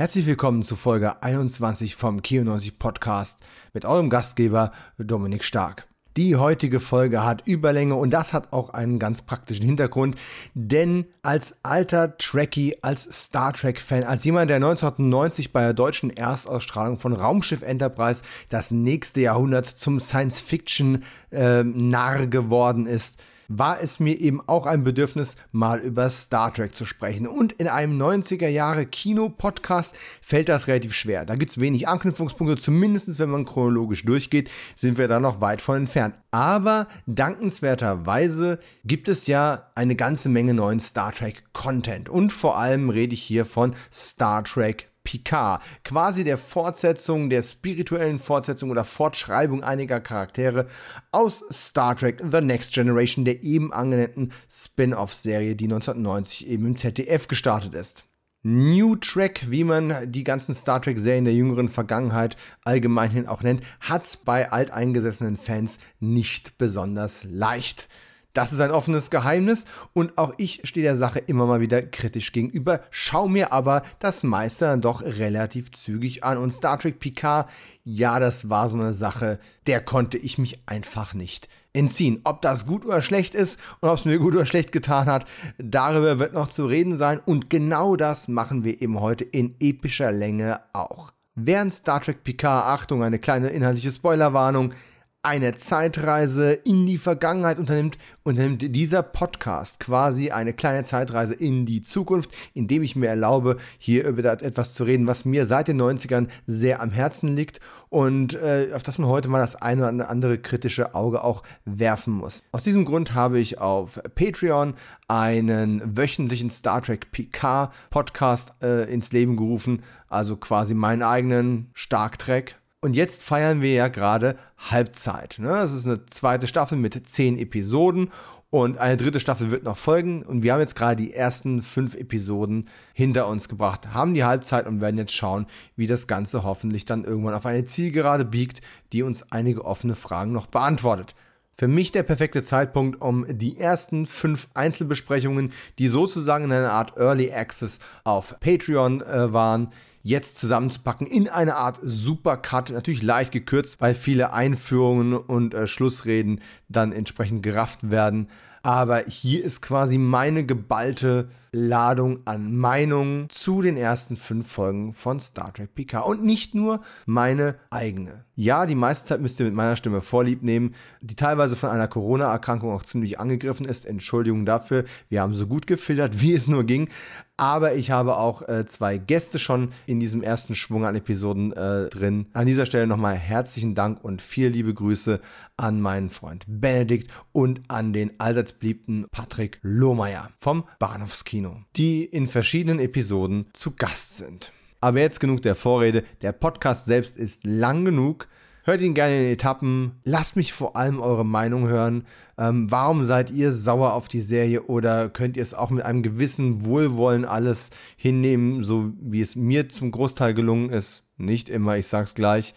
Herzlich 0.00 0.24
willkommen 0.24 0.62
zu 0.62 0.76
Folge 0.76 1.22
21 1.22 1.94
vom 1.94 2.22
Kio90 2.22 2.78
Podcast 2.78 3.38
mit 3.74 3.84
eurem 3.84 4.08
Gastgeber 4.08 4.72
Dominik 4.96 5.44
Stark. 5.44 5.88
Die 6.16 6.36
heutige 6.36 6.80
Folge 6.80 7.22
hat 7.22 7.46
Überlänge 7.46 7.96
und 7.96 8.08
das 8.08 8.32
hat 8.32 8.50
auch 8.50 8.70
einen 8.70 8.98
ganz 8.98 9.20
praktischen 9.20 9.66
Hintergrund, 9.66 10.16
denn 10.54 11.04
als 11.20 11.62
alter 11.62 12.16
Trekkie, 12.16 12.78
als 12.80 13.02
Star 13.12 13.52
Trek-Fan, 13.52 14.04
als 14.04 14.24
jemand, 14.24 14.48
der 14.48 14.56
1990 14.56 15.52
bei 15.52 15.60
der 15.60 15.74
deutschen 15.74 16.08
Erstausstrahlung 16.08 16.98
von 16.98 17.12
Raumschiff 17.12 17.60
Enterprise 17.60 18.22
das 18.48 18.70
nächste 18.70 19.20
Jahrhundert 19.20 19.66
zum 19.66 20.00
Science-Fiction-Narr 20.00 22.20
äh, 22.20 22.26
geworden 22.26 22.86
ist, 22.86 23.20
war 23.50 23.82
es 23.82 23.98
mir 23.98 24.18
eben 24.20 24.40
auch 24.46 24.64
ein 24.64 24.84
Bedürfnis, 24.84 25.36
mal 25.50 25.80
über 25.80 26.08
Star 26.08 26.54
Trek 26.54 26.74
zu 26.74 26.86
sprechen. 26.86 27.26
Und 27.26 27.52
in 27.52 27.66
einem 27.66 28.00
90er 28.00 28.48
Jahre 28.48 28.86
Kino-Podcast 28.86 29.96
fällt 30.22 30.48
das 30.48 30.68
relativ 30.68 30.94
schwer. 30.94 31.24
Da 31.24 31.34
gibt 31.34 31.50
es 31.50 31.60
wenig 31.60 31.88
Anknüpfungspunkte, 31.88 32.56
zumindest 32.56 33.18
wenn 33.18 33.28
man 33.28 33.44
chronologisch 33.44 34.04
durchgeht, 34.04 34.48
sind 34.76 34.98
wir 34.98 35.08
da 35.08 35.18
noch 35.18 35.40
weit 35.40 35.60
von 35.60 35.78
entfernt. 35.78 36.14
Aber 36.30 36.86
dankenswerterweise 37.06 38.60
gibt 38.84 39.08
es 39.08 39.26
ja 39.26 39.70
eine 39.74 39.96
ganze 39.96 40.28
Menge 40.28 40.54
neuen 40.54 40.78
Star 40.78 41.12
Trek-Content. 41.12 42.08
Und 42.08 42.32
vor 42.32 42.56
allem 42.56 42.88
rede 42.88 43.14
ich 43.14 43.22
hier 43.22 43.44
von 43.44 43.74
Star 43.92 44.44
Trek 44.44 44.89
Picard, 45.10 45.60
quasi 45.82 46.22
der 46.22 46.38
Fortsetzung, 46.38 47.30
der 47.30 47.42
spirituellen 47.42 48.20
Fortsetzung 48.20 48.70
oder 48.70 48.84
Fortschreibung 48.84 49.64
einiger 49.64 50.00
Charaktere 50.00 50.68
aus 51.10 51.42
Star 51.50 51.96
Trek 51.96 52.22
The 52.22 52.40
Next 52.40 52.72
Generation, 52.72 53.24
der 53.24 53.42
eben 53.42 53.72
angenannten 53.72 54.30
Spin-off-Serie, 54.48 55.56
die 55.56 55.64
1990 55.64 56.48
eben 56.48 56.66
im 56.66 56.76
ZDF 56.76 57.26
gestartet 57.26 57.74
ist. 57.74 58.04
New 58.42 58.94
Trek, 58.94 59.50
wie 59.50 59.64
man 59.64 60.10
die 60.12 60.22
ganzen 60.22 60.54
Star 60.54 60.80
Trek-Serien 60.80 61.24
der 61.24 61.34
jüngeren 61.34 61.68
Vergangenheit 61.68 62.36
allgemeinhin 62.62 63.26
auch 63.26 63.42
nennt, 63.42 63.64
hat's 63.80 64.16
bei 64.16 64.52
alteingesessenen 64.52 65.36
Fans 65.36 65.80
nicht 65.98 66.56
besonders 66.56 67.24
leicht. 67.24 67.88
Das 68.32 68.52
ist 68.52 68.60
ein 68.60 68.70
offenes 68.70 69.10
Geheimnis 69.10 69.64
und 69.92 70.16
auch 70.18 70.34
ich 70.36 70.60
stehe 70.64 70.84
der 70.84 70.96
Sache 70.96 71.18
immer 71.18 71.46
mal 71.46 71.60
wieder 71.60 71.82
kritisch 71.82 72.32
gegenüber, 72.32 72.80
schau 72.90 73.26
mir 73.26 73.52
aber 73.52 73.82
das 73.98 74.22
meiste 74.22 74.66
dann 74.66 74.80
doch 74.80 75.02
relativ 75.02 75.72
zügig 75.72 76.22
an. 76.22 76.38
Und 76.38 76.52
Star 76.52 76.78
Trek 76.78 77.00
Picard, 77.00 77.48
ja, 77.82 78.20
das 78.20 78.48
war 78.48 78.68
so 78.68 78.76
eine 78.76 78.94
Sache, 78.94 79.40
der 79.66 79.80
konnte 79.80 80.16
ich 80.18 80.38
mich 80.38 80.62
einfach 80.66 81.14
nicht 81.14 81.48
entziehen. 81.72 82.20
Ob 82.24 82.42
das 82.42 82.66
gut 82.66 82.84
oder 82.84 83.02
schlecht 83.02 83.34
ist 83.34 83.60
und 83.80 83.88
ob 83.88 83.98
es 83.98 84.04
mir 84.04 84.18
gut 84.18 84.34
oder 84.34 84.46
schlecht 84.46 84.72
getan 84.72 85.06
hat, 85.06 85.26
darüber 85.58 86.18
wird 86.18 86.32
noch 86.32 86.48
zu 86.48 86.66
reden 86.66 86.96
sein. 86.96 87.20
Und 87.24 87.50
genau 87.50 87.96
das 87.96 88.28
machen 88.28 88.64
wir 88.64 88.80
eben 88.80 89.00
heute 89.00 89.24
in 89.24 89.56
epischer 89.60 90.12
Länge 90.12 90.60
auch. 90.72 91.12
Während 91.34 91.72
Star 91.72 92.00
Trek 92.00 92.22
Picard, 92.24 92.66
Achtung, 92.66 93.02
eine 93.02 93.18
kleine 93.18 93.48
inhaltliche 93.48 93.92
Spoilerwarnung, 93.92 94.74
eine 95.22 95.54
Zeitreise 95.56 96.52
in 96.52 96.86
die 96.86 96.96
Vergangenheit 96.96 97.58
unternimmt, 97.58 97.98
unternimmt 98.22 98.74
dieser 98.74 99.02
Podcast 99.02 99.78
quasi 99.78 100.30
eine 100.30 100.54
kleine 100.54 100.84
Zeitreise 100.84 101.34
in 101.34 101.66
die 101.66 101.82
Zukunft, 101.82 102.30
indem 102.54 102.82
ich 102.82 102.96
mir 102.96 103.08
erlaube, 103.08 103.58
hier 103.76 104.06
über 104.06 104.24
etwas 104.24 104.72
zu 104.72 104.84
reden, 104.84 105.06
was 105.06 105.26
mir 105.26 105.44
seit 105.44 105.68
den 105.68 105.80
90ern 105.80 106.28
sehr 106.46 106.80
am 106.80 106.90
Herzen 106.90 107.28
liegt 107.36 107.60
und 107.90 108.32
äh, 108.34 108.68
auf 108.74 108.82
das 108.82 108.96
man 108.96 109.10
heute 109.10 109.28
mal 109.28 109.40
das 109.40 109.56
eine 109.56 109.92
oder 109.92 110.08
andere 110.08 110.38
kritische 110.38 110.94
Auge 110.94 111.22
auch 111.22 111.42
werfen 111.66 112.14
muss. 112.14 112.42
Aus 112.52 112.64
diesem 112.64 112.86
Grund 112.86 113.12
habe 113.14 113.38
ich 113.40 113.58
auf 113.58 114.00
Patreon 114.14 114.74
einen 115.06 115.98
wöchentlichen 115.98 116.50
Star 116.50 116.80
Trek 116.80 117.12
PK 117.12 117.72
Podcast 117.90 118.54
äh, 118.62 118.90
ins 118.90 119.12
Leben 119.12 119.36
gerufen, 119.36 119.82
also 120.08 120.36
quasi 120.36 120.72
meinen 120.72 121.02
eigenen 121.02 121.68
Stark 121.74 122.18
Trek 122.18 122.56
und 122.80 122.94
jetzt 122.96 123.22
feiern 123.22 123.60
wir 123.60 123.72
ja 123.72 123.88
gerade 123.88 124.36
Halbzeit. 124.58 125.36
Ne? 125.38 125.48
Das 125.48 125.72
ist 125.72 125.86
eine 125.86 126.06
zweite 126.06 126.46
Staffel 126.46 126.78
mit 126.78 127.08
zehn 127.08 127.38
Episoden 127.38 128.10
und 128.50 128.78
eine 128.78 128.96
dritte 128.96 129.20
Staffel 129.20 129.50
wird 129.50 129.64
noch 129.64 129.76
folgen. 129.76 130.22
Und 130.22 130.42
wir 130.42 130.52
haben 130.52 130.60
jetzt 130.60 130.74
gerade 130.74 130.96
die 130.96 131.12
ersten 131.12 131.62
fünf 131.62 131.94
Episoden 131.94 132.68
hinter 132.94 133.28
uns 133.28 133.48
gebracht, 133.48 133.92
haben 133.94 134.14
die 134.14 134.24
Halbzeit 134.24 134.66
und 134.66 134.80
werden 134.80 134.98
jetzt 134.98 135.14
schauen, 135.14 135.46
wie 135.76 135.86
das 135.86 136.06
Ganze 136.06 136.42
hoffentlich 136.42 136.84
dann 136.84 137.04
irgendwann 137.04 137.34
auf 137.34 137.46
eine 137.46 137.64
Zielgerade 137.64 138.24
biegt, 138.24 138.60
die 138.92 139.02
uns 139.02 139.30
einige 139.30 139.64
offene 139.64 139.94
Fragen 139.94 140.32
noch 140.32 140.46
beantwortet. 140.46 141.14
Für 141.56 141.68
mich 141.68 141.92
der 141.92 142.02
perfekte 142.02 142.42
Zeitpunkt, 142.42 143.02
um 143.02 143.26
die 143.28 143.58
ersten 143.58 144.06
fünf 144.06 144.48
Einzelbesprechungen, 144.54 145.52
die 145.78 145.88
sozusagen 145.88 146.46
in 146.46 146.52
einer 146.52 146.72
Art 146.72 146.96
Early 146.96 147.30
Access 147.30 147.80
auf 148.02 148.40
Patreon 148.40 149.02
äh, 149.02 149.32
waren, 149.34 149.70
jetzt 150.02 150.38
zusammenzupacken 150.38 151.06
in 151.06 151.28
eine 151.28 151.56
Art 151.56 151.78
Supercut, 151.82 152.70
natürlich 152.70 153.02
leicht 153.02 153.32
gekürzt, 153.32 153.80
weil 153.80 153.94
viele 153.94 154.32
Einführungen 154.32 155.14
und 155.14 155.54
äh, 155.54 155.66
Schlussreden 155.66 156.40
dann 156.68 156.92
entsprechend 156.92 157.42
gerafft 157.42 157.90
werden. 157.90 158.28
Aber 158.62 159.04
hier 159.06 159.44
ist 159.44 159.60
quasi 159.62 159.98
meine 159.98 160.44
geballte 160.44 161.28
Ladung 161.52 162.20
an 162.26 162.56
Meinungen 162.56 163.28
zu 163.30 163.62
den 163.62 163.76
ersten 163.76 164.16
fünf 164.16 164.50
Folgen 164.50 164.94
von 164.94 165.20
Star 165.20 165.52
Trek 165.52 165.74
Picard. 165.74 166.06
Und 166.06 166.24
nicht 166.24 166.54
nur 166.54 166.80
meine 167.06 167.56
eigene. 167.70 168.24
Ja, 168.34 168.64
die 168.64 168.74
meiste 168.74 169.06
Zeit 169.06 169.20
müsst 169.20 169.38
ihr 169.38 169.44
mit 169.44 169.54
meiner 169.54 169.76
Stimme 169.76 170.00
vorlieb 170.00 170.42
nehmen, 170.42 170.74
die 171.02 171.14
teilweise 171.14 171.56
von 171.56 171.68
einer 171.68 171.88
Corona-Erkrankung 171.88 172.72
auch 172.72 172.84
ziemlich 172.84 173.20
angegriffen 173.20 173.66
ist. 173.66 173.84
Entschuldigung 173.84 174.46
dafür. 174.46 174.84
Wir 175.10 175.20
haben 175.20 175.34
so 175.34 175.46
gut 175.46 175.66
gefiltert, 175.66 176.20
wie 176.20 176.34
es 176.34 176.48
nur 176.48 176.64
ging. 176.64 176.88
Aber 177.36 177.74
ich 177.74 177.90
habe 177.90 178.16
auch 178.16 178.46
äh, 178.48 178.66
zwei 178.66 178.98
Gäste 178.98 179.38
schon 179.38 179.70
in 179.86 179.98
diesem 179.98 180.22
ersten 180.22 180.54
Schwung 180.54 180.84
an 180.84 180.94
Episoden 180.94 181.52
äh, 181.52 181.88
drin. 181.88 182.26
An 182.32 182.46
dieser 182.46 182.66
Stelle 182.66 182.86
nochmal 182.86 183.16
herzlichen 183.16 183.74
Dank 183.74 184.04
und 184.04 184.20
viele 184.20 184.50
liebe 184.50 184.74
Grüße 184.74 185.20
an 185.56 185.80
meinen 185.80 186.10
Freund 186.10 186.44
Benedikt 186.46 187.10
und 187.32 187.62
an 187.68 187.92
den 187.92 188.20
allseits 188.20 188.52
beliebten 188.52 189.06
Patrick 189.10 189.58
Lohmeier 189.62 190.30
vom 190.40 190.64
Bahnhofskino. 190.78 191.39
Kino, 191.40 191.56
die 191.76 192.04
in 192.04 192.26
verschiedenen 192.26 192.78
Episoden 192.78 193.46
zu 193.54 193.70
Gast 193.70 194.18
sind. 194.18 194.52
Aber 194.82 195.00
jetzt 195.00 195.20
genug 195.20 195.40
der 195.40 195.54
Vorrede, 195.54 196.04
der 196.20 196.32
Podcast 196.32 196.84
selbst 196.84 197.16
ist 197.16 197.44
lang 197.44 197.86
genug. 197.86 198.28
Hört 198.64 198.82
ihn 198.82 198.92
gerne 198.92 199.24
in 199.24 199.32
Etappen. 199.32 199.92
Lasst 200.04 200.36
mich 200.36 200.52
vor 200.52 200.76
allem 200.76 201.00
eure 201.00 201.24
Meinung 201.24 201.66
hören. 201.66 202.04
Ähm, 202.36 202.70
warum 202.70 203.04
seid 203.04 203.30
ihr 203.30 203.52
sauer 203.52 203.94
auf 203.94 204.08
die 204.08 204.20
Serie 204.20 204.64
oder 204.64 205.08
könnt 205.08 205.38
ihr 205.38 205.42
es 205.42 205.54
auch 205.54 205.70
mit 205.70 205.82
einem 205.82 206.02
gewissen 206.02 206.66
Wohlwollen 206.66 207.24
alles 207.24 207.70
hinnehmen, 207.96 208.62
so 208.62 208.92
wie 209.00 209.22
es 209.22 209.34
mir 209.34 209.70
zum 209.70 209.92
Großteil 209.92 210.34
gelungen 210.34 210.68
ist? 210.68 211.04
Nicht 211.16 211.48
immer, 211.48 211.78
ich 211.78 211.86
sag's 211.86 212.14
gleich. 212.14 212.54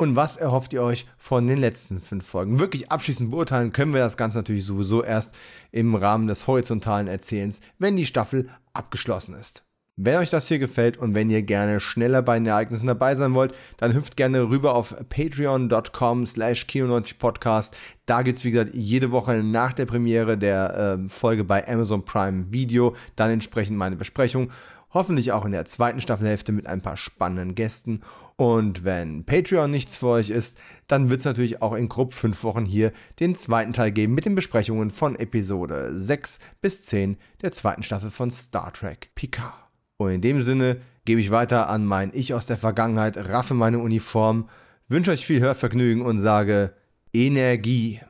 Und 0.00 0.14
was 0.14 0.36
erhofft 0.36 0.72
ihr 0.72 0.82
euch 0.82 1.06
von 1.18 1.48
den 1.48 1.58
letzten 1.58 2.00
fünf 2.00 2.24
Folgen? 2.24 2.60
Wirklich 2.60 2.92
abschließend 2.92 3.32
beurteilen 3.32 3.72
können 3.72 3.92
wir 3.92 4.00
das 4.00 4.16
Ganze 4.16 4.38
natürlich 4.38 4.64
sowieso 4.64 5.02
erst 5.02 5.34
im 5.72 5.96
Rahmen 5.96 6.28
des 6.28 6.46
horizontalen 6.46 7.08
Erzählens, 7.08 7.60
wenn 7.80 7.96
die 7.96 8.06
Staffel 8.06 8.48
abgeschlossen 8.72 9.34
ist. 9.34 9.64
Wenn 9.96 10.18
euch 10.18 10.30
das 10.30 10.46
hier 10.46 10.60
gefällt 10.60 10.96
und 10.96 11.16
wenn 11.16 11.28
ihr 11.28 11.42
gerne 11.42 11.80
schneller 11.80 12.22
bei 12.22 12.38
den 12.38 12.46
Ereignissen 12.46 12.86
dabei 12.86 13.16
sein 13.16 13.34
wollt, 13.34 13.52
dann 13.78 13.92
hüpft 13.92 14.16
gerne 14.16 14.48
rüber 14.48 14.76
auf 14.76 14.94
patreon.com 15.08 16.24
slash 16.24 16.66
kino90podcast. 16.66 17.72
Da 18.06 18.22
gibt 18.22 18.36
es, 18.36 18.44
wie 18.44 18.52
gesagt, 18.52 18.76
jede 18.76 19.10
Woche 19.10 19.42
nach 19.42 19.72
der 19.72 19.86
Premiere 19.86 20.38
der 20.38 21.00
äh, 21.02 21.08
Folge 21.08 21.42
bei 21.42 21.66
Amazon 21.66 22.04
Prime 22.04 22.52
Video 22.52 22.94
dann 23.16 23.32
entsprechend 23.32 23.76
meine 23.76 23.96
Besprechung. 23.96 24.52
Hoffentlich 24.94 25.32
auch 25.32 25.44
in 25.44 25.50
der 25.50 25.64
zweiten 25.64 26.00
Staffelhälfte 26.00 26.52
mit 26.52 26.68
ein 26.68 26.80
paar 26.80 26.96
spannenden 26.96 27.56
Gästen. 27.56 28.02
Und 28.40 28.84
wenn 28.84 29.24
Patreon 29.24 29.68
nichts 29.68 29.96
für 29.96 30.06
euch 30.06 30.30
ist, 30.30 30.58
dann 30.86 31.10
wird 31.10 31.18
es 31.18 31.26
natürlich 31.26 31.60
auch 31.60 31.72
in 31.72 31.88
grob 31.88 32.14
fünf 32.14 32.44
Wochen 32.44 32.64
hier 32.64 32.92
den 33.18 33.34
zweiten 33.34 33.72
Teil 33.72 33.90
geben 33.90 34.14
mit 34.14 34.26
den 34.26 34.36
Besprechungen 34.36 34.92
von 34.92 35.16
Episode 35.16 35.90
6 35.98 36.38
bis 36.60 36.84
10 36.84 37.16
der 37.42 37.50
zweiten 37.50 37.82
Staffel 37.82 38.10
von 38.10 38.30
Star 38.30 38.72
Trek 38.72 39.10
Picard. 39.16 39.54
Und 39.96 40.12
in 40.12 40.20
dem 40.20 40.40
Sinne 40.42 40.80
gebe 41.04 41.20
ich 41.20 41.32
weiter 41.32 41.68
an 41.68 41.84
mein 41.84 42.12
Ich 42.14 42.32
aus 42.32 42.46
der 42.46 42.58
Vergangenheit, 42.58 43.16
raffe 43.16 43.54
meine 43.54 43.80
Uniform, 43.80 44.48
wünsche 44.86 45.10
euch 45.10 45.26
viel 45.26 45.40
Hörvergnügen 45.40 46.04
und 46.04 46.20
sage 46.20 46.74
Energie. 47.12 48.00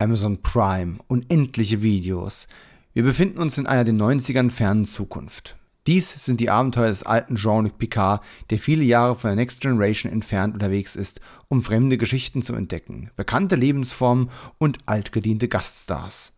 Amazon 0.00 0.40
Prime, 0.40 0.98
unendliche 1.08 1.82
Videos. 1.82 2.48
Wir 2.94 3.02
befinden 3.02 3.38
uns 3.38 3.58
in 3.58 3.66
einer 3.66 3.84
den 3.84 4.00
90ern 4.00 4.50
fernen 4.50 4.86
Zukunft. 4.86 5.56
Dies 5.86 6.24
sind 6.24 6.40
die 6.40 6.48
Abenteuer 6.48 6.88
des 6.88 7.02
alten 7.02 7.36
Jean-Luc 7.36 7.76
Picard, 7.76 8.22
der 8.48 8.58
viele 8.58 8.82
Jahre 8.82 9.14
von 9.14 9.28
der 9.28 9.36
Next 9.36 9.60
Generation 9.60 10.10
entfernt 10.10 10.54
unterwegs 10.54 10.96
ist, 10.96 11.20
um 11.48 11.62
fremde 11.62 11.98
Geschichten 11.98 12.40
zu 12.40 12.54
entdecken, 12.54 13.10
bekannte 13.14 13.56
Lebensformen 13.56 14.30
und 14.56 14.78
altgediente 14.86 15.48
Gaststars. 15.48 16.32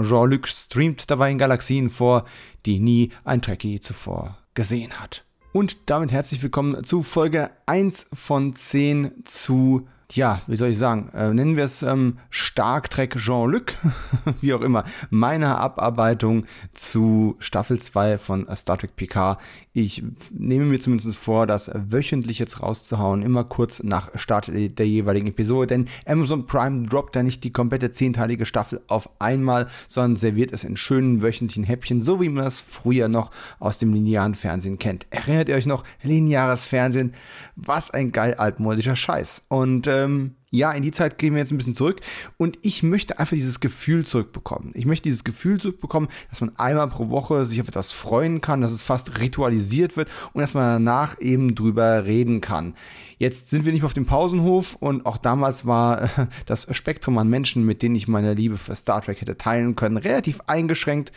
Jean-Luc 0.00 0.48
streamt 0.48 1.10
dabei 1.10 1.30
in 1.30 1.38
Galaxien 1.38 1.90
vor, 1.90 2.24
die 2.64 2.80
nie 2.80 3.10
ein 3.24 3.42
Trekkie 3.42 3.82
zuvor 3.82 4.38
gesehen 4.54 4.92
hat. 4.94 5.24
Und 5.52 5.76
damit 5.90 6.12
herzlich 6.12 6.42
willkommen 6.42 6.82
zu 6.82 7.02
Folge 7.02 7.50
1 7.66 8.08
von 8.14 8.56
10 8.56 9.24
zu 9.26 9.86
ja, 10.16 10.40
wie 10.46 10.56
soll 10.56 10.70
ich 10.70 10.78
sagen, 10.78 11.08
äh, 11.14 11.32
nennen 11.32 11.56
wir 11.56 11.64
es 11.64 11.82
ähm, 11.82 12.18
Stark 12.30 12.90
Trek 12.90 13.16
Jean-Luc, 13.16 13.74
wie 14.40 14.54
auch 14.54 14.60
immer, 14.60 14.84
meiner 15.10 15.58
Abarbeitung 15.58 16.46
zu 16.74 17.36
Staffel 17.38 17.80
2 17.80 18.18
von 18.18 18.46
Star 18.54 18.78
Trek 18.78 18.96
Picard. 18.96 19.40
Ich 19.72 20.02
nehme 20.30 20.66
mir 20.66 20.80
zumindest 20.80 21.16
vor, 21.16 21.46
das 21.46 21.70
wöchentlich 21.74 22.38
jetzt 22.38 22.62
rauszuhauen, 22.62 23.22
immer 23.22 23.44
kurz 23.44 23.82
nach 23.82 24.10
Start 24.18 24.50
der 24.52 24.86
jeweiligen 24.86 25.28
Episode, 25.28 25.68
denn 25.68 25.88
Amazon 26.06 26.46
Prime 26.46 26.86
droppt 26.86 27.16
ja 27.16 27.22
nicht 27.22 27.42
die 27.44 27.52
komplette 27.52 27.90
zehnteilige 27.90 28.46
Staffel 28.46 28.80
auf 28.88 29.08
einmal, 29.18 29.68
sondern 29.88 30.16
serviert 30.16 30.52
es 30.52 30.64
in 30.64 30.76
schönen 30.76 31.22
wöchentlichen 31.22 31.64
Häppchen, 31.64 32.02
so 32.02 32.20
wie 32.20 32.28
man 32.28 32.44
das 32.44 32.60
früher 32.60 33.08
noch 33.08 33.30
aus 33.58 33.78
dem 33.78 33.94
linearen 33.94 34.34
Fernsehen 34.34 34.78
kennt. 34.78 35.06
Erinnert 35.10 35.48
ihr 35.48 35.56
euch 35.56 35.66
noch? 35.66 35.84
Lineares 36.02 36.66
Fernsehen, 36.66 37.14
was 37.56 37.90
ein 37.90 38.12
geil 38.12 38.34
altmodischer 38.34 38.96
Scheiß. 38.96 39.46
Und 39.48 39.86
äh, 39.86 40.01
ähm, 40.04 40.36
ja, 40.50 40.70
in 40.72 40.82
die 40.82 40.92
Zeit 40.92 41.16
gehen 41.16 41.32
wir 41.32 41.40
jetzt 41.40 41.50
ein 41.50 41.56
bisschen 41.56 41.74
zurück 41.74 42.00
und 42.36 42.58
ich 42.60 42.82
möchte 42.82 43.18
einfach 43.18 43.34
dieses 43.34 43.60
Gefühl 43.60 44.04
zurückbekommen. 44.04 44.72
Ich 44.74 44.84
möchte 44.84 45.04
dieses 45.04 45.24
Gefühl 45.24 45.58
zurückbekommen, 45.58 46.10
dass 46.28 46.42
man 46.42 46.54
einmal 46.56 46.88
pro 46.88 47.08
Woche 47.08 47.46
sich 47.46 47.60
auf 47.60 47.68
etwas 47.68 47.90
freuen 47.90 48.42
kann, 48.42 48.60
dass 48.60 48.72
es 48.72 48.82
fast 48.82 49.18
ritualisiert 49.18 49.96
wird 49.96 50.08
und 50.34 50.42
dass 50.42 50.52
man 50.52 50.84
danach 50.84 51.18
eben 51.20 51.54
drüber 51.54 52.04
reden 52.04 52.42
kann. 52.42 52.74
Jetzt 53.16 53.48
sind 53.48 53.64
wir 53.64 53.72
nicht 53.72 53.80
mehr 53.80 53.86
auf 53.86 53.94
dem 53.94 54.04
Pausenhof 54.04 54.76
und 54.78 55.06
auch 55.06 55.16
damals 55.16 55.64
war 55.66 56.10
das 56.46 56.66
Spektrum 56.76 57.16
an 57.16 57.28
Menschen, 57.28 57.64
mit 57.64 57.80
denen 57.80 57.94
ich 57.94 58.06
meine 58.06 58.34
Liebe 58.34 58.58
für 58.58 58.74
Star 58.74 59.00
Trek 59.00 59.22
hätte 59.22 59.38
teilen 59.38 59.74
können, 59.74 59.96
relativ 59.96 60.40
eingeschränkt. 60.46 61.12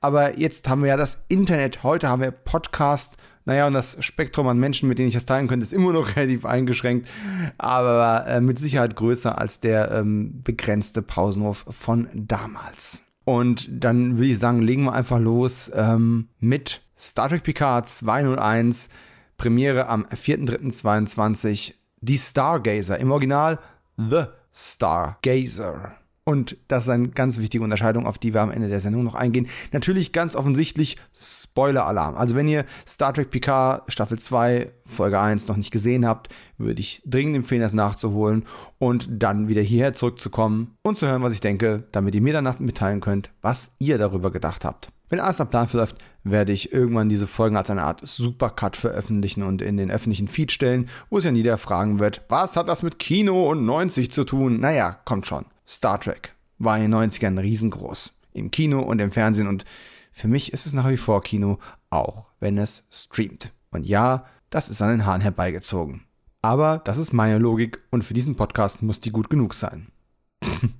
Aber 0.00 0.38
jetzt 0.38 0.66
haben 0.66 0.80
wir 0.80 0.88
ja 0.88 0.96
das 0.96 1.22
Internet, 1.28 1.82
heute 1.82 2.08
haben 2.08 2.22
wir 2.22 2.30
Podcast, 2.30 3.18
naja, 3.50 3.66
und 3.66 3.72
das 3.72 3.96
Spektrum 3.98 4.46
an 4.46 4.58
Menschen, 4.58 4.88
mit 4.88 4.98
denen 4.98 5.08
ich 5.08 5.14
das 5.14 5.26
teilen 5.26 5.48
könnte, 5.48 5.64
ist 5.64 5.72
immer 5.72 5.92
noch 5.92 6.14
relativ 6.16 6.46
eingeschränkt, 6.46 7.08
aber 7.58 8.24
äh, 8.28 8.40
mit 8.40 8.60
Sicherheit 8.60 8.94
größer 8.94 9.36
als 9.36 9.58
der 9.58 9.90
ähm, 9.90 10.40
begrenzte 10.44 11.02
Pausenhof 11.02 11.64
von 11.68 12.06
damals. 12.14 13.02
Und 13.24 13.68
dann 13.68 14.18
würde 14.18 14.28
ich 14.28 14.38
sagen, 14.38 14.62
legen 14.62 14.84
wir 14.84 14.92
einfach 14.92 15.18
los 15.18 15.68
ähm, 15.74 16.28
mit 16.38 16.82
Star 16.96 17.28
Trek 17.28 17.42
Picard 17.42 17.88
201, 17.88 18.88
Premiere 19.36 19.88
am 19.88 20.04
4.3.22, 20.04 21.74
die 22.02 22.18
Stargazer, 22.18 22.98
im 22.98 23.10
Original 23.10 23.58
The 23.96 24.26
Stargazer. 24.54 25.99
Und 26.30 26.56
das 26.68 26.84
ist 26.84 26.90
eine 26.90 27.08
ganz 27.08 27.40
wichtige 27.40 27.64
Unterscheidung, 27.64 28.06
auf 28.06 28.16
die 28.16 28.32
wir 28.32 28.40
am 28.40 28.52
Ende 28.52 28.68
der 28.68 28.78
Sendung 28.78 29.02
noch 29.02 29.16
eingehen. 29.16 29.48
Natürlich 29.72 30.12
ganz 30.12 30.36
offensichtlich 30.36 30.96
Spoiler-Alarm. 31.12 32.16
Also 32.16 32.36
wenn 32.36 32.46
ihr 32.46 32.66
Star 32.86 33.12
Trek 33.12 33.30
Picard 33.30 33.92
Staffel 33.92 34.16
2, 34.16 34.70
Folge 34.86 35.18
1 35.18 35.48
noch 35.48 35.56
nicht 35.56 35.72
gesehen 35.72 36.06
habt, 36.06 36.28
würde 36.56 36.78
ich 36.78 37.02
dringend 37.04 37.34
empfehlen, 37.34 37.62
das 37.62 37.72
nachzuholen 37.72 38.44
und 38.78 39.08
dann 39.10 39.48
wieder 39.48 39.60
hierher 39.60 39.92
zurückzukommen 39.92 40.76
und 40.82 40.98
zu 40.98 41.08
hören, 41.08 41.24
was 41.24 41.32
ich 41.32 41.40
denke, 41.40 41.82
damit 41.90 42.14
ihr 42.14 42.22
mir 42.22 42.32
danach 42.32 42.60
mitteilen 42.60 43.00
könnt, 43.00 43.32
was 43.42 43.72
ihr 43.80 43.98
darüber 43.98 44.30
gedacht 44.30 44.64
habt. 44.64 44.88
Wenn 45.08 45.18
alles 45.18 45.40
nach 45.40 45.50
Plan 45.50 45.66
verläuft, 45.66 45.96
werde 46.22 46.52
ich 46.52 46.72
irgendwann 46.72 47.08
diese 47.08 47.26
Folgen 47.26 47.56
als 47.56 47.70
eine 47.70 47.82
Art 47.82 48.02
Supercut 48.04 48.76
veröffentlichen 48.76 49.42
und 49.42 49.62
in 49.62 49.78
den 49.78 49.90
öffentlichen 49.90 50.28
Feed 50.28 50.52
stellen, 50.52 50.88
wo 51.08 51.18
es 51.18 51.24
ja 51.24 51.32
jeder 51.32 51.58
fragen 51.58 51.98
wird, 51.98 52.22
was 52.28 52.54
hat 52.54 52.68
das 52.68 52.84
mit 52.84 53.00
Kino 53.00 53.50
und 53.50 53.66
90 53.66 54.12
zu 54.12 54.22
tun? 54.22 54.60
Naja, 54.60 54.96
kommt 55.04 55.26
schon. 55.26 55.46
Star 55.70 56.00
Trek 56.00 56.34
war 56.58 56.76
in 56.76 56.90
den 56.90 56.94
90ern 56.94 57.40
riesengroß. 57.40 58.12
Im 58.32 58.50
Kino 58.50 58.80
und 58.80 59.00
im 59.00 59.12
Fernsehen 59.12 59.46
und 59.46 59.64
für 60.12 60.26
mich 60.26 60.52
ist 60.52 60.66
es 60.66 60.72
nach 60.72 60.88
wie 60.88 60.96
vor 60.96 61.22
Kino, 61.22 61.58
auch 61.90 62.26
wenn 62.40 62.58
es 62.58 62.84
streamt. 62.90 63.52
Und 63.70 63.86
ja, 63.86 64.26
das 64.50 64.68
ist 64.68 64.82
an 64.82 64.90
den 64.90 65.06
Haaren 65.06 65.20
herbeigezogen. 65.20 66.02
Aber 66.42 66.78
das 66.78 66.98
ist 66.98 67.12
meine 67.12 67.38
Logik 67.38 67.82
und 67.90 68.02
für 68.02 68.14
diesen 68.14 68.34
Podcast 68.34 68.82
muss 68.82 69.00
die 69.00 69.12
gut 69.12 69.30
genug 69.30 69.54
sein. 69.54 69.92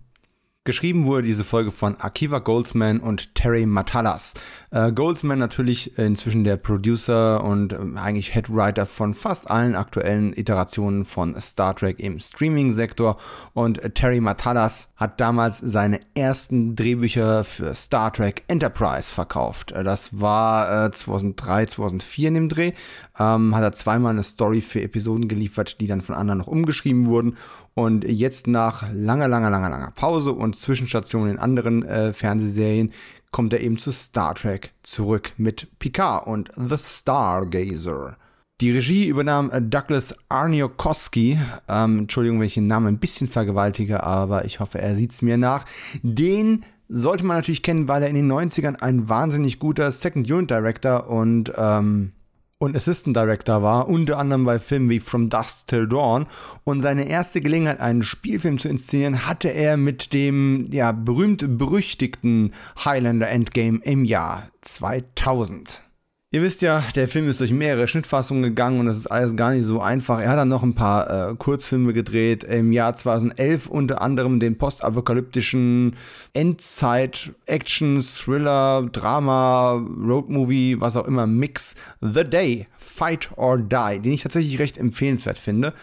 Geschrieben 0.71 1.05
wurde 1.05 1.27
diese 1.27 1.43
Folge 1.43 1.73
von 1.73 1.97
Akiva 1.99 2.39
Goldsman 2.39 3.01
und 3.01 3.35
Terry 3.35 3.67
Matalas. 3.67 4.35
Äh, 4.71 4.93
Goldsman 4.93 5.41
natürlich 5.41 5.99
inzwischen 5.99 6.45
der 6.45 6.59
Producer 6.59 7.43
und 7.43 7.73
äh, 7.73 7.79
eigentlich 7.97 8.37
Headwriter 8.37 8.87
von 8.87 9.15
fast 9.15 9.51
allen 9.51 9.75
aktuellen 9.75 10.33
Iterationen 10.33 11.05
von 11.05 11.35
Star 11.41 11.75
Trek 11.75 11.99
im 11.99 12.21
Streaming-Sektor. 12.21 13.17
Und 13.53 13.83
äh, 13.83 13.91
Terry 13.91 14.21
Matalas 14.21 14.93
hat 14.95 15.21
damals 15.21 15.59
seine 15.59 15.99
ersten 16.15 16.77
Drehbücher 16.77 17.43
für 17.43 17.75
Star 17.75 18.13
Trek 18.13 18.45
Enterprise 18.47 19.13
verkauft. 19.13 19.73
Äh, 19.73 19.83
das 19.83 20.21
war 20.21 20.93
2003, 20.93 21.63
äh, 21.63 21.67
2004 21.67 22.29
in 22.29 22.35
dem 22.35 22.49
Dreh. 22.49 22.73
Ähm, 23.19 23.57
hat 23.57 23.65
er 23.65 23.73
zweimal 23.73 24.13
eine 24.13 24.23
Story 24.23 24.61
für 24.61 24.81
Episoden 24.83 25.27
geliefert, 25.27 25.81
die 25.81 25.89
dann 25.89 26.01
von 26.01 26.15
anderen 26.15 26.39
noch 26.39 26.47
umgeschrieben 26.47 27.07
wurden. 27.07 27.37
Und 27.81 28.05
jetzt 28.05 28.47
nach 28.47 28.93
langer, 28.93 29.27
langer, 29.27 29.49
langer, 29.49 29.71
langer 29.71 29.91
Pause 29.93 30.33
und 30.33 30.59
Zwischenstationen 30.59 31.31
in 31.31 31.39
anderen 31.39 31.83
äh, 31.83 32.13
Fernsehserien 32.13 32.93
kommt 33.31 33.55
er 33.55 33.61
eben 33.61 33.79
zu 33.79 33.91
Star 33.91 34.35
Trek 34.35 34.75
zurück 34.83 35.33
mit 35.39 35.67
Picard 35.79 36.27
und 36.27 36.51
The 36.57 36.77
Stargazer. 36.77 38.19
Die 38.61 38.71
Regie 38.71 39.07
übernahm 39.07 39.51
äh, 39.51 39.63
Douglas 39.63 40.15
Arniokoski. 40.29 41.39
Ähm, 41.71 42.01
Entschuldigung, 42.01 42.41
wenn 42.41 42.49
ich 42.49 42.53
den 42.53 42.67
Namen 42.67 42.87
ein 42.87 42.99
bisschen 42.99 43.29
vergewaltige, 43.29 44.03
aber 44.03 44.45
ich 44.45 44.61
hoffe, 44.61 44.79
er 44.79 44.95
sieht 44.95 45.13
es 45.13 45.23
mir 45.23 45.39
nach. 45.39 45.65
Den 46.03 46.67
sollte 46.91 47.25
man 47.25 47.39
natürlich 47.39 47.63
kennen, 47.63 47.89
weil 47.89 48.03
er 48.03 48.11
in 48.11 48.15
den 48.15 48.31
90ern 48.31 48.77
ein 48.83 49.09
wahnsinnig 49.09 49.59
guter 49.59 49.91
Second 49.91 50.31
Unit 50.31 50.51
Director 50.51 51.09
und 51.09 51.51
ähm, 51.57 52.13
und 52.61 52.77
Assistant 52.77 53.17
Director 53.17 53.63
war, 53.63 53.89
unter 53.89 54.19
anderem 54.19 54.45
bei 54.45 54.59
Filmen 54.59 54.91
wie 54.91 55.01
From 55.01 55.31
Dusk 55.31 55.67
Till 55.67 55.89
Dawn. 55.89 56.27
Und 56.63 56.83
seine 56.83 57.09
erste 57.09 57.41
Gelegenheit, 57.41 57.81
einen 57.81 58.03
Spielfilm 58.03 58.59
zu 58.59 58.69
inszenieren, 58.69 59.27
hatte 59.27 59.49
er 59.49 59.79
mit 59.79 60.13
dem 60.13 60.69
ja, 60.71 60.93
berühmt-berüchtigten 60.93 62.53
Highlander 62.85 63.31
Endgame 63.31 63.81
im 63.83 64.05
Jahr 64.05 64.49
2000. 64.61 65.83
Ihr 66.33 66.43
wisst 66.43 66.63
ja, 66.63 66.85
der 66.95 67.09
Film 67.09 67.29
ist 67.29 67.41
durch 67.41 67.51
mehrere 67.51 67.89
Schnittfassungen 67.89 68.45
gegangen 68.45 68.79
und 68.79 68.87
das 68.87 68.97
ist 68.97 69.09
alles 69.09 69.35
gar 69.35 69.51
nicht 69.51 69.65
so 69.65 69.81
einfach. 69.81 70.21
Er 70.21 70.29
hat 70.29 70.39
dann 70.39 70.47
noch 70.47 70.63
ein 70.63 70.77
paar 70.77 71.33
äh, 71.33 71.35
Kurzfilme 71.35 71.93
gedreht. 71.93 72.45
Im 72.45 72.71
Jahr 72.71 72.95
2011 72.95 73.67
unter 73.67 74.01
anderem 74.01 74.39
den 74.39 74.57
postapokalyptischen 74.57 75.97
Endzeit, 76.33 77.33
Action, 77.47 78.01
Thriller, 78.01 78.89
Drama, 78.93 79.73
Roadmovie, 79.73 80.81
was 80.81 80.97
auch 80.97 81.09
immer, 81.09 81.27
Mix 81.27 81.75
The 82.01 82.23
Day, 82.23 82.69
Fight 82.79 83.31
or 83.35 83.59
Die, 83.59 83.99
den 83.99 84.13
ich 84.13 84.23
tatsächlich 84.23 84.61
recht 84.61 84.79
empfehlenswert 84.79 85.37
finde. 85.37 85.75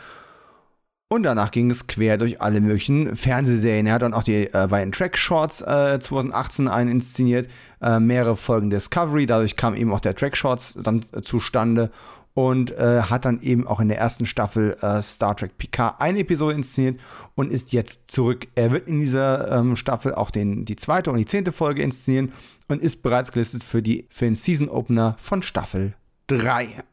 Und 1.09 1.23
danach 1.23 1.51
ging 1.51 1.71
es 1.71 1.87
quer 1.87 2.17
durch 2.17 2.41
alle 2.41 2.59
möglichen 2.59 3.15
Fernsehserien. 3.15 3.87
Er 3.87 3.93
hat 3.93 4.01
dann 4.01 4.13
auch 4.13 4.23
die 4.23 4.53
äh, 4.53 4.67
beiden 4.69 4.91
Track-Shorts 4.91 5.61
äh, 5.61 5.99
2018 6.01 6.67
einen 6.67 6.91
inszeniert, 6.91 7.49
äh, 7.81 7.99
mehrere 7.99 8.35
Folgen 8.35 8.69
Discovery, 8.69 9.25
dadurch 9.25 9.55
kam 9.55 9.73
eben 9.73 9.93
auch 9.93 10.01
der 10.01 10.15
Track-Shorts 10.15 10.77
dann 10.83 11.05
äh, 11.13 11.21
zustande 11.21 11.91
und 12.33 12.71
äh, 12.71 13.03
hat 13.03 13.23
dann 13.23 13.41
eben 13.41 13.65
auch 13.65 13.79
in 13.79 13.87
der 13.87 13.97
ersten 13.97 14.25
Staffel 14.25 14.77
äh, 14.81 15.01
Star 15.01 15.35
Trek 15.35 15.57
Picard 15.57 16.01
eine 16.01 16.19
Episode 16.19 16.55
inszeniert 16.55 16.99
und 17.35 17.51
ist 17.51 17.71
jetzt 17.71 18.11
zurück. 18.11 18.47
Er 18.55 18.71
wird 18.71 18.87
in 18.87 18.99
dieser 18.99 19.49
ähm, 19.57 19.77
Staffel 19.77 20.13
auch 20.13 20.29
den, 20.29 20.65
die 20.65 20.75
zweite 20.75 21.09
und 21.09 21.17
die 21.17 21.25
zehnte 21.25 21.53
Folge 21.53 21.83
inszenieren 21.83 22.33
und 22.67 22.81
ist 22.81 23.01
bereits 23.01 23.31
gelistet 23.31 23.63
für, 23.63 23.81
die, 23.81 24.07
für 24.09 24.25
den 24.25 24.35
Season 24.35 24.67
Opener 24.67 25.15
von 25.19 25.41
Staffel 25.41 25.93
3. 26.27 26.83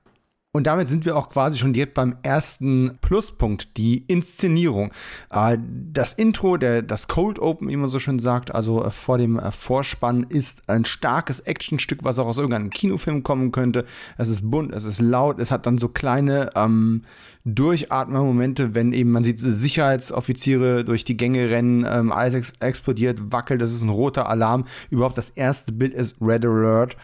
Und 0.56 0.68
damit 0.68 0.86
sind 0.86 1.04
wir 1.04 1.16
auch 1.16 1.30
quasi 1.30 1.58
schon 1.58 1.72
direkt 1.72 1.94
beim 1.94 2.14
ersten 2.22 2.96
Pluspunkt, 3.00 3.76
die 3.76 4.04
Inszenierung. 4.06 4.92
Äh, 5.30 5.58
das 5.92 6.12
Intro, 6.12 6.56
der, 6.58 6.82
das 6.82 7.08
Cold 7.08 7.40
Open, 7.40 7.68
wie 7.68 7.74
man 7.74 7.88
so 7.88 7.98
schön 7.98 8.20
sagt, 8.20 8.54
also 8.54 8.84
äh, 8.84 8.92
vor 8.92 9.18
dem 9.18 9.36
äh, 9.36 9.50
Vorspann, 9.50 10.22
ist 10.22 10.68
ein 10.68 10.84
starkes 10.84 11.40
Actionstück, 11.40 12.04
was 12.04 12.20
auch 12.20 12.28
aus 12.28 12.38
irgendeinem 12.38 12.70
Kinofilm 12.70 13.24
kommen 13.24 13.50
könnte. 13.50 13.84
Es 14.16 14.28
ist 14.28 14.48
bunt, 14.48 14.72
es 14.72 14.84
ist 14.84 15.00
laut, 15.00 15.40
es 15.40 15.50
hat 15.50 15.66
dann 15.66 15.76
so 15.76 15.88
kleine 15.88 16.52
ähm, 16.54 17.02
Durchatmer-Momente, 17.44 18.76
wenn 18.76 18.92
eben 18.92 19.10
man 19.10 19.24
sieht 19.24 19.40
Sicherheitsoffiziere 19.40 20.84
durch 20.84 21.04
die 21.04 21.16
Gänge 21.16 21.50
rennen, 21.50 21.84
ähm, 21.84 22.12
alles 22.12 22.34
ex 22.34 22.52
explodiert, 22.60 23.32
wackelt, 23.32 23.60
das 23.60 23.72
ist 23.72 23.82
ein 23.82 23.88
roter 23.88 24.28
Alarm. 24.28 24.66
Überhaupt 24.88 25.18
das 25.18 25.30
erste 25.30 25.72
Bild 25.72 25.94
ist 25.94 26.14
Red 26.20 26.44
Alert 26.44 26.96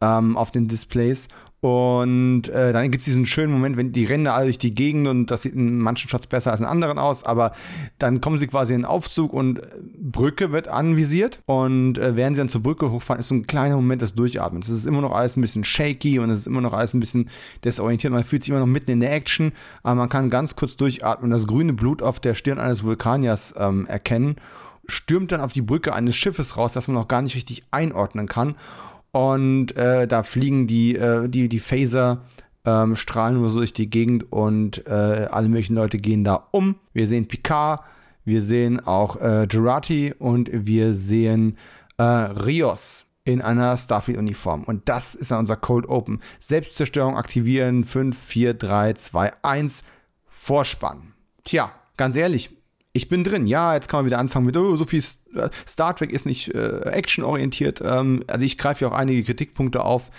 ähm, 0.00 0.36
auf 0.36 0.50
den 0.50 0.68
Displays. 0.68 1.28
Und 1.60 2.48
äh, 2.50 2.72
dann 2.72 2.84
gibt 2.92 3.00
es 3.00 3.06
diesen 3.06 3.26
schönen 3.26 3.52
Moment, 3.52 3.76
wenn 3.76 3.92
die 3.92 4.04
rennen 4.04 4.28
alle 4.28 4.44
durch 4.44 4.58
die 4.58 4.76
Gegend 4.76 5.08
und 5.08 5.26
das 5.26 5.42
sieht 5.42 5.54
in 5.54 5.78
manchen 5.78 6.08
Shots 6.08 6.28
besser 6.28 6.52
als 6.52 6.60
in 6.60 6.66
anderen 6.66 6.98
aus, 6.98 7.24
aber 7.24 7.50
dann 7.98 8.20
kommen 8.20 8.38
sie 8.38 8.46
quasi 8.46 8.74
in 8.74 8.82
den 8.82 8.86
Aufzug 8.86 9.32
und 9.32 9.58
äh, 9.58 9.62
Brücke 9.98 10.52
wird 10.52 10.68
anvisiert 10.68 11.40
und 11.46 11.98
äh, 11.98 12.14
während 12.14 12.36
sie 12.36 12.42
dann 12.42 12.48
zur 12.48 12.62
Brücke 12.62 12.92
hochfahren, 12.92 13.18
ist 13.18 13.28
so 13.28 13.34
ein 13.34 13.48
kleiner 13.48 13.74
Moment 13.74 14.02
des 14.02 14.14
Durchatmens. 14.14 14.68
Es 14.68 14.78
ist 14.78 14.86
immer 14.86 15.00
noch 15.00 15.12
alles 15.12 15.36
ein 15.36 15.40
bisschen 15.40 15.64
shaky 15.64 16.20
und 16.20 16.30
es 16.30 16.40
ist 16.40 16.46
immer 16.46 16.60
noch 16.60 16.74
alles 16.74 16.94
ein 16.94 17.00
bisschen 17.00 17.28
desorientiert. 17.64 18.12
Man 18.12 18.22
fühlt 18.22 18.44
sich 18.44 18.50
immer 18.50 18.60
noch 18.60 18.66
mitten 18.66 18.92
in 18.92 19.00
der 19.00 19.12
Action, 19.12 19.50
aber 19.82 19.96
man 19.96 20.08
kann 20.08 20.30
ganz 20.30 20.54
kurz 20.54 20.76
durchatmen 20.76 21.24
und 21.24 21.30
das 21.30 21.48
grüne 21.48 21.72
Blut 21.72 22.02
auf 22.02 22.20
der 22.20 22.34
Stirn 22.34 22.60
eines 22.60 22.84
Vulkaniers 22.84 23.54
ähm, 23.58 23.84
erkennen 23.86 24.36
stürmt 24.88 25.32
dann 25.32 25.42
auf 25.42 25.52
die 25.52 25.62
Brücke 25.62 25.92
eines 25.92 26.16
Schiffes 26.16 26.56
raus, 26.56 26.72
das 26.72 26.88
man 26.88 26.94
noch 26.94 27.08
gar 27.08 27.20
nicht 27.22 27.36
richtig 27.36 27.62
einordnen 27.70 28.26
kann. 28.26 28.54
Und 29.18 29.76
äh, 29.76 30.06
da 30.06 30.22
fliegen 30.22 30.68
die, 30.68 30.94
äh, 30.94 31.28
die, 31.28 31.48
die 31.48 31.58
Phaser 31.58 32.22
ähm, 32.64 32.94
strahlen 32.94 33.34
nur 33.34 33.50
so 33.50 33.58
durch 33.58 33.72
die 33.72 33.90
Gegend 33.90 34.32
und 34.32 34.86
äh, 34.86 35.26
alle 35.28 35.48
möglichen 35.48 35.74
Leute 35.74 35.98
gehen 35.98 36.22
da 36.22 36.46
um. 36.52 36.76
Wir 36.92 37.08
sehen 37.08 37.26
Picard, 37.26 37.80
wir 38.24 38.42
sehen 38.42 38.78
auch 38.78 39.20
äh, 39.20 39.48
Gerati 39.48 40.14
und 40.16 40.48
wir 40.52 40.94
sehen 40.94 41.58
äh, 41.96 42.04
Rios 42.04 43.06
in 43.24 43.42
einer 43.42 43.76
Starfleet-Uniform. 43.76 44.62
Und 44.62 44.88
das 44.88 45.16
ist 45.16 45.32
dann 45.32 45.40
unser 45.40 45.56
Cold 45.56 45.88
Open. 45.88 46.20
Selbstzerstörung 46.38 47.16
aktivieren, 47.16 47.82
5, 47.82 48.16
4, 48.16 48.54
3, 48.54 48.92
2, 48.92 49.32
1, 49.42 49.82
Vorspann. 50.28 51.14
Tja, 51.42 51.72
ganz 51.96 52.14
ehrlich, 52.14 52.50
ich 52.98 53.08
bin 53.08 53.24
drin. 53.24 53.46
Ja, 53.46 53.74
jetzt 53.74 53.88
kann 53.88 53.98
man 53.98 54.06
wieder 54.06 54.18
anfangen 54.18 54.46
mit, 54.46 54.56
oh, 54.56 54.76
so 54.76 54.84
viel 54.84 55.02
äh, 55.34 55.48
Star 55.66 55.96
Trek 55.96 56.12
ist 56.12 56.26
nicht 56.26 56.54
äh, 56.54 56.80
actionorientiert. 56.82 57.80
Ähm, 57.82 58.22
also 58.26 58.44
ich 58.44 58.58
greife 58.58 58.84
ja 58.84 58.90
auch 58.90 58.94
einige 58.94 59.24
Kritikpunkte 59.24 59.82
auf 59.82 60.10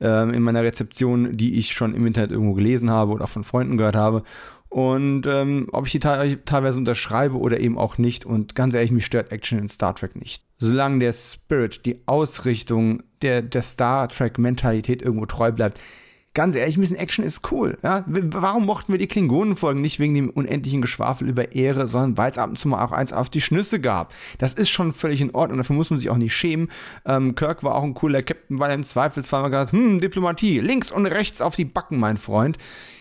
ähm, 0.00 0.32
in 0.32 0.42
meiner 0.42 0.62
Rezeption, 0.62 1.36
die 1.36 1.58
ich 1.58 1.72
schon 1.72 1.94
im 1.94 2.06
Internet 2.06 2.32
irgendwo 2.32 2.54
gelesen 2.54 2.90
habe 2.90 3.12
oder 3.12 3.24
auch 3.24 3.28
von 3.28 3.44
Freunden 3.44 3.76
gehört 3.76 3.96
habe. 3.96 4.22
Und 4.70 5.26
ähm, 5.26 5.68
ob 5.72 5.86
ich 5.86 5.92
die 5.92 6.00
te 6.00 6.38
teilweise 6.44 6.78
unterschreibe 6.78 7.38
oder 7.38 7.58
eben 7.58 7.78
auch 7.78 7.98
nicht. 7.98 8.26
Und 8.26 8.54
ganz 8.54 8.74
ehrlich, 8.74 8.90
mich 8.90 9.06
stört 9.06 9.32
Action 9.32 9.58
in 9.58 9.68
Star 9.68 9.94
Trek 9.94 10.14
nicht. 10.16 10.44
Solange 10.58 10.98
der 10.98 11.12
Spirit, 11.12 11.86
die 11.86 12.00
Ausrichtung 12.06 13.02
der, 13.22 13.42
der 13.42 13.62
Star 13.62 14.08
Trek-Mentalität 14.08 15.02
irgendwo 15.02 15.26
treu 15.26 15.52
bleibt, 15.52 15.80
ganz 16.38 16.54
ehrlich, 16.54 16.76
ein 16.76 16.80
bisschen 16.82 16.96
Action 16.96 17.24
ist 17.24 17.50
cool. 17.50 17.78
Ja? 17.82 18.04
Warum 18.06 18.64
mochten 18.64 18.92
wir 18.92 18.98
die 19.00 19.08
Klingonenfolgen 19.08 19.82
nicht 19.82 19.98
wegen 19.98 20.14
dem 20.14 20.30
unendlichen 20.30 20.80
Geschwafel 20.80 21.28
über 21.28 21.50
Ehre, 21.50 21.88
sondern 21.88 22.16
weil 22.16 22.30
es 22.30 22.38
ab 22.38 22.50
und 22.50 22.60
zu 22.60 22.68
mal 22.68 22.84
auch 22.84 22.92
eins 22.92 23.12
auf 23.12 23.28
die 23.28 23.40
Schnüsse 23.40 23.80
gab? 23.80 24.14
Das 24.38 24.54
ist 24.54 24.70
schon 24.70 24.92
völlig 24.92 25.20
in 25.20 25.34
Ordnung, 25.34 25.58
dafür 25.58 25.74
muss 25.74 25.90
man 25.90 25.98
sich 25.98 26.10
auch 26.10 26.16
nicht 26.16 26.36
schämen. 26.36 26.70
Ähm, 27.04 27.34
Kirk 27.34 27.64
war 27.64 27.74
auch 27.74 27.82
ein 27.82 27.94
cooler 27.94 28.22
Captain, 28.22 28.60
weil 28.60 28.70
er 28.70 28.76
im 28.76 28.84
Zweifelsfall 28.84 29.42
mal 29.42 29.48
gesagt 29.48 29.72
hm, 29.72 30.00
Diplomatie, 30.00 30.60
links 30.60 30.92
und 30.92 31.06
rechts 31.06 31.40
auf 31.40 31.56
die 31.56 31.64
Backen, 31.64 31.98
mein 31.98 32.18
Freund. 32.18 32.56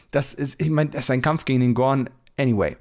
Das 0.09 0.33
ist, 0.33 0.59
ich 0.59 0.71
meine, 0.71 0.89
das 0.89 1.01
ist 1.01 1.11
ein 1.11 1.21
Kampf 1.21 1.45
gegen 1.45 1.59
den 1.59 1.75
Gorn. 1.75 2.09
Anyway, 2.39 2.75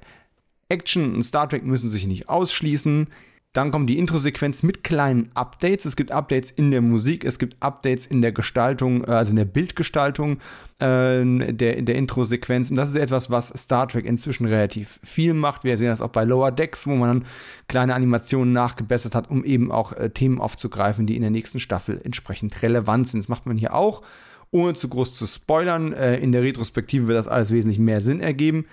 Action 0.69 1.13
und 1.13 1.23
Star 1.23 1.47
Trek 1.47 1.65
müssen 1.65 1.91
sich 1.91 2.07
nicht 2.07 2.29
ausschließen. 2.29 3.09
Dann 3.57 3.71
kommt 3.71 3.89
die 3.89 3.97
Intro-Sequenz 3.97 4.61
mit 4.61 4.83
kleinen 4.83 5.31
Updates. 5.33 5.85
Es 5.85 5.95
gibt 5.95 6.11
Updates 6.11 6.51
in 6.51 6.69
der 6.69 6.81
Musik, 6.81 7.25
es 7.25 7.39
gibt 7.39 7.57
Updates 7.59 8.05
in 8.05 8.21
der 8.21 8.31
Gestaltung, 8.31 9.03
äh, 9.03 9.07
also 9.07 9.31
in 9.31 9.35
der 9.35 9.45
Bildgestaltung 9.45 10.33
äh, 10.77 11.25
der, 11.25 11.81
der 11.81 11.95
Intro-Sequenz. 11.95 12.69
Und 12.69 12.75
das 12.75 12.89
ist 12.89 12.97
etwas, 12.97 13.31
was 13.31 13.47
Star 13.57 13.87
Trek 13.87 14.05
inzwischen 14.05 14.45
relativ 14.45 14.99
viel 15.03 15.33
macht. 15.33 15.63
Wir 15.63 15.79
sehen 15.79 15.87
das 15.87 16.01
auch 16.01 16.11
bei 16.11 16.23
Lower 16.23 16.51
Decks, 16.51 16.85
wo 16.85 16.93
man 16.93 17.21
dann 17.21 17.27
kleine 17.67 17.95
Animationen 17.95 18.53
nachgebessert 18.53 19.15
hat, 19.15 19.31
um 19.31 19.43
eben 19.43 19.71
auch 19.71 19.91
äh, 19.93 20.11
Themen 20.11 20.39
aufzugreifen, 20.39 21.07
die 21.07 21.15
in 21.15 21.23
der 21.23 21.31
nächsten 21.31 21.59
Staffel 21.59 21.99
entsprechend 22.03 22.61
relevant 22.61 23.09
sind. 23.09 23.23
Das 23.23 23.27
macht 23.27 23.47
man 23.47 23.57
hier 23.57 23.73
auch. 23.73 24.03
Ohne 24.51 24.75
zu 24.75 24.87
groß 24.87 25.15
zu 25.15 25.25
spoilern, 25.25 25.93
äh, 25.93 26.17
in 26.17 26.31
der 26.31 26.43
Retrospektive 26.43 27.07
wird 27.07 27.17
das 27.17 27.27
alles 27.27 27.49
wesentlich 27.49 27.79
mehr 27.79 28.01
Sinn 28.01 28.21
ergeben. 28.21 28.67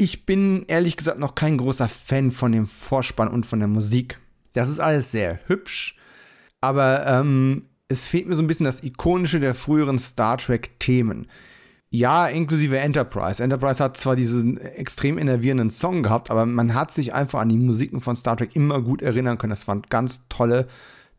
Ich 0.00 0.24
bin 0.24 0.64
ehrlich 0.68 0.96
gesagt 0.96 1.18
noch 1.18 1.34
kein 1.34 1.58
großer 1.58 1.88
Fan 1.88 2.30
von 2.30 2.52
dem 2.52 2.68
Vorspann 2.68 3.26
und 3.26 3.46
von 3.46 3.58
der 3.58 3.66
Musik. 3.66 4.20
Das 4.52 4.68
ist 4.68 4.78
alles 4.78 5.10
sehr 5.10 5.40
hübsch, 5.48 5.98
aber 6.60 7.04
ähm, 7.04 7.64
es 7.88 8.06
fehlt 8.06 8.28
mir 8.28 8.36
so 8.36 8.42
ein 8.42 8.46
bisschen 8.46 8.64
das 8.64 8.84
Ikonische 8.84 9.40
der 9.40 9.56
früheren 9.56 9.98
Star 9.98 10.38
Trek-Themen. 10.38 11.26
Ja, 11.90 12.28
inklusive 12.28 12.78
Enterprise. 12.78 13.42
Enterprise 13.42 13.82
hat 13.82 13.96
zwar 13.96 14.14
diesen 14.14 14.58
extrem 14.58 15.18
enervierenden 15.18 15.72
Song 15.72 16.04
gehabt, 16.04 16.30
aber 16.30 16.46
man 16.46 16.74
hat 16.74 16.92
sich 16.92 17.12
einfach 17.12 17.40
an 17.40 17.48
die 17.48 17.58
Musiken 17.58 18.00
von 18.00 18.14
Star 18.14 18.36
Trek 18.36 18.54
immer 18.54 18.80
gut 18.80 19.02
erinnern 19.02 19.36
können. 19.36 19.50
Das 19.50 19.66
waren 19.66 19.82
ganz 19.82 20.28
tolle 20.28 20.68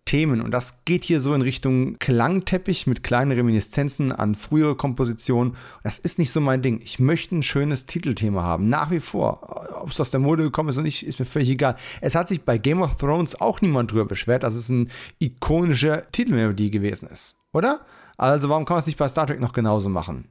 Themen. 0.06 0.42
Und 0.42 0.52
das 0.52 0.86
geht 0.86 1.04
hier 1.04 1.22
so 1.22 1.34
in 1.34 1.42
Richtung 1.42 1.98
Klangteppich 2.00 2.88
mit 2.88 3.04
kleinen 3.04 3.32
Reminiszenzen 3.32 4.12
an 4.12 4.36
frühere 4.36 4.76
Kompositionen. 4.76 5.56
Das 5.84 6.00
ist 6.00 6.18
nicht 6.18 6.32
so 6.32 6.42
mein 6.42 6.62
Ding. 6.62 6.82
Ich 6.84 7.00
möchte 7.00 7.36
ein 7.36 7.44
schönes 7.44 7.86
Titelthema 7.86 8.42
haben. 8.42 8.70
Nach 8.70 8.92
wie 8.92 9.00
vor. 9.00 9.82
Ob 9.82 9.92
es 9.92 10.00
aus 10.02 10.12
der 10.12 10.20
Mode 10.20 10.44
gekommen 10.44 10.70
ist 10.70 10.78
oder 10.78 10.84
nicht, 10.84 11.06
ist 11.06 11.20
mir 11.20 11.26
völlig 11.26 11.50
egal. 11.50 11.76
Es 12.02 12.16
hat 12.16 12.28
sich 12.28 12.44
bei 12.44 12.58
Game 12.58 12.82
of 12.82 12.98
Thrones 12.98 13.40
auch 13.40 13.62
niemand 13.62 13.92
drüber 13.92 14.06
beschwert, 14.06 14.44
dass 14.44 14.56
es 14.56 14.70
eine 14.70 14.88
ikonische 15.20 16.06
Titelmelodie 16.12 16.72
gewesen 16.72 17.08
ist. 17.08 17.38
Oder? 17.54 17.82
Also 18.18 18.50
warum 18.50 18.66
kann 18.66 18.76
man 18.76 18.82
es 18.82 18.88
nicht 18.88 18.98
bei 18.98 19.08
Star 19.08 19.28
Trek 19.28 19.40
noch 19.40 19.54
genauso 19.54 19.90
machen? 19.90 20.28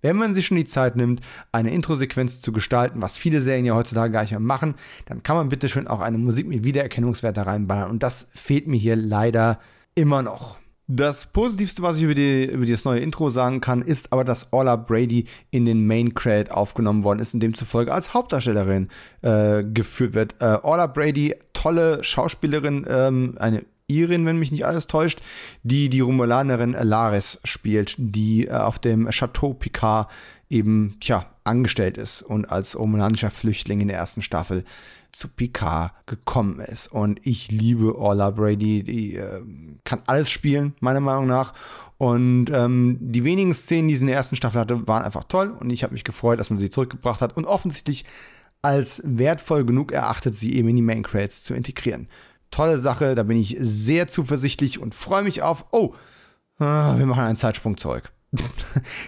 Wenn 0.00 0.16
man 0.16 0.34
sich 0.34 0.46
schon 0.46 0.56
die 0.56 0.64
Zeit 0.64 0.96
nimmt, 0.96 1.20
eine 1.52 1.72
Introsequenz 1.72 2.40
zu 2.40 2.52
gestalten, 2.52 3.02
was 3.02 3.16
viele 3.16 3.40
Serien 3.40 3.64
ja 3.64 3.74
heutzutage 3.74 4.12
gar 4.12 4.22
nicht 4.22 4.30
mehr 4.30 4.40
machen, 4.40 4.74
dann 5.06 5.22
kann 5.22 5.36
man 5.36 5.48
bitte 5.48 5.68
schön 5.68 5.88
auch 5.88 6.00
eine 6.00 6.18
Musik 6.18 6.46
mit 6.46 6.64
Wiedererkennungswert 6.64 7.38
reinballern. 7.38 7.90
Und 7.90 8.02
das 8.02 8.28
fehlt 8.34 8.66
mir 8.66 8.78
hier 8.78 8.96
leider 8.96 9.58
immer 9.94 10.22
noch. 10.22 10.58
Das 10.90 11.26
Positivste, 11.26 11.82
was 11.82 11.98
ich 11.98 12.04
über, 12.04 12.14
die, 12.14 12.46
über 12.46 12.64
das 12.64 12.86
neue 12.86 13.00
Intro 13.00 13.28
sagen 13.28 13.60
kann, 13.60 13.82
ist 13.82 14.10
aber, 14.10 14.24
dass 14.24 14.54
Orla 14.54 14.76
Brady 14.76 15.26
in 15.50 15.66
den 15.66 15.86
Main 15.86 16.14
Credit 16.14 16.50
aufgenommen 16.50 17.04
worden 17.04 17.18
ist 17.18 17.34
und 17.34 17.40
demzufolge 17.40 17.92
als 17.92 18.14
Hauptdarstellerin 18.14 18.88
äh, 19.20 19.64
geführt 19.64 20.14
wird. 20.14 20.36
Äh, 20.40 20.58
Orla 20.62 20.86
Brady, 20.86 21.34
tolle 21.52 22.02
Schauspielerin, 22.02 22.86
ähm, 22.88 23.34
eine 23.38 23.66
Irin, 23.88 24.26
wenn 24.26 24.36
mich 24.36 24.52
nicht 24.52 24.66
alles 24.66 24.86
täuscht, 24.86 25.20
die 25.62 25.88
die 25.88 26.00
Romulanerin 26.00 26.72
Laris 26.72 27.40
spielt, 27.44 27.94
die 27.98 28.46
äh, 28.46 28.52
auf 28.52 28.78
dem 28.78 29.08
Chateau 29.10 29.54
Picard 29.54 30.10
eben, 30.50 30.96
tja, 31.00 31.26
angestellt 31.44 31.96
ist 31.96 32.20
und 32.20 32.52
als 32.52 32.78
romulanischer 32.78 33.30
Flüchtling 33.30 33.80
in 33.80 33.88
der 33.88 33.96
ersten 33.96 34.20
Staffel 34.20 34.64
zu 35.12 35.28
Picard 35.28 35.92
gekommen 36.04 36.60
ist. 36.60 36.88
Und 36.88 37.20
ich 37.26 37.50
liebe 37.50 37.96
Orla 37.96 38.30
Brady, 38.30 38.82
die 38.82 39.16
äh, 39.16 39.42
kann 39.84 40.02
alles 40.06 40.30
spielen, 40.30 40.74
meiner 40.80 41.00
Meinung 41.00 41.26
nach. 41.26 41.54
Und 41.96 42.50
ähm, 42.52 42.98
die 43.00 43.24
wenigen 43.24 43.54
Szenen, 43.54 43.88
die 43.88 43.96
sie 43.96 44.02
in 44.02 44.08
der 44.08 44.16
ersten 44.16 44.36
Staffel 44.36 44.60
hatte, 44.60 44.86
waren 44.86 45.02
einfach 45.02 45.24
toll. 45.24 45.50
Und 45.58 45.70
ich 45.70 45.82
habe 45.82 45.94
mich 45.94 46.04
gefreut, 46.04 46.38
dass 46.38 46.50
man 46.50 46.58
sie 46.58 46.70
zurückgebracht 46.70 47.22
hat 47.22 47.36
und 47.36 47.46
offensichtlich 47.46 48.04
als 48.60 49.00
wertvoll 49.04 49.64
genug 49.64 49.92
erachtet, 49.92 50.36
sie 50.36 50.54
eben 50.54 50.68
in 50.68 50.76
die 50.76 50.82
Main 50.82 51.02
Credits 51.02 51.42
zu 51.42 51.54
integrieren 51.54 52.08
tolle 52.50 52.78
Sache. 52.78 53.14
Da 53.14 53.22
bin 53.22 53.36
ich 53.36 53.56
sehr 53.60 54.08
zuversichtlich 54.08 54.78
und 54.78 54.94
freue 54.94 55.22
mich 55.22 55.42
auf. 55.42 55.66
Oh, 55.72 55.94
ah, 56.58 56.96
wir 56.96 57.06
machen 57.06 57.24
einen 57.24 57.36
Zeitsprung 57.36 57.76
zurück. 57.76 58.12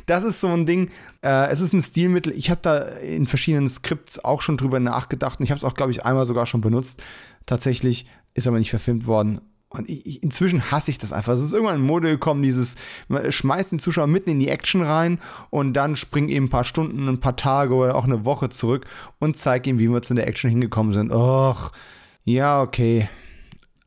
das 0.06 0.25
ist 0.25 0.40
so 0.40 0.49
ein 0.49 0.66
Ding. 0.66 0.90
Äh, 1.23 1.49
es 1.49 1.61
ist 1.61 1.73
ein 1.73 1.82
Stilmittel. 1.82 2.32
Ich 2.32 2.50
habe 2.50 2.61
da 2.62 2.78
in 2.78 3.26
verschiedenen 3.26 3.68
Skripts 3.68 4.25
auch 4.25 4.42
schon 4.42 4.56
drüber 4.56 4.80
nachgedacht 4.80 5.40
und 5.40 5.44
ich 5.44 5.50
habe 5.50 5.59
es 5.59 5.64
auch, 5.64 5.75
glaube 5.75 5.92
ich, 5.92 6.04
einmal 6.04 6.26
sogar 6.26 6.47
schon 6.47 6.61
benutzt. 6.61 7.02
Tatsächlich 7.47 8.06
ist 8.35 8.47
aber 8.47 8.59
nicht 8.59 8.70
verfilmt 8.70 9.06
worden. 9.06 9.40
Und 9.73 9.88
inzwischen 9.88 10.73
hasse 10.73 10.90
ich 10.90 10.99
das 10.99 11.12
einfach. 11.12 11.35
Es 11.35 11.42
ist 11.42 11.52
irgendwann 11.52 11.76
in 11.76 11.87
Mode 11.87 12.09
gekommen, 12.09 12.42
dieses, 12.42 12.75
schmeißt 13.28 13.70
den 13.70 13.78
Zuschauer 13.78 14.09
mitten 14.09 14.30
in 14.30 14.40
die 14.40 14.49
Action 14.49 14.82
rein 14.82 15.20
und 15.50 15.75
dann 15.75 15.94
springt 15.94 16.28
eben 16.28 16.47
ein 16.47 16.50
paar 16.50 16.64
Stunden, 16.64 17.09
ein 17.09 17.20
paar 17.20 17.37
Tage 17.37 17.75
oder 17.75 17.94
auch 17.94 18.04
eine 18.04 18.25
Woche 18.25 18.49
zurück 18.49 18.87
und 19.20 19.38
zeigt 19.38 19.68
ihm, 19.68 19.78
wie 19.78 19.88
wir 19.88 20.02
zu 20.02 20.14
der 20.14 20.26
Action 20.26 20.50
hingekommen 20.50 20.92
sind. 20.92 21.12
Och, 21.12 21.70
ja, 22.25 22.61
okay. 22.61 23.09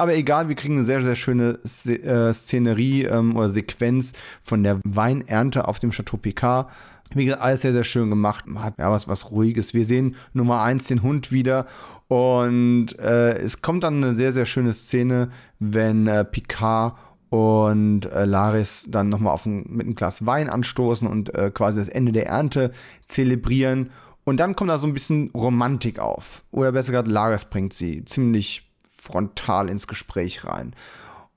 Aber 0.03 0.15
egal, 0.15 0.49
wir 0.49 0.55
kriegen 0.55 0.73
eine 0.73 0.83
sehr, 0.83 1.01
sehr 1.01 1.15
schöne 1.15 1.59
äh, 1.63 2.33
Szenerie 2.33 3.03
ähm, 3.03 3.37
oder 3.37 3.47
Sequenz 3.47 4.11
von 4.41 4.61
der 4.61 4.81
Weinernte 4.83 5.65
auf 5.65 5.79
dem 5.79 5.91
Chateau 5.91 6.17
Picard. 6.17 6.69
Wie 7.15 7.23
gesagt, 7.23 7.41
alles 7.41 7.61
sehr, 7.61 7.71
sehr 7.71 7.85
schön 7.85 8.09
gemacht. 8.09 8.43
Hat 8.57 8.77
ja 8.79 8.91
was, 8.91 9.07
was 9.07 9.31
Ruhiges. 9.31 9.73
Wir 9.73 9.85
sehen 9.85 10.17
Nummer 10.33 10.61
1 10.61 10.87
den 10.87 11.03
Hund 11.03 11.31
wieder. 11.31 11.67
Und 12.09 12.99
äh, 12.99 13.37
es 13.37 13.61
kommt 13.61 13.85
dann 13.85 14.03
eine 14.03 14.13
sehr, 14.13 14.33
sehr 14.33 14.45
schöne 14.45 14.73
Szene, 14.73 15.31
wenn 15.59 16.05
äh, 16.07 16.25
Picard 16.25 16.97
und 17.29 18.01
äh, 18.07 18.25
Laris 18.25 18.85
dann 18.89 19.07
nochmal 19.07 19.39
mit 19.45 19.85
einem 19.85 19.95
Glas 19.95 20.25
Wein 20.25 20.49
anstoßen 20.49 21.07
und 21.07 21.33
äh, 21.33 21.49
quasi 21.49 21.79
das 21.79 21.87
Ende 21.87 22.11
der 22.11 22.27
Ernte 22.27 22.73
zelebrieren. 23.07 23.91
Und 24.25 24.35
dann 24.41 24.57
kommt 24.57 24.69
da 24.69 24.77
so 24.77 24.85
ein 24.85 24.93
bisschen 24.93 25.31
Romantik 25.33 25.99
auf. 25.99 26.43
Oder 26.51 26.73
besser 26.73 26.91
gesagt, 26.91 27.07
Laris 27.07 27.45
bringt 27.45 27.71
sie 27.71 28.03
ziemlich 28.03 28.69
frontal 29.03 29.69
ins 29.69 29.87
Gespräch 29.87 30.45
rein. 30.45 30.73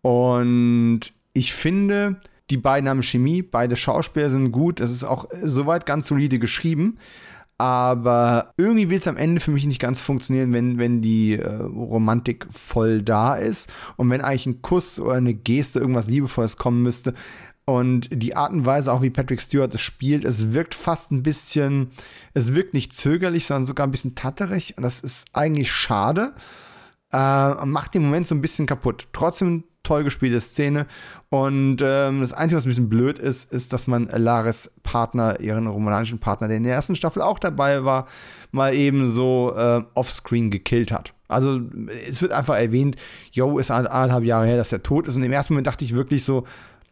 Und 0.03 1.01
ich 1.33 1.53
finde, 1.53 2.21
die 2.51 2.57
beiden 2.57 2.89
haben 2.89 3.03
Chemie, 3.03 3.43
beide 3.43 3.75
Schauspieler 3.75 4.31
sind 4.31 4.53
gut, 4.53 4.79
es 4.79 4.91
ist 4.91 5.03
auch 5.03 5.29
soweit 5.43 5.85
ganz 5.85 6.07
solide 6.07 6.39
geschrieben. 6.39 6.99
Aber 7.59 8.53
irgendwie 8.59 8.91
will 8.91 8.99
es 8.99 9.09
am 9.09 9.17
Ende 9.17 9.41
für 9.41 9.51
mich 9.51 9.65
nicht 9.65 9.81
ganz 9.81 10.03
funktionieren, 10.03 10.53
wenn, 10.53 10.79
wenn 10.79 11.01
die 11.01 11.39
äh, 11.39 11.55
Romantik 11.55 12.47
voll 12.51 13.03
da 13.03 13.35
ist 13.35 13.73
und 13.97 14.11
wenn 14.11 14.21
eigentlich 14.21 14.45
ein 14.45 14.61
Kuss 14.61 15.01
oder 15.01 15.15
eine 15.15 15.33
Geste, 15.33 15.81
irgendwas 15.81 16.07
Liebevolles 16.07 16.59
kommen 16.59 16.83
müsste. 16.83 17.15
Und 17.65 18.09
die 18.13 18.37
Art 18.37 18.53
und 18.53 18.67
Weise, 18.67 18.93
auch 18.93 19.01
wie 19.01 19.11
Patrick 19.11 19.41
Stewart 19.41 19.75
es 19.75 19.81
spielt, 19.81 20.25
es 20.25 20.53
wirkt 20.53 20.75
fast 20.75 21.11
ein 21.13 21.23
bisschen, 21.23 21.91
es 22.35 22.55
wirkt 22.55 22.75
nicht 22.75 22.95
zögerlich, 22.95 23.47
sondern 23.47 23.67
sogar 23.67 23.87
ein 23.87 23.91
bisschen 23.91 24.15
tatterig. 24.15 24.75
Und 24.77 24.83
das 24.83 25.01
ist 25.01 25.27
eigentlich 25.33 25.73
schade 25.73 26.35
äh, 27.17 27.65
macht 27.65 27.95
den 27.95 28.03
Moment 28.03 28.27
so 28.27 28.35
ein 28.35 28.43
bisschen 28.43 28.67
kaputt. 28.67 29.09
Trotzdem 29.13 29.65
toll 29.83 30.05
gespielte 30.05 30.41
Szene. 30.41 30.87
Und 31.31 31.79
ähm, 31.83 32.21
das 32.21 32.33
Einzige, 32.33 32.59
was 32.59 32.67
ein 32.67 32.71
bisschen 32.71 32.89
blöd 32.89 33.19
ist, 33.19 33.51
ist, 33.53 33.73
dass 33.73 33.87
man 33.87 34.09
Lares 34.09 34.73
Partner, 34.83 35.41
ihren 35.41 35.67
romanischen 35.67 36.19
Partner, 36.19 36.49
der 36.49 36.59
in 36.59 36.65
der 36.65 36.75
ersten 36.75 36.97
Staffel 36.97 37.23
auch 37.23 37.39
dabei 37.39 37.85
war, 37.85 38.07
mal 38.51 38.75
eben 38.75 39.09
so 39.11 39.55
äh, 39.57 39.83
offscreen 39.95 40.51
gekillt 40.51 40.93
hat. 40.93 41.15
Also 41.29 41.61
es 42.07 42.21
wird 42.23 42.33
einfach 42.33 42.57
erwähnt, 42.57 42.97
yo, 43.33 43.59
ist 43.59 43.71
anderthalb 43.71 44.25
Jahre 44.25 44.47
her, 44.47 44.57
dass 44.57 44.73
er 44.73 44.83
tot 44.83 45.07
ist. 45.07 45.17
Und 45.17 45.23
im 45.23 45.33
ersten 45.33 45.55
Moment 45.55 45.67
dachte 45.67 45.85
ich 45.85 45.95
wirklich 45.95 46.25
so, 46.25 46.45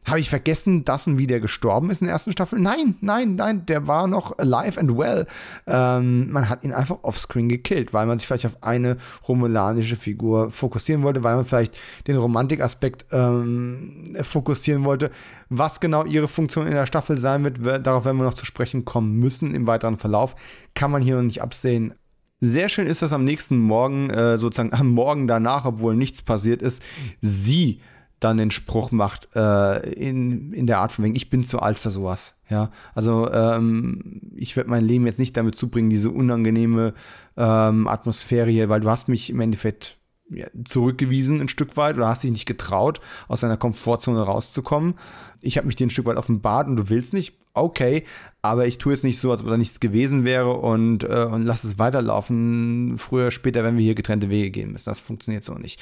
habe 0.04 0.20
ich 0.20 0.28
vergessen, 0.28 0.84
dass 0.84 1.06
und 1.06 1.18
wie 1.18 1.26
der 1.26 1.40
gestorben 1.40 1.90
ist 1.90 2.00
in 2.00 2.06
der 2.06 2.12
ersten 2.12 2.32
Staffel? 2.32 2.58
Nein, 2.58 2.96
nein, 3.00 3.36
nein, 3.36 3.64
der 3.66 3.86
war 3.86 4.06
noch 4.06 4.38
alive 4.38 4.78
and 4.78 4.96
well. 4.98 5.26
Ähm, 5.66 6.30
man 6.30 6.48
hat 6.48 6.62
ihn 6.64 6.72
einfach 6.72 6.98
offscreen 7.02 7.48
gekillt, 7.48 7.94
weil 7.94 8.06
man 8.06 8.18
sich 8.18 8.26
vielleicht 8.26 8.46
auf 8.46 8.62
eine 8.62 8.98
romulanische 9.26 9.96
Figur 9.96 10.50
fokussieren 10.50 11.02
wollte, 11.02 11.22
weil 11.22 11.36
man 11.36 11.44
vielleicht 11.44 11.78
den 12.06 12.16
Romantikaspekt 12.16 13.06
ähm, 13.12 14.16
fokussieren 14.22 14.84
wollte. 14.84 15.10
Was 15.48 15.80
genau 15.80 16.04
ihre 16.04 16.28
Funktion 16.28 16.66
in 16.66 16.74
der 16.74 16.86
Staffel 16.86 17.18
sein 17.18 17.44
wird, 17.44 17.86
darauf 17.86 18.04
werden 18.04 18.18
wir 18.18 18.24
noch 18.24 18.34
zu 18.34 18.46
sprechen 18.46 18.84
kommen 18.84 19.18
müssen 19.18 19.54
im 19.54 19.66
weiteren 19.66 19.96
Verlauf. 19.96 20.36
Kann 20.74 20.90
man 20.90 21.02
hier 21.02 21.16
noch 21.16 21.22
nicht 21.22 21.42
absehen. 21.42 21.94
Sehr 22.40 22.68
schön 22.68 22.86
ist, 22.86 23.00
dass 23.00 23.14
am 23.14 23.24
nächsten 23.24 23.58
Morgen, 23.58 24.10
äh, 24.10 24.36
sozusagen 24.36 24.74
am 24.74 24.90
Morgen 24.90 25.26
danach, 25.26 25.64
obwohl 25.64 25.96
nichts 25.96 26.20
passiert 26.20 26.60
ist, 26.60 26.82
sie 27.22 27.80
dann 28.24 28.38
den 28.38 28.50
Spruch 28.50 28.90
macht, 28.90 29.28
äh, 29.36 29.90
in, 29.90 30.52
in 30.52 30.66
der 30.66 30.78
Art 30.78 30.92
von 30.92 31.04
wegen, 31.04 31.14
ich 31.14 31.30
bin 31.30 31.44
zu 31.44 31.60
alt 31.60 31.78
für 31.78 31.90
sowas. 31.90 32.36
Ja, 32.48 32.70
also 32.94 33.30
ähm, 33.30 34.20
ich 34.34 34.56
werde 34.56 34.70
mein 34.70 34.84
Leben 34.84 35.06
jetzt 35.06 35.18
nicht 35.18 35.36
damit 35.36 35.56
zubringen, 35.56 35.90
diese 35.90 36.10
unangenehme 36.10 36.94
ähm, 37.36 37.86
Atmosphäre 37.86 38.50
hier, 38.50 38.68
weil 38.68 38.80
du 38.80 38.90
hast 38.90 39.08
mich 39.08 39.30
im 39.30 39.40
Endeffekt 39.40 39.98
ja, 40.30 40.46
zurückgewiesen 40.64 41.40
ein 41.40 41.48
Stück 41.48 41.76
weit 41.76 41.96
oder 41.96 42.08
hast 42.08 42.22
dich 42.22 42.30
nicht 42.30 42.46
getraut, 42.46 43.00
aus 43.28 43.40
deiner 43.40 43.56
Komfortzone 43.56 44.20
rauszukommen. 44.22 44.94
Ich 45.40 45.56
habe 45.56 45.66
mich 45.66 45.76
dir 45.76 45.86
ein 45.86 45.90
Stück 45.90 46.06
weit 46.06 46.16
offenbart 46.16 46.66
und 46.66 46.76
du 46.76 46.88
willst 46.88 47.12
nicht. 47.12 47.38
Okay, 47.52 48.04
aber 48.42 48.66
ich 48.66 48.78
tue 48.78 48.92
jetzt 48.92 49.04
nicht 49.04 49.20
so, 49.20 49.30
als 49.30 49.42
ob 49.42 49.48
da 49.48 49.56
nichts 49.56 49.80
gewesen 49.80 50.24
wäre 50.24 50.54
und, 50.54 51.04
äh, 51.04 51.28
und 51.30 51.42
lass 51.42 51.64
es 51.64 51.78
weiterlaufen. 51.78 52.96
Früher, 52.98 53.30
später, 53.30 53.62
wenn 53.62 53.76
wir 53.76 53.84
hier 53.84 53.94
getrennte 53.94 54.30
Wege 54.30 54.50
gehen 54.50 54.72
müssen. 54.72 54.90
Das 54.90 54.98
funktioniert 54.98 55.44
so 55.44 55.54
nicht. 55.54 55.80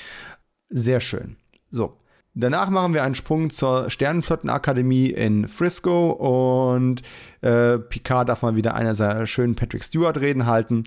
Sehr 0.69 1.01
schön. 1.01 1.37
So, 1.71 1.97
Danach 2.35 2.71
machen 2.71 2.95
wir 2.95 3.03
einen 3.03 3.15
Sprung 3.15 3.51
zur 3.51 3.91
Sternenflottenakademie 3.91 5.11
in 5.11 5.49
Frisco 5.49 6.13
und 6.13 7.03
äh, 7.43 7.79
Picard 7.79 8.31
darf 8.31 8.41
mal 8.41 8.57
wieder 8.57 8.75
einer 8.75 8.95
seiner 8.95 9.27
schönen 9.27 9.55
Patrick 9.55 9.85
Stewart 9.85 10.19
Reden 10.19 10.47
halten. 10.47 10.85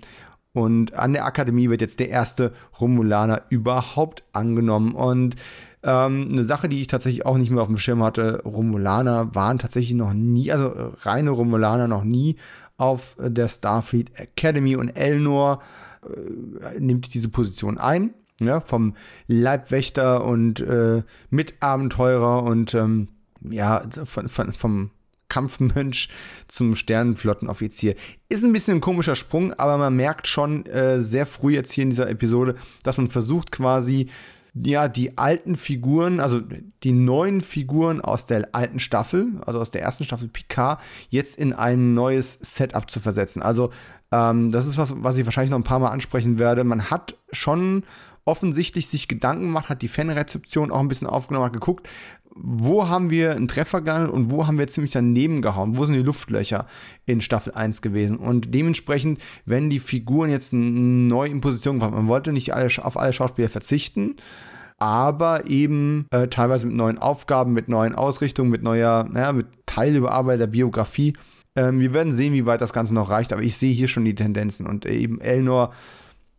Und 0.52 0.94
an 0.94 1.12
der 1.12 1.24
Akademie 1.24 1.68
wird 1.68 1.82
jetzt 1.82 2.00
der 2.00 2.08
erste 2.08 2.52
Romulaner 2.80 3.42
überhaupt 3.48 4.24
angenommen. 4.32 4.92
Und 4.94 5.36
ähm, 5.84 6.28
eine 6.32 6.42
Sache, 6.42 6.68
die 6.68 6.80
ich 6.80 6.88
tatsächlich 6.88 7.26
auch 7.26 7.38
nicht 7.38 7.50
mehr 7.50 7.62
auf 7.62 7.68
dem 7.68 7.76
Schirm 7.76 8.02
hatte, 8.02 8.42
Romulaner 8.44 9.34
waren 9.34 9.58
tatsächlich 9.58 9.94
noch 9.94 10.14
nie, 10.14 10.50
also 10.50 10.94
reine 11.02 11.30
Romulaner 11.30 11.86
noch 11.86 12.02
nie 12.02 12.36
auf 12.76 13.14
der 13.20 13.48
Starfleet 13.48 14.18
Academy 14.18 14.74
und 14.74 14.88
Elnor 14.88 15.62
äh, 16.02 16.80
nimmt 16.80 17.14
diese 17.14 17.28
Position 17.28 17.78
ein 17.78 18.14
ja, 18.40 18.60
vom 18.60 18.94
Leibwächter 19.26 20.24
und 20.24 20.60
äh, 20.60 21.02
Mitabenteurer 21.30 22.42
und 22.42 22.74
ähm, 22.74 23.08
ja, 23.42 23.82
von, 24.04 24.28
von, 24.28 24.52
vom 24.52 24.90
Kampfmönch 25.28 26.08
zum 26.48 26.76
Sternenflottenoffizier. 26.76 27.94
Ist 28.28 28.44
ein 28.44 28.52
bisschen 28.52 28.78
ein 28.78 28.80
komischer 28.80 29.16
Sprung, 29.16 29.52
aber 29.54 29.76
man 29.78 29.96
merkt 29.96 30.28
schon 30.28 30.66
äh, 30.66 31.00
sehr 31.00 31.26
früh 31.26 31.54
jetzt 31.54 31.72
hier 31.72 31.84
in 31.84 31.90
dieser 31.90 32.08
Episode, 32.08 32.56
dass 32.82 32.98
man 32.98 33.08
versucht 33.08 33.50
quasi 33.50 34.08
ja, 34.54 34.88
die 34.88 35.18
alten 35.18 35.56
Figuren, 35.56 36.18
also 36.18 36.40
die 36.82 36.92
neuen 36.92 37.42
Figuren 37.42 38.00
aus 38.00 38.24
der 38.24 38.54
alten 38.54 38.80
Staffel, 38.80 39.32
also 39.44 39.60
aus 39.60 39.70
der 39.70 39.82
ersten 39.82 40.04
Staffel 40.04 40.28
Picard, 40.28 40.80
jetzt 41.10 41.36
in 41.36 41.52
ein 41.52 41.92
neues 41.92 42.38
Setup 42.40 42.90
zu 42.90 43.00
versetzen. 43.00 43.42
Also, 43.42 43.70
ähm, 44.10 44.50
das 44.50 44.66
ist 44.66 44.78
was, 44.78 44.94
was 44.96 45.18
ich 45.18 45.26
wahrscheinlich 45.26 45.50
noch 45.50 45.58
ein 45.58 45.64
paar 45.64 45.78
Mal 45.78 45.90
ansprechen 45.90 46.38
werde. 46.38 46.64
Man 46.64 46.90
hat 46.90 47.16
schon 47.32 47.82
offensichtlich 48.26 48.88
sich 48.88 49.08
Gedanken 49.08 49.44
gemacht, 49.44 49.70
hat 49.70 49.80
die 49.80 49.88
Fanrezeption 49.88 50.70
auch 50.70 50.80
ein 50.80 50.88
bisschen 50.88 51.06
aufgenommen, 51.06 51.46
hat 51.46 51.52
geguckt, 51.54 51.88
wo 52.38 52.88
haben 52.88 53.08
wir 53.08 53.34
einen 53.34 53.48
Treffer 53.48 53.80
gehandelt 53.80 54.12
und 54.12 54.30
wo 54.30 54.46
haben 54.46 54.58
wir 54.58 54.68
ziemlich 54.68 54.92
daneben 54.92 55.40
gehauen? 55.40 55.78
Wo 55.78 55.86
sind 55.86 55.94
die 55.94 56.02
Luftlöcher 56.02 56.66
in 57.06 57.22
Staffel 57.22 57.54
1 57.54 57.80
gewesen? 57.80 58.18
Und 58.18 58.54
dementsprechend, 58.54 59.22
wenn 59.46 59.70
die 59.70 59.80
Figuren 59.80 60.28
jetzt 60.28 60.52
neu 60.52 61.26
in 61.26 61.40
Position 61.40 61.78
kommen, 61.78 61.94
man 61.94 62.08
wollte 62.08 62.32
nicht 62.32 62.52
alle, 62.52 62.68
auf 62.84 62.98
alle 62.98 63.14
Schauspieler 63.14 63.48
verzichten, 63.48 64.16
aber 64.78 65.46
eben 65.46 66.06
äh, 66.10 66.28
teilweise 66.28 66.66
mit 66.66 66.76
neuen 66.76 66.98
Aufgaben, 66.98 67.54
mit 67.54 67.68
neuen 67.68 67.94
Ausrichtungen, 67.94 68.50
mit 68.50 68.62
neuer, 68.62 69.08
naja, 69.10 69.32
mit 69.32 69.46
Teilüberarbeit 69.64 70.38
der 70.38 70.46
Biografie. 70.48 71.14
Ähm, 71.54 71.80
wir 71.80 71.94
werden 71.94 72.12
sehen, 72.12 72.34
wie 72.34 72.44
weit 72.44 72.60
das 72.60 72.74
Ganze 72.74 72.92
noch 72.92 73.08
reicht, 73.08 73.32
aber 73.32 73.42
ich 73.42 73.56
sehe 73.56 73.72
hier 73.72 73.88
schon 73.88 74.04
die 74.04 74.14
Tendenzen 74.14 74.66
und 74.66 74.84
eben 74.84 75.22
Elnor 75.22 75.72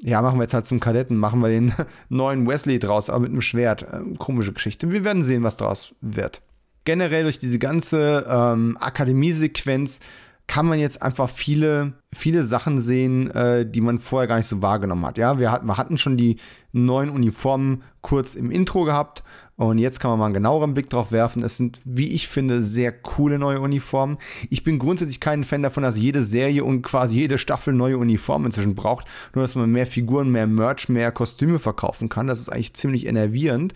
ja, 0.01 0.21
machen 0.21 0.37
wir 0.37 0.43
jetzt 0.43 0.53
halt 0.53 0.65
zum 0.65 0.79
Kadetten, 0.79 1.17
machen 1.17 1.41
wir 1.41 1.49
den 1.49 1.73
neuen 2.09 2.47
Wesley 2.47 2.79
draus, 2.79 3.09
aber 3.09 3.21
mit 3.21 3.31
einem 3.31 3.41
Schwert. 3.41 3.85
Ähm, 3.91 4.17
komische 4.17 4.53
Geschichte. 4.53 4.91
Wir 4.91 5.03
werden 5.03 5.23
sehen, 5.23 5.43
was 5.43 5.57
draus 5.57 5.95
wird. 6.01 6.41
Generell 6.85 7.23
durch 7.23 7.39
diese 7.39 7.59
ganze 7.59 8.25
ähm, 8.29 8.77
Akademiesequenz 8.79 9.99
kann 10.47 10.65
man 10.65 10.79
jetzt 10.79 11.01
einfach 11.01 11.29
viele, 11.29 11.93
viele 12.13 12.43
Sachen 12.43 12.79
sehen, 12.79 13.29
äh, 13.31 13.69
die 13.69 13.81
man 13.81 13.99
vorher 13.99 14.27
gar 14.27 14.37
nicht 14.37 14.47
so 14.47 14.61
wahrgenommen 14.61 15.05
hat. 15.05 15.17
Ja, 15.17 15.39
wir, 15.39 15.51
hat, 15.51 15.63
wir 15.63 15.75
hatten 15.75 15.97
schon 15.97 16.15
die 16.15 16.37
neuen 16.71 17.09
Uniformen 17.09 17.83
kurz 18.01 18.33
im 18.33 18.49
Intro 18.49 18.85
gehabt 18.85 19.23
und 19.57 19.79
jetzt 19.79 19.99
kann 19.99 20.11
man 20.11 20.19
mal 20.19 20.25
einen 20.25 20.35
genaueren 20.35 20.75
Blick 20.75 20.87
drauf 20.91 21.11
werfen. 21.11 21.41
Es 21.41 21.57
sind, 21.57 21.79
wie 21.83 22.09
ich 22.09 22.27
finde, 22.27 22.61
sehr 22.61 22.91
coole 22.91 23.39
neue 23.39 23.59
Uniformen. 23.59 24.19
Ich 24.51 24.63
bin 24.63 24.77
grundsätzlich 24.77 25.19
kein 25.19 25.43
Fan 25.43 25.63
davon, 25.63 25.81
dass 25.81 25.97
jede 25.97 26.23
Serie 26.23 26.63
und 26.63 26.83
quasi 26.83 27.17
jede 27.17 27.39
Staffel 27.39 27.73
neue 27.73 27.97
Uniformen 27.97 28.45
inzwischen 28.45 28.75
braucht. 28.75 29.07
Nur, 29.33 29.43
dass 29.43 29.55
man 29.55 29.71
mehr 29.71 29.87
Figuren, 29.87 30.31
mehr 30.31 30.45
Merch, 30.45 30.89
mehr 30.89 31.11
Kostüme 31.11 31.57
verkaufen 31.57 32.07
kann. 32.07 32.27
Das 32.27 32.39
ist 32.39 32.49
eigentlich 32.49 32.75
ziemlich 32.75 33.07
enervierend. 33.07 33.73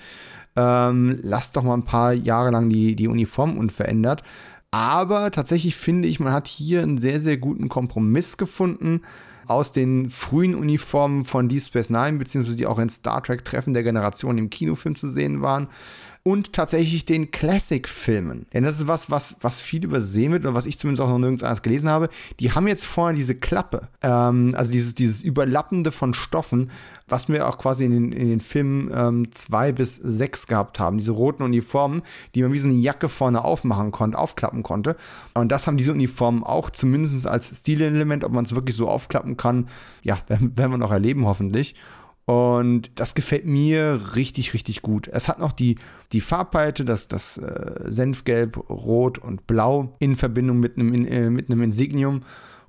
Ähm, 0.56 1.18
lasst 1.24 1.56
doch 1.58 1.64
mal 1.64 1.74
ein 1.74 1.86
paar 1.86 2.14
Jahre 2.14 2.52
lang 2.52 2.70
die, 2.70 2.96
die 2.96 3.08
Uniformen 3.08 3.58
unverändert. 3.58 4.22
Aber 4.70 5.32
tatsächlich 5.32 5.76
finde 5.76 6.08
ich, 6.08 6.20
man 6.20 6.32
hat 6.32 6.48
hier 6.48 6.84
einen 6.84 7.02
sehr, 7.02 7.20
sehr 7.20 7.38
guten 7.38 7.70
Kompromiss 7.70 8.38
gefunden 8.38 9.02
aus 9.52 9.72
den 9.72 10.10
frühen 10.10 10.56
Uniformen 10.56 11.24
von 11.24 11.50
Deep 11.50 11.64
Space 11.64 11.90
Nine, 11.90 12.18
beziehungsweise 12.18 12.58
die 12.58 12.68
auch 12.68 12.80
in 12.80 12.90
Star 12.90 13.22
Trek 13.22 13.46
Treffen 13.46 13.74
der 13.74 13.84
Generation 13.84 14.38
im 14.38 14.50
Kinofilm 14.50 14.96
zu 14.96 15.10
sehen 15.10 15.42
waren 15.42 15.68
und 16.24 16.54
tatsächlich 16.54 17.06
den 17.06 17.32
Classic-Filmen. 17.32 18.46
Denn 18.54 18.64
das 18.64 18.78
ist 18.78 18.88
was, 18.88 19.10
was, 19.10 19.38
was 19.42 19.60
viel 19.60 19.84
übersehen 19.84 20.32
wird 20.32 20.46
oder 20.46 20.54
was 20.54 20.68
ich 20.68 20.78
zumindest 20.78 21.02
auch 21.02 21.10
noch 21.10 21.18
nirgends 21.18 21.42
anders 21.42 21.64
gelesen 21.64 21.90
habe. 21.90 22.10
Die 22.40 22.52
haben 22.52 22.68
jetzt 22.68 22.86
vorne 22.86 23.18
diese 23.18 23.34
Klappe, 23.34 23.88
ähm, 24.02 24.54
also 24.56 24.72
dieses, 24.72 24.94
dieses 24.94 25.22
Überlappende 25.24 25.92
von 25.92 26.14
Stoffen, 26.14 26.70
was 27.08 27.28
wir 27.28 27.48
auch 27.48 27.58
quasi 27.58 27.86
in 27.86 27.92
den, 27.92 28.12
in 28.12 28.30
den 28.30 28.40
Filmen 28.40 29.32
2 29.32 29.70
ähm, 29.70 29.76
bis 29.76 29.96
6 29.96 30.46
gehabt 30.46 30.80
haben. 30.80 31.00
Diese 31.00 31.12
roten 31.12 31.42
Uniformen, 31.42 32.04
die 32.36 32.44
man 32.44 32.54
wie 32.54 32.60
so 32.60 32.70
eine 32.70 32.78
Jacke 32.78 33.10
vorne 33.10 33.44
aufmachen 33.44 33.92
konnte, 33.92 34.20
aufklappen 34.20 34.62
konnte. 34.62 34.98
Und 35.34 35.52
das 35.52 35.66
haben 35.66 35.78
diese 35.78 35.92
Uniformen 35.92 36.44
auch 36.44 36.70
zumindest 36.70 37.26
als 37.26 37.58
Stilelement, 37.58 38.24
ob 38.24 38.32
man 38.32 38.46
es 38.46 38.54
wirklich 38.54 38.76
so 38.76 38.88
aufklappen 38.88 39.38
kann, 39.38 39.70
ja, 40.04 40.20
werden 40.28 40.72
wir 40.72 40.78
noch 40.78 40.92
erleben 40.92 41.26
hoffentlich. 41.26 41.76
Und 42.26 42.92
das 42.96 43.16
gefällt 43.16 43.46
mir 43.46 44.00
richtig, 44.16 44.54
richtig 44.54 44.82
gut. 44.82 45.08
Es 45.08 45.28
hat 45.28 45.40
noch 45.40 45.52
die, 45.52 45.78
die 46.12 46.22
Farbpalette, 46.22 46.86
das, 46.86 47.08
das 47.08 47.38
äh, 47.38 47.84
Senfgelb, 47.86 48.58
Rot 48.70 49.18
und 49.18 49.48
Blau 49.48 49.96
in 50.00 50.16
Verbindung 50.16 50.60
mit 50.60 50.78
einem, 50.78 50.94
äh, 51.06 51.30
mit 51.30 51.50
einem 51.50 51.64
Insignium 51.64 52.22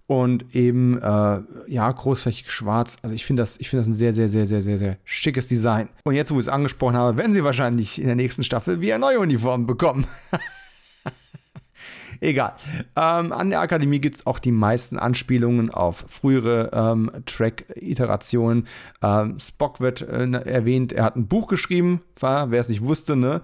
und 0.06 0.54
eben 0.54 0.98
äh, 1.00 1.40
ja 1.68 1.90
großflächig 1.90 2.50
schwarz. 2.50 2.96
Also 3.02 3.14
ich 3.14 3.24
finde 3.24 3.42
das, 3.42 3.58
ich 3.60 3.70
das 3.70 3.86
ein 3.86 3.94
sehr, 3.94 4.12
sehr, 4.12 4.28
sehr, 4.28 4.46
sehr, 4.46 4.62
sehr, 4.62 4.78
sehr 4.78 4.96
schickes 5.04 5.48
Design. 5.48 5.88
Und 6.04 6.14
jetzt, 6.14 6.30
wo 6.30 6.36
ich 6.36 6.46
es 6.46 6.48
angesprochen 6.48 6.96
habe, 6.96 7.16
werden 7.16 7.32
sie 7.32 7.44
wahrscheinlich 7.44 8.00
in 8.00 8.06
der 8.06 8.16
nächsten 8.16 8.44
Staffel 8.44 8.80
wieder 8.80 8.98
neue 8.98 9.20
Uniformen 9.20 9.66
bekommen. 9.66 10.06
Egal. 12.22 12.52
Ähm, 12.94 13.32
an 13.32 13.50
der 13.50 13.58
Akademie 13.58 13.98
gibt 13.98 14.14
es 14.14 14.26
auch 14.28 14.38
die 14.38 14.52
meisten 14.52 14.96
Anspielungen 14.96 15.70
auf 15.70 16.04
frühere 16.06 16.70
ähm, 16.72 17.10
Track-Iterationen. 17.26 18.68
Ähm, 19.02 19.40
Spock 19.40 19.80
wird 19.80 20.02
äh, 20.02 20.30
erwähnt, 20.30 20.92
er 20.92 21.02
hat 21.02 21.16
ein 21.16 21.26
Buch 21.26 21.48
geschrieben, 21.48 22.00
wer 22.20 22.52
es 22.52 22.68
nicht 22.68 22.82
wusste, 22.82 23.16
ne? 23.16 23.42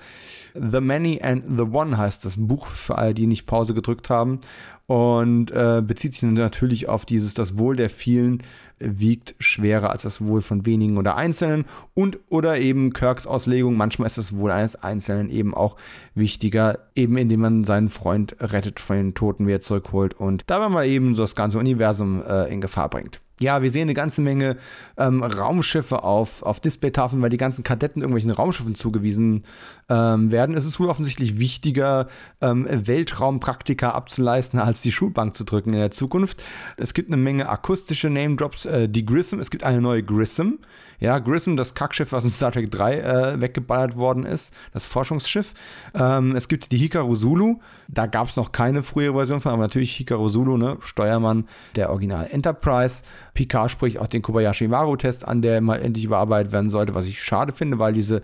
The 0.54 0.80
Many 0.80 1.20
and 1.20 1.42
the 1.56 1.64
One 1.64 1.98
heißt 1.98 2.24
das 2.24 2.36
Buch, 2.38 2.68
für 2.68 2.96
alle, 2.96 3.14
die 3.14 3.26
nicht 3.26 3.46
Pause 3.46 3.74
gedrückt 3.74 4.10
haben. 4.10 4.42
Und 4.86 5.50
äh, 5.50 5.82
bezieht 5.84 6.14
sich 6.14 6.22
natürlich 6.22 6.88
auf 6.88 7.04
dieses, 7.04 7.34
das 7.34 7.58
Wohl 7.58 7.74
der 7.74 7.90
vielen 7.90 8.44
wiegt 8.80 9.34
schwerer 9.38 9.90
als 9.90 10.02
das 10.02 10.20
Wohl 10.24 10.42
von 10.42 10.66
wenigen 10.66 10.98
oder 10.98 11.16
Einzelnen 11.16 11.64
und 11.94 12.18
oder 12.28 12.58
eben 12.58 12.92
Kirks 12.92 13.26
Auslegung, 13.26 13.76
manchmal 13.76 14.06
ist 14.06 14.18
das 14.18 14.36
Wohl 14.36 14.50
eines 14.50 14.76
Einzelnen 14.76 15.30
eben 15.30 15.54
auch 15.54 15.76
wichtiger, 16.14 16.78
eben 16.94 17.16
indem 17.16 17.40
man 17.40 17.64
seinen 17.64 17.88
Freund 17.88 18.36
rettet 18.40 18.80
von 18.80 18.96
den 18.96 19.14
Toten, 19.14 19.46
wie 19.46 19.52
er 19.52 19.60
zurückholt 19.60 20.14
und 20.14 20.44
dabei 20.46 20.68
mal 20.68 20.86
eben 20.86 21.14
so 21.14 21.22
das 21.22 21.34
ganze 21.34 21.58
Universum 21.58 22.22
äh, 22.22 22.52
in 22.52 22.60
Gefahr 22.60 22.88
bringt. 22.88 23.20
Ja, 23.40 23.62
wir 23.62 23.70
sehen 23.70 23.82
eine 23.82 23.94
ganze 23.94 24.20
Menge 24.20 24.56
ähm, 24.96 25.22
Raumschiffe 25.22 26.02
auf, 26.02 26.42
auf 26.42 26.60
Displaytafeln, 26.60 27.22
weil 27.22 27.30
die 27.30 27.36
ganzen 27.36 27.62
Kadetten 27.62 28.02
irgendwelchen 28.02 28.30
Raumschiffen 28.30 28.74
zugewiesen 28.74 29.44
ähm, 29.88 30.30
werden. 30.30 30.56
Es 30.56 30.66
ist 30.66 30.80
wohl 30.80 30.88
offensichtlich 30.88 31.38
wichtiger, 31.38 32.08
ähm, 32.40 32.66
Weltraumpraktika 32.68 33.90
abzuleisten, 33.90 34.58
als 34.58 34.82
die 34.82 34.92
Schulbank 34.92 35.36
zu 35.36 35.44
drücken 35.44 35.72
in 35.72 35.80
der 35.80 35.90
Zukunft. 35.90 36.42
Es 36.76 36.94
gibt 36.94 37.08
eine 37.08 37.16
Menge 37.16 37.48
akustische 37.48 38.10
Name-Drops. 38.10 38.64
Äh, 38.66 38.88
die 38.88 39.06
Grissom, 39.06 39.40
es 39.40 39.50
gibt 39.50 39.64
eine 39.64 39.80
neue 39.80 40.02
Grissom. 40.02 40.58
Ja, 41.00 41.20
Grissom, 41.20 41.56
das 41.56 41.74
Kackschiff, 41.74 42.10
was 42.10 42.24
in 42.24 42.30
Star 42.30 42.50
Trek 42.50 42.70
3 42.72 43.00
äh, 43.00 43.40
weggeballert 43.40 43.96
worden 43.96 44.24
ist, 44.24 44.52
das 44.72 44.84
Forschungsschiff. 44.84 45.54
Ähm, 45.94 46.34
es 46.34 46.48
gibt 46.48 46.72
die 46.72 46.78
Hikaru 46.78 47.14
Zulu, 47.14 47.60
da 47.86 48.06
gab 48.06 48.28
es 48.28 48.36
noch 48.36 48.50
keine 48.50 48.82
frühere 48.82 49.14
Version 49.14 49.40
von, 49.40 49.52
aber 49.52 49.62
natürlich 49.62 49.94
Hikaru 49.94 50.28
Zulu, 50.28 50.56
ne, 50.56 50.76
Steuermann 50.80 51.46
der 51.76 51.90
Original 51.90 52.28
Enterprise. 52.28 53.04
Picard 53.34 53.70
spricht 53.70 53.98
auch 53.98 54.08
den 54.08 54.22
Kobayashi 54.22 54.66
Maru-Test 54.66 55.26
an, 55.26 55.40
der 55.40 55.60
mal 55.60 55.80
endlich 55.80 56.04
überarbeitet 56.04 56.52
werden 56.52 56.70
sollte, 56.70 56.96
was 56.96 57.06
ich 57.06 57.22
schade 57.22 57.52
finde, 57.52 57.78
weil 57.78 57.92
diese, 57.92 58.22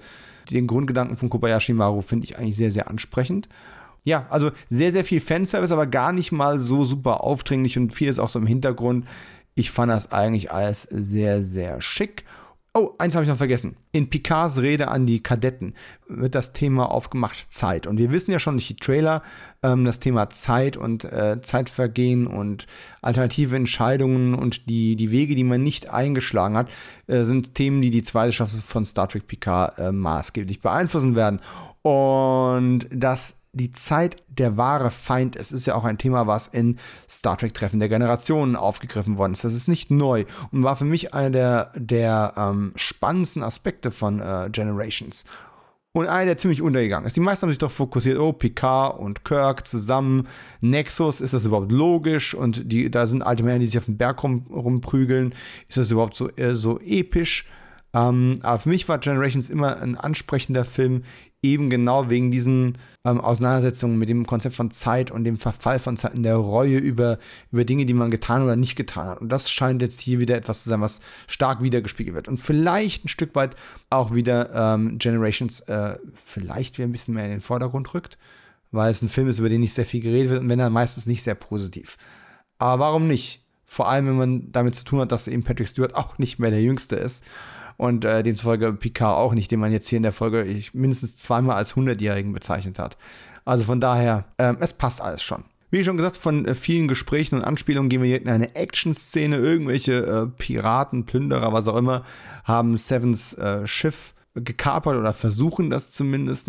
den 0.50 0.66
Grundgedanken 0.66 1.16
von 1.16 1.30
Kobayashi 1.30 1.74
Maru 1.74 2.00
finde 2.00 2.24
ich 2.24 2.38
eigentlich 2.38 2.56
sehr, 2.56 2.72
sehr 2.72 2.90
ansprechend. 2.90 3.48
Ja, 4.02 4.26
also 4.30 4.50
sehr, 4.68 4.90
sehr 4.90 5.04
viel 5.04 5.20
Fanservice, 5.20 5.72
aber 5.72 5.87
gar 5.87 6.12
nicht 6.12 6.32
mal 6.32 6.58
so 6.58 6.84
super 6.84 7.22
aufdringlich 7.22 7.78
und 7.78 7.94
viel 7.94 8.08
ist 8.08 8.18
auch 8.18 8.28
so 8.28 8.40
im 8.40 8.46
Hintergrund. 8.46 9.06
Ich 9.54 9.70
fand 9.70 9.92
das 9.92 10.10
eigentlich 10.10 10.50
alles 10.50 10.82
sehr, 10.82 11.42
sehr 11.44 11.80
schick 11.80 12.24
Oh, 12.76 12.90
eins 12.98 13.14
habe 13.14 13.22
ich 13.22 13.30
noch 13.30 13.37
vergessen. 13.37 13.76
In 13.92 14.10
Picards 14.10 14.60
Rede 14.60 14.88
an 14.88 15.06
die 15.06 15.22
Kadetten 15.22 15.74
wird 16.08 16.34
das 16.34 16.52
Thema 16.52 16.90
aufgemacht 16.90 17.52
Zeit. 17.52 17.87
Und 17.87 17.98
wir 17.98 18.10
wissen 18.10 18.32
ja 18.32 18.40
schon 18.40 18.54
durch 18.54 18.66
die 18.66 18.74
Trailer, 18.74 19.22
ähm, 19.62 19.84
das 19.84 20.00
Thema 20.00 20.28
Zeit 20.30 20.76
und 20.76 21.04
äh, 21.04 21.40
Zeitvergehen 21.40 22.26
und 22.26 22.66
alternative 23.00 23.54
Entscheidungen 23.54 24.34
und 24.34 24.68
die, 24.68 24.96
die 24.96 25.12
Wege, 25.12 25.37
die 25.37 25.44
man 25.44 25.62
nicht 25.62 25.90
eingeschlagen 25.90 26.56
hat, 26.56 26.68
äh, 27.06 27.22
sind 27.22 27.54
Themen, 27.54 27.80
die 27.80 27.90
die 27.90 28.02
zweite 28.02 28.32
Staffel 28.32 28.60
von 28.60 28.84
Star 28.84 29.08
Trek 29.08 29.28
Picard 29.28 29.78
äh, 29.78 29.92
maßgeblich 29.92 30.60
beeinflussen 30.60 31.14
werden. 31.14 31.42
Und 31.82 32.88
das 32.90 33.43
die 33.54 33.72
Zeit 33.72 34.16
der 34.28 34.56
wahre 34.56 34.90
Feind 34.90 35.36
ist, 35.36 35.52
ist 35.52 35.66
ja 35.66 35.74
auch 35.74 35.84
ein 35.84 35.98
Thema, 35.98 36.26
was 36.26 36.48
in 36.48 36.78
Star 37.08 37.38
Trek 37.38 37.54
Treffen 37.54 37.80
der 37.80 37.88
Generationen 37.88 38.56
aufgegriffen 38.56 39.16
worden 39.16 39.32
ist. 39.32 39.44
Das 39.44 39.54
ist 39.54 39.68
nicht 39.68 39.90
neu 39.90 40.24
und 40.50 40.64
war 40.64 40.76
für 40.76 40.84
mich 40.84 41.14
einer 41.14 41.30
der, 41.30 41.72
der 41.76 42.34
ähm, 42.36 42.72
spannendsten 42.76 43.42
Aspekte 43.42 43.90
von 43.90 44.20
äh, 44.20 44.48
Generations. 44.50 45.24
Und 45.96 46.08
einer, 46.08 46.24
der 46.24 46.36
ziemlich 46.36 46.60
untergegangen 46.60 47.06
ist. 47.06 47.14
Die 47.14 47.20
meisten 47.20 47.42
haben 47.42 47.50
sich 47.50 47.58
doch 47.58 47.70
fokussiert, 47.70 48.18
oh, 48.18 48.32
Picard 48.32 48.98
und 48.98 49.24
Kirk 49.24 49.64
zusammen, 49.68 50.26
Nexus, 50.60 51.20
ist 51.20 51.34
das 51.34 51.44
überhaupt 51.44 51.70
logisch? 51.70 52.34
Und 52.34 52.72
die, 52.72 52.90
da 52.90 53.06
sind 53.06 53.22
alte 53.22 53.44
Männer, 53.44 53.60
die 53.60 53.66
sich 53.66 53.78
auf 53.78 53.84
den 53.84 53.96
Berg 53.96 54.24
rum, 54.24 54.44
rumprügeln. 54.50 55.32
Ist 55.68 55.78
das 55.78 55.92
überhaupt 55.92 56.16
so, 56.16 56.28
äh, 56.30 56.56
so 56.56 56.80
episch? 56.80 57.46
Ähm, 57.92 58.40
aber 58.42 58.58
für 58.58 58.70
mich 58.70 58.88
war 58.88 58.98
Generations 58.98 59.48
immer 59.48 59.80
ein 59.80 59.96
ansprechender 59.96 60.64
Film, 60.64 61.04
eben 61.42 61.70
genau 61.70 62.10
wegen 62.10 62.32
diesen 62.32 62.76
ähm, 63.04 63.20
Auseinandersetzungen 63.20 63.98
mit 63.98 64.08
dem 64.08 64.26
Konzept 64.26 64.54
von 64.54 64.70
Zeit 64.70 65.10
und 65.10 65.24
dem 65.24 65.36
Verfall 65.36 65.78
von 65.78 65.96
Zeit 65.96 66.14
und 66.14 66.22
der 66.22 66.36
Reue 66.36 66.78
über, 66.78 67.18
über 67.52 67.64
Dinge, 67.64 67.84
die 67.86 67.94
man 67.94 68.10
getan 68.10 68.42
oder 68.42 68.56
nicht 68.56 68.76
getan 68.76 69.08
hat. 69.08 69.20
Und 69.20 69.28
das 69.28 69.50
scheint 69.50 69.82
jetzt 69.82 70.00
hier 70.00 70.18
wieder 70.18 70.36
etwas 70.36 70.62
zu 70.62 70.70
sein, 70.70 70.80
was 70.80 71.00
stark 71.26 71.62
wiedergespiegelt 71.62 72.14
wird. 72.14 72.28
Und 72.28 72.38
vielleicht 72.38 73.04
ein 73.04 73.08
Stück 73.08 73.34
weit 73.34 73.56
auch 73.90 74.14
wieder 74.14 74.50
ähm, 74.54 74.98
Generations 74.98 75.60
äh, 75.60 75.98
vielleicht 76.14 76.78
wieder 76.78 76.88
ein 76.88 76.92
bisschen 76.92 77.14
mehr 77.14 77.26
in 77.26 77.32
den 77.32 77.40
Vordergrund 77.42 77.92
rückt, 77.92 78.16
weil 78.72 78.90
es 78.90 79.02
ein 79.02 79.08
Film 79.08 79.28
ist, 79.28 79.38
über 79.38 79.50
den 79.50 79.60
nicht 79.60 79.74
sehr 79.74 79.86
viel 79.86 80.00
geredet 80.00 80.30
wird 80.30 80.40
und 80.40 80.48
wenn 80.48 80.58
dann 80.58 80.72
meistens 80.72 81.06
nicht 81.06 81.22
sehr 81.22 81.34
positiv. 81.34 81.98
Aber 82.58 82.84
warum 82.84 83.06
nicht? 83.06 83.42
Vor 83.66 83.88
allem, 83.88 84.06
wenn 84.06 84.16
man 84.16 84.52
damit 84.52 84.76
zu 84.76 84.84
tun 84.84 85.00
hat, 85.00 85.12
dass 85.12 85.28
eben 85.28 85.42
Patrick 85.42 85.68
Stewart 85.68 85.94
auch 85.94 86.18
nicht 86.18 86.38
mehr 86.38 86.50
der 86.50 86.62
Jüngste 86.62 86.96
ist 86.96 87.24
und 87.76 88.04
äh, 88.04 88.22
demzufolge 88.22 88.72
Picard 88.72 89.16
auch 89.16 89.34
nicht, 89.34 89.50
den 89.50 89.60
man 89.60 89.72
jetzt 89.72 89.88
hier 89.88 89.98
in 89.98 90.02
der 90.02 90.12
Folge 90.12 90.46
mindestens 90.72 91.16
zweimal 91.16 91.56
als 91.56 91.74
100-Jährigen 91.74 92.32
bezeichnet 92.32 92.78
hat. 92.78 92.96
Also 93.44 93.64
von 93.64 93.80
daher, 93.80 94.24
ähm, 94.38 94.56
es 94.60 94.72
passt 94.72 95.00
alles 95.00 95.22
schon. 95.22 95.44
Wie 95.70 95.82
schon 95.82 95.96
gesagt, 95.96 96.16
von 96.16 96.46
äh, 96.46 96.54
vielen 96.54 96.88
Gesprächen 96.88 97.34
und 97.34 97.42
Anspielungen 97.42 97.90
gehen 97.90 98.00
wir 98.00 98.06
hier 98.08 98.22
in 98.22 98.28
eine 98.28 98.54
Action-Szene. 98.54 99.37
Irgendwelche 99.37 100.06
äh, 100.06 100.26
Piraten, 100.26 101.04
Plünderer, 101.04 101.52
was 101.52 101.66
auch 101.66 101.76
immer, 101.76 102.04
haben 102.44 102.76
Sevens 102.76 103.34
äh, 103.34 103.66
Schiff 103.66 104.14
gekapert 104.35 104.97
oder 104.97 105.12
versuchen 105.12 105.70
das 105.70 105.90
zumindest. 105.92 106.49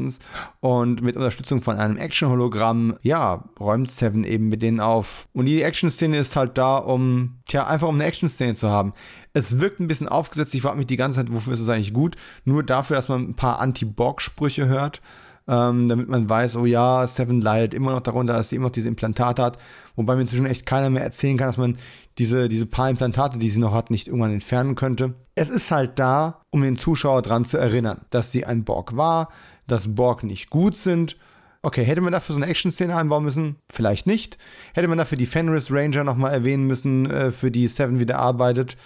Und 0.60 1.02
mit 1.02 1.16
Unterstützung 1.16 1.62
von 1.62 1.78
einem 1.78 1.98
Action-Hologramm, 1.98 2.98
ja, 3.02 3.44
räumt 3.60 3.92
Seven 3.92 4.24
eben 4.24 4.50
mit 4.50 4.62
denen 4.62 4.80
auf. 4.80 5.28
Und 5.34 5.46
die 5.46 5.62
Action-Szene 5.62 6.18
ist 6.18 6.36
halt 6.36 6.58
da, 6.58 6.78
um, 6.78 7.38
tja, 7.48 7.68
einfach 7.68 7.88
um 7.88 7.96
eine 7.96 8.06
Action-Szene 8.06 8.56
zu 8.56 8.70
haben. 8.70 8.94
Es 9.34 9.60
wirkt 9.60 9.80
ein 9.80 9.88
bisschen 9.88 10.10
aufgesetzt. 10.10 10.56
Ich 10.56 10.62
frage 10.62 10.78
mich 10.78 10.88
die 10.88 10.98
ganze 10.98 11.20
Zeit, 11.20 11.32
wofür 11.32 11.54
ist 11.54 11.60
es 11.60 11.70
eigentlich 11.70 11.94
gut? 11.94 12.16
Nur 12.44 12.64
dafür, 12.64 12.96
dass 12.96 13.10
man 13.10 13.30
ein 13.30 13.36
paar 13.36 13.60
Anti-Borg-Sprüche 13.60 14.68
hört. 14.68 15.02
Ähm, 15.48 15.90
damit 15.90 16.10
man 16.10 16.28
weiß, 16.28 16.56
oh 16.56 16.66
ja, 16.66 17.06
Seven 17.06 17.40
leidet 17.40 17.76
immer 17.76 17.92
noch 17.92 18.02
darunter, 18.02 18.34
dass 18.34 18.50
sie 18.50 18.56
immer 18.56 18.66
noch 18.66 18.72
diese 18.72 18.88
Implantate 18.88 19.44
hat. 19.44 19.60
Wobei 19.96 20.16
mir 20.16 20.22
inzwischen 20.22 20.48
echt 20.48 20.66
keiner 20.66 20.90
mehr 20.90 21.04
erzählen 21.04 21.38
kann, 21.38 21.50
dass 21.50 21.58
man 21.58 21.78
diese, 22.18 22.50
diese 22.50 22.66
paar 22.66 22.90
Implantate, 22.90 23.38
die 23.40 23.50
sie 23.50 23.60
noch 23.60 23.74
hat, 23.74 23.92
nicht 23.92 24.08
irgendwann 24.08 24.34
entfernen 24.34 24.76
könnte. 24.76 25.16
Es 25.36 25.50
ist 25.50 25.72
halt 25.72 26.00
da, 26.00 26.42
um 26.50 26.62
den 26.62 26.78
Zuschauer 26.78 27.22
daran 27.22 27.46
zu 27.46 27.58
erinnern, 27.58 28.06
dass 28.10 28.32
sie 28.32 28.46
ein 28.46 28.64
Borg 28.64 28.96
war, 28.96 29.30
dass 29.68 29.96
Borg 29.96 30.24
nicht 30.24 30.50
gut 30.50 30.78
sind. 30.78 31.18
Okay, 31.62 31.84
hätte 31.84 32.02
man 32.02 32.14
dafür 32.14 32.36
so 32.36 32.42
eine 32.42 32.50
Action-Szene 32.50 32.96
einbauen 32.96 33.24
müssen? 33.24 33.58
Vielleicht 33.72 34.08
nicht. 34.08 34.38
Hätte 34.74 34.88
man 34.88 34.98
dafür 34.98 35.18
die 35.18 35.26
Fenris 35.26 35.72
Ranger 35.72 36.04
nochmal 36.04 36.32
erwähnen 36.32 36.68
müssen, 36.68 37.10
äh, 37.10 37.32
für 37.32 37.52
die 37.52 37.68
Seven 37.68 38.00
wieder 38.00 38.20
arbeitet, 38.20 38.78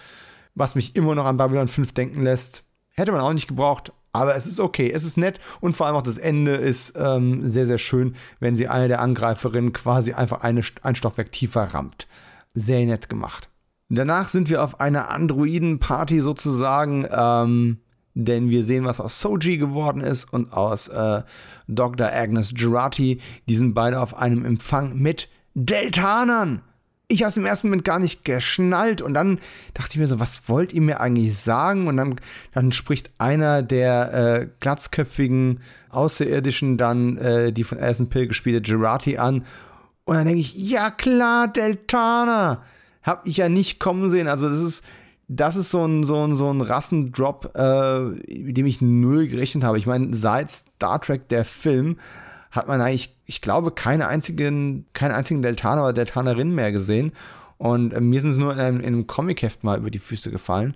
was 0.55 0.75
mich 0.75 0.95
immer 0.95 1.13
noch 1.13 1.25
an 1.25 1.37
Babylon 1.37 1.67
5 1.67 1.91
denken 1.93 2.23
lässt? 2.23 2.63
Hätte 2.93 3.11
man 3.11 3.21
auch 3.21 3.33
nicht 3.33 3.47
gebraucht, 3.47 3.91
aber 4.11 4.35
es 4.35 4.47
ist 4.47 4.59
okay, 4.59 4.91
es 4.91 5.03
ist 5.03 5.17
nett 5.17 5.39
und 5.61 5.73
vor 5.73 5.87
allem 5.87 5.95
auch 5.95 6.01
das 6.01 6.17
Ende 6.17 6.55
ist 6.55 6.93
ähm, 6.97 7.47
sehr, 7.47 7.65
sehr 7.65 7.77
schön, 7.77 8.15
wenn 8.39 8.55
sie 8.55 8.67
eine 8.67 8.87
der 8.87 9.01
Angreiferinnen 9.01 9.73
quasi 9.73 10.13
einfach 10.13 10.41
eine, 10.41 10.61
ein 10.81 10.95
Stockwerk 10.95 11.31
tiefer 11.31 11.63
rammt. 11.63 12.07
Sehr 12.59 12.85
nett 12.85 13.07
gemacht. 13.07 13.49
Danach 13.87 14.27
sind 14.27 14.49
wir 14.49 14.61
auf 14.63 14.81
einer 14.81 15.09
Androiden-Party 15.09 16.19
sozusagen, 16.19 17.07
ähm, 17.09 17.77
denn 18.15 18.49
wir 18.49 18.65
sehen, 18.65 18.83
was 18.83 18.99
aus 18.99 19.21
Soji 19.21 19.57
geworden 19.57 20.01
ist 20.01 20.25
und 20.25 20.51
aus 20.51 20.89
äh, 20.89 21.21
Dr. 21.69 22.11
Agnes 22.11 22.53
Girardi. 22.53 23.21
Die 23.47 23.55
sind 23.55 23.73
beide 23.73 24.01
auf 24.01 24.15
einem 24.17 24.43
Empfang 24.43 24.97
mit 24.97 25.29
Deltanern. 25.53 26.61
Ich 27.07 27.23
habe 27.23 27.29
es 27.29 27.37
im 27.37 27.45
ersten 27.45 27.67
Moment 27.67 27.85
gar 27.85 27.97
nicht 27.97 28.25
geschnallt 28.25 29.01
und 29.01 29.13
dann 29.13 29.39
dachte 29.73 29.93
ich 29.93 29.97
mir 29.97 30.07
so, 30.07 30.19
was 30.19 30.49
wollt 30.49 30.73
ihr 30.73 30.81
mir 30.81 30.99
eigentlich 30.99 31.37
sagen? 31.37 31.87
Und 31.87 31.95
dann, 31.95 32.17
dann 32.51 32.73
spricht 32.73 33.09
einer 33.17 33.63
der 33.63 34.13
äh, 34.13 34.47
glatzköpfigen 34.59 35.61
Außerirdischen 35.89 36.77
dann 36.77 37.17
äh, 37.17 37.53
die 37.53 37.63
von 37.63 37.79
Alison 37.79 38.09
Pill 38.09 38.27
gespielte 38.27 38.61
Girardi 38.61 39.17
an. 39.17 39.45
Und 40.09 40.15
dann 40.15 40.25
denke 40.25 40.41
ich, 40.41 40.55
ja 40.55 40.89
klar, 40.89 41.47
Deltaner 41.47 42.63
habe 43.03 43.29
ich 43.29 43.37
ja 43.37 43.47
nicht 43.47 43.79
kommen 43.79 44.09
sehen. 44.09 44.27
Also 44.27 44.49
das 44.49 44.59
ist, 44.59 44.83
das 45.27 45.55
ist 45.55 45.69
so 45.69 45.85
ein, 45.85 46.03
so 46.03 46.25
ein, 46.25 46.33
so 46.33 46.51
ein 46.51 46.61
Rassendrop, 46.61 47.51
äh, 47.55 47.99
mit 47.99 48.57
dem 48.57 48.65
ich 48.65 48.81
null 48.81 49.27
gerechnet 49.27 49.63
habe. 49.63 49.77
Ich 49.77 49.85
meine, 49.85 50.15
seit 50.15 50.49
Star 50.49 50.99
Trek 50.99 51.27
der 51.29 51.45
Film 51.45 51.99
hat 52.49 52.67
man 52.67 52.81
eigentlich, 52.81 53.15
ich 53.27 53.39
glaube, 53.39 53.69
keine 53.69 54.07
einzigen, 54.07 54.87
keinen 54.93 55.11
einzigen 55.11 55.43
Deltaner 55.43 55.83
oder 55.83 55.93
Deltanerin 55.93 56.55
mehr 56.55 56.71
gesehen. 56.71 57.11
Und 57.59 57.93
äh, 57.93 58.01
mir 58.01 58.21
sind 58.21 58.31
es 58.31 58.37
nur 58.39 58.51
in 58.51 58.59
einem, 58.59 58.79
in 58.79 58.87
einem 58.87 59.05
Comic-Heft 59.05 59.63
mal 59.63 59.77
über 59.77 59.91
die 59.91 59.99
Füße 59.99 60.31
gefallen 60.31 60.75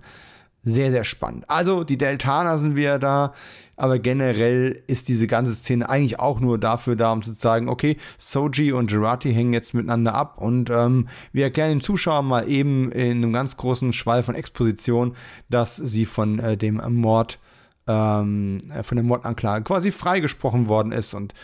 sehr, 0.64 0.90
sehr 0.90 1.04
spannend. 1.04 1.48
Also 1.48 1.84
die 1.84 1.98
Deltaner 1.98 2.58
sind 2.58 2.74
wieder 2.74 2.98
da, 2.98 3.34
aber 3.76 3.98
generell 3.98 4.82
ist 4.86 5.08
diese 5.08 5.26
ganze 5.26 5.52
Szene 5.52 5.88
eigentlich 5.88 6.18
auch 6.18 6.40
nur 6.40 6.58
dafür 6.58 6.96
da, 6.96 7.12
um 7.12 7.22
zu 7.22 7.32
sagen, 7.32 7.68
okay, 7.68 7.98
Soji 8.18 8.72
und 8.72 8.88
Girati 8.88 9.32
hängen 9.32 9.52
jetzt 9.52 9.74
miteinander 9.74 10.14
ab 10.14 10.38
und 10.38 10.70
ähm, 10.70 11.08
wir 11.32 11.44
erklären 11.44 11.70
dem 11.70 11.82
Zuschauer 11.82 12.22
mal 12.22 12.48
eben 12.48 12.90
in 12.92 13.18
einem 13.18 13.32
ganz 13.32 13.56
großen 13.56 13.92
Schwall 13.92 14.22
von 14.22 14.34
Exposition, 14.34 15.14
dass 15.50 15.76
sie 15.76 16.06
von 16.06 16.38
äh, 16.38 16.56
dem 16.56 16.80
Mord, 16.94 17.38
ähm, 17.86 18.58
von 18.82 18.96
der 18.96 19.04
Mordanklage 19.04 19.64
quasi 19.64 19.90
freigesprochen 19.90 20.68
worden 20.68 20.92
ist 20.92 21.12
und 21.12 21.34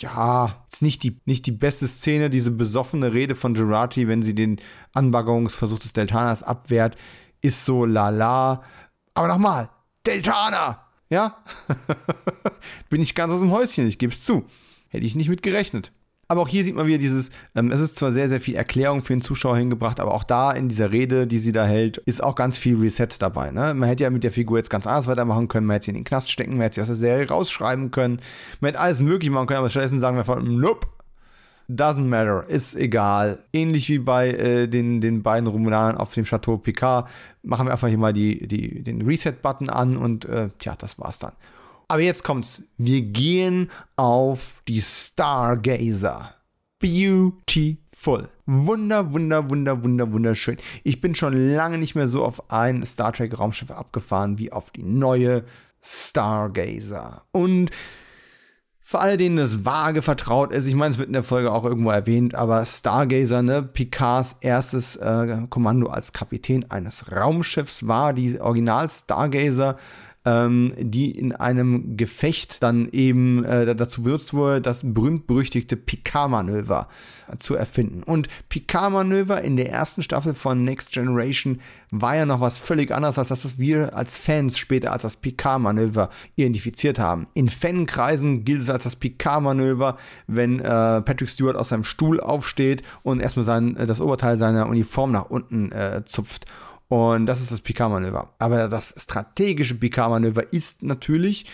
ja, 0.00 0.64
ist 0.70 0.82
nicht 0.82 1.02
die, 1.02 1.20
nicht 1.24 1.46
die 1.46 1.52
beste 1.52 1.88
Szene, 1.88 2.30
diese 2.30 2.52
besoffene 2.52 3.12
Rede 3.12 3.34
von 3.34 3.54
Girati, 3.54 4.06
wenn 4.06 4.22
sie 4.22 4.34
den 4.34 4.60
Anbaggerungsversuch 4.92 5.80
des 5.80 5.92
Deltaners 5.92 6.44
abwehrt, 6.44 6.96
ist 7.40 7.64
so 7.64 7.84
lala. 7.84 8.62
Aber 9.14 9.28
nochmal, 9.28 9.68
Deltana! 10.06 10.84
Ja? 11.10 11.38
Bin 12.90 13.02
ich 13.02 13.14
ganz 13.14 13.32
aus 13.32 13.40
dem 13.40 13.50
Häuschen, 13.50 13.86
ich 13.86 13.98
gebe 13.98 14.12
es 14.12 14.24
zu. 14.24 14.44
Hätte 14.88 15.06
ich 15.06 15.14
nicht 15.14 15.28
mit 15.28 15.42
gerechnet. 15.42 15.92
Aber 16.30 16.42
auch 16.42 16.48
hier 16.48 16.62
sieht 16.62 16.74
man 16.74 16.86
wieder 16.86 16.98
dieses, 16.98 17.30
ähm, 17.54 17.72
es 17.72 17.80
ist 17.80 17.96
zwar 17.96 18.12
sehr, 18.12 18.28
sehr 18.28 18.40
viel 18.40 18.54
Erklärung 18.54 19.00
für 19.00 19.14
den 19.14 19.22
Zuschauer 19.22 19.56
hingebracht, 19.56 19.98
aber 19.98 20.12
auch 20.12 20.24
da 20.24 20.52
in 20.52 20.68
dieser 20.68 20.92
Rede, 20.92 21.26
die 21.26 21.38
sie 21.38 21.52
da 21.52 21.64
hält, 21.64 21.96
ist 21.96 22.22
auch 22.22 22.34
ganz 22.34 22.58
viel 22.58 22.76
Reset 22.78 23.08
dabei. 23.18 23.50
Ne? 23.50 23.72
Man 23.72 23.88
hätte 23.88 24.04
ja 24.04 24.10
mit 24.10 24.24
der 24.24 24.30
Figur 24.30 24.58
jetzt 24.58 24.68
ganz 24.68 24.86
anders 24.86 25.06
weitermachen 25.06 25.48
können, 25.48 25.66
man 25.66 25.74
hätte 25.74 25.86
sie 25.86 25.92
in 25.92 25.94
den 25.94 26.04
Knast 26.04 26.30
stecken, 26.30 26.52
man 26.52 26.62
hätte 26.62 26.74
sie 26.74 26.80
aus 26.82 26.88
der 26.88 26.96
Serie 26.96 27.28
rausschreiben 27.28 27.90
können, 27.90 28.20
man 28.60 28.68
hätte 28.68 28.80
alles 28.80 29.00
möglich 29.00 29.30
machen 29.30 29.46
können, 29.46 29.60
aber 29.60 29.70
stattdessen 29.70 30.00
sagen 30.00 30.16
wir 30.16 30.20
einfach, 30.20 30.42
nope, 30.42 30.86
Doesn't 31.70 32.06
matter, 32.06 32.48
ist 32.48 32.76
egal. 32.76 33.44
Ähnlich 33.52 33.90
wie 33.90 33.98
bei 33.98 34.30
äh, 34.30 34.68
den, 34.68 35.02
den 35.02 35.22
beiden 35.22 35.46
Romulanern 35.46 35.98
auf 35.98 36.14
dem 36.14 36.24
Chateau 36.24 36.56
Picard 36.56 37.08
machen 37.42 37.66
wir 37.66 37.72
einfach 37.72 37.88
hier 37.88 37.98
mal 37.98 38.14
die, 38.14 38.46
die, 38.46 38.82
den 38.82 39.02
Reset-Button 39.02 39.68
an 39.68 39.98
und 39.98 40.24
äh, 40.24 40.48
tja, 40.58 40.76
das 40.78 40.98
war's 40.98 41.18
dann. 41.18 41.32
Aber 41.86 42.00
jetzt 42.00 42.24
kommt's. 42.24 42.62
Wir 42.78 43.02
gehen 43.02 43.70
auf 43.96 44.62
die 44.66 44.80
Stargazer. 44.80 46.34
Beautiful. 46.78 48.28
Wunder, 48.46 49.12
wunder, 49.12 49.50
wunder, 49.50 49.82
wunder, 49.82 50.12
wunderschön. 50.12 50.56
Ich 50.84 51.02
bin 51.02 51.14
schon 51.14 51.34
lange 51.34 51.76
nicht 51.76 51.94
mehr 51.94 52.08
so 52.08 52.24
auf 52.24 52.50
ein 52.50 52.84
Star 52.86 53.12
Trek 53.12 53.38
Raumschiff 53.38 53.70
abgefahren 53.70 54.38
wie 54.38 54.52
auf 54.52 54.70
die 54.70 54.84
neue 54.84 55.44
Stargazer. 55.82 57.24
Und 57.30 57.70
für 58.90 59.00
alle, 59.00 59.18
denen 59.18 59.36
das 59.36 59.66
vage 59.66 60.00
vertraut 60.00 60.50
ist, 60.50 60.64
ich 60.64 60.74
meine, 60.74 60.92
es 60.92 60.98
wird 60.98 61.08
in 61.08 61.12
der 61.12 61.22
Folge 61.22 61.52
auch 61.52 61.66
irgendwo 61.66 61.90
erwähnt, 61.90 62.34
aber 62.34 62.64
Stargazer, 62.64 63.42
ne, 63.42 63.62
Picards 63.62 64.36
erstes 64.40 64.96
äh, 64.96 65.42
Kommando 65.50 65.88
als 65.88 66.14
Kapitän 66.14 66.64
eines 66.70 67.12
Raumschiffs 67.12 67.86
war, 67.86 68.14
die 68.14 68.40
Original 68.40 68.88
Stargazer 68.88 69.76
ähm, 70.28 70.74
die 70.76 71.10
in 71.10 71.34
einem 71.34 71.96
Gefecht 71.96 72.62
dann 72.62 72.88
eben 72.90 73.44
äh, 73.44 73.74
dazu 73.74 74.02
benutzt 74.02 74.34
wurde, 74.34 74.60
das 74.60 74.82
berühmt-berüchtigte 74.84 75.76
Picard-Manöver 75.76 76.88
zu 77.38 77.54
erfinden. 77.54 78.02
Und 78.02 78.28
Picard-Manöver 78.50 79.40
in 79.40 79.56
der 79.56 79.70
ersten 79.70 80.02
Staffel 80.02 80.34
von 80.34 80.64
Next 80.64 80.92
Generation 80.92 81.60
war 81.90 82.16
ja 82.16 82.26
noch 82.26 82.40
was 82.40 82.58
völlig 82.58 82.90
anderes 82.90 83.18
als 83.18 83.28
das, 83.28 83.44
was 83.44 83.58
wir 83.58 83.96
als 83.96 84.18
Fans 84.18 84.58
später 84.58 84.92
als 84.92 85.02
das 85.02 85.16
Picard-Manöver 85.16 86.10
identifiziert 86.36 86.98
haben. 86.98 87.26
In 87.32 87.48
Fankreisen 87.48 88.44
gilt 88.44 88.62
es 88.62 88.70
als 88.70 88.84
das 88.84 88.96
Picard-Manöver, 88.96 89.96
wenn 90.26 90.60
äh, 90.60 91.00
Patrick 91.00 91.30
Stewart 91.30 91.56
aus 91.56 91.70
seinem 91.70 91.84
Stuhl 91.84 92.20
aufsteht 92.20 92.82
und 93.02 93.20
erstmal 93.20 93.46
sein, 93.46 93.76
äh, 93.76 93.86
das 93.86 94.00
Oberteil 94.00 94.36
seiner 94.36 94.68
Uniform 94.68 95.12
nach 95.12 95.30
unten 95.30 95.72
äh, 95.72 96.02
zupft. 96.04 96.46
Und 96.88 97.26
das 97.26 97.40
ist 97.40 97.52
das 97.52 97.60
Picard-Manöver. 97.60 98.34
Aber 98.38 98.68
das 98.68 98.94
strategische 98.96 99.74
Picard-Manöver 99.74 100.52
ist 100.52 100.82
natürlich 100.82 101.46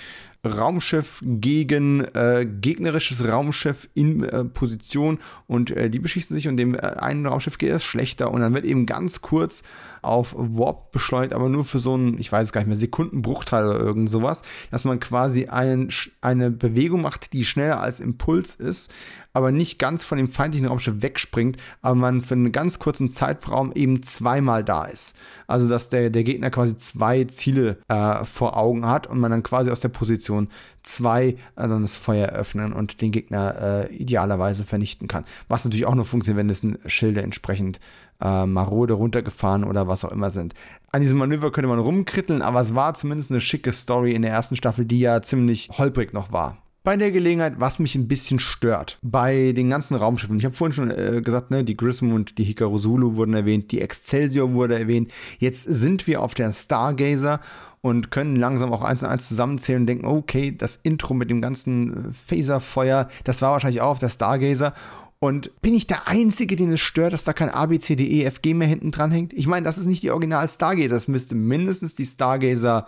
Raumschiff 0.45 1.21
gegen 1.25 2.05
äh, 2.15 2.47
gegnerisches 2.47 3.27
Raumschiff 3.27 3.89
in 3.95 4.25
äh, 4.25 4.45
Position 4.45 5.19
und 5.47 5.71
äh, 5.71 5.89
die 5.89 5.99
beschießen 5.99 6.37
sich 6.37 6.49
und 6.49 6.57
dem 6.57 6.75
äh, 6.75 6.81
einen 6.81 7.27
Raumschiff 7.27 7.59
geht 7.59 7.73
es 7.73 7.83
schlechter 7.85 8.31
und 8.31 8.43
dann 8.43 8.55
wird 8.55 8.65
eben 8.65 8.87
ganz 8.87 9.23
kurz 9.23 9.63
auf 10.03 10.35
Warp 10.37 10.93
beschleunigt, 10.93 11.33
aber 11.33 11.49
nur 11.49 11.65
für 11.65 11.79
so 11.79 11.95
einen, 11.95 12.19
ich 12.19 12.31
weiß 12.31 12.53
gar 12.53 12.61
nicht 12.61 12.69
mehr, 12.69 12.77
Sekundenbruchteil 12.77 13.67
oder 13.67 13.81
irgend 13.81 14.11
sowas, 14.11 14.43
dass 14.71 14.85
man 14.85 15.01
quasi 15.01 15.47
ein, 15.47 15.89
eine 16.21 16.51
Bewegung 16.51 17.01
macht, 17.01 17.33
die 17.33 17.47
schneller 17.47 17.81
als 17.81 18.01
Impuls 18.01 18.55
ist, 18.55 18.93
aber 19.35 19.53
nicht 19.53 19.79
ganz 19.79 20.05
von 20.05 20.17
dem 20.17 20.29
feindlichen 20.29 20.69
Raumschiff 20.69 21.03
wegspringt, 21.03 21.59
aber 21.83 21.95
man 21.97 22.23
für 22.23 22.35
einen 22.35 22.53
ganz 22.53 22.79
kurzen 22.79 23.11
Zeitraum 23.11 23.73
eben 23.75 24.03
zweimal 24.03 24.65
da 24.65 24.87
ist. 24.87 25.17
Also 25.47 25.69
dass 25.69 25.91
der, 25.91 26.09
der 26.09 26.25
Gegner 26.25 26.51
quasi 26.51 26.79
zwei 26.79 27.25
Ziele 27.25 27.77
äh, 27.89 28.25
vor 28.25 28.57
Augen 28.57 28.87
hat 28.87 29.07
und 29.07 29.21
man 29.21 29.31
dann 29.31 29.43
quasi 29.43 29.71
aus 29.71 29.81
der 29.81 29.91
Position 29.91 30.49
zwei 30.83 31.27
äh, 31.27 31.37
dann 31.57 31.83
das 31.83 31.97
Feuer 31.97 32.29
öffnen 32.29 32.73
und 32.73 33.03
den 33.03 33.11
Gegner 33.11 33.89
äh, 33.91 33.95
idealerweise 33.95 34.65
vernichten 34.65 35.09
kann. 35.09 35.25
Was 35.49 35.65
natürlich 35.65 35.87
auch 35.87 35.95
nur 35.95 36.05
funktioniert, 36.05 36.39
wenn 36.39 36.49
dessen 36.49 36.79
Schilde 36.87 37.23
entsprechend 37.23 37.81
äh, 38.21 38.47
marode 38.47 38.95
runtergefahren 38.95 39.65
oder 39.65 39.89
was 39.89 40.05
auch 40.05 40.13
immer 40.13 40.31
sind. 40.31 40.55
An 40.93 41.03
diesem 41.03 41.19
Manöver 41.19 41.51
könnte 41.51 41.69
man 41.69 41.81
rumkritteln, 41.81 42.43
aber 42.43 42.61
es 42.61 42.75
war 42.75 42.95
zumindest 42.95 43.31
eine 43.31 43.41
schicke 43.41 43.73
Story 43.73 44.15
in 44.15 44.23
der 44.23 44.31
ersten 44.31 44.55
Staffel, 44.57 44.85
die 44.85 45.01
ja 45.01 45.21
ziemlich 45.23 45.71
holprig 45.77 46.13
noch 46.13 46.31
war. 46.31 46.59
Bei 46.85 46.99
der 46.99 47.13
Gelegenheit, 47.13 47.55
was 47.57 47.79
mich 47.79 47.95
ein 47.95 48.09
bisschen 48.09 48.39
stört, 48.39 48.99
bei 49.01 49.53
den 49.53 49.71
ganzen 49.71 49.95
Raumschiffen, 49.95 50.39
ich 50.39 50.45
habe 50.45 50.55
vorhin 50.55 50.75
schon 50.75 50.91
äh, 50.91 51.23
gesagt, 51.25 51.51
ne, 51.51 51.65
die 51.65 51.79
Grissom 51.79 52.13
und 52.13 52.37
die 52.37 52.45
Hikaru 52.45 52.77
Zulu 52.77 53.17
wurden 53.17 53.33
erwähnt, 53.33 53.73
die 53.73 53.81
Excelsior 53.81 54.53
wurde 54.53 54.79
erwähnt, 54.79 55.11
jetzt 55.39 55.63
sind 55.63 56.07
wir 56.07 56.21
auf 56.21 56.35
der 56.35 56.53
Stargazer 56.53 57.41
und 57.81 58.11
können 58.11 58.37
langsam 58.37 58.71
auch 58.71 58.83
eins 58.83 59.03
und 59.03 59.09
eins 59.09 59.27
zusammenzählen 59.29 59.81
und 59.81 59.87
denken, 59.87 60.05
okay, 60.05 60.55
das 60.55 60.77
Intro 60.77 61.15
mit 61.15 61.31
dem 61.31 61.41
ganzen 61.41 62.11
äh, 62.11 62.13
Phaserfeuer, 62.13 63.09
das 63.25 63.41
war 63.41 63.53
wahrscheinlich 63.53 63.81
auch 63.81 63.93
auf 63.93 63.99
der 63.99 64.11
Stargazer 64.11 64.75
und 65.21 65.59
bin 65.63 65.73
ich 65.73 65.87
der 65.87 66.07
Einzige, 66.07 66.55
den 66.55 66.71
es 66.71 66.83
stört, 66.83 67.15
dass 67.15 67.25
da 67.25 67.33
kein 67.33 67.49
A, 67.49 67.65
B, 67.65 67.79
C, 67.79 67.97
D, 67.97 68.05
E, 68.05 68.25
F, 68.25 68.43
G 68.43 68.53
mehr 68.53 68.69
hinten 68.69 68.91
dran 68.91 69.11
hängt? 69.11 69.33
Ich 69.33 69.47
meine, 69.47 69.65
das 69.65 69.79
ist 69.79 69.87
nicht 69.87 70.03
die 70.03 70.11
Original 70.11 70.47
Stargazer. 70.51 70.97
Es 70.97 71.09
müsste 71.09 71.35
mindestens 71.35 71.95
die 71.95 72.05
Stargazer 72.05 72.87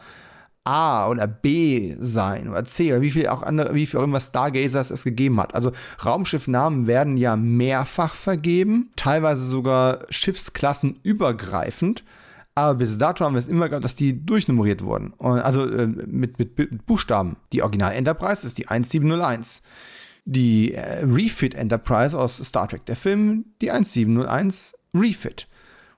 A 0.67 1.09
oder 1.09 1.27
B 1.27 1.97
sein 2.01 2.49
oder 2.49 2.65
C 2.65 2.93
oder 2.93 3.01
wie 3.01 3.11
viel 3.11 3.29
auch 3.29 3.43
andere, 3.43 3.75
wie 3.75 3.87
viel 3.87 4.01
auch 4.01 4.05
immer 4.05 4.21
Stargazers 4.21 4.91
es 4.91 5.05
gegeben 5.05 5.41
hat. 5.41 5.55
Also 5.55 5.73
Raumschiffnamen 6.05 6.87
werden 6.87 7.17
ja 7.17 7.37
mehrfach 7.37 8.15
vergeben, 8.15 8.91
teilweise 8.97 9.45
sogar 9.45 10.01
Schiffsklassen 10.11 10.99
übergreifend. 11.03 12.05
Aber 12.55 12.75
bis 12.75 12.97
dato 12.97 13.25
haben 13.25 13.35
wir 13.35 13.39
es 13.39 13.49
immer 13.49 13.69
gehabt, 13.69 13.85
dass 13.85 13.97
die 13.97 14.25
durchnummeriert 14.25 14.83
wurden. 14.83 15.13
Also 15.21 15.69
äh, 15.69 15.87
mit, 15.87 16.39
mit, 16.39 16.57
mit 16.57 16.87
Buchstaben. 16.87 17.37
Die 17.53 17.63
Original 17.63 17.93
Enterprise 17.93 18.47
ist 18.47 18.59
die 18.59 18.69
1701 18.69 19.63
die 20.27 20.75
äh, 20.75 21.05
Refit 21.05 21.55
Enterprise 21.55 22.19
aus 22.19 22.39
Star 22.39 22.67
Trek, 22.67 22.85
der 22.87 22.97
Film, 22.97 23.45
die 23.61 23.71
1701 23.71 24.75
Refit. 24.93 25.47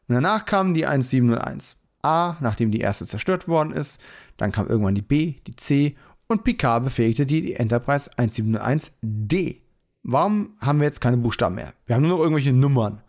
Und 0.06 0.14
danach 0.14 0.44
kam 0.44 0.74
die 0.74 0.86
1701 0.86 1.76
A, 2.02 2.36
nachdem 2.40 2.70
die 2.70 2.80
erste 2.80 3.06
zerstört 3.06 3.48
worden 3.48 3.72
ist. 3.72 4.00
Dann 4.38 4.52
kam 4.52 4.66
irgendwann 4.66 4.94
die 4.94 5.02
B, 5.02 5.34
die 5.46 5.56
C 5.56 5.96
und 6.26 6.44
Picard 6.44 6.84
befähigte 6.84 7.26
die, 7.26 7.54
Enterprise 7.54 8.10
1701 8.16 8.98
D. 9.02 9.62
Warum 10.02 10.56
haben 10.60 10.80
wir 10.80 10.86
jetzt 10.86 11.00
keine 11.00 11.16
Buchstaben 11.18 11.56
mehr? 11.56 11.74
Wir 11.86 11.96
haben 11.96 12.02
nur 12.02 12.16
noch 12.16 12.22
irgendwelche 12.22 12.52
Nummern. 12.52 13.02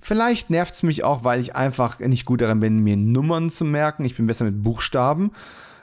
Vielleicht 0.00 0.50
nervt 0.50 0.74
es 0.74 0.82
mich 0.82 1.04
auch, 1.04 1.24
weil 1.24 1.40
ich 1.40 1.54
einfach 1.54 2.00
nicht 2.00 2.24
gut 2.24 2.40
darin 2.40 2.60
bin, 2.60 2.80
mir 2.80 2.96
Nummern 2.96 3.50
zu 3.50 3.64
merken. 3.64 4.04
Ich 4.04 4.16
bin 4.16 4.26
besser 4.26 4.44
mit 4.44 4.62
Buchstaben. 4.62 5.32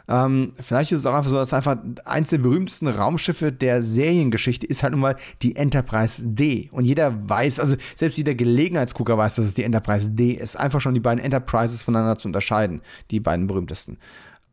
Ähm, 0.09 0.53
vielleicht 0.59 0.93
ist 0.93 1.01
es 1.01 1.05
auch 1.05 1.13
einfach 1.13 1.29
so, 1.29 1.35
dass 1.35 1.53
einfach 1.53 1.77
eins 2.05 2.29
der 2.29 2.37
berühmtesten 2.37 2.87
Raumschiffe 2.87 3.51
der 3.51 3.83
Seriengeschichte 3.83 4.65
ist 4.65 4.81
halt 4.81 4.91
nun 4.91 5.01
mal 5.01 5.17
die 5.41 5.57
Enterprise 5.57 6.25
D. 6.25 6.69
Und 6.71 6.85
jeder 6.85 7.29
weiß, 7.29 7.59
also 7.59 7.75
selbst 7.95 8.17
jeder 8.17 8.33
Gelegenheitsgucker 8.33 9.17
weiß, 9.17 9.35
dass 9.35 9.45
es 9.45 9.53
die 9.53 9.63
Enterprise 9.63 10.11
D 10.11 10.31
ist. 10.31 10.55
Einfach 10.55 10.79
schon 10.79 10.93
die 10.93 11.01
beiden 11.01 11.23
Enterprises 11.23 11.83
voneinander 11.83 12.17
zu 12.17 12.29
unterscheiden, 12.29 12.81
die 13.11 13.19
beiden 13.19 13.47
berühmtesten. 13.47 13.97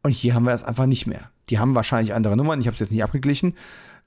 Und 0.04 0.12
hier 0.12 0.34
haben 0.34 0.44
wir 0.44 0.52
es 0.52 0.62
einfach 0.62 0.86
nicht 0.86 1.06
mehr. 1.06 1.30
Die 1.48 1.58
haben 1.58 1.74
wahrscheinlich 1.74 2.14
andere 2.14 2.36
Nummern, 2.36 2.60
ich 2.60 2.66
habe 2.66 2.74
es 2.74 2.80
jetzt 2.80 2.92
nicht 2.92 3.02
abgeglichen, 3.02 3.54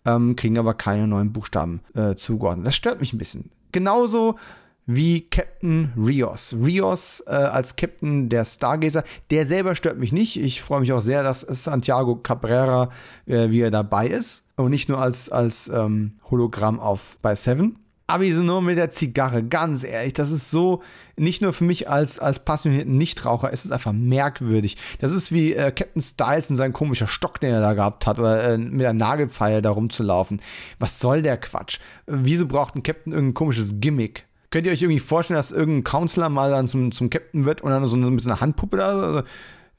ähm, 0.06 0.36
kriegen 0.36 0.58
aber 0.58 0.76
keine 0.76 1.08
neuen 1.08 1.34
Buchstaben 1.34 1.82
äh, 1.96 2.16
zugeordnet. 2.16 2.68
Das 2.68 2.76
stört 2.76 3.00
mich 3.00 3.14
ein 3.14 3.18
bisschen. 3.18 3.50
Genauso 3.72 4.38
wie 4.86 5.22
Captain 5.22 5.92
Rios. 5.98 6.56
Rios 6.64 7.24
äh, 7.26 7.32
als 7.32 7.76
Captain 7.76 8.30
der 8.30 8.46
Stargazer, 8.46 9.04
der 9.32 9.48
selber 9.48 9.74
stört 9.74 9.98
mich 9.98 10.14
nicht. 10.14 10.38
Ich 10.40 10.62
freue 10.62 10.82
mich 10.82 10.94
auch 10.94 11.02
sehr, 11.02 11.24
dass 11.24 11.42
Santiago 11.42 12.16
Cabrera 12.16 12.90
äh, 13.26 13.50
wieder 13.50 13.72
dabei 13.72 14.08
ist 14.08 14.46
und 14.56 14.70
nicht 14.70 14.88
nur 14.88 15.00
als, 15.00 15.30
als 15.30 15.68
ähm, 15.68 16.14
Hologramm 16.30 16.80
auf 16.80 17.18
bei 17.24 17.34
Seven. 17.34 17.80
Aber 18.10 18.24
diese 18.24 18.42
nur 18.42 18.62
mit 18.62 18.78
der 18.78 18.90
Zigarre, 18.90 19.44
ganz 19.44 19.84
ehrlich, 19.84 20.14
das 20.14 20.32
ist 20.32 20.50
so, 20.50 20.82
nicht 21.18 21.42
nur 21.42 21.52
für 21.52 21.66
mich 21.66 21.90
als, 21.90 22.20
als 22.20 22.40
passionierten 22.40 22.98
Nichtraucher, 22.98 23.52
es 23.52 23.66
ist 23.66 23.72
einfach 23.72 23.92
merkwürdig. 23.92 24.78
Das 25.00 25.12
ist 25.12 25.34
wie 25.34 25.54
äh, 25.54 25.72
Captain 25.72 26.02
Styles 26.02 26.50
und 26.50 26.56
sein 26.56 26.72
komischer 26.72 27.08
Stock, 27.08 27.42
den 27.42 27.54
er 27.54 27.60
da 27.60 27.74
gehabt 27.74 28.08
hat, 28.08 28.18
oder 28.18 28.54
äh, 28.54 28.58
mit 28.58 28.82
der 28.82 28.94
Nagelfeile 28.94 29.62
da 29.62 29.72
rumzulaufen. 29.72 30.42
Was 30.80 31.00
soll 31.02 31.22
der 31.22 31.36
Quatsch? 31.36 31.80
Wieso 32.06 32.48
braucht 32.48 32.76
ein 32.76 32.84
Captain 32.84 33.12
irgendein 33.12 33.34
komisches 33.34 33.82
Gimmick? 33.82 34.26
Könnt 34.52 34.66
ihr 34.66 34.72
euch 34.72 34.82
irgendwie 34.82 35.02
vorstellen, 35.02 35.38
dass 35.38 35.52
irgendein 35.52 35.84
Counselor 35.84 36.30
mal 36.30 36.50
dann 36.50 36.70
zum, 36.70 36.94
zum 36.94 37.10
Captain 37.10 37.44
wird 37.44 37.60
und 37.62 37.72
dann 37.72 37.86
so 37.88 37.98
ein 37.98 38.16
bisschen 38.16 38.32
eine 38.32 38.40
Handpuppe 38.40 38.78
da, 38.78 38.88
also, 38.88 39.24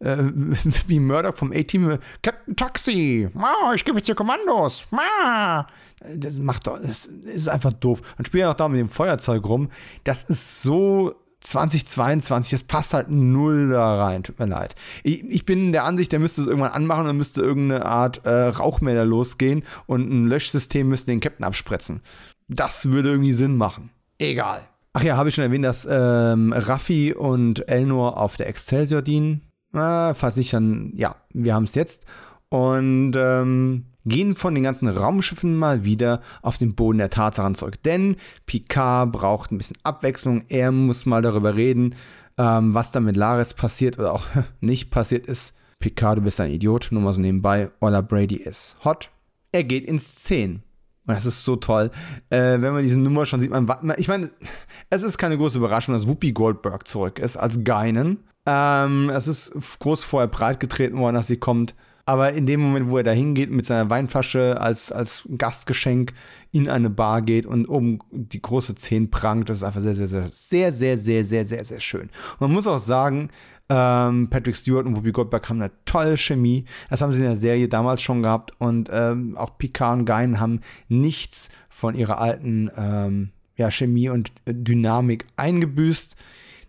äh, 0.01 0.17
wie 0.87 1.01
Murdoch 1.01 1.35
vom 1.35 1.51
A-Team, 1.53 1.99
Captain 2.23 2.55
Taxi, 2.55 3.31
ich 3.75 3.85
gebe 3.87 3.97
jetzt 3.97 4.07
hier 4.07 4.14
Kommandos, 4.14 4.85
ah. 4.93 5.64
Das 6.17 6.39
macht 6.39 6.67
doch, 6.67 6.79
das 6.81 7.07
ist 7.07 7.49
einfach 7.49 7.73
doof. 7.73 8.03
Dann 8.17 8.27
spielt 8.27 8.43
er 8.43 8.49
noch 8.49 8.57
da 8.57 8.69
mit 8.69 8.81
dem 8.81 8.89
Feuerzeug 8.89 9.45
rum. 9.45 9.71
Das 10.05 10.25
ist 10.25 10.63
so 10.63 11.15
2022, 11.41 12.51
das 12.51 12.63
passt 12.65 12.95
halt 12.95 13.11
null 13.11 13.71
da 13.71 14.05
rein, 14.05 14.23
tut 14.23 14.39
mir 14.39 14.47
leid. 14.47 14.75
Ich, 15.05 15.25
ich 15.25 15.45
bin 15.45 15.73
der 15.73 15.85
Ansicht, 15.85 16.13
der 16.13 16.19
müsste 16.19 16.41
es 16.41 16.47
irgendwann 16.47 16.73
anmachen 16.73 17.07
und 17.07 17.17
müsste 17.17 17.43
irgendeine 17.43 17.87
Art 17.87 18.27
äh, 18.27 18.49
Rauchmelder 18.49 19.05
losgehen 19.05 19.63
und 19.87 20.11
ein 20.11 20.27
Löschsystem 20.27 20.89
müsste 20.89 21.07
den 21.07 21.21
Captain 21.21 21.45
abspritzen. 21.45 22.03
Das 22.49 22.87
würde 22.87 23.11
irgendwie 23.11 23.33
Sinn 23.33 23.57
machen. 23.57 23.91
Egal. 24.19 24.63
Ach 24.95 25.03
ja, 25.03 25.17
habe 25.17 25.29
ich 25.29 25.35
schon 25.35 25.45
erwähnt, 25.45 25.65
dass 25.65 25.87
ähm, 25.89 26.53
Raffi 26.53 27.15
und 27.15 27.69
Elnor 27.69 28.17
auf 28.17 28.37
der 28.37 28.49
Excelsior 28.49 29.03
dienen. 29.03 29.43
Äh, 29.73 30.15
falls 30.15 30.37
nicht, 30.37 30.53
dann 30.53 30.93
ja, 30.97 31.15
wir 31.33 31.55
haben 31.55 31.65
es 31.65 31.75
jetzt. 31.75 32.05
Und 32.49 33.13
ähm, 33.17 33.87
gehen 34.09 34.35
von 34.35 34.55
den 34.55 34.64
ganzen 34.64 34.88
Raumschiffen 34.88 35.57
mal 35.57 35.85
wieder 35.85 36.21
auf 36.42 36.59
den 36.59 36.75
Boden 36.75 36.99
der 36.99 37.11
Tatsachen 37.11 37.55
zurück. 37.55 37.83
Denn 37.83 38.16
Picard 38.47 39.12
braucht 39.12 39.51
ein 39.51 39.59
bisschen 39.59 39.79
Abwechslung. 39.83 40.44
Er 40.49 40.73
muss 40.73 41.07
mal 41.07 41.23
darüber 41.23 41.55
reden, 41.55 41.94
ähm, 42.37 42.75
was 42.75 42.92
da 42.92 43.01
mit 43.01 43.16
Laris 43.16 43.55
passiert 43.55 43.99
oder 43.99 44.12
auch 44.12 44.27
nicht 44.61 44.90
passiert 44.90 45.27
ist. 45.27 45.55
Picard, 45.81 46.18
du 46.18 46.23
bist 46.23 46.40
ein 46.40 46.51
Idiot, 46.51 46.88
nur 46.90 47.03
mal 47.03 47.12
so 47.12 47.21
nebenbei. 47.21 47.71
Ola 47.81 48.01
Brady 48.01 48.37
ist 48.37 48.77
hot. 48.85 49.11
Er 49.53 49.64
geht 49.64 49.85
ins 49.87 50.14
10. 50.16 50.62
Und 51.07 51.14
das 51.14 51.25
ist 51.25 51.44
so 51.44 51.57
toll. 51.57 51.90
Äh, 52.29 52.61
wenn 52.61 52.75
man 52.75 52.83
diese 52.83 52.99
Nummer 52.99 53.25
schon 53.25 53.40
sieht, 53.40 53.51
man, 53.51 53.94
ich 53.97 54.09
meine, 54.09 54.31
es 54.90 55.03
ist 55.03 55.16
keine 55.16 55.38
große 55.38 55.57
Überraschung, 55.57 55.94
dass 55.94 56.07
Whoopi 56.07 56.33
Goldberg 56.33 56.87
zurück 56.87 57.18
ist 57.18 57.37
als 57.37 57.64
Geinen. 57.64 58.25
Ähm, 58.44 59.09
es 59.11 59.27
ist 59.27 59.53
groß 59.79 60.05
vorher 60.05 60.29
breit 60.29 60.61
getreten 60.61 60.99
worden, 60.99 61.14
dass 61.14 61.27
sie 61.27 61.38
kommt. 61.38 61.75
Aber 62.09 62.33
in 62.33 62.47
dem 62.47 62.62
Moment, 62.62 62.88
wo 62.88 62.97
er 62.97 63.05
da 63.05 63.11
hingeht 63.11 63.51
mit 63.51 63.66
seiner 63.66 63.90
Weinflasche 63.90 64.59
als, 64.59 64.90
als 64.90 65.29
Gastgeschenk 65.37 66.14
in 66.53 66.66
eine 66.71 66.88
Bar 66.88 67.21
geht 67.21 67.44
und 67.44 67.66
oben 67.66 67.99
die 68.11 68.40
große 68.40 68.77
Zehn 68.77 69.11
prangt, 69.11 69.51
das 69.51 69.59
ist 69.59 69.62
einfach 69.62 69.83
sehr, 69.83 69.94
sehr, 69.94 70.09
sehr, 70.09 70.31
sehr, 70.31 70.73
sehr, 70.73 70.97
sehr, 70.97 71.25
sehr, 71.27 71.44
sehr, 71.44 71.64
sehr 71.66 71.81
schön. 71.81 72.09
Man 72.40 72.51
muss 72.51 72.66
auch 72.66 72.79
sagen, 72.79 73.29
ähm, 73.68 74.31
Patrick 74.31 74.57
Stewart 74.57 74.87
und 74.87 74.97
Whoopi 74.97 75.12
Goldberg 75.12 75.51
haben 75.51 75.61
eine 75.61 75.71
tolle 75.85 76.16
Chemie. 76.16 76.64
Das 76.88 77.03
haben 77.03 77.12
sie 77.12 77.18
in 77.18 77.25
der 77.25 77.37
Serie 77.37 77.68
damals 77.68 78.01
schon 78.01 78.23
gehabt. 78.23 78.53
Und 78.57 78.88
ähm, 78.90 79.37
auch 79.37 79.59
Picard 79.59 79.99
und 79.99 80.05
Gein 80.07 80.40
haben 80.40 80.62
nichts 80.88 81.51
von 81.68 81.94
ihrer 81.94 82.23
alten 82.23 82.71
ähm, 82.75 83.33
ja, 83.57 83.71
Chemie 83.71 84.09
und 84.09 84.33
Dynamik 84.47 85.27
eingebüßt. 85.37 86.16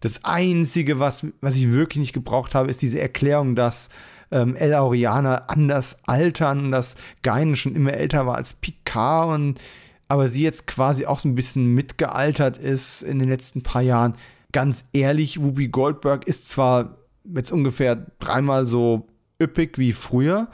Das 0.02 0.26
Einzige, 0.26 1.00
was, 1.00 1.26
was 1.40 1.56
ich 1.56 1.72
wirklich 1.72 2.02
nicht 2.02 2.14
gebraucht 2.14 2.56
habe, 2.56 2.70
ist 2.70 2.82
diese 2.82 3.00
Erklärung, 3.00 3.56
dass 3.56 3.88
ähm, 4.32 4.56
El 4.56 4.74
Aurianer 4.74 5.50
anders 5.50 6.00
altern, 6.06 6.72
dass 6.72 6.96
Gein 7.22 7.56
schon 7.56 7.76
immer 7.76 7.94
älter 7.94 8.26
war 8.26 8.36
als 8.36 8.54
Picard 8.54 9.30
und 9.36 9.60
aber 10.08 10.28
sie 10.28 10.44
jetzt 10.44 10.66
quasi 10.66 11.06
auch 11.06 11.20
so 11.20 11.30
ein 11.30 11.36
bisschen 11.36 11.74
mitgealtert 11.76 12.58
ist 12.58 13.04
in 13.04 13.20
den 13.20 13.30
letzten 13.30 13.62
paar 13.62 13.84
Jahren 13.84 14.16
ganz 14.52 14.90
ehrlich, 14.94 15.42
Whoopi 15.42 15.70
Goldberg 15.70 16.28
ist 16.28 16.50
zwar 16.50 16.98
jetzt 17.24 17.52
ungefähr 17.52 18.08
dreimal 18.20 18.66
so 18.66 19.08
üppig 19.42 19.78
wie 19.78 19.94
früher, 19.94 20.48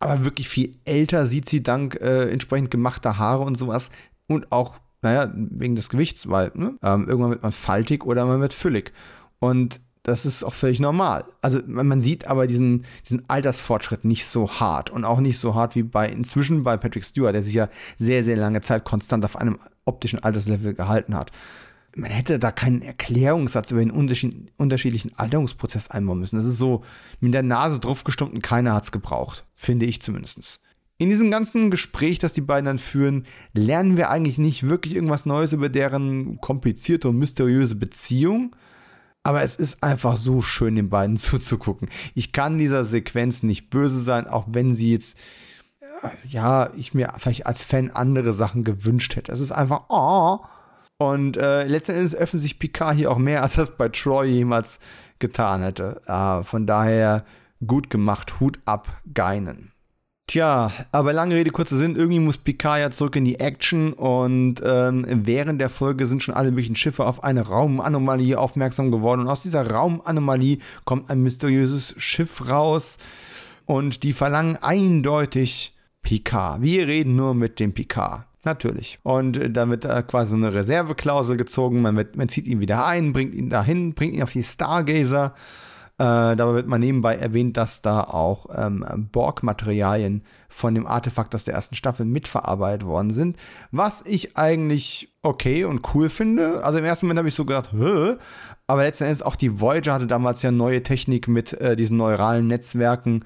aber 0.00 0.24
wirklich 0.24 0.48
viel 0.48 0.76
älter 0.84 1.26
sieht 1.26 1.48
sie 1.48 1.62
dank 1.62 1.94
äh, 2.00 2.30
entsprechend 2.30 2.70
gemachter 2.70 3.18
Haare 3.18 3.44
und 3.44 3.56
sowas 3.56 3.90
und 4.26 4.52
auch, 4.52 4.78
naja, 5.02 5.32
wegen 5.34 5.76
des 5.76 5.88
Gewichts, 5.88 6.28
weil 6.28 6.50
ne, 6.54 6.76
ähm, 6.82 7.08
irgendwann 7.08 7.30
wird 7.30 7.42
man 7.42 7.52
faltig 7.52 8.04
oder 8.04 8.26
man 8.26 8.40
wird 8.40 8.52
füllig. 8.52 8.92
Und 9.38 9.80
das 10.08 10.26
ist 10.26 10.42
auch 10.42 10.54
völlig 10.54 10.80
normal. 10.80 11.24
Also 11.40 11.60
man 11.66 12.00
sieht 12.00 12.26
aber 12.26 12.46
diesen, 12.46 12.84
diesen 13.04 13.28
Altersfortschritt 13.28 14.04
nicht 14.04 14.26
so 14.26 14.50
hart 14.60 14.90
und 14.90 15.04
auch 15.04 15.20
nicht 15.20 15.38
so 15.38 15.54
hart 15.54 15.76
wie 15.76 15.82
bei 15.82 16.08
inzwischen 16.08 16.64
bei 16.64 16.76
Patrick 16.76 17.04
Stewart, 17.04 17.34
der 17.34 17.42
sich 17.42 17.54
ja 17.54 17.68
sehr, 17.98 18.24
sehr 18.24 18.36
lange 18.36 18.60
Zeit 18.60 18.84
konstant 18.84 19.24
auf 19.24 19.36
einem 19.36 19.58
optischen 19.84 20.18
Alterslevel 20.18 20.74
gehalten 20.74 21.14
hat 21.14 21.30
man 21.98 22.10
hätte 22.10 22.38
da 22.38 22.52
keinen 22.52 22.82
Erklärungssatz 22.82 23.70
über 23.70 23.80
den 23.80 23.90
unterschiedlichen 23.90 25.12
Alterungsprozess 25.16 25.90
einbauen 25.90 26.20
müssen. 26.20 26.36
Das 26.36 26.46
ist 26.46 26.58
so 26.58 26.84
mit 27.20 27.34
der 27.34 27.42
Nase 27.42 27.78
draufgestummt 27.80 28.34
und 28.34 28.42
keiner 28.42 28.74
hat 28.74 28.84
es 28.84 28.92
gebraucht. 28.92 29.44
Finde 29.54 29.86
ich 29.86 30.00
zumindest. 30.00 30.60
In 30.98 31.10
diesem 31.10 31.30
ganzen 31.30 31.70
Gespräch, 31.70 32.18
das 32.18 32.32
die 32.32 32.40
beiden 32.40 32.66
dann 32.66 32.78
führen, 32.78 33.26
lernen 33.52 33.96
wir 33.96 34.10
eigentlich 34.10 34.38
nicht 34.38 34.64
wirklich 34.64 34.94
irgendwas 34.94 35.26
Neues 35.26 35.52
über 35.52 35.68
deren 35.68 36.40
komplizierte 36.40 37.08
und 37.08 37.18
mysteriöse 37.18 37.76
Beziehung. 37.76 38.54
Aber 39.22 39.42
es 39.42 39.56
ist 39.56 39.82
einfach 39.82 40.16
so 40.16 40.42
schön, 40.42 40.76
den 40.76 40.88
beiden 40.88 41.16
zuzugucken. 41.18 41.90
Ich 42.14 42.32
kann 42.32 42.58
dieser 42.58 42.84
Sequenz 42.84 43.42
nicht 43.42 43.70
böse 43.70 44.00
sein, 44.00 44.26
auch 44.26 44.46
wenn 44.48 44.74
sie 44.74 44.92
jetzt, 44.92 45.18
äh, 45.80 46.08
ja, 46.26 46.70
ich 46.76 46.94
mir 46.94 47.12
vielleicht 47.18 47.46
als 47.46 47.62
Fan 47.62 47.90
andere 47.90 48.32
Sachen 48.32 48.64
gewünscht 48.64 49.16
hätte. 49.16 49.32
Es 49.32 49.40
ist 49.40 49.52
einfach, 49.52 49.84
oh, 49.88 50.38
und 50.98 51.36
äh, 51.36 51.64
letzten 51.64 51.92
Endes 51.92 52.14
öffnet 52.14 52.42
sich 52.42 52.58
Picard 52.58 52.96
hier 52.96 53.10
auch 53.10 53.18
mehr, 53.18 53.42
als 53.42 53.54
das 53.54 53.76
bei 53.76 53.88
Troy 53.88 54.26
jemals 54.26 54.80
getan 55.18 55.62
hätte. 55.62 56.02
Äh, 56.06 56.42
von 56.44 56.66
daher 56.66 57.24
gut 57.66 57.90
gemacht, 57.90 58.40
Hut 58.40 58.58
ab, 58.64 58.88
Geinen. 59.12 59.72
Tja, 60.28 60.70
aber 60.92 61.14
lange 61.14 61.36
Rede, 61.36 61.50
kurzer 61.50 61.78
Sinn, 61.78 61.96
irgendwie 61.96 62.20
muss 62.20 62.36
Picard 62.36 62.80
ja 62.80 62.90
zurück 62.90 63.16
in 63.16 63.24
die 63.24 63.40
Action 63.40 63.94
und 63.94 64.56
ähm, 64.62 65.06
während 65.08 65.58
der 65.58 65.70
Folge 65.70 66.06
sind 66.06 66.22
schon 66.22 66.34
alle 66.34 66.50
möglichen 66.50 66.76
Schiffe 66.76 67.06
auf 67.06 67.24
eine 67.24 67.46
Raumanomalie 67.46 68.38
aufmerksam 68.38 68.90
geworden 68.90 69.22
und 69.22 69.28
aus 69.28 69.40
dieser 69.40 69.70
Raumanomalie 69.70 70.58
kommt 70.84 71.08
ein 71.08 71.22
mysteriöses 71.22 71.94
Schiff 71.96 72.46
raus 72.46 72.98
und 73.64 74.02
die 74.02 74.12
verlangen 74.12 74.58
eindeutig 74.58 75.74
Picard. 76.02 76.60
Wir 76.60 76.86
reden 76.86 77.16
nur 77.16 77.32
mit 77.34 77.58
dem 77.58 77.72
Picard. 77.72 78.26
Natürlich. 78.44 78.98
Und 79.02 79.38
äh, 79.38 79.50
da 79.50 79.66
wird 79.70 79.86
quasi 80.08 80.34
eine 80.34 80.52
Reserveklausel 80.52 81.38
gezogen. 81.38 81.80
Man, 81.80 81.96
wird, 81.96 82.16
man 82.16 82.28
zieht 82.28 82.46
ihn 82.46 82.60
wieder 82.60 82.84
ein, 82.84 83.14
bringt 83.14 83.34
ihn 83.34 83.48
dahin, 83.48 83.94
bringt 83.94 84.12
ihn 84.12 84.22
auf 84.22 84.32
die 84.32 84.42
Stargazer. 84.42 85.34
Äh, 85.98 86.36
dabei 86.36 86.54
wird 86.54 86.68
man 86.68 86.80
nebenbei 86.80 87.16
erwähnt, 87.16 87.56
dass 87.56 87.82
da 87.82 88.04
auch 88.04 88.46
ähm, 88.56 88.84
Borg-Materialien 89.10 90.22
von 90.48 90.72
dem 90.74 90.86
Artefakt 90.86 91.34
aus 91.34 91.42
der 91.42 91.54
ersten 91.54 91.74
Staffel 91.74 92.06
mitverarbeitet 92.06 92.86
worden 92.86 93.12
sind. 93.12 93.36
Was 93.72 94.06
ich 94.06 94.36
eigentlich 94.36 95.12
okay 95.22 95.64
und 95.64 95.82
cool 95.94 96.08
finde. 96.08 96.64
Also 96.64 96.78
im 96.78 96.84
ersten 96.84 97.06
Moment 97.06 97.18
habe 97.18 97.28
ich 97.28 97.34
so 97.34 97.44
gedacht, 97.44 97.72
Hö? 97.72 98.16
aber 98.68 98.82
letzten 98.84 99.04
Endes 99.04 99.22
auch 99.22 99.34
die 99.34 99.60
Voyager 99.60 99.94
hatte 99.94 100.06
damals 100.06 100.42
ja 100.42 100.52
neue 100.52 100.84
Technik 100.84 101.26
mit 101.26 101.54
äh, 101.54 101.74
diesen 101.74 101.96
neuralen 101.96 102.46
Netzwerken 102.46 103.24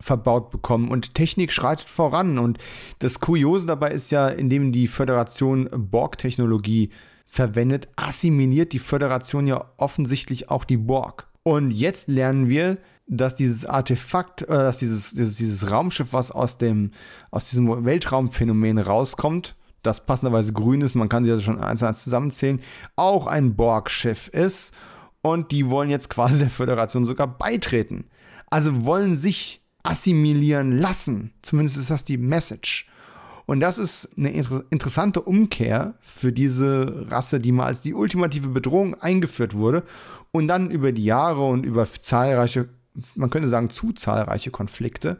verbaut 0.00 0.50
bekommen. 0.50 0.88
Und 0.88 1.14
Technik 1.14 1.52
schreitet 1.52 1.90
voran. 1.90 2.38
Und 2.38 2.56
das 3.00 3.20
Kuriose 3.20 3.66
dabei 3.66 3.90
ist 3.90 4.10
ja, 4.10 4.28
indem 4.28 4.72
die 4.72 4.88
Föderation 4.88 5.68
Borg-Technologie 5.70 6.90
verwendet, 7.26 7.88
assimiliert 7.96 8.72
die 8.72 8.78
Föderation 8.78 9.46
ja 9.46 9.66
offensichtlich 9.76 10.50
auch 10.50 10.64
die 10.64 10.78
Borg. 10.78 11.26
Und 11.44 11.72
jetzt 11.72 12.08
lernen 12.08 12.48
wir, 12.48 12.78
dass 13.06 13.36
dieses 13.36 13.66
Artefakt, 13.66 14.42
äh, 14.42 14.46
dass 14.46 14.78
dieses, 14.78 15.12
dieses, 15.12 15.36
dieses 15.36 15.70
Raumschiff, 15.70 16.12
was 16.12 16.30
aus, 16.30 16.58
dem, 16.58 16.90
aus 17.30 17.50
diesem 17.50 17.84
Weltraumphänomen 17.84 18.78
rauskommt, 18.78 19.54
das 19.82 20.06
passenderweise 20.06 20.54
grün 20.54 20.80
ist, 20.80 20.94
man 20.94 21.10
kann 21.10 21.24
sie 21.24 21.30
also 21.30 21.42
schon 21.42 21.60
eins 21.60 21.80
zu 21.80 21.86
eins 21.86 22.02
zusammenzählen, 22.02 22.60
auch 22.96 23.26
ein 23.26 23.54
Borg-Schiff 23.54 24.28
ist. 24.28 24.74
Und 25.20 25.52
die 25.52 25.68
wollen 25.70 25.90
jetzt 25.90 26.08
quasi 26.08 26.38
der 26.40 26.50
Föderation 26.50 27.04
sogar 27.04 27.26
beitreten. 27.26 28.06
Also 28.48 28.84
wollen 28.86 29.16
sich 29.16 29.62
assimilieren 29.82 30.78
lassen. 30.78 31.34
Zumindest 31.42 31.76
ist 31.76 31.90
das 31.90 32.04
die 32.04 32.16
Message. 32.16 32.88
Und 33.46 33.60
das 33.60 33.76
ist 33.76 34.08
eine 34.16 34.30
inter 34.30 34.64
interessante 34.70 35.20
Umkehr 35.20 35.94
für 36.00 36.32
diese 36.32 37.06
Rasse, 37.10 37.40
die 37.40 37.52
mal 37.52 37.66
als 37.66 37.82
die 37.82 37.92
ultimative 37.92 38.48
Bedrohung 38.48 38.94
eingeführt 38.94 39.52
wurde 39.52 39.82
und 40.34 40.48
dann 40.48 40.68
über 40.68 40.90
die 40.90 41.04
Jahre 41.04 41.46
und 41.46 41.64
über 41.64 41.86
zahlreiche, 41.86 42.68
man 43.14 43.30
könnte 43.30 43.46
sagen 43.46 43.70
zu 43.70 43.92
zahlreiche 43.92 44.50
Konflikte, 44.50 45.18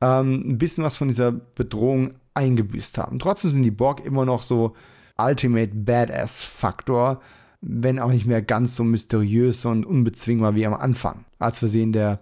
ähm, 0.00 0.44
ein 0.46 0.56
bisschen 0.56 0.82
was 0.82 0.96
von 0.96 1.08
dieser 1.08 1.30
Bedrohung 1.30 2.14
eingebüßt 2.32 2.96
haben. 2.96 3.18
Trotzdem 3.18 3.50
sind 3.50 3.62
die 3.62 3.70
Borg 3.70 4.02
immer 4.02 4.24
noch 4.24 4.42
so 4.42 4.74
Ultimate 5.18 5.72
Badass-Faktor, 5.74 7.20
wenn 7.60 7.98
auch 7.98 8.10
nicht 8.10 8.24
mehr 8.24 8.40
ganz 8.40 8.76
so 8.76 8.82
mysteriös 8.82 9.66
und 9.66 9.84
unbezwingbar 9.84 10.54
wie 10.54 10.66
am 10.66 10.72
Anfang, 10.72 11.26
als 11.38 11.60
wir 11.60 11.68
sie 11.68 11.82
in 11.82 11.92
der 11.92 12.20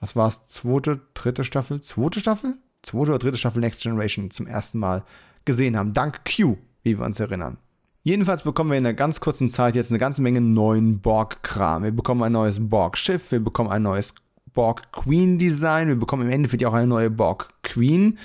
was 0.00 0.16
war 0.16 0.28
es, 0.28 0.46
zweite, 0.48 1.02
dritte 1.12 1.44
Staffel, 1.44 1.82
zweite 1.82 2.20
Staffel? 2.20 2.56
Zweite 2.82 3.10
oder 3.10 3.18
dritte 3.18 3.36
Staffel 3.36 3.60
Next 3.60 3.82
Generation 3.82 4.30
zum 4.30 4.46
ersten 4.46 4.78
Mal 4.78 5.04
gesehen 5.44 5.76
haben. 5.76 5.92
Dank 5.92 6.22
Q, 6.24 6.56
wie 6.82 6.98
wir 6.98 7.04
uns 7.04 7.20
erinnern. 7.20 7.58
Jedenfalls 8.06 8.42
bekommen 8.42 8.70
wir 8.70 8.76
in 8.76 8.84
einer 8.86 8.94
ganz 8.94 9.20
kurzen 9.20 9.48
Zeit 9.48 9.74
jetzt 9.74 9.90
eine 9.90 9.98
ganze 9.98 10.20
Menge 10.20 10.42
neuen 10.42 11.00
Borg-Kram. 11.00 11.84
Wir 11.84 11.90
bekommen 11.90 12.22
ein 12.22 12.32
neues 12.32 12.68
Borg-Schiff, 12.68 13.32
wir 13.32 13.40
bekommen 13.40 13.70
ein 13.70 13.82
neues 13.82 14.14
Borg-Queen-Design, 14.52 15.88
wir 15.88 15.96
bekommen 15.96 16.26
im 16.26 16.30
Endeffekt 16.30 16.64
auch 16.66 16.74
eine 16.74 16.86
neue 16.86 17.10
Borg-Queen 17.10 18.18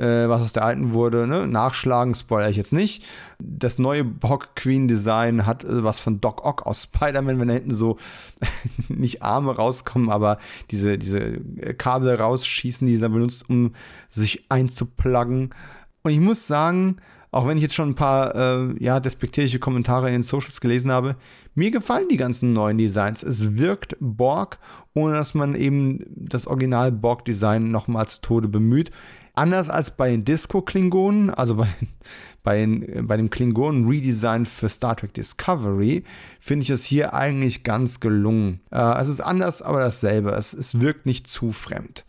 äh, 0.00 0.28
was 0.28 0.42
aus 0.42 0.52
der 0.52 0.64
alten 0.64 0.92
wurde. 0.92 1.26
Ne? 1.26 1.46
Nachschlagen, 1.46 2.14
spoiler 2.14 2.48
ich 2.48 2.56
jetzt 2.56 2.72
nicht. 2.72 3.04
Das 3.38 3.78
neue 3.78 4.02
Borg 4.02 4.56
Queen 4.56 4.88
Design 4.88 5.46
hat 5.46 5.62
äh, 5.62 5.84
was 5.84 6.00
von 6.00 6.20
Doc 6.20 6.44
Ock 6.44 6.66
aus 6.66 6.84
Spider-Man, 6.84 7.38
wenn 7.38 7.48
da 7.48 7.54
hinten 7.54 7.74
so 7.74 7.98
nicht 8.88 9.22
Arme 9.22 9.54
rauskommen, 9.54 10.10
aber 10.10 10.38
diese, 10.70 10.98
diese 10.98 11.38
Kabel 11.76 12.14
rausschießen, 12.14 12.86
die 12.86 13.00
er 13.00 13.08
benutzt, 13.10 13.48
um 13.48 13.74
sich 14.10 14.50
einzupluggen. 14.50 15.54
Und 16.02 16.10
ich 16.10 16.20
muss 16.20 16.46
sagen, 16.46 16.96
auch 17.30 17.46
wenn 17.46 17.56
ich 17.56 17.62
jetzt 17.62 17.74
schon 17.74 17.90
ein 17.90 17.94
paar 17.94 18.34
äh, 18.34 18.74
ja, 18.82 19.00
despektierliche 19.00 19.58
Kommentare 19.58 20.08
in 20.08 20.14
den 20.14 20.22
Socials 20.22 20.60
gelesen 20.60 20.90
habe, 20.90 21.16
mir 21.54 21.70
gefallen 21.70 22.08
die 22.08 22.16
ganzen 22.16 22.52
neuen 22.52 22.78
Designs. 22.78 23.22
Es 23.22 23.56
wirkt 23.56 23.96
Borg, 24.00 24.58
ohne 24.94 25.14
dass 25.14 25.34
man 25.34 25.54
eben 25.54 26.04
das 26.16 26.46
Original 26.46 26.92
Borg-Design 26.92 27.70
nochmal 27.70 28.08
zu 28.08 28.20
Tode 28.20 28.48
bemüht. 28.48 28.90
Anders 29.34 29.70
als 29.70 29.96
bei 29.96 30.10
den 30.10 30.24
Disco-Klingonen, 30.24 31.30
also 31.30 31.56
bei, 31.56 31.68
bei, 32.42 32.66
bei 33.02 33.16
dem 33.16 33.30
Klingonen-Redesign 33.30 34.46
für 34.46 34.68
Star 34.68 34.96
Trek 34.96 35.14
Discovery, 35.14 36.04
finde 36.40 36.64
ich 36.64 36.70
es 36.70 36.84
hier 36.84 37.14
eigentlich 37.14 37.62
ganz 37.62 38.00
gelungen. 38.00 38.60
Äh, 38.70 39.00
es 39.00 39.08
ist 39.08 39.20
anders, 39.20 39.62
aber 39.62 39.80
dasselbe. 39.80 40.32
Es, 40.32 40.52
es 40.52 40.80
wirkt 40.80 41.06
nicht 41.06 41.28
zu 41.28 41.52
fremd. 41.52 42.04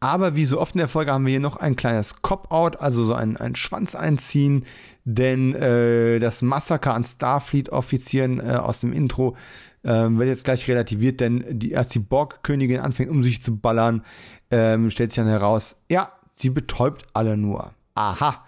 Aber 0.00 0.34
wie 0.34 0.46
so 0.46 0.58
oft 0.58 0.74
in 0.74 0.78
der 0.78 0.88
Folge 0.88 1.12
haben 1.12 1.26
wir 1.26 1.30
hier 1.30 1.40
noch 1.40 1.58
ein 1.58 1.76
kleines 1.76 2.22
Cop-Out, 2.22 2.80
also 2.80 3.04
so 3.04 3.12
ein, 3.12 3.36
ein 3.36 3.54
Schwanz 3.54 3.94
einziehen, 3.94 4.64
denn 5.04 5.54
äh, 5.54 6.18
das 6.18 6.40
Massaker 6.40 6.94
an 6.94 7.04
Starfleet-Offizieren 7.04 8.40
äh, 8.40 8.54
aus 8.54 8.80
dem 8.80 8.94
Intro 8.94 9.36
äh, 9.82 9.88
wird 9.90 10.28
jetzt 10.28 10.44
gleich 10.44 10.66
relativiert, 10.68 11.20
denn 11.20 11.44
die, 11.50 11.76
als 11.76 11.90
die 11.90 11.98
Borg-Königin 11.98 12.80
anfängt, 12.80 13.10
um 13.10 13.22
sich 13.22 13.42
zu 13.42 13.58
ballern, 13.58 14.02
ähm, 14.50 14.90
stellt 14.90 15.10
sich 15.10 15.22
dann 15.22 15.28
heraus, 15.28 15.76
ja, 15.90 16.12
Sie 16.40 16.50
betäubt 16.50 17.04
alle 17.12 17.36
nur. 17.36 17.72
Aha. 17.94 18.44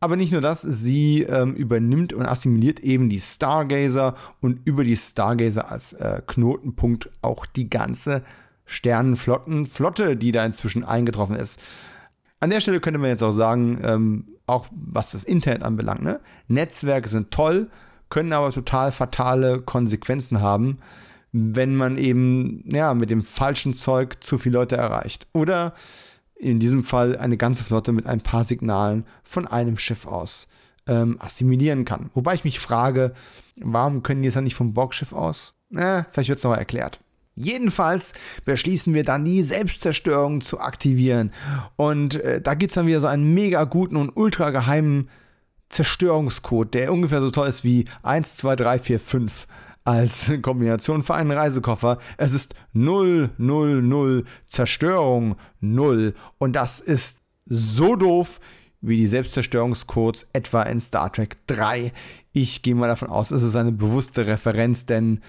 Aber 0.00 0.16
nicht 0.16 0.32
nur 0.32 0.40
das, 0.40 0.62
sie 0.62 1.22
ähm, 1.22 1.54
übernimmt 1.54 2.12
und 2.12 2.26
assimiliert 2.26 2.80
eben 2.80 3.08
die 3.08 3.20
Stargazer 3.20 4.14
und 4.40 4.60
über 4.64 4.84
die 4.84 4.96
Stargazer 4.96 5.70
als 5.70 5.92
äh, 5.92 6.20
Knotenpunkt 6.26 7.10
auch 7.22 7.46
die 7.46 7.70
ganze 7.70 8.22
Sternenflottenflotte, 8.68 10.16
die 10.16 10.30
da 10.30 10.44
inzwischen 10.44 10.84
eingetroffen 10.84 11.34
ist. 11.34 11.60
An 12.38 12.50
der 12.50 12.60
Stelle 12.60 12.78
könnte 12.78 13.00
man 13.00 13.10
jetzt 13.10 13.22
auch 13.22 13.32
sagen, 13.32 13.80
ähm, 13.82 14.28
auch 14.46 14.66
was 14.70 15.10
das 15.10 15.24
Internet 15.24 15.62
anbelangt, 15.62 16.02
ne? 16.02 16.20
Netzwerke 16.46 17.08
sind 17.08 17.32
toll, 17.32 17.68
können 18.10 18.32
aber 18.32 18.52
total 18.52 18.92
fatale 18.92 19.60
Konsequenzen 19.60 20.40
haben, 20.40 20.78
wenn 21.32 21.74
man 21.74 21.98
eben 21.98 22.62
ja, 22.66 22.94
mit 22.94 23.10
dem 23.10 23.22
falschen 23.22 23.74
Zeug 23.74 24.18
zu 24.22 24.38
viele 24.38 24.58
Leute 24.58 24.76
erreicht. 24.76 25.26
Oder 25.32 25.74
in 26.36 26.60
diesem 26.60 26.84
Fall 26.84 27.16
eine 27.16 27.36
ganze 27.36 27.64
Flotte 27.64 27.92
mit 27.92 28.06
ein 28.06 28.20
paar 28.20 28.44
Signalen 28.44 29.04
von 29.24 29.46
einem 29.46 29.76
Schiff 29.76 30.06
aus 30.06 30.46
ähm, 30.86 31.16
assimilieren 31.20 31.84
kann. 31.84 32.10
Wobei 32.14 32.34
ich 32.34 32.44
mich 32.44 32.60
frage, 32.60 33.12
warum 33.60 34.02
können 34.02 34.22
die 34.22 34.28
es 34.28 34.34
dann 34.34 34.44
nicht 34.44 34.54
vom 34.54 34.72
Borgschiff 34.72 35.12
aus? 35.12 35.60
Äh, 35.74 36.04
vielleicht 36.10 36.28
wird 36.28 36.38
es 36.38 36.44
noch 36.44 36.56
erklärt. 36.56 37.00
Jedenfalls 37.40 38.14
beschließen 38.44 38.94
wir 38.94 39.04
dann 39.04 39.24
die 39.24 39.42
Selbstzerstörung 39.42 40.40
zu 40.40 40.60
aktivieren. 40.60 41.32
Und 41.76 42.16
äh, 42.16 42.40
da 42.40 42.54
gibt 42.54 42.72
es 42.72 42.74
dann 42.74 42.86
wieder 42.86 43.00
so 43.00 43.06
einen 43.06 43.32
mega 43.34 43.64
guten 43.64 43.96
und 43.96 44.10
ultra 44.16 44.50
geheimen 44.50 45.08
Zerstörungscode, 45.68 46.74
der 46.74 46.92
ungefähr 46.92 47.20
so 47.20 47.30
toll 47.30 47.48
ist 47.48 47.62
wie 47.64 47.84
1, 48.02 48.36
2, 48.36 48.56
3, 48.56 48.78
4, 48.78 49.00
5 49.00 49.46
als 49.84 50.32
Kombination 50.42 51.02
für 51.02 51.14
einen 51.14 51.30
Reisekoffer. 51.30 51.98
Es 52.16 52.32
ist 52.32 52.54
0, 52.72 53.30
0, 53.38 53.82
0, 53.82 54.24
Zerstörung 54.46 55.36
0. 55.60 56.14
Und 56.38 56.54
das 56.54 56.80
ist 56.80 57.20
so 57.46 57.96
doof 57.96 58.40
wie 58.80 58.96
die 58.96 59.06
Selbstzerstörungscodes 59.06 60.28
etwa 60.32 60.62
in 60.62 60.80
Star 60.80 61.12
Trek 61.12 61.36
3. 61.46 61.92
Ich 62.32 62.62
gehe 62.62 62.74
mal 62.74 62.88
davon 62.88 63.08
aus, 63.08 63.30
es 63.30 63.42
ist 63.42 63.56
eine 63.56 63.72
bewusste 63.72 64.26
Referenz, 64.26 64.86
denn 64.86 65.20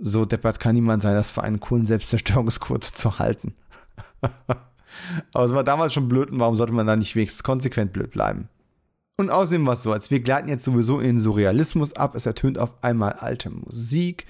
so 0.00 0.24
deppert 0.24 0.60
kann 0.60 0.74
niemand 0.74 1.02
sein, 1.02 1.14
das 1.14 1.30
für 1.30 1.42
einen 1.42 1.60
coolen 1.60 1.86
Selbstzerstörungscode 1.86 2.84
zu 2.84 3.18
halten. 3.18 3.54
Aber 5.32 5.44
es 5.44 5.54
war 5.54 5.64
damals 5.64 5.92
schon 5.92 6.08
blöd 6.08 6.30
und 6.30 6.40
warum 6.40 6.56
sollte 6.56 6.72
man 6.72 6.86
da 6.86 6.96
nicht 6.96 7.14
wenigstens 7.14 7.42
konsequent 7.42 7.92
blöd 7.92 8.10
bleiben? 8.10 8.48
Und 9.16 9.30
außerdem 9.30 9.66
war 9.66 9.74
es 9.74 9.82
so, 9.82 9.92
als 9.92 10.10
wir 10.10 10.20
gleiten 10.20 10.48
jetzt 10.48 10.64
sowieso 10.64 10.98
in 10.98 11.20
Surrealismus 11.20 11.92
ab. 11.92 12.14
Es 12.14 12.24
ertönt 12.24 12.58
auf 12.58 12.72
einmal 12.82 13.12
alte 13.12 13.50
Musik. 13.50 14.26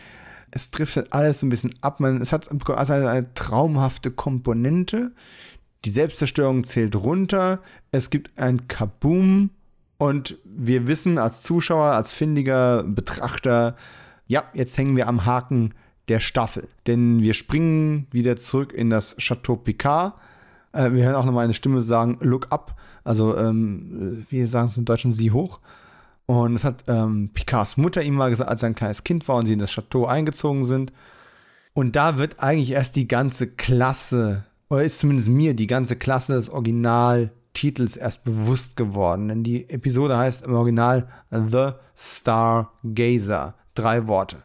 Es 0.50 0.72
driftet 0.72 1.12
alles 1.12 1.40
so 1.40 1.46
ein 1.46 1.50
bisschen 1.50 1.74
ab. 1.80 2.00
Man, 2.00 2.20
es 2.20 2.32
hat 2.32 2.48
also 2.50 2.92
eine 2.92 3.32
traumhafte 3.34 4.10
Komponente. 4.10 5.12
Die 5.84 5.90
Selbstzerstörung 5.90 6.64
zählt 6.64 6.96
runter. 6.96 7.60
Es 7.92 8.10
gibt 8.10 8.36
ein 8.36 8.66
Kaboom. 8.66 9.50
Und 9.96 10.38
wir 10.44 10.88
wissen 10.88 11.18
als 11.18 11.42
Zuschauer, 11.42 11.92
als 11.92 12.12
findiger 12.12 12.82
Betrachter, 12.82 13.76
ja, 14.30 14.44
jetzt 14.54 14.78
hängen 14.78 14.96
wir 14.96 15.08
am 15.08 15.26
Haken 15.26 15.74
der 16.08 16.20
Staffel. 16.20 16.68
Denn 16.86 17.20
wir 17.20 17.34
springen 17.34 18.06
wieder 18.12 18.36
zurück 18.36 18.72
in 18.72 18.88
das 18.88 19.16
Chateau 19.16 19.56
Picard. 19.56 20.14
Äh, 20.72 20.92
wir 20.92 21.04
hören 21.04 21.16
auch 21.16 21.24
nochmal 21.24 21.44
eine 21.44 21.52
Stimme 21.52 21.82
sagen, 21.82 22.16
look 22.20 22.46
up. 22.50 22.76
Also, 23.02 23.36
ähm, 23.36 24.24
wie 24.28 24.46
sagen 24.46 24.68
es 24.68 24.78
in 24.78 24.84
Deutschland, 24.84 25.16
sie 25.16 25.32
hoch. 25.32 25.58
Und 26.26 26.54
das 26.54 26.62
hat 26.62 26.84
ähm, 26.86 27.30
Picards 27.34 27.76
Mutter 27.76 28.04
ihm 28.04 28.14
mal 28.14 28.30
gesagt, 28.30 28.48
als 28.48 28.62
er 28.62 28.68
ein 28.68 28.76
kleines 28.76 29.02
Kind 29.02 29.26
war 29.26 29.34
und 29.34 29.46
sie 29.46 29.54
in 29.54 29.58
das 29.58 29.72
Chateau 29.72 30.06
eingezogen 30.06 30.64
sind. 30.64 30.92
Und 31.72 31.96
da 31.96 32.16
wird 32.16 32.38
eigentlich 32.38 32.70
erst 32.70 32.94
die 32.94 33.08
ganze 33.08 33.48
Klasse, 33.48 34.44
oder 34.68 34.84
ist 34.84 35.00
zumindest 35.00 35.28
mir 35.28 35.54
die 35.54 35.66
ganze 35.66 35.96
Klasse 35.96 36.34
des 36.34 36.50
Originaltitels 36.50 37.96
erst 37.96 38.22
bewusst 38.22 38.76
geworden. 38.76 39.26
Denn 39.26 39.42
die 39.42 39.68
Episode 39.68 40.16
heißt 40.16 40.46
im 40.46 40.54
Original 40.54 41.08
The 41.32 41.72
Stargazer. 41.96 43.54
Drei 43.74 44.06
Worte. 44.06 44.44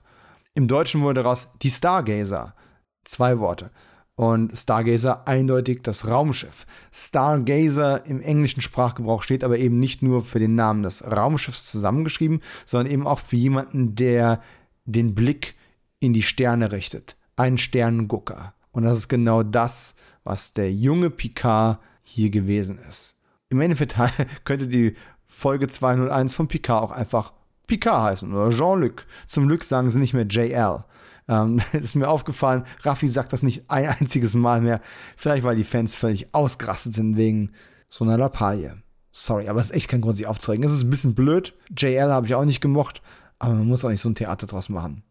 Im 0.53 0.67
Deutschen 0.67 1.01
wurde 1.01 1.21
daraus 1.23 1.51
die 1.61 1.69
Stargazer. 1.69 2.55
Zwei 3.03 3.39
Worte 3.39 3.71
und 4.15 4.57
Stargazer 4.57 5.27
eindeutig 5.27 5.81
das 5.83 6.07
Raumschiff. 6.07 6.65
Stargazer 6.91 8.05
im 8.05 8.21
englischen 8.21 8.61
Sprachgebrauch 8.61 9.23
steht 9.23 9.43
aber 9.43 9.57
eben 9.57 9.79
nicht 9.79 10.01
nur 10.01 10.23
für 10.23 10.39
den 10.39 10.55
Namen 10.55 10.83
des 10.83 11.03
Raumschiffs 11.03 11.69
zusammengeschrieben, 11.69 12.41
sondern 12.65 12.91
eben 12.91 13.07
auch 13.07 13.19
für 13.19 13.35
jemanden, 13.35 13.95
der 13.95 14.41
den 14.85 15.15
Blick 15.15 15.55
in 15.99 16.13
die 16.13 16.21
Sterne 16.21 16.71
richtet. 16.71 17.17
Ein 17.35 17.57
Sternengucker. 17.57 18.53
Und 18.71 18.83
das 18.83 18.97
ist 18.97 19.09
genau 19.09 19.43
das, 19.43 19.95
was 20.23 20.53
der 20.53 20.71
junge 20.71 21.09
Picard 21.09 21.79
hier 22.01 22.29
gewesen 22.29 22.79
ist. 22.89 23.17
Im 23.49 23.59
Endeffekt 23.59 23.95
könnte 24.45 24.67
die 24.67 24.95
Folge 25.27 25.67
201 25.67 26.33
von 26.33 26.47
Picard 26.47 26.83
auch 26.83 26.91
einfach 26.91 27.33
Picard 27.67 28.03
heißen 28.03 28.33
oder 28.33 28.55
Jean-Luc. 28.55 29.05
Zum 29.27 29.47
Glück 29.47 29.63
sagen 29.63 29.89
sie 29.89 29.99
nicht 29.99 30.13
mehr 30.13 30.25
JL. 30.25 30.83
Ähm, 31.27 31.61
ist 31.73 31.95
mir 31.95 32.09
aufgefallen, 32.09 32.65
Raffi 32.81 33.07
sagt 33.07 33.33
das 33.33 33.43
nicht 33.43 33.69
ein 33.69 33.87
einziges 33.87 34.33
Mal 34.35 34.61
mehr. 34.61 34.81
Vielleicht, 35.17 35.43
weil 35.43 35.55
die 35.55 35.63
Fans 35.63 35.95
völlig 35.95 36.33
ausgerastet 36.33 36.95
sind 36.95 37.17
wegen 37.17 37.51
so 37.89 38.03
einer 38.03 38.17
Lappalie. 38.17 38.77
Sorry, 39.11 39.47
aber 39.47 39.61
es 39.61 39.67
ist 39.67 39.75
echt 39.75 39.89
kein 39.89 40.01
Grund, 40.01 40.17
sich 40.17 40.27
aufzuregen. 40.27 40.65
Es 40.65 40.73
ist 40.73 40.83
ein 40.83 40.89
bisschen 40.89 41.15
blöd. 41.15 41.53
JL 41.75 42.11
habe 42.11 42.27
ich 42.27 42.35
auch 42.35 42.43
nicht 42.43 42.61
gemocht, 42.61 43.01
aber 43.39 43.53
man 43.53 43.67
muss 43.67 43.85
auch 43.85 43.89
nicht 43.89 44.01
so 44.01 44.09
ein 44.09 44.15
Theater 44.15 44.45
draus 44.45 44.67
machen. 44.67 45.03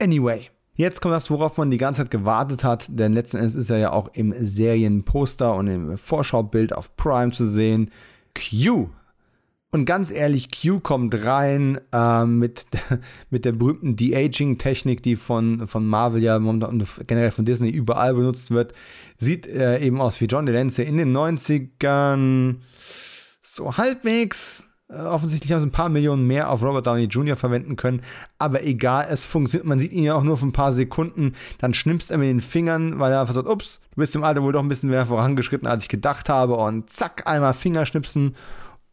Anyway, 0.00 0.48
jetzt 0.74 1.00
kommt 1.00 1.14
das, 1.14 1.30
worauf 1.30 1.58
man 1.58 1.70
die 1.70 1.78
ganze 1.78 2.02
Zeit 2.02 2.12
gewartet 2.12 2.62
hat, 2.62 2.86
denn 2.88 3.12
letzten 3.12 3.38
Endes 3.38 3.56
ist 3.56 3.70
er 3.70 3.78
ja 3.78 3.92
auch 3.92 4.10
im 4.12 4.32
Serienposter 4.38 5.54
und 5.56 5.66
im 5.66 5.98
Vorschaubild 5.98 6.72
auf 6.72 6.96
Prime 6.96 7.32
zu 7.32 7.48
sehen. 7.48 7.90
Q 8.34 8.90
und 9.70 9.84
ganz 9.84 10.10
ehrlich, 10.10 10.48
Q 10.50 10.80
kommt 10.80 11.14
rein 11.26 11.78
äh, 11.92 12.24
mit, 12.24 12.64
mit 13.30 13.44
der 13.44 13.52
berühmten 13.52 13.96
De-Aging-Technik, 13.96 15.02
die 15.02 15.16
von, 15.16 15.68
von 15.68 15.86
Marvel 15.86 16.22
ja 16.22 16.36
und 16.36 16.86
generell 17.06 17.30
von 17.30 17.44
Disney 17.44 17.68
überall 17.68 18.14
benutzt 18.14 18.50
wird. 18.50 18.72
Sieht 19.18 19.46
äh, 19.46 19.80
eben 19.80 20.00
aus 20.00 20.20
wie 20.20 20.24
John 20.26 20.46
Delancey 20.46 20.84
in 20.86 20.96
den 20.96 21.14
90ern. 21.14 22.56
So 23.42 23.76
halbwegs. 23.76 24.64
Äh, 24.88 25.02
offensichtlich 25.02 25.52
haben 25.52 25.60
sie 25.60 25.66
ein 25.66 25.72
paar 25.72 25.90
Millionen 25.90 26.26
mehr 26.26 26.48
auf 26.48 26.62
Robert 26.62 26.86
Downey 26.86 27.04
Jr. 27.04 27.36
verwenden 27.36 27.76
können. 27.76 28.00
Aber 28.38 28.64
egal, 28.64 29.06
es 29.10 29.26
funktioniert. 29.26 29.66
Man 29.66 29.80
sieht 29.80 29.92
ihn 29.92 30.04
ja 30.04 30.14
auch 30.14 30.22
nur 30.22 30.38
für 30.38 30.46
ein 30.46 30.52
paar 30.52 30.72
Sekunden. 30.72 31.34
Dann 31.58 31.74
schnippst 31.74 32.10
er 32.10 32.16
mit 32.16 32.28
den 32.28 32.40
Fingern, 32.40 32.98
weil 32.98 33.12
er 33.12 33.20
einfach 33.20 33.34
sagt: 33.34 33.46
Ups, 33.46 33.80
du 33.90 34.00
bist 34.00 34.16
im 34.16 34.24
Alter 34.24 34.42
wohl 34.42 34.52
doch 34.52 34.62
ein 34.62 34.68
bisschen 34.68 34.88
mehr 34.88 35.04
vorangeschritten, 35.04 35.68
als 35.68 35.82
ich 35.82 35.90
gedacht 35.90 36.30
habe. 36.30 36.54
Und 36.54 36.88
zack, 36.88 37.26
einmal 37.26 37.52
Fingerschnipsen 37.52 38.34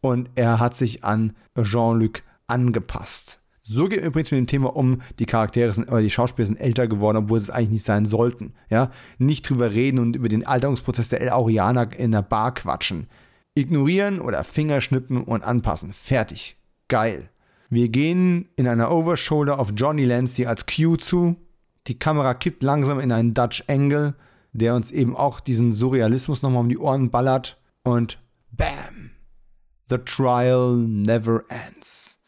und 0.00 0.30
er 0.34 0.60
hat 0.60 0.76
sich 0.76 1.04
an 1.04 1.34
Jean-Luc 1.60 2.22
angepasst. 2.46 3.40
So 3.68 3.88
geht 3.88 4.00
übrigens 4.00 4.30
mit 4.30 4.38
dem 4.38 4.46
Thema 4.46 4.76
um, 4.76 5.02
die 5.18 5.26
Charaktere 5.26 5.72
sind, 5.72 5.88
aber 5.88 6.00
die 6.00 6.10
Schauspieler 6.10 6.46
sind 6.46 6.60
älter 6.60 6.86
geworden, 6.86 7.16
obwohl 7.16 7.40
sie 7.40 7.46
es 7.46 7.50
eigentlich 7.50 7.70
nicht 7.70 7.84
sein 7.84 8.06
sollten. 8.06 8.54
Ja? 8.70 8.92
Nicht 9.18 9.48
drüber 9.48 9.72
reden 9.72 9.98
und 9.98 10.14
über 10.14 10.28
den 10.28 10.46
Alterungsprozess 10.46 11.08
der 11.08 11.20
El 11.20 11.30
Aurianer 11.30 11.92
in 11.98 12.12
der 12.12 12.22
Bar 12.22 12.54
quatschen. 12.54 13.08
Ignorieren 13.56 14.20
oder 14.20 14.44
Fingerschnippen 14.44 15.24
und 15.24 15.42
anpassen. 15.42 15.92
Fertig. 15.92 16.56
Geil. 16.86 17.28
Wir 17.68 17.88
gehen 17.88 18.48
in 18.54 18.68
einer 18.68 18.92
Overshoulder 18.92 19.58
auf 19.58 19.72
Johnny 19.74 20.04
Lancy 20.04 20.46
als 20.46 20.66
Q 20.66 20.96
zu. 20.96 21.34
Die 21.88 21.98
Kamera 21.98 22.34
kippt 22.34 22.62
langsam 22.62 23.00
in 23.00 23.10
einen 23.10 23.34
Dutch 23.34 23.64
Angle, 23.66 24.14
der 24.52 24.76
uns 24.76 24.92
eben 24.92 25.16
auch 25.16 25.40
diesen 25.40 25.72
Surrealismus 25.72 26.42
nochmal 26.42 26.60
um 26.60 26.68
die 26.68 26.78
Ohren 26.78 27.10
ballert. 27.10 27.58
Und 27.82 28.20
BAM! 28.52 29.15
The 29.88 29.98
trial 29.98 30.76
never 30.76 31.44
ends. 31.48 32.20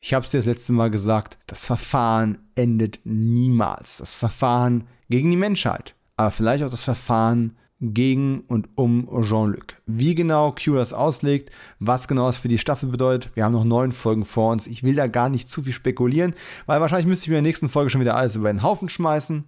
Ich 0.00 0.12
habe 0.14 0.24
es 0.24 0.30
dir 0.30 0.38
das 0.38 0.46
letzte 0.46 0.72
Mal 0.72 0.90
gesagt, 0.90 1.38
das 1.46 1.64
Verfahren 1.64 2.38
endet 2.54 3.00
niemals. 3.04 3.96
Das 3.96 4.12
Verfahren 4.12 4.86
gegen 5.08 5.30
die 5.30 5.36
Menschheit, 5.36 5.94
aber 6.16 6.30
vielleicht 6.30 6.62
auch 6.62 6.70
das 6.70 6.84
Verfahren 6.84 7.56
gegen 7.80 8.40
und 8.40 8.68
um 8.74 9.08
Jean-Luc. 9.22 9.74
Wie 9.86 10.14
genau 10.14 10.52
Q 10.52 10.74
das 10.74 10.92
auslegt, 10.92 11.50
was 11.78 12.08
genau 12.08 12.28
es 12.28 12.38
für 12.38 12.48
die 12.48 12.58
Staffel 12.58 12.88
bedeutet, 12.88 13.34
wir 13.34 13.44
haben 13.44 13.52
noch 13.52 13.64
neun 13.64 13.92
Folgen 13.92 14.24
vor 14.24 14.52
uns. 14.52 14.66
Ich 14.66 14.82
will 14.82 14.94
da 14.94 15.06
gar 15.06 15.28
nicht 15.28 15.50
zu 15.50 15.62
viel 15.62 15.72
spekulieren, 15.72 16.34
weil 16.66 16.80
wahrscheinlich 16.80 17.06
müsste 17.06 17.24
ich 17.24 17.30
mir 17.30 17.38
in 17.38 17.44
der 17.44 17.50
nächsten 17.50 17.68
Folge 17.68 17.90
schon 17.90 18.00
wieder 18.00 18.16
alles 18.16 18.36
über 18.36 18.52
den 18.52 18.62
Haufen 18.62 18.88
schmeißen. 18.88 19.44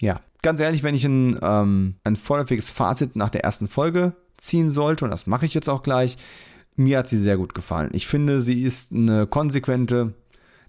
Ja, 0.00 0.20
ganz 0.42 0.60
ehrlich, 0.60 0.82
wenn 0.82 0.94
ich 0.94 1.04
ein, 1.04 1.38
ähm, 1.42 1.96
ein 2.04 2.16
vorläufiges 2.16 2.70
Fazit 2.70 3.16
nach 3.16 3.30
der 3.30 3.44
ersten 3.44 3.68
Folge 3.68 4.14
ziehen 4.38 4.70
sollte, 4.70 5.04
und 5.04 5.10
das 5.10 5.26
mache 5.26 5.46
ich 5.46 5.54
jetzt 5.54 5.68
auch 5.68 5.82
gleich, 5.82 6.16
mir 6.76 6.98
hat 6.98 7.08
sie 7.08 7.18
sehr 7.18 7.36
gut 7.36 7.54
gefallen. 7.54 7.90
Ich 7.92 8.06
finde, 8.06 8.40
sie 8.40 8.62
ist 8.62 8.92
eine 8.92 9.26
konsequente, 9.26 10.14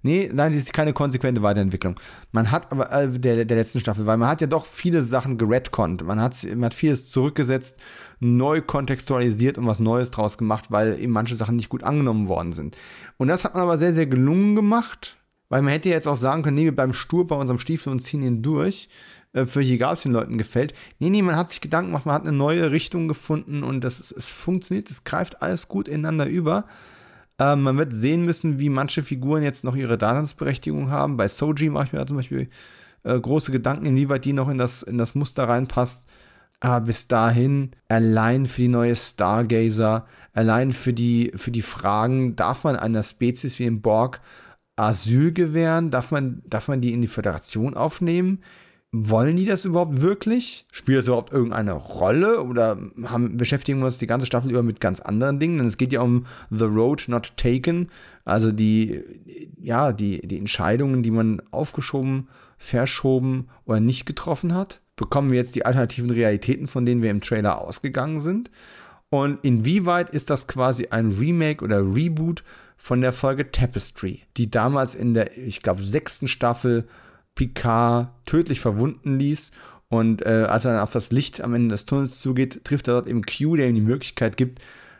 nee, 0.01 0.29
nein, 0.33 0.51
sie 0.51 0.57
ist 0.57 0.73
keine 0.73 0.91
konsequente 0.91 1.43
Weiterentwicklung. 1.43 1.99
Man 2.31 2.51
hat 2.51 2.71
aber, 2.71 2.91
äh, 2.91 3.09
der, 3.09 3.45
der 3.45 3.57
letzten 3.57 3.79
Staffel, 3.79 4.07
weil 4.07 4.17
man 4.17 4.27
hat 4.27 4.41
ja 4.41 4.47
doch 4.47 4.65
viele 4.65 5.03
Sachen 5.03 5.37
geredconnt. 5.37 6.03
Man 6.03 6.19
hat, 6.19 6.43
man 6.43 6.65
hat 6.65 6.73
vieles 6.73 7.11
zurückgesetzt, 7.11 7.77
neu 8.19 8.61
kontextualisiert 8.61 9.57
und 9.57 9.67
was 9.67 9.79
Neues 9.79 10.09
draus 10.09 10.37
gemacht, 10.37 10.71
weil 10.71 10.99
eben 10.99 11.13
manche 11.13 11.35
Sachen 11.35 11.55
nicht 11.55 11.69
gut 11.69 11.83
angenommen 11.83 12.27
worden 12.27 12.53
sind. 12.53 12.75
Und 13.17 13.27
das 13.27 13.45
hat 13.45 13.53
man 13.53 13.63
aber 13.63 13.77
sehr, 13.77 13.93
sehr 13.93 14.07
gelungen 14.07 14.55
gemacht, 14.55 15.15
weil 15.49 15.61
man 15.61 15.73
hätte 15.73 15.89
jetzt 15.89 16.07
auch 16.07 16.15
sagen 16.15 16.41
können, 16.41 16.55
nee, 16.55 16.65
wir 16.65 16.75
bleiben 16.75 16.93
stur 16.93 17.27
bei 17.27 17.35
unserem 17.35 17.59
Stiefel 17.59 17.91
und 17.91 17.99
ziehen 17.99 18.23
ihn 18.23 18.41
durch. 18.41 18.89
Äh, 19.33 19.45
für 19.45 19.61
hier 19.61 19.77
gab 19.77 19.93
es 19.93 20.03
den 20.03 20.11
Leuten 20.11 20.37
gefällt. 20.37 20.73
Nee, 20.99 21.09
nee, 21.09 21.21
man 21.21 21.35
hat 21.35 21.51
sich 21.51 21.61
Gedanken 21.61 21.91
gemacht, 21.91 22.05
man 22.05 22.15
hat 22.15 22.23
eine 22.23 22.31
neue 22.31 22.71
Richtung 22.71 23.07
gefunden 23.07 23.63
und 23.63 23.83
das, 23.83 24.11
es 24.11 24.29
funktioniert, 24.29 24.89
es 24.89 25.03
greift 25.03 25.41
alles 25.41 25.67
gut 25.67 25.87
ineinander 25.87 26.27
über. 26.27 26.65
Ähm, 27.39 27.61
man 27.61 27.77
wird 27.77 27.93
sehen 27.93 28.25
müssen, 28.25 28.59
wie 28.59 28.69
manche 28.69 29.03
Figuren 29.03 29.43
jetzt 29.43 29.63
noch 29.63 29.75
ihre 29.75 29.97
Daseinsberechtigung 29.97 30.89
haben. 30.89 31.17
Bei 31.17 31.27
Soji 31.27 31.69
mache 31.69 31.85
ich 31.85 31.93
mir 31.93 31.99
da 31.99 32.07
zum 32.07 32.17
Beispiel 32.17 32.49
äh, 33.03 33.19
große 33.19 33.51
Gedanken, 33.51 33.85
inwieweit 33.85 34.25
die 34.25 34.33
noch 34.33 34.49
in 34.49 34.57
das, 34.57 34.83
in 34.83 34.97
das 34.97 35.15
Muster 35.15 35.47
reinpasst. 35.47 36.05
Aber 36.59 36.87
bis 36.87 37.07
dahin, 37.07 37.71
allein 37.87 38.45
für 38.45 38.63
die 38.63 38.67
neue 38.67 38.95
Stargazer, 38.95 40.05
allein 40.33 40.73
für 40.73 40.91
die, 40.91 41.31
für 41.35 41.51
die 41.51 41.61
Fragen, 41.61 42.35
darf 42.35 42.65
man 42.65 42.75
einer 42.75 43.03
Spezies 43.03 43.59
wie 43.59 43.63
dem 43.63 43.81
Borg 43.81 44.19
Asyl 44.75 45.31
gewähren? 45.31 45.91
Darf 45.91 46.11
man, 46.11 46.41
darf 46.45 46.67
man 46.67 46.81
die 46.81 46.91
in 46.91 47.01
die 47.01 47.07
Föderation 47.07 47.75
aufnehmen? 47.75 48.39
Wollen 48.91 49.37
die 49.37 49.45
das 49.45 49.65
überhaupt 49.65 50.01
wirklich? 50.01 50.65
Spielt 50.71 50.97
das 50.97 51.05
überhaupt 51.05 51.31
irgendeine 51.31 51.73
Rolle? 51.73 52.41
Oder 52.41 52.79
haben, 53.03 53.37
beschäftigen 53.37 53.79
wir 53.79 53.85
uns 53.85 53.99
die 53.99 54.07
ganze 54.07 54.25
Staffel 54.25 54.49
über 54.49 54.63
mit 54.63 54.81
ganz 54.81 54.99
anderen 54.99 55.39
Dingen? 55.39 55.59
Denn 55.59 55.67
es 55.67 55.77
geht 55.77 55.93
ja 55.93 56.01
um 56.01 56.25
The 56.49 56.65
Road 56.65 57.05
Not 57.07 57.33
Taken, 57.37 57.89
also 58.25 58.51
die, 58.51 59.03
ja, 59.61 59.91
die, 59.91 60.25
die 60.27 60.39
Entscheidungen, 60.39 61.03
die 61.03 61.11
man 61.11 61.39
aufgeschoben, 61.51 62.29
verschoben 62.57 63.49
oder 63.65 63.79
nicht 63.79 64.07
getroffen 64.07 64.55
hat. 64.55 64.81
Bekommen 64.95 65.29
wir 65.29 65.37
jetzt 65.37 65.55
die 65.55 65.65
alternativen 65.65 66.09
Realitäten, 66.09 66.67
von 66.67 66.85
denen 66.85 67.03
wir 67.03 67.11
im 67.11 67.21
Trailer 67.21 67.61
ausgegangen 67.61 68.19
sind? 68.19 68.49
Und 69.11 69.39
inwieweit 69.43 70.09
ist 70.09 70.31
das 70.31 70.47
quasi 70.47 70.87
ein 70.87 71.11
Remake 71.11 71.63
oder 71.63 71.79
Reboot 71.79 72.43
von 72.75 73.01
der 73.01 73.13
Folge 73.13 73.51
Tapestry, 73.51 74.23
die 74.35 74.49
damals 74.49 74.95
in 74.95 75.13
der, 75.13 75.37
ich 75.37 75.61
glaube, 75.61 75.83
sechsten 75.83 76.27
Staffel 76.27 76.87
Picard 77.39 78.09
tödlich 78.25 78.59
verwunden 78.59 79.17
ließ. 79.17 79.51
Und 79.87 80.25
äh, 80.25 80.45
als 80.49 80.65
er 80.65 80.73
dann 80.73 80.81
auf 80.81 80.91
das 80.91 81.11
Licht 81.11 81.39
am 81.39 81.53
Ende 81.53 81.69
des 81.69 81.85
Tunnels 81.85 82.19
zugeht, 82.19 82.65
trifft 82.65 82.89
er 82.89 82.95
dort 82.95 83.07
eben 83.07 83.23
Q, 83.23 83.55
der 83.55 83.69
ihm 83.69 83.75
die 83.75 83.81
Möglichkeit 83.81 84.35
gibt, 84.35 84.59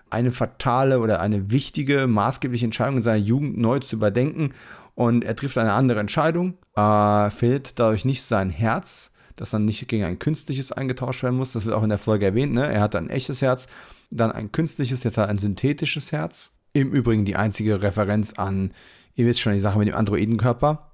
eine 0.10 0.32
fatale 0.32 1.00
oder 1.00 1.20
eine 1.20 1.52
wichtige, 1.52 2.08
maßgebliche 2.08 2.66
Entscheidung 2.66 2.98
in 2.98 3.04
seiner 3.04 3.24
Jugend 3.24 3.58
neu 3.58 3.80
zu 3.80 3.98
überdenken. 3.98 4.54
Und 4.96 5.26
er 5.26 5.36
trifft 5.36 5.58
eine 5.58 5.74
andere 5.74 6.00
Entscheidung, 6.00 6.54
äh, 6.76 7.30
verliert 7.30 7.78
dadurch 7.78 8.06
nicht 8.06 8.24
sein 8.24 8.50
Herz, 8.50 9.12
das 9.36 9.50
dann 9.50 9.66
nicht 9.66 9.86
gegen 9.90 10.06
ein 10.06 10.18
künstliches 10.18 10.72
eingetauscht 10.72 11.24
werden 11.24 11.36
muss. 11.36 11.52
Das 11.52 11.66
wird 11.66 11.76
auch 11.76 11.84
in 11.84 11.90
der 11.90 11.98
Folge 11.98 12.26
erwähnt. 12.26 12.54
Ne? 12.54 12.72
Er 12.72 12.80
hat 12.80 12.96
ein 12.96 13.10
echtes 13.10 13.42
Herz, 13.42 13.68
dann 14.12 14.32
ein 14.32 14.54
künstliches, 14.54 15.04
jetzt 15.04 15.18
hat 15.18 15.28
er 15.28 15.30
ein 15.30 15.38
synthetisches 15.38 16.14
Herz. 16.14 16.52
Im 16.72 16.92
Übrigen 16.94 17.26
die 17.26 17.36
einzige 17.36 17.82
Referenz 17.82 18.34
an, 18.34 18.72
ihr 19.16 19.26
wisst 19.26 19.42
schon, 19.42 19.54
die 19.54 19.60
Sache 19.60 19.78
mit 19.78 19.90
dem 19.90 19.96
Androidenkörper. 19.96 20.89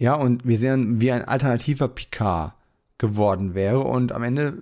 Ja, 0.00 0.14
und 0.14 0.46
wir 0.46 0.56
sehen, 0.56 0.98
wie 0.98 1.12
ein 1.12 1.26
alternativer 1.26 1.86
Picard 1.86 2.54
geworden 2.96 3.54
wäre. 3.54 3.80
Und 3.80 4.12
am 4.12 4.22
Ende 4.22 4.54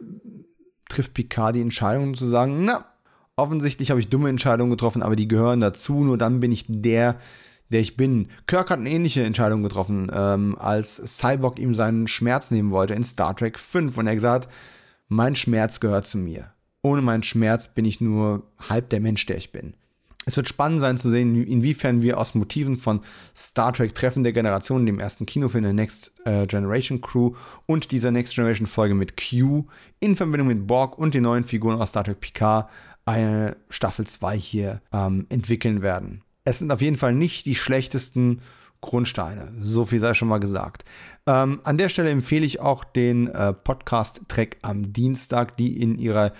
trifft 0.88 1.14
Picard 1.14 1.54
die 1.54 1.60
Entscheidung 1.60 2.14
zu 2.14 2.26
sagen, 2.26 2.64
na, 2.64 2.84
offensichtlich 3.36 3.90
habe 3.90 4.00
ich 4.00 4.08
dumme 4.08 4.30
Entscheidungen 4.30 4.72
getroffen, 4.72 5.00
aber 5.00 5.14
die 5.14 5.28
gehören 5.28 5.60
dazu. 5.60 6.02
Nur 6.02 6.18
dann 6.18 6.40
bin 6.40 6.50
ich 6.50 6.64
der, 6.66 7.20
der 7.68 7.78
ich 7.78 7.96
bin. 7.96 8.30
Kirk 8.48 8.68
hat 8.68 8.80
eine 8.80 8.90
ähnliche 8.90 9.22
Entscheidung 9.22 9.62
getroffen, 9.62 10.10
ähm, 10.12 10.56
als 10.58 10.96
Cyborg 10.96 11.60
ihm 11.60 11.72
seinen 11.72 12.08
Schmerz 12.08 12.50
nehmen 12.50 12.72
wollte 12.72 12.94
in 12.94 13.04
Star 13.04 13.36
Trek 13.36 13.60
5. 13.60 13.96
Und 13.96 14.08
er 14.08 14.16
gesagt, 14.16 14.48
mein 15.06 15.36
Schmerz 15.36 15.78
gehört 15.78 16.08
zu 16.08 16.18
mir. 16.18 16.50
Ohne 16.82 17.00
meinen 17.00 17.22
Schmerz 17.22 17.68
bin 17.68 17.84
ich 17.84 18.00
nur 18.00 18.42
halb 18.68 18.90
der 18.90 18.98
Mensch, 19.00 19.24
der 19.26 19.36
ich 19.36 19.52
bin. 19.52 19.74
Es 20.28 20.36
wird 20.36 20.46
spannend 20.46 20.80
sein 20.80 20.98
zu 20.98 21.08
sehen, 21.08 21.42
inwiefern 21.42 22.02
wir 22.02 22.18
aus 22.18 22.34
Motiven 22.34 22.76
von 22.76 23.00
Star 23.34 23.72
Trek 23.72 23.94
Treffen 23.94 24.24
der 24.24 24.34
Generation, 24.34 24.84
dem 24.84 25.00
ersten 25.00 25.24
Kinofilm 25.24 25.64
der 25.64 25.72
Next 25.72 26.12
äh, 26.26 26.46
Generation 26.46 27.00
Crew 27.00 27.32
und 27.64 27.92
dieser 27.92 28.10
Next 28.10 28.34
Generation 28.34 28.66
Folge 28.66 28.94
mit 28.94 29.16
Q 29.16 29.64
in 30.00 30.16
Verbindung 30.16 30.48
mit 30.48 30.66
Borg 30.66 30.98
und 30.98 31.14
den 31.14 31.22
neuen 31.22 31.44
Figuren 31.44 31.80
aus 31.80 31.88
Star 31.88 32.04
Trek 32.04 32.20
Picard 32.20 32.68
eine 33.06 33.56
Staffel 33.70 34.06
2 34.06 34.36
hier 34.36 34.82
ähm, 34.92 35.24
entwickeln 35.30 35.80
werden. 35.80 36.20
Es 36.44 36.58
sind 36.58 36.70
auf 36.72 36.82
jeden 36.82 36.98
Fall 36.98 37.14
nicht 37.14 37.46
die 37.46 37.54
schlechtesten 37.54 38.42
Grundsteine. 38.82 39.54
So 39.58 39.86
viel 39.86 39.98
sei 39.98 40.12
schon 40.12 40.28
mal 40.28 40.40
gesagt. 40.40 40.84
Ähm, 41.26 41.62
an 41.64 41.78
der 41.78 41.88
Stelle 41.88 42.10
empfehle 42.10 42.44
ich 42.44 42.60
auch 42.60 42.84
den 42.84 43.28
äh, 43.28 43.54
Podcast 43.54 44.20
Track 44.28 44.58
am 44.60 44.92
Dienstag, 44.92 45.56
die 45.56 45.80
in 45.80 45.96
ihrer 45.96 46.34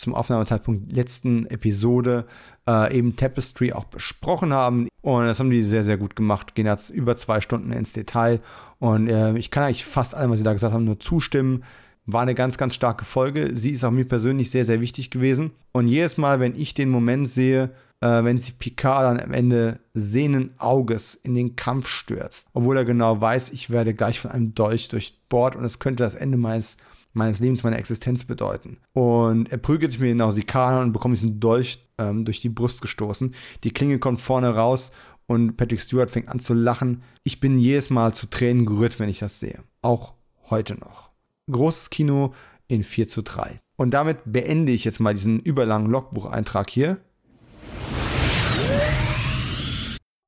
zum 0.00 0.14
Aufnahmezeitpunkt 0.14 0.92
letzten 0.92 1.46
Episode 1.46 2.26
äh, 2.66 2.96
eben 2.96 3.16
Tapestry 3.16 3.72
auch 3.72 3.84
besprochen 3.84 4.52
haben. 4.52 4.88
Und 5.02 5.26
das 5.26 5.38
haben 5.38 5.50
die 5.50 5.62
sehr, 5.62 5.84
sehr 5.84 5.98
gut 5.98 6.16
gemacht. 6.16 6.54
Gehen 6.54 6.66
jetzt 6.66 6.90
über 6.90 7.16
zwei 7.16 7.40
Stunden 7.40 7.72
ins 7.72 7.92
Detail. 7.92 8.40
Und 8.78 9.08
äh, 9.08 9.36
ich 9.36 9.50
kann 9.50 9.64
eigentlich 9.64 9.84
fast 9.84 10.14
allem, 10.14 10.30
was 10.30 10.38
sie 10.38 10.44
da 10.44 10.52
gesagt 10.52 10.72
haben, 10.72 10.84
nur 10.84 11.00
zustimmen. 11.00 11.64
War 12.06 12.22
eine 12.22 12.34
ganz, 12.34 12.56
ganz 12.56 12.74
starke 12.74 13.04
Folge. 13.04 13.50
Sie 13.54 13.70
ist 13.70 13.84
auch 13.84 13.90
mir 13.90 14.06
persönlich 14.06 14.50
sehr, 14.50 14.64
sehr 14.64 14.80
wichtig 14.80 15.10
gewesen. 15.10 15.52
Und 15.72 15.86
jedes 15.86 16.16
Mal, 16.16 16.40
wenn 16.40 16.58
ich 16.58 16.74
den 16.74 16.88
Moment 16.88 17.28
sehe, 17.28 17.70
äh, 18.00 18.24
wenn 18.24 18.38
sich 18.38 18.58
Picard 18.58 19.04
dann 19.04 19.20
am 19.20 19.32
Ende 19.32 19.80
sehnen 19.92 20.54
Auges 20.58 21.14
in 21.14 21.34
den 21.34 21.56
Kampf 21.56 21.88
stürzt, 21.88 22.48
obwohl 22.54 22.78
er 22.78 22.84
genau 22.86 23.20
weiß, 23.20 23.50
ich 23.50 23.68
werde 23.70 23.94
gleich 23.94 24.18
von 24.18 24.30
einem 24.30 24.54
Dolch 24.54 24.88
durchbohrt 24.88 25.56
und 25.56 25.64
es 25.64 25.78
könnte 25.78 26.02
das 26.02 26.14
Ende 26.14 26.38
meines 26.38 26.78
meines 27.12 27.40
Lebens, 27.40 27.62
meiner 27.62 27.78
Existenz 27.78 28.24
bedeuten. 28.24 28.78
Und 28.92 29.50
er 29.50 29.58
prügelt 29.58 29.92
sich 29.92 30.00
mir 30.00 30.08
hinaus 30.08 30.34
die 30.34 30.44
Karne 30.44 30.80
und 30.80 30.92
bekommt 30.92 31.16
diesen 31.16 31.40
Dolch 31.40 31.86
ähm, 31.98 32.24
durch 32.24 32.40
die 32.40 32.48
Brust 32.48 32.82
gestoßen. 32.82 33.34
Die 33.64 33.72
Klinge 33.72 33.98
kommt 33.98 34.20
vorne 34.20 34.54
raus 34.54 34.92
und 35.26 35.56
Patrick 35.56 35.80
Stewart 35.80 36.10
fängt 36.10 36.28
an 36.28 36.40
zu 36.40 36.54
lachen. 36.54 37.02
Ich 37.22 37.40
bin 37.40 37.58
jedes 37.58 37.90
Mal 37.90 38.14
zu 38.14 38.26
Tränen 38.26 38.66
gerührt, 38.66 38.98
wenn 38.98 39.08
ich 39.08 39.20
das 39.20 39.40
sehe. 39.40 39.62
Auch 39.82 40.14
heute 40.48 40.74
noch. 40.74 41.10
Großes 41.50 41.90
Kino 41.90 42.34
in 42.68 42.84
4 42.84 43.08
zu 43.08 43.22
3. 43.22 43.60
Und 43.76 43.92
damit 43.92 44.18
beende 44.24 44.72
ich 44.72 44.84
jetzt 44.84 45.00
mal 45.00 45.14
diesen 45.14 45.40
überlangen 45.40 45.86
Logbucheintrag 45.86 46.68
hier. 46.70 46.98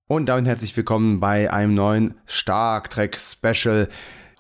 Und 0.09 0.27
damit 0.27 0.47
herzlich 0.47 0.77
willkommen 0.77 1.21
bei 1.21 1.51
einem 1.53 1.75
neuen 1.75 2.15
Stark 2.27 2.91
Trek 2.91 3.17
Special. 3.19 3.89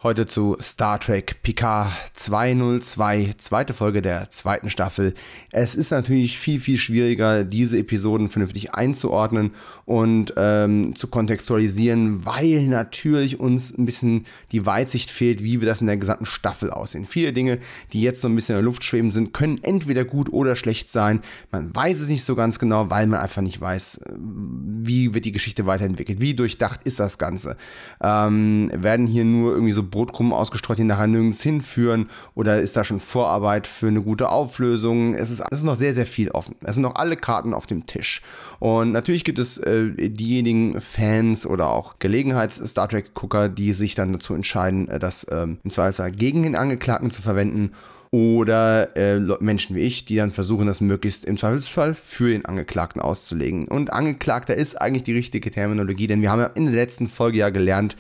Heute 0.03 0.26
zu 0.26 0.57
Star 0.61 0.98
Trek 0.98 1.44
Picard 1.44 1.92
202, 2.14 3.34
zweite 3.38 3.72
Folge 3.72 4.03
der 4.03 4.30
zweiten 4.30 4.68
Staffel. 4.68 5.14
Es 5.53 5.76
ist 5.76 5.92
natürlich 5.92 6.40
viel, 6.40 6.59
viel 6.59 6.76
schwieriger, 6.76 7.44
diese 7.44 7.78
Episoden 7.78 8.28
vernünftig 8.28 8.74
einzuordnen 8.74 9.53
und 9.84 10.34
ähm, 10.36 10.96
zu 10.96 11.07
kontextualisieren, 11.07 12.26
weil 12.26 12.66
natürlich 12.66 13.38
uns 13.38 13.78
ein 13.78 13.86
bisschen 13.86 14.26
die 14.50 14.66
Weitsicht 14.66 15.09
fehlt, 15.12 15.44
wie 15.44 15.61
wir 15.61 15.68
das 15.68 15.80
in 15.80 15.86
der 15.86 15.98
gesamten 15.98 16.26
Staffel 16.26 16.72
aussehen. 16.72 17.07
Viele 17.07 17.32
Dinge, 17.32 17.61
die 17.92 18.03
jetzt 18.03 18.22
so 18.22 18.28
ein 18.28 18.34
bisschen 18.34 18.57
in 18.57 18.59
der 18.59 18.64
Luft 18.64 18.82
schweben 18.82 19.12
sind, 19.12 19.32
können 19.32 19.62
entweder 19.62 20.05
gut 20.05 20.32
oder 20.32 20.57
schlecht 20.57 20.90
sein. 20.90 21.20
Man 21.53 21.72
weiß 21.72 22.00
es 22.00 22.09
nicht 22.09 22.24
so 22.24 22.34
ganz 22.34 22.59
genau, 22.59 22.90
weil 22.90 23.07
man 23.07 23.20
einfach 23.20 23.42
nicht 23.42 23.61
weiß, 23.61 24.00
wie 24.18 25.14
wird 25.14 25.26
die 25.26 25.32
Geschichte 25.32 25.64
weiterentwickelt, 25.64 26.20
wie 26.20 26.34
durchdacht 26.34 26.80
ist 26.82 26.98
das 26.98 27.18
Ganze. 27.18 27.57
Ähm, 28.03 28.68
werden 28.74 29.07
hier 29.07 29.24
nur 29.24 29.53
irgendwie 29.53 29.70
so 29.70 29.91
Brotkrumen 29.93 30.32
ausgestreut, 30.32 30.78
die 30.78 30.84
nachher 30.84 31.07
nirgends 31.07 31.40
hinführen 31.40 32.11
oder 32.34 32.61
ist 32.61 32.76
da 32.76 32.82
schon 32.82 32.99
Vorarbeit 32.99 33.68
für 33.68 33.86
eine 33.86 34.03
gute 34.03 34.30
Auflösung? 34.30 35.14
Es 35.14 35.30
ist, 35.30 35.40
es 35.53 35.61
ist 35.61 35.64
noch 35.64 35.76
sehr, 35.76 35.95
sehr 35.95 36.07
viel 36.07 36.32
offen. 36.32 36.57
Es 36.62 36.74
sind 36.74 36.82
noch 36.82 36.97
alle 36.97 37.14
Karten 37.14 37.55
auf 37.55 37.68
dem 37.68 37.86
Tisch. 37.86 38.22
Und 38.59 38.90
natürlich 38.90 39.22
gibt 39.22 39.38
es 39.38 39.59
äh, 39.59 40.09
diejenigen 40.09 40.80
Fans 40.80 41.47
oder 41.47 41.70
auch 41.70 42.01
Gelegenheits-Star 42.01 42.88
Trek-Gucker, 42.88 43.49
die 43.49 43.72
sich 43.72 43.95
dann 43.95 44.12
dazu 44.12 44.34
entscheiden, 44.34 44.88
äh, 44.88 44.99
das 44.99 45.24
ähm, 45.30 45.59
im 45.62 45.70
Zweifelsfall 45.70 46.11
gegen 46.11 46.43
den 46.43 46.57
Angeklagten 46.57 47.12
zu 47.12 47.22
verwenden 47.22 47.72
oder 48.11 48.95
äh, 48.95 49.18
Menschen 49.40 49.74
wie 49.74 49.80
ich, 49.80 50.05
die 50.05 50.16
dann 50.16 50.32
versuchen, 50.32 50.66
das 50.66 50.82
möglichst 50.82 51.24
im 51.24 51.38
Zweifelsfall 51.38 51.95
für 51.95 52.30
den 52.30 52.45
Angeklagten 52.45 53.01
auszulegen. 53.01 53.66
Und 53.66 53.93
Angeklagter 53.93 54.55
ist 54.55 54.80
eigentlich 54.80 55.03
die 55.05 55.14
richtige 55.14 55.51
Terminologie, 55.51 56.07
denn 56.09 56.20
wir 56.20 56.30
haben 56.30 56.40
ja 56.40 56.51
in 56.55 56.66
der 56.66 56.74
letzten 56.74 57.09
Folge 57.09 57.38
ja 57.38 57.49
gelernt, 57.49 57.97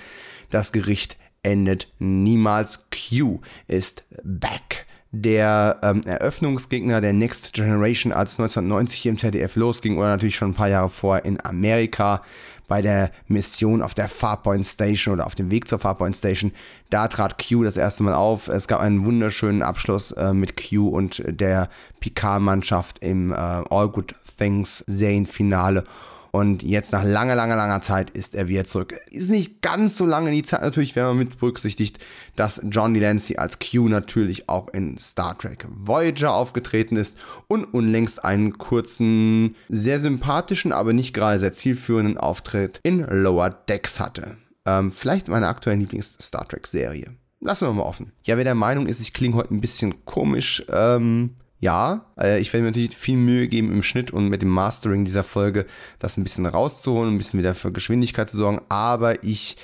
das 0.50 0.72
Gericht 0.72 1.16
endet 1.42 1.92
niemals. 1.98 2.88
Q 2.90 3.40
ist 3.66 4.04
back 4.22 4.86
der 5.12 5.78
ähm, 5.82 6.00
Eröffnungsgegner 6.04 7.02
der 7.02 7.12
Next 7.12 7.52
Generation, 7.52 8.12
als 8.12 8.38
1990 8.40 8.98
hier 8.98 9.12
im 9.12 9.18
ZDF 9.18 9.56
losging 9.56 9.98
oder 9.98 10.08
natürlich 10.08 10.36
schon 10.36 10.50
ein 10.52 10.54
paar 10.54 10.70
Jahre 10.70 10.88
vorher 10.88 11.26
in 11.26 11.44
Amerika 11.44 12.22
bei 12.66 12.80
der 12.80 13.10
Mission 13.28 13.82
auf 13.82 13.92
der 13.92 14.08
Farpoint 14.08 14.66
Station 14.66 15.12
oder 15.12 15.26
auf 15.26 15.34
dem 15.34 15.50
Weg 15.50 15.68
zur 15.68 15.78
Farpoint 15.78 16.16
Station. 16.16 16.52
Da 16.88 17.08
trat 17.08 17.36
Q 17.36 17.62
das 17.64 17.76
erste 17.76 18.02
Mal 18.02 18.14
auf. 18.14 18.48
Es 18.48 18.66
gab 18.66 18.80
einen 18.80 19.04
wunderschönen 19.04 19.62
Abschluss 19.62 20.12
äh, 20.12 20.32
mit 20.32 20.56
Q 20.56 20.88
und 20.88 21.22
der 21.26 21.68
Picard-Mannschaft 22.00 23.00
im 23.00 23.32
äh, 23.32 23.34
All 23.34 23.90
Good 23.90 24.14
Things 24.38 24.82
Serienfinale. 24.86 25.84
Und 26.34 26.62
jetzt 26.62 26.92
nach 26.92 27.04
langer, 27.04 27.34
langer, 27.34 27.56
langer 27.56 27.82
Zeit 27.82 28.08
ist 28.08 28.34
er 28.34 28.48
wieder 28.48 28.64
zurück. 28.64 28.98
Ist 29.10 29.28
nicht 29.28 29.60
ganz 29.60 29.98
so 29.98 30.06
lange 30.06 30.30
die 30.30 30.42
Zeit 30.42 30.62
natürlich, 30.62 30.96
wenn 30.96 31.04
man 31.04 31.18
mit 31.18 31.38
berücksichtigt, 31.38 31.98
dass 32.36 32.62
John 32.70 32.94
Delancey 32.94 33.36
als 33.36 33.58
Q 33.58 33.88
natürlich 33.88 34.48
auch 34.48 34.68
in 34.68 34.96
Star 34.96 35.36
Trek 35.36 35.66
Voyager 35.68 36.32
aufgetreten 36.32 36.96
ist 36.96 37.18
und 37.48 37.64
unlängst 37.64 38.24
einen 38.24 38.56
kurzen, 38.56 39.56
sehr 39.68 40.00
sympathischen, 40.00 40.72
aber 40.72 40.94
nicht 40.94 41.12
gerade 41.12 41.38
sehr 41.38 41.52
zielführenden 41.52 42.16
Auftritt 42.16 42.80
in 42.82 43.00
Lower 43.00 43.50
Decks 43.50 44.00
hatte. 44.00 44.38
Ähm, 44.64 44.90
vielleicht 44.90 45.28
meine 45.28 45.48
aktuelle 45.48 45.80
Lieblings-Star 45.80 46.48
Trek-Serie. 46.48 47.14
lassen 47.40 47.66
wir 47.66 47.74
mal 47.74 47.82
offen. 47.82 48.12
Ja, 48.22 48.38
wer 48.38 48.44
der 48.44 48.54
Meinung 48.54 48.86
ist, 48.86 49.00
ich 49.00 49.12
klinge 49.12 49.36
heute 49.36 49.52
ein 49.52 49.60
bisschen 49.60 50.06
komisch, 50.06 50.64
ähm, 50.70 51.36
ja, 51.62 52.04
äh, 52.20 52.40
ich 52.40 52.52
werde 52.52 52.64
mir 52.64 52.70
natürlich 52.70 52.96
viel 52.96 53.16
Mühe 53.16 53.46
geben 53.46 53.72
im 53.72 53.84
Schnitt 53.84 54.10
und 54.10 54.28
mit 54.28 54.42
dem 54.42 54.48
Mastering 54.48 55.04
dieser 55.04 55.22
Folge 55.22 55.64
das 56.00 56.16
ein 56.16 56.24
bisschen 56.24 56.44
rauszuholen, 56.44 57.14
ein 57.14 57.18
bisschen 57.18 57.38
wieder 57.38 57.54
für 57.54 57.70
Geschwindigkeit 57.70 58.28
zu 58.28 58.36
sorgen, 58.36 58.60
aber 58.68 59.22
ich 59.22 59.56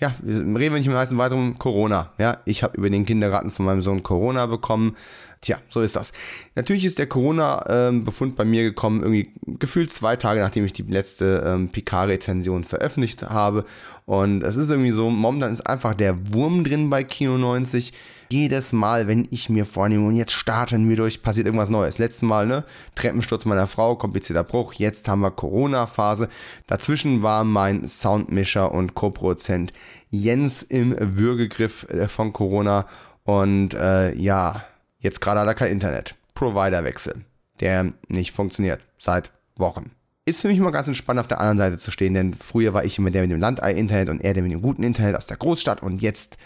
ja, 0.00 0.12
reden 0.26 0.54
wir 0.54 0.70
nicht 0.70 0.88
mehr 0.88 0.98
heißen 0.98 1.16
weiter 1.18 1.36
um 1.36 1.58
Corona. 1.58 2.12
Ja, 2.18 2.38
ich 2.46 2.62
habe 2.62 2.76
über 2.76 2.90
den 2.90 3.06
Kindergarten 3.06 3.50
von 3.50 3.64
meinem 3.64 3.80
Sohn 3.80 4.02
Corona 4.02 4.46
bekommen. 4.46 4.96
Tja, 5.40 5.58
so 5.68 5.82
ist 5.82 5.94
das. 5.94 6.12
Natürlich 6.56 6.84
ist 6.84 6.98
der 6.98 7.06
Corona-Befund 7.06 8.32
ähm, 8.32 8.36
bei 8.36 8.44
mir 8.44 8.62
gekommen, 8.62 9.02
irgendwie 9.02 9.30
gefühlt 9.58 9.92
zwei 9.92 10.16
Tage, 10.16 10.40
nachdem 10.40 10.64
ich 10.64 10.72
die 10.72 10.82
letzte 10.82 11.44
ähm, 11.46 11.68
Picard-Rezension 11.68 12.64
veröffentlicht 12.64 13.22
habe. 13.22 13.66
Und 14.06 14.42
es 14.42 14.56
ist 14.56 14.70
irgendwie 14.70 14.90
so, 14.90 15.10
momentan 15.10 15.52
ist 15.52 15.66
einfach 15.66 15.94
der 15.94 16.34
Wurm 16.34 16.64
drin 16.64 16.90
bei 16.90 17.04
Kino 17.04 17.38
90 17.38 17.92
jedes 18.34 18.72
Mal, 18.72 19.06
wenn 19.06 19.28
ich 19.30 19.48
mir 19.48 19.64
vornehme 19.64 20.08
und 20.08 20.16
jetzt 20.16 20.32
starten 20.32 20.88
wir 20.88 20.96
durch, 20.96 21.22
passiert 21.22 21.46
irgendwas 21.46 21.70
Neues. 21.70 21.98
Letztes 21.98 22.22
Mal, 22.22 22.48
ne? 22.48 22.64
Treppensturz 22.96 23.44
meiner 23.44 23.68
Frau, 23.68 23.94
komplizierter 23.94 24.42
Bruch. 24.42 24.72
Jetzt 24.72 25.06
haben 25.08 25.20
wir 25.20 25.30
Corona-Phase. 25.30 26.28
Dazwischen 26.66 27.22
war 27.22 27.44
mein 27.44 27.86
Soundmischer 27.86 28.72
und 28.72 28.94
Co-Produzent 28.94 29.72
Jens 30.10 30.64
im 30.64 30.96
Würgegriff 30.98 31.88
äh, 31.88 32.08
von 32.08 32.32
Corona. 32.32 32.86
Und 33.22 33.72
äh, 33.74 34.12
ja, 34.16 34.64
jetzt 34.98 35.20
gerade 35.20 35.38
hat 35.40 35.46
er 35.46 35.54
kein 35.54 35.70
Internet. 35.70 36.16
Providerwechsel, 36.34 37.24
der 37.60 37.92
nicht 38.08 38.32
funktioniert 38.32 38.80
seit 38.98 39.30
Wochen. 39.56 39.92
Ist 40.24 40.40
für 40.40 40.48
mich 40.48 40.58
mal 40.58 40.72
ganz 40.72 40.88
entspannt 40.88 41.20
auf 41.20 41.28
der 41.28 41.38
anderen 41.38 41.58
Seite 41.58 41.78
zu 41.78 41.92
stehen, 41.92 42.14
denn 42.14 42.34
früher 42.34 42.74
war 42.74 42.84
ich 42.84 42.98
immer 42.98 43.12
der 43.12 43.22
mit 43.22 43.30
dem 43.30 43.38
Landei-Internet 43.38 44.08
und 44.08 44.24
er 44.24 44.34
der 44.34 44.42
mit 44.42 44.50
dem 44.50 44.62
guten 44.62 44.82
Internet 44.82 45.14
aus 45.14 45.26
der 45.26 45.36
Großstadt 45.36 45.82
und 45.82 46.02
jetzt 46.02 46.36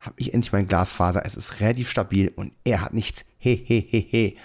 habe 0.00 0.16
ich 0.18 0.34
endlich 0.34 0.52
mein 0.52 0.66
Glasfaser. 0.66 1.24
Es 1.24 1.36
ist 1.36 1.60
relativ 1.60 1.90
stabil 1.90 2.32
und 2.34 2.52
er 2.64 2.80
hat 2.80 2.94
nichts. 2.94 3.24
Hehehehe. 3.38 3.80
He, 3.80 4.00
he, 4.00 4.06
he. 4.10 4.36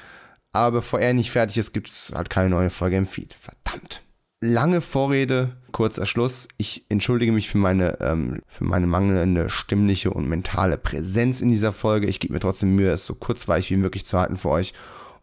Aber 0.52 0.78
bevor 0.78 1.00
er 1.00 1.14
nicht 1.14 1.32
fertig 1.32 1.58
ist, 1.58 1.74
gibt 1.74 1.90
es 1.90 2.12
halt 2.16 2.30
keine 2.30 2.50
neue 2.50 2.70
Folge 2.70 2.98
im 2.98 3.06
Feed. 3.06 3.34
Verdammt. 3.34 4.02
Lange 4.42 4.82
Vorrede, 4.82 5.58
kurzer 5.72 6.06
Schluss. 6.06 6.48
Ich 6.58 6.86
entschuldige 6.90 7.32
mich 7.32 7.50
für 7.50 7.58
meine, 7.58 8.00
ähm, 8.00 8.42
für 8.48 8.64
meine 8.64 8.86
mangelnde 8.86 9.50
stimmliche 9.50 10.12
und 10.12 10.30
mentale 10.30 10.78
Präsenz 10.78 11.42
in 11.42 11.50
dieser 11.50 11.74
Folge. 11.74 12.08
Ich 12.08 12.20
gebe 12.20 12.34
mir 12.34 12.40
trotzdem 12.40 12.76
Mühe, 12.76 12.92
es 12.92 13.06
so 13.06 13.16
kurzweilig 13.16 13.72
wie 13.72 13.78
möglich 13.78 14.06
zu 14.06 14.18
halten 14.20 14.38
für 14.38 14.50
euch. 14.50 14.74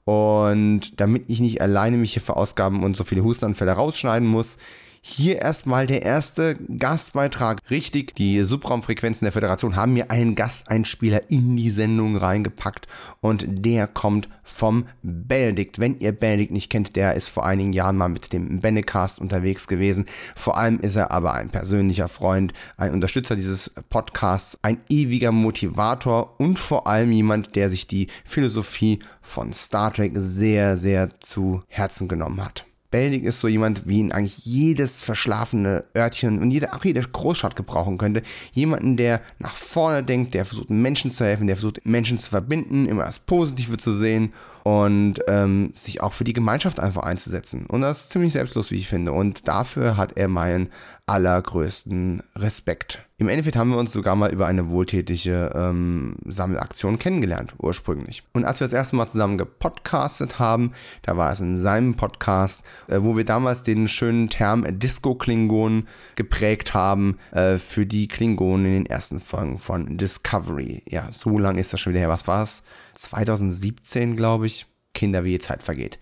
Und 0.04 1.00
damit 1.00 1.30
ich 1.30 1.40
nicht 1.40 1.60
alleine 1.60 1.96
mich 1.96 2.14
hier 2.14 2.22
verausgaben 2.22 2.82
und 2.82 2.96
so 2.96 3.04
viele 3.04 3.22
Hustenanfälle 3.22 3.72
rausschneiden 3.72 4.26
muss, 4.26 4.58
hier 5.04 5.42
erstmal 5.42 5.88
der 5.88 6.02
erste 6.02 6.54
Gastbeitrag. 6.78 7.58
Richtig, 7.68 8.14
die 8.14 8.44
Subraumfrequenzen 8.44 9.24
der 9.24 9.32
Föderation 9.32 9.74
haben 9.74 9.94
mir 9.94 10.12
einen 10.12 10.36
Gasteinspieler 10.36 11.28
in 11.28 11.56
die 11.56 11.70
Sendung 11.70 12.16
reingepackt 12.16 12.86
und 13.20 13.44
der 13.48 13.88
kommt 13.88 14.28
vom 14.44 14.86
Benedikt. 15.02 15.80
Wenn 15.80 15.98
ihr 15.98 16.12
Benedikt 16.12 16.52
nicht 16.52 16.70
kennt, 16.70 16.94
der 16.94 17.14
ist 17.14 17.28
vor 17.28 17.44
einigen 17.44 17.72
Jahren 17.72 17.96
mal 17.96 18.08
mit 18.08 18.32
dem 18.32 18.60
Benecast 18.60 19.20
unterwegs 19.20 19.66
gewesen. 19.66 20.06
Vor 20.36 20.56
allem 20.56 20.78
ist 20.78 20.94
er 20.94 21.10
aber 21.10 21.34
ein 21.34 21.50
persönlicher 21.50 22.06
Freund, 22.06 22.52
ein 22.76 22.92
Unterstützer 22.92 23.34
dieses 23.34 23.70
Podcasts, 23.90 24.58
ein 24.62 24.80
ewiger 24.88 25.32
Motivator 25.32 26.38
und 26.38 26.60
vor 26.60 26.86
allem 26.86 27.10
jemand, 27.10 27.56
der 27.56 27.70
sich 27.70 27.88
die 27.88 28.06
Philosophie 28.24 29.00
von 29.20 29.52
Star 29.52 29.92
Trek 29.92 30.12
sehr, 30.14 30.76
sehr 30.76 31.20
zu 31.20 31.62
Herzen 31.66 32.06
genommen 32.06 32.42
hat. 32.44 32.66
Beldig 32.92 33.24
ist 33.24 33.40
so 33.40 33.48
jemand, 33.48 33.88
wie 33.88 33.98
ihn 33.98 34.12
eigentlich 34.12 34.38
jedes 34.44 35.02
verschlafene 35.02 35.82
Örtchen 35.96 36.40
und 36.40 36.52
jede, 36.52 36.74
auch 36.74 36.84
jede 36.84 37.00
Großstadt 37.00 37.56
gebrauchen 37.56 37.98
könnte. 37.98 38.22
Jemanden, 38.52 38.96
der 38.96 39.22
nach 39.40 39.56
vorne 39.56 40.04
denkt, 40.04 40.34
der 40.34 40.44
versucht 40.44 40.70
Menschen 40.70 41.10
zu 41.10 41.24
helfen, 41.24 41.48
der 41.48 41.56
versucht 41.56 41.84
Menschen 41.84 42.20
zu 42.20 42.30
verbinden, 42.30 42.86
immer 42.86 43.04
das 43.04 43.18
Positive 43.18 43.78
zu 43.78 43.92
sehen 43.92 44.32
und 44.62 45.20
ähm, 45.26 45.72
sich 45.74 46.00
auch 46.02 46.12
für 46.12 46.24
die 46.24 46.34
Gemeinschaft 46.34 46.78
einfach 46.78 47.02
einzusetzen. 47.02 47.66
Und 47.66 47.80
das 47.80 48.02
ist 48.02 48.10
ziemlich 48.10 48.32
selbstlos, 48.32 48.70
wie 48.70 48.76
ich 48.76 48.88
finde. 48.88 49.12
Und 49.12 49.48
dafür 49.48 49.96
hat 49.96 50.16
er 50.16 50.28
meinen 50.28 50.68
allergrößten 51.06 52.22
Respekt. 52.36 53.04
Im 53.18 53.28
Endeffekt 53.28 53.56
haben 53.56 53.70
wir 53.70 53.78
uns 53.78 53.92
sogar 53.92 54.14
mal 54.16 54.32
über 54.32 54.46
eine 54.46 54.70
wohltätige 54.70 55.52
ähm, 55.54 56.16
Sammelaktion 56.26 56.98
kennengelernt, 56.98 57.54
ursprünglich. 57.58 58.22
Und 58.32 58.44
als 58.44 58.60
wir 58.60 58.66
das 58.66 58.72
erste 58.72 58.96
Mal 58.96 59.08
zusammen 59.08 59.36
gepodcastet 59.36 60.38
haben, 60.38 60.72
da 61.02 61.16
war 61.16 61.30
es 61.32 61.40
in 61.40 61.58
seinem 61.58 61.94
Podcast, 61.96 62.62
äh, 62.88 62.98
wo 63.00 63.16
wir 63.16 63.24
damals 63.24 63.62
den 63.64 63.88
schönen 63.88 64.28
Term 64.28 64.64
Disco-Klingonen 64.78 65.88
geprägt 66.14 66.74
haben 66.74 67.18
äh, 67.32 67.58
für 67.58 67.84
die 67.84 68.08
Klingonen 68.08 68.66
in 68.66 68.72
den 68.72 68.86
ersten 68.86 69.20
Folgen 69.20 69.58
von 69.58 69.96
Discovery. 69.96 70.82
Ja, 70.88 71.08
so 71.12 71.38
lange 71.38 71.60
ist 71.60 71.72
das 71.72 71.80
schon 71.80 71.92
wieder 71.92 72.00
her. 72.00 72.08
Was 72.08 72.28
war 72.28 72.42
es? 72.44 72.62
2017, 72.94 74.16
glaube 74.16 74.46
ich. 74.46 74.66
Kinder, 74.94 75.24
wie 75.24 75.32
die 75.32 75.38
Zeit 75.38 75.62
vergeht. 75.62 75.98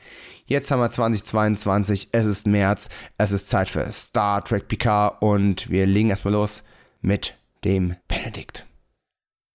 Jetzt 0.51 0.73
haben 0.73 0.81
wir 0.81 0.91
2022, 0.91 2.09
es 2.11 2.27
ist 2.27 2.45
März, 2.45 2.89
es 3.19 3.31
ist 3.31 3.49
Zeit 3.49 3.69
für 3.69 3.87
Star 3.93 4.45
Trek 4.45 4.67
Picard 4.67 5.23
und 5.23 5.71
wir 5.71 5.87
legen 5.87 6.11
erstmal 6.11 6.35
los 6.35 6.65
mit 7.01 7.35
dem 7.65 7.95
Benedikt. 8.09 8.67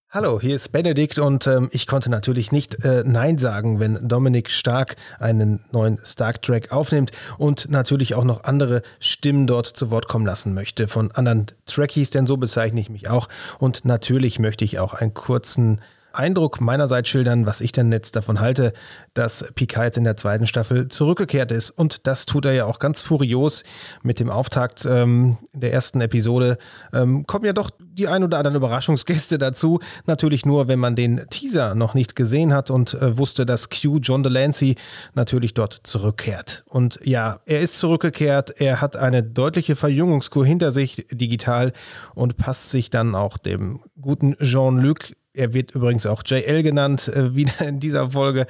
Hallo, 0.10 0.39
hier 0.39 0.56
ist 0.56 0.72
Benedikt 0.72 1.20
und 1.20 1.48
ähm, 1.48 1.68
ich 1.74 1.86
konnte 1.88 2.10
natürlich 2.10 2.54
nicht 2.54 2.86
äh, 2.86 3.04
Nein 3.06 3.38
sagen, 3.38 3.82
wenn 3.82 4.08
Dominik 4.08 4.50
Stark 4.50 4.96
einen 5.20 5.66
neuen 5.74 6.00
Star 6.06 6.32
Trek 6.32 6.72
aufnimmt 6.72 7.12
und 7.38 7.70
natürlich 7.70 8.16
auch 8.16 8.24
noch 8.24 8.46
andere 8.46 8.82
Stimmen 9.02 9.48
dort 9.48 9.68
zu 9.68 9.91
Wort 9.91 10.08
kommen 10.08 10.26
lassen 10.26 10.54
möchte 10.54 10.88
von 10.88 11.12
anderen 11.12 11.48
Trekkies, 11.66 12.12
denn 12.12 12.26
so 12.26 12.38
bezeichne 12.38 12.80
ich 12.80 12.89
mich 12.89 13.10
auch. 13.10 13.28
Und 13.60 13.84
natürlich 13.84 14.39
möchte 14.39 14.64
ich 14.64 14.80
auch 14.80 14.93
einen 14.93 15.14
kurzen 15.14 15.82
Eindruck 16.18 16.61
meinerseits 16.61 17.09
schildern, 17.09 17.45
was 17.45 17.61
ich 17.61 17.72
denn 17.72 17.91
jetzt 17.91 18.16
davon 18.16 18.39
halte, 18.39 18.74
dass 19.13 19.45
Picard 19.55 19.95
jetzt 19.95 19.97
in 19.97 20.03
der 20.03 20.18
zweiten 20.18 20.47
Staffel 20.47 20.88
zurückgekehrt 20.88 21.51
ist. 21.51 21.70
Und 21.72 22.07
das 22.07 22.26
tut 22.26 22.45
er 22.45 22.53
ja 22.53 22.66
auch 22.66 22.80
ganz 22.80 23.01
furios 23.01 23.63
mit 24.03 24.20
dem 24.20 24.30
Auftakt 24.30 24.86
ähm, 24.86 25.38
der 25.53 25.74
ersten 25.74 26.01
Episode. 26.01 26.57
Ähm, 26.93 27.26
kommen 27.26 27.45
ja 27.45 27.53
doch 27.53 27.72
die 27.80 28.07
ein 28.07 28.24
oder 28.24 28.38
anderen 28.38 28.57
Überraschungsgäste 28.57 29.38
dazu. 29.38 29.80
Natürlich 30.05 30.45
nur, 30.45 30.68
wenn 30.68 30.80
man 30.80 30.95
den 30.95 31.22
Teaser 31.30 31.76
noch 31.76 31.93
nicht 31.93 32.16
gesehen 32.16 32.53
hat 32.53 32.70
und 32.70 32.93
äh, 32.95 33.18
wusste, 33.18 33.45
dass 33.45 33.70
Q 33.70 33.99
John 34.01 34.24
Delancey 34.24 34.76
natürlich 35.13 35.53
dort 35.53 35.80
zurückkehrt. 35.84 36.63
Und 36.68 36.99
ja, 37.03 37.39
er 37.45 37.61
ist 37.61 37.80
zurückgekehrt. 37.80 38.59
Er 38.59 38.82
hat 38.82 38.95
eine 38.95 39.24
deutliche 39.24 39.76
Verjüngungskur 39.76 40.45
hinter 40.45 40.72
sich 40.72 41.05
digital 41.11 41.72
und 42.13 42.38
passt 42.38 42.72
sich 42.72 42.89
dann 42.89 43.16
auch 43.16 43.38
dem 43.38 43.80
guten 43.99 44.36
Jean-Luc 44.41 45.16
er 45.36 45.53
wird 45.53 45.71
übrigens 45.71 46.05
auch 46.05 46.23
JL 46.25 46.63
genannt, 46.63 47.07
äh, 47.07 47.36
wieder 47.36 47.67
in 47.67 47.79
dieser 47.79 48.11
Folge. 48.11 48.47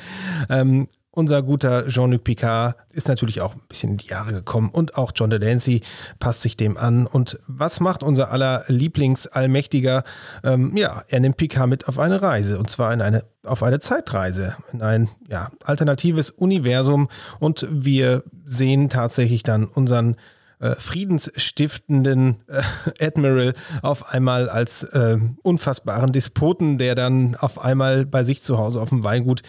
Ähm, 0.49 0.87
unser 1.15 1.41
guter 1.41 1.87
Jean-Luc 1.87 2.25
Picard 2.25 2.75
ist 2.91 3.07
natürlich 3.07 3.39
auch 3.39 3.55
ein 3.55 3.61
bisschen 3.69 3.91
in 3.91 3.97
die 3.97 4.07
Jahre 4.07 4.33
gekommen 4.33 4.69
und 4.69 4.97
auch 4.97 5.13
John 5.15 5.29
Delancey 5.29 5.81
passt 6.19 6.41
sich 6.41 6.57
dem 6.57 6.75
an. 6.75 7.07
Und 7.07 7.39
was 7.47 7.79
macht 7.79 8.03
unser 8.03 8.31
aller 8.31 8.65
Lieblingsallmächtiger? 8.67 10.03
Ähm, 10.43 10.75
ja, 10.75 11.03
er 11.07 11.21
nimmt 11.21 11.37
Picard 11.37 11.69
mit 11.69 11.87
auf 11.87 11.99
eine 11.99 12.21
Reise 12.21 12.59
und 12.59 12.69
zwar 12.69 12.93
in 12.93 13.01
eine, 13.01 13.23
auf 13.45 13.63
eine 13.63 13.79
Zeitreise, 13.79 14.57
in 14.73 14.81
ein 14.81 15.09
ja, 15.29 15.51
alternatives 15.63 16.31
Universum 16.31 17.07
und 17.39 17.65
wir 17.71 18.23
sehen 18.43 18.89
tatsächlich 18.89 19.43
dann 19.43 19.67
unseren 19.67 20.17
äh, 20.59 20.75
friedensstiftenden 20.75 22.43
äh, 22.47 23.05
Admiral 23.05 23.53
auf 23.81 24.09
einmal 24.09 24.49
als 24.49 24.83
äh, 24.83 25.17
unfassbaren 25.43 26.11
Despoten, 26.11 26.77
der 26.77 26.95
dann 26.95 27.35
auf 27.35 27.59
einmal 27.59 28.05
bei 28.05 28.23
sich 28.23 28.41
zu 28.41 28.57
Hause 28.57 28.81
auf 28.81 28.89
dem 28.89 29.03
Weingut 29.03 29.41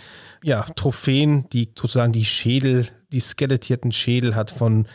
ja 0.42 0.62
Trophäen, 0.74 1.48
die 1.50 1.70
sozusagen 1.76 2.12
die 2.12 2.24
Schädel, 2.24 2.86
die 3.12 3.20
skelettierten 3.20 3.92
Schädel 3.92 4.34
hat 4.34 4.50
von 4.50 4.86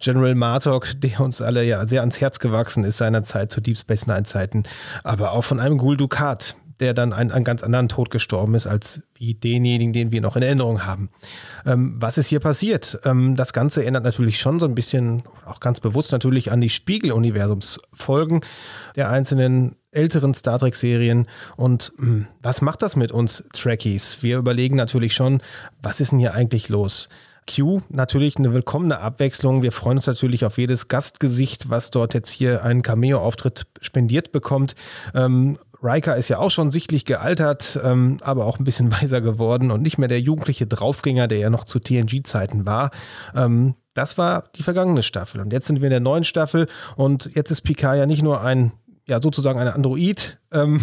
General 0.00 0.34
Martok, 0.34 0.98
der 1.00 1.20
uns 1.20 1.42
alle 1.42 1.62
ja 1.64 1.86
sehr 1.86 2.00
ans 2.00 2.20
Herz 2.20 2.38
gewachsen 2.38 2.84
ist 2.84 2.96
seinerzeit 2.96 3.52
zu 3.52 3.60
Deep 3.60 3.76
Space 3.76 4.06
Nine 4.06 4.24
Zeiten, 4.24 4.64
aber 5.04 5.32
auch 5.32 5.44
von 5.44 5.60
einem 5.60 5.78
Gul 5.78 5.96
Dukat, 5.96 6.56
der 6.80 6.94
dann 6.94 7.12
einen, 7.12 7.30
einen 7.30 7.44
ganz 7.44 7.62
anderen 7.62 7.88
Tod 7.88 8.10
gestorben 8.10 8.54
ist, 8.54 8.66
als 8.66 9.02
wie 9.14 9.34
denjenigen, 9.34 9.92
den 9.92 10.12
wir 10.12 10.20
noch 10.20 10.36
in 10.36 10.42
Erinnerung 10.42 10.84
haben. 10.86 11.10
Ähm, 11.66 11.96
was 11.98 12.18
ist 12.18 12.28
hier 12.28 12.40
passiert? 12.40 12.98
Ähm, 13.04 13.36
das 13.36 13.52
Ganze 13.52 13.82
erinnert 13.82 14.04
natürlich 14.04 14.38
schon 14.38 14.58
so 14.58 14.66
ein 14.66 14.74
bisschen, 14.74 15.22
auch 15.44 15.60
ganz 15.60 15.80
bewusst 15.80 16.12
natürlich 16.12 16.50
an 16.50 16.60
die 16.60 16.70
Spiegel-Universumsfolgen 16.70 18.40
der 18.96 19.10
einzelnen 19.10 19.76
älteren 19.92 20.34
Star 20.34 20.58
Trek-Serien. 20.58 21.26
Und 21.56 21.92
mh, 21.96 22.06
hm, 22.06 22.26
was 22.40 22.62
macht 22.62 22.82
das 22.82 22.96
mit 22.96 23.12
uns 23.12 23.44
Trekkies? 23.52 24.22
Wir 24.22 24.38
überlegen 24.38 24.76
natürlich 24.76 25.14
schon, 25.14 25.42
was 25.82 26.00
ist 26.00 26.12
denn 26.12 26.18
hier 26.18 26.34
eigentlich 26.34 26.68
los? 26.68 27.08
Q 27.48 27.80
natürlich 27.88 28.36
eine 28.36 28.52
willkommene 28.52 29.00
Abwechslung. 29.00 29.62
Wir 29.62 29.72
freuen 29.72 29.98
uns 29.98 30.06
natürlich 30.06 30.44
auf 30.44 30.58
jedes 30.58 30.88
Gastgesicht, 30.88 31.70
was 31.70 31.90
dort 31.90 32.14
jetzt 32.14 32.30
hier 32.30 32.64
einen 32.64 32.82
Cameo-Auftritt 32.82 33.66
spendiert 33.80 34.32
bekommt. 34.32 34.74
Ähm, 35.14 35.58
Riker 35.82 36.16
ist 36.16 36.28
ja 36.28 36.38
auch 36.38 36.50
schon 36.50 36.70
sichtlich 36.70 37.04
gealtert, 37.04 37.78
ähm, 37.82 38.18
aber 38.22 38.46
auch 38.46 38.58
ein 38.58 38.64
bisschen 38.64 38.92
weiser 39.00 39.20
geworden 39.20 39.70
und 39.70 39.82
nicht 39.82 39.98
mehr 39.98 40.08
der 40.08 40.20
jugendliche 40.20 40.66
Draufgänger, 40.66 41.28
der 41.28 41.38
ja 41.38 41.50
noch 41.50 41.64
zu 41.64 41.78
TNG-Zeiten 41.78 42.66
war. 42.66 42.90
Ähm, 43.34 43.74
das 43.94 44.18
war 44.18 44.44
die 44.56 44.62
vergangene 44.62 45.02
Staffel. 45.02 45.40
Und 45.40 45.52
jetzt 45.52 45.66
sind 45.66 45.80
wir 45.80 45.86
in 45.86 45.90
der 45.90 46.00
neuen 46.00 46.24
Staffel 46.24 46.68
und 46.96 47.30
jetzt 47.34 47.50
ist 47.50 47.62
Picard 47.62 47.98
ja 47.98 48.06
nicht 48.06 48.22
nur 48.22 48.40
ein, 48.40 48.72
ja, 49.06 49.20
sozusagen 49.20 49.58
ein 49.58 49.68
Android, 49.68 50.39
ähm, 50.52 50.80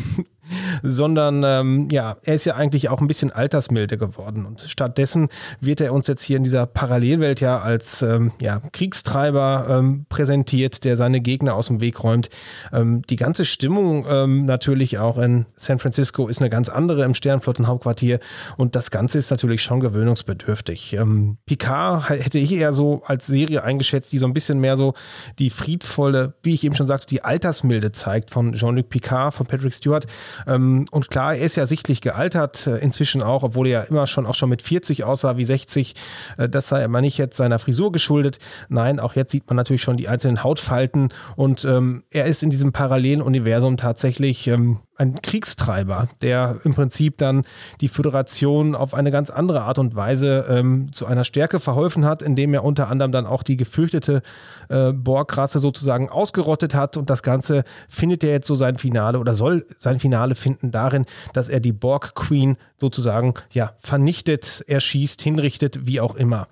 sondern 0.83 1.43
ähm, 1.45 1.87
ja, 1.91 2.17
er 2.23 2.35
ist 2.35 2.45
ja 2.45 2.55
eigentlich 2.55 2.89
auch 2.89 3.01
ein 3.01 3.07
bisschen 3.07 3.31
altersmilde 3.31 3.97
geworden. 3.97 4.45
Und 4.45 4.61
stattdessen 4.61 5.29
wird 5.59 5.81
er 5.81 5.93
uns 5.93 6.07
jetzt 6.07 6.23
hier 6.23 6.37
in 6.37 6.43
dieser 6.43 6.65
Parallelwelt 6.65 7.41
ja 7.41 7.59
als 7.59 8.01
ähm, 8.01 8.31
ja, 8.41 8.61
Kriegstreiber 8.71 9.67
ähm, 9.69 10.05
präsentiert, 10.09 10.83
der 10.85 10.97
seine 10.97 11.21
Gegner 11.21 11.55
aus 11.55 11.67
dem 11.67 11.81
Weg 11.81 12.03
räumt. 12.03 12.29
Ähm, 12.71 13.01
die 13.09 13.15
ganze 13.15 13.45
Stimmung 13.45 14.05
ähm, 14.09 14.45
natürlich 14.45 14.97
auch 14.97 15.17
in 15.17 15.45
San 15.55 15.79
Francisco 15.79 16.27
ist 16.27 16.41
eine 16.41 16.49
ganz 16.49 16.69
andere 16.69 17.03
im 17.03 17.13
Sternflottenhauptquartier 17.13 18.19
und 18.57 18.75
das 18.75 18.91
Ganze 18.91 19.17
ist 19.17 19.31
natürlich 19.31 19.61
schon 19.61 19.79
gewöhnungsbedürftig. 19.79 20.93
Ähm, 20.93 21.37
Picard 21.45 22.09
hätte 22.09 22.39
ich 22.39 22.51
eher 22.53 22.73
so 22.73 23.01
als 23.05 23.27
Serie 23.27 23.63
eingeschätzt, 23.63 24.11
die 24.11 24.17
so 24.17 24.25
ein 24.25 24.33
bisschen 24.33 24.59
mehr 24.59 24.77
so 24.77 24.93
die 25.39 25.49
friedvolle, 25.49 26.35
wie 26.43 26.53
ich 26.53 26.63
eben 26.63 26.75
schon 26.75 26.87
sagte, 26.87 27.07
die 27.07 27.23
Altersmilde 27.23 27.91
zeigt 27.91 28.31
von 28.31 28.53
Jean-Luc 28.53 28.89
Picard, 28.89 29.33
von 29.33 29.45
Patrick 29.45 29.56
Stewart. 29.71 30.07
Ähm, 30.45 30.85
und 30.91 31.09
klar, 31.09 31.35
er 31.35 31.45
ist 31.45 31.55
ja 31.55 31.65
sichtlich 31.65 32.01
gealtert, 32.01 32.67
äh, 32.67 32.77
inzwischen 32.77 33.21
auch, 33.21 33.43
obwohl 33.43 33.67
er 33.67 33.81
ja 33.81 33.87
immer 33.87 34.07
schon 34.07 34.25
auch 34.25 34.35
schon 34.35 34.49
mit 34.49 34.61
40 34.61 35.03
aussah 35.03 35.37
wie 35.37 35.43
60. 35.43 35.93
Äh, 36.37 36.49
das 36.49 36.69
sei 36.69 36.83
aber 36.83 37.01
nicht 37.01 37.17
jetzt 37.17 37.37
seiner 37.37 37.59
Frisur 37.59 37.91
geschuldet. 37.91 38.39
Nein, 38.69 38.99
auch 38.99 39.15
jetzt 39.15 39.31
sieht 39.31 39.47
man 39.47 39.57
natürlich 39.57 39.81
schon 39.81 39.97
die 39.97 40.07
einzelnen 40.07 40.43
Hautfalten 40.43 41.09
und 41.35 41.65
ähm, 41.65 42.03
er 42.11 42.25
ist 42.25 42.43
in 42.43 42.49
diesem 42.49 42.71
parallelen 42.71 43.21
Universum 43.21 43.77
tatsächlich 43.77 44.47
ähm, 44.47 44.79
ein 44.97 45.21
Kriegstreiber, 45.21 46.09
der 46.21 46.59
im 46.63 46.73
Prinzip 46.73 47.17
dann 47.17 47.43
die 47.81 47.87
Föderation 47.87 48.75
auf 48.75 48.93
eine 48.93 49.11
ganz 49.11 49.29
andere 49.29 49.61
Art 49.61 49.79
und 49.79 49.95
Weise 49.95 50.45
ähm, 50.49 50.91
zu 50.91 51.05
einer 51.05 51.23
Stärke 51.23 51.59
verholfen 51.59 52.05
hat, 52.05 52.21
indem 52.21 52.53
er 52.53 52.63
unter 52.63 52.89
anderem 52.89 53.11
dann 53.11 53.25
auch 53.25 53.43
die 53.43 53.57
gefürchtete 53.57 54.21
äh, 54.69 54.91
Borg-Rasse 54.93 55.59
sozusagen 55.59 56.09
ausgerottet 56.09 56.75
hat. 56.75 56.97
Und 56.97 57.09
das 57.09 57.23
Ganze 57.23 57.63
findet 57.87 58.23
er 58.23 58.31
jetzt 58.31 58.47
so 58.47 58.55
sein 58.55 58.77
Finale 58.77 59.19
oder 59.19 59.33
soll 59.33 59.65
sein 59.77 59.99
Finale 59.99 60.35
finden 60.35 60.71
darin, 60.71 61.05
dass 61.33 61.49
er 61.49 61.59
die 61.59 61.73
Borg-Queen 61.73 62.57
sozusagen 62.77 63.33
ja 63.51 63.73
vernichtet, 63.77 64.63
erschießt, 64.67 65.21
hinrichtet, 65.21 65.85
wie 65.85 66.01
auch 66.01 66.15
immer. 66.15 66.47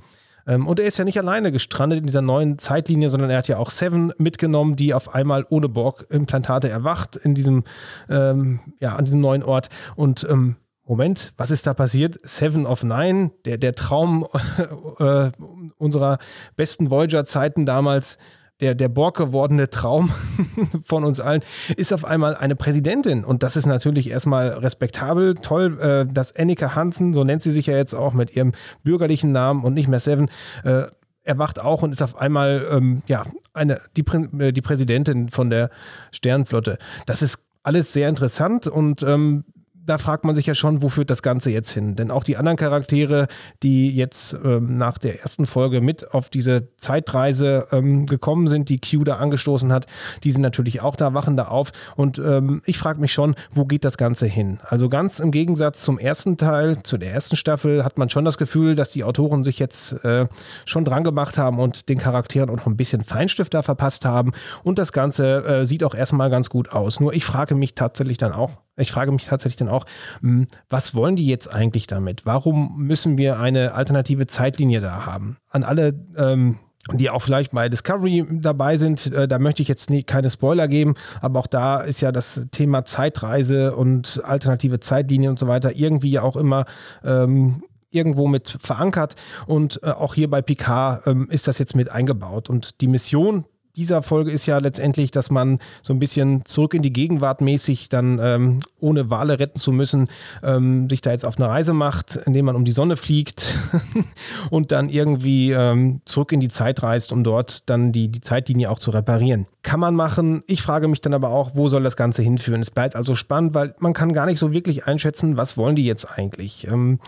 Ähm, 0.47 0.67
und 0.67 0.79
er 0.79 0.85
ist 0.85 0.97
ja 0.97 1.05
nicht 1.05 1.19
alleine 1.19 1.51
gestrandet 1.51 1.99
in 1.99 2.05
dieser 2.05 2.21
neuen 2.21 2.57
Zeitlinie, 2.57 3.09
sondern 3.09 3.29
er 3.29 3.37
hat 3.37 3.47
ja 3.47 3.57
auch 3.57 3.69
Seven 3.69 4.13
mitgenommen, 4.17 4.75
die 4.75 4.93
auf 4.93 5.13
einmal 5.13 5.45
ohne 5.49 5.69
Borg-Implantate 5.69 6.69
erwacht 6.69 7.15
in 7.15 7.33
diesem, 7.33 7.63
ähm, 8.09 8.59
ja, 8.79 8.95
an 8.95 9.05
diesem 9.05 9.21
neuen 9.21 9.43
Ort. 9.43 9.69
Und 9.95 10.25
ähm, 10.29 10.57
Moment, 10.87 11.33
was 11.37 11.49
ist 11.49 11.65
da 11.65 11.73
passiert? 11.73 12.17
Seven 12.21 12.67
of 12.67 12.83
Nine, 12.83 13.31
der, 13.45 13.57
der 13.57 13.73
Traum 13.73 14.27
äh, 14.99 15.31
unserer 15.77 16.19
besten 16.55 16.91
Voyager-Zeiten 16.91 17.65
damals, 17.65 18.19
der, 18.61 18.75
der 18.75 18.89
Borg 18.89 19.17
gewordene 19.17 19.69
Traum 19.69 20.11
von 20.83 21.03
uns 21.03 21.19
allen, 21.19 21.41
ist 21.75 21.93
auf 21.93 22.05
einmal 22.05 22.35
eine 22.35 22.55
Präsidentin. 22.55 23.23
Und 23.23 23.43
das 23.43 23.57
ist 23.57 23.65
natürlich 23.65 24.09
erstmal 24.09 24.49
respektabel. 24.49 25.35
Toll, 25.35 25.79
äh, 25.79 26.05
dass 26.11 26.35
Annika 26.35 26.75
Hansen, 26.75 27.13
so 27.13 27.23
nennt 27.23 27.41
sie 27.41 27.51
sich 27.51 27.67
ja 27.67 27.75
jetzt 27.75 27.93
auch 27.93 28.13
mit 28.13 28.35
ihrem 28.35 28.53
bürgerlichen 28.83 29.31
Namen 29.31 29.63
und 29.63 29.73
nicht 29.73 29.87
mehr 29.87 29.99
Seven, 29.99 30.29
äh, 30.63 30.83
erwacht 31.23 31.59
auch 31.59 31.81
und 31.81 31.91
ist 31.91 32.01
auf 32.01 32.17
einmal 32.17 32.65
ähm, 32.71 33.01
ja, 33.07 33.23
eine, 33.53 33.81
die, 33.97 34.05
äh, 34.39 34.51
die 34.51 34.61
Präsidentin 34.61 35.29
von 35.29 35.49
der 35.49 35.69
Sternenflotte. 36.11 36.77
Das 37.05 37.21
ist 37.21 37.39
alles 37.63 37.91
sehr 37.93 38.09
interessant 38.09 38.67
und 38.67 39.01
ähm, 39.03 39.43
da 39.85 39.97
fragt 39.97 40.25
man 40.25 40.35
sich 40.35 40.45
ja 40.45 40.55
schon, 40.55 40.81
wo 40.81 40.89
führt 40.89 41.09
das 41.09 41.21
Ganze 41.21 41.51
jetzt 41.51 41.71
hin? 41.71 41.95
Denn 41.95 42.11
auch 42.11 42.23
die 42.23 42.37
anderen 42.37 42.57
Charaktere, 42.57 43.27
die 43.61 43.95
jetzt 43.95 44.35
ähm, 44.43 44.77
nach 44.77 44.97
der 44.97 45.21
ersten 45.21 45.45
Folge 45.45 45.81
mit 45.81 46.13
auf 46.13 46.29
diese 46.29 46.75
Zeitreise 46.77 47.67
ähm, 47.71 48.05
gekommen 48.05 48.47
sind, 48.47 48.69
die 48.69 48.79
Q 48.79 49.03
da 49.03 49.17
angestoßen 49.17 49.71
hat, 49.71 49.85
die 50.23 50.31
sind 50.31 50.41
natürlich 50.41 50.81
auch 50.81 50.95
da, 50.95 51.13
wachen 51.13 51.37
da 51.37 51.47
auf. 51.47 51.71
Und 51.95 52.17
ähm, 52.17 52.61
ich 52.65 52.77
frage 52.77 52.99
mich 52.99 53.13
schon, 53.13 53.35
wo 53.51 53.65
geht 53.65 53.85
das 53.85 53.97
Ganze 53.97 54.25
hin? 54.25 54.59
Also 54.67 54.89
ganz 54.89 55.19
im 55.19 55.31
Gegensatz 55.31 55.81
zum 55.81 55.99
ersten 55.99 56.37
Teil, 56.37 56.81
zu 56.83 56.97
der 56.97 57.13
ersten 57.13 57.35
Staffel, 57.35 57.83
hat 57.83 57.97
man 57.97 58.09
schon 58.09 58.25
das 58.25 58.37
Gefühl, 58.37 58.75
dass 58.75 58.89
die 58.89 59.03
Autoren 59.03 59.43
sich 59.43 59.59
jetzt 59.59 60.03
äh, 60.03 60.27
schon 60.65 60.85
dran 60.85 61.03
gemacht 61.03 61.37
haben 61.37 61.59
und 61.59 61.89
den 61.89 61.99
Charakteren 61.99 62.49
auch 62.49 62.57
noch 62.57 62.67
ein 62.67 62.77
bisschen 62.77 63.03
Feinstift 63.03 63.53
da 63.53 63.61
verpasst 63.61 64.05
haben. 64.05 64.31
Und 64.63 64.79
das 64.79 64.91
Ganze 64.91 65.43
äh, 65.45 65.65
sieht 65.65 65.83
auch 65.83 65.93
erstmal 65.93 66.29
ganz 66.29 66.49
gut 66.49 66.71
aus. 66.71 66.99
Nur 66.99 67.13
ich 67.13 67.25
frage 67.25 67.55
mich 67.55 67.75
tatsächlich 67.75 68.17
dann 68.17 68.31
auch, 68.31 68.64
ich 68.77 68.91
frage 68.91 69.11
mich 69.11 69.25
tatsächlich 69.25 69.57
dann 69.57 69.69
auch, 69.69 69.85
hm, 70.21 70.47
was 70.69 70.95
wollen 70.95 71.15
die 71.15 71.27
jetzt 71.27 71.51
eigentlich 71.51 71.87
damit? 71.87 72.25
Warum 72.25 72.77
müssen 72.77 73.17
wir 73.17 73.39
eine 73.39 73.73
alternative 73.73 74.27
Zeitlinie 74.27 74.81
da 74.81 75.05
haben? 75.05 75.37
An 75.49 75.63
alle, 75.63 75.93
ähm, 76.17 76.59
die 76.93 77.09
auch 77.09 77.21
vielleicht 77.21 77.51
bei 77.51 77.67
Discovery 77.67 78.25
dabei 78.29 78.77
sind, 78.77 79.11
äh, 79.11 79.27
da 79.27 79.39
möchte 79.39 79.61
ich 79.61 79.67
jetzt 79.67 79.89
nie, 79.89 80.03
keine 80.03 80.29
Spoiler 80.29 80.67
geben, 80.67 80.95
aber 81.21 81.39
auch 81.39 81.47
da 81.47 81.81
ist 81.81 82.01
ja 82.01 82.11
das 82.11 82.47
Thema 82.51 82.85
Zeitreise 82.85 83.75
und 83.75 84.21
alternative 84.23 84.79
Zeitlinien 84.79 85.31
und 85.31 85.39
so 85.39 85.47
weiter 85.47 85.75
irgendwie 85.75 86.19
auch 86.19 86.35
immer 86.35 86.65
ähm, 87.03 87.63
irgendwo 87.89 88.27
mit 88.27 88.57
verankert 88.59 89.15
und 89.47 89.79
äh, 89.81 89.89
auch 89.89 90.13
hier 90.13 90.29
bei 90.29 90.41
Picard 90.41 91.07
ähm, 91.07 91.27
ist 91.31 91.47
das 91.47 91.57
jetzt 91.57 91.75
mit 91.75 91.89
eingebaut 91.89 92.49
und 92.49 92.81
die 92.81 92.87
Mission 92.87 93.45
dieser 93.75 94.01
Folge 94.01 94.31
ist 94.31 94.45
ja 94.45 94.57
letztendlich, 94.57 95.11
dass 95.11 95.29
man 95.29 95.59
so 95.81 95.93
ein 95.93 95.99
bisschen 95.99 96.45
zurück 96.45 96.73
in 96.73 96.81
die 96.81 96.93
Gegenwart 96.93 97.41
mäßig 97.41 97.89
dann 97.89 98.19
ähm, 98.21 98.59
ohne 98.79 99.09
Wale 99.09 99.39
retten 99.39 99.59
zu 99.59 99.71
müssen, 99.71 100.07
ähm, 100.43 100.89
sich 100.89 101.01
da 101.01 101.11
jetzt 101.11 101.25
auf 101.25 101.37
eine 101.37 101.47
Reise 101.47 101.73
macht, 101.73 102.15
indem 102.25 102.45
man 102.45 102.55
um 102.55 102.65
die 102.65 102.71
Sonne 102.71 102.95
fliegt 102.95 103.57
und 104.49 104.71
dann 104.71 104.89
irgendwie 104.89 105.51
ähm, 105.51 106.01
zurück 106.05 106.31
in 106.31 106.39
die 106.39 106.47
Zeit 106.47 106.83
reist, 106.83 107.11
um 107.11 107.23
dort 107.23 107.69
dann 107.69 107.91
die, 107.91 108.07
die 108.07 108.21
Zeitlinie 108.21 108.71
auch 108.71 108.79
zu 108.79 108.91
reparieren. 108.91 109.45
Kann 109.63 109.79
man 109.79 109.95
machen. 109.95 110.43
Ich 110.47 110.61
frage 110.61 110.87
mich 110.87 111.01
dann 111.01 111.13
aber 111.13 111.29
auch, 111.29 111.51
wo 111.55 111.69
soll 111.69 111.83
das 111.83 111.97
Ganze 111.97 112.21
hinführen? 112.21 112.61
Es 112.61 112.71
bleibt 112.71 112.95
also 112.95 113.15
spannend, 113.15 113.53
weil 113.55 113.75
man 113.79 113.93
kann 113.93 114.13
gar 114.13 114.25
nicht 114.25 114.39
so 114.39 114.53
wirklich 114.53 114.85
einschätzen, 114.85 115.37
was 115.37 115.57
wollen 115.57 115.75
die 115.75 115.85
jetzt 115.85 116.05
eigentlich. 116.05 116.67
Ähm, 116.67 116.99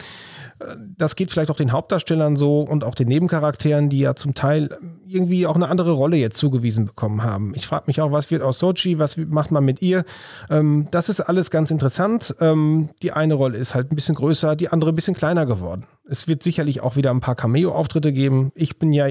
das 0.97 1.15
geht 1.15 1.31
vielleicht 1.31 1.51
auch 1.51 1.55
den 1.55 1.71
Hauptdarstellern 1.71 2.35
so 2.35 2.61
und 2.61 2.83
auch 2.83 2.95
den 2.95 3.07
Nebencharakteren, 3.07 3.89
die 3.89 3.99
ja 3.99 4.15
zum 4.15 4.33
Teil 4.33 4.69
irgendwie 5.07 5.45
auch 5.45 5.55
eine 5.55 5.67
andere 5.67 5.91
Rolle 5.91 6.17
jetzt 6.17 6.37
zugewiesen 6.37 6.85
bekommen 6.85 7.23
haben. 7.23 7.53
Ich 7.55 7.67
frage 7.67 7.85
mich 7.87 8.01
auch, 8.01 8.11
was 8.11 8.31
wird 8.31 8.41
aus 8.41 8.59
Sochi, 8.59 8.99
was 8.99 9.17
macht 9.17 9.51
man 9.51 9.63
mit 9.63 9.81
ihr? 9.81 10.03
Ähm, 10.49 10.87
das 10.91 11.09
ist 11.09 11.21
alles 11.21 11.51
ganz 11.51 11.71
interessant. 11.71 12.35
Ähm, 12.39 12.89
die 13.01 13.11
eine 13.11 13.35
Rolle 13.35 13.57
ist 13.57 13.75
halt 13.75 13.91
ein 13.91 13.95
bisschen 13.95 14.15
größer, 14.15 14.55
die 14.55 14.69
andere 14.69 14.91
ein 14.91 14.95
bisschen 14.95 15.15
kleiner 15.15 15.45
geworden. 15.45 15.85
Es 16.09 16.27
wird 16.27 16.41
sicherlich 16.41 16.81
auch 16.81 16.95
wieder 16.95 17.11
ein 17.11 17.21
paar 17.21 17.35
Cameo-Auftritte 17.35 18.11
geben. 18.11 18.51
Ich 18.55 18.79
bin 18.79 18.93
ja 18.93 19.07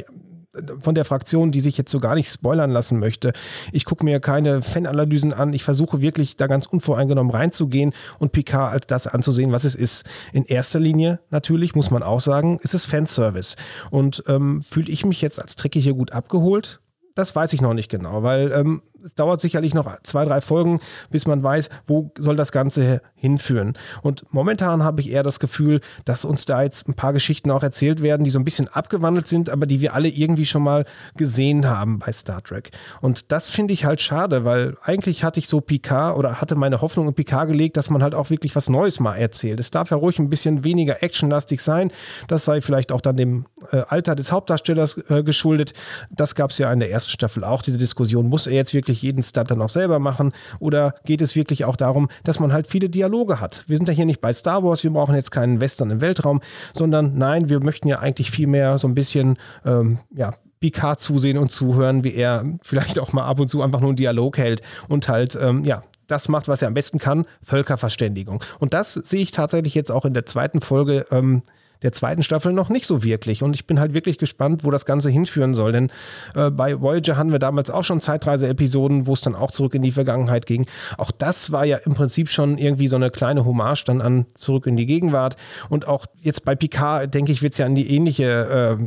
von 0.80 0.94
der 0.94 1.04
Fraktion, 1.04 1.52
die 1.52 1.60
sich 1.60 1.76
jetzt 1.78 1.90
so 1.90 2.00
gar 2.00 2.14
nicht 2.14 2.30
spoilern 2.30 2.70
lassen 2.70 2.98
möchte. 2.98 3.32
Ich 3.72 3.84
gucke 3.84 4.04
mir 4.04 4.20
keine 4.20 4.62
Fananalysen 4.62 5.32
an. 5.32 5.52
Ich 5.52 5.64
versuche 5.64 6.00
wirklich 6.00 6.36
da 6.36 6.46
ganz 6.46 6.66
unvoreingenommen 6.66 7.32
reinzugehen 7.32 7.92
und 8.18 8.32
Picard 8.32 8.72
als 8.72 8.86
das 8.86 9.06
anzusehen, 9.06 9.52
was 9.52 9.64
es 9.64 9.74
ist. 9.74 10.04
In 10.32 10.44
erster 10.44 10.80
Linie 10.80 11.20
natürlich, 11.30 11.74
muss 11.74 11.90
man 11.90 12.02
auch 12.02 12.20
sagen, 12.20 12.58
ist 12.62 12.74
es 12.74 12.86
Fanservice. 12.86 13.56
Und 13.90 14.24
ähm, 14.28 14.62
fühle 14.62 14.90
ich 14.90 15.04
mich 15.04 15.22
jetzt 15.22 15.40
als 15.40 15.56
Trekkie 15.56 15.80
hier 15.80 15.94
gut 15.94 16.12
abgeholt? 16.12 16.80
Das 17.14 17.34
weiß 17.34 17.54
ich 17.54 17.62
noch 17.62 17.72
nicht 17.72 17.88
genau, 17.88 18.22
weil 18.22 18.52
ähm, 18.52 18.82
es 19.04 19.14
dauert 19.14 19.40
sicherlich 19.40 19.74
noch 19.74 19.90
zwei, 20.02 20.24
drei 20.24 20.40
Folgen, 20.40 20.80
bis 21.10 21.26
man 21.26 21.42
weiß, 21.42 21.68
wo 21.86 22.10
soll 22.18 22.36
das 22.36 22.52
Ganze 22.52 23.00
hinführen. 23.14 23.74
Und 24.02 24.24
momentan 24.32 24.82
habe 24.82 25.00
ich 25.00 25.10
eher 25.10 25.22
das 25.22 25.40
Gefühl, 25.40 25.80
dass 26.04 26.24
uns 26.24 26.44
da 26.44 26.62
jetzt 26.62 26.88
ein 26.88 26.94
paar 26.94 27.12
Geschichten 27.12 27.50
auch 27.50 27.62
erzählt 27.62 28.02
werden, 28.02 28.24
die 28.24 28.30
so 28.30 28.38
ein 28.38 28.44
bisschen 28.44 28.68
abgewandelt 28.68 29.26
sind, 29.26 29.50
aber 29.50 29.66
die 29.66 29.80
wir 29.80 29.94
alle 29.94 30.08
irgendwie 30.08 30.46
schon 30.46 30.62
mal 30.62 30.84
gesehen 31.16 31.68
haben 31.68 31.98
bei 31.98 32.12
Star 32.12 32.42
Trek. 32.42 32.70
Und 33.00 33.32
das 33.32 33.50
finde 33.50 33.74
ich 33.74 33.84
halt 33.84 34.00
schade, 34.00 34.44
weil 34.44 34.76
eigentlich 34.82 35.24
hatte 35.24 35.38
ich 35.40 35.48
so 35.48 35.60
Picard 35.60 36.16
oder 36.16 36.40
hatte 36.40 36.54
meine 36.54 36.80
Hoffnung 36.80 37.08
in 37.08 37.14
Picard 37.14 37.48
gelegt, 37.48 37.76
dass 37.76 37.90
man 37.90 38.02
halt 38.02 38.14
auch 38.14 38.30
wirklich 38.30 38.56
was 38.56 38.68
Neues 38.68 39.00
mal 39.00 39.16
erzählt. 39.16 39.60
Es 39.60 39.70
darf 39.70 39.90
ja 39.90 39.96
ruhig 39.96 40.18
ein 40.18 40.30
bisschen 40.30 40.64
weniger 40.64 41.02
actionlastig 41.02 41.60
sein. 41.60 41.92
Das 42.28 42.44
sei 42.44 42.60
vielleicht 42.60 42.92
auch 42.92 43.00
dann 43.00 43.16
dem 43.16 43.46
äh, 43.72 43.82
Alter 43.88 44.14
des 44.14 44.32
Hauptdarstellers 44.32 44.98
äh, 45.08 45.22
geschuldet. 45.22 45.72
Das 46.10 46.34
gab 46.34 46.50
es 46.50 46.58
ja 46.58 46.72
in 46.72 46.80
der 46.80 46.90
ersten 46.90 47.10
Staffel 47.10 47.44
auch, 47.44 47.62
diese 47.62 47.78
Diskussion. 47.78 48.28
Muss 48.28 48.46
er 48.46 48.54
jetzt 48.54 48.74
wirklich 48.74 48.85
wirklich 48.86 49.02
jeden 49.02 49.22
Stunt 49.22 49.50
dann 49.50 49.60
auch 49.62 49.68
selber 49.68 49.98
machen? 49.98 50.32
Oder 50.60 50.94
geht 51.04 51.20
es 51.20 51.34
wirklich 51.34 51.64
auch 51.64 51.76
darum, 51.76 52.08
dass 52.22 52.38
man 52.38 52.52
halt 52.52 52.68
viele 52.68 52.88
Dialoge 52.88 53.40
hat? 53.40 53.64
Wir 53.66 53.76
sind 53.76 53.88
ja 53.88 53.94
hier 53.94 54.06
nicht 54.06 54.20
bei 54.20 54.32
Star 54.32 54.62
Wars, 54.62 54.84
wir 54.84 54.92
brauchen 54.92 55.14
jetzt 55.16 55.32
keinen 55.32 55.60
Western 55.60 55.90
im 55.90 56.00
Weltraum, 56.00 56.40
sondern 56.72 57.18
nein, 57.18 57.48
wir 57.48 57.60
möchten 57.60 57.88
ja 57.88 57.98
eigentlich 57.98 58.30
viel 58.30 58.46
mehr 58.46 58.78
so 58.78 58.86
ein 58.86 58.94
bisschen, 58.94 59.38
ähm, 59.64 59.98
ja, 60.14 60.30
Picard 60.60 61.00
zusehen 61.00 61.36
und 61.36 61.50
zuhören, 61.50 62.02
wie 62.02 62.14
er 62.14 62.44
vielleicht 62.62 62.98
auch 62.98 63.12
mal 63.12 63.24
ab 63.24 63.40
und 63.40 63.48
zu 63.48 63.60
einfach 63.60 63.80
nur 63.80 63.90
einen 63.90 63.96
Dialog 63.96 64.38
hält 64.38 64.62
und 64.88 65.06
halt, 65.08 65.36
ähm, 65.40 65.64
ja, 65.64 65.82
das 66.06 66.28
macht, 66.28 66.48
was 66.48 66.62
er 66.62 66.68
am 66.68 66.74
besten 66.74 66.98
kann, 66.98 67.26
Völkerverständigung. 67.42 68.42
Und 68.58 68.72
das 68.72 68.94
sehe 68.94 69.20
ich 69.20 69.32
tatsächlich 69.32 69.74
jetzt 69.74 69.90
auch 69.92 70.04
in 70.04 70.14
der 70.14 70.24
zweiten 70.24 70.60
Folge 70.60 71.04
ähm, 71.10 71.42
der 71.82 71.92
zweiten 71.92 72.22
Staffel 72.22 72.52
noch 72.52 72.68
nicht 72.68 72.86
so 72.86 73.02
wirklich. 73.02 73.42
Und 73.42 73.54
ich 73.54 73.66
bin 73.66 73.80
halt 73.80 73.94
wirklich 73.94 74.18
gespannt, 74.18 74.64
wo 74.64 74.70
das 74.70 74.86
Ganze 74.86 75.10
hinführen 75.10 75.54
soll. 75.54 75.72
Denn 75.72 75.90
äh, 76.34 76.50
bei 76.50 76.80
Voyager 76.80 77.16
hatten 77.16 77.32
wir 77.32 77.38
damals 77.38 77.70
auch 77.70 77.84
schon 77.84 78.00
Zeitreise-Episoden, 78.00 79.06
wo 79.06 79.12
es 79.12 79.20
dann 79.20 79.34
auch 79.34 79.50
zurück 79.50 79.74
in 79.74 79.82
die 79.82 79.92
Vergangenheit 79.92 80.46
ging. 80.46 80.66
Auch 80.98 81.10
das 81.10 81.52
war 81.52 81.64
ja 81.64 81.78
im 81.78 81.94
Prinzip 81.94 82.28
schon 82.28 82.58
irgendwie 82.58 82.88
so 82.88 82.96
eine 82.96 83.10
kleine 83.10 83.44
Hommage 83.44 83.84
dann 83.84 84.00
an 84.00 84.26
zurück 84.34 84.66
in 84.66 84.76
die 84.76 84.86
Gegenwart. 84.86 85.36
Und 85.68 85.88
auch 85.88 86.06
jetzt 86.20 86.44
bei 86.44 86.54
Picard, 86.54 87.12
denke 87.14 87.32
ich, 87.32 87.42
wird 87.42 87.52
es 87.52 87.58
ja 87.58 87.66
an 87.66 87.74
die 87.74 87.90
ähnliche 87.90 88.78
äh, 88.78 88.84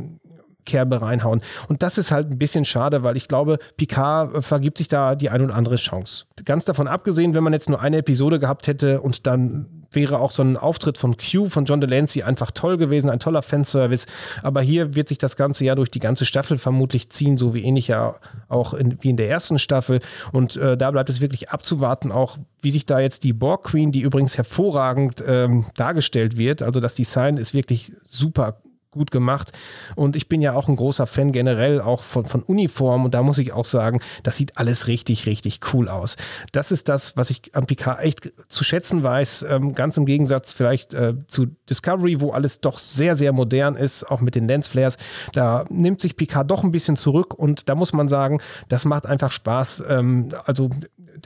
Kerbe 0.66 1.02
reinhauen. 1.02 1.42
Und 1.68 1.84
das 1.84 1.98
ist 1.98 2.12
halt 2.12 2.32
ein 2.32 2.38
bisschen 2.38 2.64
schade, 2.64 3.04
weil 3.04 3.18
ich 3.18 3.28
glaube, 3.28 3.60
Picard 3.78 4.36
äh, 4.36 4.42
vergibt 4.42 4.78
sich 4.78 4.88
da 4.88 5.16
die 5.16 5.30
ein 5.30 5.42
oder 5.42 5.56
andere 5.56 5.76
Chance. 5.76 6.26
Ganz 6.46 6.66
davon 6.66 6.88
abgesehen, 6.88 7.34
wenn 7.34 7.44
man 7.44 7.54
jetzt 7.54 7.70
nur 7.70 7.82
eine 7.82 7.98
Episode 7.98 8.40
gehabt 8.40 8.68
hätte 8.68 9.02
und 9.02 9.28
dann 9.28 9.79
wäre 9.92 10.20
auch 10.20 10.32
so 10.32 10.44
ein 10.44 10.58
Auftritt 10.58 10.98
von 10.98 11.18
Q, 11.18 11.50
von 11.50 11.66
John 11.66 11.82
Delancey 11.82 12.24
einfach 12.24 12.52
toll 12.52 12.78
gewesen, 12.78 13.10
ein 13.10 13.20
toller 13.20 13.42
Fanservice. 13.42 14.06
Aber 14.44 14.62
hier 14.62 14.96
wird 14.96 15.08
sich 15.08 15.18
das 15.18 15.36
Ganze 15.36 15.66
ja 15.66 15.76
durch 15.76 15.90
die 15.90 16.00
ganze 16.00 16.26
Staffel 16.26 16.58
vermutlich 16.58 17.10
ziehen, 17.10 17.38
so 17.38 17.54
wie 17.54 17.64
ähnlich 17.64 17.88
ja 17.88 18.16
auch 18.48 18.74
in, 18.74 18.98
wie 19.02 19.10
in 19.10 19.18
der 19.18 19.30
ersten 19.30 19.60
Staffel. 19.60 20.00
Und 20.32 20.58
äh, 20.58 20.78
da 20.78 20.92
bleibt 20.92 21.10
es 21.10 21.22
wirklich 21.22 21.50
abzuwarten, 21.50 22.12
auch 22.12 22.38
wie 22.62 22.72
sich 22.72 22.86
da 22.86 23.00
jetzt 23.00 23.24
die 23.24 23.34
Borg 23.34 23.64
Queen, 23.64 23.92
die 23.92 24.02
übrigens 24.02 24.38
hervorragend 24.38 25.24
ähm, 25.26 25.66
dargestellt 25.76 26.38
wird, 26.38 26.62
also 26.62 26.80
das 26.80 26.96
Design 26.96 27.38
ist 27.38 27.54
wirklich 27.54 27.94
super 28.04 28.58
gut 28.92 29.12
gemacht. 29.12 29.52
Und 29.96 30.16
ich 30.16 30.30
bin 30.30 30.42
ja 30.42 30.54
auch 30.54 30.68
ein 30.68 30.76
großer 30.76 31.06
Fan 31.06 31.32
generell 31.32 31.80
auch 31.80 32.04
von, 32.04 32.26
von 32.26 32.42
Uniformen. 32.42 33.06
Und 33.06 33.14
da 33.14 33.22
muss 33.22 33.38
ich 33.38 33.54
auch 33.54 33.66
sagen, 33.66 34.02
das 34.24 34.38
sieht 34.38 34.58
alles 34.58 34.88
richtig, 34.88 35.28
richtig 35.28 35.60
cool 35.74 35.90
aus. 35.90 36.16
Das 36.52 36.72
ist 36.72 36.90
das, 36.90 37.16
was 37.16 37.30
ich 37.30 37.56
an 37.56 37.66
Picard 37.66 38.02
echt 38.02 38.34
zu 38.48 38.64
schätzen 38.64 39.04
weiß. 39.04 39.46
Ähm, 39.50 39.74
ganz 39.74 39.98
im 39.98 40.06
Gegensatz 40.06 40.54
vielleicht 40.54 40.94
äh, 40.94 41.14
zu 41.28 41.48
Discovery, 41.70 42.20
wo 42.20 42.32
alles 42.32 42.62
doch 42.62 42.80
sehr, 42.80 43.16
sehr 43.16 43.32
modern 43.32 43.76
ist, 43.76 44.10
auch 44.10 44.22
mit 44.22 44.36
den 44.36 44.48
Lensflares. 44.48 44.98
Da 45.34 45.66
nimmt 45.70 46.02
sich 46.02 46.16
Picard 46.16 46.50
doch 46.50 46.64
ein 46.64 46.72
bisschen 46.72 46.96
zurück. 46.96 47.34
Und 47.34 47.70
da 47.70 47.76
muss 47.76 47.94
man 47.94 48.08
sagen, 48.08 48.42
das 48.70 48.86
macht 48.86 49.06
einfach 49.06 49.32
Spaß. 49.32 49.84
Ähm, 49.88 50.30
also 50.46 50.72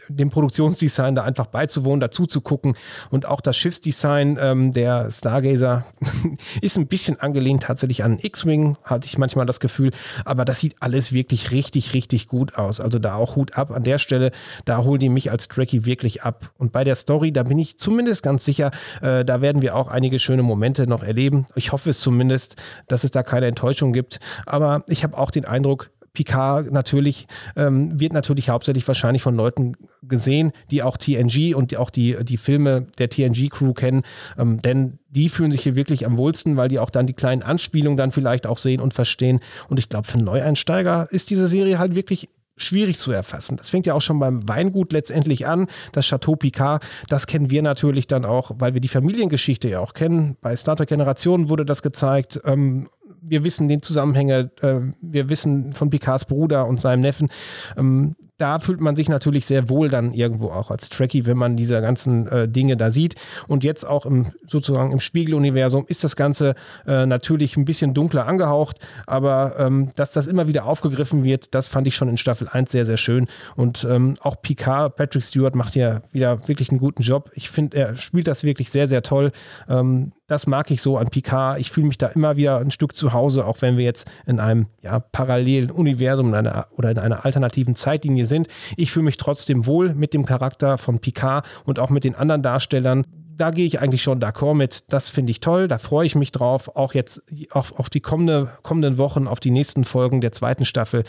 dem 0.08 0.30
Produktionsdesign 0.30 1.16
da 1.16 1.24
einfach 1.24 1.48
beizuwohnen, 1.48 2.00
dazu 2.00 2.26
zu 2.26 2.42
gucken. 2.42 2.76
Und 3.10 3.26
auch 3.26 3.42
das 3.42 3.58
Schiffsdesign 3.58 4.38
ähm, 4.40 4.74
der 4.74 5.12
Stargazer 5.12 5.86
ist 6.62 6.78
ein 6.78 6.88
bisschen 6.88 7.20
angelehnt 7.20 7.64
tatsächlich 7.64 8.04
an 8.04 8.18
X-Wing, 8.22 8.78
hatte 8.84 9.08
ich 9.08 9.18
manchmal 9.18 9.46
das 9.46 9.60
Gefühl. 9.60 9.92
Aber 10.26 10.46
das 10.46 10.60
sieht 10.60 10.76
alles 10.82 11.14
wirklich 11.14 11.52
richtig, 11.52 11.94
richtig 11.94 12.28
gut 12.28 12.56
aus. 12.56 12.80
Also 12.80 13.00
da 13.00 13.16
auch 13.16 13.36
Hut 13.36 13.58
ab 13.58 13.72
an 13.72 13.84
der 13.84 14.00
Stelle. 14.00 14.32
Da 14.66 14.84
holen 14.84 15.00
die 15.00 15.10
mich 15.10 15.32
als 15.32 15.48
Trekkie 15.48 15.86
wirklich 15.86 16.24
ab. 16.24 16.52
Und 16.58 16.72
bei 16.72 16.84
der 16.84 16.96
Story, 16.96 17.32
da 17.32 17.44
bin 17.44 17.60
ich 17.60 17.78
zumindest 17.78 18.24
ganz 18.24 18.46
sicher, 18.46 18.72
äh, 19.02 19.26
da 19.26 19.42
werden 19.42 19.62
wir 19.62 19.76
auch 19.76 19.88
einige 19.88 20.20
schöne 20.20 20.44
Momente 20.44 20.88
noch 20.88 21.04
erleben. 21.04 21.46
Ich 21.56 21.72
hoffe 21.72 21.92
es 21.92 22.00
zumindest, 22.00 22.56
dass 22.88 23.04
es 23.04 23.12
da 23.12 23.24
keine 23.24 23.48
Enttäuschung 23.48 23.94
gibt. 23.94 24.20
Aber 24.46 24.84
ich 24.88 25.04
habe 25.04 25.18
auch 25.18 25.32
den 25.32 25.46
Eindruck, 25.46 25.90
Picard 26.14 26.72
natürlich, 26.72 27.28
ähm, 27.56 28.00
wird 28.00 28.14
natürlich 28.14 28.50
hauptsächlich 28.50 28.88
wahrscheinlich 28.88 29.24
von 29.24 29.36
Leuten 29.36 29.74
gesehen, 30.04 30.52
die 30.70 30.84
auch 30.84 30.98
TNG 30.98 31.56
und 31.56 31.76
auch 31.78 31.90
die, 31.90 32.16
die 32.24 32.38
Filme 32.38 32.88
der 33.00 33.10
TNG-Crew 33.10 33.74
kennen, 33.74 34.04
ähm, 34.38 34.62
denn 34.62 35.00
die 35.10 35.30
fühlen 35.30 35.52
sich 35.52 35.64
hier 35.64 35.76
wirklich 35.76 36.06
am 36.06 36.18
wohlsten, 36.18 36.56
weil 36.56 36.70
die 36.70 36.80
auch 36.80 36.92
dann 36.92 37.08
die 37.08 37.14
kleinen 37.14 37.42
Anspielungen 37.42 37.98
dann 37.98 38.12
vielleicht 38.12 38.46
auch 38.46 38.58
sehen 38.58 38.80
und 38.80 38.94
verstehen. 38.94 39.40
Und 39.70 39.80
ich 39.80 39.90
glaube, 39.90 40.08
für 40.08 40.20
Neueinsteiger 40.20 41.08
ist 41.12 41.30
diese 41.30 41.48
Serie 41.48 41.80
halt 41.80 41.96
wirklich 41.96 42.30
schwierig 42.56 42.98
zu 42.98 43.12
erfassen. 43.12 43.58
Das 43.58 43.70
fängt 43.70 43.86
ja 43.86 43.94
auch 43.94 44.02
schon 44.02 44.20
beim 44.20 44.48
Weingut 44.48 44.94
letztendlich 44.94 45.48
an, 45.48 45.68
das 45.92 46.06
Chateau 46.06 46.36
Picard. 46.36 46.86
Das 47.08 47.28
kennen 47.28 47.50
wir 47.50 47.62
natürlich 47.62 48.08
dann 48.08 48.26
auch, 48.26 48.52
weil 48.60 48.74
wir 48.74 48.82
die 48.82 48.88
Familiengeschichte 48.88 49.68
ja 49.68 49.80
auch 49.80 49.94
kennen. 49.94 50.38
Bei 50.42 50.56
Star 50.56 50.76
Trek 50.76 50.90
Generationen 50.90 51.50
wurde 51.50 51.66
das 51.66 51.82
gezeigt. 51.82 52.42
Ähm, 52.46 52.88
wir 53.24 53.44
wissen 53.44 53.68
den 53.68 53.82
Zusammenhänge, 53.82 54.52
äh, 54.62 54.80
wir 55.02 55.30
wissen 55.30 55.74
von 55.74 55.90
Picards 55.90 56.26
Bruder 56.26 56.68
und 56.68 56.80
seinem 56.80 57.02
Neffen. 57.02 57.30
Ähm, 57.78 58.16
da 58.38 58.60
fühlt 58.60 58.82
man 58.82 58.96
sich 58.96 59.10
natürlich 59.10 59.46
sehr 59.46 59.70
wohl 59.70 59.90
dann 59.90 60.12
irgendwo 60.14 60.50
auch 60.50 60.72
als 60.72 60.90
Trekkie, 60.90 61.26
wenn 61.26 61.38
man 61.38 61.56
diese 61.56 61.80
ganzen 61.82 62.28
äh, 62.28 62.50
Dinge 62.50 62.76
da 62.76 62.90
sieht. 62.90 63.16
Und 63.48 63.64
jetzt 63.64 63.88
auch 63.88 64.06
im, 64.06 64.34
sozusagen 64.46 64.92
im 64.92 65.00
Spiegeluniversum 65.00 65.86
ist 65.88 66.04
das 66.04 66.16
Ganze 66.16 66.56
äh, 66.88 67.06
natürlich 67.06 67.58
ein 67.58 67.66
bisschen 67.66 67.94
dunkler 67.94 68.26
angehaucht, 68.26 68.80
aber 69.06 69.56
ähm, 69.60 69.92
dass 69.96 70.14
das 70.14 70.28
immer 70.28 70.48
wieder 70.48 70.66
aufgegriffen 70.66 71.24
wird, 71.24 71.54
das 71.54 71.68
fand 71.68 71.88
ich 71.88 71.96
schon 71.96 72.10
in 72.10 72.18
Staffel 72.18 72.48
1 72.50 72.72
sehr, 72.72 72.86
sehr 72.86 72.98
schön. 72.98 73.28
Und 73.56 73.88
ähm, 73.90 74.16
auch 74.22 74.42
Picard, 74.42 74.96
Patrick 74.96 75.24
Stewart 75.24 75.56
macht 75.56 75.76
ja 75.76 76.02
wieder 76.12 76.48
wirklich 76.48 76.70
einen 76.70 76.80
guten 76.80 77.04
Job. 77.04 77.30
Ich 77.36 77.50
finde, 77.50 77.78
er 77.78 77.96
spielt 77.96 78.28
das 78.28 78.44
wirklich 78.44 78.72
sehr, 78.72 78.88
sehr 78.88 79.04
toll. 79.04 79.32
Ähm, 79.70 80.12
das 80.34 80.48
mag 80.48 80.72
ich 80.72 80.82
so 80.82 80.98
an 80.98 81.10
Picard. 81.10 81.60
Ich 81.60 81.72
fühle 81.72 81.88
mich 81.88 82.00
da 82.00 82.08
immer 82.08 82.36
wieder 82.36 82.58
ein 82.58 82.72
Stück 82.72 82.96
zu 82.96 83.14
Hause, 83.14 83.46
auch 83.46 83.62
wenn 83.62 83.78
wir 83.78 83.84
jetzt 83.84 84.10
in 84.26 84.40
einem 84.40 84.66
ja, 84.82 85.00
parallelen 85.00 85.70
Universum 85.70 86.30
in 86.30 86.36
einer, 86.36 86.68
oder 86.76 86.90
in 86.90 86.98
einer 86.98 87.24
alternativen 87.24 87.76
Zeitlinie 87.76 88.26
sind. 88.26 88.48
Ich 88.76 88.92
fühle 88.92 89.06
mich 89.06 89.18
trotzdem 89.18 89.68
wohl 89.68 89.94
mit 89.94 90.14
dem 90.14 90.26
Charakter 90.26 90.80
von 90.80 90.98
Picard 91.00 91.46
und 91.66 91.78
auch 91.78 91.92
mit 91.92 92.04
den 92.04 92.16
anderen 92.16 92.42
Darstellern 92.42 93.06
da 93.38 93.52
gehe 93.52 93.66
ich 93.66 93.80
eigentlich 93.80 94.02
schon 94.02 94.20
d'accord 94.20 94.56
mit. 94.56 94.92
Das 94.92 95.10
finde 95.10 95.32
ich 95.32 95.40
toll, 95.40 95.68
da 95.68 95.78
freue 95.78 96.06
ich 96.06 96.16
mich 96.16 96.32
drauf. 96.32 96.76
Auch 96.76 96.94
jetzt 96.94 97.22
auf, 97.52 97.80
auf 97.80 97.90
die 97.90 98.02
kommende, 98.02 98.52
kommenden 98.62 98.98
Wochen, 98.98 99.28
auf 99.28 99.40
die 99.40 99.52
nächsten 99.52 99.84
Folgen 99.84 100.22
der 100.22 100.32
zweiten 100.32 100.66
Staffel. 100.66 101.04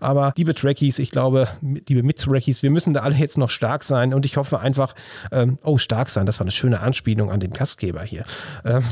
Aber 0.00 0.32
liebe 0.36 0.54
Trekkies, 0.54 0.98
ich 0.98 1.10
glaube, 1.10 1.48
liebe 1.60 2.02
Mit-Trekkies, 2.02 2.62
wir 2.62 2.70
müssen 2.70 2.94
da 2.94 3.00
alle 3.00 3.16
jetzt 3.16 3.38
noch 3.38 3.50
stark 3.50 3.84
sein 3.84 4.14
und 4.14 4.26
ich 4.26 4.36
hoffe 4.36 4.60
einfach, 4.60 4.94
ähm, 5.32 5.58
oh, 5.64 5.78
stark 5.78 6.10
sein, 6.10 6.26
das 6.26 6.38
war 6.38 6.44
eine 6.44 6.50
schöne 6.50 6.80
Anspielung 6.80 7.30
an 7.30 7.40
den 7.40 7.50
Gastgeber 7.50 8.02
hier. 8.02 8.24
Ähm, 8.64 8.84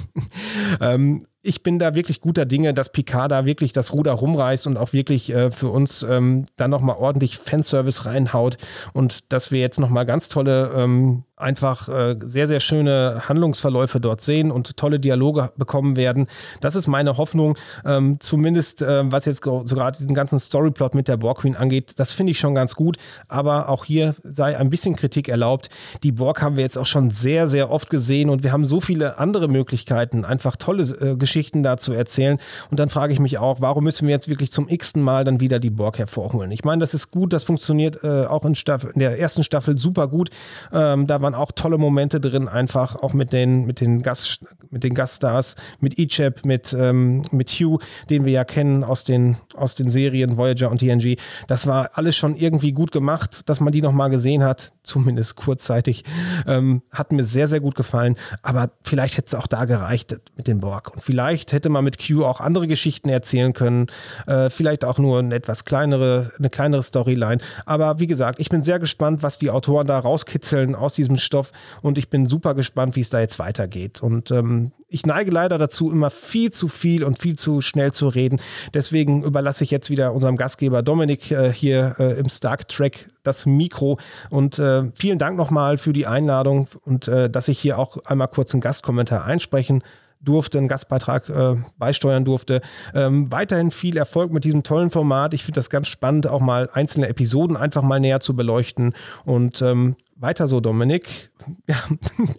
ähm, 0.80 1.26
ich 1.42 1.62
bin 1.64 1.78
da 1.78 1.94
wirklich 1.94 2.20
guter 2.20 2.44
Dinge, 2.44 2.72
dass 2.72 2.92
Picard 2.92 3.32
da 3.32 3.44
wirklich 3.44 3.72
das 3.72 3.92
Ruder 3.92 4.12
rumreißt 4.12 4.68
und 4.68 4.76
auch 4.76 4.92
wirklich 4.92 5.34
äh, 5.34 5.50
für 5.50 5.68
uns 5.68 6.06
ähm, 6.08 6.44
da 6.56 6.68
nochmal 6.68 6.96
ordentlich 6.96 7.36
Fanservice 7.36 8.06
reinhaut 8.06 8.58
und 8.92 9.32
dass 9.32 9.50
wir 9.50 9.60
jetzt 9.60 9.80
nochmal 9.80 10.06
ganz 10.06 10.28
tolle 10.28 10.72
ähm, 10.76 11.24
einfach 11.42 11.88
äh, 11.88 12.16
sehr, 12.24 12.48
sehr 12.48 12.60
schöne 12.60 13.22
Handlungsverläufe 13.28 14.00
dort 14.00 14.20
sehen 14.20 14.50
und 14.50 14.76
tolle 14.76 15.00
Dialoge 15.00 15.50
bekommen 15.56 15.96
werden. 15.96 16.28
Das 16.60 16.76
ist 16.76 16.86
meine 16.86 17.16
Hoffnung, 17.16 17.58
ähm, 17.84 18.18
zumindest 18.20 18.82
äh, 18.82 19.02
was 19.10 19.24
jetzt 19.24 19.44
sogar 19.44 19.92
diesen 19.92 20.14
ganzen 20.14 20.38
Storyplot 20.38 20.94
mit 20.94 21.08
der 21.08 21.16
Borg 21.16 21.40
Queen 21.40 21.56
angeht. 21.56 21.94
Das 21.96 22.12
finde 22.12 22.30
ich 22.32 22.38
schon 22.38 22.54
ganz 22.54 22.74
gut, 22.74 22.96
aber 23.28 23.68
auch 23.68 23.84
hier 23.84 24.14
sei 24.22 24.56
ein 24.56 24.70
bisschen 24.70 24.96
Kritik 24.96 25.28
erlaubt. 25.28 25.68
Die 26.02 26.12
Borg 26.12 26.40
haben 26.42 26.56
wir 26.56 26.62
jetzt 26.62 26.78
auch 26.78 26.86
schon 26.86 27.10
sehr, 27.10 27.48
sehr 27.48 27.70
oft 27.70 27.90
gesehen 27.90 28.30
und 28.30 28.42
wir 28.42 28.52
haben 28.52 28.66
so 28.66 28.80
viele 28.80 29.18
andere 29.18 29.48
Möglichkeiten, 29.48 30.24
einfach 30.24 30.56
tolle 30.56 30.82
äh, 30.82 31.16
Geschichten 31.16 31.62
da 31.62 31.76
zu 31.76 31.92
erzählen. 31.92 32.38
Und 32.70 32.80
dann 32.80 32.88
frage 32.88 33.12
ich 33.12 33.18
mich 33.18 33.38
auch, 33.38 33.60
warum 33.60 33.84
müssen 33.84 34.06
wir 34.06 34.14
jetzt 34.14 34.28
wirklich 34.28 34.52
zum 34.52 34.68
x-ten 34.68 35.02
Mal 35.02 35.24
dann 35.24 35.40
wieder 35.40 35.58
die 35.58 35.70
Borg 35.70 35.98
hervorholen? 35.98 36.50
Ich 36.52 36.64
meine, 36.64 36.80
das 36.80 36.94
ist 36.94 37.10
gut, 37.10 37.32
das 37.32 37.44
funktioniert 37.44 38.02
auch 38.04 38.44
in, 38.44 38.54
Staffel, 38.54 38.90
in 38.90 39.00
der 39.00 39.18
ersten 39.18 39.44
Staffel 39.44 39.78
super 39.78 40.08
gut. 40.08 40.30
Ähm, 40.72 41.06
da 41.06 41.20
waren 41.20 41.31
auch 41.34 41.52
tolle 41.52 41.78
Momente 41.78 42.20
drin, 42.20 42.48
einfach 42.48 42.96
auch 42.96 43.12
mit 43.12 43.32
den, 43.32 43.66
mit 43.66 43.80
den, 43.80 44.02
Gast, 44.02 44.40
mit 44.70 44.84
den 44.84 44.94
Gaststars, 44.94 45.56
mit 45.80 45.98
Icheb, 45.98 46.44
mit, 46.44 46.72
ähm, 46.78 47.22
mit 47.30 47.50
Hugh, 47.50 47.82
den 48.10 48.24
wir 48.24 48.32
ja 48.32 48.44
kennen 48.44 48.84
aus 48.84 49.04
den, 49.04 49.36
aus 49.54 49.74
den 49.74 49.90
Serien 49.90 50.36
Voyager 50.36 50.70
und 50.70 50.78
TNG. 50.78 51.16
Das 51.46 51.66
war 51.66 51.90
alles 51.94 52.16
schon 52.16 52.36
irgendwie 52.36 52.72
gut 52.72 52.92
gemacht, 52.92 53.48
dass 53.48 53.60
man 53.60 53.72
die 53.72 53.82
nochmal 53.82 54.10
gesehen 54.10 54.42
hat, 54.42 54.72
zumindest 54.82 55.36
kurzzeitig. 55.36 56.04
Ähm, 56.46 56.82
hat 56.90 57.12
mir 57.12 57.24
sehr, 57.24 57.48
sehr 57.48 57.60
gut 57.60 57.74
gefallen, 57.74 58.16
aber 58.42 58.70
vielleicht 58.82 59.16
hätte 59.16 59.26
es 59.26 59.34
auch 59.34 59.46
da 59.46 59.64
gereicht 59.64 60.16
mit 60.36 60.46
den 60.46 60.58
Borg. 60.58 60.92
Und 60.92 61.02
vielleicht 61.02 61.52
hätte 61.52 61.68
man 61.68 61.84
mit 61.84 61.98
Q 62.04 62.24
auch 62.24 62.40
andere 62.40 62.66
Geschichten 62.66 63.08
erzählen 63.08 63.52
können, 63.52 63.86
äh, 64.26 64.50
vielleicht 64.50 64.84
auch 64.84 64.98
nur 64.98 65.18
eine 65.18 65.34
etwas 65.34 65.64
kleinere, 65.64 66.32
eine 66.38 66.50
kleinere 66.50 66.82
Storyline. 66.82 67.38
Aber 67.66 68.00
wie 68.00 68.06
gesagt, 68.06 68.40
ich 68.40 68.48
bin 68.48 68.62
sehr 68.62 68.78
gespannt, 68.78 69.22
was 69.22 69.38
die 69.38 69.50
Autoren 69.50 69.86
da 69.86 69.98
rauskitzeln 69.98 70.74
aus 70.74 70.94
diesem 70.94 71.16
Stoff 71.22 71.52
und 71.80 71.98
ich 71.98 72.10
bin 72.10 72.26
super 72.26 72.54
gespannt, 72.54 72.96
wie 72.96 73.00
es 73.00 73.10
da 73.10 73.20
jetzt 73.20 73.38
weitergeht. 73.38 74.02
Und 74.02 74.30
ähm, 74.30 74.72
ich 74.88 75.06
neige 75.06 75.30
leider 75.30 75.56
dazu, 75.56 75.90
immer 75.90 76.10
viel 76.10 76.52
zu 76.52 76.68
viel 76.68 77.02
und 77.02 77.18
viel 77.18 77.36
zu 77.36 77.62
schnell 77.62 77.92
zu 77.92 78.08
reden. 78.08 78.40
Deswegen 78.74 79.22
überlasse 79.22 79.64
ich 79.64 79.70
jetzt 79.70 79.88
wieder 79.88 80.12
unserem 80.12 80.36
Gastgeber 80.36 80.82
Dominik 80.82 81.30
äh, 81.30 81.52
hier 81.52 81.96
äh, 81.98 82.18
im 82.18 82.28
Stark 82.28 82.68
Track 82.68 83.08
das 83.22 83.46
Mikro. 83.46 83.98
Und 84.28 84.58
äh, 84.58 84.90
vielen 84.94 85.18
Dank 85.18 85.36
nochmal 85.36 85.78
für 85.78 85.92
die 85.92 86.06
Einladung 86.06 86.68
und 86.84 87.08
äh, 87.08 87.30
dass 87.30 87.48
ich 87.48 87.58
hier 87.58 87.78
auch 87.78 87.96
einmal 88.04 88.28
kurz 88.28 88.52
einen 88.52 88.60
Gastkommentar 88.60 89.24
einsprechen 89.24 89.82
durfte, 90.22 90.58
einen 90.58 90.68
Gastbeitrag 90.68 91.28
äh, 91.28 91.56
beisteuern 91.78 92.24
durfte. 92.24 92.60
Ähm, 92.94 93.30
weiterhin 93.30 93.70
viel 93.70 93.96
Erfolg 93.96 94.32
mit 94.32 94.44
diesem 94.44 94.62
tollen 94.62 94.90
Format. 94.90 95.34
Ich 95.34 95.44
finde 95.44 95.56
das 95.56 95.70
ganz 95.70 95.88
spannend, 95.88 96.26
auch 96.26 96.40
mal 96.40 96.70
einzelne 96.72 97.08
Episoden 97.08 97.56
einfach 97.56 97.82
mal 97.82 98.00
näher 98.00 98.20
zu 98.20 98.36
beleuchten. 98.36 98.94
Und 99.24 99.62
ähm, 99.62 99.96
weiter 100.22 100.48
so, 100.48 100.60
Dominik. 100.60 101.30
Ja, 101.66 101.76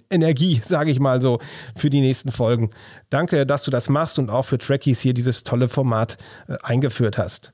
Energie, 0.10 0.62
sage 0.64 0.90
ich 0.90 1.00
mal 1.00 1.22
so, 1.22 1.40
für 1.76 1.90
die 1.90 2.00
nächsten 2.00 2.32
Folgen. 2.32 2.70
Danke, 3.10 3.46
dass 3.46 3.64
du 3.64 3.72
das 3.72 3.90
machst 3.90 4.18
und 4.18 4.30
auch 4.30 4.44
für 4.44 4.58
Trekkies 4.58 5.02
hier 5.02 5.14
dieses 5.14 5.44
tolle 5.44 5.68
Format 5.68 6.18
äh, 6.48 6.56
eingeführt 6.64 7.18
hast. 7.18 7.54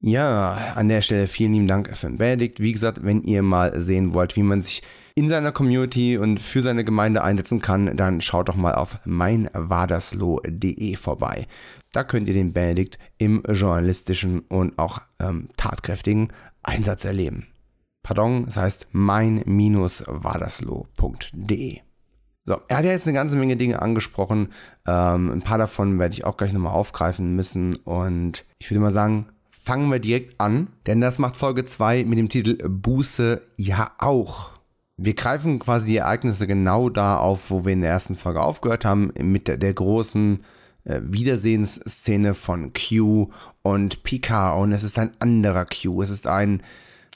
Ja, 0.00 0.72
an 0.74 0.88
der 0.88 1.02
Stelle 1.02 1.26
vielen 1.26 1.52
lieben 1.52 1.66
Dank 1.66 1.94
für 1.96 2.06
den 2.06 2.16
Benedikt. 2.16 2.60
Wie 2.60 2.72
gesagt, 2.72 3.00
wenn 3.02 3.22
ihr 3.24 3.42
mal 3.42 3.78
sehen 3.80 4.14
wollt, 4.14 4.36
wie 4.36 4.42
man 4.42 4.62
sich 4.62 4.82
in 5.16 5.28
seiner 5.28 5.50
Community 5.50 6.16
und 6.16 6.38
für 6.38 6.62
seine 6.62 6.84
Gemeinde 6.84 7.24
einsetzen 7.24 7.60
kann, 7.60 7.96
dann 7.96 8.20
schaut 8.20 8.48
doch 8.48 8.54
mal 8.54 8.76
auf 8.76 8.98
meinwadersloh.de 9.04 10.94
vorbei. 10.94 11.48
Da 11.90 12.04
könnt 12.04 12.28
ihr 12.28 12.34
den 12.34 12.52
Benedikt 12.52 12.98
im 13.18 13.42
journalistischen 13.48 14.40
und 14.40 14.78
auch 14.78 15.00
ähm, 15.18 15.48
tatkräftigen 15.56 16.32
Einsatz 16.62 17.04
erleben. 17.04 17.48
Pardon, 18.08 18.46
das 18.46 18.56
heißt 18.56 18.88
mein-wadersloh.de. 18.92 21.80
So, 22.46 22.56
er 22.66 22.76
hat 22.78 22.84
ja 22.86 22.92
jetzt 22.92 23.06
eine 23.06 23.12
ganze 23.12 23.36
Menge 23.36 23.58
Dinge 23.58 23.82
angesprochen. 23.82 24.54
Ähm, 24.86 25.30
ein 25.30 25.42
paar 25.42 25.58
davon 25.58 25.98
werde 25.98 26.14
ich 26.14 26.24
auch 26.24 26.38
gleich 26.38 26.54
nochmal 26.54 26.72
aufgreifen 26.72 27.36
müssen. 27.36 27.76
Und 27.76 28.46
ich 28.58 28.70
würde 28.70 28.80
mal 28.80 28.92
sagen, 28.92 29.26
fangen 29.50 29.90
wir 29.90 29.98
direkt 29.98 30.40
an, 30.40 30.68
denn 30.86 31.02
das 31.02 31.18
macht 31.18 31.36
Folge 31.36 31.66
2 31.66 32.04
mit 32.04 32.18
dem 32.18 32.30
Titel 32.30 32.56
Buße 32.66 33.42
ja 33.58 33.90
auch. 33.98 34.52
Wir 34.96 35.12
greifen 35.12 35.58
quasi 35.58 35.88
die 35.88 35.98
Ereignisse 35.98 36.46
genau 36.46 36.88
da 36.88 37.18
auf, 37.18 37.50
wo 37.50 37.66
wir 37.66 37.74
in 37.74 37.82
der 37.82 37.90
ersten 37.90 38.16
Folge 38.16 38.40
aufgehört 38.40 38.86
haben, 38.86 39.12
mit 39.20 39.48
der, 39.48 39.58
der 39.58 39.74
großen 39.74 40.42
äh, 40.84 41.02
Wiedersehensszene 41.02 42.32
von 42.32 42.72
Q 42.72 43.28
und 43.60 44.02
Picard. 44.02 44.62
Und 44.62 44.72
es 44.72 44.82
ist 44.82 44.98
ein 44.98 45.10
anderer 45.18 45.66
Q. 45.66 46.00
Es 46.00 46.08
ist 46.08 46.26
ein 46.26 46.62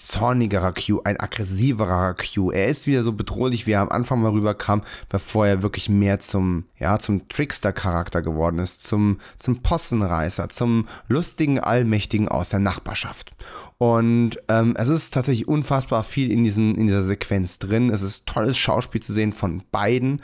zornigerer 0.06 0.72
Q, 0.72 1.00
ein 1.04 1.18
aggressiverer 1.18 2.14
Q. 2.14 2.50
Er 2.50 2.68
ist 2.68 2.86
wieder 2.86 3.02
so 3.02 3.12
bedrohlich, 3.12 3.66
wie 3.66 3.72
er 3.72 3.80
am 3.80 3.88
Anfang 3.88 4.20
mal 4.20 4.32
rüberkam, 4.32 4.82
bevor 5.08 5.46
er 5.46 5.62
wirklich 5.62 5.88
mehr 5.88 6.20
zum, 6.20 6.64
ja, 6.78 6.98
zum 6.98 7.28
Trickster-Charakter 7.28 8.22
geworden 8.22 8.58
ist, 8.58 8.84
zum, 8.84 9.20
zum 9.38 9.62
Possenreißer, 9.62 10.48
zum 10.48 10.88
lustigen 11.08 11.58
Allmächtigen 11.58 12.28
aus 12.28 12.50
der 12.50 12.60
Nachbarschaft. 12.60 13.34
Und 13.78 14.38
ähm, 14.48 14.76
es 14.76 14.88
ist 14.88 15.12
tatsächlich 15.12 15.48
unfassbar 15.48 16.04
viel 16.04 16.30
in, 16.30 16.44
diesen, 16.44 16.76
in 16.76 16.86
dieser 16.86 17.02
Sequenz 17.02 17.58
drin. 17.58 17.90
Es 17.90 18.02
ist 18.02 18.26
tolles 18.26 18.56
Schauspiel 18.56 19.02
zu 19.02 19.12
sehen 19.12 19.32
von 19.32 19.62
beiden. 19.72 20.22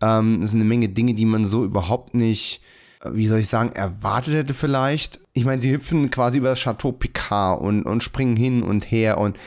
Ähm, 0.00 0.42
es 0.42 0.50
sind 0.50 0.60
eine 0.60 0.68
Menge 0.68 0.88
Dinge, 0.88 1.14
die 1.14 1.24
man 1.24 1.46
so 1.46 1.64
überhaupt 1.64 2.14
nicht 2.14 2.60
wie 3.04 3.28
soll 3.28 3.38
ich 3.38 3.48
sagen, 3.48 3.72
erwartet 3.72 4.34
hätte 4.34 4.54
vielleicht. 4.54 5.20
Ich 5.32 5.44
meine, 5.44 5.60
sie 5.60 5.72
hüpfen 5.72 6.10
quasi 6.10 6.38
über 6.38 6.48
das 6.48 6.58
Chateau 6.58 6.90
Picard 6.90 7.60
und, 7.60 7.84
und 7.84 8.02
springen 8.02 8.36
hin 8.36 8.62
und 8.62 8.90
her 8.90 9.18
und 9.18 9.38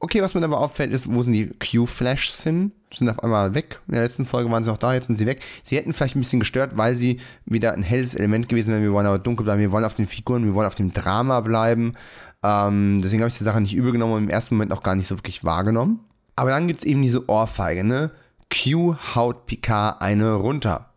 okay, 0.00 0.20
was 0.22 0.34
mir 0.34 0.44
aber 0.44 0.58
auffällt, 0.58 0.92
ist, 0.92 1.12
wo 1.12 1.22
sind 1.22 1.32
die 1.32 1.46
Q-Flashs 1.48 2.42
hin? 2.42 2.72
Sind 2.92 3.08
auf 3.08 3.22
einmal 3.22 3.54
weg. 3.54 3.80
In 3.86 3.94
der 3.94 4.02
letzten 4.02 4.26
Folge 4.26 4.50
waren 4.50 4.64
sie 4.64 4.70
noch 4.70 4.76
da, 4.76 4.92
jetzt 4.92 5.06
sind 5.06 5.16
sie 5.16 5.26
weg. 5.26 5.40
Sie 5.62 5.76
hätten 5.76 5.92
vielleicht 5.92 6.16
ein 6.16 6.20
bisschen 6.20 6.40
gestört, 6.40 6.76
weil 6.76 6.96
sie 6.96 7.20
wieder 7.46 7.72
ein 7.72 7.82
helles 7.82 8.14
Element 8.14 8.48
gewesen 8.48 8.72
wären. 8.72 8.82
Wir 8.82 8.92
wollen 8.92 9.06
aber 9.06 9.18
dunkel 9.18 9.44
bleiben, 9.44 9.60
wir 9.60 9.72
wollen 9.72 9.84
auf 9.84 9.94
den 9.94 10.06
Figuren, 10.06 10.44
wir 10.44 10.54
wollen 10.54 10.66
auf 10.66 10.74
dem 10.74 10.92
Drama 10.92 11.40
bleiben. 11.40 11.94
Ähm, 12.42 13.00
deswegen 13.02 13.22
habe 13.22 13.28
ich 13.28 13.38
die 13.38 13.44
Sache 13.44 13.60
nicht 13.60 13.74
übel 13.74 13.92
genommen 13.92 14.14
und 14.14 14.24
im 14.24 14.28
ersten 14.28 14.56
Moment 14.56 14.72
auch 14.72 14.82
gar 14.82 14.94
nicht 14.94 15.06
so 15.06 15.16
wirklich 15.16 15.44
wahrgenommen. 15.44 16.00
Aber 16.36 16.50
dann 16.50 16.66
gibt 16.66 16.80
es 16.80 16.84
eben 16.84 17.02
diese 17.02 17.28
Ohrfeige, 17.28 17.84
ne? 17.84 18.10
Q 18.50 18.96
haut 19.14 19.46
Picard 19.46 20.02
eine 20.02 20.32
runter. 20.32 20.90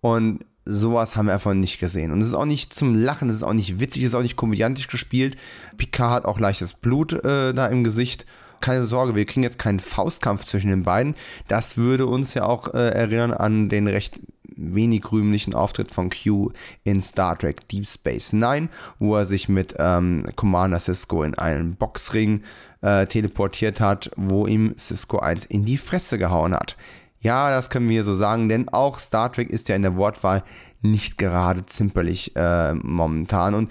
Und 0.00 0.44
sowas 0.64 1.16
haben 1.16 1.26
wir 1.26 1.34
einfach 1.34 1.54
nicht 1.54 1.78
gesehen. 1.78 2.12
Und 2.12 2.20
es 2.20 2.28
ist 2.28 2.34
auch 2.34 2.44
nicht 2.44 2.72
zum 2.72 2.94
Lachen, 2.94 3.28
es 3.28 3.36
ist 3.36 3.42
auch 3.42 3.52
nicht 3.52 3.80
witzig, 3.80 4.02
es 4.02 4.08
ist 4.08 4.14
auch 4.14 4.22
nicht 4.22 4.36
komödiantisch 4.36 4.88
gespielt. 4.88 5.36
Picard 5.76 6.12
hat 6.12 6.24
auch 6.24 6.38
leichtes 6.38 6.74
Blut 6.74 7.12
äh, 7.12 7.52
da 7.52 7.66
im 7.66 7.84
Gesicht. 7.84 8.26
Keine 8.60 8.84
Sorge, 8.84 9.16
wir 9.16 9.24
kriegen 9.24 9.42
jetzt 9.42 9.58
keinen 9.58 9.80
Faustkampf 9.80 10.44
zwischen 10.44 10.70
den 10.70 10.84
beiden. 10.84 11.16
Das 11.48 11.76
würde 11.76 12.06
uns 12.06 12.34
ja 12.34 12.44
auch 12.44 12.72
äh, 12.74 12.90
erinnern 12.90 13.32
an 13.32 13.68
den 13.68 13.88
recht 13.88 14.20
wenig 14.56 15.10
rühmlichen 15.10 15.54
Auftritt 15.54 15.90
von 15.90 16.10
Q 16.10 16.52
in 16.84 17.00
Star 17.00 17.36
Trek 17.38 17.66
Deep 17.68 17.88
Space 17.88 18.32
Nine, 18.32 18.68
wo 18.98 19.16
er 19.16 19.24
sich 19.24 19.48
mit 19.48 19.74
ähm, 19.78 20.26
Commander 20.36 20.78
Cisco 20.78 21.22
in 21.22 21.34
einen 21.34 21.74
Boxring 21.74 22.42
äh, 22.82 23.06
teleportiert 23.06 23.80
hat, 23.80 24.10
wo 24.16 24.46
ihm 24.46 24.74
Cisco 24.78 25.18
eins 25.18 25.44
in 25.44 25.64
die 25.64 25.78
Fresse 25.78 26.18
gehauen 26.18 26.54
hat. 26.54 26.76
Ja, 27.22 27.50
das 27.50 27.70
können 27.70 27.88
wir 27.88 28.02
so 28.02 28.14
sagen, 28.14 28.48
denn 28.48 28.68
auch 28.68 28.98
Star 28.98 29.32
Trek 29.32 29.48
ist 29.48 29.68
ja 29.68 29.76
in 29.76 29.82
der 29.82 29.96
Wortwahl 29.96 30.42
nicht 30.80 31.18
gerade 31.18 31.64
zimperlich 31.66 32.34
äh, 32.34 32.74
momentan. 32.74 33.54
Und 33.54 33.70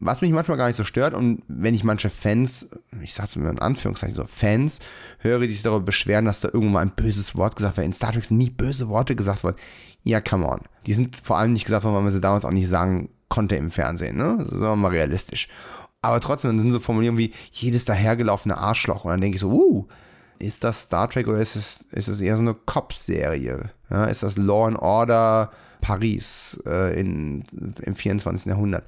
was 0.00 0.20
mich 0.20 0.32
manchmal 0.32 0.56
gar 0.56 0.66
nicht 0.66 0.76
so 0.76 0.82
stört 0.82 1.14
und 1.14 1.42
wenn 1.46 1.74
ich 1.74 1.84
manche 1.84 2.10
Fans, 2.10 2.70
ich 3.00 3.14
sag's 3.14 3.36
mal 3.36 3.50
in 3.50 3.60
Anführungszeichen 3.60 4.16
so, 4.16 4.24
Fans 4.26 4.80
höre, 5.20 5.40
die 5.40 5.48
sich 5.48 5.62
darüber 5.62 5.84
beschweren, 5.84 6.24
dass 6.24 6.40
da 6.40 6.48
irgendwo 6.48 6.74
mal 6.74 6.80
ein 6.80 6.94
böses 6.94 7.36
Wort 7.36 7.54
gesagt 7.54 7.76
wird. 7.76 7.86
In 7.86 7.92
Star 7.92 8.12
Trek 8.12 8.24
sind 8.24 8.38
nie 8.38 8.50
böse 8.50 8.88
Worte 8.88 9.14
gesagt 9.14 9.44
worden. 9.44 9.56
Ja, 10.02 10.20
come 10.20 10.46
on. 10.46 10.60
Die 10.86 10.94
sind 10.94 11.16
vor 11.16 11.38
allem 11.38 11.52
nicht 11.52 11.64
gesagt 11.64 11.84
worden, 11.84 11.94
weil 11.94 12.02
man 12.02 12.12
sie 12.12 12.20
damals 12.20 12.44
auch 12.44 12.50
nicht 12.50 12.68
sagen 12.68 13.10
konnte 13.28 13.54
im 13.54 13.70
Fernsehen, 13.70 14.16
ne? 14.16 14.44
Sagen 14.48 14.60
wir 14.60 14.76
mal 14.76 14.88
realistisch. 14.88 15.48
Aber 16.02 16.20
trotzdem 16.20 16.58
sind 16.58 16.72
so 16.72 16.80
Formulierungen 16.80 17.18
wie 17.18 17.34
jedes 17.52 17.84
dahergelaufene 17.84 18.56
Arschloch. 18.56 19.04
Und 19.04 19.10
dann 19.10 19.20
denke 19.20 19.36
ich 19.36 19.40
so, 19.40 19.50
uh, 19.50 19.88
ist 20.38 20.64
das 20.64 20.82
Star 20.82 21.08
Trek 21.08 21.28
oder 21.28 21.38
ist 21.38 21.56
es, 21.56 21.84
ist 21.92 22.08
es 22.08 22.20
eher 22.20 22.36
so 22.36 22.42
eine 22.42 22.54
Cop-Serie? 22.54 23.70
Ja, 23.90 24.04
ist 24.04 24.22
das 24.22 24.36
Law 24.36 24.66
and 24.66 24.78
Order 24.78 25.50
Paris 25.80 26.60
äh, 26.66 26.98
in, 26.98 27.44
im 27.82 27.94
24. 27.94 28.46
Jahrhundert? 28.46 28.84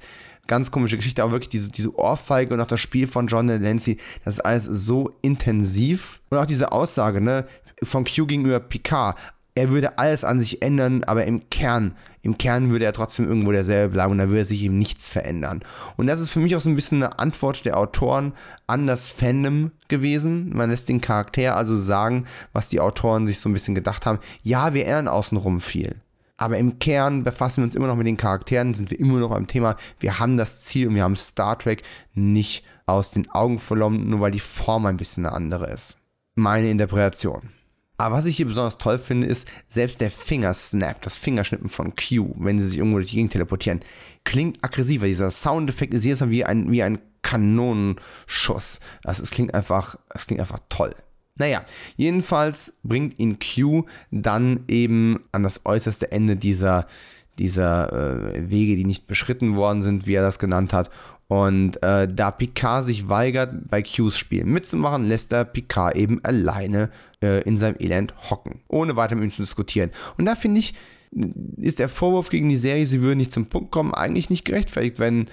Ganz 0.47 0.71
komische 0.71 0.97
Geschichte, 0.97 1.23
aber 1.23 1.33
wirklich 1.33 1.49
diese, 1.49 1.69
diese 1.69 1.95
Ohrfeige 1.95 2.53
und 2.53 2.61
auch 2.61 2.67
das 2.67 2.79
Spiel 2.79 3.07
von 3.07 3.27
John 3.27 3.47
Delancey, 3.47 3.97
das 4.25 4.35
ist 4.35 4.39
alles 4.41 4.65
so 4.65 5.15
intensiv. 5.21 6.21
Und 6.29 6.37
auch 6.37 6.45
diese 6.45 6.71
Aussage, 6.71 7.21
ne, 7.21 7.45
von 7.83 8.05
Q 8.05 8.25
gegenüber 8.25 8.59
Picard, 8.59 9.17
er 9.55 9.69
würde 9.69 9.97
alles 9.97 10.23
an 10.23 10.39
sich 10.39 10.61
ändern, 10.61 11.03
aber 11.03 11.25
im 11.25 11.49
Kern, 11.49 11.95
im 12.21 12.37
Kern 12.37 12.69
würde 12.69 12.85
er 12.85 12.93
trotzdem 12.93 13.27
irgendwo 13.27 13.51
derselbe 13.51 13.93
bleiben 13.93 14.11
und 14.11 14.17
da 14.19 14.29
würde 14.29 14.45
sich 14.45 14.61
ihm 14.61 14.77
nichts 14.77 15.09
verändern. 15.09 15.61
Und 15.97 16.07
das 16.07 16.19
ist 16.19 16.29
für 16.29 16.39
mich 16.39 16.55
auch 16.55 16.61
so 16.61 16.69
ein 16.69 16.75
bisschen 16.75 17.03
eine 17.03 17.19
Antwort 17.19 17.65
der 17.65 17.77
Autoren 17.77 18.33
an 18.67 18.87
das 18.87 19.09
Fandom 19.11 19.71
gewesen. 19.87 20.55
Man 20.55 20.69
lässt 20.69 20.87
den 20.87 21.01
Charakter 21.01 21.55
also 21.55 21.75
sagen, 21.75 22.25
was 22.53 22.69
die 22.69 22.79
Autoren 22.79 23.27
sich 23.27 23.39
so 23.39 23.49
ein 23.49 23.53
bisschen 23.53 23.75
gedacht 23.75 24.05
haben. 24.05 24.19
Ja, 24.43 24.73
wir 24.73 24.85
ändern 24.85 25.07
außenrum 25.07 25.59
viel. 25.59 25.95
Aber 26.37 26.57
im 26.57 26.79
Kern 26.79 27.23
befassen 27.23 27.61
wir 27.61 27.65
uns 27.65 27.75
immer 27.75 27.87
noch 27.87 27.95
mit 27.95 28.07
den 28.07 28.17
Charakteren, 28.17 28.73
sind 28.73 28.89
wir 28.89 28.99
immer 28.99 29.19
noch 29.19 29.29
beim 29.29 29.47
Thema. 29.47 29.75
Wir 29.99 30.17
haben 30.17 30.37
das 30.37 30.63
Ziel 30.63 30.87
und 30.87 30.95
wir 30.95 31.03
haben 31.03 31.15
Star 31.15 31.59
Trek 31.59 31.83
nicht 32.13 32.63
aus 32.87 33.11
den 33.11 33.29
Augen 33.29 33.59
verloren, 33.59 34.09
nur 34.09 34.21
weil 34.21 34.31
die 34.31 34.39
Form 34.39 34.85
ein 34.85 34.97
bisschen 34.97 35.25
eine 35.25 35.35
andere 35.35 35.69
ist. 35.69 35.97
Meine 36.33 36.71
Interpretation. 36.71 37.51
Aber 38.01 38.15
was 38.15 38.25
ich 38.25 38.35
hier 38.35 38.47
besonders 38.47 38.79
toll 38.79 38.97
finde, 38.97 39.27
ist, 39.27 39.47
selbst 39.67 40.01
der 40.01 40.09
Fingersnap, 40.09 41.03
das 41.03 41.17
Fingerschnippen 41.17 41.69
von 41.69 41.93
Q, 41.95 42.33
wenn 42.39 42.59
sie 42.59 42.67
sich 42.67 42.79
irgendwo 42.79 42.97
durch 42.97 43.11
die 43.11 43.17
Gegend 43.17 43.33
teleportieren, 43.33 43.81
klingt 44.23 44.57
aggressiver. 44.63 45.05
Dieser 45.05 45.29
Soundeffekt 45.29 45.93
ist 45.93 46.19
Mal 46.19 46.31
wie 46.31 46.43
ein, 46.43 46.71
wie 46.71 46.81
ein 46.81 46.97
Kanonenschuss. 47.21 48.79
Also 49.03 49.21
es 49.21 49.29
klingt 49.29 49.53
einfach, 49.53 49.99
es 50.15 50.25
klingt 50.25 50.41
einfach 50.41 50.57
toll. 50.69 50.95
Naja, 51.35 51.63
jedenfalls 51.95 52.79
bringt 52.81 53.19
ihn 53.19 53.37
Q 53.37 53.85
dann 54.09 54.63
eben 54.67 55.19
an 55.31 55.43
das 55.43 55.63
äußerste 55.63 56.11
Ende 56.11 56.37
dieser, 56.37 56.87
dieser 57.37 58.33
äh, 58.33 58.49
Wege, 58.49 58.77
die 58.77 58.85
nicht 58.85 59.05
beschritten 59.05 59.55
worden 59.55 59.83
sind, 59.83 60.07
wie 60.07 60.15
er 60.15 60.23
das 60.23 60.39
genannt 60.39 60.73
hat. 60.73 60.89
Und 61.31 61.81
äh, 61.81 62.09
da 62.09 62.29
Picard 62.29 62.83
sich 62.83 63.07
weigert, 63.07 63.69
bei 63.69 63.81
Qs 63.81 64.17
Spiel 64.17 64.43
mitzumachen, 64.43 65.07
lässt 65.07 65.31
er 65.31 65.45
Picard 65.45 65.95
eben 65.95 66.19
alleine 66.25 66.89
äh, 67.23 67.41
in 67.43 67.57
seinem 67.57 67.77
Elend 67.79 68.13
hocken, 68.29 68.59
ohne 68.67 68.97
weiter 68.97 69.15
mit 69.15 69.23
ihm 69.23 69.31
zu 69.31 69.43
diskutieren. 69.43 69.91
Und 70.17 70.25
da 70.25 70.35
finde 70.35 70.59
ich, 70.59 70.73
ist 71.57 71.79
der 71.79 71.89
Vorwurf 71.89 72.29
gegen 72.29 72.47
die 72.47 72.57
Serie, 72.57 72.85
sie 72.85 73.01
würde 73.01 73.17
nicht 73.17 73.33
zum 73.33 73.47
Punkt 73.47 73.71
kommen, 73.71 73.93
eigentlich 73.93 74.29
nicht 74.29 74.45
gerechtfertigt, 74.45 74.97
wenn, 74.97 75.27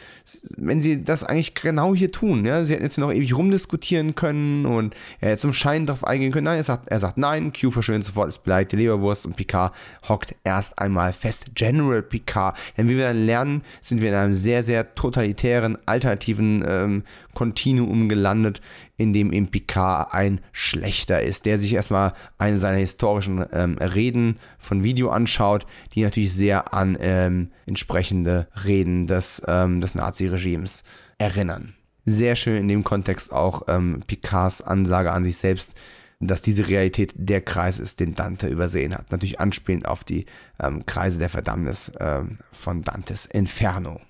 wenn 0.57 0.83
sie 0.83 1.05
das 1.05 1.23
eigentlich 1.23 1.55
genau 1.55 1.95
hier 1.95 2.11
tun. 2.11 2.45
Ja? 2.45 2.65
Sie 2.65 2.73
hätten 2.73 2.83
jetzt 2.83 2.99
noch 2.99 3.13
ewig 3.13 3.37
rumdiskutieren 3.37 4.17
können 4.17 4.67
und 4.67 4.95
er 5.21 5.31
hätte 5.31 5.43
zum 5.43 5.53
Schein 5.53 5.87
darauf 5.87 6.05
eingehen 6.05 6.33
können. 6.33 6.47
Nein, 6.47 6.59
er 6.59 6.65
sagt, 6.65 6.89
er 6.89 6.99
sagt 6.99 7.17
nein, 7.17 7.53
Q 7.53 7.71
verschwindet 7.71 8.07
sofort, 8.07 8.29
es 8.29 8.39
bleibt 8.39 8.73
die 8.73 8.77
Leberwurst 8.77 9.25
und 9.25 9.37
Picard 9.37 9.73
hockt 10.09 10.35
erst 10.43 10.81
einmal 10.81 11.13
fest. 11.13 11.55
General 11.55 12.03
Picard. 12.03 12.57
Denn 12.77 12.89
wie 12.89 12.97
wir 12.97 13.05
dann 13.05 13.25
lernen, 13.25 13.63
sind 13.81 14.03
wir 14.03 14.09
in 14.09 14.17
einem 14.17 14.35
sehr, 14.35 14.65
sehr 14.65 14.97
totalitären, 14.97 15.79
alternativen 15.87 16.65
ähm, 16.67 17.03
Kontinuum 17.35 18.09
gelandet, 18.09 18.61
in 18.99 19.15
dem 19.15 19.33
eben 19.33 19.49
Picard 19.49 20.13
ein 20.13 20.41
Schlechter 20.53 21.23
ist, 21.23 21.47
der 21.47 21.57
sich 21.57 21.73
erstmal 21.73 22.13
eine 22.37 22.59
seiner 22.59 22.79
historischen 22.79 23.45
ähm, 23.53 23.79
Reden 23.79 24.39
von 24.59 24.83
Video 24.83 25.09
anschaut, 25.09 25.67
die 25.95 26.03
natürlich 26.03 26.35
sehr 26.35 26.75
an 26.75 26.99
ähm, 27.01 27.53
entsprechende 27.65 28.49
Reden 28.65 29.07
des, 29.07 29.41
ähm, 29.47 29.81
des 29.81 29.95
Nazi-Regimes 29.95 30.83
erinnern. 31.17 31.75
Sehr 32.05 32.37
schön 32.37 32.57
in 32.57 32.69
dem 32.69 32.85
Kontext 32.85 33.33
auch 33.33 33.63
ähm, 33.69 34.03
Picards 34.07 34.63
Ansage 34.63 35.13
an 35.13 35.25
sich 35.25 35.39
selbst, 35.39 35.75
dass 36.21 36.43
diese 36.43 36.67
Realität 36.67 37.13
der 37.15 37.41
Kreis 37.41 37.79
ist, 37.79 38.01
den 38.01 38.17
Dante 38.17 38.49
übersehen 38.49 38.95
hat. 38.95 39.13
Natürlich 39.13 39.39
anspielend 39.39 39.87
auf 39.87 40.03
die 40.03 40.27
ähm, 40.61 40.85
Kreise 40.87 41.21
der 41.21 41.29
Verdammnis 41.29 41.93
ähm, 42.01 42.31
von 42.51 42.83
Dantes 42.83 43.27
Inferno. 43.27 44.01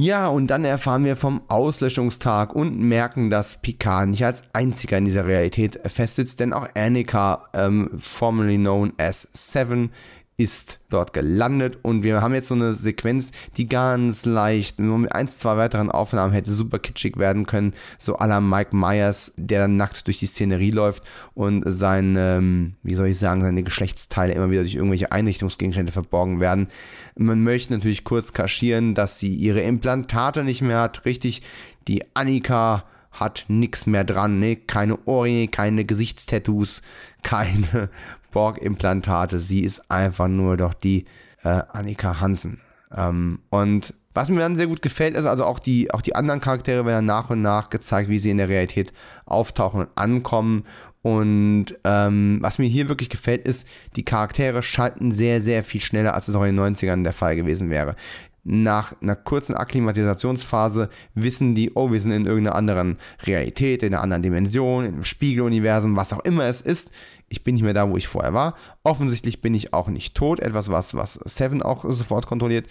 Ja, 0.00 0.28
und 0.28 0.46
dann 0.46 0.64
erfahren 0.64 1.04
wir 1.04 1.16
vom 1.16 1.40
Auslöschungstag 1.48 2.54
und 2.54 2.78
merken, 2.78 3.30
dass 3.30 3.60
Picard 3.60 4.08
nicht 4.10 4.24
als 4.24 4.42
einziger 4.52 4.96
in 4.96 5.06
dieser 5.06 5.26
Realität 5.26 5.80
festsitzt, 5.86 6.38
denn 6.38 6.52
auch 6.52 6.68
Annika, 6.76 7.48
ähm, 7.52 7.90
formerly 7.98 8.58
known 8.58 8.92
as 8.96 9.28
Seven, 9.32 9.90
ist 10.38 10.78
dort 10.88 11.12
gelandet 11.12 11.80
und 11.82 12.04
wir 12.04 12.22
haben 12.22 12.32
jetzt 12.32 12.46
so 12.46 12.54
eine 12.54 12.72
Sequenz, 12.72 13.32
die 13.56 13.66
ganz 13.66 14.24
leicht, 14.24 14.78
man 14.78 15.00
mit 15.00 15.12
eins, 15.12 15.40
zwei 15.40 15.56
weiteren 15.56 15.90
Aufnahmen 15.90 16.32
hätte 16.32 16.52
super 16.52 16.78
kitschig 16.78 17.16
werden 17.16 17.44
können, 17.44 17.74
so 17.98 18.18
à 18.18 18.26
la 18.28 18.40
Mike 18.40 18.74
Myers, 18.74 19.34
der 19.36 19.62
dann 19.62 19.76
nackt 19.76 20.06
durch 20.06 20.20
die 20.20 20.26
Szenerie 20.26 20.70
läuft 20.70 21.02
und 21.34 21.64
sein, 21.66 22.14
ähm, 22.16 22.76
wie 22.84 22.94
soll 22.94 23.08
ich 23.08 23.18
sagen, 23.18 23.40
seine 23.40 23.64
Geschlechtsteile 23.64 24.32
immer 24.32 24.48
wieder 24.48 24.62
durch 24.62 24.76
irgendwelche 24.76 25.10
Einrichtungsgegenstände 25.10 25.90
verborgen 25.90 26.38
werden. 26.38 26.68
Man 27.16 27.42
möchte 27.42 27.72
natürlich 27.72 28.04
kurz 28.04 28.32
kaschieren, 28.32 28.94
dass 28.94 29.18
sie 29.18 29.34
ihre 29.34 29.62
Implantate 29.62 30.44
nicht 30.44 30.62
mehr 30.62 30.80
hat, 30.80 31.04
richtig, 31.04 31.42
die 31.88 32.04
Annika 32.14 32.84
hat 33.10 33.44
nichts 33.48 33.86
mehr 33.86 34.04
dran, 34.04 34.38
ne? 34.38 34.54
keine 34.54 34.96
Ohrringe, 35.04 35.48
keine 35.48 35.84
Gesichtstattoos, 35.84 36.82
keine 37.24 37.90
Borg-Implantate. 38.30 39.38
Sie 39.38 39.60
ist 39.60 39.90
einfach 39.90 40.28
nur 40.28 40.56
doch 40.56 40.74
die 40.74 41.04
äh, 41.42 41.62
Annika 41.72 42.20
Hansen. 42.20 42.60
Ähm, 42.94 43.40
und 43.50 43.94
was 44.14 44.30
mir 44.30 44.40
dann 44.40 44.56
sehr 44.56 44.66
gut 44.66 44.82
gefällt, 44.82 45.14
ist 45.14 45.26
also 45.26 45.44
auch 45.44 45.60
die, 45.60 45.92
auch 45.92 46.02
die 46.02 46.16
anderen 46.16 46.40
Charaktere 46.40 46.84
werden 46.84 47.06
nach 47.06 47.30
und 47.30 47.40
nach 47.42 47.70
gezeigt, 47.70 48.08
wie 48.08 48.18
sie 48.18 48.30
in 48.30 48.38
der 48.38 48.48
Realität 48.48 48.92
auftauchen 49.26 49.82
und 49.82 49.88
ankommen. 49.94 50.64
Und 51.02 51.66
ähm, 51.84 52.38
was 52.40 52.58
mir 52.58 52.66
hier 52.66 52.88
wirklich 52.88 53.10
gefällt, 53.10 53.46
ist, 53.46 53.68
die 53.94 54.04
Charaktere 54.04 54.62
schalten 54.62 55.12
sehr, 55.12 55.40
sehr 55.40 55.62
viel 55.62 55.80
schneller, 55.80 56.14
als 56.14 56.26
es 56.26 56.34
auch 56.34 56.42
in 56.42 56.56
den 56.56 56.74
90ern 56.74 57.04
der 57.04 57.12
Fall 57.12 57.36
gewesen 57.36 57.70
wäre. 57.70 57.94
Nach 58.42 59.00
einer 59.00 59.14
kurzen 59.14 59.54
Akklimatisationsphase 59.54 60.88
wissen 61.14 61.54
die, 61.54 61.72
oh, 61.74 61.92
wir 61.92 62.00
sind 62.00 62.12
in 62.12 62.26
irgendeiner 62.26 62.56
anderen 62.56 62.98
Realität, 63.24 63.82
in 63.82 63.94
einer 63.94 64.02
anderen 64.02 64.22
Dimension, 64.22 64.84
in 64.84 64.94
einem 64.94 65.04
Spiegeluniversum, 65.04 65.96
was 65.96 66.12
auch 66.12 66.24
immer 66.24 66.44
es 66.44 66.60
ist. 66.60 66.90
Ich 67.28 67.44
bin 67.44 67.54
nicht 67.54 67.64
mehr 67.64 67.74
da, 67.74 67.90
wo 67.90 67.96
ich 67.96 68.08
vorher 68.08 68.32
war. 68.32 68.54
Offensichtlich 68.82 69.42
bin 69.42 69.54
ich 69.54 69.74
auch 69.74 69.88
nicht 69.88 70.14
tot, 70.14 70.40
etwas, 70.40 70.70
was, 70.70 70.94
was 70.94 71.14
Seven 71.24 71.62
auch 71.62 71.84
sofort 71.86 72.26
kontrolliert 72.26 72.66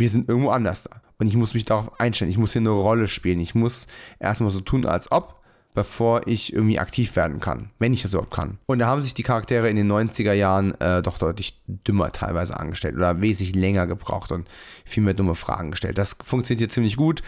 wir 0.00 0.10
sind 0.10 0.28
irgendwo 0.28 0.50
anders 0.50 0.82
da. 0.82 1.02
Und 1.18 1.26
ich 1.26 1.36
muss 1.36 1.54
mich 1.54 1.66
darauf 1.66 2.00
einstellen. 2.00 2.30
Ich 2.30 2.38
muss 2.38 2.54
hier 2.54 2.60
eine 2.60 2.70
Rolle 2.70 3.06
spielen. 3.06 3.38
Ich 3.38 3.54
muss 3.54 3.86
erstmal 4.18 4.50
so 4.50 4.60
tun, 4.60 4.86
als 4.86 5.12
ob, 5.12 5.42
bevor 5.74 6.26
ich 6.26 6.52
irgendwie 6.52 6.78
aktiv 6.78 7.14
werden 7.14 7.38
kann. 7.38 7.70
Wenn 7.78 7.92
ich 7.92 8.02
das 8.02 8.14
überhaupt 8.14 8.32
kann. 8.32 8.58
Und 8.66 8.78
da 8.78 8.86
haben 8.86 9.02
sich 9.02 9.14
die 9.14 9.22
Charaktere 9.22 9.68
in 9.68 9.76
den 9.76 9.92
90er 9.92 10.32
Jahren 10.32 10.74
äh, 10.80 11.02
doch 11.02 11.18
deutlich 11.18 11.60
dümmer 11.66 12.10
teilweise 12.12 12.58
angestellt 12.58 12.96
oder 12.96 13.20
wesentlich 13.20 13.54
länger 13.54 13.86
gebraucht 13.86 14.32
und 14.32 14.48
viel 14.86 15.02
mehr 15.02 15.14
dumme 15.14 15.34
Fragen 15.34 15.70
gestellt. 15.70 15.98
Das 15.98 16.16
funktioniert 16.24 16.60
hier 16.60 16.70
ziemlich 16.70 16.96
gut. 16.96 17.22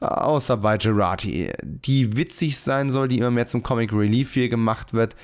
Außer 0.00 0.58
bei 0.58 0.76
Gerati, 0.76 1.52
die 1.62 2.16
witzig 2.16 2.58
sein 2.58 2.90
soll, 2.90 3.08
die 3.08 3.18
immer 3.18 3.30
mehr 3.30 3.46
zum 3.46 3.62
Comic 3.62 3.92
Relief 3.92 4.34
hier 4.34 4.48
gemacht 4.48 4.92
wird. 4.92 5.16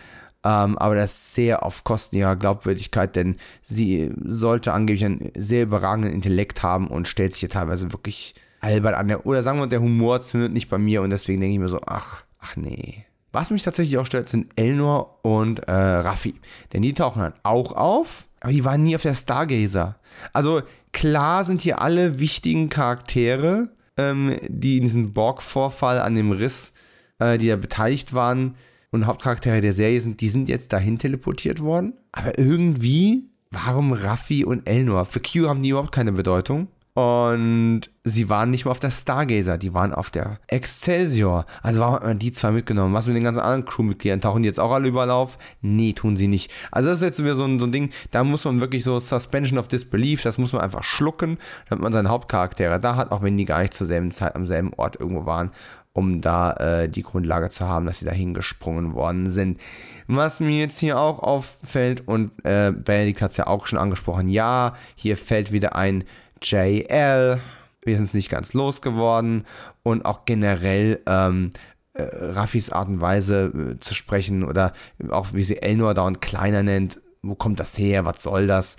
Ähm, 0.45 0.77
aber 0.79 0.97
das 0.97 1.13
ist 1.13 1.35
sehr 1.35 1.63
auf 1.63 1.85
Kosten 1.85 2.17
ihrer 2.17 2.37
Glaubwürdigkeit, 2.37 3.15
denn 3.15 3.37
sie 3.65 4.13
sollte 4.25 4.73
angeblich 4.73 5.05
einen 5.05 5.31
sehr 5.37 5.63
überragenden 5.63 6.13
Intellekt 6.13 6.63
haben 6.63 6.89
und 6.89 7.07
stellt 7.07 7.33
sich 7.33 7.41
hier 7.41 7.49
teilweise 7.49 7.93
wirklich 7.93 8.35
albern 8.61 8.95
an. 8.95 9.09
Der, 9.09 9.27
oder 9.27 9.43
sagen 9.43 9.59
wir, 9.59 9.67
der 9.67 9.81
Humor 9.81 10.21
zündet 10.21 10.53
nicht 10.53 10.69
bei 10.69 10.79
mir 10.79 11.03
und 11.03 11.11
deswegen 11.11 11.41
denke 11.41 11.55
ich 11.55 11.61
mir 11.61 11.69
so, 11.69 11.81
ach, 11.87 12.25
ach 12.41 12.57
nee. 12.57 13.05
Was 13.31 13.51
mich 13.51 13.63
tatsächlich 13.63 13.97
auch 13.99 14.07
stört, 14.07 14.29
sind 14.29 14.53
Elnor 14.57 15.21
und 15.23 15.61
äh, 15.61 15.73
Raffi. 15.73 16.35
Denn 16.73 16.83
die 16.83 16.93
tauchen 16.93 17.23
dann 17.23 17.35
auch 17.45 17.73
auf, 17.73 18.27
aber 18.41 18.53
die 18.53 18.65
waren 18.65 18.83
nie 18.83 18.95
auf 18.95 19.03
der 19.03 19.15
Stargazer. 19.15 19.97
Also 20.33 20.63
klar 20.93 21.45
sind 21.45 21.63
hier 21.63 21.81
alle 21.81 22.19
wichtigen 22.19 22.69
Charaktere, 22.69 23.69
ähm, 23.97 24.37
die 24.49 24.79
in 24.79 24.83
diesem 24.83 25.13
Borg-Vorfall 25.13 26.01
an 26.01 26.15
dem 26.15 26.33
Riss, 26.33 26.73
äh, 27.21 27.39
die 27.39 27.49
da 27.49 27.57
beteiligt 27.57 28.13
waren, 28.13 28.57
und 28.93 29.07
Hauptcharaktere 29.07 29.61
der 29.61 29.73
Serie 29.73 30.01
sind, 30.01 30.21
die 30.21 30.29
sind 30.29 30.49
jetzt 30.49 30.73
dahin 30.73 30.99
teleportiert 30.99 31.61
worden. 31.61 31.95
Aber 32.13 32.39
irgendwie, 32.39 33.25
warum 33.51 33.93
Raffi 33.93 34.45
und 34.45 34.69
Elnor? 34.69 35.07
Für 35.07 35.21
Q 35.21 35.49
haben 35.49 35.63
die 35.63 35.71
überhaupt 35.71 35.93
keine 35.93 36.13
Bedeutung. 36.13 36.69
Und 36.95 37.85
sie 38.05 38.29
waren 38.29 38.51
nicht 38.51 38.67
mehr 38.67 38.73
auf 38.73 38.79
der 38.79 38.91
Stargazer, 38.91 39.57
die 39.57 39.73
waren 39.73 39.95
auf 39.95 40.11
der 40.11 40.39
Excelsior. 40.47 41.47
Also 41.63 41.81
warum 41.81 41.95
hat 41.95 42.03
man 42.03 42.19
die 42.19 42.33
zwei 42.33 42.51
mitgenommen? 42.51 42.93
Was 42.93 43.07
mit 43.07 43.17
den 43.17 43.25
ganzen 43.25 43.41
anderen 43.41 43.65
Crewmitgliedern? 43.65 44.21
Tauchen 44.21 44.43
die 44.43 44.47
jetzt 44.47 44.61
auch 44.61 44.73
alle 44.73 44.93
auf? 45.15 45.39
Nee, 45.63 45.95
tun 45.95 46.19
sie 46.19 46.29
nicht. 46.29 46.53
Also 46.71 46.91
das 46.91 46.99
ist 46.99 47.05
jetzt 47.05 47.25
wieder 47.25 47.35
so 47.35 47.47
ein, 47.47 47.59
so 47.59 47.65
ein 47.65 47.73
Ding, 47.73 47.91
da 48.11 48.25
muss 48.25 48.45
man 48.45 48.61
wirklich 48.61 48.85
so 48.85 49.01
Suspension 49.01 49.59
of 49.59 49.69
Disbelief, 49.69 50.23
das 50.23 50.37
muss 50.37 50.53
man 50.53 50.61
einfach 50.61 50.83
schlucken, 50.83 51.39
damit 51.71 51.83
man 51.83 51.95
seine 51.95 52.11
Hauptcharaktere 52.11 52.79
da 52.79 52.97
hat, 52.97 53.11
auch 53.11 53.23
wenn 53.23 53.39
die 53.39 53.47
gar 53.47 53.63
nicht 53.63 53.73
zur 53.73 53.87
selben 53.87 54.11
Zeit 54.11 54.37
am 54.37 54.47
selben 54.47 54.75
Ort 54.75 55.01
irgendwo 55.01 55.25
waren 55.25 55.51
um 55.93 56.21
da 56.21 56.53
äh, 56.55 56.89
die 56.89 57.03
Grundlage 57.03 57.51
zu 57.51 57.69
haben, 57.69 57.87
dass 57.87 57.99
sie 57.99 58.05
da 58.05 58.13
hingesprungen 58.13 58.95
worden 58.95 59.31
sind. 59.31 59.61
Was 60.07 60.41
mir 60.41 60.59
jetzt 60.59 60.79
hier 60.79 60.99
auch 60.99 61.19
auffällt, 61.19 62.07
und 62.07 62.33
äh, 62.45 62.73
Benedikt 62.73 63.23
hat 63.23 63.33
es 63.33 63.37
ja 63.37 63.47
auch 63.47 63.67
schon 63.67 63.79
angesprochen, 63.79 64.29
ja, 64.29 64.75
hier 64.95 65.17
fällt 65.17 65.53
wieder 65.53 65.77
ein 65.77 66.05
JL. 66.43 67.41
Wir 67.85 67.97
sind 67.97 68.05
es 68.05 68.15
nicht 68.15 68.31
ganz 68.31 68.53
losgeworden. 68.55 69.45
Und 69.83 70.05
auch 70.05 70.25
generell 70.25 71.01
ähm, 71.07 71.51
äh, 71.95 72.03
Raffis 72.03 72.71
Art 72.71 72.89
und 72.89 73.01
Weise 73.01 73.77
äh, 73.77 73.81
zu 73.81 73.95
sprechen 73.95 74.45
oder 74.45 74.73
auch 75.11 75.35
wie 75.35 75.45
sie 75.45 75.61
Elnor 75.61 75.95
dauernd 75.95 76.21
kleiner 76.21 76.63
nennt. 76.63 77.01
Wo 77.23 77.35
kommt 77.35 77.61
das 77.61 77.77
her? 77.77 78.05
Was 78.05 78.23
soll 78.23 78.47
das? 78.47 78.77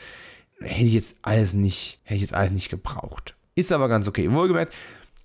Hätte 0.60 0.86
ich 0.86 0.94
jetzt 0.94 1.18
alles 1.22 1.54
nicht, 1.54 2.00
hätte 2.04 2.16
ich 2.16 2.22
jetzt 2.22 2.34
alles 2.34 2.52
nicht 2.52 2.70
gebraucht. 2.70 3.36
Ist 3.56 3.72
aber 3.72 3.88
ganz 3.88 4.08
okay. 4.08 4.32
Wohlgemerkt, 4.32 4.74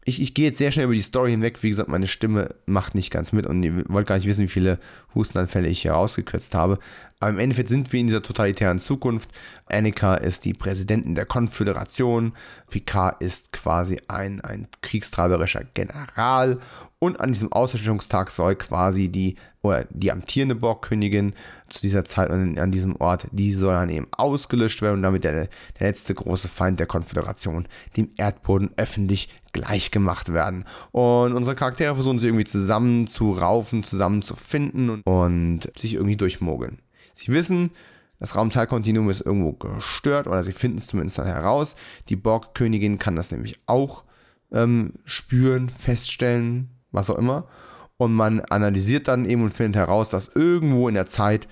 ich, 0.08 0.22
ich 0.22 0.34
gehe 0.34 0.46
jetzt 0.46 0.58
sehr 0.58 0.72
schnell 0.72 0.86
über 0.86 0.94
die 0.94 1.02
Story 1.02 1.30
hinweg. 1.30 1.62
Wie 1.62 1.68
gesagt, 1.68 1.88
meine 1.88 2.06
Stimme 2.06 2.54
macht 2.66 2.94
nicht 2.94 3.10
ganz 3.10 3.32
mit 3.32 3.46
und 3.46 3.62
ihr 3.62 3.84
wollt 3.88 4.06
gar 4.06 4.16
nicht 4.16 4.26
wissen, 4.26 4.44
wie 4.44 4.48
viele 4.48 4.78
Hustenanfälle 5.14 5.68
ich 5.68 5.82
hier 5.82 5.92
rausgekürzt 5.92 6.54
habe. 6.54 6.78
Aber 7.20 7.30
im 7.30 7.38
Endeffekt 7.38 7.68
sind 7.68 7.92
wir 7.92 8.00
in 8.00 8.06
dieser 8.06 8.22
totalitären 8.22 8.78
Zukunft. 8.78 9.28
Annika 9.66 10.14
ist 10.14 10.44
die 10.44 10.54
Präsidentin 10.54 11.14
der 11.14 11.26
Konföderation. 11.26 12.32
Picard 12.70 13.20
ist 13.20 13.52
quasi 13.52 14.00
ein, 14.08 14.40
ein 14.40 14.68
kriegstreiberischer 14.80 15.64
General. 15.74 16.58
Und 17.00 17.20
an 17.20 17.32
diesem 17.32 17.52
Ausstellungstag 17.52 18.30
soll 18.32 18.56
quasi 18.56 19.08
die, 19.08 19.36
oder 19.62 19.86
die 19.90 20.10
amtierende 20.10 20.56
Borgkönigin 20.56 21.32
zu 21.68 21.80
dieser 21.80 22.04
Zeit 22.04 22.28
und 22.28 22.58
an 22.58 22.72
diesem 22.72 22.96
Ort, 22.96 23.28
die 23.30 23.52
soll 23.52 23.74
dann 23.74 23.88
eben 23.88 24.08
ausgelöscht 24.10 24.82
werden 24.82 24.96
und 24.96 25.02
damit 25.02 25.22
der, 25.22 25.48
der 25.78 25.86
letzte 25.86 26.12
große 26.14 26.48
Feind 26.48 26.80
der 26.80 26.88
Konföderation, 26.88 27.68
dem 27.96 28.10
Erdboden, 28.16 28.70
öffentlich 28.76 29.28
gleichgemacht 29.52 30.32
werden. 30.32 30.64
Und 30.90 31.34
unsere 31.34 31.54
Charaktere 31.54 31.94
versuchen 31.94 32.18
sich 32.18 32.28
irgendwie 32.28 32.46
zusammen 32.46 33.06
zu 33.06 33.32
raufen, 33.32 33.84
zusammen 33.84 34.22
zu 34.22 34.34
finden 34.34 34.90
und, 34.90 35.06
und 35.06 35.70
sich 35.78 35.94
irgendwie 35.94 36.16
durchmogeln. 36.16 36.78
Sie 37.12 37.28
wissen, 37.32 37.70
das 38.18 38.34
Raumteilkontinuum 38.34 39.08
ist 39.10 39.20
irgendwo 39.20 39.52
gestört 39.52 40.26
oder 40.26 40.42
sie 40.42 40.50
finden 40.50 40.78
es 40.78 40.88
zumindest 40.88 41.18
dann 41.18 41.26
heraus. 41.26 41.76
Die 42.08 42.16
Borg-Königin 42.16 42.98
kann 42.98 43.14
das 43.14 43.30
nämlich 43.30 43.60
auch 43.66 44.02
ähm, 44.50 44.94
spüren, 45.04 45.68
feststellen, 45.68 46.70
was 46.92 47.10
auch 47.10 47.18
immer. 47.18 47.48
Und 47.96 48.14
man 48.14 48.38
analysiert 48.40 49.08
dann 49.08 49.24
eben 49.24 49.42
und 49.42 49.52
findet 49.52 49.74
heraus, 49.76 50.10
dass 50.10 50.30
irgendwo 50.34 50.88
in 50.88 50.94
der 50.94 51.06
Zeit 51.06 51.48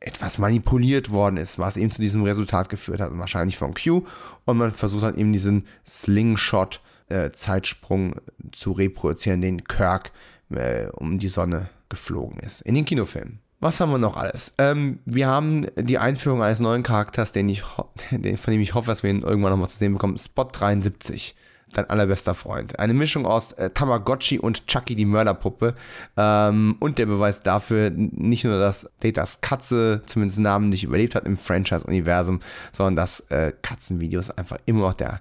etwas 0.00 0.38
manipuliert 0.38 1.10
worden 1.10 1.36
ist, 1.36 1.58
was 1.58 1.76
eben 1.76 1.90
zu 1.92 2.00
diesem 2.00 2.22
Resultat 2.24 2.68
geführt 2.68 3.00
hat. 3.00 3.10
Wahrscheinlich 3.12 3.58
von 3.58 3.74
Q. 3.74 4.04
Und 4.44 4.56
man 4.56 4.72
versucht 4.72 5.04
dann 5.04 5.16
eben 5.16 5.32
diesen 5.32 5.68
Slingshot-Zeitsprung 5.86 8.14
äh, 8.14 8.20
zu 8.52 8.72
reproduzieren, 8.72 9.40
den 9.40 9.62
Kirk 9.64 10.10
äh, 10.50 10.88
um 10.88 11.18
die 11.18 11.28
Sonne 11.28 11.68
geflogen 11.88 12.40
ist. 12.40 12.60
In 12.62 12.74
den 12.74 12.84
Kinofilmen. 12.84 13.38
Was 13.60 13.80
haben 13.80 13.92
wir 13.92 13.98
noch 13.98 14.16
alles? 14.16 14.54
Ähm, 14.58 14.98
wir 15.04 15.28
haben 15.28 15.68
die 15.76 15.98
Einführung 15.98 16.42
eines 16.42 16.58
neuen 16.58 16.82
Charakters, 16.82 17.30
den 17.30 17.48
ich, 17.48 17.62
den, 18.10 18.36
von 18.36 18.52
dem 18.52 18.60
ich 18.60 18.74
hoffe, 18.74 18.88
dass 18.88 19.04
wir 19.04 19.10
ihn 19.10 19.22
irgendwann 19.22 19.52
nochmal 19.52 19.68
zu 19.68 19.78
sehen 19.78 19.92
bekommen. 19.92 20.18
Spot 20.18 20.42
73 20.44 21.36
dein 21.72 21.88
allerbester 21.88 22.34
Freund. 22.34 22.78
Eine 22.78 22.94
Mischung 22.94 23.26
aus 23.26 23.52
äh, 23.52 23.70
Tamagotchi 23.70 24.38
und 24.38 24.66
Chucky 24.66 24.94
die 24.94 25.04
Mörderpuppe. 25.04 25.74
Ähm, 26.16 26.76
und 26.80 26.98
der 26.98 27.06
Beweis 27.06 27.42
dafür, 27.42 27.90
nicht 27.90 28.44
nur, 28.44 28.58
dass 28.58 28.90
Datas 29.00 29.40
Katze 29.40 30.02
zumindest 30.06 30.40
namentlich 30.40 30.84
überlebt 30.84 31.14
hat 31.14 31.24
im 31.24 31.36
Franchise-Universum, 31.36 32.40
sondern 32.72 32.96
dass 32.96 33.20
äh, 33.30 33.52
Katzenvideos 33.62 34.30
einfach 34.30 34.58
immer 34.66 34.88
noch 34.88 34.94
der 34.94 35.20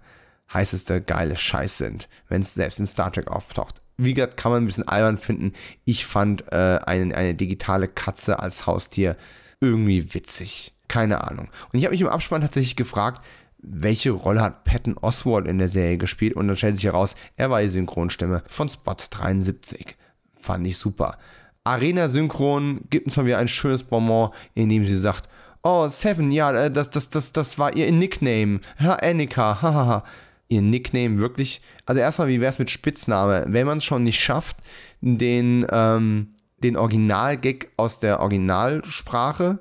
heißeste 0.54 1.02
geile 1.02 1.38
Scheiß 1.38 1.78
sind, 1.78 2.10
wenn 2.28 2.42
es 2.42 2.54
selbst 2.54 2.80
in 2.80 2.86
Star 2.86 3.12
Trek 3.12 3.28
auftaucht 3.30 3.82
wie 4.04 4.14
gesagt, 4.14 4.38
kann 4.38 4.52
man 4.52 4.64
ein 4.64 4.66
bisschen 4.66 4.88
albern 4.88 5.18
finden. 5.18 5.54
Ich 5.86 6.06
fand 6.06 6.52
äh, 6.52 6.80
eine, 6.84 7.16
eine 7.16 7.36
digitale 7.36 7.88
Katze 7.88 8.40
als 8.40 8.66
Haustier 8.66 9.16
irgendwie 9.60 10.14
witzig. 10.14 10.74
Keine 10.88 11.24
Ahnung. 11.24 11.50
Und 11.72 11.80
ich 11.80 11.86
habe 11.86 11.94
mich 11.94 12.02
im 12.02 12.10
Abspann 12.10 12.42
tatsächlich 12.42 12.76
gefragt, 12.76 13.24
welche 13.62 14.12
Rolle 14.12 14.42
hat 14.42 14.64
Patton 14.64 14.98
Oswald 14.98 15.48
in 15.48 15.58
der 15.58 15.68
Serie 15.68 15.98
gespielt? 15.98 16.36
Und 16.36 16.48
dann 16.48 16.58
stellt 16.58 16.76
sich 16.76 16.86
heraus, 16.86 17.16
er 17.36 17.50
war 17.50 17.62
die 17.62 17.70
Synchronstimme 17.70 18.44
von 18.48 18.70
Spot 18.70 18.96
73. 19.10 19.96
Fand 20.34 20.66
ich 20.68 20.78
super. 20.78 21.18
Arena 21.64 22.10
Synchron 22.10 22.82
gibt 22.90 23.06
uns 23.06 23.18
mal 23.18 23.26
wieder 23.26 23.38
ein 23.38 23.48
schönes 23.48 23.84
Bonbon, 23.84 24.32
in 24.56 24.70
dem 24.70 24.84
sie 24.84 24.98
sagt, 24.98 25.30
oh, 25.62 25.88
Seven, 25.88 26.32
ja, 26.32 26.52
äh, 26.54 26.72
das, 26.72 26.90
das, 26.90 27.10
das, 27.10 27.32
das 27.32 27.60
war 27.60 27.76
ihr 27.76 27.92
Nickname. 27.92 28.62
Ha, 28.80 28.94
Annika, 28.96 29.62
hahaha 29.62 30.04
ihr 30.52 30.62
Nickname 30.62 31.18
wirklich. 31.18 31.62
Also 31.86 32.02
erstmal, 32.02 32.28
wie 32.28 32.42
wäre 32.42 32.52
es 32.52 32.60
mit 32.60 32.70
Spitzname? 32.70 33.46
Wenn 33.48 33.68
man 33.68 33.78
es 33.78 33.86
schon 33.86 34.04
nicht 34.04 34.20
schafft, 34.20 34.58
den, 35.00 35.66
ähm, 35.72 36.36
den 36.60 36.76
Original-Gag 36.78 37.70
aus 37.78 38.00
der 38.00 38.20
Originalsprache 38.20 39.60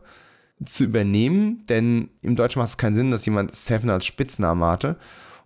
zu 0.67 0.85
übernehmen, 0.85 1.65
denn 1.69 2.11
im 2.23 2.37
Deutschen 2.37 2.61
macht 2.61 2.71
es 2.71 2.79
keinen 2.79 2.95
Sinn, 2.95 3.11
dass 3.11 3.25
jemand 3.25 3.55
Seven 3.55 3.91
als 3.91 4.07
Spitznamen 4.07 4.65
hatte. 4.65 4.97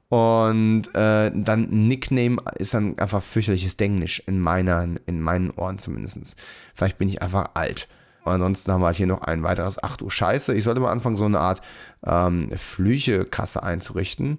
Und 0.09 0.95
äh, 0.95 1.33
dann 1.35 1.69
Nickname 1.89 2.41
ist 2.57 2.75
dann 2.75 2.99
einfach 2.99 3.23
fürchterliches 3.23 3.77
Denglisch 3.77 4.23
in, 4.27 4.39
meiner, 4.39 4.87
in 5.07 5.21
meinen 5.21 5.51
Ohren 5.51 5.79
zumindest. 5.79 6.37
Vielleicht 6.75 6.99
bin 6.99 7.09
ich 7.09 7.23
einfach 7.23 7.51
alt. 7.55 7.89
Und 8.25 8.33
ansonsten 8.33 8.73
haben 8.73 8.81
wir 8.81 8.87
halt 8.87 8.97
hier 8.97 9.07
noch 9.07 9.23
ein 9.23 9.43
weiteres, 9.43 9.83
ach 9.83 9.97
du 9.97 10.09
Scheiße, 10.09 10.55
ich 10.55 10.65
sollte 10.65 10.81
mal 10.81 10.93
anfangen, 10.93 11.17
so 11.17 11.25
eine 11.25 11.41
Art 11.41 11.61
ähm, 12.07 12.51
Flüche-Kasse 12.57 13.63
einzurichten. 13.63 14.39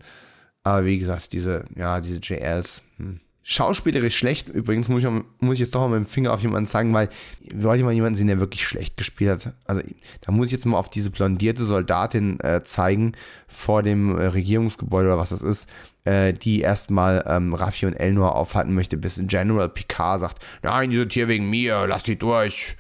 Aber 0.64 0.86
wie 0.86 0.98
gesagt, 0.98 1.34
diese, 1.34 1.66
ja, 1.76 2.00
diese 2.00 2.20
JLs, 2.20 2.82
hm, 2.98 3.20
Schauspielerisch 3.48 4.18
schlecht, 4.18 4.50
übrigens 4.50 4.90
muss 4.90 5.04
ich, 5.04 5.10
muss 5.40 5.54
ich 5.54 5.60
jetzt 5.60 5.76
doch 5.76 5.82
mal 5.82 6.00
mit 6.00 6.08
dem 6.08 6.12
Finger 6.12 6.34
auf 6.34 6.42
jemanden 6.42 6.66
zeigen, 6.66 6.96
weil 6.96 7.10
wir 7.42 7.66
wollten 7.66 7.86
mal 7.86 7.94
jemanden 7.94 8.16
sehen, 8.18 8.26
der 8.26 8.40
wirklich 8.40 8.66
schlecht 8.66 8.98
gespielt 8.98 9.46
hat. 9.46 9.54
Also 9.66 9.84
da 10.22 10.32
muss 10.32 10.48
ich 10.48 10.52
jetzt 10.54 10.66
mal 10.66 10.80
auf 10.80 10.90
diese 10.90 11.12
blondierte 11.12 11.64
Soldatin 11.64 12.40
äh, 12.40 12.64
zeigen 12.64 13.12
vor 13.48 13.84
dem 13.84 14.18
äh, 14.18 14.26
Regierungsgebäude 14.26 15.10
oder 15.10 15.20
was 15.20 15.30
das 15.30 15.44
ist, 15.44 15.70
äh, 16.06 16.34
die 16.34 16.62
erstmal 16.62 17.24
ähm, 17.28 17.54
Raffi 17.54 17.86
und 17.86 17.94
Elnor 17.94 18.36
aufhalten 18.36 18.74
möchte, 18.74 18.98
bis 18.98 19.22
General 19.28 19.70
Picard 19.70 20.22
sagt, 20.22 20.44
nein, 20.64 20.90
die 20.90 20.98
sind 20.98 21.14
hier 21.14 21.28
wegen 21.28 21.48
mir, 21.48 21.86
lass 21.86 22.02
die 22.02 22.18
durch. 22.18 22.76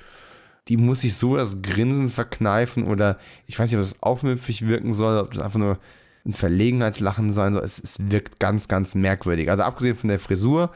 Die 0.67 0.77
muss 0.77 1.01
sich 1.01 1.13
so 1.13 1.37
das 1.37 1.61
Grinsen 1.61 2.09
verkneifen 2.09 2.85
oder 2.85 3.19
ich 3.45 3.59
weiß 3.59 3.69
nicht, 3.69 3.77
ob 3.77 3.85
das 3.85 4.01
aufmüpfig 4.01 4.65
wirken 4.65 4.93
soll, 4.93 5.19
ob 5.19 5.31
das 5.31 5.43
einfach 5.43 5.59
nur 5.59 5.77
ein 6.25 6.33
Verlegenheitslachen 6.33 7.31
sein 7.31 7.53
soll. 7.53 7.63
Es, 7.63 7.79
es 7.79 8.09
wirkt 8.09 8.39
ganz, 8.39 8.67
ganz 8.67 8.95
merkwürdig. 8.95 9.49
Also 9.49 9.63
abgesehen 9.63 9.95
von 9.95 10.09
der 10.09 10.19
Frisur, 10.19 10.71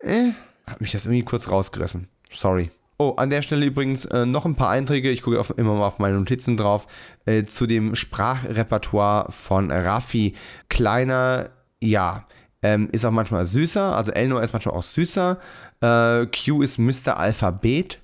äh, 0.00 0.30
hat 0.66 0.80
mich 0.80 0.92
das 0.92 1.06
irgendwie 1.06 1.24
kurz 1.24 1.50
rausgerissen. 1.50 2.08
Sorry. 2.32 2.70
Oh, 2.98 3.14
an 3.16 3.30
der 3.30 3.40
Stelle 3.40 3.64
übrigens 3.64 4.04
äh, 4.04 4.26
noch 4.26 4.44
ein 4.44 4.56
paar 4.56 4.68
Einträge, 4.68 5.10
ich 5.10 5.22
gucke 5.22 5.42
immer 5.56 5.74
mal 5.74 5.86
auf 5.86 5.98
meine 5.98 6.18
Notizen 6.18 6.58
drauf, 6.58 6.86
äh, 7.24 7.44
zu 7.44 7.66
dem 7.66 7.94
Sprachrepertoire 7.94 9.32
von 9.32 9.70
Raffi. 9.70 10.34
Kleiner, 10.68 11.48
ja, 11.80 12.26
ähm, 12.62 12.90
ist 12.92 13.06
auch 13.06 13.10
manchmal 13.10 13.46
süßer, 13.46 13.96
also 13.96 14.12
Elnor 14.12 14.42
ist 14.42 14.52
manchmal 14.52 14.74
auch 14.74 14.82
süßer. 14.82 15.38
Äh, 15.80 16.26
Q 16.26 16.60
ist 16.60 16.78
Mr. 16.78 17.16
Alphabet. 17.16 17.98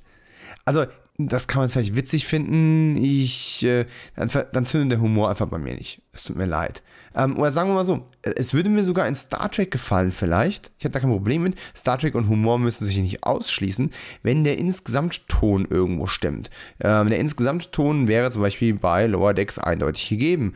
Also 0.65 0.87
das 1.19 1.49
kann 1.49 1.63
man 1.63 1.71
vielleicht 1.71 1.97
witzig 1.97 2.27
finden. 2.27 2.97
Ich, 2.97 3.65
äh, 3.65 3.87
dann, 4.17 4.31
dann 4.53 4.67
zündet 4.67 4.93
der 4.93 5.01
Humor 5.01 5.31
einfach 5.31 5.47
bei 5.47 5.59
mir 5.59 5.75
nicht. 5.75 6.03
Es 6.13 6.25
tut 6.25 6.37
mir 6.37 6.47
leid. 6.47 6.83
Ähm, 7.15 7.39
oder 7.39 7.51
sagen 7.51 7.71
wir 7.71 7.75
mal 7.75 7.85
so, 7.85 8.07
es 8.23 8.53
würde 8.53 8.69
mir 8.69 8.85
sogar 8.85 9.09
in 9.09 9.15
Star 9.15 9.51
Trek 9.51 9.71
gefallen 9.71 10.13
vielleicht. 10.13 10.71
Ich 10.79 10.85
habe 10.85 10.93
da 10.93 11.01
kein 11.01 11.11
Problem 11.11 11.43
mit. 11.43 11.55
Star 11.75 11.99
Trek 11.99 12.15
und 12.15 12.29
Humor 12.29 12.59
müssen 12.59 12.87
sich 12.87 12.99
nicht 12.99 13.25
ausschließen, 13.25 13.93
wenn 14.23 14.45
der 14.45 14.59
Insgesamtton 14.59 15.67
irgendwo 15.71 16.07
stimmt. 16.07 16.51
Ähm, 16.81 17.09
der 17.09 17.19
Insgesamtton 17.19 18.09
wäre 18.09 18.31
zum 18.31 18.43
Beispiel 18.43 18.75
bei 18.75 19.07
Lower 19.07 19.33
Decks 19.33 19.59
eindeutig 19.59 20.09
gegeben. 20.11 20.53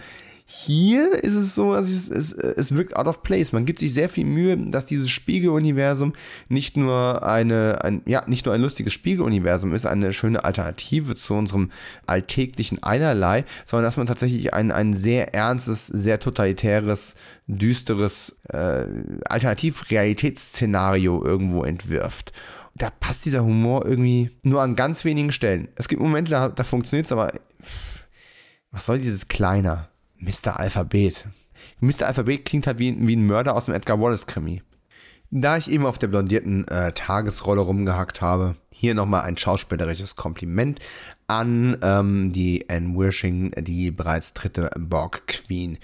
Hier 0.53 1.23
ist 1.23 1.35
es 1.35 1.55
so, 1.55 1.75
also 1.75 1.95
es, 1.95 2.11
es, 2.11 2.33
es 2.33 2.75
wirkt 2.75 2.97
out 2.97 3.07
of 3.07 3.23
place. 3.23 3.53
Man 3.53 3.67
gibt 3.67 3.79
sich 3.79 3.95
sehr 3.95 4.09
viel 4.09 4.25
Mühe, 4.25 4.57
dass 4.57 4.85
dieses 4.85 5.09
Spiegeluniversum 5.09 6.13
nicht 6.49 6.77
nur 6.77 7.25
eine, 7.25 7.85
ein, 7.85 8.03
ja, 8.05 8.25
nicht 8.27 8.47
nur 8.47 8.55
ein 8.57 8.61
lustiges 8.61 8.93
Spiegeluniversum 8.93 9.73
ist, 9.73 9.87
eine 9.87 10.13
schöne 10.13 10.43
Alternative 10.43 11.15
zu 11.15 11.35
unserem 11.35 11.71
alltäglichen 12.05 12.83
Einerlei, 12.83 13.45
sondern 13.65 13.85
dass 13.85 13.97
man 13.97 14.09
tatsächlich 14.09 14.53
ein, 14.53 14.73
ein 14.73 14.95
sehr 14.95 15.35
ernstes, 15.35 15.87
sehr 15.87 16.19
totalitäres, 16.19 17.15
düsteres 17.47 18.41
äh, 18.49 18.87
Alternativ-Realitätsszenario 19.27 21.25
irgendwo 21.25 21.63
entwirft 21.63 22.33
da 22.75 22.89
passt 22.89 23.27
dieser 23.27 23.45
Humor 23.45 23.85
irgendwie 23.85 24.31
nur 24.43 24.63
an 24.63 24.75
ganz 24.75 25.05
wenigen 25.05 25.33
Stellen. 25.33 25.69
Es 25.75 25.87
gibt 25.87 26.01
Momente, 26.01 26.31
da, 26.31 26.49
da 26.49 26.65
funktioniert 26.65 27.07
es, 27.07 27.13
aber 27.13 27.33
was 28.71 28.87
soll 28.87 28.99
dieses 28.99 29.29
Kleiner? 29.29 29.91
Mr. 30.21 30.59
Alphabet. 30.59 31.27
Mr. 31.81 32.07
Alphabet 32.07 32.45
klingt 32.45 32.67
halt 32.67 32.79
wie, 32.79 32.95
wie 33.07 33.17
ein 33.17 33.27
Mörder 33.27 33.57
aus 33.57 33.67
dem 33.67 33.75
Edgar 33.75 34.01
Wallace-Krimi. 34.01 34.63
Da 35.31 35.57
ich 35.57 35.71
eben 35.71 35.87
auf 35.87 35.99
der 35.99 36.09
blondierten 36.09 36.67
äh, 36.69 36.93
Tagesrolle 36.93 37.61
rumgehackt 37.61 38.21
habe, 38.21 38.57
hier 38.71 38.95
nochmal 38.95 39.23
ein 39.23 39.37
schauspielerisches 39.37 40.17
Kompliment 40.17 40.81
an 41.29 41.79
ähm, 41.83 42.33
die 42.33 42.69
Anne 42.69 42.97
Wirshing, 42.97 43.53
die 43.59 43.93
bereits 43.93 44.35
dritte 44.35 44.71
Borg 44.77 45.29
Queen, 45.29 45.79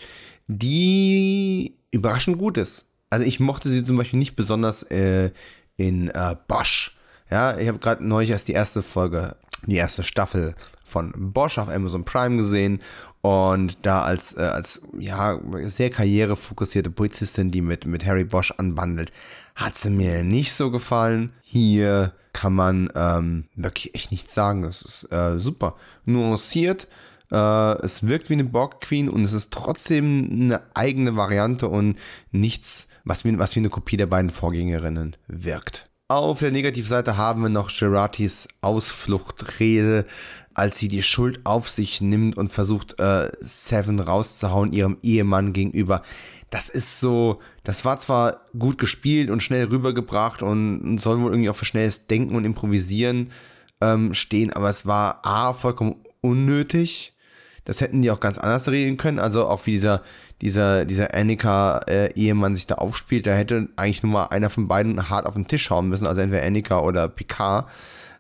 die 0.49 1.77
überraschend 1.93 2.39
gut 2.39 2.57
ist. 2.57 2.89
Also 3.09 3.25
ich 3.25 3.39
mochte 3.39 3.69
sie 3.69 3.85
zum 3.85 3.97
Beispiel 3.97 4.19
nicht 4.19 4.35
besonders 4.35 4.83
äh, 4.85 5.31
in 5.77 6.09
äh, 6.09 6.35
Bosch. 6.49 6.97
Ja, 7.31 7.57
ich 7.57 7.69
habe 7.69 7.79
gerade 7.79 8.05
neulich 8.05 8.31
erst 8.31 8.49
die 8.49 8.53
erste 8.53 8.83
Folge, 8.83 9.37
die 9.67 9.77
erste 9.77 10.03
Staffel 10.03 10.57
von 10.85 11.13
Bosch 11.33 11.59
auf 11.59 11.69
Amazon 11.69 12.05
Prime 12.05 12.37
gesehen 12.37 12.81
und 13.27 13.79
da 13.83 14.03
als, 14.03 14.37
äh, 14.37 14.43
als 14.43 14.81
ja, 14.97 15.41
sehr 15.65 15.91
karrierefokussierte 15.91 16.91
Polizistin, 16.91 17.51
die 17.51 17.61
mit, 17.61 17.85
mit 17.85 18.07
Harry 18.07 18.23
Bosch 18.23 18.53
anbandelt, 18.57 19.11
hat 19.57 19.77
sie 19.77 19.91
mir 19.91 20.23
nicht 20.23 20.53
so 20.53 20.71
gefallen. 20.71 21.33
Hier 21.43 22.13
kann 22.33 22.53
man 22.53 22.89
ähm, 22.95 23.49
wirklich 23.57 23.97
echt 23.97 24.13
nichts 24.13 24.33
sagen. 24.33 24.63
Es 24.63 24.83
ist 24.83 25.11
äh, 25.11 25.41
super 25.41 25.75
nuanciert. 26.05 26.87
Äh, 27.33 27.73
es 27.83 28.07
wirkt 28.07 28.31
wie 28.31 28.35
eine 28.35 28.45
Borg 28.45 28.81
Queen 28.81 29.09
und 29.09 29.25
es 29.25 29.33
ist 29.33 29.53
trotzdem 29.53 30.29
eine 30.31 30.61
eigene 30.75 31.17
Variante 31.17 31.67
und 31.67 31.99
nichts, 32.31 32.87
was 33.03 33.25
wie, 33.25 33.37
was 33.41 33.57
wie 33.57 33.61
eine 33.61 33.71
Kopie 33.71 33.97
der 33.97 34.07
beiden 34.07 34.31
Vorgängerinnen 34.31 35.17
wirkt. 35.27 35.91
Auf 36.07 36.39
der 36.39 36.53
Negativseite 36.53 37.17
haben 37.17 37.43
wir 37.43 37.49
noch 37.49 37.77
Geratis 37.77 38.47
Ausfluchtrede, 38.61 40.07
als 40.57 40.79
sie 40.79 40.89
die 40.89 41.03
Schuld 41.03 41.41
auf 41.45 41.69
sich 41.69 42.01
nimmt 42.01 42.39
und 42.39 42.51
versucht, 42.51 42.99
äh, 42.99 43.31
Seven 43.41 44.01
rauszuhauen, 44.01 44.73
ihrem 44.73 44.97
Ehemann 45.03 45.53
gegenüber. 45.53 46.03
Das 46.49 46.71
ist 46.71 46.99
so, 46.99 47.41
das 47.63 47.85
war 47.85 47.99
zwar 47.99 48.41
gut 48.59 48.79
gespielt 48.79 49.29
und 49.29 49.43
schnell 49.43 49.67
rübergebracht 49.67 50.43
und, 50.43 50.99
soll 50.99 51.21
wohl 51.21 51.31
irgendwie 51.31 51.51
auch 51.51 51.57
für 51.57 51.67
schnelles 51.67 52.07
Denken 52.07 52.35
und 52.35 52.47
Improvisieren 52.47 53.33
ähm, 53.83 54.15
stehen, 54.15 54.51
aber 54.51 54.71
es 54.71 54.87
war 54.87 55.21
A, 55.27 55.53
vollkommen 55.53 55.97
unnötig. 56.23 57.15
Das 57.67 57.83
hätten 57.83 58.01
die 58.01 58.11
auch 58.11 58.21
ganz 58.21 58.39
anders 58.39 58.69
regeln 58.69 58.97
können. 58.97 59.19
Also 59.19 59.47
auch 59.49 59.67
wie 59.67 59.73
dieser, 59.73 60.03
dieser, 60.41 60.87
dieser 60.87 61.13
Annika-Ehemann 61.15 62.53
äh, 62.53 62.57
sich 62.57 62.67
da 62.67 62.77
aufspielt, 62.77 63.27
da 63.27 63.35
hätte 63.35 63.69
eigentlich 63.77 64.03
nur 64.03 64.13
mal 64.13 64.27
einer 64.29 64.49
von 64.49 64.69
beiden 64.69 65.11
hart 65.11 65.27
auf 65.27 65.35
den 65.35 65.49
Tisch 65.49 65.69
hauen 65.69 65.91
müssen, 65.91 66.07
also 66.07 66.23
entweder 66.23 66.47
Annika 66.47 66.81
oder 66.81 67.09
Picard. 67.09 67.69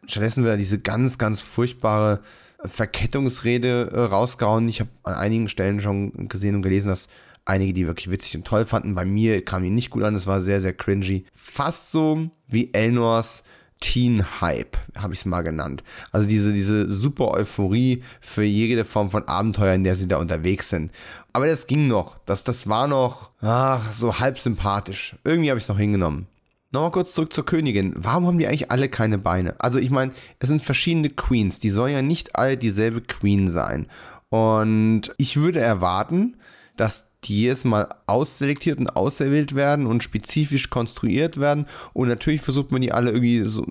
Stattdessen 0.06 0.44
wird 0.44 0.60
diese 0.60 0.78
ganz, 0.78 1.18
ganz 1.18 1.40
furchtbare 1.40 2.20
Verkettungsrede 2.64 3.90
äh, 3.92 4.00
rausgehauen. 4.00 4.68
Ich 4.68 4.80
habe 4.80 4.90
an 5.02 5.14
einigen 5.14 5.48
Stellen 5.48 5.80
schon 5.80 6.28
gesehen 6.28 6.54
und 6.54 6.62
gelesen, 6.62 6.88
dass 6.88 7.08
einige 7.44 7.72
die 7.72 7.86
wirklich 7.86 8.10
witzig 8.10 8.36
und 8.36 8.46
toll 8.46 8.64
fanden. 8.64 8.94
Bei 8.94 9.04
mir 9.04 9.44
kam 9.44 9.62
die 9.62 9.70
nicht 9.70 9.90
gut 9.90 10.02
an, 10.02 10.14
es 10.14 10.26
war 10.26 10.40
sehr, 10.40 10.60
sehr 10.60 10.72
cringy. 10.72 11.24
Fast 11.34 11.90
so 11.90 12.30
wie 12.48 12.72
Elnors 12.72 13.44
Teen 13.80 14.24
Hype, 14.40 14.78
habe 14.96 15.12
ich 15.12 15.20
es 15.20 15.26
mal 15.26 15.42
genannt. 15.42 15.84
Also 16.10 16.26
diese, 16.26 16.52
diese 16.52 16.90
super 16.90 17.32
Euphorie 17.32 18.02
für 18.20 18.42
jede 18.42 18.84
Form 18.84 19.10
von 19.10 19.28
Abenteuer, 19.28 19.74
in 19.74 19.84
der 19.84 19.94
sie 19.94 20.08
da 20.08 20.16
unterwegs 20.16 20.70
sind. 20.70 20.90
Aber 21.32 21.46
das 21.46 21.66
ging 21.66 21.86
noch. 21.86 22.16
Das, 22.24 22.42
das 22.42 22.68
war 22.68 22.86
noch 22.86 23.30
ach, 23.42 23.92
so 23.92 24.18
halb 24.18 24.38
sympathisch. 24.38 25.16
Irgendwie 25.24 25.50
habe 25.50 25.58
ich 25.58 25.64
es 25.64 25.68
noch 25.68 25.78
hingenommen. 25.78 26.26
Nochmal 26.72 26.90
kurz 26.90 27.14
zurück 27.14 27.32
zur 27.32 27.46
Königin. 27.46 27.94
Warum 27.96 28.26
haben 28.26 28.38
die 28.38 28.46
eigentlich 28.46 28.70
alle 28.70 28.88
keine 28.88 29.18
Beine? 29.18 29.54
Also 29.58 29.78
ich 29.78 29.90
meine, 29.90 30.12
es 30.40 30.48
sind 30.48 30.62
verschiedene 30.62 31.10
Queens. 31.10 31.58
Die 31.58 31.70
sollen 31.70 31.92
ja 31.92 32.02
nicht 32.02 32.36
alle 32.36 32.56
dieselbe 32.56 33.02
Queen 33.02 33.48
sein. 33.48 33.86
Und 34.30 35.14
ich 35.16 35.36
würde 35.36 35.60
erwarten, 35.60 36.36
dass 36.76 37.06
die 37.24 37.40
jedes 37.40 37.64
Mal 37.64 37.88
ausselektiert 38.06 38.78
und 38.78 38.94
auserwählt 38.94 39.54
werden 39.54 39.86
und 39.86 40.02
spezifisch 40.02 40.68
konstruiert 40.68 41.40
werden. 41.40 41.66
Und 41.92 42.08
natürlich 42.08 42.40
versucht 42.40 42.72
man 42.72 42.82
die 42.82 42.92
alle 42.92 43.10
irgendwie 43.10 43.42
so, 43.44 43.64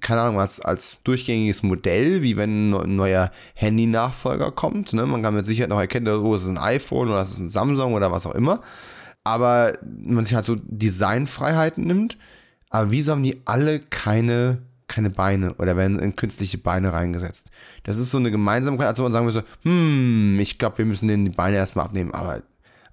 keine 0.00 0.20
Ahnung, 0.20 0.40
als, 0.40 0.60
als 0.60 0.98
durchgängiges 1.04 1.62
Modell, 1.62 2.22
wie 2.22 2.36
wenn 2.36 2.74
ein 2.74 2.96
neuer 2.96 3.32
Handy-Nachfolger 3.54 4.50
kommt. 4.52 4.92
Ne? 4.92 5.06
Man 5.06 5.22
kann 5.22 5.34
mit 5.34 5.46
Sicherheit 5.46 5.70
noch 5.70 5.80
erkennen, 5.80 6.08
oh, 6.08 6.34
es 6.34 6.42
ist 6.42 6.48
ein 6.48 6.58
iPhone 6.58 7.08
oder 7.08 7.20
es 7.20 7.30
ist 7.30 7.38
ein 7.38 7.50
Samsung 7.50 7.94
oder 7.94 8.12
was 8.12 8.26
auch 8.26 8.34
immer 8.34 8.60
aber 9.24 9.78
man 9.82 10.24
sich 10.24 10.34
halt 10.34 10.46
so 10.46 10.56
Designfreiheiten 10.56 11.84
nimmt. 11.84 12.16
Aber 12.70 12.90
wieso 12.90 13.12
haben 13.12 13.22
die 13.22 13.40
alle 13.44 13.80
keine, 13.80 14.58
keine 14.88 15.10
Beine 15.10 15.54
oder 15.54 15.76
werden 15.76 15.98
in 15.98 16.16
künstliche 16.16 16.58
Beine 16.58 16.92
reingesetzt? 16.92 17.50
Das 17.84 17.96
ist 17.96 18.10
so 18.10 18.18
eine 18.18 18.30
Gemeinsamkeit, 18.30 18.86
als 18.86 18.98
man 18.98 19.12
sagen 19.12 19.26
würde, 19.26 19.44
hm, 19.62 20.38
ich 20.40 20.58
glaube, 20.58 20.78
wir 20.78 20.84
müssen 20.84 21.08
denen 21.08 21.24
die 21.24 21.30
Beine 21.30 21.56
erstmal 21.56 21.86
abnehmen, 21.86 22.12
aber 22.12 22.42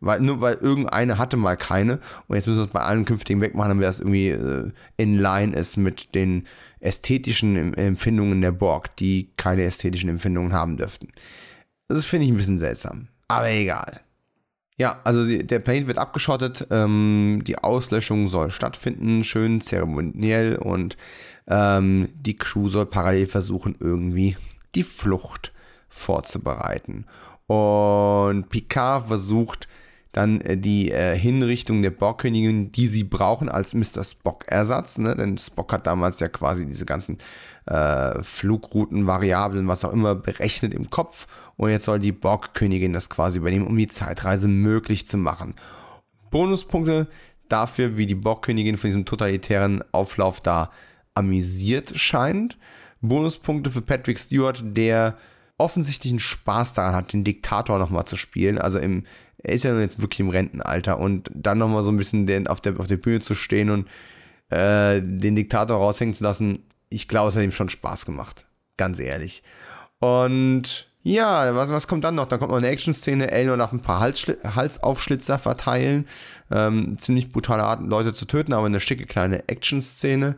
weil, 0.02 0.20
nur 0.20 0.42
weil 0.42 0.56
irgendeine 0.56 1.18
hatte 1.18 1.38
mal 1.38 1.58
keine 1.58 2.00
und 2.28 2.36
jetzt 2.36 2.48
müssen 2.48 2.60
wir 2.60 2.66
es 2.66 2.72
bei 2.72 2.82
allen 2.82 3.06
künftigen 3.06 3.42
wegmachen, 3.42 3.70
damit 3.70 3.86
das 3.86 4.00
irgendwie 4.00 4.30
äh, 4.30 4.72
in 4.98 5.18
line 5.18 5.56
ist 5.56 5.78
mit 5.78 6.14
den 6.16 6.46
ästhetischen 6.80 7.74
Empfindungen 7.74 8.42
der 8.42 8.52
Borg, 8.52 8.96
die 8.98 9.32
keine 9.38 9.64
ästhetischen 9.64 10.10
Empfindungen 10.10 10.54
haben 10.54 10.78
dürften. 10.78 11.08
Das 11.88 12.06
finde 12.06 12.26
ich 12.26 12.32
ein 12.32 12.38
bisschen 12.38 12.60
seltsam. 12.60 13.08
Aber 13.28 13.50
egal. 13.50 14.02
Ja, 14.78 15.00
also 15.06 15.26
die, 15.26 15.46
der 15.46 15.60
Planet 15.60 15.88
wird 15.88 15.98
abgeschottet, 15.98 16.68
ähm, 16.70 17.44
die 17.46 17.58
Auslöschung 17.58 18.28
soll 18.28 18.52
stattfinden, 18.52 19.24
schön 19.24 19.62
zeremoniell 19.62 20.58
und 20.58 20.98
ähm, 21.48 22.10
die 22.16 22.36
Crew 22.36 22.68
soll 22.68 22.86
parallel 22.86 23.28
versuchen, 23.28 23.76
irgendwie 23.80 24.36
die 24.76 24.84
Flucht 24.84 25.54
vorzubereiten. 25.88 27.06
Und 27.48 28.50
Picard 28.50 29.08
versucht 29.08 29.68
dann 30.12 30.42
äh, 30.42 30.58
die 30.58 30.92
äh, 30.92 31.18
Hinrichtung 31.18 31.82
der 31.82 31.92
Borgkönigin, 31.92 32.72
die 32.72 32.88
sie 32.88 33.04
brauchen 33.04 33.50
als 33.50 33.74
Mr. 33.74 34.04
Spock-Ersatz, 34.04 34.98
ne? 34.98 35.16
denn 35.16 35.38
Spock 35.38 35.72
hat 35.74 35.88
damals 35.88 36.20
ja 36.20 36.28
quasi 36.28 36.66
diese 36.66 36.86
ganzen 36.86 37.18
äh, 37.66 38.22
Flugrouten, 38.24 39.08
Variablen, 39.08 39.68
was 39.68 39.84
auch 39.86 39.94
immer 39.94 40.16
berechnet 40.16 40.74
im 40.74 40.90
Kopf 40.90 41.28
und 41.58 41.70
jetzt 41.70 41.86
soll 41.86 42.00
die 42.00 42.12
Borg-Königin 42.12 42.94
das 42.94 43.10
quasi 43.10 43.38
übernehmen, 43.38 43.68
um 43.68 43.78
die 43.78 43.88
Zeitreise 43.88 44.48
möglich 44.48 45.08
zu 45.08 45.18
machen. 45.18 45.56
Bonuspunkte 46.32 47.08
dafür, 47.50 47.98
wie 47.98 48.06
die 48.06 48.16
Borgkönigin 48.16 48.78
von 48.78 48.90
diesem 48.90 49.06
totalitären 49.06 49.84
Auflauf 49.92 50.42
da 50.42 50.72
amüsiert 51.14 51.98
scheint. 51.98 52.58
Bonuspunkte 53.02 53.72
für 53.72 53.82
Patrick 53.82 54.20
Stewart, 54.20 54.62
der 54.64 55.18
offensichtlich 55.58 56.12
einen 56.12 56.20
Spaß 56.20 56.74
daran 56.74 56.96
hat, 56.96 57.14
den 57.14 57.24
Diktator 57.24 57.80
nochmal 57.80 58.06
zu 58.06 58.18
spielen. 58.18 58.58
Also 58.58 58.80
im, 58.80 59.06
er 59.38 59.54
ist 59.54 59.64
ja 59.64 59.80
jetzt 59.80 60.02
wirklich 60.02 60.20
im 60.20 60.30
Rentenalter 60.30 61.00
und 61.00 61.30
dann 61.34 61.60
nochmal 61.60 61.84
so 61.84 61.92
ein 61.92 61.98
bisschen 61.98 62.28
den, 62.28 62.48
auf, 62.48 62.60
der, 62.62 62.80
auf 62.80 62.88
der 62.88 62.98
Bühne 62.98 63.22
zu 63.22 63.36
stehen 63.36 63.70
und 63.70 63.88
äh, 64.50 65.02
den 65.02 65.36
Diktator 65.36 65.78
raushängen 65.78 66.16
zu 66.16 66.24
lassen, 66.24 66.64
ich 66.90 67.08
glaube, 67.08 67.30
es 67.30 67.36
hat 67.36 67.44
ihm 67.44 67.52
schon 67.52 67.70
Spaß 67.70 68.06
gemacht. 68.06 68.46
Ganz 68.78 69.00
ehrlich. 69.00 69.44
Und 70.00 70.90
ja, 71.08 71.54
was, 71.54 71.70
was 71.70 71.88
kommt 71.88 72.04
dann 72.04 72.16
noch? 72.16 72.26
Dann 72.26 72.40
kommt 72.40 72.50
noch 72.50 72.58
eine 72.58 72.70
Action-Szene, 72.70 73.30
Elnor 73.30 73.58
darf 73.58 73.72
ein 73.72 73.80
paar 73.80 74.00
Halsschli 74.00 74.38
Halsaufschlitzer 74.44 75.38
verteilen. 75.38 76.08
Ähm, 76.50 76.98
ziemlich 76.98 77.32
brutale 77.32 77.64
Art, 77.64 77.82
Leute 77.82 78.16
zu 78.16 78.26
töten, 78.26 78.54
aber 78.54 78.66
eine 78.66 78.80
schicke 78.80 79.06
kleine 79.06 79.48
Action-Szene. 79.48 80.36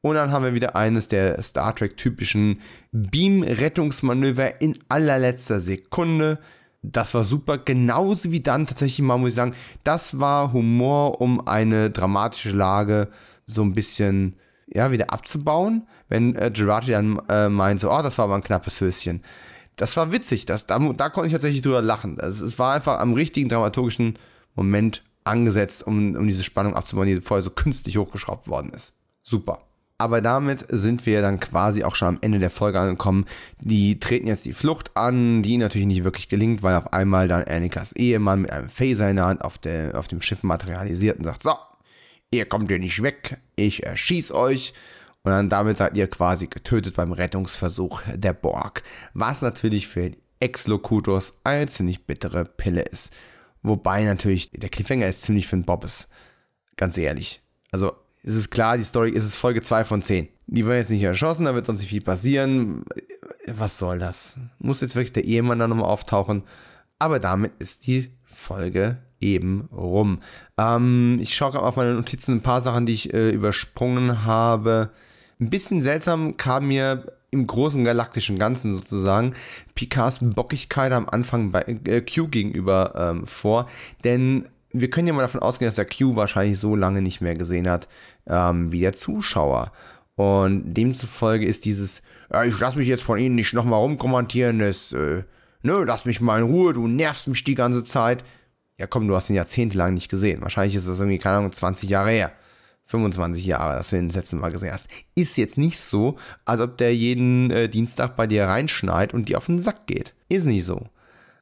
Und 0.00 0.16
dann 0.16 0.32
haben 0.32 0.44
wir 0.44 0.54
wieder 0.54 0.74
eines 0.74 1.06
der 1.06 1.40
Star 1.40 1.72
Trek-typischen 1.72 2.60
Beam-Rettungsmanöver 2.90 4.60
in 4.60 4.80
allerletzter 4.88 5.60
Sekunde. 5.60 6.40
Das 6.82 7.14
war 7.14 7.22
super. 7.22 7.56
Genauso 7.56 8.32
wie 8.32 8.40
dann 8.40 8.66
tatsächlich 8.66 9.06
mal, 9.06 9.18
muss 9.18 9.30
ich 9.30 9.34
sagen, 9.36 9.54
das 9.84 10.18
war 10.18 10.52
Humor, 10.52 11.20
um 11.20 11.46
eine 11.46 11.90
dramatische 11.90 12.50
Lage 12.50 13.06
so 13.46 13.62
ein 13.62 13.72
bisschen 13.72 14.34
ja, 14.66 14.90
wieder 14.90 15.12
abzubauen, 15.12 15.86
wenn 16.08 16.34
äh, 16.34 16.50
Girardi 16.52 16.90
dann 16.90 17.22
äh, 17.28 17.48
meint, 17.48 17.78
so, 17.80 17.92
oh, 17.92 18.02
das 18.02 18.18
war 18.18 18.24
aber 18.24 18.34
ein 18.34 18.42
knappes 18.42 18.80
Höschen. 18.80 19.22
Das 19.78 19.96
war 19.96 20.12
witzig, 20.12 20.44
das, 20.44 20.66
da, 20.66 20.78
da 20.78 21.08
konnte 21.08 21.28
ich 21.28 21.32
tatsächlich 21.32 21.62
drüber 21.62 21.80
lachen. 21.80 22.20
Also, 22.20 22.44
es 22.44 22.58
war 22.58 22.74
einfach 22.74 22.98
am 22.98 23.14
richtigen 23.14 23.48
dramaturgischen 23.48 24.18
Moment 24.54 25.02
angesetzt, 25.24 25.86
um, 25.86 26.16
um 26.16 26.26
diese 26.26 26.42
Spannung 26.44 26.74
abzubauen, 26.74 27.06
die 27.06 27.20
vorher 27.20 27.42
so 27.42 27.50
künstlich 27.50 27.96
hochgeschraubt 27.96 28.48
worden 28.48 28.72
ist. 28.74 28.94
Super. 29.22 29.60
Aber 30.00 30.20
damit 30.20 30.64
sind 30.68 31.06
wir 31.06 31.22
dann 31.22 31.40
quasi 31.40 31.82
auch 31.84 31.96
schon 31.96 32.08
am 32.08 32.18
Ende 32.20 32.38
der 32.38 32.50
Folge 32.50 32.78
angekommen. 32.78 33.26
Die 33.60 33.98
treten 33.98 34.28
jetzt 34.28 34.44
die 34.44 34.52
Flucht 34.52 34.96
an, 34.96 35.42
die 35.42 35.58
natürlich 35.58 35.88
nicht 35.88 36.04
wirklich 36.04 36.28
gelingt, 36.28 36.62
weil 36.62 36.76
auf 36.76 36.92
einmal 36.92 37.26
dann 37.26 37.44
Annikas 37.44 37.92
Ehemann 37.92 38.42
mit 38.42 38.52
einem 38.52 38.68
Phaser 38.68 39.10
in 39.10 39.16
der 39.16 39.26
Hand 39.26 39.42
auf, 39.42 39.58
der, 39.58 39.98
auf 39.98 40.06
dem 40.06 40.22
Schiff 40.22 40.44
materialisiert 40.44 41.18
und 41.18 41.24
sagt, 41.24 41.42
so, 41.42 41.52
ihr 42.30 42.46
kommt 42.46 42.68
hier 42.68 42.78
nicht 42.78 43.02
weg, 43.02 43.38
ich 43.56 43.86
erschieß 43.86 44.30
euch. 44.32 44.72
Und 45.28 45.34
dann 45.34 45.50
damit 45.50 45.76
seid 45.76 45.94
ihr 45.94 46.06
quasi 46.06 46.46
getötet 46.46 46.94
beim 46.96 47.12
Rettungsversuch 47.12 48.00
der 48.14 48.32
Borg. 48.32 48.82
Was 49.12 49.42
natürlich 49.42 49.86
für 49.86 50.12
Ex-Locutus 50.40 51.38
eine 51.44 51.66
ziemlich 51.66 52.06
bittere 52.06 52.46
Pille 52.46 52.80
ist. 52.80 53.12
Wobei 53.62 54.04
natürlich 54.04 54.50
der 54.52 54.70
Cliffhanger 54.70 55.06
ist 55.06 55.20
ziemlich 55.20 55.46
für 55.46 55.56
den 55.56 55.66
Bobbes. 55.66 56.08
Ganz 56.76 56.96
ehrlich. 56.96 57.42
Also 57.70 57.92
es 58.22 58.36
ist 58.36 58.48
klar, 58.50 58.78
die 58.78 58.84
Story 58.84 59.10
ist 59.10 59.26
es 59.26 59.36
Folge 59.36 59.60
2 59.60 59.84
von 59.84 60.00
10. 60.00 60.28
Die 60.46 60.66
werden 60.66 60.78
jetzt 60.78 60.90
nicht 60.90 61.02
erschossen, 61.02 61.44
da 61.44 61.54
wird 61.54 61.66
sonst 61.66 61.80
nicht 61.80 61.90
viel 61.90 62.00
passieren. 62.00 62.86
Was 63.46 63.78
soll 63.78 63.98
das? 63.98 64.38
Muss 64.58 64.80
jetzt 64.80 64.96
wirklich 64.96 65.12
der 65.12 65.24
Ehemann 65.24 65.58
da 65.58 65.68
nochmal 65.68 65.90
auftauchen. 65.90 66.44
Aber 66.98 67.20
damit 67.20 67.52
ist 67.58 67.86
die 67.86 68.12
Folge 68.24 68.96
eben 69.20 69.68
rum. 69.76 70.22
Ähm, 70.56 71.18
ich 71.20 71.34
schaue 71.34 71.52
gerade 71.52 71.66
auf 71.66 71.76
meine 71.76 71.92
Notizen 71.92 72.36
ein 72.36 72.42
paar 72.42 72.62
Sachen, 72.62 72.86
die 72.86 72.94
ich 72.94 73.12
äh, 73.12 73.28
übersprungen 73.28 74.24
habe. 74.24 74.90
Ein 75.40 75.50
bisschen 75.50 75.82
seltsam 75.82 76.36
kam 76.36 76.68
mir 76.68 77.12
im 77.30 77.46
großen 77.46 77.84
galaktischen 77.84 78.38
Ganzen 78.38 78.74
sozusagen 78.74 79.34
Picards 79.74 80.18
Bockigkeit 80.20 80.92
am 80.92 81.08
Anfang 81.08 81.52
bei 81.52 81.62
äh, 81.62 82.00
Q 82.00 82.28
gegenüber 82.28 82.94
ähm, 82.96 83.26
vor. 83.26 83.68
Denn 84.04 84.48
wir 84.72 84.90
können 84.90 85.06
ja 85.06 85.12
mal 85.12 85.22
davon 85.22 85.42
ausgehen, 85.42 85.68
dass 85.68 85.76
der 85.76 85.86
Q 85.86 86.16
wahrscheinlich 86.16 86.58
so 86.58 86.74
lange 86.74 87.02
nicht 87.02 87.20
mehr 87.20 87.34
gesehen 87.34 87.68
hat 87.68 87.88
ähm, 88.26 88.72
wie 88.72 88.80
der 88.80 88.94
Zuschauer. 88.94 89.72
Und 90.16 90.74
demzufolge 90.74 91.46
ist 91.46 91.64
dieses, 91.64 92.02
ja, 92.32 92.44
ich 92.44 92.58
lass 92.58 92.76
mich 92.76 92.88
jetzt 92.88 93.04
von 93.04 93.18
Ihnen 93.18 93.36
nicht 93.36 93.52
nochmal 93.54 93.80
rumkommentieren, 93.80 94.58
das, 94.58 94.92
äh, 94.92 95.22
nö, 95.62 95.84
lass 95.84 96.04
mich 96.04 96.20
mal 96.20 96.40
in 96.40 96.46
Ruhe, 96.46 96.74
du 96.74 96.88
nervst 96.88 97.28
mich 97.28 97.44
die 97.44 97.54
ganze 97.54 97.84
Zeit. 97.84 98.24
Ja 98.78 98.86
komm, 98.86 99.08
du 99.08 99.14
hast 99.14 99.28
ihn 99.30 99.36
jahrzehntelang 99.36 99.94
nicht 99.94 100.08
gesehen. 100.08 100.42
Wahrscheinlich 100.42 100.74
ist 100.74 100.88
das 100.88 101.00
irgendwie, 101.00 101.18
keine 101.18 101.38
Ahnung, 101.38 101.52
20 101.52 101.88
Jahre 101.88 102.10
her. 102.10 102.32
25 102.88 103.44
Jahre, 103.44 103.76
dass 103.76 103.90
du 103.90 103.96
ihn 103.96 104.08
das 104.08 104.16
letzte 104.16 104.36
Mal 104.36 104.50
gesehen 104.50 104.72
hast. 104.72 104.88
Ist 105.14 105.36
jetzt 105.36 105.58
nicht 105.58 105.78
so, 105.78 106.16
als 106.46 106.60
ob 106.60 106.78
der 106.78 106.94
jeden 106.94 107.50
äh, 107.50 107.68
Dienstag 107.68 108.16
bei 108.16 108.26
dir 108.26 108.46
reinschneit 108.46 109.12
und 109.12 109.28
dir 109.28 109.36
auf 109.36 109.46
den 109.46 109.60
Sack 109.60 109.86
geht. 109.86 110.14
Ist 110.28 110.46
nicht 110.46 110.64
so. 110.64 110.86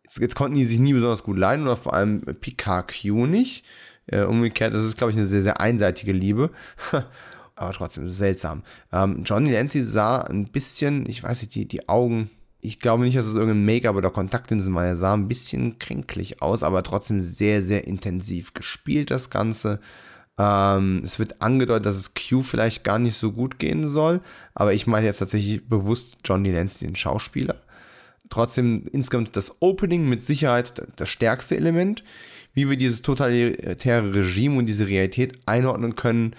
Jetzt, 0.02 0.18
jetzt 0.18 0.34
konnten 0.34 0.56
die 0.56 0.64
sich 0.64 0.80
nie 0.80 0.92
besonders 0.92 1.22
gut 1.22 1.36
leiden 1.36 1.64
oder 1.64 1.76
vor 1.76 1.94
allem 1.94 2.22
PKQ 2.22 3.04
nicht. 3.28 3.64
Äh, 4.08 4.22
umgekehrt, 4.22 4.74
das 4.74 4.82
ist, 4.82 4.98
glaube 4.98 5.12
ich, 5.12 5.16
eine 5.16 5.26
sehr, 5.26 5.42
sehr 5.42 5.60
einseitige 5.60 6.12
Liebe. 6.12 6.50
Aber 7.54 7.72
trotzdem 7.72 8.08
seltsam. 8.08 8.64
Ähm, 8.92 9.22
Johnny 9.24 9.52
Lancy 9.52 9.82
sah 9.84 10.22
ein 10.22 10.48
bisschen, 10.48 11.08
ich 11.08 11.22
weiß 11.22 11.42
nicht, 11.42 11.54
die, 11.54 11.66
die 11.66 11.88
Augen, 11.88 12.28
ich 12.60 12.80
glaube 12.80 13.04
nicht, 13.04 13.16
dass 13.16 13.26
es 13.26 13.36
irgendein 13.36 13.64
Make-up 13.64 13.94
oder 13.94 14.10
Kontaktlinsen 14.10 14.74
war. 14.74 14.84
Er 14.84 14.96
sah 14.96 15.14
ein 15.14 15.28
bisschen 15.28 15.78
kränklich 15.78 16.42
aus, 16.42 16.64
aber 16.64 16.82
trotzdem 16.82 17.20
sehr, 17.20 17.62
sehr 17.62 17.86
intensiv 17.86 18.52
gespielt, 18.52 19.12
das 19.12 19.30
Ganze. 19.30 19.80
Ähm, 20.38 21.02
es 21.04 21.18
wird 21.18 21.40
angedeutet, 21.40 21.86
dass 21.86 21.96
es 21.96 22.14
Q 22.14 22.42
vielleicht 22.42 22.84
gar 22.84 22.98
nicht 22.98 23.16
so 23.16 23.32
gut 23.32 23.58
gehen 23.58 23.88
soll, 23.88 24.20
aber 24.54 24.74
ich 24.74 24.86
meine 24.86 25.06
jetzt 25.06 25.18
tatsächlich 25.18 25.66
bewusst 25.68 26.18
Johnny 26.24 26.50
Lancy, 26.50 26.86
den 26.86 26.96
Schauspieler. 26.96 27.56
Trotzdem 28.28 28.86
insgesamt 28.92 29.36
das 29.36 29.60
Opening 29.60 30.08
mit 30.08 30.22
Sicherheit 30.22 30.82
das 30.96 31.08
stärkste 31.08 31.56
Element. 31.56 32.04
Wie 32.54 32.68
wir 32.68 32.76
dieses 32.76 33.02
totalitäre 33.02 34.14
Regime 34.14 34.58
und 34.58 34.66
diese 34.66 34.88
Realität 34.88 35.38
einordnen 35.46 35.94
können, 35.94 36.34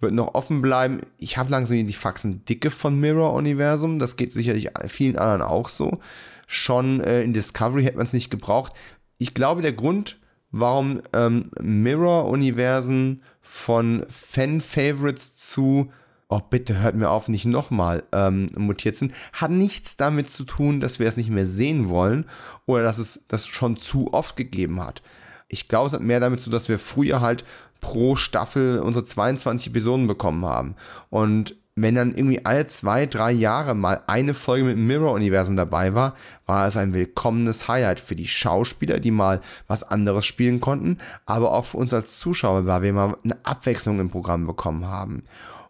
wird 0.00 0.12
noch 0.12 0.34
offen 0.34 0.62
bleiben. 0.62 1.00
Ich 1.18 1.36
habe 1.36 1.50
langsam 1.50 1.86
die 1.86 1.92
Faxen 1.92 2.44
dicke 2.44 2.70
von 2.70 2.98
Mirror-Universum. 2.98 3.98
Das 3.98 4.16
geht 4.16 4.32
sicherlich 4.32 4.70
vielen 4.86 5.16
anderen 5.16 5.42
auch 5.42 5.68
so. 5.68 6.00
Schon 6.46 7.00
äh, 7.00 7.22
in 7.22 7.32
Discovery 7.32 7.84
hätte 7.84 7.98
man 7.98 8.06
es 8.06 8.12
nicht 8.12 8.30
gebraucht. 8.30 8.72
Ich 9.18 9.34
glaube, 9.34 9.62
der 9.62 9.72
Grund, 9.72 10.18
warum 10.50 11.02
ähm, 11.12 11.50
Mirror-Universen 11.60 13.22
von 13.50 14.06
Fan-Favorites 14.08 15.34
zu 15.34 15.90
oh 16.28 16.40
bitte 16.48 16.78
hört 16.80 16.94
mir 16.94 17.10
auf, 17.10 17.28
nicht 17.28 17.44
nochmal 17.44 18.04
ähm, 18.12 18.50
mutiert 18.56 18.94
sind, 18.94 19.12
hat 19.32 19.50
nichts 19.50 19.96
damit 19.96 20.30
zu 20.30 20.44
tun, 20.44 20.78
dass 20.78 21.00
wir 21.00 21.08
es 21.08 21.16
nicht 21.16 21.28
mehr 21.30 21.46
sehen 21.46 21.88
wollen 21.88 22.26
oder 22.66 22.84
dass 22.84 22.98
es 22.98 23.24
das 23.26 23.48
schon 23.48 23.76
zu 23.76 24.14
oft 24.14 24.36
gegeben 24.36 24.80
hat. 24.80 25.02
Ich 25.48 25.66
glaube, 25.66 25.88
es 25.88 25.92
hat 25.92 26.02
mehr 26.02 26.20
damit 26.20 26.40
zu 26.40 26.44
tun, 26.44 26.52
dass 26.52 26.68
wir 26.68 26.78
früher 26.78 27.20
halt 27.20 27.44
pro 27.80 28.14
Staffel 28.14 28.78
unsere 28.78 29.04
22 29.04 29.72
Episoden 29.72 30.06
bekommen 30.06 30.44
haben. 30.44 30.76
Und 31.08 31.56
wenn 31.76 31.94
dann 31.94 32.14
irgendwie 32.14 32.44
alle 32.44 32.66
zwei, 32.66 33.06
drei 33.06 33.30
Jahre 33.32 33.74
mal 33.74 34.02
eine 34.06 34.34
Folge 34.34 34.64
mit 34.64 34.76
dem 34.76 34.86
Mirror-Universum 34.86 35.56
dabei 35.56 35.94
war, 35.94 36.14
war 36.46 36.66
es 36.66 36.76
ein 36.76 36.94
willkommenes 36.94 37.68
Highlight 37.68 38.00
für 38.00 38.16
die 38.16 38.28
Schauspieler, 38.28 38.98
die 39.00 39.10
mal 39.10 39.40
was 39.66 39.82
anderes 39.82 40.26
spielen 40.26 40.60
konnten, 40.60 40.98
aber 41.26 41.52
auch 41.52 41.64
für 41.66 41.78
uns 41.78 41.94
als 41.94 42.18
Zuschauer, 42.18 42.66
weil 42.66 42.82
wir 42.82 42.92
mal 42.92 43.16
eine 43.24 43.36
Abwechslung 43.44 44.00
im 44.00 44.10
Programm 44.10 44.46
bekommen 44.46 44.86
haben. 44.86 45.22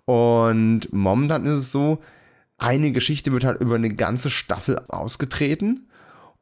Und 0.06 0.92
momentan 0.92 1.46
ist 1.46 1.58
es 1.58 1.72
so, 1.72 1.98
eine 2.58 2.92
Geschichte 2.92 3.32
wird 3.32 3.44
halt 3.44 3.60
über 3.60 3.76
eine 3.76 3.90
ganze 3.90 4.30
Staffel 4.30 4.80
ausgetreten 4.88 5.88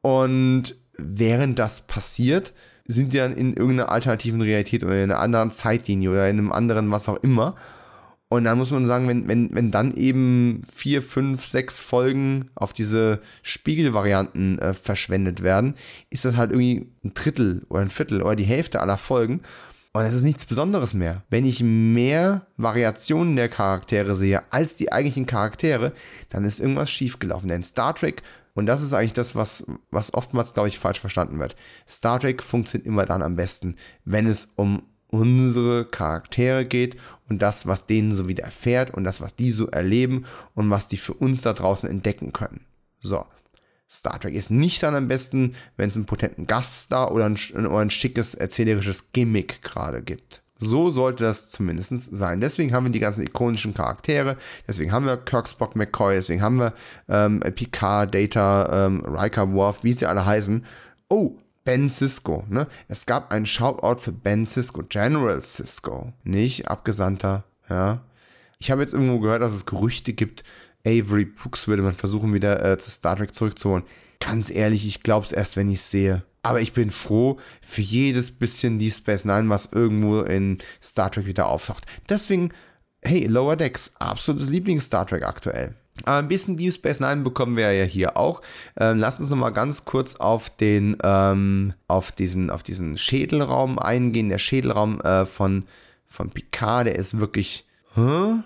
und 0.00 0.74
während 0.96 1.58
das 1.58 1.86
passiert, 1.86 2.52
sind 2.86 3.12
die 3.12 3.18
dann 3.18 3.36
in 3.36 3.54
irgendeiner 3.54 3.92
alternativen 3.92 4.40
Realität 4.40 4.82
oder 4.82 5.02
in 5.02 5.10
einer 5.10 5.20
anderen 5.20 5.52
Zeitlinie 5.52 6.10
oder 6.10 6.28
in 6.28 6.38
einem 6.38 6.52
anderen 6.52 6.90
was 6.90 7.08
auch 7.08 7.22
immer. 7.22 7.54
Und 8.30 8.44
dann 8.44 8.58
muss 8.58 8.70
man 8.70 8.86
sagen, 8.86 9.08
wenn, 9.08 9.26
wenn, 9.26 9.54
wenn 9.54 9.70
dann 9.70 9.94
eben 9.94 10.60
vier, 10.70 11.02
fünf, 11.02 11.46
sechs 11.46 11.80
Folgen 11.80 12.50
auf 12.54 12.74
diese 12.74 13.22
Spiegelvarianten 13.42 14.58
äh, 14.58 14.74
verschwendet 14.74 15.42
werden, 15.42 15.74
ist 16.10 16.26
das 16.26 16.36
halt 16.36 16.50
irgendwie 16.50 16.92
ein 17.04 17.14
Drittel 17.14 17.64
oder 17.70 17.80
ein 17.80 17.90
Viertel 17.90 18.22
oder 18.22 18.36
die 18.36 18.44
Hälfte 18.44 18.80
aller 18.80 18.98
Folgen. 18.98 19.40
Und 19.94 20.02
es 20.02 20.14
ist 20.14 20.24
nichts 20.24 20.44
Besonderes 20.44 20.92
mehr. 20.92 21.22
Wenn 21.30 21.46
ich 21.46 21.62
mehr 21.62 22.46
Variationen 22.58 23.34
der 23.36 23.48
Charaktere 23.48 24.14
sehe 24.14 24.42
als 24.52 24.76
die 24.76 24.92
eigentlichen 24.92 25.24
Charaktere, 25.24 25.92
dann 26.28 26.44
ist 26.44 26.60
irgendwas 26.60 26.90
schiefgelaufen. 26.90 27.48
Denn 27.48 27.62
Star 27.62 27.94
Trek 27.94 28.22
und 28.58 28.66
das 28.66 28.82
ist 28.82 28.92
eigentlich 28.92 29.12
das, 29.12 29.36
was, 29.36 29.64
was 29.92 30.12
oftmals, 30.14 30.52
glaube 30.52 30.68
ich, 30.68 30.80
falsch 30.80 30.98
verstanden 30.98 31.38
wird. 31.38 31.54
Star 31.88 32.18
Trek 32.18 32.42
funktioniert 32.42 32.88
immer 32.88 33.06
dann 33.06 33.22
am 33.22 33.36
besten, 33.36 33.76
wenn 34.04 34.26
es 34.26 34.52
um 34.56 34.82
unsere 35.06 35.84
Charaktere 35.84 36.64
geht 36.64 36.96
und 37.28 37.40
das, 37.40 37.66
was 37.66 37.86
denen 37.86 38.14
so 38.14 38.28
widerfährt 38.28 38.92
und 38.94 39.04
das, 39.04 39.20
was 39.20 39.34
die 39.34 39.50
so 39.50 39.66
erleben 39.68 40.24
und 40.54 40.70
was 40.70 40.88
die 40.88 40.96
für 40.96 41.14
uns 41.14 41.42
da 41.42 41.52
draußen 41.52 41.88
entdecken 41.88 42.32
können. 42.32 42.60
So. 43.00 43.24
Star 43.90 44.20
Trek 44.20 44.34
ist 44.34 44.50
nicht 44.50 44.82
dann 44.82 44.94
am 44.94 45.08
besten, 45.08 45.54
wenn 45.76 45.88
es 45.88 45.96
einen 45.96 46.04
potenten 46.04 46.46
Gaststar 46.46 47.10
oder 47.10 47.24
ein, 47.24 47.38
oder 47.54 47.78
ein 47.78 47.90
schickes 47.90 48.34
erzählerisches 48.34 49.12
Gimmick 49.12 49.62
gerade 49.62 50.02
gibt. 50.02 50.42
So 50.58 50.90
sollte 50.90 51.24
das 51.24 51.50
zumindest 51.50 52.14
sein. 52.14 52.40
Deswegen 52.40 52.72
haben 52.72 52.84
wir 52.84 52.92
die 52.92 52.98
ganzen 52.98 53.22
ikonischen 53.22 53.74
Charaktere, 53.74 54.36
deswegen 54.66 54.92
haben 54.92 55.06
wir 55.06 55.16
Kirk, 55.16 55.48
Spock, 55.48 55.76
McCoy, 55.76 56.16
deswegen 56.16 56.42
haben 56.42 56.58
wir 56.58 56.74
ähm, 57.08 57.40
Picard, 57.40 58.12
Data, 58.12 58.86
ähm, 58.86 59.04
Riker, 59.06 59.52
Worf, 59.52 59.84
wie 59.84 59.92
sie 59.92 60.06
alle 60.06 60.26
heißen. 60.26 60.66
Oh, 61.08 61.36
Ben 61.68 61.90
Cisco, 61.90 62.44
ne? 62.48 62.66
Es 62.88 63.04
gab 63.04 63.30
einen 63.30 63.44
Shoutout 63.44 64.00
für 64.00 64.10
Ben 64.10 64.46
Cisco, 64.46 64.82
General 64.88 65.42
Cisco, 65.42 66.14
nicht 66.24 66.66
Abgesandter, 66.66 67.44
ja. 67.68 68.06
Ich 68.58 68.70
habe 68.70 68.80
jetzt 68.80 68.94
irgendwo 68.94 69.18
gehört, 69.18 69.42
dass 69.42 69.52
es 69.52 69.66
Gerüchte 69.66 70.14
gibt, 70.14 70.44
Avery 70.86 71.26
Brooks 71.26 71.68
würde 71.68 71.82
man 71.82 71.92
versuchen, 71.92 72.32
wieder 72.32 72.64
äh, 72.64 72.78
zu 72.78 72.90
Star 72.90 73.16
Trek 73.16 73.34
zurückzuholen. 73.34 73.84
Ganz 74.18 74.48
ehrlich, 74.48 74.86
ich 74.86 75.02
glaube 75.02 75.26
es 75.26 75.32
erst, 75.32 75.58
wenn 75.58 75.68
ich 75.68 75.80
es 75.80 75.90
sehe. 75.90 76.22
Aber 76.40 76.62
ich 76.62 76.72
bin 76.72 76.90
froh 76.90 77.38
für 77.60 77.82
jedes 77.82 78.30
bisschen 78.30 78.78
Deep 78.78 78.94
Space 78.94 79.26
Nine, 79.26 79.50
was 79.50 79.70
irgendwo 79.70 80.22
in 80.22 80.60
Star 80.82 81.10
Trek 81.12 81.26
wieder 81.26 81.48
auftaucht. 81.48 81.84
Deswegen, 82.08 82.50
hey, 83.02 83.26
Lower 83.26 83.56
Decks, 83.56 83.92
absolutes 83.98 84.48
Lieblings-Star 84.48 85.06
Trek 85.06 85.22
aktuell. 85.22 85.74
Aber 86.04 86.18
ein 86.18 86.28
bisschen 86.28 86.56
Deep 86.56 86.74
Space 86.74 87.00
Nine 87.00 87.22
bekommen 87.22 87.56
wir 87.56 87.72
ja 87.72 87.84
hier 87.84 88.16
auch. 88.16 88.42
Ähm, 88.78 88.98
lass 88.98 89.20
uns 89.20 89.30
noch 89.30 89.36
mal 89.36 89.50
ganz 89.50 89.84
kurz 89.84 90.16
auf 90.16 90.50
den, 90.50 90.96
ähm, 91.02 91.74
auf 91.86 92.12
diesen, 92.12 92.50
auf 92.50 92.62
diesen 92.62 92.96
Schädelraum 92.96 93.78
eingehen. 93.78 94.28
Der 94.28 94.38
Schädelraum 94.38 95.00
äh, 95.00 95.26
von, 95.26 95.64
von 96.06 96.30
Picard, 96.30 96.86
der 96.86 96.96
ist 96.96 97.18
wirklich, 97.18 97.66
hä? 97.94 98.42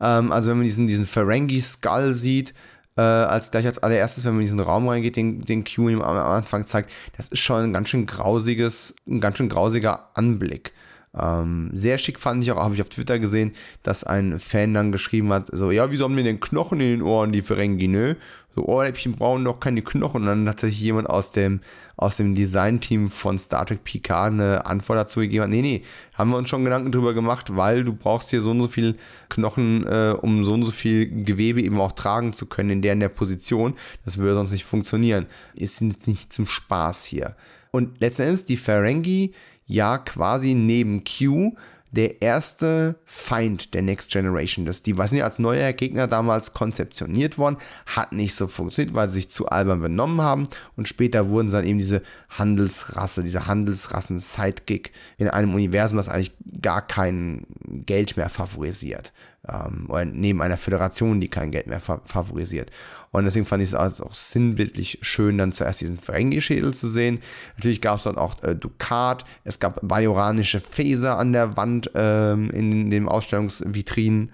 Ähm, 0.00 0.32
also 0.32 0.50
wenn 0.50 0.58
man 0.58 0.64
diesen, 0.64 0.86
diesen 0.86 1.06
Ferengi-Skull 1.06 2.14
sieht, 2.14 2.54
äh, 2.96 3.02
als 3.02 3.50
gleich 3.50 3.66
als 3.66 3.78
allererstes, 3.78 4.24
wenn 4.24 4.32
man 4.32 4.40
in 4.40 4.46
diesen 4.46 4.60
Raum 4.60 4.88
reingeht, 4.88 5.16
den, 5.16 5.42
den 5.42 5.64
Q 5.64 5.88
ihm 5.88 6.02
am 6.02 6.16
Anfang 6.16 6.66
zeigt, 6.66 6.90
das 7.16 7.28
ist 7.28 7.40
schon 7.40 7.64
ein 7.64 7.72
ganz 7.72 7.88
schön 7.88 8.06
grausiges, 8.06 8.94
ein 9.06 9.20
ganz 9.20 9.36
schön 9.36 9.48
grausiger 9.48 10.10
Anblick. 10.14 10.72
Ähm, 11.18 11.70
sehr 11.72 11.98
schick 11.98 12.18
fand 12.18 12.42
ich 12.42 12.52
auch, 12.52 12.62
habe 12.62 12.74
ich 12.74 12.82
auf 12.82 12.88
Twitter 12.88 13.18
gesehen, 13.18 13.54
dass 13.82 14.04
ein 14.04 14.38
Fan 14.38 14.74
dann 14.74 14.92
geschrieben 14.92 15.32
hat, 15.32 15.48
so, 15.52 15.70
ja, 15.70 15.90
wieso 15.90 16.04
haben 16.04 16.16
die 16.16 16.22
den 16.22 16.40
Knochen 16.40 16.80
in 16.80 16.88
den 16.88 17.02
Ohren, 17.02 17.32
die 17.32 17.42
Ferengi, 17.42 17.88
ne? 17.88 18.16
So 18.56 18.64
Ohrläppchen 18.64 19.12
brauchen 19.12 19.44
doch 19.44 19.60
keine 19.60 19.82
Knochen. 19.82 20.22
Und 20.22 20.28
dann 20.28 20.48
hat 20.48 20.60
sich 20.60 20.80
jemand 20.80 21.10
aus 21.10 21.30
dem, 21.30 21.60
aus 21.96 22.16
dem 22.16 22.34
Design-Team 22.34 23.10
von 23.10 23.38
Star 23.38 23.66
Trek 23.66 23.84
Picard 23.84 24.32
eine 24.32 24.64
Antwort 24.64 24.98
dazu 24.98 25.20
gegeben. 25.20 25.50
Nee, 25.50 25.60
nee, 25.60 25.82
haben 26.14 26.30
wir 26.30 26.38
uns 26.38 26.48
schon 26.48 26.64
Gedanken 26.64 26.90
drüber 26.90 27.12
gemacht, 27.12 27.54
weil 27.54 27.84
du 27.84 27.92
brauchst 27.92 28.30
hier 28.30 28.40
so 28.40 28.50
und 28.52 28.62
so 28.62 28.68
viel 28.68 28.96
Knochen, 29.28 29.86
äh, 29.86 30.14
um 30.18 30.42
so 30.44 30.54
und 30.54 30.64
so 30.64 30.72
viel 30.72 31.24
Gewebe 31.24 31.60
eben 31.60 31.78
auch 31.80 31.92
tragen 31.92 32.32
zu 32.32 32.46
können 32.46 32.70
in 32.70 32.82
der 32.82 32.94
in 32.94 33.00
der 33.00 33.10
Position. 33.10 33.74
Das 34.06 34.16
würde 34.16 34.34
sonst 34.34 34.52
nicht 34.52 34.64
funktionieren. 34.64 35.26
Ist 35.54 35.82
jetzt 35.82 36.08
nicht 36.08 36.32
zum 36.32 36.46
Spaß 36.46 37.04
hier. 37.04 37.36
Und 37.72 38.00
letzten 38.00 38.22
Endes 38.22 38.46
die 38.46 38.56
Ferengi 38.56 39.34
ja 39.66 39.98
quasi 39.98 40.54
neben 40.54 41.04
Q 41.04 41.56
der 41.92 42.20
erste 42.20 42.96
Feind 43.04 43.72
der 43.72 43.82
Next 43.82 44.10
Generation. 44.10 44.66
Das, 44.66 44.82
die 44.82 44.98
waren 44.98 45.16
ja 45.16 45.24
als 45.24 45.38
neuer 45.38 45.72
Gegner 45.72 46.06
damals 46.06 46.52
konzeptioniert 46.52 47.38
worden, 47.38 47.56
hat 47.86 48.12
nicht 48.12 48.34
so 48.34 48.46
funktioniert, 48.46 48.94
weil 48.94 49.08
sie 49.08 49.14
sich 49.14 49.30
zu 49.30 49.48
albern 49.48 49.80
benommen 49.80 50.20
haben 50.20 50.48
und 50.76 50.88
später 50.88 51.28
wurden 51.28 51.48
sie 51.48 51.56
dann 51.56 51.66
eben 51.66 51.78
diese 51.78 52.02
Handelsrasse, 52.28 53.22
diese 53.22 53.46
Handelsrassen-Sidekick 53.46 54.92
in 55.16 55.28
einem 55.28 55.54
Universum, 55.54 55.96
das 55.96 56.08
eigentlich 56.08 56.34
gar 56.60 56.86
kein 56.86 57.46
Geld 57.64 58.16
mehr 58.16 58.28
favorisiert 58.28 59.12
ähm, 59.48 59.86
oder 59.88 60.04
neben 60.04 60.42
einer 60.42 60.56
Föderation, 60.56 61.20
die 61.20 61.28
kein 61.28 61.50
Geld 61.50 61.66
mehr 61.66 61.80
fa 61.80 62.00
favorisiert. 62.04 62.70
Und 63.12 63.24
deswegen 63.24 63.46
fand 63.46 63.62
ich 63.62 63.70
es 63.70 63.74
also 63.74 64.04
auch 64.04 64.14
sinnbildlich 64.14 64.98
schön, 65.02 65.38
dann 65.38 65.52
zuerst 65.52 65.80
diesen 65.80 65.96
Ferengi-Schädel 65.96 66.74
zu 66.74 66.88
sehen. 66.88 67.20
Natürlich 67.56 67.80
gab 67.80 67.96
es 67.98 68.04
dort 68.04 68.18
auch 68.18 68.42
äh, 68.42 68.54
Dukat, 68.54 69.24
es 69.44 69.58
gab 69.58 69.80
bajoranische 69.86 70.60
Phaser 70.60 71.18
an 71.18 71.32
der 71.32 71.56
Wand 71.56 71.90
ähm, 71.94 72.50
in 72.50 72.90
den 72.90 73.08
Ausstellungsvitrinen. 73.08 74.32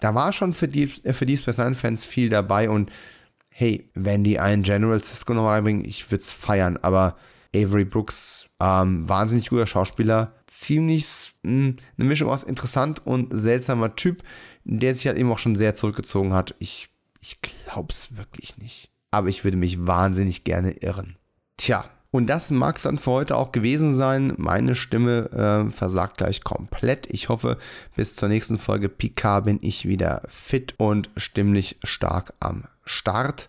Da 0.00 0.14
war 0.14 0.32
schon 0.32 0.54
für 0.54 0.68
die, 0.68 0.92
äh, 1.04 1.12
für 1.12 1.26
die 1.26 1.36
Space 1.36 1.58
Nine-Fans 1.58 2.04
viel 2.04 2.28
dabei 2.28 2.70
und 2.70 2.90
hey, 3.48 3.88
wenn 3.94 4.22
die 4.22 4.38
einen 4.38 4.62
General 4.62 5.02
Cisco 5.02 5.32
noch 5.32 5.48
reinbringen, 5.48 5.84
ich 5.84 6.10
würde 6.10 6.20
es 6.20 6.32
feiern, 6.32 6.78
aber 6.82 7.16
Avery 7.54 7.86
Brooks, 7.86 8.35
ähm, 8.60 9.08
wahnsinnig 9.08 9.50
guter 9.50 9.66
Schauspieler, 9.66 10.32
ziemlich 10.46 11.34
mh, 11.42 11.50
hm, 11.50 11.76
eine 11.98 12.08
Mischung 12.08 12.30
aus 12.30 12.42
interessant 12.42 13.04
und 13.06 13.28
seltsamer 13.30 13.96
Typ, 13.96 14.22
der 14.64 14.94
sich 14.94 15.06
halt 15.06 15.18
eben 15.18 15.30
auch 15.30 15.38
schon 15.38 15.56
sehr 15.56 15.74
zurückgezogen 15.74 16.32
hat. 16.32 16.54
Ich, 16.58 16.88
ich 17.20 17.38
glaub's 17.42 18.16
wirklich 18.16 18.56
nicht. 18.58 18.90
Aber 19.10 19.28
ich 19.28 19.44
würde 19.44 19.56
mich 19.56 19.86
wahnsinnig 19.86 20.44
gerne 20.44 20.72
irren. 20.72 21.16
Tja, 21.56 21.84
und 22.10 22.28
das 22.28 22.50
mag 22.50 22.76
es 22.76 22.84
dann 22.84 22.98
für 22.98 23.10
heute 23.10 23.36
auch 23.36 23.52
gewesen 23.52 23.94
sein. 23.94 24.32
Meine 24.36 24.74
Stimme 24.74 25.30
äh, 25.68 25.70
versagt 25.70 26.18
gleich 26.18 26.42
komplett. 26.44 27.06
Ich 27.10 27.28
hoffe, 27.28 27.58
bis 27.94 28.16
zur 28.16 28.28
nächsten 28.28 28.58
Folge 28.58 28.88
Picard 28.88 29.44
bin 29.44 29.58
ich 29.60 29.86
wieder 29.86 30.22
fit 30.26 30.74
und 30.78 31.10
stimmlich 31.16 31.76
stark 31.82 32.32
am 32.40 32.64
Start. 32.84 33.48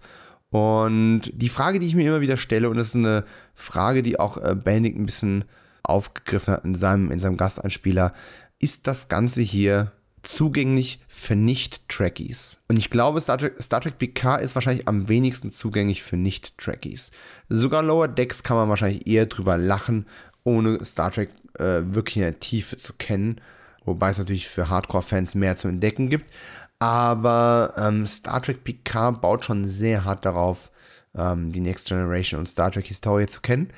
Und 0.50 1.32
die 1.34 1.50
Frage, 1.50 1.80
die 1.80 1.88
ich 1.88 1.96
mir 1.96 2.08
immer 2.08 2.22
wieder 2.22 2.38
stelle, 2.38 2.70
und 2.70 2.78
das 2.78 2.90
ist 2.90 2.96
eine 2.96 3.26
Frage, 3.58 4.04
die 4.04 4.20
auch 4.20 4.38
äh, 4.38 4.56
Benedict 4.56 4.98
ein 4.98 5.06
bisschen 5.06 5.44
aufgegriffen 5.84 6.54
hat 6.54 6.64
in 6.64 6.76
seinem, 6.76 7.12
in 7.12 7.20
seinem 7.20 7.38
Gasteinspieler, 7.38 8.14
ist 8.60 8.88
das 8.88 9.10
Ganze 9.10 9.42
hier 9.42 9.92
zugänglich 10.24 11.00
für 11.08 11.36
Nicht-Trekkies. 11.36 12.58
Und 12.68 12.78
ich 12.78 12.90
glaube, 12.90 13.22
Star 13.22 13.38
Trek, 13.38 13.56
Star 13.62 13.82
Trek 13.82 13.98
PK 13.98 14.38
ist 14.38 14.56
wahrscheinlich 14.56 14.88
am 14.88 15.08
wenigsten 15.08 15.52
zugänglich 15.52 16.04
für 16.04 16.18
Nicht-Trekkies. 16.18 17.12
Sogar 17.50 17.82
Lower 17.82 18.08
Decks 18.08 18.44
kann 18.44 18.58
man 18.58 18.70
wahrscheinlich 18.70 19.08
eher 19.08 19.26
drüber 19.26 19.58
lachen, 19.58 20.06
ohne 20.44 20.84
Star 20.86 21.12
Trek 21.12 21.30
äh, 21.58 21.82
wirklich 21.84 22.18
in 22.18 22.24
der 22.24 22.40
Tiefe 22.40 22.78
zu 22.78 22.94
kennen. 22.94 23.42
Wobei 23.86 24.10
es 24.10 24.18
natürlich 24.18 24.48
für 24.48 24.70
Hardcore-Fans 24.70 25.36
mehr 25.36 25.56
zu 25.56 25.68
entdecken 25.68 26.10
gibt. 26.10 26.32
Aber 26.80 27.74
ähm, 27.78 28.06
Star 28.06 28.42
Trek 28.42 28.64
Picard 28.64 29.22
baut 29.22 29.46
schon 29.46 29.66
sehr 29.66 30.04
hart 30.04 30.26
darauf, 30.26 30.70
ähm, 31.18 31.52
die 31.52 31.60
Next 31.60 31.88
Generation 31.88 32.40
und 32.40 32.48
Star 32.48 32.72
Trek 32.72 32.86
Historie 32.86 33.28
zu 33.28 33.42
kennen. 33.42 33.70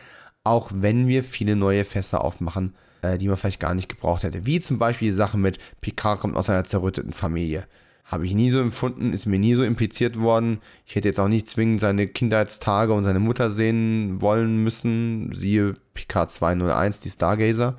Auch 0.43 0.71
wenn 0.73 1.07
wir 1.07 1.23
viele 1.23 1.55
neue 1.55 1.85
Fässer 1.85 2.23
aufmachen, 2.23 2.75
äh, 3.01 3.17
die 3.17 3.27
man 3.27 3.37
vielleicht 3.37 3.59
gar 3.59 3.75
nicht 3.75 3.89
gebraucht 3.89 4.23
hätte. 4.23 4.45
Wie 4.45 4.59
zum 4.59 4.79
Beispiel 4.79 5.09
die 5.09 5.15
Sache 5.15 5.37
mit 5.37 5.59
Picard 5.81 6.19
kommt 6.19 6.35
aus 6.35 6.49
einer 6.49 6.63
zerrütteten 6.63 7.13
Familie. 7.13 7.65
Habe 8.05 8.25
ich 8.25 8.33
nie 8.33 8.49
so 8.49 8.59
empfunden, 8.59 9.13
ist 9.13 9.27
mir 9.27 9.37
nie 9.37 9.53
so 9.53 9.63
impliziert 9.63 10.19
worden. 10.19 10.61
Ich 10.85 10.95
hätte 10.95 11.07
jetzt 11.07 11.19
auch 11.19 11.27
nicht 11.27 11.47
zwingend 11.47 11.79
seine 11.79 12.07
Kindheitstage 12.07 12.91
und 12.93 13.03
seine 13.03 13.19
Mutter 13.19 13.51
sehen 13.51 14.19
wollen 14.19 14.63
müssen. 14.63 15.31
Siehe 15.35 15.75
Picard 15.93 16.31
201, 16.31 17.01
die 17.01 17.11
Stargazer. 17.11 17.77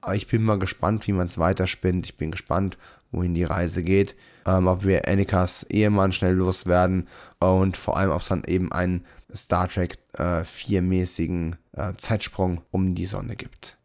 Aber 0.00 0.16
ich 0.16 0.26
bin 0.26 0.42
mal 0.42 0.58
gespannt, 0.58 1.06
wie 1.06 1.12
man 1.12 1.26
es 1.26 1.38
weiterspinnt. 1.38 2.06
Ich 2.06 2.16
bin 2.16 2.32
gespannt, 2.32 2.78
wohin 3.12 3.34
die 3.34 3.44
Reise 3.44 3.84
geht 3.84 4.16
ähm, 4.46 4.66
ob 4.66 4.84
wir 4.84 5.08
Annikas 5.08 5.64
Ehemann 5.64 6.12
schnell 6.12 6.34
loswerden 6.34 7.08
und 7.40 7.76
vor 7.76 7.96
allem, 7.96 8.10
ob 8.10 8.20
es 8.20 8.28
dann 8.28 8.44
eben 8.44 8.70
einen 8.70 9.04
Star 9.34 9.68
Trek 9.68 9.98
äh, 10.14 10.42
4-mäßigen 10.42 11.56
äh, 11.72 11.92
Zeitsprung 11.96 12.62
um 12.70 12.94
die 12.94 13.06
Sonne 13.06 13.36
gibt. 13.36 13.78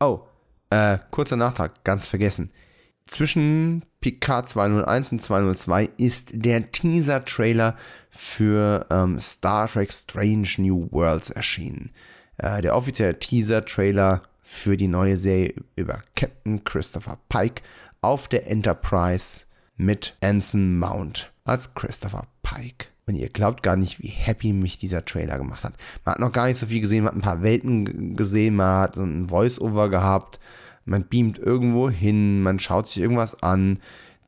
Oh, 0.00 0.20
äh, 0.70 0.98
kurzer 1.10 1.36
Nachtrag, 1.36 1.84
ganz 1.84 2.08
vergessen. 2.08 2.50
Zwischen 3.06 3.84
Picard 4.00 4.48
201 4.48 5.12
und 5.12 5.22
202 5.22 5.90
ist 5.96 6.30
der 6.32 6.70
Teaser-Trailer 6.70 7.76
für 8.10 8.86
ähm, 8.90 9.18
Star 9.18 9.68
Trek 9.68 9.92
Strange 9.92 10.48
New 10.58 10.88
Worlds 10.92 11.30
erschienen. 11.30 11.90
Äh, 12.38 12.62
der 12.62 12.76
offizielle 12.76 13.18
Teaser-Trailer 13.18 14.22
für 14.42 14.76
die 14.76 14.88
neue 14.88 15.16
Serie 15.16 15.54
über 15.74 16.02
Captain 16.14 16.62
Christopher 16.62 17.18
Pike 17.28 17.62
auf 18.00 18.28
der 18.28 18.46
Enterprise 18.48 19.44
mit 19.76 20.16
Anson 20.20 20.78
Mount 20.78 21.32
als 21.44 21.74
Christopher 21.74 22.28
Pike. 22.42 22.86
Und 23.10 23.16
ihr 23.16 23.28
glaubt 23.28 23.64
gar 23.64 23.74
nicht, 23.74 24.00
wie 24.00 24.08
happy 24.08 24.52
mich 24.52 24.78
dieser 24.78 25.04
Trailer 25.04 25.36
gemacht 25.36 25.64
hat. 25.64 25.74
Man 26.04 26.14
hat 26.14 26.20
noch 26.20 26.30
gar 26.30 26.46
nicht 26.46 26.58
so 26.58 26.66
viel 26.66 26.80
gesehen, 26.80 27.02
man 27.02 27.08
hat 27.08 27.18
ein 27.18 27.22
paar 27.22 27.42
Welten 27.42 28.14
gesehen, 28.14 28.54
man 28.54 28.78
hat 28.78 28.96
ein 28.96 29.28
Voice-Over 29.28 29.88
gehabt, 29.88 30.38
man 30.84 31.08
beamt 31.08 31.38
irgendwo 31.40 31.90
hin, 31.90 32.40
man 32.40 32.60
schaut 32.60 32.86
sich 32.88 32.98
irgendwas 32.98 33.42
an. 33.42 33.80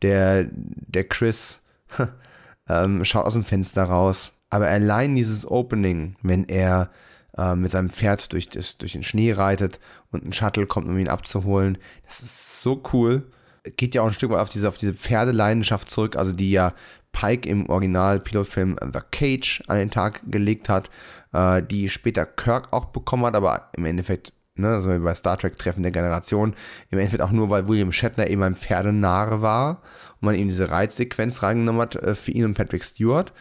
Der, 0.03 0.49
der 0.51 1.05
Chris 1.05 1.63
ähm, 2.69 3.05
schaut 3.05 3.25
aus 3.25 3.35
dem 3.35 3.45
Fenster 3.45 3.85
raus. 3.85 4.33
Aber 4.51 4.67
allein 4.67 5.15
dieses 5.15 5.49
Opening, 5.49 6.17
wenn 6.23 6.49
er 6.49 6.91
äh, 7.39 7.55
mit 7.55 7.71
seinem 7.71 7.91
Pferd 7.91 8.33
durch, 8.33 8.49
das, 8.49 8.79
durch 8.79 8.93
den 8.93 9.05
Schnee 9.05 9.31
reitet 9.31 9.79
und 10.11 10.25
ein 10.25 10.33
Shuttle 10.33 10.67
kommt, 10.67 10.89
um 10.89 10.99
ihn 10.99 11.09
abzuholen, 11.09 11.79
das 12.05 12.21
ist 12.21 12.63
so 12.63 12.83
cool 12.93 13.29
geht 13.77 13.95
ja 13.95 14.03
auch 14.03 14.09
ein 14.09 14.13
Stück 14.13 14.31
weit 14.31 14.41
auf 14.41 14.49
diese, 14.49 14.69
auf 14.69 14.77
diese 14.77 14.95
Pferdeleidenschaft 14.95 15.91
zurück, 15.91 16.17
also 16.17 16.33
die 16.33 16.51
ja 16.51 16.75
Pike 17.13 17.49
im 17.49 17.69
Original-Pilotfilm 17.69 18.77
The 18.93 19.01
Cage 19.11 19.63
an 19.69 19.79
den 19.79 19.91
Tag 19.91 20.23
gelegt 20.31 20.69
hat, 20.69 20.91
äh, 21.33 21.63
die 21.63 21.89
später 21.89 22.27
Kirk 22.27 22.73
auch 22.73 22.87
bekommen 22.87 23.27
hat, 23.27 23.35
aber 23.35 23.71
im 23.77 23.85
Endeffekt, 23.85 24.33
ne, 24.55 24.69
also 24.75 24.89
bei 24.99 25.15
Star 25.15 25.39
Trek 25.39 25.59
Treffen 25.59 25.83
der 25.83 25.93
Generation, 25.93 26.55
im 26.91 26.99
Endeffekt 26.99 27.23
auch 27.23 27.33
nur, 27.33 27.51
weil 27.51 27.69
William 27.69 27.93
Shatner 27.93 28.29
eben 28.29 28.43
ein 28.43 28.57
Pferdenarre 28.57 29.43
war 29.43 29.83
und 30.21 30.27
man 30.27 30.35
eben 30.35 30.49
diese 30.49 30.71
Reitsequenz 30.71 31.43
reingenommen 31.43 31.83
hat 31.83 31.97
äh, 31.97 32.15
für 32.15 32.33
ihn 32.33 32.45
und 32.45 32.55
Patrick 32.55 32.85
Stewart. 32.85 33.33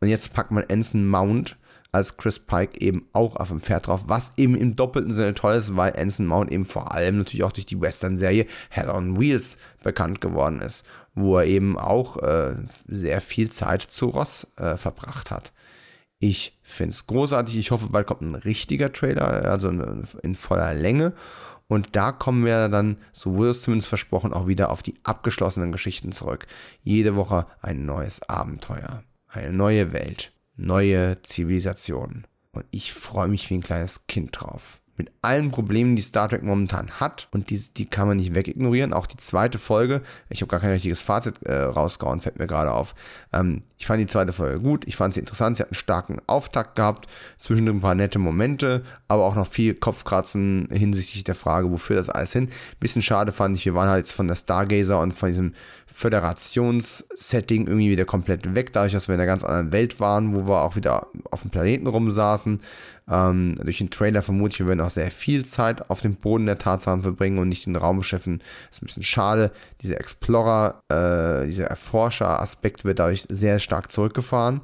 Und 0.00 0.08
jetzt 0.08 0.34
packt 0.34 0.50
man 0.50 0.64
Anson 0.68 1.06
Mount 1.06 1.56
als 1.94 2.16
Chris 2.16 2.40
Pike 2.40 2.80
eben 2.80 3.08
auch 3.12 3.36
auf 3.36 3.48
dem 3.48 3.60
Pferd 3.60 3.86
drauf, 3.86 4.02
was 4.08 4.32
eben 4.36 4.56
im 4.56 4.74
doppelten 4.74 5.12
Sinne 5.12 5.34
toll 5.34 5.54
ist, 5.54 5.76
weil 5.76 5.94
Anson 5.96 6.26
Mount 6.26 6.50
eben 6.50 6.64
vor 6.64 6.92
allem 6.92 7.18
natürlich 7.18 7.44
auch 7.44 7.52
durch 7.52 7.66
die 7.66 7.80
Western-Serie 7.80 8.46
Hell 8.68 8.90
on 8.90 9.20
Wheels 9.20 9.58
bekannt 9.84 10.20
geworden 10.20 10.60
ist, 10.60 10.84
wo 11.14 11.38
er 11.38 11.46
eben 11.46 11.78
auch 11.78 12.16
äh, 12.18 12.56
sehr 12.86 13.20
viel 13.20 13.50
Zeit 13.50 13.82
zu 13.82 14.06
Ross 14.06 14.46
äh, 14.56 14.76
verbracht 14.76 15.30
hat. 15.30 15.52
Ich 16.18 16.58
finde 16.62 16.92
es 16.92 17.06
großartig. 17.06 17.56
Ich 17.56 17.70
hoffe, 17.70 17.88
bald 17.88 18.06
kommt 18.06 18.22
ein 18.22 18.34
richtiger 18.34 18.92
Trailer, 18.92 19.50
also 19.50 19.68
in 19.68 20.34
voller 20.34 20.74
Länge. 20.74 21.12
Und 21.66 21.96
da 21.96 22.12
kommen 22.12 22.44
wir 22.44 22.68
dann, 22.68 22.98
so 23.12 23.34
wurde 23.34 23.50
es 23.50 23.62
zumindest 23.62 23.88
versprochen, 23.88 24.32
auch 24.32 24.46
wieder 24.46 24.70
auf 24.70 24.82
die 24.82 24.94
abgeschlossenen 25.02 25.72
Geschichten 25.72 26.12
zurück. 26.12 26.46
Jede 26.82 27.16
Woche 27.16 27.46
ein 27.60 27.84
neues 27.86 28.22
Abenteuer, 28.28 29.02
eine 29.28 29.52
neue 29.52 29.92
Welt, 29.92 30.32
neue 30.56 31.22
Zivilisationen. 31.22 32.26
Und 32.52 32.64
ich 32.70 32.92
freue 32.92 33.28
mich 33.28 33.48
wie 33.50 33.54
ein 33.54 33.62
kleines 33.62 34.06
Kind 34.06 34.30
drauf 34.32 34.80
mit 34.96 35.10
allen 35.22 35.50
Problemen, 35.50 35.96
die 35.96 36.02
Star 36.02 36.28
Trek 36.28 36.42
momentan 36.42 36.90
hat 37.00 37.28
und 37.32 37.50
die, 37.50 37.58
die 37.58 37.86
kann 37.86 38.06
man 38.06 38.16
nicht 38.16 38.34
wegignorieren. 38.34 38.92
Auch 38.92 39.06
die 39.06 39.16
zweite 39.16 39.58
Folge, 39.58 40.02
ich 40.28 40.40
habe 40.40 40.50
gar 40.50 40.60
kein 40.60 40.70
richtiges 40.70 41.02
Fazit 41.02 41.42
äh, 41.42 41.62
rausgehauen, 41.62 42.20
fällt 42.20 42.38
mir 42.38 42.46
gerade 42.46 42.72
auf. 42.72 42.94
Ähm, 43.32 43.62
ich 43.76 43.86
fand 43.86 44.00
die 44.00 44.06
zweite 44.06 44.32
Folge 44.32 44.60
gut, 44.60 44.86
ich 44.86 44.96
fand 44.96 45.14
sie 45.14 45.20
interessant, 45.20 45.56
sie 45.56 45.62
hat 45.62 45.70
einen 45.70 45.74
starken 45.74 46.20
Auftakt 46.26 46.76
gehabt, 46.76 47.08
zwischendrin 47.38 47.78
ein 47.78 47.80
paar 47.80 47.94
nette 47.94 48.18
Momente, 48.18 48.84
aber 49.08 49.24
auch 49.24 49.34
noch 49.34 49.48
viel 49.48 49.74
Kopfkratzen 49.74 50.68
hinsichtlich 50.70 51.24
der 51.24 51.34
Frage, 51.34 51.70
wofür 51.70 51.96
das 51.96 52.08
alles 52.08 52.32
hin. 52.32 52.50
Bisschen 52.78 53.02
schade 53.02 53.32
fand 53.32 53.56
ich, 53.56 53.64
wir 53.64 53.74
waren 53.74 53.88
halt 53.88 54.06
jetzt 54.06 54.12
von 54.12 54.28
der 54.28 54.36
Stargazer 54.36 55.00
und 55.00 55.12
von 55.12 55.28
diesem 55.28 55.54
Föderationssetting 55.96 57.68
irgendwie 57.68 57.92
wieder 57.92 58.04
komplett 58.04 58.52
weg, 58.52 58.72
dadurch, 58.72 58.92
dass 58.92 59.06
wir 59.06 59.14
in 59.14 59.20
einer 59.20 59.30
ganz 59.30 59.44
anderen 59.44 59.70
Welt 59.70 60.00
waren, 60.00 60.34
wo 60.34 60.48
wir 60.48 60.62
auch 60.62 60.74
wieder 60.74 61.06
auf 61.30 61.42
dem 61.42 61.52
Planeten 61.52 61.86
rumsaßen. 61.86 62.60
Ähm, 63.08 63.54
durch 63.62 63.78
den 63.78 63.90
Trailer 63.90 64.20
vermute 64.22 64.54
ich, 64.54 64.58
wir 64.58 64.66
werden 64.66 64.80
auch 64.80 64.90
sehr 64.90 65.12
viel 65.12 65.44
Zeit 65.44 65.88
auf 65.90 66.00
dem 66.00 66.16
Boden 66.16 66.46
der 66.46 66.58
Tatsachen 66.58 67.02
verbringen 67.02 67.38
und 67.38 67.48
nicht 67.48 67.68
in 67.68 67.76
Raumschiffen. 67.76 68.38
Das 68.38 68.78
ist 68.78 68.82
ein 68.82 68.86
bisschen 68.86 69.02
schade. 69.04 69.52
Dieser 69.82 70.00
Explorer, 70.00 70.82
äh, 70.88 71.46
dieser 71.46 71.66
Erforscher-Aspekt 71.66 72.84
wird 72.84 72.98
dadurch 72.98 73.26
sehr 73.28 73.60
stark 73.60 73.92
zurückgefahren. 73.92 74.62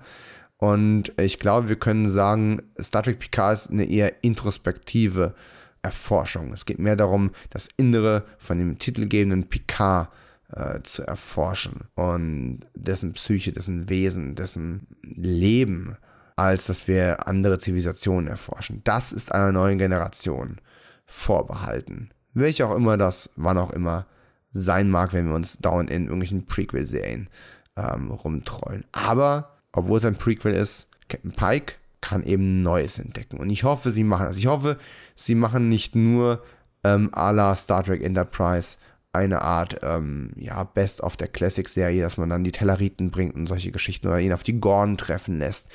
Und 0.56 1.12
ich 1.16 1.38
glaube, 1.38 1.68
wir 1.68 1.76
können 1.76 2.08
sagen, 2.08 2.60
Star 2.82 3.04
Trek 3.04 3.20
Picard 3.20 3.54
ist 3.54 3.70
eine 3.70 3.84
eher 3.84 4.24
introspektive 4.24 5.34
Erforschung. 5.80 6.52
Es 6.52 6.66
geht 6.66 6.80
mehr 6.80 6.96
darum, 6.96 7.30
das 7.50 7.68
Innere 7.76 8.24
von 8.38 8.58
dem 8.58 8.80
titelgebenden 8.80 9.48
Picard 9.48 10.08
äh, 10.54 10.82
zu 10.82 11.06
erforschen 11.06 11.88
und 11.94 12.60
dessen 12.74 13.12
Psyche, 13.12 13.52
dessen 13.52 13.88
Wesen, 13.88 14.34
dessen 14.34 14.86
Leben 15.02 15.96
als 16.40 16.64
dass 16.64 16.88
wir 16.88 17.28
andere 17.28 17.58
Zivilisationen 17.58 18.26
erforschen. 18.26 18.80
Das 18.84 19.12
ist 19.12 19.30
einer 19.30 19.52
neuen 19.52 19.76
Generation 19.76 20.56
vorbehalten. 21.04 22.10
Welche 22.32 22.66
auch 22.66 22.74
immer 22.74 22.96
das, 22.96 23.28
wann 23.36 23.58
auch 23.58 23.70
immer 23.72 24.06
sein 24.50 24.88
mag, 24.88 25.12
wenn 25.12 25.28
wir 25.28 25.34
uns 25.34 25.58
dauernd 25.58 25.90
in 25.90 26.04
irgendwelchen 26.04 26.46
Prequel-Serien 26.46 27.28
ähm, 27.76 28.10
rumtrollen. 28.10 28.84
Aber, 28.92 29.56
obwohl 29.72 29.98
es 29.98 30.04
ein 30.06 30.16
Prequel 30.16 30.54
ist, 30.54 30.88
Captain 31.10 31.32
Pike 31.32 31.74
kann 32.00 32.22
eben 32.22 32.62
Neues 32.62 32.98
entdecken. 32.98 33.38
Und 33.38 33.50
ich 33.50 33.64
hoffe, 33.64 33.90
sie 33.90 34.04
machen 34.04 34.24
das. 34.26 34.38
Ich 34.38 34.46
hoffe, 34.46 34.78
sie 35.16 35.34
machen 35.34 35.68
nicht 35.68 35.94
nur 35.94 36.42
ähm, 36.84 37.10
à 37.12 37.32
la 37.32 37.54
Star 37.54 37.84
Trek 37.84 38.02
Enterprise 38.02 38.78
eine 39.12 39.42
Art 39.42 39.80
ähm, 39.82 40.32
ja, 40.36 40.62
Best 40.64 41.02
of 41.02 41.16
der 41.16 41.28
Classic-Serie, 41.28 42.02
dass 42.02 42.16
man 42.16 42.30
dann 42.30 42.44
die 42.44 42.52
Telleriten 42.52 43.10
bringt 43.10 43.34
und 43.34 43.46
solche 43.46 43.72
Geschichten 43.72 44.08
oder 44.08 44.20
ihn 44.20 44.32
auf 44.32 44.42
die 44.42 44.60
Gorn 44.60 44.96
treffen 44.96 45.38
lässt 45.38 45.68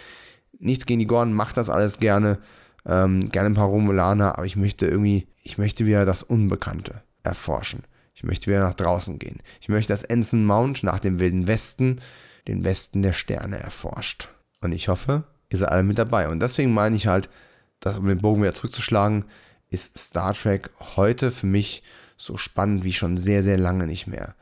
nichts 0.59 0.85
gegen 0.85 0.99
die 0.99 1.07
Gordon, 1.07 1.33
macht 1.33 1.57
das 1.57 1.69
alles 1.69 1.99
gerne. 1.99 2.39
Ähm, 2.85 3.29
gerne 3.31 3.49
ein 3.49 3.55
paar 3.55 3.67
Romulaner, 3.67 4.37
aber 4.37 4.45
ich 4.45 4.55
möchte 4.55 4.85
irgendwie, 4.85 5.27
ich 5.43 5.57
möchte 5.57 5.85
wieder 5.85 6.05
das 6.05 6.21
Unbekannte 6.21 7.01
erforschen. 7.23 7.83
Ich 8.13 8.23
möchte 8.23 8.47
wieder 8.47 8.59
nach 8.59 8.75
draußen 8.75 9.17
gehen. 9.17 9.41
Ich 9.59 9.69
möchte, 9.69 9.91
dass 9.91 10.03
Ensign 10.03 10.45
Mount 10.45 10.83
nach 10.83 10.99
dem 10.99 11.19
Wilden 11.19 11.47
Westen 11.47 11.99
den 12.47 12.63
Westen 12.63 13.01
der 13.01 13.13
Sterne 13.13 13.57
erforscht. 13.57 14.29
Und 14.61 14.71
ich 14.71 14.87
hoffe, 14.87 15.23
ihr 15.49 15.57
seid 15.57 15.69
alle 15.69 15.83
mit 15.83 15.97
dabei. 15.97 16.29
Und 16.29 16.39
deswegen 16.39 16.73
meine 16.73 16.95
ich 16.95 17.07
halt, 17.07 17.27
dass, 17.79 17.97
um 17.97 18.07
den 18.07 18.19
Bogen 18.19 18.43
wieder 18.43 18.53
zurückzuschlagen, 18.53 19.25
ist 19.69 19.97
Star 19.97 20.33
Trek 20.33 20.69
heute 20.95 21.31
für 21.31 21.47
mich 21.47 21.81
so 22.17 22.37
spannend 22.37 22.83
wie 22.83 22.93
schon 22.93 23.17
sehr, 23.17 23.43
sehr 23.43 23.57
lange 23.57 23.85
nicht 23.87 24.07
mehr. 24.07 24.35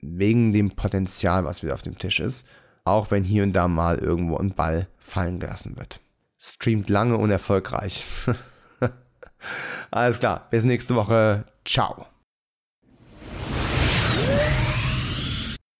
Wegen 0.00 0.52
dem 0.52 0.76
Potenzial, 0.76 1.44
was 1.44 1.62
wieder 1.62 1.74
auf 1.74 1.82
dem 1.82 1.98
Tisch 1.98 2.20
ist 2.20 2.46
auch 2.84 3.10
wenn 3.10 3.24
hier 3.24 3.42
und 3.42 3.54
da 3.54 3.66
mal 3.66 3.98
irgendwo 3.98 4.36
ein 4.36 4.54
Ball 4.54 4.88
fallen 4.98 5.40
gelassen 5.40 5.76
wird. 5.76 6.00
Streamt 6.38 6.90
lange 6.90 7.16
und 7.16 7.30
erfolgreich. 7.30 8.04
Alles 9.90 10.20
klar, 10.20 10.48
bis 10.50 10.64
nächste 10.64 10.94
Woche. 10.94 11.44
Ciao. 11.64 12.06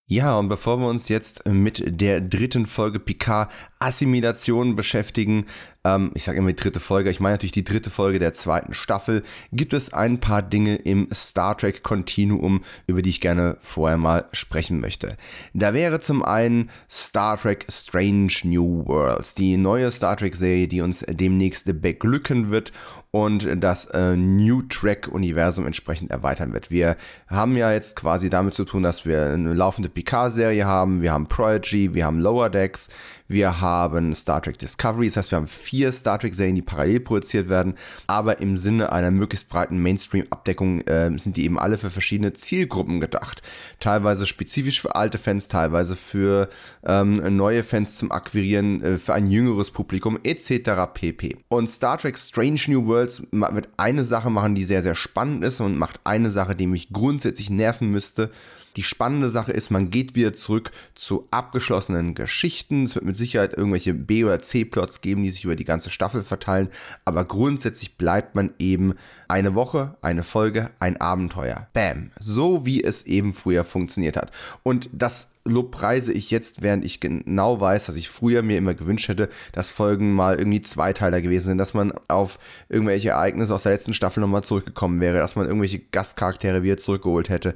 Ja, 0.07 0.37
und 0.37 0.49
bevor 0.49 0.79
wir 0.79 0.87
uns 0.87 1.09
jetzt 1.09 1.47
mit 1.47 1.83
der 1.99 2.21
dritten 2.21 2.67
Folge 2.67 2.99
Picard 2.99 3.51
Assimilation 3.79 4.75
beschäftigen, 4.75 5.47
ähm, 5.85 6.11
ich 6.15 6.23
sage 6.23 6.39
immer 6.39 6.49
die 6.49 6.55
dritte 6.55 6.79
Folge, 6.79 7.09
ich 7.09 7.19
meine 7.19 7.35
natürlich 7.35 7.51
die 7.51 7.63
dritte 7.63 7.89
Folge 7.89 8.19
der 8.19 8.33
zweiten 8.33 8.73
Staffel, 8.73 9.23
gibt 9.53 9.73
es 9.73 9.93
ein 9.93 10.19
paar 10.19 10.41
Dinge 10.41 10.75
im 10.75 11.07
Star 11.13 11.55
Trek 11.55 11.83
Continuum, 11.83 12.63
über 12.87 13.01
die 13.01 13.11
ich 13.11 13.21
gerne 13.21 13.57
vorher 13.61 13.97
mal 13.97 14.25
sprechen 14.33 14.81
möchte. 14.81 15.15
Da 15.53 15.73
wäre 15.73 15.99
zum 15.99 16.25
einen 16.25 16.71
Star 16.89 17.37
Trek 17.37 17.67
Strange 17.69 18.33
New 18.43 18.85
Worlds, 18.87 19.35
die 19.35 19.55
neue 19.57 19.91
Star 19.91 20.17
Trek 20.17 20.35
Serie, 20.35 20.67
die 20.67 20.81
uns 20.81 21.05
demnächst 21.07 21.81
beglücken 21.81 22.49
wird 22.49 22.73
und 23.11 23.47
das 23.63 23.85
äh, 23.85 24.17
New 24.17 24.63
Track-Universum 24.63 25.65
entsprechend 25.65 26.11
erweitern 26.11 26.51
wird. 26.51 26.69
Wir 26.69 26.97
haben 27.27 27.55
ja 27.55 27.71
jetzt 27.71 27.95
quasi 27.95 28.29
damit 28.29 28.55
zu 28.55 28.65
tun, 28.65 28.83
dass 28.83 29.05
wir 29.05 29.27
eine 29.27 29.53
laufende 29.53 29.87
Picard-Serie 29.87 30.65
haben, 30.65 31.01
wir 31.01 31.13
haben 31.13 31.27
Prodigy, 31.27 31.93
wir 31.93 32.05
haben 32.05 32.19
Lower 32.19 32.49
Decks, 32.49 32.89
wir 33.27 33.59
haben 33.59 34.13
Star 34.13 34.41
Trek 34.41 34.59
Discovery, 34.59 35.07
das 35.07 35.17
heißt, 35.17 35.31
wir 35.31 35.37
haben 35.37 35.47
vier 35.47 35.91
Star 35.91 36.19
Trek-Serien, 36.19 36.55
die 36.55 36.61
parallel 36.61 36.99
produziert 36.99 37.49
werden, 37.49 37.75
aber 38.07 38.39
im 38.39 38.57
Sinne 38.57 38.91
einer 38.91 39.11
möglichst 39.11 39.49
breiten 39.49 39.81
Mainstream-Abdeckung 39.81 40.81
äh, 40.81 41.11
sind 41.17 41.37
die 41.37 41.45
eben 41.45 41.57
alle 41.57 41.77
für 41.77 41.89
verschiedene 41.89 42.33
Zielgruppen 42.33 42.99
gedacht. 42.99 43.41
Teilweise 43.79 44.25
spezifisch 44.25 44.81
für 44.81 44.95
alte 44.95 45.17
Fans, 45.17 45.47
teilweise 45.47 45.95
für 45.95 46.49
ähm, 46.85 47.35
neue 47.35 47.63
Fans 47.63 47.97
zum 47.97 48.11
Akquirieren, 48.11 48.83
äh, 48.83 48.97
für 48.97 49.13
ein 49.13 49.27
jüngeres 49.27 49.71
Publikum 49.71 50.19
etc. 50.23 50.71
pp. 50.93 51.37
Und 51.47 51.71
Star 51.71 51.97
Trek 51.97 52.17
Strange 52.17 52.61
New 52.67 52.85
Worlds 52.85 53.23
wird 53.31 53.69
eine 53.77 54.03
Sache 54.03 54.29
machen, 54.29 54.55
die 54.55 54.63
sehr, 54.63 54.83
sehr 54.83 54.95
spannend 54.95 55.43
ist 55.43 55.59
und 55.59 55.77
macht 55.77 55.99
eine 56.03 56.29
Sache, 56.29 56.55
die 56.55 56.67
mich 56.67 56.89
grundsätzlich 56.91 57.49
nerven 57.49 57.89
müsste. 57.89 58.29
Die 58.75 58.83
spannende 58.83 59.29
Sache 59.29 59.51
ist, 59.51 59.69
man 59.69 59.89
geht 59.89 60.15
wieder 60.15 60.33
zurück 60.33 60.71
zu 60.95 61.27
abgeschlossenen 61.31 62.15
Geschichten. 62.15 62.85
Es 62.85 62.95
wird 62.95 63.05
mit 63.05 63.17
Sicherheit 63.17 63.53
irgendwelche 63.53 63.93
B- 63.93 64.23
oder 64.23 64.41
C-Plots 64.41 65.01
geben, 65.01 65.23
die 65.23 65.31
sich 65.31 65.45
über 65.45 65.55
die 65.55 65.65
ganze 65.65 65.89
Staffel 65.89 66.23
verteilen. 66.23 66.69
Aber 67.05 67.25
grundsätzlich 67.25 67.97
bleibt 67.97 68.35
man 68.35 68.53
eben 68.59 68.95
eine 69.27 69.55
Woche, 69.55 69.95
eine 70.01 70.23
Folge, 70.23 70.71
ein 70.79 70.99
Abenteuer. 70.99 71.67
Bam. 71.73 72.11
So 72.19 72.65
wie 72.65 72.83
es 72.83 73.03
eben 73.03 73.33
früher 73.33 73.63
funktioniert 73.63 74.17
hat. 74.17 74.31
Und 74.63 74.89
das 74.91 75.29
lobpreise 75.45 76.11
ich 76.11 76.31
jetzt, 76.31 76.61
während 76.61 76.83
ich 76.83 76.99
genau 76.99 77.61
weiß, 77.61 77.85
dass 77.85 77.95
ich 77.95 78.09
früher 78.09 78.41
mir 78.41 78.57
immer 78.57 78.73
gewünscht 78.73 79.07
hätte, 79.07 79.29
dass 79.51 79.69
Folgen 79.69 80.13
mal 80.13 80.37
irgendwie 80.37 80.63
Zweiteiler 80.63 81.21
gewesen 81.21 81.47
sind, 81.47 81.57
dass 81.59 81.73
man 81.73 81.93
auf 82.07 82.39
irgendwelche 82.67 83.09
Ereignisse 83.09 83.53
aus 83.53 83.63
der 83.63 83.73
letzten 83.73 83.93
Staffel 83.93 84.21
nochmal 84.21 84.43
zurückgekommen 84.43 84.99
wäre, 85.01 85.19
dass 85.19 85.35
man 85.35 85.45
irgendwelche 85.45 85.79
Gastcharaktere 85.79 86.63
wieder 86.63 86.77
zurückgeholt 86.77 87.29
hätte. 87.29 87.55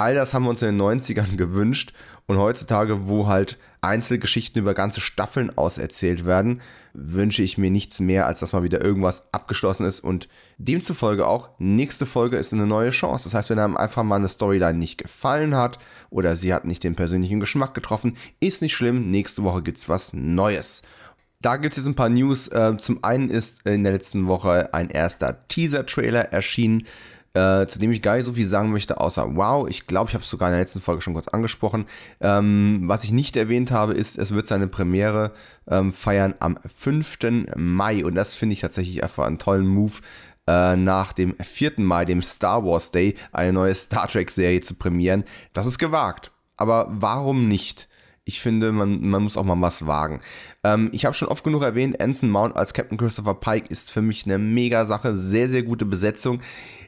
All 0.00 0.14
das 0.14 0.32
haben 0.32 0.44
wir 0.44 0.48
uns 0.50 0.62
in 0.62 0.78
den 0.78 0.80
90ern 0.80 1.36
gewünscht 1.36 1.92
und 2.24 2.38
heutzutage, 2.38 3.06
wo 3.06 3.26
halt 3.26 3.58
Einzelgeschichten 3.82 4.62
über 4.62 4.72
ganze 4.72 5.02
Staffeln 5.02 5.58
auserzählt 5.58 6.24
werden, 6.24 6.62
wünsche 6.94 7.42
ich 7.42 7.58
mir 7.58 7.70
nichts 7.70 8.00
mehr, 8.00 8.26
als 8.26 8.40
dass 8.40 8.54
mal 8.54 8.62
wieder 8.62 8.82
irgendwas 8.82 9.28
abgeschlossen 9.34 9.84
ist 9.84 10.00
und 10.00 10.30
demzufolge 10.56 11.26
auch, 11.26 11.50
nächste 11.58 12.06
Folge 12.06 12.38
ist 12.38 12.54
eine 12.54 12.66
neue 12.66 12.88
Chance. 12.90 13.24
Das 13.24 13.34
heißt, 13.34 13.50
wenn 13.50 13.58
einem 13.58 13.76
einfach 13.76 14.02
mal 14.02 14.16
eine 14.16 14.30
Storyline 14.30 14.78
nicht 14.78 14.96
gefallen 14.96 15.54
hat 15.54 15.78
oder 16.08 16.34
sie 16.34 16.54
hat 16.54 16.64
nicht 16.64 16.82
den 16.82 16.96
persönlichen 16.96 17.38
Geschmack 17.38 17.74
getroffen, 17.74 18.16
ist 18.40 18.62
nicht 18.62 18.74
schlimm, 18.74 19.10
nächste 19.10 19.42
Woche 19.42 19.62
gibt 19.62 19.76
es 19.76 19.90
was 19.90 20.14
Neues. 20.14 20.80
Da 21.42 21.58
gibt 21.58 21.74
es 21.74 21.76
jetzt 21.76 21.86
ein 21.86 21.94
paar 21.94 22.08
News. 22.08 22.48
Äh, 22.48 22.78
zum 22.78 23.04
einen 23.04 23.28
ist 23.28 23.66
in 23.66 23.84
der 23.84 23.92
letzten 23.92 24.28
Woche 24.28 24.72
ein 24.72 24.88
erster 24.88 25.46
Teaser-Trailer 25.48 26.32
erschienen 26.32 26.86
äh, 27.34 27.66
zu 27.66 27.78
dem 27.78 27.92
ich 27.92 28.02
gar 28.02 28.16
nicht 28.16 28.26
so 28.26 28.32
viel 28.32 28.46
sagen 28.46 28.72
möchte, 28.72 29.00
außer 29.00 29.36
wow, 29.36 29.68
ich 29.68 29.86
glaube, 29.86 30.08
ich 30.08 30.14
habe 30.14 30.24
es 30.24 30.30
sogar 30.30 30.48
in 30.48 30.52
der 30.52 30.60
letzten 30.60 30.80
Folge 30.80 31.02
schon 31.02 31.14
kurz 31.14 31.28
angesprochen. 31.28 31.86
Ähm, 32.20 32.82
was 32.84 33.04
ich 33.04 33.12
nicht 33.12 33.36
erwähnt 33.36 33.70
habe, 33.70 33.94
ist, 33.94 34.18
es 34.18 34.32
wird 34.32 34.46
seine 34.46 34.66
Premiere 34.66 35.32
ähm, 35.68 35.92
feiern 35.92 36.34
am 36.40 36.58
5. 36.64 37.18
Mai 37.56 38.04
und 38.04 38.14
das 38.14 38.34
finde 38.34 38.54
ich 38.54 38.60
tatsächlich 38.60 39.02
einfach 39.02 39.26
einen 39.26 39.38
tollen 39.38 39.66
Move 39.66 39.94
äh, 40.46 40.76
nach 40.76 41.12
dem 41.12 41.36
4. 41.40 41.74
Mai, 41.76 42.04
dem 42.04 42.22
Star 42.22 42.64
Wars 42.64 42.90
Day, 42.90 43.14
eine 43.32 43.52
neue 43.52 43.74
Star 43.74 44.08
Trek-Serie 44.08 44.60
zu 44.60 44.74
premieren. 44.74 45.24
Das 45.52 45.66
ist 45.66 45.78
gewagt. 45.78 46.32
Aber 46.56 46.88
warum 46.90 47.48
nicht? 47.48 47.88
Ich 48.24 48.40
finde, 48.40 48.70
man, 48.70 49.00
man 49.08 49.22
muss 49.22 49.36
auch 49.36 49.44
mal 49.44 49.60
was 49.60 49.86
wagen. 49.86 50.20
Ähm, 50.62 50.90
ich 50.92 51.04
habe 51.04 51.14
schon 51.14 51.28
oft 51.28 51.42
genug 51.42 51.62
erwähnt, 51.62 52.00
Anson 52.00 52.30
Mount 52.30 52.54
als 52.54 52.74
Captain 52.74 52.98
Christopher 52.98 53.34
Pike 53.34 53.68
ist 53.68 53.90
für 53.90 54.02
mich 54.02 54.26
eine 54.26 54.38
mega 54.38 54.84
Sache. 54.84 55.16
Sehr, 55.16 55.48
sehr 55.48 55.62
gute 55.62 55.84
Besetzung. 55.84 56.40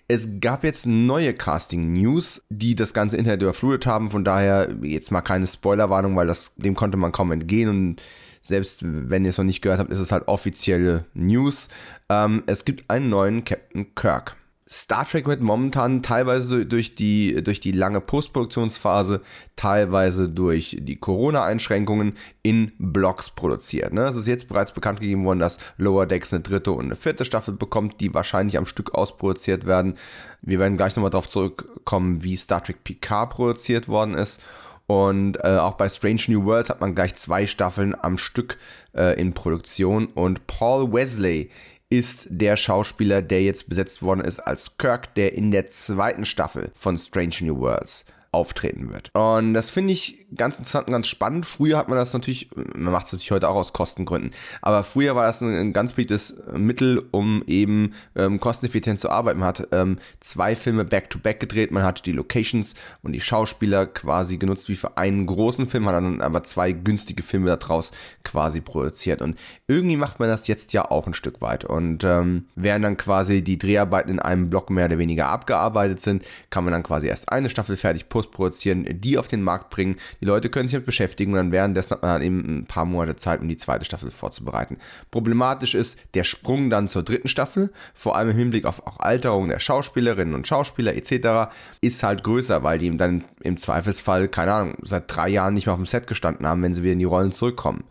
Es 0.08 0.40
gab 0.40 0.64
jetzt 0.64 0.86
neue 0.86 1.32
Casting-News, 1.32 2.44
die 2.50 2.74
das 2.74 2.92
ganze 2.92 3.16
Internet 3.16 3.42
überflutet 3.42 3.86
haben. 3.86 4.10
Von 4.10 4.24
daher 4.24 4.68
jetzt 4.82 5.10
mal 5.10 5.22
keine 5.22 5.46
Spoilerwarnung, 5.46 6.16
weil 6.16 6.26
das, 6.26 6.54
dem 6.56 6.74
konnte 6.74 6.96
man 6.96 7.12
kaum 7.12 7.32
entgehen. 7.32 7.68
Und 7.68 8.02
selbst 8.42 8.80
wenn 8.82 9.24
ihr 9.24 9.30
es 9.30 9.38
noch 9.38 9.44
nicht 9.44 9.62
gehört 9.62 9.78
habt, 9.78 9.90
ist 9.90 10.00
es 10.00 10.12
halt 10.12 10.28
offizielle 10.28 11.06
News. 11.14 11.68
Ähm, 12.08 12.42
es 12.46 12.64
gibt 12.64 12.90
einen 12.90 13.08
neuen 13.08 13.44
Captain 13.44 13.94
Kirk. 13.94 14.36
Star 14.72 15.06
Trek 15.06 15.26
wird 15.26 15.42
momentan 15.42 16.02
teilweise 16.02 16.64
durch 16.64 16.94
die, 16.94 17.44
durch 17.44 17.60
die 17.60 17.72
lange 17.72 18.00
Postproduktionsphase, 18.00 19.20
teilweise 19.54 20.30
durch 20.30 20.78
die 20.80 20.96
Corona-Einschränkungen 20.96 22.16
in 22.42 22.72
Blocks 22.78 23.28
produziert. 23.28 23.92
Ne? 23.92 24.04
Es 24.04 24.16
ist 24.16 24.26
jetzt 24.26 24.48
bereits 24.48 24.72
bekannt 24.72 25.00
gegeben 25.00 25.26
worden, 25.26 25.40
dass 25.40 25.58
Lower 25.76 26.06
Decks 26.06 26.32
eine 26.32 26.42
dritte 26.42 26.72
und 26.72 26.86
eine 26.86 26.96
vierte 26.96 27.26
Staffel 27.26 27.52
bekommt, 27.52 28.00
die 28.00 28.14
wahrscheinlich 28.14 28.56
am 28.56 28.64
Stück 28.64 28.94
ausproduziert 28.94 29.66
werden. 29.66 29.98
Wir 30.40 30.58
werden 30.58 30.78
gleich 30.78 30.96
nochmal 30.96 31.10
darauf 31.10 31.28
zurückkommen, 31.28 32.22
wie 32.22 32.36
Star 32.36 32.64
Trek 32.64 32.82
Picard 32.82 33.28
produziert 33.28 33.88
worden 33.88 34.14
ist. 34.14 34.40
Und 34.86 35.36
äh, 35.36 35.58
auch 35.58 35.74
bei 35.74 35.88
Strange 35.88 36.22
New 36.28 36.44
Worlds 36.44 36.70
hat 36.70 36.80
man 36.80 36.94
gleich 36.94 37.14
zwei 37.14 37.46
Staffeln 37.46 37.94
am 37.98 38.18
Stück 38.18 38.58
äh, 38.94 39.18
in 39.20 39.32
Produktion. 39.32 40.06
Und 40.06 40.46
Paul 40.46 40.92
Wesley 40.92 41.50
ist 41.92 42.26
der 42.30 42.56
Schauspieler, 42.56 43.20
der 43.20 43.42
jetzt 43.42 43.68
besetzt 43.68 44.02
worden 44.02 44.22
ist 44.22 44.40
als 44.40 44.78
Kirk, 44.78 45.14
der 45.14 45.34
in 45.34 45.50
der 45.50 45.68
zweiten 45.68 46.24
Staffel 46.24 46.70
von 46.74 46.96
Strange 46.96 47.34
New 47.42 47.58
Worlds 47.58 48.06
auftreten 48.30 48.90
wird. 48.90 49.10
Und 49.12 49.52
das 49.52 49.68
finde 49.68 49.92
ich 49.92 50.21
ganz 50.36 50.58
interessant 50.58 50.86
und 50.86 50.92
ganz 50.92 51.06
spannend. 51.06 51.46
Früher 51.46 51.78
hat 51.78 51.88
man 51.88 51.98
das 51.98 52.12
natürlich, 52.12 52.48
man 52.54 52.92
macht 52.92 53.06
es 53.06 53.12
natürlich 53.12 53.30
heute 53.30 53.48
auch 53.48 53.56
aus 53.56 53.72
Kostengründen, 53.72 54.32
aber 54.60 54.84
früher 54.84 55.14
war 55.14 55.26
das 55.26 55.40
ein, 55.40 55.54
ein 55.54 55.72
ganz 55.72 55.92
beliebtes 55.92 56.36
Mittel, 56.52 57.02
um 57.10 57.42
eben 57.46 57.94
ähm, 58.16 58.40
kosteneffizient 58.40 59.00
zu 59.00 59.10
arbeiten. 59.10 59.40
Man 59.40 59.48
hat 59.48 59.68
ähm, 59.72 59.98
zwei 60.20 60.56
Filme 60.56 60.84
back-to-back 60.84 61.36
-back 61.36 61.40
gedreht, 61.40 61.70
man 61.70 61.82
hat 61.82 62.06
die 62.06 62.12
Locations 62.12 62.74
und 63.02 63.12
die 63.12 63.20
Schauspieler 63.20 63.86
quasi 63.86 64.36
genutzt 64.36 64.68
wie 64.68 64.76
für 64.76 64.96
einen 64.96 65.26
großen 65.26 65.68
Film, 65.68 65.86
hat 65.86 65.94
dann 65.94 66.20
aber 66.20 66.44
zwei 66.44 66.72
günstige 66.72 67.22
Filme 67.22 67.56
daraus 67.56 67.92
quasi 68.24 68.60
produziert. 68.60 69.22
Und 69.22 69.38
irgendwie 69.66 69.96
macht 69.96 70.20
man 70.20 70.28
das 70.28 70.46
jetzt 70.48 70.72
ja 70.72 70.90
auch 70.90 71.06
ein 71.06 71.14
Stück 71.14 71.40
weit. 71.40 71.64
Und 71.64 72.04
ähm, 72.04 72.46
während 72.54 72.84
dann 72.84 72.96
quasi 72.96 73.42
die 73.42 73.58
Dreharbeiten 73.58 74.10
in 74.10 74.18
einem 74.18 74.50
Block 74.50 74.70
mehr 74.70 74.86
oder 74.86 74.98
weniger 74.98 75.28
abgearbeitet 75.28 76.00
sind, 76.00 76.24
kann 76.50 76.64
man 76.64 76.72
dann 76.72 76.82
quasi 76.82 77.08
erst 77.08 77.30
eine 77.30 77.48
Staffel 77.48 77.76
fertig 77.76 78.08
posten 78.08 78.32
produzieren, 78.32 78.86
die 79.00 79.18
auf 79.18 79.28
den 79.28 79.42
Markt 79.42 79.70
bringen. 79.70 79.96
Die 80.22 80.26
Leute 80.26 80.50
können 80.50 80.68
sich 80.68 80.74
damit 80.74 80.86
beschäftigen 80.86 81.32
und 81.32 81.38
dann 81.38 81.52
währenddessen 81.52 81.90
hat 81.90 82.02
man 82.02 82.12
dann 82.12 82.22
eben 82.22 82.38
ein 82.38 82.66
paar 82.66 82.84
Monate 82.84 83.16
Zeit, 83.16 83.40
um 83.40 83.48
die 83.48 83.56
zweite 83.56 83.84
Staffel 83.84 84.12
vorzubereiten. 84.12 84.78
Problematisch 85.10 85.74
ist 85.74 85.98
der 86.14 86.22
Sprung 86.22 86.70
dann 86.70 86.86
zur 86.86 87.02
dritten 87.02 87.26
Staffel, 87.26 87.72
vor 87.92 88.16
allem 88.16 88.30
im 88.30 88.36
Hinblick 88.36 88.64
auf 88.64 88.86
auch 88.86 89.00
Alterung 89.00 89.48
der 89.48 89.58
Schauspielerinnen 89.58 90.34
und 90.34 90.46
Schauspieler 90.46 90.94
etc., 90.94 91.52
ist 91.80 92.04
halt 92.04 92.22
größer, 92.22 92.62
weil 92.62 92.78
die 92.78 92.96
dann 92.96 93.24
im 93.40 93.56
Zweifelsfall, 93.56 94.28
keine 94.28 94.52
Ahnung, 94.52 94.76
seit 94.82 95.04
drei 95.08 95.28
Jahren 95.28 95.54
nicht 95.54 95.66
mehr 95.66 95.72
auf 95.74 95.80
dem 95.80 95.86
Set 95.86 96.06
gestanden 96.06 96.46
haben, 96.46 96.62
wenn 96.62 96.72
sie 96.72 96.84
wieder 96.84 96.92
in 96.92 97.00
die 97.00 97.04
Rollen 97.04 97.32
zurückkommen. 97.32 97.82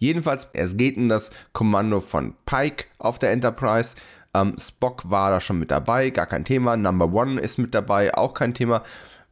Jedenfalls, 0.00 0.48
es 0.54 0.76
geht 0.76 0.96
in 0.96 1.08
das 1.08 1.30
Kommando 1.52 2.00
von 2.00 2.34
Pike 2.46 2.86
auf 2.98 3.20
der 3.20 3.30
Enterprise. 3.30 3.94
Ähm, 4.34 4.56
Spock 4.58 5.08
war 5.08 5.30
da 5.30 5.40
schon 5.40 5.60
mit 5.60 5.70
dabei, 5.70 6.10
gar 6.10 6.26
kein 6.26 6.44
Thema. 6.44 6.76
Number 6.76 7.12
One 7.12 7.40
ist 7.40 7.58
mit 7.58 7.74
dabei, 7.74 8.12
auch 8.12 8.34
kein 8.34 8.54
Thema 8.54 8.82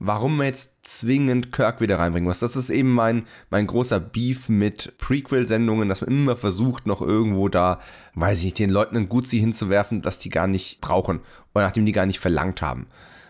warum 0.06 0.36
man 0.36 0.46
jetzt 0.46 0.74
zwingend 0.82 1.50
Kirk 1.50 1.80
wieder 1.80 1.98
reinbringen 1.98 2.28
muss. 2.28 2.38
Das 2.38 2.56
ist 2.56 2.70
eben 2.70 2.92
mein, 2.92 3.26
mein 3.50 3.66
großer 3.66 4.00
Beef 4.00 4.48
mit 4.48 4.98
Prequel-Sendungen, 4.98 5.88
dass 5.88 6.02
man 6.02 6.10
immer 6.10 6.36
versucht, 6.36 6.86
noch 6.86 7.00
irgendwo 7.00 7.48
da, 7.48 7.80
weiß 8.14 8.38
ich 8.38 8.44
nicht, 8.44 8.58
den 8.58 8.70
Leuten 8.70 8.96
ein 8.96 9.08
Gutsi 9.08 9.38
hinzuwerfen, 9.38 10.02
dass 10.02 10.18
die 10.18 10.28
gar 10.28 10.46
nicht 10.46 10.80
brauchen 10.80 11.20
oder 11.54 11.64
nachdem 11.64 11.86
die 11.86 11.92
gar 11.92 12.06
nicht 12.06 12.20
verlangt 12.20 12.60
haben. 12.60 12.86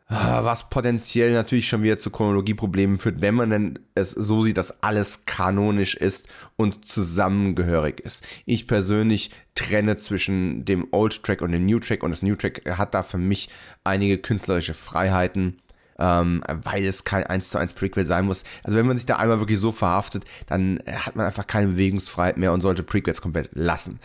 Äh, 0.09 0.13
was 0.13 0.69
potenziell 0.71 1.33
natürlich 1.33 1.67
schon 1.67 1.83
wieder 1.83 1.99
zu 1.99 2.09
Chronologieproblemen 2.09 2.97
führt, 2.97 3.21
wenn 3.21 3.35
man 3.35 3.51
denn 3.51 3.79
es 3.93 4.11
so 4.11 4.43
sieht, 4.43 4.57
dass 4.57 4.83
alles 4.83 5.25
kanonisch 5.25 5.95
ist 5.95 6.27
und 6.55 6.85
zusammengehörig 6.85 7.99
ist. 7.99 8.25
Ich 8.45 8.67
persönlich 8.67 9.29
trenne 9.53 9.97
zwischen 9.97 10.65
dem 10.65 10.87
Old 10.91 11.23
Track 11.23 11.41
und 11.41 11.51
dem 11.51 11.67
New 11.67 11.79
Track 11.79 12.01
und 12.01 12.11
das 12.11 12.23
New 12.23 12.35
Track 12.35 12.63
hat 12.77 12.93
da 12.93 13.03
für 13.03 13.17
mich 13.17 13.49
einige 13.83 14.17
künstlerische 14.17 14.73
Freiheiten 14.73 15.57
ähm, 15.99 16.43
weil 16.63 16.85
es 16.85 17.03
kein 17.03 17.25
1 17.25 17.49
zu 17.49 17.57
1 17.57 17.73
Prequel 17.73 18.05
sein 18.05 18.25
muss. 18.25 18.43
Also 18.63 18.77
wenn 18.77 18.87
man 18.87 18.97
sich 18.97 19.05
da 19.05 19.17
einmal 19.17 19.39
wirklich 19.39 19.59
so 19.59 19.71
verhaftet, 19.71 20.25
dann 20.47 20.79
hat 20.87 21.15
man 21.15 21.25
einfach 21.25 21.47
keine 21.47 21.67
Bewegungsfreiheit 21.67 22.37
mehr 22.37 22.53
und 22.53 22.61
sollte 22.61 22.83
Prequels 22.83 23.21
komplett 23.21 23.49
lassen. 23.53 23.99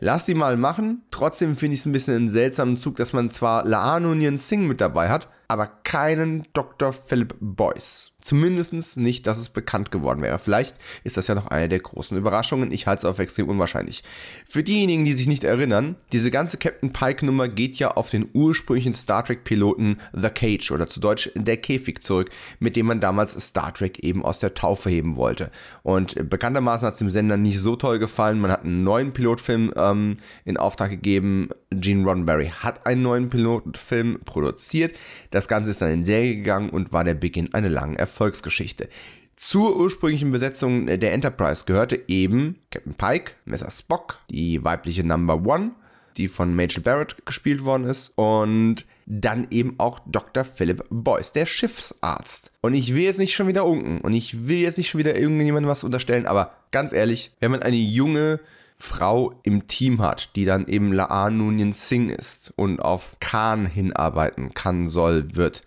Lass 0.00 0.26
die 0.26 0.34
mal 0.34 0.56
machen. 0.56 1.02
Trotzdem 1.10 1.56
finde 1.56 1.74
ich 1.74 1.80
es 1.80 1.86
ein 1.86 1.92
bisschen 1.92 2.14
einen 2.14 2.30
seltsamen 2.30 2.76
Zug, 2.76 2.96
dass 2.96 3.12
man 3.12 3.30
zwar 3.30 3.64
Laan 3.64 4.04
Union 4.04 4.38
Singh 4.38 4.66
mit 4.68 4.80
dabei 4.80 5.08
hat, 5.08 5.28
aber 5.48 5.66
keinen 5.66 6.46
Dr. 6.52 6.92
Philip 6.92 7.34
Boyce. 7.40 8.12
Zumindest 8.28 8.98
nicht, 8.98 9.26
dass 9.26 9.38
es 9.38 9.48
bekannt 9.48 9.90
geworden 9.90 10.20
wäre. 10.20 10.38
Vielleicht 10.38 10.76
ist 11.02 11.16
das 11.16 11.28
ja 11.28 11.34
noch 11.34 11.46
eine 11.46 11.66
der 11.66 11.78
großen 11.78 12.14
Überraschungen. 12.14 12.72
Ich 12.72 12.86
halte 12.86 12.98
es 12.98 13.04
auf 13.06 13.18
extrem 13.18 13.48
unwahrscheinlich. 13.48 14.04
Für 14.46 14.62
diejenigen, 14.62 15.06
die 15.06 15.14
sich 15.14 15.28
nicht 15.28 15.44
erinnern, 15.44 15.96
diese 16.12 16.30
ganze 16.30 16.58
Captain 16.58 16.92
Pike-Nummer 16.92 17.48
geht 17.48 17.78
ja 17.78 17.92
auf 17.92 18.10
den 18.10 18.28
ursprünglichen 18.34 18.92
Star 18.92 19.24
Trek-Piloten 19.24 19.96
The 20.12 20.28
Cage 20.28 20.72
oder 20.72 20.88
zu 20.88 21.00
Deutsch 21.00 21.30
der 21.36 21.56
Käfig 21.56 22.02
zurück, 22.02 22.28
mit 22.58 22.76
dem 22.76 22.84
man 22.84 23.00
damals 23.00 23.32
Star 23.42 23.72
Trek 23.72 24.00
eben 24.00 24.22
aus 24.22 24.40
der 24.40 24.52
Taufe 24.52 24.90
heben 24.90 25.16
wollte. 25.16 25.50
Und 25.82 26.28
bekanntermaßen 26.28 26.86
hat 26.86 26.92
es 26.92 26.98
dem 26.98 27.08
Sender 27.08 27.38
nicht 27.38 27.60
so 27.60 27.76
toll 27.76 27.98
gefallen. 27.98 28.40
Man 28.40 28.50
hat 28.50 28.62
einen 28.62 28.84
neuen 28.84 29.14
Pilotfilm 29.14 29.72
ähm, 29.74 30.18
in 30.44 30.58
Auftrag 30.58 30.90
gegeben. 30.90 31.48
Gene 31.70 32.04
Roddenberry 32.04 32.48
hat 32.48 32.84
einen 32.84 33.00
neuen 33.00 33.30
Pilotfilm 33.30 34.20
produziert. 34.26 34.92
Das 35.30 35.48
Ganze 35.48 35.70
ist 35.70 35.80
dann 35.80 35.90
in 35.90 36.04
Serie 36.04 36.36
gegangen 36.36 36.68
und 36.68 36.92
war 36.92 37.04
der 37.04 37.14
Beginn 37.14 37.54
einer 37.54 37.70
langen 37.70 37.96
Erfolg 37.96 38.17
Erfolgsgeschichte. 38.18 38.88
Zur 39.36 39.76
ursprünglichen 39.76 40.32
Besetzung 40.32 40.86
der 40.86 41.12
Enterprise 41.12 41.64
gehörte 41.64 42.02
eben 42.08 42.56
Captain 42.72 42.94
Pike, 42.94 43.32
Messer 43.44 43.70
Spock, 43.70 44.18
die 44.28 44.64
weibliche 44.64 45.04
Number 45.06 45.46
One, 45.46 45.70
die 46.16 46.26
von 46.26 46.56
Major 46.56 46.82
Barrett 46.82 47.24
gespielt 47.24 47.62
worden 47.62 47.84
ist, 47.84 48.12
und 48.16 48.84
dann 49.06 49.46
eben 49.52 49.76
auch 49.78 50.00
Dr. 50.06 50.44
Philip 50.44 50.84
Boyce, 50.90 51.32
der 51.32 51.46
Schiffsarzt. 51.46 52.50
Und 52.60 52.74
ich 52.74 52.92
will 52.92 53.04
jetzt 53.04 53.20
nicht 53.20 53.36
schon 53.36 53.46
wieder 53.46 53.64
unken 53.64 54.00
und 54.00 54.12
ich 54.12 54.48
will 54.48 54.58
jetzt 54.58 54.78
nicht 54.78 54.90
schon 54.90 54.98
wieder 54.98 55.16
irgendjemandem 55.16 55.70
was 55.70 55.84
unterstellen, 55.84 56.26
aber 56.26 56.54
ganz 56.72 56.92
ehrlich, 56.92 57.30
wenn 57.38 57.52
man 57.52 57.62
eine 57.62 57.76
junge 57.76 58.40
Frau 58.76 59.38
im 59.44 59.68
Team 59.68 60.02
hat, 60.02 60.34
die 60.34 60.44
dann 60.44 60.66
eben 60.66 60.92
Laan 60.92 61.38
Nunien 61.38 61.72
Singh 61.72 62.12
ist 62.12 62.52
und 62.56 62.80
auf 62.80 63.16
Khan 63.20 63.66
hinarbeiten 63.66 64.52
kann, 64.54 64.88
soll, 64.88 65.36
wird, 65.36 65.62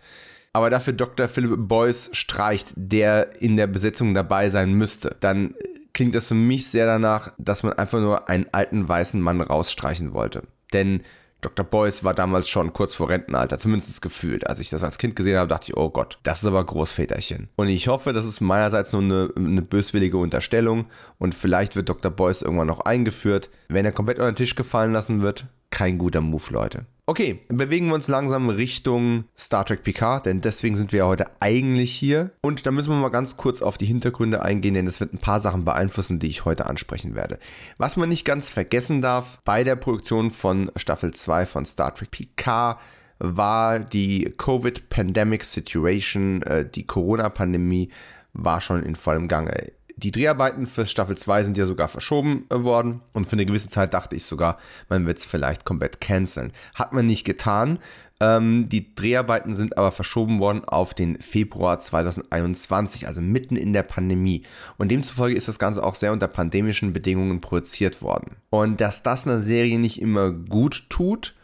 aber 0.53 0.69
dafür 0.69 0.93
Dr. 0.93 1.27
Philip 1.27 1.55
Boyce 1.57 2.09
streicht, 2.13 2.73
der 2.75 3.41
in 3.41 3.57
der 3.57 3.67
Besetzung 3.67 4.13
dabei 4.13 4.49
sein 4.49 4.73
müsste, 4.73 5.15
dann 5.19 5.55
klingt 5.93 6.15
das 6.15 6.27
für 6.27 6.35
mich 6.35 6.67
sehr 6.67 6.85
danach, 6.85 7.31
dass 7.37 7.63
man 7.63 7.73
einfach 7.73 7.99
nur 7.99 8.29
einen 8.29 8.47
alten 8.51 8.87
weißen 8.87 9.21
Mann 9.21 9.41
rausstreichen 9.41 10.13
wollte. 10.13 10.43
Denn 10.73 11.03
Dr. 11.41 11.65
Boyce 11.65 12.03
war 12.03 12.13
damals 12.13 12.47
schon 12.47 12.71
kurz 12.71 12.93
vor 12.93 13.09
Rentenalter, 13.09 13.57
zumindest 13.57 14.01
gefühlt. 14.01 14.45
Als 14.45 14.59
ich 14.59 14.69
das 14.69 14.83
als 14.83 14.99
Kind 14.99 15.15
gesehen 15.15 15.37
habe, 15.37 15.47
dachte 15.47 15.71
ich, 15.71 15.77
oh 15.77 15.89
Gott, 15.89 16.19
das 16.21 16.43
ist 16.43 16.45
aber 16.47 16.63
Großväterchen. 16.63 17.49
Und 17.55 17.67
ich 17.67 17.87
hoffe, 17.87 18.13
das 18.13 18.25
ist 18.25 18.41
meinerseits 18.41 18.93
nur 18.93 19.01
eine, 19.01 19.31
eine 19.35 19.61
böswillige 19.63 20.17
Unterstellung 20.17 20.85
und 21.17 21.33
vielleicht 21.33 21.75
wird 21.75 21.89
Dr. 21.89 22.11
Boyce 22.11 22.43
irgendwann 22.43 22.67
noch 22.67 22.81
eingeführt. 22.81 23.49
Wenn 23.69 23.85
er 23.85 23.91
komplett 23.91 24.19
unter 24.19 24.31
den 24.31 24.35
Tisch 24.35 24.55
gefallen 24.55 24.93
lassen 24.93 25.21
wird, 25.21 25.47
kein 25.71 25.97
guter 25.97 26.21
Move, 26.21 26.43
Leute. 26.51 26.85
Okay, 27.11 27.41
bewegen 27.49 27.87
wir 27.87 27.95
uns 27.95 28.07
langsam 28.07 28.47
Richtung 28.47 29.25
Star 29.37 29.65
Trek 29.65 29.83
Picard, 29.83 30.25
denn 30.25 30.39
deswegen 30.39 30.77
sind 30.77 30.93
wir 30.93 30.99
ja 30.99 31.07
heute 31.07 31.29
eigentlich 31.41 31.91
hier. 31.91 32.31
Und 32.39 32.65
da 32.65 32.71
müssen 32.71 32.89
wir 32.89 32.95
mal 32.95 33.09
ganz 33.09 33.35
kurz 33.35 33.61
auf 33.61 33.77
die 33.77 33.85
Hintergründe 33.85 34.43
eingehen, 34.43 34.75
denn 34.75 34.87
es 34.87 35.01
wird 35.01 35.13
ein 35.13 35.17
paar 35.17 35.41
Sachen 35.41 35.65
beeinflussen, 35.65 36.19
die 36.19 36.27
ich 36.27 36.45
heute 36.45 36.67
ansprechen 36.67 37.13
werde. 37.13 37.37
Was 37.77 37.97
man 37.97 38.07
nicht 38.07 38.23
ganz 38.23 38.49
vergessen 38.49 39.01
darf, 39.01 39.39
bei 39.43 39.65
der 39.65 39.75
Produktion 39.75 40.31
von 40.31 40.71
Staffel 40.77 41.13
2 41.13 41.45
von 41.47 41.65
Star 41.65 41.93
Trek 41.93 42.11
Picard 42.11 42.79
war 43.19 43.81
die 43.81 44.33
Covid-Pandemic 44.37 45.43
Situation, 45.43 46.41
äh, 46.43 46.65
die 46.65 46.85
Corona-Pandemie 46.85 47.89
war 48.31 48.61
schon 48.61 48.83
in 48.83 48.95
vollem 48.95 49.27
Gange. 49.27 49.73
Die 50.03 50.11
Dreharbeiten 50.11 50.65
für 50.65 50.85
Staffel 50.85 51.15
2 51.15 51.43
sind 51.43 51.57
ja 51.57 51.65
sogar 51.65 51.87
verschoben 51.87 52.45
worden 52.49 53.01
und 53.13 53.27
für 53.27 53.33
eine 53.33 53.45
gewisse 53.45 53.69
Zeit 53.69 53.93
dachte 53.93 54.15
ich 54.15 54.25
sogar, 54.25 54.57
man 54.89 55.05
wird 55.05 55.19
es 55.19 55.25
vielleicht 55.25 55.63
komplett 55.63 56.01
canceln. 56.01 56.53
Hat 56.73 56.91
man 56.91 57.05
nicht 57.05 57.23
getan. 57.23 57.77
Ähm, 58.19 58.67
die 58.69 58.95
Dreharbeiten 58.95 59.53
sind 59.53 59.77
aber 59.77 59.91
verschoben 59.91 60.39
worden 60.39 60.63
auf 60.65 60.93
den 60.93 61.19
Februar 61.21 61.79
2021, 61.79 63.07
also 63.07 63.21
mitten 63.21 63.55
in 63.55 63.73
der 63.73 63.83
Pandemie. 63.83 64.43
Und 64.77 64.89
demzufolge 64.89 65.35
ist 65.35 65.47
das 65.47 65.59
Ganze 65.59 65.83
auch 65.83 65.95
sehr 65.95 66.13
unter 66.13 66.27
pandemischen 66.27 66.93
Bedingungen 66.93 67.41
produziert 67.41 68.01
worden. 68.01 68.37
Und 68.49 68.81
dass 68.81 69.03
das 69.03 69.27
einer 69.27 69.39
Serie 69.39 69.77
nicht 69.77 70.01
immer 70.01 70.31
gut 70.31 70.85
tut, 70.89 71.35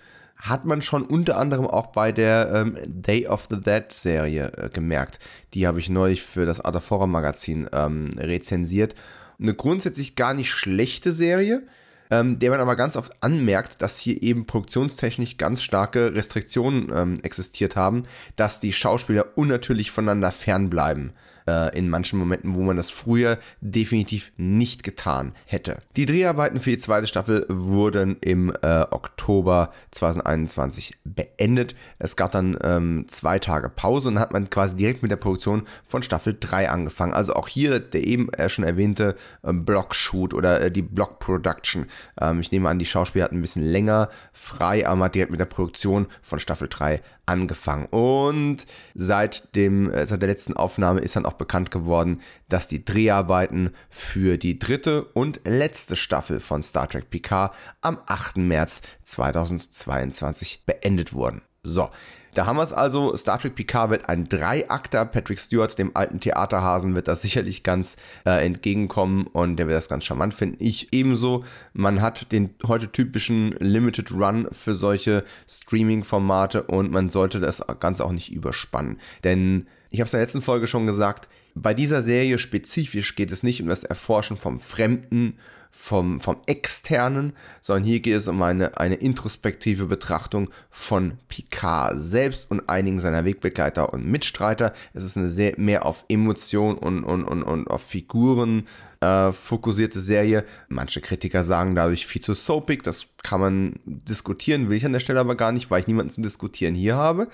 hat 0.49 0.65
man 0.65 0.81
schon 0.81 1.03
unter 1.03 1.37
anderem 1.37 1.67
auch 1.67 1.87
bei 1.87 2.11
der 2.11 2.51
ähm, 2.53 2.77
Day 2.85 3.27
of 3.27 3.47
the 3.49 3.59
Dead 3.59 3.85
Serie 3.91 4.51
äh, 4.57 4.69
gemerkt. 4.69 5.19
Die 5.53 5.67
habe 5.67 5.79
ich 5.79 5.89
neulich 5.89 6.23
für 6.23 6.45
das 6.45 6.61
Art 6.61 6.75
of 6.75 6.89
Horror 6.89 7.07
Magazin 7.07 7.67
ähm, 7.71 8.11
rezensiert. 8.17 8.95
Eine 9.39 9.53
grundsätzlich 9.53 10.15
gar 10.15 10.33
nicht 10.33 10.51
schlechte 10.51 11.11
Serie, 11.11 11.63
ähm, 12.09 12.39
der 12.39 12.51
man 12.51 12.59
aber 12.59 12.75
ganz 12.75 12.95
oft 12.95 13.11
anmerkt, 13.21 13.81
dass 13.81 13.99
hier 13.99 14.21
eben 14.21 14.45
produktionstechnisch 14.45 15.37
ganz 15.37 15.61
starke 15.61 16.15
Restriktionen 16.15 16.91
ähm, 16.95 17.19
existiert 17.23 17.75
haben, 17.75 18.05
dass 18.35 18.59
die 18.59 18.73
Schauspieler 18.73 19.37
unnatürlich 19.37 19.91
voneinander 19.91 20.31
fernbleiben 20.31 21.13
äh, 21.47 21.77
in 21.77 21.89
manchen 21.89 22.19
Momenten, 22.19 22.55
wo 22.55 22.61
man 22.61 22.77
das 22.77 22.89
früher 22.89 23.39
definitiv 23.61 24.31
nicht 24.37 24.83
getan 24.83 25.33
hätte. 25.45 25.81
Die 25.95 26.05
Dreharbeiten 26.05 26.59
für 26.59 26.71
die 26.71 26.77
zweite 26.77 27.07
Staffel 27.07 27.45
wurden 27.49 28.17
im 28.21 28.53
äh, 28.61 28.81
Oktober 28.91 29.71
2021 29.91 30.97
beendet. 31.03 31.75
Es 31.99 32.15
gab 32.15 32.31
dann 32.31 32.57
ähm, 32.63 33.05
zwei 33.07 33.39
Tage 33.39 33.69
Pause 33.69 34.09
und 34.09 34.19
hat 34.19 34.33
man 34.33 34.49
quasi 34.49 34.75
direkt 34.75 35.01
mit 35.01 35.11
der 35.11 35.17
Produktion 35.17 35.67
von 35.85 36.03
Staffel 36.03 36.35
3 36.39 36.69
angefangen. 36.69 37.13
Also 37.13 37.33
auch 37.33 37.47
hier 37.47 37.79
der 37.79 38.05
eben 38.05 38.31
äh, 38.33 38.49
schon 38.49 38.65
erwähnte 38.65 39.15
äh, 39.43 39.53
Block-Shoot 39.53 40.33
oder 40.33 40.61
äh, 40.61 40.71
die 40.71 40.81
Block-Production. 40.81 41.85
Ähm, 42.19 42.41
ich 42.41 42.51
nehme 42.51 42.69
an, 42.69 42.79
die 42.79 42.85
Schauspieler 42.85 43.25
hatten 43.25 43.37
ein 43.37 43.41
bisschen 43.41 43.63
länger 43.63 44.09
frei, 44.33 44.85
aber 44.85 44.97
man 44.97 45.05
hat 45.05 45.15
direkt 45.15 45.31
mit 45.31 45.39
der 45.39 45.45
Produktion 45.45 46.07
von 46.21 46.39
Staffel 46.39 46.67
3 46.69 47.01
angefangen. 47.25 47.85
Und 47.87 48.65
seit, 48.95 49.55
dem, 49.55 49.91
äh, 49.91 50.05
seit 50.07 50.21
der 50.21 50.29
letzten 50.29 50.55
Aufnahme 50.55 51.01
ist 51.01 51.15
dann 51.15 51.25
auch 51.25 51.36
bekannt 51.37 51.71
geworden, 51.71 52.21
dass 52.49 52.67
die 52.67 52.83
Dreharbeiten 52.83 53.71
für 53.89 54.37
die 54.37 54.59
dritte 54.59 55.03
und 55.03 55.41
letzte 55.43 55.95
Staffel 55.95 56.39
von 56.39 56.63
Star 56.63 56.87
Trek 56.89 57.09
Picard 57.09 57.53
am 57.81 57.99
8. 58.05 58.37
März 58.37 58.81
2022 59.03 60.63
beendet 60.65 61.13
wurden. 61.13 61.41
So, 61.63 61.89
da 62.37 62.45
haben 62.45 62.57
wir 62.57 62.63
es 62.63 62.71
also. 62.71 63.17
Star 63.17 63.39
Trek 63.39 63.55
Picard 63.55 63.89
wird 63.89 64.09
ein 64.09 64.29
Dreiakter. 64.29 65.05
Patrick 65.05 65.39
Stewart, 65.39 65.75
dem 65.79 65.95
alten 65.95 66.19
Theaterhasen, 66.19 66.93
wird 66.93 67.07
das 67.07 67.23
sicherlich 67.23 67.63
ganz 67.63 67.97
äh, 68.27 68.45
entgegenkommen 68.45 69.25
und 69.25 69.57
der 69.57 69.67
wird 69.67 69.75
das 69.75 69.89
ganz 69.89 70.05
charmant 70.05 70.35
finden. 70.35 70.57
Ich 70.59 70.93
ebenso. 70.93 71.45
Man 71.73 71.99
hat 71.99 72.31
den 72.31 72.51
heute 72.67 72.91
typischen 72.91 73.53
Limited 73.53 74.11
Run 74.11 74.47
für 74.51 74.75
solche 74.75 75.23
Streaming-Formate 75.47 76.61
und 76.61 76.91
man 76.91 77.09
sollte 77.09 77.39
das 77.39 77.65
Ganze 77.79 78.05
auch 78.05 78.11
nicht 78.11 78.31
überspannen. 78.31 78.99
Denn 79.23 79.65
ich 79.89 79.99
habe 79.99 80.07
es 80.07 80.13
in 80.13 80.17
der 80.17 80.25
letzten 80.25 80.41
Folge 80.41 80.67
schon 80.67 80.85
gesagt, 80.85 81.27
bei 81.55 81.73
dieser 81.73 82.01
Serie 82.01 82.39
spezifisch 82.39 83.15
geht 83.15 83.31
es 83.31 83.43
nicht 83.43 83.61
um 83.61 83.67
das 83.67 83.83
Erforschen 83.83 84.37
vom 84.37 84.59
Fremden 84.59 85.37
vom, 85.77 86.19
vom 86.19 86.37
Externen, 86.47 87.33
sondern 87.61 87.83
hier 87.83 87.99
geht 87.99 88.15
es 88.15 88.27
um 88.27 88.41
eine, 88.41 88.77
eine 88.77 88.95
introspektive 88.95 89.85
Betrachtung 89.85 90.49
von 90.71 91.13
Picard 91.29 91.99
selbst 91.99 92.49
und 92.49 92.67
einigen 92.67 92.99
seiner 92.99 93.25
Wegbegleiter 93.25 93.93
und 93.93 94.05
Mitstreiter. 94.05 94.73
Es 94.93 95.03
ist 95.03 95.17
eine 95.17 95.29
sehr 95.29 95.53
mehr 95.57 95.85
auf 95.85 96.03
Emotion 96.09 96.77
und, 96.77 97.03
und, 97.03 97.23
und, 97.23 97.43
und 97.43 97.69
auf 97.69 97.83
Figuren 97.83 98.67
äh, 99.01 99.31
fokussierte 99.31 99.99
Serie. 99.99 100.45
Manche 100.69 101.01
Kritiker 101.01 101.43
sagen 101.43 101.75
dadurch 101.75 102.07
viel 102.07 102.21
zu 102.21 102.33
soapig, 102.33 102.83
das 102.83 103.07
kann 103.23 103.39
man 103.39 103.79
diskutieren, 103.85 104.69
will 104.69 104.77
ich 104.77 104.85
an 104.85 104.93
der 104.93 104.99
Stelle 104.99 105.19
aber 105.19 105.35
gar 105.35 105.51
nicht, 105.51 105.69
weil 105.69 105.81
ich 105.81 105.87
niemanden 105.87 106.11
zum 106.11 106.23
Diskutieren 106.23 106.75
hier 106.75 106.95
habe. 106.95 107.27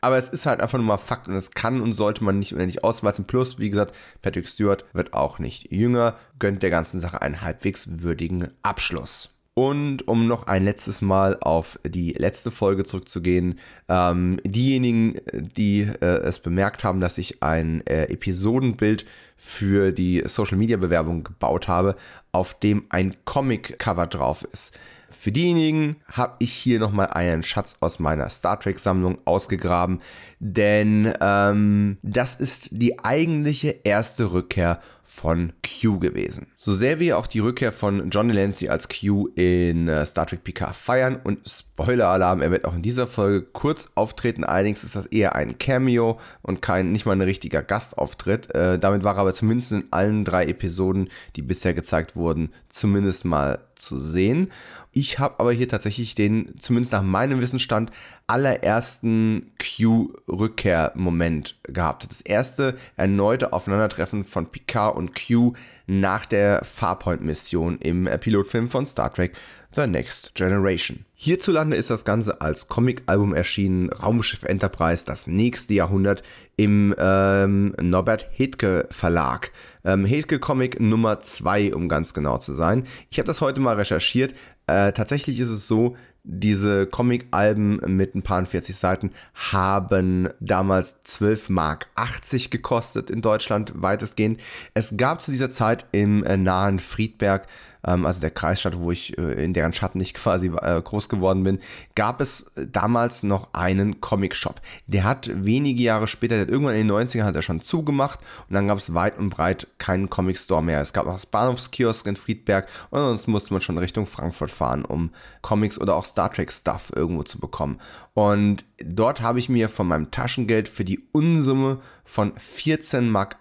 Aber 0.00 0.18
es 0.18 0.28
ist 0.28 0.46
halt 0.46 0.60
einfach 0.60 0.78
nur 0.78 0.86
mal 0.86 0.98
Fakt 0.98 1.28
und 1.28 1.34
es 1.34 1.52
kann 1.52 1.80
und 1.80 1.92
sollte 1.92 2.24
man 2.24 2.38
nicht 2.38 2.52
unendlich 2.52 2.82
ausweiten. 2.82 3.24
Plus, 3.24 3.58
wie 3.58 3.70
gesagt, 3.70 3.94
Patrick 4.20 4.48
Stewart 4.48 4.84
wird 4.92 5.14
auch 5.14 5.38
nicht 5.38 5.70
jünger, 5.70 6.16
gönnt 6.38 6.62
der 6.62 6.70
ganzen 6.70 7.00
Sache 7.00 7.22
einen 7.22 7.40
halbwegs 7.40 8.02
würdigen 8.02 8.48
Abschluss. 8.62 9.30
Und 9.54 10.08
um 10.08 10.26
noch 10.26 10.46
ein 10.46 10.64
letztes 10.64 11.02
Mal 11.02 11.36
auf 11.40 11.78
die 11.84 12.12
letzte 12.12 12.50
Folge 12.50 12.84
zurückzugehen, 12.84 13.58
ähm, 13.86 14.40
diejenigen, 14.44 15.20
die 15.32 15.82
äh, 15.82 16.22
es 16.22 16.38
bemerkt 16.38 16.84
haben, 16.84 17.00
dass 17.00 17.18
ich 17.18 17.42
ein 17.42 17.86
äh, 17.86 18.04
Episodenbild 18.04 19.04
für 19.36 19.92
die 19.92 20.22
Social 20.24 20.56
Media 20.56 20.78
Bewerbung 20.78 21.22
gebaut 21.24 21.68
habe, 21.68 21.96
auf 22.30 22.58
dem 22.60 22.86
ein 22.88 23.14
Comic-Cover 23.26 24.06
drauf 24.06 24.42
ist. 24.52 24.78
Für 25.12 25.32
diejenigen 25.32 25.96
habe 26.06 26.36
ich 26.38 26.52
hier 26.52 26.78
nochmal 26.78 27.08
einen 27.08 27.42
Schatz 27.42 27.76
aus 27.80 27.98
meiner 27.98 28.28
Star 28.28 28.58
Trek-Sammlung 28.58 29.18
ausgegraben, 29.24 30.00
denn 30.40 31.12
ähm, 31.20 31.98
das 32.02 32.34
ist 32.36 32.68
die 32.72 32.98
eigentliche 33.04 33.76
erste 33.84 34.32
Rückkehr 34.32 34.80
von 35.04 35.52
Q 35.62 35.98
gewesen. 35.98 36.46
So 36.56 36.72
sehr 36.72 36.98
wir 36.98 37.18
auch 37.18 37.26
die 37.26 37.40
Rückkehr 37.40 37.72
von 37.72 38.08
Johnny 38.08 38.32
Lancy 38.32 38.68
als 38.68 38.88
Q 38.88 39.28
in 39.34 39.88
äh, 39.88 40.06
Star 40.06 40.26
Trek 40.26 40.42
Picard 40.42 40.74
feiern 40.74 41.20
und 41.22 41.40
Spoiler-Alarm, 41.46 42.40
er 42.40 42.50
wird 42.50 42.64
auch 42.64 42.74
in 42.74 42.82
dieser 42.82 43.06
Folge 43.06 43.42
kurz 43.42 43.92
auftreten, 43.94 44.44
allerdings 44.44 44.84
ist 44.84 44.96
das 44.96 45.06
eher 45.06 45.34
ein 45.34 45.58
Cameo 45.58 46.18
und 46.40 46.62
kein, 46.62 46.92
nicht 46.92 47.04
mal 47.04 47.12
ein 47.12 47.20
richtiger 47.20 47.62
Gastauftritt. 47.62 48.54
Äh, 48.54 48.78
damit 48.78 49.04
war 49.04 49.16
er 49.16 49.20
aber 49.20 49.34
zumindest 49.34 49.72
in 49.72 49.84
allen 49.90 50.24
drei 50.24 50.46
Episoden, 50.46 51.10
die 51.36 51.42
bisher 51.42 51.74
gezeigt 51.74 52.16
wurden, 52.16 52.50
zumindest 52.68 53.24
mal 53.24 53.58
zu 53.74 53.98
sehen. 53.98 54.50
Ich 54.92 55.18
habe 55.18 55.40
aber 55.40 55.52
hier 55.52 55.68
tatsächlich 55.68 56.14
den, 56.14 56.54
zumindest 56.58 56.92
nach 56.92 57.02
meinem 57.02 57.40
Wissensstand, 57.40 57.90
allerersten 58.26 59.52
Q-Rückkehr-Moment 59.58 61.56
gehabt. 61.64 62.06
Das 62.10 62.20
erste 62.20 62.76
erneute 62.96 63.54
Aufeinandertreffen 63.54 64.24
von 64.24 64.46
Picard 64.46 64.94
und 64.94 65.12
Q 65.14 65.54
nach 65.86 66.26
der 66.26 66.62
Farpoint-Mission 66.64 67.78
im 67.78 68.04
Pilotfilm 68.20 68.68
von 68.68 68.86
Star 68.86 69.12
Trek 69.12 69.32
The 69.74 69.86
Next 69.86 70.34
Generation. 70.34 71.06
Hierzulande 71.14 71.76
ist 71.76 71.88
das 71.88 72.04
Ganze 72.04 72.42
als 72.42 72.68
Comic-Album 72.68 73.32
erschienen, 73.32 73.90
Raumschiff 73.90 74.42
Enterprise, 74.42 75.06
das 75.06 75.26
nächste 75.26 75.72
Jahrhundert 75.72 76.22
im 76.56 76.94
ähm, 76.98 77.74
Norbert 77.80 78.28
Hedke 78.32 78.86
Verlag. 78.90 79.50
Ähm, 79.84 80.04
Hedke 80.04 80.38
Comic 80.38 80.78
Nummer 80.78 81.20
2, 81.20 81.74
um 81.74 81.88
ganz 81.88 82.12
genau 82.12 82.38
zu 82.38 82.52
sein. 82.52 82.84
Ich 83.10 83.18
habe 83.18 83.26
das 83.26 83.40
heute 83.40 83.60
mal 83.60 83.76
recherchiert. 83.76 84.34
Äh, 84.72 84.92
tatsächlich 84.92 85.38
ist 85.40 85.50
es 85.50 85.68
so, 85.68 85.96
diese 86.24 86.86
Comic-Alben 86.86 87.80
mit 87.96 88.14
ein 88.14 88.22
paar 88.22 88.46
40 88.46 88.76
Seiten 88.76 89.10
haben 89.34 90.28
damals 90.38 91.02
12 91.02 91.48
Mark 91.50 91.88
80 91.96 92.50
gekostet 92.50 93.10
in 93.10 93.22
Deutschland 93.22 93.72
weitestgehend. 93.74 94.40
Es 94.72 94.96
gab 94.96 95.20
zu 95.20 95.32
dieser 95.32 95.50
Zeit 95.50 95.84
im 95.92 96.22
äh, 96.24 96.36
nahen 96.36 96.78
Friedberg 96.78 97.48
ähm, 97.86 98.06
also 98.06 98.20
der 98.20 98.30
Kreisstadt, 98.30 98.78
wo 98.78 98.90
ich 98.90 99.16
äh, 99.18 99.44
in 99.44 99.54
deren 99.54 99.72
Schatten 99.72 100.00
ich 100.00 100.14
quasi 100.14 100.48
äh, 100.48 100.80
groß 100.82 101.08
geworden 101.08 101.44
bin, 101.44 101.60
gab 101.94 102.20
es 102.20 102.50
damals 102.56 103.22
noch 103.22 103.52
einen 103.52 104.00
Comic-Shop. 104.00 104.60
Der 104.86 105.04
hat 105.04 105.30
wenige 105.32 105.82
Jahre 105.82 106.08
später, 106.08 106.36
der 106.36 106.42
hat 106.42 106.50
irgendwann 106.50 106.74
in 106.74 106.88
den 106.88 106.96
90ern 106.96 107.24
hat 107.24 107.36
er 107.36 107.42
schon 107.42 107.60
zugemacht 107.60 108.20
und 108.48 108.54
dann 108.54 108.68
gab 108.68 108.78
es 108.78 108.94
weit 108.94 109.18
und 109.18 109.30
breit 109.30 109.66
keinen 109.78 110.10
Comic-Store 110.10 110.62
mehr. 110.62 110.80
Es 110.80 110.92
gab 110.92 111.06
noch 111.06 111.14
das 111.14 111.26
Bahnhofskiosk 111.26 112.06
in 112.06 112.16
Friedberg 112.16 112.68
und 112.90 113.00
sonst 113.00 113.26
musste 113.28 113.52
man 113.54 113.62
schon 113.62 113.78
Richtung 113.78 114.06
Frankfurt 114.06 114.50
fahren, 114.50 114.84
um 114.84 115.10
Comics 115.40 115.80
oder 115.80 115.96
auch 115.96 116.04
Star 116.04 116.32
Trek-Stuff 116.32 116.92
irgendwo 116.94 117.22
zu 117.22 117.38
bekommen. 117.38 117.80
Und 118.14 118.64
dort 118.78 119.20
habe 119.20 119.38
ich 119.38 119.48
mir 119.48 119.68
von 119.68 119.88
meinem 119.88 120.10
Taschengeld 120.10 120.68
für 120.68 120.84
die 120.84 121.02
Unsumme 121.12 121.80
von 122.04 122.32
14,80 122.34 123.00
Mark 123.02 123.36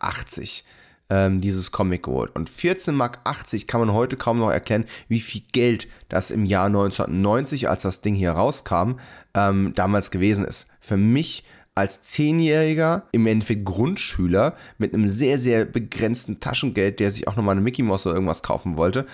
ähm, 1.12 1.42
dieses 1.42 1.72
Comic 1.72 2.04
geholt. 2.04 2.32
Und 2.34 2.50
14,80 2.50 2.94
Mark 2.94 3.20
kann 3.68 3.82
man 3.82 3.94
heute 3.94 4.16
kaum 4.16 4.40
noch 4.40 4.50
erkennen, 4.50 4.86
wie 5.10 5.20
viel 5.20 5.44
Geld 5.52 5.88
das 6.10 6.32
im 6.32 6.46
Jahr 6.46 6.68
1990, 6.68 7.70
als 7.70 7.84
das 7.84 8.02
Ding 8.02 8.16
hier 8.16 8.32
rauskam, 8.32 8.94
ähm, 9.36 9.74
damals 9.76 10.10
gewesen 10.10 10.46
ist. 10.46 10.68
Für 10.80 10.98
mich 10.98 11.44
als 11.76 12.02
Zehnjähriger, 12.02 13.04
im 13.12 13.28
Endeffekt 13.28 13.66
Grundschüler, 13.66 14.56
mit 14.78 14.94
einem 14.94 15.08
sehr, 15.08 15.38
sehr 15.38 15.66
begrenzten 15.66 16.40
Taschengeld, 16.40 17.00
der 17.00 17.12
sich 17.12 17.28
auch 17.28 17.36
nochmal 17.36 17.54
eine 17.54 17.62
Mickey 17.62 17.84
Mouse 17.84 18.06
oder 18.06 18.16
irgendwas 18.16 18.44
kaufen 18.44 18.78
wollte, 18.78 19.06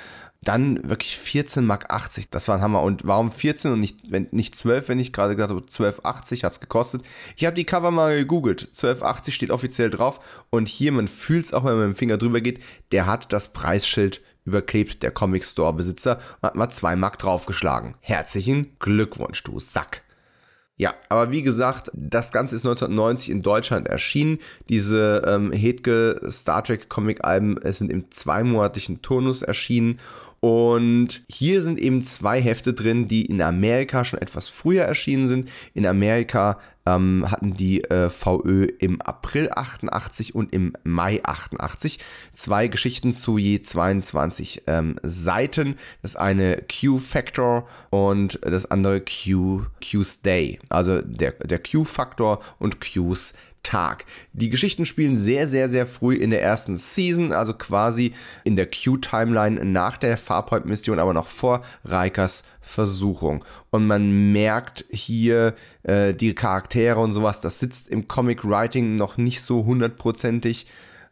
dann 0.41 0.87
wirklich 0.87 1.17
14,80 1.17 1.61
Mark. 1.61 1.87
Das 2.31 2.47
war 2.47 2.55
ein 2.55 2.61
Hammer. 2.61 2.81
Und 2.81 3.05
warum 3.05 3.31
14 3.31 3.71
und 3.71 3.79
nicht, 3.79 4.11
wenn, 4.11 4.27
nicht 4.31 4.55
12, 4.55 4.89
wenn 4.89 4.99
ich 4.99 5.13
gerade 5.13 5.35
gesagt 5.35 5.51
habe, 5.51 5.61
12,80 5.61 6.43
hat 6.43 6.53
es 6.53 6.59
gekostet. 6.59 7.01
Ich 7.35 7.45
habe 7.45 7.55
die 7.55 7.65
Cover 7.65 7.91
mal 7.91 8.17
gegoogelt. 8.17 8.69
12,80 8.73 9.31
steht 9.31 9.51
offiziell 9.51 9.89
drauf. 9.89 10.19
Und 10.49 10.67
hier, 10.67 10.91
man 10.91 11.07
fühlt 11.07 11.45
es 11.45 11.53
auch, 11.53 11.63
wenn 11.65 11.77
man 11.77 11.89
mit 11.89 11.95
dem 11.95 11.99
Finger 11.99 12.17
drüber 12.17 12.41
geht, 12.41 12.61
der 12.91 13.05
hat 13.05 13.33
das 13.33 13.49
Preisschild 13.49 14.21
überklebt, 14.45 15.03
der 15.03 15.11
Comic 15.11 15.45
Store 15.45 15.73
Besitzer, 15.73 16.19
und 16.41 16.47
hat 16.47 16.55
mal 16.55 16.69
2 16.69 16.95
Mark 16.95 17.19
draufgeschlagen. 17.19 17.95
Herzlichen 17.99 18.77
Glückwunsch, 18.79 19.43
du 19.43 19.59
Sack. 19.59 20.03
Ja, 20.79 20.93
aber 21.09 21.31
wie 21.31 21.41
gesagt, 21.41 21.89
das 21.93 22.31
Ganze 22.31 22.55
ist 22.55 22.63
1990 22.63 23.31
in 23.31 23.41
Deutschland 23.41 23.87
erschienen. 23.87 24.37
Diese 24.69 25.23
ähm, 25.25 25.51
Hedge 25.51 26.21
Star 26.29 26.63
Trek 26.63 26.87
Comic 26.87 27.23
Alben 27.23 27.59
sind 27.73 27.91
im 27.91 28.11
zweimonatlichen 28.11 29.01
Turnus 29.01 29.41
erschienen 29.41 29.99
und 30.39 31.23
hier 31.27 31.61
sind 31.61 31.79
eben 31.79 32.03
zwei 32.03 32.41
Hefte 32.41 32.73
drin, 32.73 33.07
die 33.07 33.25
in 33.25 33.41
Amerika 33.41 34.05
schon 34.05 34.19
etwas 34.19 34.47
früher 34.47 34.83
erschienen 34.83 35.27
sind. 35.27 35.49
In 35.73 35.85
Amerika 35.85 36.59
ähm, 36.85 37.29
hatten 37.29 37.55
die 37.55 37.83
äh, 37.83 38.09
VÖ 38.09 38.67
im 38.79 39.01
April 39.01 39.49
88 39.53 40.35
und 40.35 40.53
im 40.53 40.73
Mai 40.83 41.21
88 41.23 41.99
zwei 42.33 42.67
Geschichten 42.67 43.13
zu 43.13 43.37
je 43.37 43.61
22 43.61 44.63
ähm, 44.67 44.97
Seiten. 45.03 45.75
Das 46.01 46.15
eine 46.15 46.61
Q-Factor 46.61 47.67
und 47.89 48.39
das 48.43 48.69
andere 48.69 49.01
Q, 49.01 49.63
Q's 49.81 50.21
Day. 50.21 50.59
Also 50.69 51.01
der, 51.01 51.31
der 51.31 51.59
Q-Faktor 51.59 52.41
und 52.59 52.79
Q's 52.79 53.33
Tag. 53.67 54.05
Die 54.31 54.49
Geschichten 54.49 54.85
spielen 54.85 55.17
sehr, 55.17 55.45
sehr, 55.45 55.67
sehr 55.67 55.85
früh 55.85 56.15
in 56.15 56.29
der 56.29 56.41
ersten 56.41 56.77
Season, 56.77 57.33
also 57.33 57.53
quasi 57.53 58.13
in 58.45 58.55
der 58.55 58.65
Q-Timeline 58.65 59.65
nach 59.65 59.97
der 59.97 60.17
Farpoint-Mission, 60.17 60.99
aber 60.99 61.13
noch 61.13 61.27
vor 61.27 61.63
Rikers 61.83 62.43
Versuchung. 62.61 63.43
Und 63.69 63.85
man 63.85 64.31
merkt 64.31 64.85
hier 64.89 65.53
äh, 65.83 66.13
die 66.13 66.33
Charaktere 66.33 66.99
und 66.99 67.11
sowas, 67.11 67.41
das 67.41 67.59
sitzt 67.59 67.89
im 67.89 68.07
Comic-Writing 68.07 68.95
noch 68.95 69.17
nicht 69.17 69.41
so 69.41 69.65
hundertprozentig. 69.65 70.65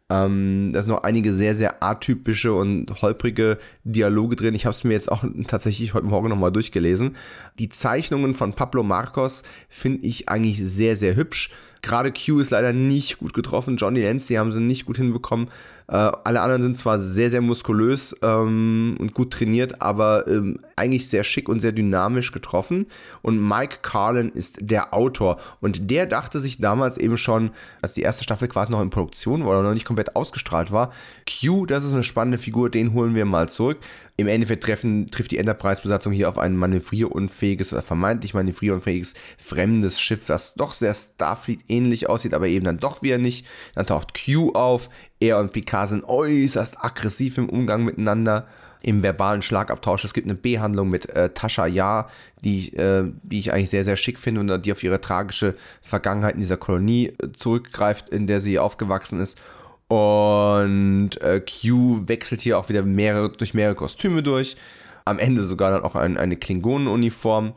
Ähm, 0.09 0.71
da 0.73 0.83
sind 0.83 0.91
noch 0.91 1.03
einige 1.03 1.33
sehr, 1.33 1.55
sehr 1.55 1.81
atypische 1.83 2.53
und 2.53 3.01
holprige 3.01 3.57
Dialoge 3.83 4.35
drin. 4.35 4.53
Ich 4.53 4.65
habe 4.65 4.75
es 4.75 4.83
mir 4.83 4.93
jetzt 4.93 5.11
auch 5.11 5.23
tatsächlich 5.47 5.93
heute 5.93 6.05
Morgen 6.05 6.29
nochmal 6.29 6.51
durchgelesen. 6.51 7.15
Die 7.57 7.69
Zeichnungen 7.69 8.35
von 8.35 8.53
Pablo 8.53 8.83
Marcos 8.83 9.43
finde 9.67 10.05
ich 10.05 10.29
eigentlich 10.29 10.63
sehr, 10.63 10.95
sehr 10.95 11.15
hübsch. 11.15 11.51
Gerade 11.81 12.11
Q 12.11 12.39
ist 12.39 12.51
leider 12.51 12.73
nicht 12.73 13.17
gut 13.17 13.33
getroffen. 13.33 13.77
Johnny 13.77 14.01
Lance, 14.01 14.27
die 14.27 14.39
haben 14.39 14.51
sie 14.51 14.61
nicht 14.61 14.85
gut 14.85 14.97
hinbekommen. 14.97 15.49
Äh, 15.87 16.11
alle 16.23 16.41
anderen 16.41 16.63
sind 16.63 16.77
zwar 16.77 16.97
sehr, 16.97 17.29
sehr 17.29 17.41
muskulös 17.41 18.15
ähm, 18.21 18.95
und 18.99 19.13
gut 19.13 19.31
trainiert, 19.31 19.81
aber 19.81 20.27
ähm, 20.27 20.59
eigentlich 20.75 21.09
sehr 21.09 21.23
schick 21.23 21.47
und 21.47 21.59
sehr 21.59 21.71
dynamisch 21.71 22.31
getroffen. 22.31 22.87
Und 23.21 23.45
Mike 23.45 23.77
Carlin 23.81 24.29
ist 24.29 24.57
der 24.61 24.93
Autor. 24.93 25.37
Und 25.61 25.91
der 25.91 26.05
dachte 26.05 26.39
sich 26.39 26.59
damals 26.59 26.97
eben 26.97 27.17
schon, 27.17 27.51
als 27.81 27.93
die 27.93 28.01
erste 28.01 28.23
Staffel 28.23 28.47
quasi 28.47 28.71
noch 28.71 28.81
in 28.81 28.89
Produktion 28.89 29.43
war 29.43 29.51
oder 29.51 29.63
noch 29.63 29.73
nicht 29.73 29.85
komplett 29.85 30.15
ausgestrahlt 30.15 30.71
war, 30.71 30.91
Q, 31.29 31.65
das 31.65 31.83
ist 31.83 31.93
eine 31.93 32.03
spannende 32.03 32.37
Figur, 32.37 32.69
den 32.69 32.93
holen 32.93 33.15
wir 33.15 33.25
mal 33.25 33.49
zurück. 33.49 33.77
Im 34.17 34.27
Endeffekt 34.27 34.63
treffen, 34.63 35.11
trifft 35.11 35.31
die 35.31 35.37
Enterprise-Besatzung 35.37 36.13
hier 36.13 36.29
auf 36.29 36.37
ein 36.37 36.55
manövrierunfähiges 36.55 37.73
oder 37.73 37.81
vermeintlich 37.81 38.33
manövrierunfähiges 38.33 39.13
fremdes 39.37 39.99
Schiff, 39.99 40.25
das 40.25 40.53
doch 40.55 40.73
sehr 40.73 40.93
Starfleet-ähnlich 40.93 42.07
aussieht, 42.07 42.33
aber 42.33 42.47
eben 42.47 42.63
dann 42.63 42.77
doch 42.77 43.01
wieder 43.01 43.17
nicht. 43.17 43.45
Dann 43.73 43.85
taucht 43.85 44.13
Q 44.13 44.53
auf. 44.53 44.89
Er 45.19 45.39
und 45.39 45.51
Picard 45.51 45.89
sind 45.89 46.05
äußerst 46.05 46.77
aggressiv 46.81 47.37
im 47.37 47.49
Umgang 47.49 47.83
miteinander 47.83 48.47
im 48.85 49.01
verbalen 49.03 49.41
Schlagabtausch. 49.41 50.05
Es 50.05 50.13
gibt 50.13 50.27
eine 50.27 50.35
Behandlung 50.35 50.89
mit 50.89 51.09
äh, 51.09 51.31
Tascha 51.31 51.65
Ja, 51.65 52.07
die, 52.43 52.71
äh, 52.75 53.11
die 53.23 53.39
ich 53.39 53.51
eigentlich 53.51 53.71
sehr, 53.71 53.83
sehr 53.83 53.97
schick 53.97 54.19
finde 54.19 54.41
und 54.41 54.65
die 54.65 54.71
auf 54.71 54.83
ihre 54.83 55.01
tragische 55.01 55.55
Vergangenheit 55.81 56.35
in 56.35 56.41
dieser 56.41 56.57
Kolonie 56.57 57.07
äh, 57.07 57.31
zurückgreift, 57.35 58.09
in 58.09 58.27
der 58.27 58.39
sie 58.39 58.59
aufgewachsen 58.59 59.19
ist. 59.19 59.41
Und 59.87 61.21
äh, 61.21 61.41
Q 61.41 62.07
wechselt 62.07 62.41
hier 62.41 62.57
auch 62.57 62.69
wieder 62.69 62.83
mehrere, 62.83 63.31
durch 63.31 63.53
mehrere 63.53 63.75
Kostüme 63.75 64.23
durch. 64.23 64.57
Am 65.05 65.19
Ende 65.19 65.43
sogar 65.43 65.71
dann 65.71 65.83
auch 65.83 65.95
ein, 65.95 66.17
eine 66.17 66.37
Klingonenuniform. 66.37 67.53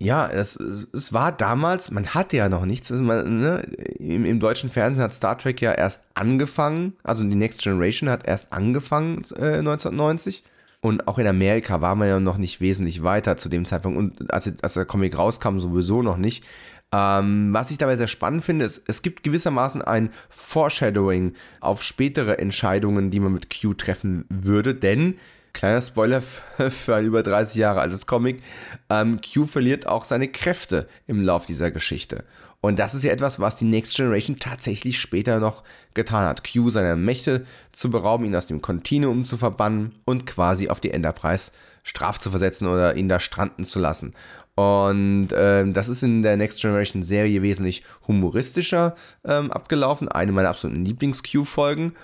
Ja, 0.00 0.28
es, 0.28 0.56
es 0.56 1.12
war 1.12 1.32
damals, 1.32 1.90
man 1.90 2.14
hatte 2.14 2.36
ja 2.36 2.48
noch 2.48 2.64
nichts. 2.64 2.90
Also 2.90 3.02
man, 3.02 3.40
ne, 3.40 3.58
im, 3.98 4.24
im, 4.24 4.40
deutschen 4.40 4.70
Fernsehen 4.70 5.02
hat 5.02 5.12
Star 5.12 5.36
Trek 5.36 5.60
ja 5.60 5.72
erst 5.72 6.04
angefangen, 6.14 6.94
also 7.02 7.24
die 7.24 7.34
Next 7.34 7.62
Generation 7.62 8.08
hat 8.08 8.26
erst 8.26 8.52
angefangen 8.52 9.24
äh, 9.36 9.58
1990. 9.58 10.44
Und 10.80 11.08
auch 11.08 11.18
in 11.18 11.26
Amerika 11.26 11.80
war 11.80 11.96
man 11.96 12.06
ja 12.06 12.20
noch 12.20 12.38
nicht 12.38 12.60
wesentlich 12.60 13.02
weiter 13.02 13.36
zu 13.36 13.48
dem 13.48 13.64
Zeitpunkt. 13.64 13.98
Und 13.98 14.32
als, 14.32 14.50
als 14.62 14.74
der 14.74 14.84
Comic 14.84 15.18
rauskam, 15.18 15.58
sowieso 15.58 16.02
noch 16.02 16.16
nicht. 16.16 16.44
Ähm, 16.90 17.52
was 17.52 17.70
ich 17.70 17.78
dabei 17.78 17.96
sehr 17.96 18.08
spannend 18.08 18.44
finde, 18.44 18.64
ist, 18.64 18.82
es 18.86 19.02
gibt 19.02 19.22
gewissermaßen 19.22 19.82
ein 19.82 20.10
Foreshadowing 20.30 21.34
auf 21.60 21.82
spätere 21.82 22.38
Entscheidungen, 22.38 23.10
die 23.10 23.20
man 23.20 23.34
mit 23.34 23.48
Q 23.50 23.74
treffen 23.74 24.24
würde, 24.30 24.74
denn 24.74 25.18
kleiner 25.52 25.82
Spoiler 25.82 26.22
für 26.70 26.96
ein 26.96 27.04
über 27.04 27.22
30 27.22 27.56
Jahre 27.56 27.80
altes 27.80 28.06
Comic, 28.06 28.42
ähm, 28.88 29.20
Q 29.20 29.44
verliert 29.44 29.86
auch 29.86 30.04
seine 30.04 30.28
Kräfte 30.28 30.88
im 31.06 31.20
Lauf 31.20 31.44
dieser 31.44 31.70
Geschichte. 31.70 32.24
Und 32.60 32.78
das 32.78 32.94
ist 32.94 33.04
ja 33.04 33.12
etwas, 33.12 33.38
was 33.38 33.56
die 33.56 33.66
Next 33.66 33.94
Generation 33.94 34.36
tatsächlich 34.36 34.98
später 34.98 35.38
noch 35.38 35.62
getan 35.94 36.26
hat. 36.26 36.42
Q 36.42 36.70
seiner 36.70 36.96
Mächte 36.96 37.46
zu 37.72 37.90
berauben, 37.90 38.24
ihn 38.24 38.34
aus 38.34 38.48
dem 38.48 38.62
Kontinuum 38.62 39.24
zu 39.24 39.36
verbannen 39.36 39.94
und 40.04 40.26
quasi 40.26 40.68
auf 40.68 40.80
die 40.80 40.90
Enterprise 40.90 41.52
straf 41.84 42.18
zu 42.18 42.30
versetzen 42.30 42.66
oder 42.66 42.96
ihn 42.96 43.08
da 43.08 43.20
stranden 43.20 43.64
zu 43.64 43.78
lassen. 43.78 44.12
Und 44.58 45.28
ähm, 45.36 45.72
das 45.72 45.88
ist 45.88 46.02
in 46.02 46.22
der 46.22 46.36
Next 46.36 46.60
Generation 46.60 47.04
Serie 47.04 47.42
wesentlich 47.42 47.84
humoristischer 48.08 48.96
ähm, 49.24 49.52
abgelaufen. 49.52 50.08
Eine 50.08 50.32
meiner 50.32 50.48
absoluten 50.48 50.84
Lieblings-Q-Folgen. 50.84 51.94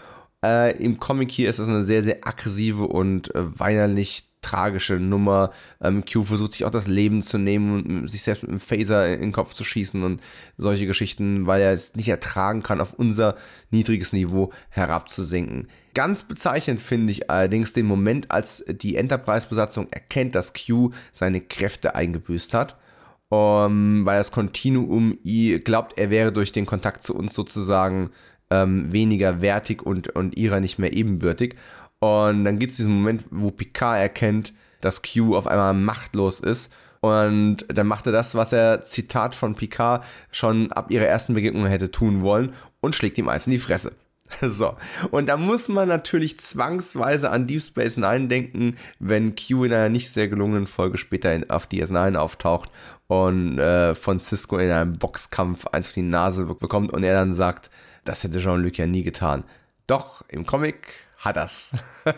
Äh, 0.44 0.80
Im 0.80 1.00
Comic 1.00 1.32
hier 1.32 1.50
ist 1.50 1.58
das 1.58 1.66
eine 1.66 1.82
sehr, 1.82 2.04
sehr 2.04 2.18
aggressive 2.22 2.86
und 2.86 3.34
äh, 3.34 3.58
weinerlich 3.58 4.28
tragische 4.44 4.94
Nummer. 4.94 5.50
Ähm, 5.80 6.04
Q 6.04 6.24
versucht 6.24 6.52
sich 6.52 6.64
auch 6.64 6.70
das 6.70 6.86
Leben 6.86 7.22
zu 7.22 7.38
nehmen 7.38 7.84
und 7.84 8.08
sich 8.08 8.22
selbst 8.22 8.42
mit 8.42 8.50
einem 8.50 8.60
Phaser 8.60 9.12
in 9.12 9.20
den 9.20 9.32
Kopf 9.32 9.54
zu 9.54 9.64
schießen 9.64 10.02
und 10.02 10.20
solche 10.58 10.86
Geschichten, 10.86 11.46
weil 11.46 11.62
er 11.62 11.72
es 11.72 11.94
nicht 11.96 12.08
ertragen 12.08 12.62
kann, 12.62 12.80
auf 12.80 12.92
unser 12.92 13.36
niedriges 13.70 14.12
Niveau 14.12 14.52
herabzusinken. 14.68 15.68
Ganz 15.94 16.22
bezeichnend 16.24 16.80
finde 16.80 17.12
ich 17.12 17.30
allerdings 17.30 17.72
den 17.72 17.86
Moment, 17.86 18.30
als 18.30 18.64
die 18.68 18.96
Enterprise-Besatzung 18.96 19.88
erkennt, 19.90 20.34
dass 20.34 20.52
Q 20.52 20.90
seine 21.12 21.40
Kräfte 21.40 21.94
eingebüßt 21.94 22.54
hat. 22.54 22.76
Um, 23.30 24.04
weil 24.04 24.18
das 24.18 24.30
Kontinuum 24.30 25.18
glaubt, 25.64 25.98
er 25.98 26.10
wäre 26.10 26.30
durch 26.30 26.52
den 26.52 26.66
Kontakt 26.66 27.02
zu 27.02 27.16
uns 27.16 27.34
sozusagen 27.34 28.10
ähm, 28.50 28.92
weniger 28.92 29.40
wertig 29.40 29.82
und, 29.82 30.08
und 30.14 30.36
ihrer 30.36 30.60
nicht 30.60 30.78
mehr 30.78 30.92
ebenbürtig. 30.92 31.56
Und 32.04 32.44
dann 32.44 32.58
gibt 32.58 32.70
es 32.70 32.76
diesen 32.76 32.96
Moment, 32.96 33.24
wo 33.30 33.50
Picard 33.50 33.98
erkennt, 33.98 34.52
dass 34.82 35.00
Q 35.02 35.34
auf 35.34 35.46
einmal 35.46 35.72
machtlos 35.72 36.38
ist. 36.38 36.70
Und 37.00 37.64
dann 37.68 37.86
macht 37.86 38.04
er 38.04 38.12
das, 38.12 38.34
was 38.34 38.52
er, 38.52 38.84
Zitat 38.84 39.34
von 39.34 39.54
Picard, 39.54 40.04
schon 40.30 40.70
ab 40.70 40.90
ihrer 40.90 41.06
ersten 41.06 41.32
Begegnung 41.32 41.64
hätte 41.64 41.90
tun 41.90 42.20
wollen 42.20 42.52
und 42.80 42.94
schlägt 42.94 43.16
ihm 43.16 43.30
eins 43.30 43.46
in 43.46 43.52
die 43.52 43.58
Fresse. 43.58 43.92
So, 44.42 44.74
und 45.12 45.28
da 45.28 45.36
muss 45.36 45.68
man 45.68 45.88
natürlich 45.88 46.40
zwangsweise 46.40 47.30
an 47.30 47.46
Deep 47.46 47.62
Space 47.62 47.96
Nine 47.96 48.26
denken, 48.26 48.76
wenn 48.98 49.34
Q 49.36 49.64
in 49.64 49.72
einer 49.72 49.90
nicht 49.90 50.12
sehr 50.12 50.28
gelungenen 50.28 50.66
Folge 50.66 50.98
später 50.98 51.38
auf 51.48 51.68
DS9 51.68 52.16
auftaucht 52.16 52.70
und 53.06 53.58
äh, 53.58 53.94
von 53.94 54.18
Cisco 54.20 54.58
in 54.58 54.70
einem 54.70 54.98
Boxkampf 54.98 55.66
eins 55.68 55.88
auf 55.88 55.92
die 55.92 56.02
Nase 56.02 56.46
bekommt 56.46 56.92
und 56.92 57.04
er 57.04 57.14
dann 57.14 57.32
sagt, 57.32 57.70
das 58.04 58.24
hätte 58.24 58.40
Jean-Luc 58.40 58.76
ja 58.78 58.86
nie 58.86 59.04
getan. 59.04 59.44
Doch, 59.86 60.24
im 60.28 60.46
Comic 60.46 61.04
hat 61.24 61.36
das. 61.36 61.72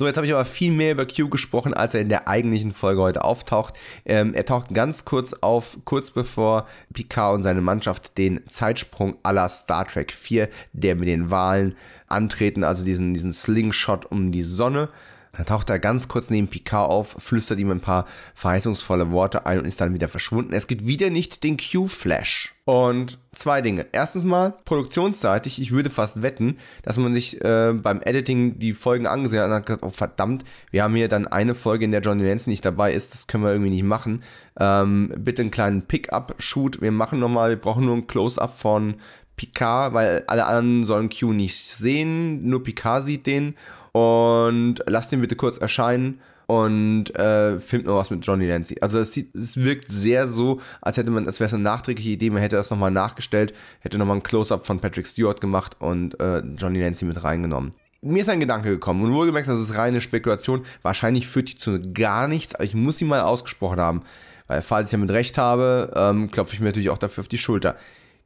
So, 0.00 0.06
jetzt 0.06 0.16
habe 0.16 0.26
ich 0.26 0.32
aber 0.32 0.46
viel 0.46 0.72
mehr 0.72 0.92
über 0.92 1.04
Q 1.04 1.28
gesprochen, 1.28 1.74
als 1.74 1.92
er 1.92 2.00
in 2.00 2.08
der 2.08 2.26
eigentlichen 2.26 2.72
Folge 2.72 3.02
heute 3.02 3.22
auftaucht. 3.22 3.74
Ähm, 4.06 4.32
er 4.32 4.46
taucht 4.46 4.72
ganz 4.72 5.04
kurz 5.04 5.34
auf, 5.34 5.76
kurz 5.84 6.10
bevor 6.10 6.66
Picard 6.94 7.34
und 7.34 7.42
seine 7.42 7.60
Mannschaft 7.60 8.16
den 8.16 8.40
Zeitsprung 8.48 9.18
aller 9.22 9.50
Star 9.50 9.86
Trek 9.86 10.10
4, 10.12 10.48
der 10.72 10.94
mit 10.94 11.06
den 11.06 11.30
Wahlen 11.30 11.76
antreten, 12.06 12.64
also 12.64 12.82
diesen, 12.82 13.12
diesen 13.12 13.34
Slingshot 13.34 14.06
um 14.06 14.32
die 14.32 14.42
Sonne. 14.42 14.88
Dann 15.32 15.46
taucht 15.46 15.70
er 15.70 15.78
ganz 15.78 16.08
kurz 16.08 16.28
neben 16.28 16.48
Picard 16.48 16.90
auf, 16.90 17.16
flüstert 17.18 17.60
ihm 17.60 17.70
ein 17.70 17.80
paar 17.80 18.06
verheißungsvolle 18.34 19.12
Worte 19.12 19.46
ein 19.46 19.60
und 19.60 19.64
ist 19.64 19.80
dann 19.80 19.94
wieder 19.94 20.08
verschwunden. 20.08 20.52
Es 20.52 20.66
gibt 20.66 20.86
wieder 20.86 21.10
nicht 21.10 21.44
den 21.44 21.56
Q-Flash. 21.56 22.54
Und 22.64 23.18
zwei 23.32 23.62
Dinge. 23.62 23.86
Erstens 23.92 24.24
mal, 24.24 24.54
produktionsseitig, 24.64 25.60
ich 25.60 25.70
würde 25.70 25.90
fast 25.90 26.22
wetten, 26.22 26.58
dass 26.82 26.98
man 26.98 27.14
sich 27.14 27.42
äh, 27.44 27.72
beim 27.72 28.00
Editing 28.02 28.58
die 28.58 28.74
Folgen 28.74 29.06
angesehen 29.06 29.40
hat 29.40 29.48
und 29.48 29.54
hat 29.54 29.66
gesagt, 29.66 29.84
oh 29.84 29.90
verdammt, 29.90 30.44
wir 30.70 30.82
haben 30.82 30.94
hier 30.94 31.08
dann 31.08 31.26
eine 31.26 31.54
Folge, 31.54 31.84
in 31.84 31.92
der 31.92 32.00
Johnny 32.00 32.24
Lance 32.24 32.50
nicht 32.50 32.64
dabei 32.64 32.92
ist, 32.92 33.14
das 33.14 33.26
können 33.26 33.44
wir 33.44 33.52
irgendwie 33.52 33.70
nicht 33.70 33.84
machen. 33.84 34.22
Ähm, 34.58 35.12
bitte 35.16 35.42
einen 35.42 35.50
kleinen 35.50 35.82
Pick-up-Shoot, 35.82 36.80
wir 36.80 36.92
machen 36.92 37.18
nochmal, 37.18 37.50
wir 37.50 37.56
brauchen 37.56 37.86
nur 37.86 37.96
ein 37.96 38.06
Close-up 38.06 38.58
von 38.58 38.94
Picard, 39.36 39.94
weil 39.94 40.24
alle 40.26 40.44
anderen 40.44 40.84
sollen 40.86 41.08
Q 41.08 41.32
nicht 41.32 41.56
sehen, 41.56 42.46
nur 42.48 42.62
Picard 42.62 43.02
sieht 43.02 43.26
den 43.26 43.54
und 43.92 44.76
lasst 44.86 45.12
ihn 45.12 45.20
bitte 45.20 45.36
kurz 45.36 45.58
erscheinen 45.58 46.20
und 46.46 47.14
äh, 47.16 47.60
filmt 47.60 47.86
noch 47.86 47.96
was 47.96 48.10
mit 48.10 48.26
Johnny 48.26 48.48
Lancy. 48.48 48.78
Also 48.80 48.98
es, 48.98 49.12
sieht, 49.12 49.32
es 49.36 49.56
wirkt 49.56 49.92
sehr 49.92 50.26
so, 50.26 50.60
als 50.80 50.96
hätte 50.96 51.12
man, 51.12 51.26
als 51.26 51.38
wäre 51.38 51.46
es 51.46 51.54
eine 51.54 51.62
nachträgliche 51.62 52.10
Idee, 52.10 52.30
man 52.30 52.42
hätte 52.42 52.56
das 52.56 52.70
nochmal 52.70 52.90
nachgestellt, 52.90 53.54
hätte 53.78 53.98
nochmal 53.98 54.16
ein 54.16 54.24
Close-Up 54.24 54.66
von 54.66 54.80
Patrick 54.80 55.06
Stewart 55.06 55.40
gemacht 55.40 55.76
und 55.78 56.18
äh, 56.18 56.40
Johnny 56.56 56.80
Lancy 56.80 57.04
mit 57.04 57.22
reingenommen. 57.22 57.72
Mir 58.02 58.22
ist 58.22 58.28
ein 58.28 58.40
Gedanke 58.40 58.70
gekommen 58.70 59.04
und 59.04 59.12
wohlgemerkt, 59.12 59.46
das 59.46 59.60
ist 59.60 59.76
reine 59.76 60.00
Spekulation. 60.00 60.64
Wahrscheinlich 60.82 61.28
führt 61.28 61.50
die 61.50 61.56
zu 61.56 61.80
gar 61.94 62.26
nichts, 62.26 62.54
aber 62.54 62.64
ich 62.64 62.74
muss 62.74 62.98
sie 62.98 63.04
mal 63.04 63.20
ausgesprochen 63.20 63.78
haben. 63.78 64.02
Weil 64.48 64.62
falls 64.62 64.88
ich 64.88 64.92
damit 64.92 65.12
recht 65.12 65.38
habe, 65.38 65.92
ähm, 65.94 66.32
klopfe 66.32 66.54
ich 66.54 66.60
mir 66.60 66.66
natürlich 66.66 66.90
auch 66.90 66.98
dafür 66.98 67.22
auf 67.22 67.28
die 67.28 67.38
Schulter. 67.38 67.76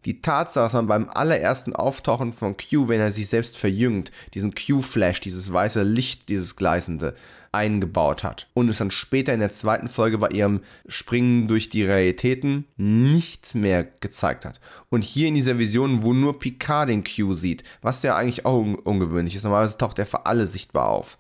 Die 0.05 0.21
Tatsache, 0.21 0.65
dass 0.65 0.73
man 0.75 0.87
beim 0.87 1.09
allerersten 1.09 1.75
Auftauchen 1.75 2.33
von 2.33 2.57
Q, 2.57 2.89
wenn 2.89 3.01
er 3.01 3.13
sich 3.13 3.29
selbst 3.29 3.57
verjüngt, 3.57 4.13
diesen 4.35 4.55
Q-Flash, 4.55 5.21
dieses 5.21 5.53
weiße 5.53 5.83
Licht, 5.83 6.29
dieses 6.29 6.57
gleißende, 6.57 7.15
eingebaut 7.55 8.25
hat 8.25 8.49
und 8.53 8.69
es 8.69 8.79
dann 8.79 8.91
später 8.91 9.33
in 9.33 9.41
der 9.41 9.53
zweiten 9.53 9.89
Folge 9.89 10.19
bei 10.19 10.29
ihrem 10.29 10.61
Springen 10.89 11.47
durch 11.47 11.71
die 11.71 11.85
Realitäten 11.85 12.65
nicht 12.77 13.55
mehr 13.55 13.85
gezeigt 13.85 14.45
hat. 14.45 14.61
Und 14.91 15.05
hier 15.05 15.29
in 15.29 15.35
dieser 15.35 15.57
Vision, 15.57 16.03
wo 16.03 16.13
nur 16.13 16.39
Picard 16.41 16.89
den 16.89 17.05
Q 17.05 17.35
sieht, 17.35 17.63
was 17.81 18.03
ja 18.03 18.17
eigentlich 18.17 18.45
auch 18.45 18.59
un 18.59 18.75
ungewöhnlich 18.75 19.37
ist, 19.37 19.45
normalerweise 19.45 19.79
taucht 19.79 20.01
er 20.01 20.07
für 20.07 20.27
alle 20.27 20.47
sichtbar 20.47 20.89
auf. 20.89 21.17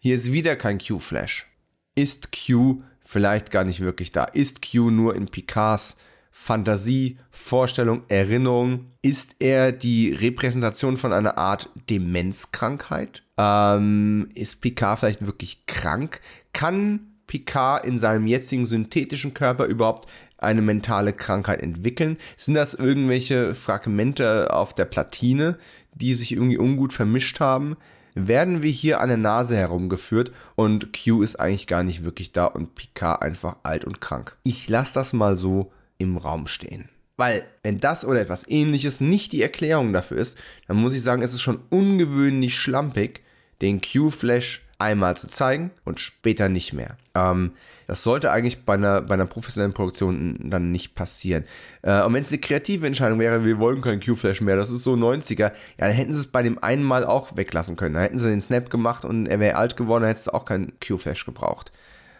Hier 0.00 0.16
ist 0.16 0.32
wieder 0.32 0.56
kein 0.56 0.78
Q-Flash. 0.78 1.46
Ist 1.94 2.30
Q 2.32 2.82
vielleicht 3.04 3.50
gar 3.52 3.64
nicht 3.64 3.80
wirklich 3.80 4.10
da? 4.10 4.24
Ist 4.24 4.68
Q 4.68 4.90
nur 4.90 5.14
in 5.14 5.26
Picards 5.26 5.96
Fantasie, 6.40 7.18
Vorstellung, 7.30 8.04
Erinnerung? 8.08 8.86
Ist 9.02 9.36
er 9.38 9.70
die 9.70 10.12
Repräsentation 10.12 10.96
von 10.96 11.12
einer 11.12 11.36
Art 11.36 11.68
Demenzkrankheit? 11.90 13.22
Ähm, 13.36 14.30
ist 14.32 14.62
Picard 14.62 15.00
vielleicht 15.00 15.26
wirklich 15.26 15.66
krank? 15.66 16.20
Kann 16.54 17.00
Picard 17.26 17.84
in 17.84 17.98
seinem 17.98 18.26
jetzigen 18.26 18.64
synthetischen 18.64 19.34
Körper 19.34 19.66
überhaupt 19.66 20.08
eine 20.38 20.62
mentale 20.62 21.12
Krankheit 21.12 21.60
entwickeln? 21.60 22.16
Sind 22.38 22.54
das 22.54 22.72
irgendwelche 22.72 23.54
Fragmente 23.54 24.54
auf 24.54 24.72
der 24.72 24.86
Platine, 24.86 25.58
die 25.92 26.14
sich 26.14 26.32
irgendwie 26.32 26.58
ungut 26.58 26.94
vermischt 26.94 27.40
haben? 27.40 27.76
Werden 28.14 28.62
wir 28.62 28.70
hier 28.70 29.00
an 29.00 29.08
der 29.08 29.18
Nase 29.18 29.56
herumgeführt 29.56 30.32
und 30.54 30.92
Q 30.94 31.22
ist 31.22 31.38
eigentlich 31.38 31.66
gar 31.66 31.82
nicht 31.82 32.04
wirklich 32.04 32.32
da 32.32 32.46
und 32.46 32.74
Picard 32.74 33.20
einfach 33.20 33.56
alt 33.64 33.84
und 33.84 34.00
krank. 34.00 34.36
Ich 34.44 34.68
lasse 34.68 34.94
das 34.94 35.12
mal 35.12 35.36
so 35.36 35.72
im 35.98 36.16
Raum 36.16 36.46
stehen. 36.46 36.88
Weil, 37.16 37.44
wenn 37.62 37.80
das 37.80 38.04
oder 38.04 38.20
etwas 38.20 38.48
ähnliches 38.48 39.00
nicht 39.00 39.32
die 39.32 39.42
Erklärung 39.42 39.92
dafür 39.92 40.18
ist, 40.18 40.38
dann 40.68 40.76
muss 40.76 40.94
ich 40.94 41.02
sagen, 41.02 41.22
es 41.22 41.34
ist 41.34 41.42
schon 41.42 41.60
ungewöhnlich 41.68 42.56
schlampig, 42.56 43.22
den 43.60 43.80
Q-Flash 43.80 44.64
einmal 44.78 45.16
zu 45.16 45.28
zeigen 45.28 45.72
und 45.84 45.98
später 45.98 46.48
nicht 46.48 46.72
mehr. 46.72 46.96
Ähm, 47.16 47.52
das 47.88 48.04
sollte 48.04 48.30
eigentlich 48.30 48.64
bei 48.64 48.74
einer, 48.74 49.02
bei 49.02 49.14
einer 49.14 49.26
professionellen 49.26 49.72
Produktion 49.72 50.38
dann 50.50 50.70
nicht 50.70 50.94
passieren. 50.94 51.44
Äh, 51.82 52.02
und 52.02 52.14
wenn 52.14 52.22
es 52.22 52.28
eine 52.28 52.38
kreative 52.38 52.86
Entscheidung 52.86 53.18
wäre, 53.18 53.44
wir 53.44 53.58
wollen 53.58 53.80
keinen 53.80 54.00
Q-Flash 54.00 54.40
mehr, 54.40 54.56
das 54.56 54.70
ist 54.70 54.84
so 54.84 54.94
90er, 54.94 55.38
ja, 55.40 55.52
dann 55.78 55.90
hätten 55.90 56.12
sie 56.12 56.20
es 56.20 56.26
bei 56.28 56.42
dem 56.42 56.62
einen 56.62 56.84
Mal 56.84 57.04
auch 57.04 57.36
weglassen 57.36 57.76
können. 57.76 57.94
Dann 57.94 58.04
hätten 58.04 58.18
sie 58.20 58.28
den 58.28 58.40
Snap 58.40 58.70
gemacht 58.70 59.04
und 59.04 59.26
er 59.26 59.40
wäre 59.40 59.56
alt 59.56 59.76
geworden, 59.76 60.02
dann 60.02 60.10
hättest 60.10 60.28
du 60.28 60.34
auch 60.34 60.44
keinen 60.44 60.78
Q-Flash 60.86 61.24
gebraucht. 61.24 61.72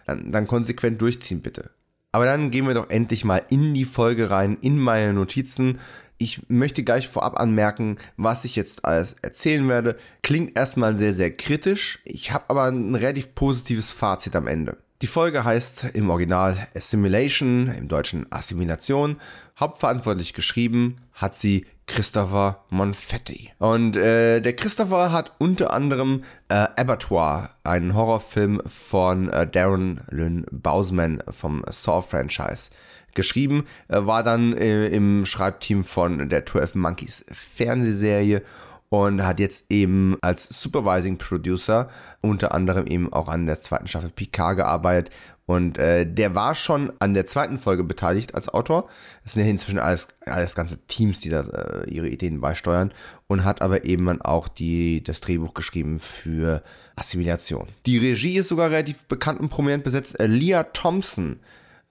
Dann, 0.07 0.31
dann 0.31 0.47
konsequent 0.47 0.99
durchziehen, 1.01 1.41
bitte. 1.41 1.69
Aber 2.11 2.25
dann 2.25 2.49
gehen 2.49 2.67
wir 2.67 2.73
doch 2.73 2.89
endlich 2.89 3.23
mal 3.23 3.41
in 3.49 3.73
die 3.73 3.85
Folge 3.85 4.31
rein, 4.31 4.57
in 4.61 4.79
meine 4.79 5.13
Notizen. 5.13 5.79
Ich 6.17 6.49
möchte 6.49 6.83
gleich 6.83 7.07
vorab 7.07 7.39
anmerken, 7.39 7.97
was 8.17 8.45
ich 8.45 8.55
jetzt 8.55 8.83
alles 8.83 9.15
erzählen 9.21 9.67
werde. 9.69 9.97
Klingt 10.21 10.57
erstmal 10.57 10.97
sehr, 10.97 11.13
sehr 11.13 11.31
kritisch. 11.31 11.99
Ich 12.03 12.31
habe 12.31 12.45
aber 12.49 12.65
ein 12.65 12.95
relativ 12.95 13.35
positives 13.35 13.91
Fazit 13.91 14.35
am 14.35 14.47
Ende. 14.47 14.77
Die 15.01 15.07
Folge 15.07 15.45
heißt 15.45 15.91
im 15.93 16.09
Original 16.09 16.67
Assimilation, 16.75 17.73
im 17.77 17.87
Deutschen 17.87 18.29
Assimilation. 18.31 19.15
Hauptverantwortlich 19.57 20.33
geschrieben 20.33 20.97
hat 21.13 21.35
sie 21.35 21.65
Christopher 21.89 22.63
Monfetti. 22.69 23.51
Und 23.57 23.97
äh, 23.97 24.39
der 24.39 24.55
Christopher 24.55 25.11
hat 25.11 25.33
unter 25.39 25.73
anderem 25.73 26.23
äh, 26.47 26.67
Abattoir, 26.75 27.49
einen 27.63 27.95
Horrorfilm 27.95 28.61
von 28.67 29.29
äh, 29.29 29.47
Darren 29.47 30.01
Lynn 30.09 30.45
Bausman 30.51 31.21
vom 31.29 31.63
Saw-Franchise 31.67 32.69
geschrieben, 33.15 33.65
äh, 33.87 34.05
war 34.05 34.23
dann 34.23 34.55
äh, 34.55 34.87
im 34.87 35.25
Schreibteam 35.25 35.83
von 35.83 36.29
der 36.29 36.45
12 36.45 36.75
Monkeys 36.75 37.25
Fernsehserie 37.31 38.43
und 38.89 39.25
hat 39.25 39.39
jetzt 39.39 39.71
eben 39.71 40.15
als 40.21 40.47
Supervising 40.47 41.17
Producer 41.17 41.89
unter 42.21 42.53
anderem 42.53 42.85
eben 42.85 43.11
auch 43.11 43.27
an 43.27 43.47
der 43.47 43.59
zweiten 43.61 43.87
Staffel 43.87 44.11
Picard 44.11 44.57
gearbeitet 44.57 45.11
und 45.49 45.79
äh, 45.79 46.05
der 46.05 46.35
war 46.35 46.53
schon 46.53 46.93
an 46.99 47.15
der 47.15 47.25
zweiten 47.25 47.57
Folge 47.57 47.83
beteiligt 47.83 48.35
als 48.35 48.49
Autor. 48.49 48.87
Das 49.23 49.33
sind 49.33 49.45
ja 49.45 49.49
inzwischen 49.49 49.79
alles, 49.79 50.09
alles 50.27 50.53
ganze 50.53 50.77
Teams, 50.85 51.21
die 51.21 51.29
da 51.29 51.39
äh, 51.39 51.89
ihre 51.89 52.07
Ideen 52.07 52.39
beisteuern. 52.39 52.91
Und 53.25 53.45
hat 53.45 53.63
aber 53.63 53.83
eben 53.83 54.05
dann 54.05 54.21
auch 54.21 54.47
die, 54.47 55.03
das 55.03 55.21
Drehbuch 55.21 55.55
geschrieben 55.55 55.97
für 55.97 56.61
Assimilation. 56.95 57.67
Die 57.87 57.97
Regie 57.97 58.37
ist 58.37 58.49
sogar 58.49 58.69
relativ 58.69 59.05
bekannt 59.05 59.39
und 59.39 59.49
prominent 59.49 59.83
besetzt. 59.83 60.19
Äh, 60.19 60.27
Leah 60.27 60.65
Thompson 60.65 61.39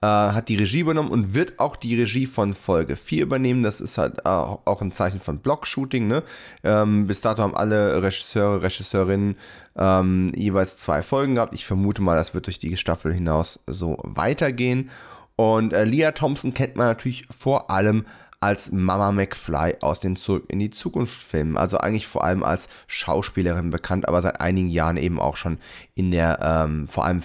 äh, 0.01 0.05
hat 0.05 0.47
die 0.47 0.55
Regie 0.55 0.79
übernommen 0.79 1.11
und 1.11 1.33
wird 1.33 1.59
auch 1.59 1.75
die 1.75 1.99
Regie 1.99 2.27
von 2.27 2.53
Folge 2.53 2.95
4 2.95 3.23
übernehmen. 3.23 3.63
Das 3.63 3.81
ist 3.81 3.97
halt 3.97 4.25
auch 4.25 4.81
ein 4.81 4.93
Zeichen 4.93 5.19
von 5.19 5.39
Blockshooting. 5.39 6.07
Ne? 6.07 6.23
Ähm, 6.63 7.07
bis 7.07 7.19
dato 7.19 7.43
haben 7.43 7.57
alle 7.57 8.01
Regisseure, 8.01 8.63
Regisseurinnen 8.63 9.35
ähm, 9.79 10.31
jeweils 10.35 10.77
zwei 10.77 11.01
Folgen 11.01 11.35
gehabt. 11.35 11.53
Ich 11.53 11.65
vermute 11.65 12.01
mal, 12.01 12.15
das 12.15 12.33
wird 12.33 12.45
durch 12.45 12.59
die 12.59 12.77
Staffel 12.77 13.13
hinaus 13.13 13.59
so 13.65 13.97
weitergehen. 14.03 14.89
Und 15.35 15.73
äh, 15.73 15.85
Leah 15.85 16.11
Thompson 16.11 16.53
kennt 16.53 16.75
man 16.75 16.87
natürlich 16.87 17.25
vor 17.31 17.71
allem 17.71 18.05
als 18.41 18.71
Mama 18.71 19.11
McFly 19.11 19.77
aus 19.81 19.99
den 19.99 20.15
Zurück 20.15 20.45
in 20.47 20.59
die 20.59 20.69
Zukunft 20.69 21.21
Filmen. 21.21 21.57
Also 21.57 21.77
eigentlich 21.77 22.07
vor 22.07 22.23
allem 22.23 22.43
als 22.43 22.69
Schauspielerin 22.87 23.69
bekannt, 23.69 24.07
aber 24.07 24.21
seit 24.21 24.39
einigen 24.39 24.69
Jahren 24.69 24.97
eben 24.97 25.19
auch 25.19 25.35
schon 25.35 25.57
in 25.95 26.11
der 26.11 26.39
ähm, 26.41 26.87
vor 26.87 27.05
allem 27.05 27.21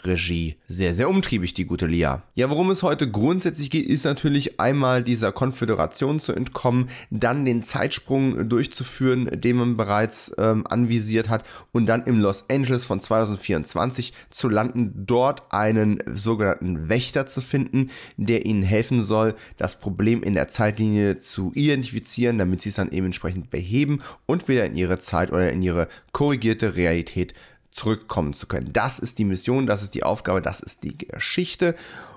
Fernsehregie 0.00 0.56
sehr, 0.68 0.94
sehr 0.94 1.08
umtriebig, 1.08 1.54
die 1.54 1.64
gute 1.64 1.86
Lia. 1.86 2.22
Ja, 2.34 2.48
worum 2.48 2.70
es 2.70 2.82
heute 2.82 3.10
grundsätzlich 3.10 3.70
geht, 3.70 3.86
ist 3.86 4.04
natürlich 4.04 4.60
einmal 4.60 5.02
dieser 5.02 5.32
Konföderation 5.32 6.20
zu 6.20 6.32
entkommen, 6.32 6.88
dann 7.10 7.44
den 7.44 7.62
Zeitsprung 7.62 8.48
durchzuführen, 8.48 9.28
den 9.40 9.56
man 9.56 9.76
bereits 9.76 10.32
ähm, 10.38 10.66
anvisiert 10.66 11.28
hat 11.28 11.44
und 11.72 11.86
dann 11.86 12.04
im 12.04 12.20
Los 12.20 12.44
Angeles 12.48 12.84
von 12.84 13.00
2024 13.00 14.12
zu 14.30 14.48
landen, 14.48 14.92
dort 15.06 15.52
einen 15.52 16.02
sogenannten 16.14 16.88
Wächter 16.88 17.26
zu 17.26 17.40
finden, 17.40 17.90
der 18.16 18.46
ihnen 18.46 18.62
helfen 18.62 19.02
soll, 19.02 19.34
das 19.56 19.80
Problem 19.80 20.22
in 20.22 20.34
der 20.34 20.48
Zeitlinie 20.48 21.18
zu 21.18 21.52
identifizieren, 21.54 22.38
damit 22.38 22.62
sie 22.62 22.70
es 22.70 22.76
dann 22.76 22.92
eben 22.92 23.06
entsprechend 23.06 23.50
beheben 23.50 24.00
und 24.26 24.48
wieder 24.48 24.64
in 24.64 24.76
ihre 24.76 24.98
Zeit 24.98 25.30
oder 25.30 25.50
in 25.50 25.62
ihre 25.62 25.88
korrigierte 26.12 26.76
Realität 26.76 27.34
zurückkommen 27.72 28.34
zu 28.34 28.46
können. 28.46 28.72
Das 28.72 28.98
ist 28.98 29.18
die 29.18 29.24
Mission, 29.24 29.66
das 29.66 29.82
ist 29.82 29.94
die 29.94 30.02
Aufgabe, 30.02 30.40
das 30.40 30.60
ist 30.60 30.82
die 30.82 30.96
Geschichte. 30.96 31.74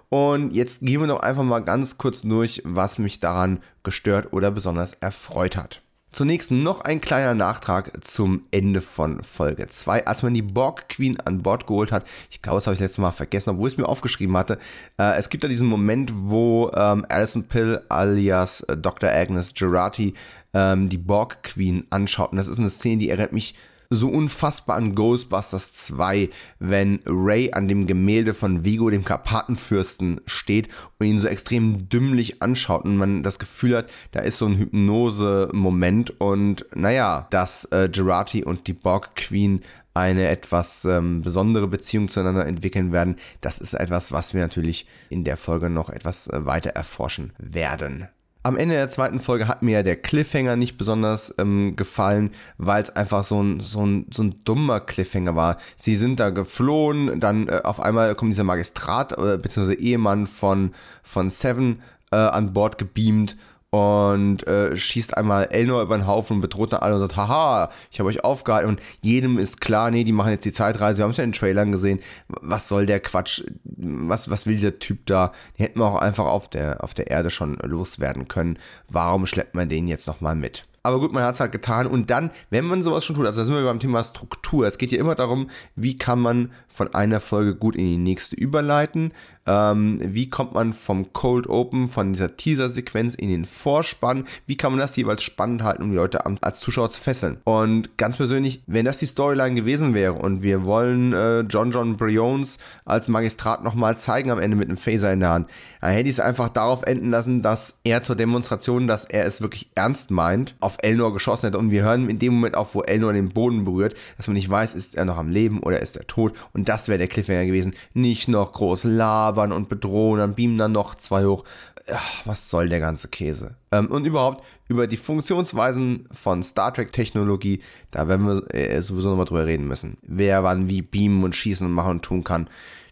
Und 0.09 0.53
jetzt 0.53 0.81
gehen 0.81 0.99
wir 0.99 1.07
noch 1.07 1.21
einfach 1.21 1.43
mal 1.43 1.59
ganz 1.59 1.97
kurz 1.97 2.21
durch, 2.21 2.61
was 2.65 2.99
mich 2.99 3.19
daran 3.19 3.63
gestört 3.83 4.31
oder 4.31 4.51
besonders 4.51 4.93
erfreut 4.93 5.57
hat. 5.57 5.81
Zunächst 6.13 6.51
noch 6.51 6.81
ein 6.81 7.01
kleiner 7.01 7.33
Nachtrag 7.33 8.05
zum 8.05 8.43
Ende 8.51 8.81
von 8.81 9.23
Folge 9.23 9.67
2. 9.67 10.05
Als 10.05 10.21
man 10.21 10.35
die 10.35 10.43
Borg 10.43 10.87
Queen 10.87 11.19
an 11.19 11.41
Bord 11.41 11.65
geholt 11.65 11.91
hat, 11.91 12.05
ich 12.29 12.43
glaube, 12.43 12.57
das 12.57 12.67
habe 12.67 12.75
ich 12.75 12.79
letztes 12.79 12.99
Mal 12.99 13.11
vergessen, 13.11 13.49
obwohl 13.49 13.67
ich 13.67 13.73
es 13.73 13.77
mir 13.79 13.89
aufgeschrieben 13.89 14.37
hatte. 14.37 14.59
Äh, 14.99 15.17
es 15.17 15.29
gibt 15.29 15.43
da 15.43 15.47
diesen 15.47 15.65
Moment, 15.65 16.13
wo 16.13 16.69
ähm, 16.75 17.03
Alison 17.09 17.45
Pill 17.45 17.81
alias 17.89 18.61
äh, 18.61 18.77
Dr. 18.77 19.09
Agnes 19.09 19.55
Gerati 19.55 20.13
ähm, 20.53 20.89
die 20.89 20.99
Borg 20.99 21.41
Queen 21.41 21.87
anschaut. 21.89 22.29
Und 22.29 22.37
das 22.37 22.47
ist 22.47 22.59
eine 22.59 22.69
Szene, 22.69 22.97
die 22.97 23.09
erinnert 23.09 23.33
mich 23.33 23.55
so 23.95 24.09
unfassbar 24.09 24.77
an 24.77 24.95
Ghostbusters 24.95 25.73
2, 25.73 26.29
wenn 26.59 26.99
Ray 27.05 27.51
an 27.53 27.67
dem 27.67 27.87
Gemälde 27.87 28.33
von 28.33 28.63
Vigo, 28.63 28.89
dem 28.89 29.05
Karpatenfürsten, 29.05 30.21
steht 30.25 30.69
und 30.99 31.07
ihn 31.07 31.19
so 31.19 31.27
extrem 31.27 31.89
dümmlich 31.89 32.41
anschaut 32.41 32.85
und 32.85 32.97
man 32.97 33.23
das 33.23 33.39
Gefühl 33.39 33.77
hat, 33.77 33.91
da 34.11 34.21
ist 34.21 34.37
so 34.37 34.45
ein 34.45 34.57
Hypnose-Moment 34.57 36.19
und 36.19 36.65
naja, 36.73 37.27
dass 37.29 37.65
äh, 37.65 37.89
Gerati 37.91 38.43
und 38.43 38.67
die 38.67 38.73
Borg 38.73 39.15
Queen 39.15 39.61
eine 39.93 40.27
etwas 40.27 40.85
ähm, 40.85 41.21
besondere 41.21 41.67
Beziehung 41.67 42.09
zueinander 42.09 42.45
entwickeln 42.45 42.91
werden. 42.91 43.17
Das 43.41 43.59
ist 43.59 43.73
etwas, 43.73 44.11
was 44.11 44.33
wir 44.33 44.41
natürlich 44.41 44.87
in 45.09 45.23
der 45.23 45.37
Folge 45.37 45.69
noch 45.69 45.89
etwas 45.89 46.27
äh, 46.27 46.45
weiter 46.45 46.71
erforschen 46.71 47.33
werden. 47.37 48.07
Am 48.45 48.57
Ende 48.57 48.75
der 48.75 48.89
zweiten 48.89 49.21
Folge 49.21 49.47
hat 49.47 49.61
mir 49.61 49.83
der 49.83 49.95
Cliffhanger 49.95 50.57
nicht 50.57 50.77
besonders 50.77 51.33
ähm, 51.37 51.77
gefallen, 51.77 52.31
weil 52.57 52.83
es 52.83 52.89
einfach 52.89 53.23
so 53.23 53.41
ein, 53.41 53.61
so, 53.61 53.85
ein, 53.85 54.05
so 54.11 54.21
ein 54.21 54.43
dummer 54.43 54.81
Cliffhanger 54.81 55.33
war. 55.33 55.57
Sie 55.77 55.95
sind 55.95 56.19
da 56.19 56.29
geflohen, 56.29 57.21
dann 57.21 57.47
äh, 57.47 57.61
auf 57.63 57.79
einmal 57.79 58.13
kommt 58.15 58.33
dieser 58.33 58.43
Magistrat 58.43 59.17
äh, 59.17 59.37
bzw. 59.37 59.75
Ehemann 59.75 60.27
von, 60.27 60.73
von 61.03 61.29
Seven 61.29 61.81
äh, 62.11 62.17
an 62.17 62.51
Bord 62.51 62.77
gebeamt 62.77 63.37
und 63.73 64.45
äh, 64.45 64.77
schießt 64.77 65.17
einmal 65.17 65.45
Elnor 65.45 65.81
über 65.81 65.97
den 65.97 66.05
Haufen 66.05 66.35
und 66.35 66.41
bedroht 66.41 66.73
dann 66.73 66.81
alle 66.81 66.93
und 66.93 66.99
sagt, 66.99 67.17
haha, 67.17 67.71
ich 67.89 67.99
habe 67.99 68.07
euch 68.07 68.23
aufgehalten 68.23 68.69
und 68.69 68.79
jedem 69.01 69.39
ist 69.39 69.61
klar, 69.61 69.89
nee, 69.89 70.03
die 70.03 70.11
machen 70.11 70.29
jetzt 70.29 70.45
die 70.45 70.53
Zeitreise, 70.53 70.99
wir 70.99 71.05
haben 71.05 71.09
es 71.09 71.17
ja 71.17 71.23
in 71.23 71.31
den 71.31 71.39
Trailern 71.39 71.71
gesehen, 71.71 71.99
was 72.27 72.67
soll 72.67 72.85
der 72.85 72.99
Quatsch, 72.99 73.41
was, 73.63 74.29
was 74.29 74.45
will 74.45 74.53
dieser 74.53 74.77
Typ 74.77 75.07
da, 75.07 75.31
die 75.57 75.63
hätten 75.63 75.79
wir 75.79 75.87
auch 75.87 75.95
einfach 75.95 76.25
auf 76.25 76.51
der, 76.51 76.83
auf 76.83 76.93
der 76.93 77.09
Erde 77.09 77.31
schon 77.31 77.57
loswerden 77.63 78.27
können, 78.27 78.59
warum 78.89 79.25
schleppt 79.25 79.55
man 79.55 79.69
den 79.69 79.87
jetzt 79.87 80.05
nochmal 80.05 80.35
mit? 80.35 80.67
Aber 80.85 80.99
gut, 80.99 81.13
man 81.13 81.23
hat 81.23 81.35
es 81.35 81.39
halt 81.39 81.53
getan. 81.53 81.87
Und 81.87 82.09
dann, 82.09 82.29
wenn 82.49 82.65
man 82.65 82.83
sowas 82.83 83.05
schon 83.05 83.15
tut, 83.15 83.25
also 83.25 83.41
da 83.41 83.45
sind 83.45 83.55
wir 83.55 83.63
beim 83.63 83.79
Thema 83.79 84.03
Struktur. 84.03 84.67
Es 84.67 84.77
geht 84.77 84.91
ja 84.91 84.99
immer 84.99 85.15
darum, 85.15 85.49
wie 85.77 85.97
kann 85.97 86.19
man 86.19 86.51
von 86.67 86.93
einer 86.93 87.21
Folge 87.21 87.55
gut 87.55 87.77
in 87.77 87.85
die 87.85 87.97
nächste 87.97 88.35
überleiten. 88.35 89.13
Ähm, 89.45 89.99
wie 90.01 90.29
kommt 90.29 90.53
man 90.53 90.73
vom 90.73 91.11
Cold 91.13 91.47
Open, 91.47 91.87
von 91.89 92.13
dieser 92.13 92.37
Teaser-Sequenz 92.37 93.15
in 93.15 93.29
den 93.29 93.45
Vorspann? 93.45 94.25
Wie 94.45 94.57
kann 94.57 94.71
man 94.71 94.79
das 94.79 94.95
jeweils 94.95 95.23
spannend 95.23 95.63
halten, 95.63 95.83
um 95.83 95.91
die 95.91 95.97
Leute 95.97 96.25
als 96.25 96.59
Zuschauer 96.59 96.89
zu 96.89 97.01
fesseln? 97.01 97.37
Und 97.43 97.97
ganz 97.97 98.17
persönlich, 98.17 98.61
wenn 98.67 98.85
das 98.85 98.99
die 98.99 99.05
Storyline 99.05 99.55
gewesen 99.55 99.93
wäre 99.93 100.13
und 100.13 100.43
wir 100.43 100.63
wollen 100.63 101.13
äh, 101.13 101.41
John 101.41 101.71
John 101.71 101.97
Briones 101.97 102.57
als 102.85 103.07
Magistrat 103.07 103.63
nochmal 103.63 103.97
zeigen 103.97 104.31
am 104.31 104.39
Ende 104.39 104.55
mit 104.55 104.69
einem 104.69 104.77
Phaser 104.77 105.11
in 105.11 105.19
der 105.19 105.29
Hand, 105.29 105.49
dann 105.81 105.91
hätte 105.91 106.07
ich 106.07 106.15
es 106.15 106.19
einfach 106.21 106.47
darauf 106.47 106.83
enden 106.83 107.09
lassen, 107.09 107.41
dass 107.41 107.79
er 107.83 108.01
zur 108.01 108.15
Demonstration, 108.15 108.87
dass 108.87 109.03
er 109.03 109.25
es 109.25 109.41
wirklich 109.41 109.69
ernst 109.75 110.11
meint, 110.11 110.55
auf 110.61 110.77
Elnor 110.81 111.11
geschossen 111.11 111.47
hätte. 111.47 111.57
Und 111.57 111.71
wir 111.71 111.83
hören 111.83 112.09
in 112.09 112.19
dem 112.19 112.35
Moment 112.35 112.55
auch, 112.55 112.73
wo 112.73 112.81
Elnor 112.81 113.11
den 113.11 113.29
Boden 113.29 113.65
berührt, 113.65 113.93
dass 114.15 114.27
man 114.27 114.35
nicht 114.35 114.49
weiß, 114.49 114.75
ist 114.75 114.95
er 114.95 115.03
noch 115.03 115.17
am 115.17 115.29
Leben 115.29 115.59
oder 115.59 115.81
ist 115.81 115.97
er 115.97 116.07
tot. 116.07 116.33
Und 116.53 116.69
das 116.69 116.87
wäre 116.87 116.99
der 116.99 117.09
Cliffhanger 117.09 117.45
gewesen. 117.45 117.73
Nicht 117.93 118.29
noch 118.29 118.53
groß 118.53 118.85
labern 118.85 119.32
und 119.33 119.69
bedrohen, 119.69 120.19
dann 120.19 120.35
beamen 120.35 120.57
dann 120.57 120.71
noch 120.71 120.95
zwei 120.95 121.25
hoch. 121.25 121.43
Ach, 121.91 122.21
was 122.25 122.49
soll 122.49 122.69
der 122.69 122.79
ganze 122.79 123.09
Käse? 123.09 123.55
Ähm, 123.71 123.87
und 123.87 124.05
überhaupt 124.05 124.43
über 124.67 124.87
die 124.87 124.97
Funktionsweisen 124.97 126.07
von 126.11 126.41
Star 126.43 126.73
Trek 126.73 126.93
Technologie, 126.93 127.61
da 127.91 128.07
werden 128.07 128.25
wir 128.25 128.55
äh, 128.55 128.81
sowieso 128.81 129.09
nochmal 129.09 129.25
drüber 129.25 129.45
reden 129.45 129.67
müssen. 129.67 129.97
Wer 130.01 130.43
wann 130.43 130.69
wie 130.69 130.81
beamen 130.81 131.23
und 131.23 131.35
schießen 131.35 131.67
und 131.67 131.73
machen 131.73 131.91
und 131.91 132.01
tun 132.03 132.23
kann. 132.23 132.49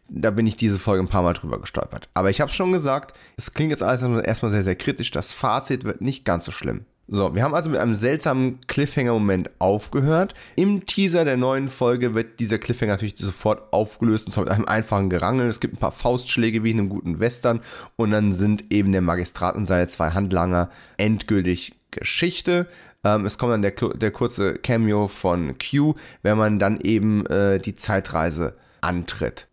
Da 0.10 0.30
bin 0.30 0.46
ich 0.46 0.58
diese 0.58 0.78
Folge 0.78 1.02
ein 1.02 1.08
paar 1.08 1.22
Mal 1.22 1.34
drüber 1.34 1.62
gestolpert. 1.62 2.10
Aber 2.14 2.30
ich 2.30 2.42
habe 2.42 2.52
schon 2.52 2.74
gesagt, 2.74 3.16
es 3.38 3.54
klingt 3.54 3.72
jetzt 3.72 3.82
alles 3.84 4.02
erstmal 4.02 4.52
sehr, 4.52 4.64
sehr 4.64 4.76
kritisch. 4.76 5.12
Das 5.12 5.32
Fazit 5.32 5.86
wird 5.86 6.02
nicht 6.02 6.26
ganz 6.26 6.44
so 6.44 6.52
schlimm. 6.52 6.86
So, 7.14 7.36
wir 7.36 7.44
haben 7.44 7.54
also 7.54 7.70
mit 7.70 7.78
einem 7.78 7.94
seltsamen 7.94 8.62
Cliffhanger-Moment 8.68 9.50
aufgehört. 9.60 10.34
Im 10.56 10.86
Teaser 10.86 11.26
der 11.26 11.36
neuen 11.36 11.68
Folge 11.68 12.14
wird 12.14 12.40
dieser 12.40 12.58
Cliffhanger 12.58 12.94
natürlich 12.94 13.18
sofort 13.18 13.74
aufgelöst 13.74 14.28
und 14.28 14.32
zwar 14.32 14.46
mit 14.46 14.54
einem 14.54 14.64
einfachen 14.64 15.10
Gerangel. 15.10 15.50
Es 15.50 15.60
gibt 15.60 15.74
ein 15.74 15.80
paar 15.80 15.92
Faustschläge 15.92 16.64
wie 16.64 16.72
in 16.72 16.80
einem 16.80 16.88
guten 16.88 17.20
Western 17.20 17.60
und 17.98 18.12
dann 18.12 18.32
sind 18.32 18.72
eben 18.72 18.94
der 18.94 19.02
Magistrat 19.02 19.58
und 19.58 19.66
seine 19.66 19.88
zwei 19.88 20.12
Handlanger 20.12 20.70
endgültig 20.96 21.74
Geschichte. 21.92 22.68
Ähm, 23.04 23.26
es 23.26 23.38
kommt 23.38 23.52
dann 23.52 23.62
der, 23.62 23.74
der 23.74 24.12
kurze 24.12 24.54
Cameo 24.54 25.10
von 25.10 25.56
Q, 25.58 25.96
wenn 26.22 26.38
man 26.38 26.60
dann 26.60 26.80
eben 26.80 27.26
äh, 27.26 27.60
die 27.60 27.76
Zeitreise 27.76 28.56
antritt. 28.80 29.50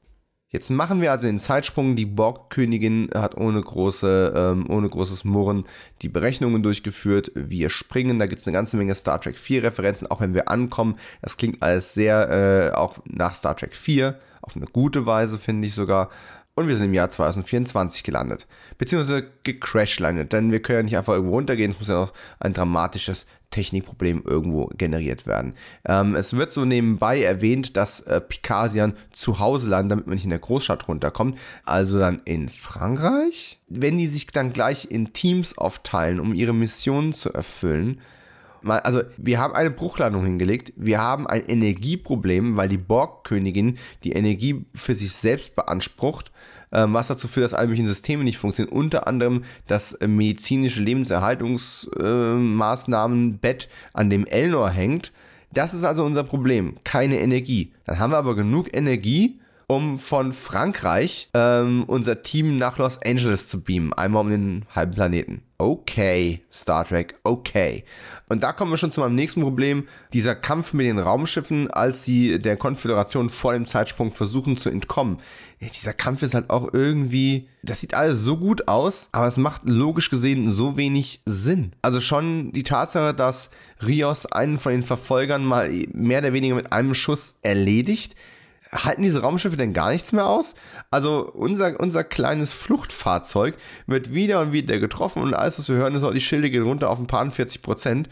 Jetzt 0.51 0.71
machen 0.71 1.03
wir 1.03 1.11
also 1.11 1.27
den 1.27 1.39
Zeitsprung. 1.39 1.95
Die 1.95 2.07
Borg-Königin 2.07 3.11
hat 3.15 3.37
ohne, 3.37 3.61
große, 3.61 4.33
ähm, 4.35 4.71
ohne 4.71 4.89
großes 4.89 5.25
Murren 5.25 5.67
die 6.01 6.09
Berechnungen 6.09 6.63
durchgeführt. 6.63 7.31
Wir 7.35 7.69
springen, 7.69 8.19
da 8.19 8.27
gibt 8.27 8.41
es 8.41 8.47
eine 8.47 8.55
ganze 8.55 8.79
Menge 8.79 8.95
Star 8.95 9.21
Trek 9.21 9.37
4 9.37 9.65
Referenzen, 9.65 10.11
auch 10.11 10.21
wenn 10.21 10.33
wir 10.33 10.49
ankommen. 10.49 10.97
Das 11.21 11.37
klingt 11.37 11.63
alles 11.63 11.93
sehr 11.93 12.31
äh, 12.31 12.75
auch 12.75 12.97
nach 13.05 13.35
Star 13.35 13.57
Trek 13.57 13.77
4, 13.77 14.19
auf 14.41 14.57
eine 14.57 14.67
gute 14.67 15.05
Weise 15.05 15.39
finde 15.39 15.67
ich 15.67 15.75
sogar. 15.75 16.09
Und 16.59 16.67
wir 16.67 16.75
sind 16.75 16.87
im 16.87 16.95
Jahr 16.95 17.09
2024 17.09 18.03
gelandet. 18.03 18.49
Beziehungsweise 18.79 19.31
gecrashlandet, 19.45 20.33
denn 20.33 20.51
wir 20.51 20.61
können 20.61 20.79
ja 20.79 20.83
nicht 20.83 20.97
einfach 20.97 21.13
irgendwo 21.13 21.37
runtergehen. 21.37 21.71
Es 21.71 21.79
muss 21.79 21.87
ja 21.87 22.01
noch 22.01 22.13
ein 22.41 22.53
dramatisches 22.53 23.27
Technikproblem 23.53 24.25
irgendwo 24.27 24.67
generiert 24.77 25.25
werden. 25.29 25.55
Ähm, 25.85 26.17
es 26.17 26.37
wird 26.37 26.51
so 26.51 26.65
nebenbei 26.65 27.23
erwähnt, 27.23 27.77
dass 27.77 28.01
äh, 28.01 28.21
Picasian 28.21 28.95
zu 29.13 29.39
Hause 29.39 29.69
landet, 29.69 29.93
damit 29.93 30.09
man 30.09 30.17
nicht 30.17 30.25
in 30.25 30.31
der 30.31 30.41
Großstadt 30.41 30.89
runterkommt. 30.89 31.39
Also 31.65 32.01
dann 32.01 32.23
in 32.25 32.49
Frankreich. 32.49 33.61
Wenn 33.69 33.97
die 33.97 34.09
sich 34.09 34.27
dann 34.27 34.53
gleich 34.53 34.91
in 34.91 35.13
Teams 35.13 35.57
aufteilen, 35.57 36.19
um 36.19 36.35
ihre 36.35 36.55
Mission 36.55 37.13
zu 37.13 37.33
erfüllen, 37.33 38.01
also 38.65 39.03
wir 39.17 39.39
haben 39.39 39.55
eine 39.55 39.71
Bruchlandung 39.71 40.25
hingelegt, 40.25 40.73
wir 40.77 41.01
haben 41.01 41.27
ein 41.27 41.47
Energieproblem, 41.47 42.57
weil 42.57 42.69
die 42.69 42.79
Borg-Königin 42.79 43.79
die 44.05 44.13
Energie 44.13 44.67
für 44.75 44.95
sich 44.95 45.13
selbst 45.13 45.57
beansprucht 45.57 46.33
ähm, 46.73 46.95
was 46.95 47.09
dazu 47.09 47.29
führt, 47.29 47.45
dass 47.45 47.53
alle 47.55 47.69
möglichen 47.69 47.87
Systeme 47.87 48.25
nicht 48.25 48.39
funktionieren. 48.39 48.77
Unter 48.77 49.07
anderem 49.07 49.45
das 49.67 49.93
äh, 49.95 50.07
medizinische 50.07 50.83
Lebenserhaltungsmaßnahmenbett, 50.83 53.65
äh, 53.65 53.69
an 53.95 54.11
dem 54.11 54.27
Elnor 54.27 54.69
hängt. 54.71 55.13
Das 55.53 55.73
ist 55.73 55.85
also 55.85 56.05
unser 56.05 56.25
Problem. 56.25 56.77
Keine 56.85 57.21
Energie. 57.21 57.73
Dann 57.87 57.99
haben 57.99 58.13
wir 58.13 58.19
aber 58.19 58.37
genug 58.37 58.75
Energie, 58.75 59.41
um 59.67 59.99
von 59.99 60.35
Frankreich 60.35 61.31
ähm, 61.33 61.85
unser 61.87 62.21
Team 62.23 62.59
nach 62.59 62.77
Los 62.79 63.01
Angeles 63.03 63.49
zu 63.49 63.63
beamen. 63.63 63.95
Einmal 63.95 64.21
um 64.23 64.31
den 64.31 64.67
halben 64.75 64.93
Planeten. 64.93 65.41
Okay, 65.57 66.43
Star 66.53 66.85
Trek, 66.85 67.15
okay. 67.25 67.85
Und 68.29 68.43
da 68.43 68.53
kommen 68.53 68.71
wir 68.71 68.79
schon 68.79 68.93
zu 68.93 69.01
meinem 69.01 69.15
nächsten 69.15 69.43
Problem. 69.43 69.89
Dieser 70.13 70.35
Kampf 70.35 70.73
mit 70.73 70.87
den 70.87 70.99
Raumschiffen, 70.99 71.71
als 71.71 72.05
sie 72.05 72.39
der 72.39 72.57
Konföderation 72.57 73.31
vor 73.31 73.53
dem 73.53 73.67
Zeitsprung 73.67 74.11
versuchen 74.11 74.57
zu 74.57 74.71
entkommen. 74.71 75.19
Ja, 75.61 75.69
dieser 75.69 75.93
Kampf 75.93 76.23
ist 76.23 76.35
halt 76.35 76.51
auch 76.51 76.73
irgendwie, 76.73 77.49
das 77.63 77.81
sieht 77.81 77.95
alles 77.95 78.21
so 78.21 78.37
gut 78.37 78.69
aus, 78.69 79.09
aber 79.13 79.27
es 79.27 79.37
macht 79.37 79.63
logisch 79.65 80.11
gesehen 80.11 80.51
so 80.51 80.77
wenig 80.77 81.21
Sinn. 81.25 81.73
Also 81.83 82.01
schon 82.01 82.53
die 82.53 82.63
Tatsache, 82.63 83.13
dass 83.13 83.51
Rios 83.85 84.27
einen 84.27 84.59
von 84.59 84.73
den 84.73 84.83
Verfolgern 84.83 85.45
mal 85.45 85.71
mehr 85.93 86.21
oder 86.21 86.33
weniger 86.33 86.55
mit 86.55 86.73
einem 86.73 86.95
Schuss 86.95 87.39
erledigt, 87.43 88.15
halten 88.73 89.03
diese 89.03 89.21
Raumschiffe 89.21 89.57
denn 89.57 89.73
gar 89.73 89.91
nichts 89.91 90.13
mehr 90.13 90.27
aus? 90.27 90.55
Also 90.91 91.31
unser, 91.33 91.79
unser 91.81 92.05
kleines 92.05 92.53
Fluchtfahrzeug 92.53 93.57
wird 93.87 94.15
wieder 94.15 94.41
und 94.41 94.53
wieder 94.53 94.79
getroffen 94.79 95.23
und 95.23 95.35
alles, 95.35 95.59
was 95.59 95.69
wir 95.69 95.77
hören, 95.77 95.95
ist 95.95 96.03
auch, 96.03 96.13
die 96.13 96.21
Schilde 96.21 96.51
gehen 96.51 96.63
runter 96.63 96.91
auf 96.91 96.99
ein 96.99 97.07
paar 97.07 97.29
40 97.31 97.63
Prozent. 97.63 98.09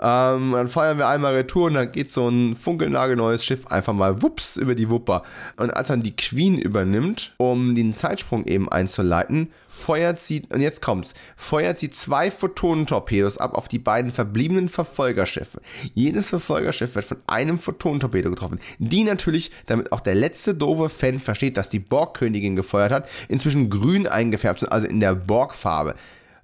Ähm, 0.00 0.52
dann 0.52 0.68
feuern 0.68 0.98
wir 0.98 1.08
einmal 1.08 1.34
Retour 1.34 1.66
und 1.66 1.74
dann 1.74 1.92
geht 1.92 2.10
so 2.10 2.28
ein 2.28 2.56
funkelnagelneues 2.56 3.44
Schiff 3.44 3.66
einfach 3.66 3.92
mal 3.92 4.22
wups 4.22 4.56
über 4.56 4.74
die 4.74 4.90
Wupper. 4.90 5.22
Und 5.56 5.70
als 5.70 5.88
dann 5.88 6.02
die 6.02 6.14
Queen 6.16 6.58
übernimmt, 6.58 7.34
um 7.38 7.74
den 7.74 7.94
Zeitsprung 7.94 8.44
eben 8.44 8.68
einzuleiten, 8.68 9.52
feuert 9.68 10.20
sie, 10.20 10.42
und 10.50 10.60
jetzt 10.60 10.82
kommt's, 10.82 11.14
feuert 11.36 11.78
sie 11.78 11.90
zwei 11.90 12.30
Photonentorpedos 12.30 13.38
ab 13.38 13.54
auf 13.54 13.68
die 13.68 13.78
beiden 13.78 14.10
verbliebenen 14.10 14.68
Verfolgerschiffe. 14.68 15.60
Jedes 15.94 16.28
Verfolgerschiff 16.28 16.94
wird 16.94 17.04
von 17.04 17.18
einem 17.26 17.58
Photonentorpedo 17.58 18.30
getroffen. 18.30 18.60
Die 18.78 19.04
natürlich, 19.04 19.50
damit 19.66 19.92
auch 19.92 20.00
der 20.00 20.14
letzte 20.14 20.54
doofe 20.54 20.88
Fan 20.88 21.20
versteht, 21.20 21.56
dass 21.56 21.68
die 21.68 21.78
Borgkönigin 21.78 22.56
gefeuert 22.56 22.92
hat, 22.92 23.08
inzwischen 23.28 23.70
grün 23.70 24.06
eingefärbt 24.06 24.60
sind, 24.60 24.72
also 24.72 24.86
in 24.86 25.00
der 25.00 25.14
Borgfarbe. 25.14 25.94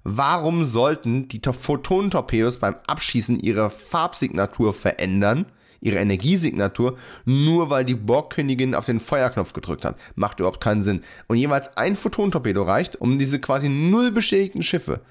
Warum 0.03 0.65
sollten 0.65 1.29
die 1.29 1.41
Photonentorpedos 1.41 2.57
beim 2.57 2.75
Abschießen 2.87 3.39
ihre 3.39 3.69
Farbsignatur 3.69 4.73
verändern, 4.73 5.45
ihre 5.79 5.99
Energiesignatur, 5.99 6.97
nur 7.25 7.69
weil 7.69 7.85
die 7.85 7.95
Borgkönigin 7.95 8.75
auf 8.75 8.85
den 8.85 8.99
Feuerknopf 8.99 9.53
gedrückt 9.53 9.85
hat? 9.85 9.97
Macht 10.15 10.39
überhaupt 10.39 10.61
keinen 10.61 10.81
Sinn. 10.81 11.03
Und 11.27 11.37
jeweils 11.37 11.77
ein 11.77 11.95
Photonentorpedo 11.95 12.63
reicht, 12.63 12.99
um 12.99 13.17
diese 13.17 13.39
quasi 13.39 13.69
null 13.69 14.11
beschädigten 14.11 14.63
Schiffe 14.63 15.01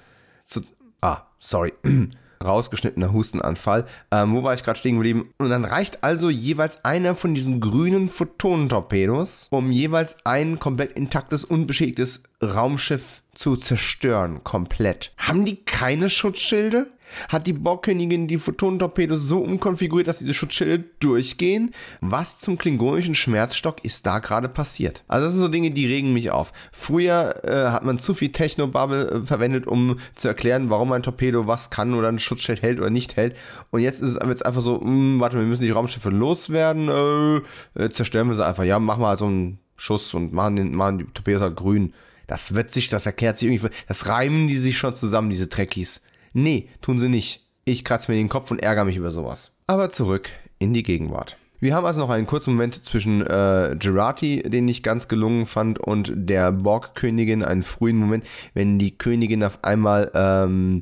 zu. 0.45 0.61
Ah, 1.01 1.23
sorry. 1.39 1.73
rausgeschnittener 2.43 3.13
Hustenanfall. 3.13 3.85
Ähm, 4.11 4.33
wo 4.33 4.43
war 4.43 4.53
ich 4.53 4.63
gerade 4.63 4.77
stehen 4.77 4.95
geblieben? 4.95 5.33
Und 5.37 5.49
dann 5.49 5.65
reicht 5.65 6.03
also 6.03 6.29
jeweils 6.29 6.83
einer 6.83 7.15
von 7.15 7.33
diesen 7.33 7.61
grünen 7.61 8.09
Photonentorpedos, 8.09 9.47
um 9.49 9.71
jeweils 9.71 10.17
ein 10.25 10.59
komplett 10.59 10.91
intaktes, 10.91 11.45
unbeschädigtes 11.45 12.23
Raumschiff 12.43 13.22
zu 13.33 13.55
zerstören, 13.55 14.43
komplett. 14.43 15.11
Haben 15.17 15.45
die 15.45 15.57
keine 15.63 16.09
Schutzschilde? 16.09 16.87
Hat 17.29 17.47
die 17.47 17.53
Borgkönigin 17.53 18.27
die 18.27 18.37
Photonentorpedos 18.37 19.21
so 19.21 19.39
umkonfiguriert, 19.39 20.07
dass 20.07 20.19
diese 20.19 20.33
Schutzschilde 20.33 20.83
durchgehen? 20.99 21.73
Was 22.01 22.39
zum 22.39 22.57
klingonischen 22.57 23.15
Schmerzstock 23.15 23.83
ist 23.83 24.05
da 24.05 24.19
gerade 24.19 24.49
passiert? 24.49 25.03
Also 25.07 25.25
das 25.25 25.33
sind 25.33 25.41
so 25.41 25.47
Dinge, 25.47 25.71
die 25.71 25.85
regen 25.85 26.13
mich 26.13 26.31
auf. 26.31 26.53
Früher 26.71 27.43
äh, 27.43 27.71
hat 27.71 27.83
man 27.83 27.99
zu 27.99 28.13
viel 28.13 28.31
Technobubble 28.31 29.09
äh, 29.11 29.25
verwendet, 29.25 29.67
um 29.67 29.99
zu 30.15 30.27
erklären, 30.27 30.69
warum 30.69 30.91
ein 30.91 31.03
Torpedo 31.03 31.47
was 31.47 31.69
kann 31.69 31.93
oder 31.93 32.09
ein 32.09 32.19
Schutzschild 32.19 32.61
hält 32.61 32.79
oder 32.79 32.89
nicht 32.89 33.15
hält. 33.15 33.35
Und 33.71 33.81
jetzt 33.81 34.01
ist 34.01 34.15
es 34.15 34.27
jetzt 34.27 34.45
einfach 34.45 34.61
so, 34.61 34.79
mh, 34.79 34.85
hm, 34.85 35.19
warte, 35.19 35.37
wir 35.37 35.45
müssen 35.45 35.63
die 35.63 35.71
Raumschiffe 35.71 36.09
loswerden, 36.09 36.89
äh, 36.89 37.83
äh, 37.83 37.89
zerstören 37.89 38.27
wir 38.27 38.35
sie 38.35 38.45
einfach. 38.45 38.63
Ja, 38.63 38.79
mach 38.79 38.97
mal 38.97 39.09
halt 39.09 39.19
so 39.19 39.25
einen 39.25 39.59
Schuss 39.75 40.13
und 40.13 40.33
machen, 40.33 40.55
den, 40.55 40.75
machen 40.75 40.99
die 40.99 41.05
Torpedos 41.05 41.41
halt 41.41 41.55
grün. 41.55 41.93
Das 42.33 42.55
wird 42.55 42.71
sich, 42.71 42.89
das 42.89 43.05
erklärt 43.05 43.37
sich 43.37 43.47
irgendwie, 43.47 43.69
das 43.87 44.07
reimen 44.07 44.47
die 44.47 44.57
sich 44.57 44.75
schon 44.75 44.95
zusammen, 44.95 45.29
diese 45.29 45.49
Trekkies. 45.49 46.01
Nee, 46.33 46.67
tun 46.81 46.97
sie 46.97 47.07
nicht. 47.07 47.45
Ich 47.63 47.85
kratze 47.85 48.11
mir 48.11 48.17
den 48.17 48.27
Kopf 48.27 48.49
und 48.49 48.57
ärgere 48.57 48.85
mich 48.85 48.97
über 48.97 49.11
sowas. 49.11 49.55
Aber 49.67 49.91
zurück 49.91 50.29
in 50.57 50.73
die 50.73 50.81
Gegenwart. 50.81 51.37
Wir 51.59 51.75
haben 51.75 51.85
also 51.85 52.01
noch 52.01 52.09
einen 52.09 52.25
kurzen 52.25 52.55
Moment 52.55 52.83
zwischen 52.83 53.21
äh, 53.21 53.75
Gerati, 53.77 54.41
den 54.41 54.67
ich 54.67 54.81
ganz 54.81 55.07
gelungen 55.07 55.45
fand, 55.45 55.77
und 55.77 56.11
der 56.15 56.51
Borg-Königin, 56.51 57.43
einen 57.43 57.61
frühen 57.61 57.97
Moment, 57.97 58.25
wenn 58.55 58.79
die 58.79 58.97
Königin 58.97 59.43
auf 59.43 59.63
einmal 59.63 60.09
ähm, 60.15 60.81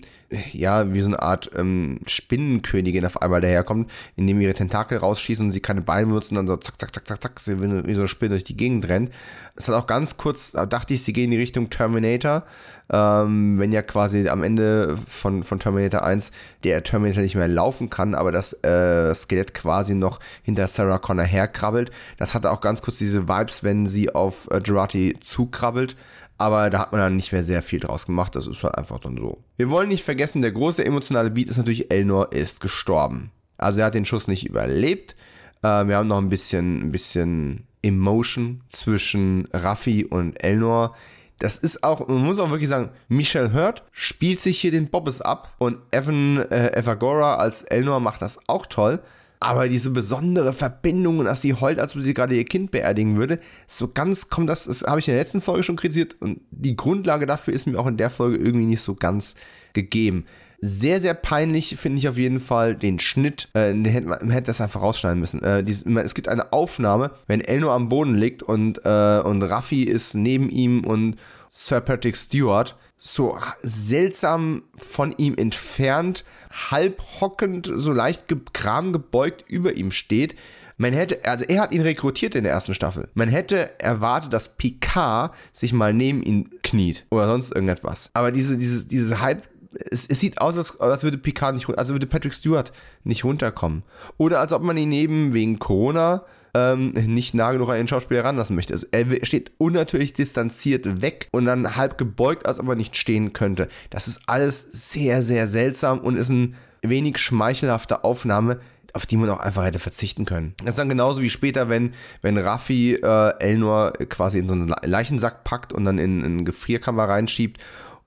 ja, 0.53 0.93
wie 0.93 1.01
so 1.01 1.07
eine 1.07 1.21
Art 1.21 1.51
ähm, 1.55 1.99
Spinnenkönigin 2.07 3.05
auf 3.05 3.21
einmal 3.21 3.41
daherkommt, 3.41 3.91
indem 4.15 4.39
ihre 4.39 4.53
Tentakel 4.53 4.97
rausschießen 4.97 5.45
und 5.45 5.51
sie 5.51 5.59
keine 5.59 5.81
Beine 5.81 6.07
benutzen, 6.07 6.35
dann 6.35 6.47
so 6.47 6.57
zack, 6.57 6.79
zack, 6.79 6.93
zack, 6.93 7.07
zack, 7.07 7.21
zack, 7.21 7.59
wie 7.59 7.93
so 7.93 8.01
eine 8.01 8.07
Spinne 8.07 8.31
durch 8.31 8.43
die 8.43 8.57
Gegend 8.57 8.87
rennt. 8.87 9.11
Es 9.55 9.67
hat 9.67 9.75
auch 9.75 9.87
ganz 9.87 10.17
kurz, 10.17 10.51
da 10.51 10.65
dachte 10.65 10.93
ich, 10.93 11.03
sie 11.03 11.13
gehen 11.13 11.25
in 11.25 11.31
die 11.31 11.37
Richtung 11.37 11.69
Terminator, 11.69 12.43
ähm, 12.91 13.57
wenn 13.59 13.71
ja 13.71 13.81
quasi 13.81 14.27
am 14.29 14.43
Ende 14.43 14.97
von, 15.07 15.43
von 15.43 15.59
Terminator 15.59 16.03
1 16.03 16.31
der 16.63 16.83
Terminator 16.83 17.21
nicht 17.23 17.35
mehr 17.35 17.47
laufen 17.47 17.89
kann, 17.89 18.15
aber 18.15 18.31
das 18.31 18.53
äh, 18.63 19.13
Skelett 19.13 19.53
quasi 19.53 19.95
noch 19.95 20.19
hinter 20.43 20.67
Sarah 20.67 20.97
Connor 20.99 21.25
herkrabbelt. 21.25 21.91
Das 22.17 22.33
hatte 22.33 22.51
auch 22.51 22.61
ganz 22.61 22.81
kurz 22.81 22.97
diese 22.97 23.27
Vibes, 23.27 23.63
wenn 23.63 23.87
sie 23.87 24.13
auf 24.13 24.47
äh, 24.51 24.61
Gerati 24.61 25.17
zukrabbelt 25.21 25.95
aber 26.41 26.71
da 26.71 26.79
hat 26.79 26.91
man 26.91 27.01
dann 27.01 27.15
nicht 27.15 27.31
mehr 27.31 27.43
sehr 27.43 27.61
viel 27.61 27.79
draus 27.79 28.07
gemacht. 28.07 28.35
Das 28.35 28.47
ist 28.47 28.63
halt 28.63 28.75
einfach 28.75 28.99
dann 28.99 29.15
so. 29.15 29.43
Wir 29.57 29.69
wollen 29.69 29.89
nicht 29.89 30.03
vergessen, 30.03 30.41
der 30.41 30.51
große 30.51 30.83
emotionale 30.83 31.29
Beat 31.29 31.49
ist 31.49 31.57
natürlich, 31.57 31.91
Elnor 31.91 32.31
ist 32.31 32.61
gestorben. 32.61 33.29
Also 33.57 33.81
er 33.81 33.85
hat 33.85 33.93
den 33.93 34.05
Schuss 34.05 34.27
nicht 34.27 34.47
überlebt. 34.47 35.15
Äh, 35.61 35.85
wir 35.85 35.97
haben 35.97 36.07
noch 36.07 36.17
ein 36.17 36.29
bisschen, 36.29 36.81
ein 36.81 36.91
bisschen 36.91 37.67
Emotion 37.81 38.61
zwischen 38.69 39.47
Raffi 39.53 40.05
und 40.05 40.43
Elnor. 40.43 40.95
Das 41.39 41.57
ist 41.57 41.83
auch, 41.83 42.07
man 42.07 42.23
muss 42.23 42.39
auch 42.39 42.51
wirklich 42.51 42.69
sagen, 42.69 42.89
Michelle 43.07 43.53
Hurt 43.53 43.83
spielt 43.91 44.39
sich 44.39 44.59
hier 44.59 44.71
den 44.71 44.89
Bobbes 44.89 45.21
ab 45.21 45.55
und 45.57 45.79
Evan 45.89 46.37
äh, 46.37 46.73
Evagora 46.77 47.35
als 47.35 47.63
Elnor 47.63 47.99
macht 47.99 48.21
das 48.21 48.39
auch 48.47 48.67
toll. 48.67 49.01
Aber 49.39 49.67
diese 49.67 49.89
besondere 49.89 50.53
Verbindung, 50.53 51.25
dass 51.25 51.41
sie 51.41 51.55
heult, 51.55 51.79
als 51.79 51.95
ob 51.95 52.03
sie 52.03 52.13
gerade 52.13 52.35
ihr 52.35 52.45
Kind 52.45 52.69
beerdigen 52.69 53.17
würde, 53.17 53.39
so 53.65 53.87
ganz 53.87 54.29
kommt 54.29 54.49
das, 54.49 54.65
das 54.65 54.83
habe 54.83 54.99
ich 54.99 55.07
in 55.07 55.15
der 55.15 55.21
letzten 55.21 55.41
Folge 55.41 55.63
schon 55.63 55.77
kritisiert 55.77 56.15
und 56.19 56.41
die 56.51 56.75
Grundlage 56.75 57.25
dafür 57.25 57.55
ist 57.55 57.65
mir 57.65 57.79
auch 57.79 57.87
in 57.87 57.97
der 57.97 58.11
Folge 58.11 58.37
irgendwie 58.37 58.67
nicht 58.67 58.83
so 58.83 58.93
ganz 58.93 59.33
gegeben. 59.73 60.25
Sehr, 60.63 60.99
sehr 60.99 61.15
peinlich 61.15 61.75
finde 61.77 61.97
ich 61.97 62.07
auf 62.07 62.17
jeden 62.17 62.39
Fall 62.39 62.75
den 62.75 62.99
Schnitt. 62.99 63.49
Äh, 63.55 63.73
man 63.73 64.29
hätte 64.29 64.47
das 64.47 64.61
einfach 64.61 64.81
rausschneiden 64.81 65.19
müssen. 65.19 65.41
Äh, 65.41 65.63
dies, 65.63 65.83
es 65.83 66.13
gibt 66.13 66.27
eine 66.27 66.53
Aufnahme, 66.53 67.11
wenn 67.25 67.41
Elno 67.41 67.73
am 67.73 67.89
Boden 67.89 68.13
liegt 68.13 68.43
und, 68.43 68.85
äh, 68.85 69.21
und 69.23 69.41
Raffi 69.41 69.83
ist 69.83 70.13
neben 70.13 70.49
ihm 70.49 70.85
und 70.85 71.17
Sir 71.49 71.81
Patrick 71.81 72.15
Stewart 72.15 72.75
so 72.95 73.39
seltsam 73.63 74.61
von 74.77 75.15
ihm 75.17 75.33
entfernt 75.35 76.23
halb 76.69 77.01
hockend, 77.19 77.71
so 77.73 77.91
leicht 77.91 78.25
Kram 78.53 78.93
gebeugt 78.93 79.45
über 79.47 79.73
ihm 79.73 79.91
steht. 79.91 80.35
Man 80.77 80.93
hätte, 80.93 81.25
also 81.25 81.45
er 81.45 81.61
hat 81.61 81.73
ihn 81.73 81.81
rekrutiert 81.81 82.35
in 82.35 82.43
der 82.43 82.53
ersten 82.53 82.73
Staffel. 82.73 83.09
Man 83.13 83.29
hätte 83.29 83.79
erwartet, 83.79 84.33
dass 84.33 84.55
Picard 84.57 85.33
sich 85.53 85.73
mal 85.73 85.93
neben 85.93 86.23
ihn 86.23 86.49
kniet 86.63 87.05
oder 87.09 87.27
sonst 87.27 87.53
irgendetwas. 87.53 88.09
Aber 88.13 88.31
diese, 88.31 88.57
diese, 88.57 88.85
diese 88.87 89.19
halb 89.19 89.47
es, 89.73 90.07
es, 90.07 90.19
sieht 90.19 90.41
aus, 90.41 90.57
als, 90.57 90.79
als 90.79 91.03
würde 91.03 91.17
Picard 91.17 91.55
nicht, 91.55 91.69
also 91.69 91.93
würde 91.93 92.07
Patrick 92.07 92.33
Stewart 92.33 92.71
nicht 93.03 93.23
runterkommen. 93.23 93.83
Oder 94.17 94.39
als 94.39 94.51
ob 94.51 94.63
man 94.63 94.77
ihn 94.77 94.89
neben 94.89 95.33
wegen 95.33 95.59
Corona 95.59 96.25
ähm, 96.53 96.89
nicht 96.89 97.33
nah 97.33 97.51
genug 97.51 97.69
an 97.69 97.77
den 97.77 97.87
Schauspieler 97.87 98.23
ranlassen 98.23 98.55
möchte. 98.55 98.73
Also 98.73 98.87
er 98.91 99.25
steht 99.25 99.51
unnatürlich 99.57 100.13
distanziert 100.13 101.01
weg 101.01 101.27
und 101.31 101.45
dann 101.45 101.75
halb 101.75 101.97
gebeugt, 101.97 102.45
als 102.45 102.59
ob 102.59 102.67
er 102.67 102.75
nicht 102.75 102.97
stehen 102.97 103.33
könnte. 103.33 103.69
Das 103.89 104.07
ist 104.07 104.21
alles 104.27 104.67
sehr, 104.71 105.23
sehr 105.23 105.47
seltsam 105.47 105.99
und 105.99 106.17
ist 106.17 106.29
eine 106.29 106.53
wenig 106.81 107.17
schmeichelhafte 107.19 108.03
Aufnahme, 108.03 108.59
auf 108.93 109.05
die 109.05 109.15
man 109.15 109.29
auch 109.29 109.39
einfach 109.39 109.63
hätte 109.63 109.79
verzichten 109.79 110.25
können. 110.25 110.53
Das 110.59 110.71
ist 110.71 110.79
dann 110.79 110.89
genauso 110.89 111.21
wie 111.21 111.29
später, 111.29 111.69
wenn, 111.69 111.93
wenn 112.21 112.37
Raffi 112.37 112.95
äh, 112.95 113.33
Elnor 113.39 113.93
quasi 114.09 114.39
in 114.39 114.47
so 114.47 114.53
einen 114.53 114.73
Leichensack 114.83 115.45
packt 115.45 115.71
und 115.71 115.85
dann 115.85 115.97
in, 115.97 116.19
in 116.19 116.33
eine 116.33 116.43
Gefrierkammer 116.43 117.05
reinschiebt 117.05 117.61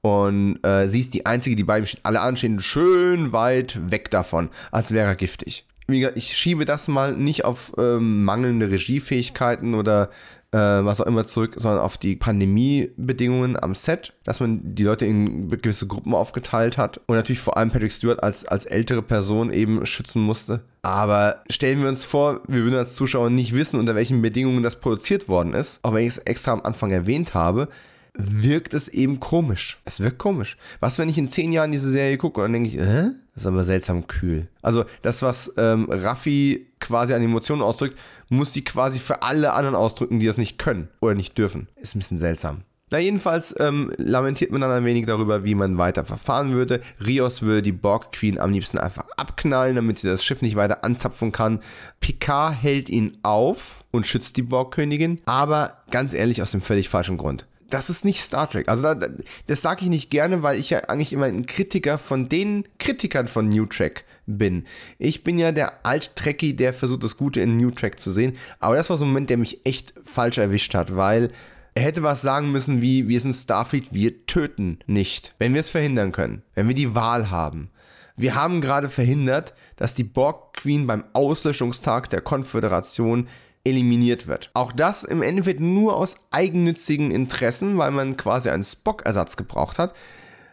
und 0.05 0.59
äh, 0.63 0.87
sie 0.87 1.01
ist 1.01 1.15
die 1.15 1.25
Einzige, 1.25 1.57
die 1.57 1.65
bei 1.65 1.79
ihm 1.79 1.87
steht. 1.87 2.05
Alle 2.05 2.21
anderen 2.21 2.37
stehen 2.37 2.61
schön 2.61 3.33
weit 3.33 3.91
weg 3.91 4.11
davon, 4.11 4.51
als 4.71 4.93
wäre 4.93 5.07
er 5.09 5.17
giftig 5.17 5.67
ich 5.87 6.37
schiebe 6.37 6.65
das 6.65 6.89
mal 6.89 7.13
nicht 7.13 7.45
auf 7.45 7.73
ähm, 7.77 8.25
mangelnde 8.25 8.71
Regiefähigkeiten 8.71 9.75
oder 9.75 10.11
äh, 10.53 10.59
was 10.59 11.01
auch 11.01 11.07
immer 11.07 11.27
zurück, 11.27 11.55
sondern 11.57 11.81
auf 11.81 11.99
die 11.99 12.17
Pandemiebedingungen 12.17 13.63
am 13.63 13.75
Set, 13.75 14.15
dass 14.25 14.41
man 14.41 14.75
die 14.75 14.85
Leute 14.85 15.05
in 15.05 15.51
gewisse 15.51 15.87
Gruppen 15.87 16.15
aufgeteilt 16.15 16.79
hat 16.79 17.01
und 17.07 17.17
natürlich 17.17 17.41
vor 17.41 17.57
allem 17.57 17.71
Patrick 17.71 17.93
Stewart 17.93 18.23
als, 18.23 18.47
als 18.47 18.65
ältere 18.65 19.03
Person 19.03 19.53
eben 19.53 19.85
schützen 19.85 20.23
musste. 20.23 20.63
Aber 20.83 21.43
stellen 21.51 21.83
wir 21.83 21.89
uns 21.89 22.05
vor, 22.05 22.41
wir 22.47 22.63
würden 22.63 22.79
als 22.79 22.95
Zuschauer 22.95 23.31
nicht 23.31 23.55
wissen, 23.55 23.79
unter 23.79 23.95
welchen 23.95 24.23
Bedingungen 24.23 24.63
das 24.63 24.81
produziert 24.81 25.29
worden 25.29 25.55
ist, 25.55 25.81
auch 25.83 25.93
wenn 25.93 26.05
ich 26.05 26.11
es 26.11 26.19
extra 26.19 26.53
am 26.53 26.63
Anfang 26.63 26.93
erwähnt 26.93 27.35
habe, 27.35 27.69
wirkt 28.17 28.75
es 28.75 28.89
eben 28.89 29.21
komisch. 29.21 29.81
Es 29.85 30.01
wirkt 30.01 30.19
komisch. 30.19 30.57
Was, 30.81 30.99
wenn 30.99 31.09
ich 31.09 31.19
in 31.19 31.29
zehn 31.29 31.53
Jahren 31.53 31.73
diese 31.73 31.91
Serie 31.91 32.17
gucke 32.17 32.41
und 32.41 32.53
dann 32.53 32.65
denke 32.65 32.69
ich, 32.69 32.79
äh? 32.79 33.11
Das 33.35 33.43
ist 33.43 33.47
aber 33.47 33.65
seltsam 33.65 34.07
kühl. 34.07 34.47
Also 34.63 34.85
das, 35.03 35.23
was 35.23 35.53
ähm, 35.57 35.89
Raffi 35.91 36.69
quasi 36.79 37.15
an 37.15 37.23
Emotionen 37.23 37.63
ausdrückt, 37.63 37.99
muss 38.29 38.53
sie 38.53 38.63
quasi 38.63 39.01
für 39.01 39.23
alle 39.23 39.53
anderen 39.53 39.75
ausdrücken, 39.75 40.21
die 40.21 40.27
das 40.27 40.39
nicht 40.39 40.57
können 40.59 40.89
oder 41.01 41.15
nicht 41.15 41.37
dürfen. 41.37 41.67
Ist 41.77 41.97
ein 41.97 41.99
bisschen 41.99 42.19
seltsam. 42.19 42.63
Na, 42.91 42.99
jedenfalls 42.99 43.59
ähm, 43.59 43.93
lamentiert 43.97 44.53
man 44.53 44.61
dann 44.61 44.71
ein 44.71 44.85
wenig 44.85 45.07
darüber, 45.07 45.43
wie 45.43 45.57
man 45.57 45.79
weiter 45.79 46.05
verfahren 46.05 46.53
würde. 46.53 46.81
Rios 47.05 47.43
würde 47.43 47.63
die 47.63 47.73
Borg 47.73 48.13
Queen 48.13 48.39
am 48.39 48.53
liebsten 48.53 48.79
einfach 48.79 49.05
abknallen, 49.17 49.75
damit 49.75 49.99
sie 49.99 50.07
das 50.07 50.23
Schiff 50.23 50.43
nicht 50.43 50.55
weiter 50.55 50.85
anzapfen 50.85 51.33
kann. 51.33 51.59
Picard 51.99 52.55
hält 52.63 52.89
ihn 52.89 53.19
auf 53.23 53.85
und 53.91 54.07
schützt 54.07 54.37
die 54.37 54.43
Borg 54.43 54.73
Königin, 54.73 55.21
aber 55.27 55.79
ganz 55.91 56.15
ehrlich 56.15 56.41
aus 56.41 56.53
dem 56.53 56.61
völlig 56.61 56.89
falschen 56.89 57.17
Grund 57.17 57.47
das 57.75 57.91
ist 57.91 58.05
nicht 58.05 58.23
Star 58.23 58.49
Trek. 58.49 58.69
Also 58.69 58.95
da, 58.95 59.09
das 59.49 59.61
sage 59.61 59.83
ich 59.83 59.89
nicht 59.89 60.09
gerne, 60.09 60.45
weil 60.45 60.61
ich 60.61 60.71
ja 60.71 60.85
eigentlich 60.85 61.13
immer 61.13 61.27
ein 61.27 61.45
Kritiker 61.45 61.99
von 61.99 62.29
den 62.29 62.65
Kritikern 62.79 63.27
von 63.27 63.49
New 63.49 63.67
Trek 63.67 64.05
bin. 64.27 64.65
Ich 64.99 65.25
bin 65.25 65.39
ja 65.41 65.51
der 65.51 65.85
Alt-Trekkie, 65.85 66.55
der 66.55 66.73
versucht, 66.73 67.03
das 67.03 67.17
Gute 67.17 67.41
in 67.41 67.57
New 67.57 67.73
Trek 67.73 67.99
zu 67.99 68.13
sehen. 68.13 68.37
Aber 68.61 68.77
das 68.77 68.91
war 68.91 68.97
so 68.97 69.05
ein 69.05 69.09
Moment, 69.09 69.29
der 69.29 69.39
mich 69.39 69.67
echt 69.67 69.93
falsch 70.05 70.39
erwischt 70.39 70.73
hat, 70.75 70.95
weil 70.95 71.33
er 71.75 71.83
hätte 71.83 72.05
was 72.05 72.23
sagen 72.23 72.53
müssen 72.53 72.81
wie, 72.81 73.09
wir 73.09 73.21
sind 73.21 73.35
Starfleet, 73.35 73.93
wir 73.93 74.25
töten 74.27 74.79
nicht, 74.87 75.35
wenn 75.39 75.53
wir 75.53 75.61
es 75.61 75.71
verhindern 75.71 76.13
können, 76.13 76.43
wenn 76.55 76.69
wir 76.69 76.77
die 76.77 76.95
Wahl 76.95 77.31
haben. 77.31 77.71
Wir 78.17 78.37
haben 78.37 78.61
gerade 78.61 78.89
verhindert, 78.89 79.55
dass 79.75 79.95
die 79.95 80.05
Borg 80.05 80.55
Queen 80.55 80.87
beim 80.87 81.03
Auslöschungstag 81.13 82.09
der 82.09 82.21
Konföderation 82.21 83.27
eliminiert 83.65 84.27
wird. 84.27 84.51
Auch 84.55 84.73
das 84.73 85.03
im 85.03 85.23
Endeffekt 85.23 85.61
nur 85.61 85.97
aus 85.97 86.17
eigennützigen 86.31 87.11
Interessen, 87.11 87.79
weil 87.79 87.91
man 87.91 88.17
quasi 88.17 88.51
einen 88.51 88.65
Spock-Ersatz 88.65 89.37
gebraucht 89.37 89.79
hat. 89.79 89.95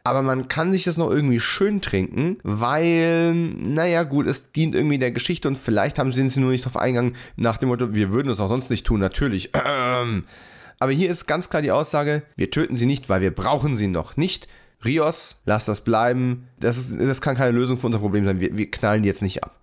Aber 0.03 0.23
man 0.23 0.47
kann 0.47 0.71
sich 0.71 0.85
das 0.85 0.97
noch 0.97 1.11
irgendwie 1.11 1.39
schön 1.39 1.79
trinken, 1.81 2.37
weil, 2.41 3.33
naja, 3.33 4.01
gut, 4.03 4.25
es 4.25 4.51
dient 4.51 4.73
irgendwie 4.73 4.97
der 4.97 5.11
Geschichte 5.11 5.47
und 5.47 5.59
vielleicht 5.59 5.99
haben 5.99 6.11
sie 6.11 6.23
nur 6.39 6.51
nicht 6.51 6.65
darauf 6.65 6.81
eingegangen, 6.81 7.15
nach 7.35 7.57
dem 7.57 7.69
Motto, 7.69 7.93
wir 7.93 8.11
würden 8.11 8.31
es 8.31 8.39
auch 8.39 8.49
sonst 8.49 8.71
nicht 8.71 8.85
tun, 8.85 8.99
natürlich. 8.99 9.51
Aber 10.79 10.91
hier 10.91 11.11
ist 11.11 11.27
ganz 11.27 11.51
klar 11.51 11.61
die 11.61 11.71
Aussage, 11.71 12.23
wir 12.35 12.49
töten 12.49 12.77
sie 12.77 12.87
nicht, 12.87 13.09
weil 13.09 13.21
wir 13.21 13.29
brauchen 13.29 13.75
sie 13.75 13.87
noch 13.87 14.17
nicht. 14.17 14.47
Rios, 14.83 15.37
lass 15.45 15.65
das 15.65 15.81
bleiben. 15.81 16.47
Das, 16.59 16.77
ist, 16.77 16.99
das 16.99 17.21
kann 17.21 17.35
keine 17.37 17.51
Lösung 17.51 17.77
für 17.77 17.85
unser 17.85 17.99
Problem 17.99 18.25
sein. 18.25 18.39
Wir, 18.39 18.57
wir 18.57 18.71
knallen 18.71 19.03
die 19.03 19.09
jetzt 19.09 19.21
nicht 19.21 19.43
ab. 19.43 19.59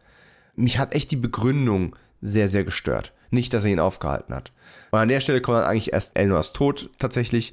Mich 0.55 0.79
hat 0.79 0.95
echt 0.95 1.11
die 1.11 1.17
Begründung 1.17 1.97
sehr, 2.21 2.47
sehr 2.47 2.63
gestört. 2.63 3.13
Nicht, 3.31 3.53
dass 3.55 3.65
er 3.65 3.71
ihn 3.71 3.81
aufgehalten 3.81 4.35
hat. 4.35 4.53
Und 4.91 4.99
an 4.99 5.09
der 5.09 5.21
Stelle 5.21 5.41
kommt 5.41 5.59
dann 5.59 5.65
eigentlich 5.65 5.93
erst 5.93 6.17
Elnors 6.17 6.53
Tod 6.53 6.91
tatsächlich. 6.99 7.53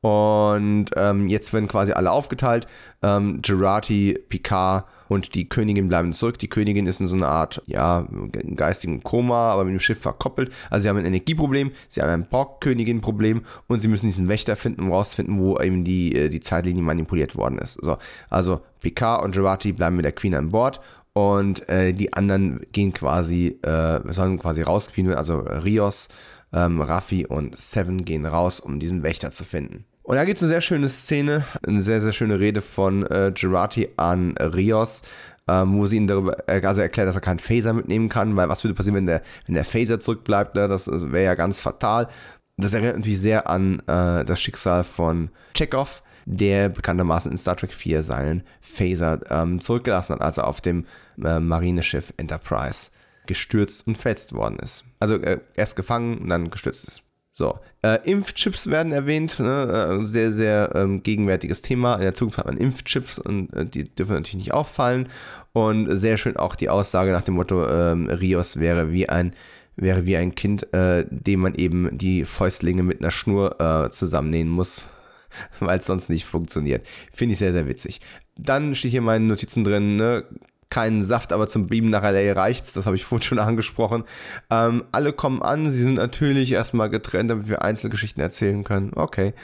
Und 0.00 0.90
ähm, 0.96 1.28
jetzt 1.28 1.54
werden 1.54 1.66
quasi 1.66 1.92
alle 1.92 2.10
aufgeteilt. 2.10 2.66
Ähm, 3.02 3.40
Gerati, 3.40 4.18
Picard 4.28 4.84
und 5.08 5.34
die 5.34 5.48
Königin 5.48 5.88
bleiben 5.88 6.12
zurück. 6.12 6.38
Die 6.38 6.48
Königin 6.48 6.86
ist 6.86 7.00
in 7.00 7.06
so 7.06 7.16
einer 7.16 7.28
Art, 7.28 7.62
ja, 7.66 8.06
geistigen 8.54 9.02
Koma, 9.02 9.50
aber 9.50 9.64
mit 9.64 9.72
dem 9.72 9.80
Schiff 9.80 10.00
verkoppelt. 10.00 10.52
Also 10.68 10.82
sie 10.82 10.88
haben 10.90 10.98
ein 10.98 11.06
Energieproblem, 11.06 11.70
sie 11.88 12.02
haben 12.02 12.10
ein 12.10 12.28
Borg-Königin-Problem 12.28 13.46
und 13.66 13.80
sie 13.80 13.88
müssen 13.88 14.06
diesen 14.06 14.28
Wächter 14.28 14.56
finden, 14.56 14.82
um 14.82 14.92
rauszufinden, 14.92 15.38
wo 15.38 15.58
eben 15.58 15.84
die, 15.84 16.14
äh, 16.14 16.28
die 16.28 16.40
Zeitlinie 16.40 16.82
manipuliert 16.82 17.34
worden 17.34 17.58
ist. 17.58 17.74
So, 17.82 17.96
also 18.28 18.60
Picard 18.82 19.24
und 19.24 19.32
Gerati 19.34 19.72
bleiben 19.72 19.96
mit 19.96 20.04
der 20.04 20.12
Queen 20.12 20.34
an 20.34 20.50
Bord 20.50 20.80
und 21.14 21.68
äh, 21.68 21.94
die 21.94 22.12
anderen 22.12 22.60
gehen 22.72 22.92
quasi, 22.92 23.58
äh, 23.62 24.00
sollen 24.12 24.38
quasi 24.38 24.62
rausgespielt 24.62 25.16
also 25.16 25.38
Rios, 25.38 26.08
ähm, 26.52 26.80
Raffi 26.80 27.24
und 27.24 27.56
Seven 27.56 28.04
gehen 28.04 28.26
raus, 28.26 28.60
um 28.60 28.80
diesen 28.80 29.02
Wächter 29.02 29.30
zu 29.30 29.44
finden. 29.44 29.84
Und 30.02 30.16
da 30.16 30.24
gibt 30.24 30.36
es 30.36 30.42
eine 30.42 30.50
sehr 30.50 30.60
schöne 30.60 30.88
Szene, 30.88 31.44
eine 31.66 31.80
sehr, 31.80 32.02
sehr 32.02 32.12
schöne 32.12 32.38
Rede 32.38 32.60
von 32.60 33.06
äh, 33.06 33.32
Gerati 33.34 33.88
an 33.96 34.36
Rios, 34.38 35.02
ähm, 35.48 35.76
wo 35.78 35.86
sie 35.86 35.96
ihn 35.96 36.06
darüber 36.06 36.48
äh, 36.48 36.60
also 36.64 36.80
erklärt, 36.80 37.08
dass 37.08 37.16
er 37.16 37.22
keinen 37.22 37.38
Phaser 37.38 37.72
mitnehmen 37.72 38.08
kann, 38.08 38.36
weil 38.36 38.48
was 38.48 38.64
würde 38.64 38.74
passieren, 38.74 38.96
wenn 38.96 39.06
der, 39.06 39.22
wenn 39.46 39.54
der 39.54 39.64
Phaser 39.64 40.00
zurückbleibt, 40.00 40.56
ne? 40.56 40.68
das, 40.68 40.84
das 40.84 41.10
wäre 41.10 41.24
ja 41.24 41.34
ganz 41.34 41.60
fatal. 41.60 42.08
Das 42.56 42.74
erinnert 42.74 42.96
natürlich 42.96 43.20
sehr 43.20 43.48
an 43.48 43.80
äh, 43.86 44.24
das 44.24 44.40
Schicksal 44.40 44.84
von 44.84 45.30
Chekhov, 45.54 46.02
der 46.26 46.68
bekanntermaßen 46.68 47.30
in 47.30 47.38
Star 47.38 47.56
Trek 47.56 47.72
4 47.72 48.02
seinen 48.02 48.42
Phaser 48.60 49.20
ähm, 49.30 49.60
zurückgelassen 49.60 50.14
hat, 50.14 50.22
als 50.22 50.38
er 50.38 50.46
auf 50.46 50.60
dem 50.60 50.86
äh, 51.22 51.40
Marineschiff 51.40 52.12
Enterprise 52.16 52.90
gestürzt 53.26 53.86
und 53.86 53.96
verletzt 53.96 54.32
worden 54.32 54.58
ist. 54.58 54.84
Also 55.00 55.14
äh, 55.14 55.40
erst 55.54 55.76
gefangen 55.76 56.18
und 56.18 56.28
dann 56.28 56.50
gestürzt 56.50 56.86
ist. 56.86 57.02
So, 57.36 57.58
äh, 57.82 57.98
Impfchips 58.08 58.70
werden 58.70 58.92
erwähnt, 58.92 59.40
ne? 59.40 59.98
Äh, 60.02 60.06
sehr, 60.06 60.30
sehr 60.30 60.70
ähm, 60.76 61.02
gegenwärtiges 61.02 61.62
Thema. 61.62 61.96
In 61.96 62.02
der 62.02 62.14
Zukunft 62.14 62.38
hat 62.38 62.46
man 62.46 62.56
Impfchips 62.56 63.18
und 63.18 63.52
äh, 63.52 63.66
die 63.66 63.92
dürfen 63.92 64.14
natürlich 64.14 64.36
nicht 64.36 64.54
auffallen. 64.54 65.08
Und 65.52 65.96
sehr 65.96 66.16
schön 66.16 66.36
auch 66.36 66.54
die 66.54 66.68
Aussage 66.68 67.10
nach 67.10 67.22
dem 67.22 67.34
Motto, 67.34 67.68
ähm, 67.68 68.08
Rios 68.08 68.60
wäre 68.60 68.92
wie 68.92 69.08
ein, 69.08 69.32
wäre 69.74 70.06
wie 70.06 70.16
ein 70.16 70.36
Kind, 70.36 70.72
äh, 70.72 71.06
dem 71.10 71.40
man 71.40 71.56
eben 71.56 71.98
die 71.98 72.24
Fäustlinge 72.24 72.84
mit 72.84 73.00
einer 73.00 73.10
Schnur 73.10 73.60
äh, 73.60 73.90
zusammennähen 73.90 74.48
muss, 74.48 74.82
weil 75.60 75.78
es 75.78 75.86
sonst 75.86 76.08
nicht 76.08 76.24
funktioniert. 76.24 76.86
Finde 77.12 77.32
ich 77.32 77.38
sehr, 77.38 77.52
sehr 77.52 77.68
witzig. 77.68 78.00
Dann 78.36 78.74
steht 78.74 78.90
hier 78.90 78.98
in 78.98 79.04
meinen 79.04 79.28
Notizen 79.28 79.64
drin, 79.64 79.96
ne? 79.96 80.24
keinen 80.74 81.04
Saft, 81.04 81.32
aber 81.32 81.46
zum 81.46 81.68
Beamen 81.68 81.90
nach 81.90 82.02
LA 82.02 82.32
reicht's. 82.32 82.72
Das 82.72 82.86
habe 82.86 82.96
ich 82.96 83.04
vorhin 83.06 83.24
schon 83.24 83.38
angesprochen. 83.38 84.04
Ähm, 84.50 84.84
alle 84.90 85.12
kommen 85.12 85.40
an, 85.40 85.70
sie 85.70 85.82
sind 85.82 85.94
natürlich 85.94 86.50
erstmal 86.52 86.90
getrennt, 86.90 87.30
damit 87.30 87.48
wir 87.48 87.62
Einzelgeschichten 87.62 88.22
erzählen 88.22 88.64
können. 88.64 88.92
Okay. 88.94 89.34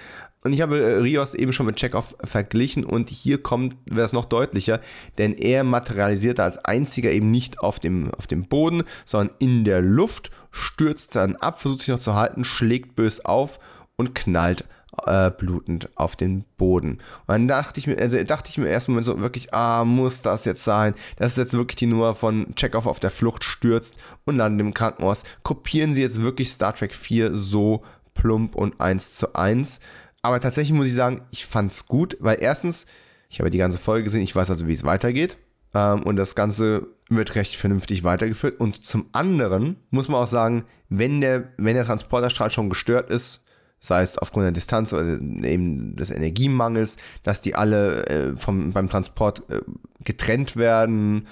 Und 0.42 0.52
ich 0.54 0.60
habe 0.60 0.78
äh, 0.78 0.96
Rios 0.96 1.34
eben 1.34 1.52
schon 1.52 1.66
mit 1.66 1.76
Chekhov 1.76 2.16
verglichen 2.24 2.84
und 2.84 3.10
hier 3.10 3.42
kommt, 3.42 3.76
wäre 3.84 4.06
es 4.06 4.12
noch 4.12 4.24
deutlicher, 4.24 4.80
denn 5.18 5.34
er 5.34 5.64
materialisiert 5.64 6.40
als 6.40 6.64
einziger 6.64 7.12
eben 7.12 7.30
nicht 7.30 7.60
auf 7.60 7.78
dem, 7.78 8.12
auf 8.14 8.26
dem 8.26 8.48
Boden, 8.48 8.84
sondern 9.04 9.36
in 9.38 9.64
der 9.64 9.82
Luft, 9.82 10.30
stürzt 10.50 11.14
dann 11.14 11.36
ab, 11.36 11.60
versucht 11.60 11.80
sich 11.80 11.88
noch 11.88 12.00
zu 12.00 12.14
halten, 12.14 12.44
schlägt 12.44 12.96
bös 12.96 13.24
auf 13.24 13.60
und 13.96 14.14
knallt 14.14 14.64
äh, 15.06 15.30
blutend 15.30 15.88
auf 15.96 16.16
den 16.16 16.44
Boden. 16.56 16.92
Und 16.92 17.28
dann 17.28 17.48
dachte 17.48 17.80
ich 17.80 17.86
mir, 17.86 17.98
also 17.98 18.22
dachte 18.24 18.50
ich 18.50 18.58
mir 18.58 18.68
erstmal 18.68 19.02
so 19.04 19.20
wirklich, 19.20 19.54
ah, 19.54 19.84
muss 19.84 20.22
das 20.22 20.44
jetzt 20.44 20.64
sein? 20.64 20.94
Das 21.16 21.32
ist 21.32 21.38
jetzt 21.38 21.54
wirklich 21.54 21.76
die 21.76 21.86
Nummer 21.86 22.14
von 22.14 22.54
Chekhov 22.54 22.86
auf 22.86 23.00
der 23.00 23.10
Flucht 23.10 23.44
stürzt 23.44 23.96
und 24.24 24.36
landet 24.36 24.66
im 24.66 24.74
Krankenhaus. 24.74 25.24
Kopieren 25.42 25.94
sie 25.94 26.02
jetzt 26.02 26.20
wirklich 26.20 26.50
Star 26.50 26.74
Trek 26.74 26.94
4 26.94 27.34
so 27.34 27.82
plump 28.14 28.54
und 28.54 28.80
eins 28.80 29.14
zu 29.14 29.34
eins? 29.34 29.80
Aber 30.22 30.40
tatsächlich 30.40 30.76
muss 30.76 30.88
ich 30.88 30.94
sagen, 30.94 31.22
ich 31.30 31.46
fand's 31.46 31.86
gut, 31.86 32.16
weil 32.20 32.38
erstens, 32.40 32.86
ich 33.28 33.40
habe 33.40 33.50
die 33.50 33.58
ganze 33.58 33.78
Folge 33.78 34.04
gesehen, 34.04 34.22
ich 34.22 34.36
weiß 34.36 34.50
also, 34.50 34.68
wie 34.68 34.74
es 34.74 34.84
weitergeht. 34.84 35.36
Ähm, 35.74 36.02
und 36.02 36.16
das 36.16 36.34
Ganze 36.34 36.88
wird 37.08 37.34
recht 37.34 37.56
vernünftig 37.56 38.04
weitergeführt. 38.04 38.60
Und 38.60 38.84
zum 38.84 39.06
anderen 39.12 39.76
muss 39.90 40.08
man 40.08 40.22
auch 40.22 40.26
sagen, 40.26 40.64
wenn 40.88 41.20
der, 41.20 41.52
wenn 41.56 41.74
der 41.74 41.84
Transporterstrahl 41.84 42.50
schon 42.50 42.70
gestört 42.70 43.10
ist, 43.10 43.42
sei 43.80 44.02
es 44.02 44.18
aufgrund 44.18 44.44
der 44.44 44.52
Distanz 44.52 44.92
oder 44.92 45.04
eben 45.04 45.96
des 45.96 46.10
Energiemangels, 46.10 46.96
dass 47.22 47.40
die 47.40 47.54
alle 47.54 48.06
äh, 48.06 48.36
vom, 48.36 48.72
beim 48.72 48.88
Transport 48.88 49.42
äh, 49.48 49.60
getrennt 50.04 50.56
werden. 50.56 51.26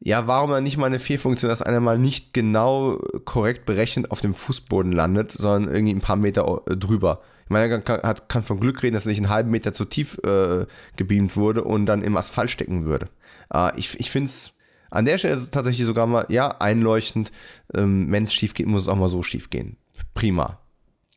Ja, 0.00 0.26
warum 0.26 0.50
dann 0.50 0.62
nicht 0.62 0.76
mal 0.76 0.86
eine 0.86 1.00
Fehlfunktion, 1.00 1.48
dass 1.48 1.62
einer 1.62 1.80
mal 1.80 1.98
nicht 1.98 2.32
genau 2.32 2.98
korrekt 3.24 3.66
berechnet 3.66 4.10
auf 4.12 4.20
dem 4.20 4.34
Fußboden 4.34 4.92
landet, 4.92 5.32
sondern 5.32 5.74
irgendwie 5.74 5.94
ein 5.94 6.00
paar 6.00 6.16
Meter 6.16 6.62
äh, 6.66 6.76
drüber. 6.76 7.22
Ich 7.44 7.50
meine, 7.50 7.80
kann, 7.80 8.02
hat, 8.02 8.28
kann 8.28 8.42
von 8.42 8.60
Glück 8.60 8.82
reden, 8.82 8.94
dass 8.94 9.06
er 9.06 9.10
nicht 9.10 9.18
einen 9.18 9.30
halben 9.30 9.50
Meter 9.50 9.72
zu 9.72 9.86
tief 9.86 10.18
äh, 10.22 10.66
gebeamt 10.96 11.36
wurde 11.36 11.64
und 11.64 11.86
dann 11.86 12.02
im 12.02 12.16
Asphalt 12.16 12.50
stecken 12.50 12.84
würde. 12.84 13.08
Äh, 13.52 13.76
ich 13.78 13.98
ich 13.98 14.10
finde 14.10 14.26
es 14.26 14.52
an 14.90 15.04
der 15.04 15.18
Stelle 15.18 15.50
tatsächlich 15.50 15.86
sogar 15.86 16.06
mal, 16.06 16.26
ja, 16.28 16.48
einleuchtend. 16.48 17.32
Ähm, 17.74 18.10
Wenn 18.10 18.24
es 18.24 18.34
schief 18.34 18.54
geht, 18.54 18.66
muss 18.66 18.82
es 18.82 18.88
auch 18.88 18.96
mal 18.96 19.08
so 19.08 19.22
schief 19.22 19.50
gehen. 19.50 19.76
Prima. 20.14 20.60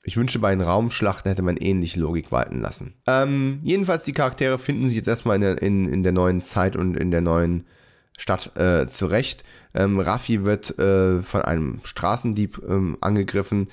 Ich 0.04 0.18
wünsche, 0.18 0.40
bei 0.40 0.50
den 0.50 0.62
Raumschlachten 0.62 1.30
hätte 1.30 1.44
man 1.44 1.58
ähnliche 1.58 2.00
Logik 2.00 2.32
walten 2.32 2.60
lassen. 2.60 2.96
Ähm, 3.06 3.60
jedenfalls, 3.64 4.04
die 4.04 4.14
Charaktere 4.14 4.58
finden 4.58 4.88
sich 4.88 4.98
jetzt 4.98 5.08
erstmal 5.08 5.36
in 5.36 5.42
der, 5.42 5.62
in, 5.62 5.88
in 5.88 6.04
der 6.04 6.12
neuen 6.12 6.42
Zeit 6.42 6.76
und 6.76 6.98
in 6.98 7.12
der 7.12 7.22
neuen 7.22 7.66
Stadt 8.18 8.58
äh, 8.58 8.88
zurecht. 8.88 9.44
Ähm, 9.74 10.00
Raffi 10.00 10.44
wird 10.44 10.78
äh, 10.80 11.22
von 11.22 11.42
einem 11.44 11.82
Straßendieb 11.84 12.62
ähm, 12.68 12.98
angegriffen, 13.00 13.70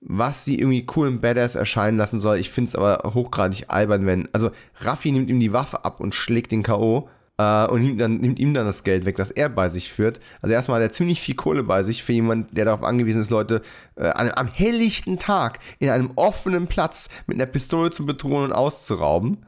was 0.00 0.44
sie 0.44 0.58
irgendwie 0.58 0.86
cool 0.94 1.08
und 1.08 1.20
badass 1.20 1.56
erscheinen 1.56 1.98
lassen 1.98 2.20
soll. 2.20 2.38
Ich 2.38 2.50
finde 2.50 2.68
es 2.68 2.76
aber 2.76 3.14
hochgradig 3.14 3.64
albern, 3.68 4.06
wenn. 4.06 4.28
Also, 4.32 4.50
Raffi 4.80 5.10
nimmt 5.10 5.28
ihm 5.28 5.40
die 5.40 5.52
Waffe 5.52 5.84
ab 5.84 5.98
und 5.98 6.14
schlägt 6.14 6.52
den 6.52 6.62
K.O 6.62 7.08
äh, 7.38 7.66
und 7.66 7.82
nimmt, 7.82 8.00
dann, 8.00 8.18
nimmt 8.18 8.38
ihm 8.38 8.54
dann 8.54 8.66
das 8.66 8.84
Geld 8.84 9.04
weg, 9.04 9.16
das 9.16 9.30
er 9.30 9.48
bei 9.48 9.68
sich 9.68 9.92
führt. 9.92 10.20
Also 10.42 10.54
erstmal 10.54 10.80
hat 10.80 10.88
er 10.88 10.92
ziemlich 10.92 11.20
viel 11.20 11.34
Kohle 11.34 11.62
bei 11.62 11.82
sich 11.82 12.02
für 12.02 12.12
jemanden, 12.12 12.54
der 12.54 12.64
darauf 12.64 12.82
angewiesen 12.82 13.20
ist, 13.20 13.30
Leute 13.30 13.62
äh, 13.96 14.08
an, 14.08 14.30
am 14.34 14.48
helllichten 14.48 15.18
Tag 15.18 15.58
in 15.78 15.90
einem 15.90 16.10
offenen 16.16 16.66
Platz 16.66 17.08
mit 17.26 17.36
einer 17.36 17.46
Pistole 17.46 17.90
zu 17.90 18.06
bedrohen 18.06 18.44
und 18.44 18.52
auszurauben. 18.52 19.44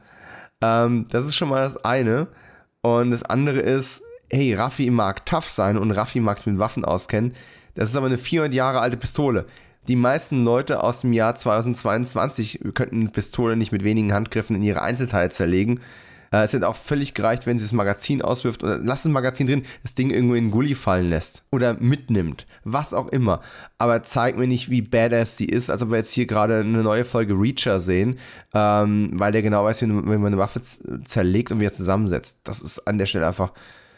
Ähm, 0.61 1.07
das 1.09 1.25
ist 1.25 1.35
schon 1.35 1.49
mal 1.49 1.61
das 1.61 1.83
eine. 1.83 2.27
Und 2.81 3.11
das 3.11 3.23
andere 3.23 3.59
ist, 3.59 4.03
hey, 4.29 4.53
Raffi 4.53 4.89
mag 4.89 5.25
tough 5.25 5.49
sein 5.49 5.77
und 5.77 5.91
Raffi 5.91 6.19
mag 6.19 6.37
es 6.37 6.45
mit 6.45 6.59
Waffen 6.59 6.85
auskennen. 6.85 7.35
Das 7.75 7.89
ist 7.89 7.95
aber 7.95 8.07
eine 8.07 8.17
400 8.17 8.53
Jahre 8.53 8.79
alte 8.81 8.97
Pistole. 8.97 9.45
Die 9.87 9.95
meisten 9.95 10.43
Leute 10.43 10.83
aus 10.83 11.01
dem 11.01 11.13
Jahr 11.13 11.35
2022 11.35 12.59
könnten 12.73 13.11
Pistole 13.11 13.55
nicht 13.55 13.71
mit 13.71 13.83
wenigen 13.83 14.13
Handgriffen 14.13 14.55
in 14.55 14.61
ihre 14.61 14.81
Einzelteile 14.81 15.29
zerlegen. 15.29 15.79
Äh, 16.31 16.43
es 16.43 16.53
hätte 16.53 16.67
auch 16.67 16.75
völlig 16.75 17.13
gereicht, 17.13 17.45
wenn 17.45 17.59
sie 17.59 17.65
das 17.65 17.73
Magazin 17.73 18.21
auswirft 18.21 18.63
oder 18.63 18.77
lasst 18.77 19.05
das 19.05 19.11
Magazin 19.11 19.47
drin, 19.47 19.63
das 19.83 19.95
Ding 19.95 20.11
irgendwo 20.11 20.35
in 20.35 20.45
den 20.45 20.51
Gully 20.51 20.75
fallen 20.75 21.09
lässt 21.09 21.43
oder 21.51 21.75
mitnimmt. 21.75 22.45
Was 22.63 22.93
auch 22.93 23.07
immer. 23.07 23.41
Aber 23.77 24.03
zeigt 24.03 24.37
mir 24.37 24.47
nicht, 24.47 24.69
wie 24.69 24.81
badass 24.81 25.37
sie 25.37 25.45
ist, 25.45 25.69
als 25.69 25.81
ob 25.81 25.89
wir 25.89 25.97
jetzt 25.97 26.13
hier 26.13 26.25
gerade 26.25 26.59
eine 26.59 26.83
neue 26.83 27.05
Folge 27.05 27.33
Reacher 27.33 27.79
sehen, 27.79 28.19
ähm, 28.53 29.11
weil 29.13 29.31
der 29.31 29.41
genau 29.41 29.65
weiß, 29.65 29.81
wie, 29.81 29.87
wie 29.87 29.91
man 29.91 30.27
eine 30.27 30.37
Waffe 30.37 30.61
zerlegt 30.61 31.51
und 31.51 31.59
wieder 31.59 31.73
zusammensetzt. 31.73 32.37
Das 32.43 32.61
ist 32.61 32.87
an 32.87 32.97
der 32.97 33.05
Stelle 33.05 33.27
einfach 33.27 33.51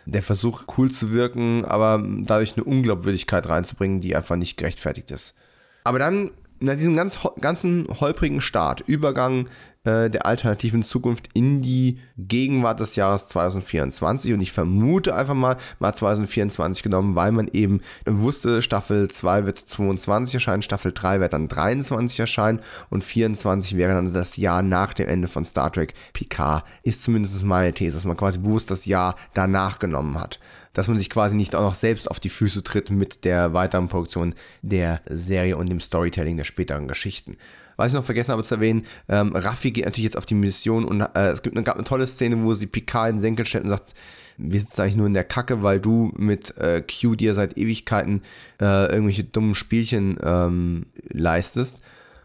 der 0.06 0.24
Versuch, 0.24 0.64
cool 0.78 0.92
zu 0.92 1.12
wirken, 1.12 1.66
aber 1.66 2.04
dadurch 2.04 2.56
eine 2.56 2.64
Unglaubwürdigkeit 2.64 3.48
reinzubringen, 3.48 4.02
die 4.02 4.16
einfach 4.16 4.36
nicht 4.36 4.58
gerechtfertigt 4.58 5.12
ist. 5.12 5.36
Aber 5.84 6.00
dann, 6.00 6.32
nach 6.60 6.76
diesem 6.76 6.96
ganz, 6.96 7.20
ganzen 7.40 7.88
holprigen 8.00 8.42
Start, 8.42 8.82
Übergang 8.82 9.48
äh, 9.84 10.10
der 10.10 10.26
alternativen 10.26 10.84
Zukunft 10.84 11.30
in 11.34 11.62
die 11.62 12.00
Gegenwart 12.18 12.80
des 12.80 12.96
Jahres 12.96 13.28
2024. 13.28 14.34
Und 14.34 14.42
ich 14.42 14.52
vermute 14.52 15.16
einfach 15.16 15.34
mal, 15.34 15.58
mal 15.80 15.94
2024 15.94 16.84
genommen, 16.84 17.16
weil 17.16 17.32
man 17.32 17.48
eben 17.48 17.82
wusste, 18.06 18.62
Staffel 18.62 19.10
2 19.10 19.46
wird 19.46 19.58
22 19.58 20.36
erscheinen, 20.36 20.62
Staffel 20.62 20.92
3 20.92 21.20
wird 21.20 21.34
dann 21.34 21.48
23 21.48 22.20
erscheinen 22.20 22.62
und 22.90 23.04
24 23.04 23.78
wäre 23.78 23.94
dann 23.94 24.14
das 24.14 24.38
Jahr 24.38 24.62
nach 24.62 24.94
dem 24.94 25.08
Ende 25.08 25.28
von 25.28 25.46
Star 25.46 25.72
Trek 25.72 25.94
Picard. 26.14 26.64
Ist 26.84 27.04
zumindest 27.04 27.44
meine 27.44 27.74
These, 27.74 27.98
dass 27.98 28.06
man 28.06 28.18
quasi 28.18 28.38
bewusst 28.38 28.70
das 28.70 28.86
Jahr 28.86 29.16
danach 29.34 29.80
genommen 29.80 30.20
hat 30.20 30.40
dass 30.74 30.88
man 30.88 30.98
sich 30.98 31.10
quasi 31.10 31.36
nicht 31.36 31.56
auch 31.56 31.64
noch 31.64 31.76
selbst 31.76 32.10
auf 32.10 32.20
die 32.20 32.30
Füße 32.30 32.64
tritt 32.64 32.90
mit 32.92 33.26
der 33.26 33.54
weiteren 33.54 33.90
Produktion 33.90 34.36
der 34.62 35.02
Serie 35.10 35.58
und 35.58 35.70
dem 35.70 35.82
Storytelling 35.82 36.38
der 36.38 36.46
späteren 36.46 36.88
Geschichten. 36.88 37.38
Was 37.82 37.88
ich 37.88 37.96
noch 37.96 38.06
vergessen 38.06 38.32
habe 38.32 38.44
zu 38.44 38.56
erwähnen, 38.56 38.86
ähm, 39.10 39.36
Raffi 39.36 39.72
geht 39.72 39.86
natürlich 39.86 40.04
jetzt 40.06 40.18
auf 40.18 40.28
die 40.28 40.36
Mission 40.36 40.86
und 40.86 41.02
äh, 41.02 41.30
es 41.30 41.42
gibt 41.42 41.56
eine, 41.56 41.64
gab 41.64 41.76
eine 41.76 41.84
tolle 41.84 42.06
Szene, 42.06 42.44
wo 42.44 42.54
sie 42.54 42.68
Picard 42.68 43.10
in 43.10 43.16
den 43.16 43.22
Senkel 43.22 43.46
stellt 43.48 43.64
und 43.64 43.72
sagt, 43.72 43.96
wir 44.38 44.60
sitzen 44.60 44.82
eigentlich 44.82 44.98
nur 44.98 45.08
in 45.08 45.16
der 45.16 45.24
Kacke, 45.24 45.64
weil 45.64 45.80
du 45.80 46.12
mit 46.16 46.56
äh, 46.58 46.82
Q 46.82 47.16
dir 47.16 47.34
seit 47.34 47.58
Ewigkeiten 47.58 48.22
äh, 48.60 48.86
irgendwelche 48.92 49.24
dummen 49.24 49.56
Spielchen 49.56 50.20
ähm, 50.22 50.86
leistest. 51.10 51.82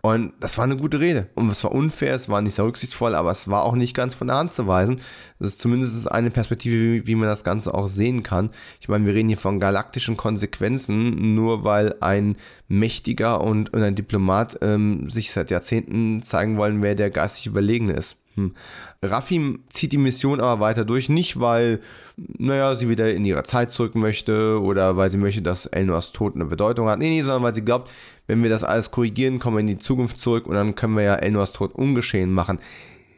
Und 0.07 0.35
das 0.39 0.57
war 0.57 0.63
eine 0.63 0.77
gute 0.77 1.01
Rede. 1.01 1.27
Und 1.35 1.51
es 1.51 1.65
war 1.65 1.73
unfair, 1.73 2.15
es 2.15 2.29
war 2.29 2.41
nicht 2.41 2.55
so 2.55 2.63
rücksichtsvoll, 2.65 3.17
aber 3.17 3.33
es 3.33 3.49
war 3.49 3.65
auch 3.65 3.75
nicht 3.75 3.93
ganz 3.93 4.15
von 4.15 4.29
der 4.29 4.37
Hand 4.37 4.53
zu 4.53 4.69
weisen. 4.69 5.01
Das 5.41 5.49
ist 5.49 5.61
zumindest 5.61 6.11
eine 6.13 6.31
Perspektive, 6.31 6.77
wie, 6.77 7.07
wie 7.09 7.17
man 7.17 7.29
das 7.29 7.43
Ganze 7.43 7.75
auch 7.75 7.89
sehen 7.89 8.23
kann. 8.23 8.51
Ich 8.81 8.89
meine, 8.89 9.05
wir 9.05 9.15
reden 9.15 9.29
hier 9.29 9.37
von 9.37 9.59
galaktischen 9.59 10.17
Konsequenzen, 10.17 11.35
nur 11.35 11.65
weil 11.65 11.97
ein 12.01 12.37
mächtiger 12.69 13.41
und, 13.41 13.75
und 13.75 13.83
ein 13.83 13.97
Diplomat 13.97 14.59
ähm, 14.63 15.11
sich 15.11 15.33
seit 15.33 15.51
Jahrzehnten 15.51 16.23
zeigen 16.23 16.57
wollen, 16.57 16.83
wer 16.83 16.95
der 16.95 17.11
geistig 17.11 17.49
Überlegene 17.49 17.95
ist. 17.95 18.19
Hm. 18.37 18.55
Raffi 19.03 19.59
zieht 19.71 19.93
die 19.93 19.99
Mission 19.99 20.41
aber 20.41 20.61
weiter 20.61 20.85
durch, 20.85 21.09
nicht 21.09 21.41
weil, 21.41 21.81
naja, 22.17 22.75
sie 22.75 22.89
wieder 22.89 23.13
in 23.13 23.25
ihre 23.25 23.43
Zeit 23.45 23.73
zurück 23.73 23.95
möchte 23.95 24.61
oder 24.61 24.97
weil 24.97 25.11
sie 25.11 25.19
möchte, 25.19 25.43
dass 25.43 25.67
Elnors 25.67 26.13
Tod 26.13 26.35
eine 26.35 26.47
Bedeutung 26.47 26.89
hat. 26.89 26.99
Nee, 26.99 27.11
nee, 27.11 27.23
sondern 27.23 27.43
weil 27.43 27.55
sie 27.55 27.65
glaubt, 27.65 27.91
wenn 28.27 28.43
wir 28.43 28.51
das 28.51 28.65
alles 28.65 28.91
korrigieren, 28.91 29.39
kommen 29.39 29.57
wir 29.57 29.61
in 29.61 29.67
die 29.67 29.79
Zukunft 29.79 30.19
zurück 30.19 30.47
und 30.47 30.55
dann 30.55 30.75
können 30.75 30.97
wir 30.97 31.03
ja 31.03 31.15
Elnors 31.17 31.53
Tod 31.53 31.75
ungeschehen 31.75 32.33
machen. 32.33 32.59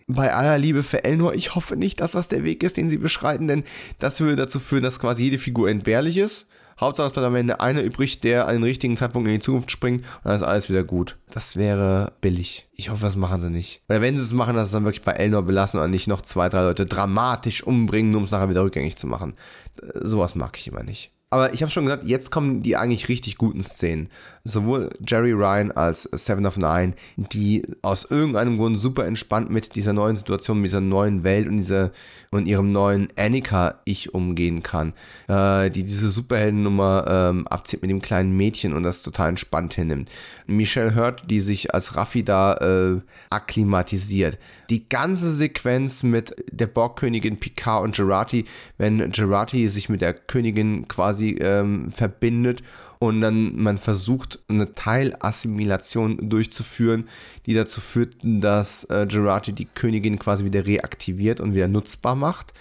Bei 0.07 0.35
aller 0.35 0.59
Liebe 0.59 0.83
für 0.83 1.05
Elnor, 1.05 1.35
ich 1.35 1.55
hoffe 1.55 1.77
nicht, 1.77 2.01
dass 2.01 2.13
das 2.13 2.29
der 2.29 2.43
Weg 2.43 2.63
ist, 2.63 2.77
den 2.77 2.89
sie 2.89 2.97
beschreiten, 2.97 3.47
denn 3.47 3.65
das 3.99 4.21
würde 4.21 4.37
dazu 4.37 4.59
führen, 4.59 4.83
dass 4.83 5.01
quasi 5.01 5.25
jede 5.25 5.39
Figur 5.39 5.69
entbehrlich 5.69 6.17
ist 6.17 6.49
Hauptsache 6.81 7.09
es 7.09 7.13
bleibt 7.13 7.27
am 7.27 7.35
Ende 7.35 7.61
einer 7.61 7.83
übrig, 7.83 8.21
der 8.21 8.47
an 8.47 8.55
den 8.55 8.63
richtigen 8.63 8.97
Zeitpunkt 8.97 9.29
in 9.29 9.35
die 9.35 9.41
Zukunft 9.41 9.71
springt 9.71 10.05
und 10.05 10.25
dann 10.25 10.37
ist 10.37 10.43
alles 10.43 10.69
wieder 10.69 10.85
gut. 10.85 11.17
Das 11.31 11.57
wäre 11.57 12.13
billig. 12.21 12.69
Ich 12.73 12.91
hoffe, 12.91 13.05
das 13.05 13.17
machen 13.17 13.41
sie 13.41 13.51
nicht. 13.51 13.83
Oder 13.89 14.01
wenn 14.01 14.17
sie 14.17 14.23
es 14.23 14.33
machen, 14.33 14.55
dass 14.55 14.69
es 14.69 14.73
dann 14.73 14.85
wirklich 14.85 15.05
bei 15.05 15.13
Elnor 15.13 15.43
belassen 15.43 15.81
und 15.81 15.91
nicht 15.91 16.07
noch 16.07 16.21
zwei, 16.21 16.49
drei 16.49 16.63
Leute 16.63 16.87
dramatisch 16.87 17.63
umbringen, 17.63 18.15
um 18.15 18.25
es 18.25 18.31
nachher 18.31 18.51
wieder 18.51 18.63
rückgängig 18.63 18.97
zu 18.97 19.07
machen. 19.07 19.35
Äh, 19.83 20.07
sowas 20.07 20.35
mag 20.35 20.57
ich 20.57 20.69
immer 20.69 20.83
nicht. 20.83 21.11
Aber 21.31 21.53
ich 21.53 21.63
habe 21.63 21.71
schon 21.71 21.85
gesagt, 21.85 22.05
jetzt 22.05 22.31
kommen 22.31 22.63
die 22.63 22.77
eigentlich 22.77 23.09
richtig 23.09 23.37
guten 23.37 23.63
Szenen. 23.63 24.09
Sowohl 24.49 24.89
Jerry 25.07 25.33
Ryan 25.33 25.73
als 25.73 26.05
Seven 26.05 26.47
of 26.47 26.57
Nine, 26.57 26.95
die 27.17 27.63
aus 27.83 28.07
irgendeinem 28.11 28.57
Grund 28.57 28.79
super 28.79 29.05
entspannt 29.05 29.51
mit 29.51 29.75
dieser 29.75 29.93
neuen 29.93 30.17
Situation, 30.17 30.59
mit 30.59 30.71
dieser 30.71 30.81
neuen 30.81 31.23
Welt 31.23 31.47
und 31.47 31.59
dieser 31.59 31.93
und 32.31 32.47
ihrem 32.47 32.73
neuen 32.73 33.09
Annika-Ich 33.17 34.15
umgehen 34.15 34.63
kann. 34.63 34.93
Äh, 35.29 35.71
die 35.71 35.85
diese 35.85 36.11
Superheldennummer 36.11 37.05
ähm, 37.09 37.47
abzieht 37.49 37.83
mit 37.83 37.91
dem 37.91 38.03
kleinen 38.03 38.37
Mädchen 38.37 38.75
und 38.75 38.83
das 38.83 39.03
total 39.03 39.31
entspannt 39.31 39.75
hinnimmt. 39.75 40.11
Michelle 40.47 40.95
Hurt, 40.95 41.25
die 41.31 41.41
sich 41.41 41.75
als 41.75 41.97
Raffi 41.97 42.25
da 42.25 42.55
äh, 42.55 43.01
akklimatisiert. 43.31 44.39
Die 44.71 44.89
ganze 44.89 45.33
Sequenz 45.33 46.03
mit 46.03 46.35
der 46.51 46.67
Borgkönigin 46.67 47.39
Picard 47.39 47.85
und 47.85 47.97
Gerati, 47.97 48.45
wenn 48.77 49.11
Gerati 49.11 49.69
sich 49.69 49.89
mit 49.89 50.03
der 50.03 50.13
Königin 50.15 50.87
quasi 50.89 51.39
ähm, 51.41 51.91
verbindet 51.91 52.63
und 52.99 53.21
dann 53.21 53.57
man 53.57 53.79
versucht, 53.79 54.41
eine 54.49 54.75
Teilassimilation 54.75 56.29
durchzuführen, 56.29 57.09
die 57.47 57.55
dazu 57.55 57.81
führt, 57.81 58.17
dass 58.23 58.85
äh, 58.85 59.07
Gerati 59.09 59.53
die 59.53 59.67
Königin 59.67 60.19
quasi 60.19 60.45
wieder 60.45 60.67
reaktiviert 60.67 61.41
und 61.41 61.55
wieder 61.55 61.69
nutzbar 61.69 62.15
macht. 62.15 62.53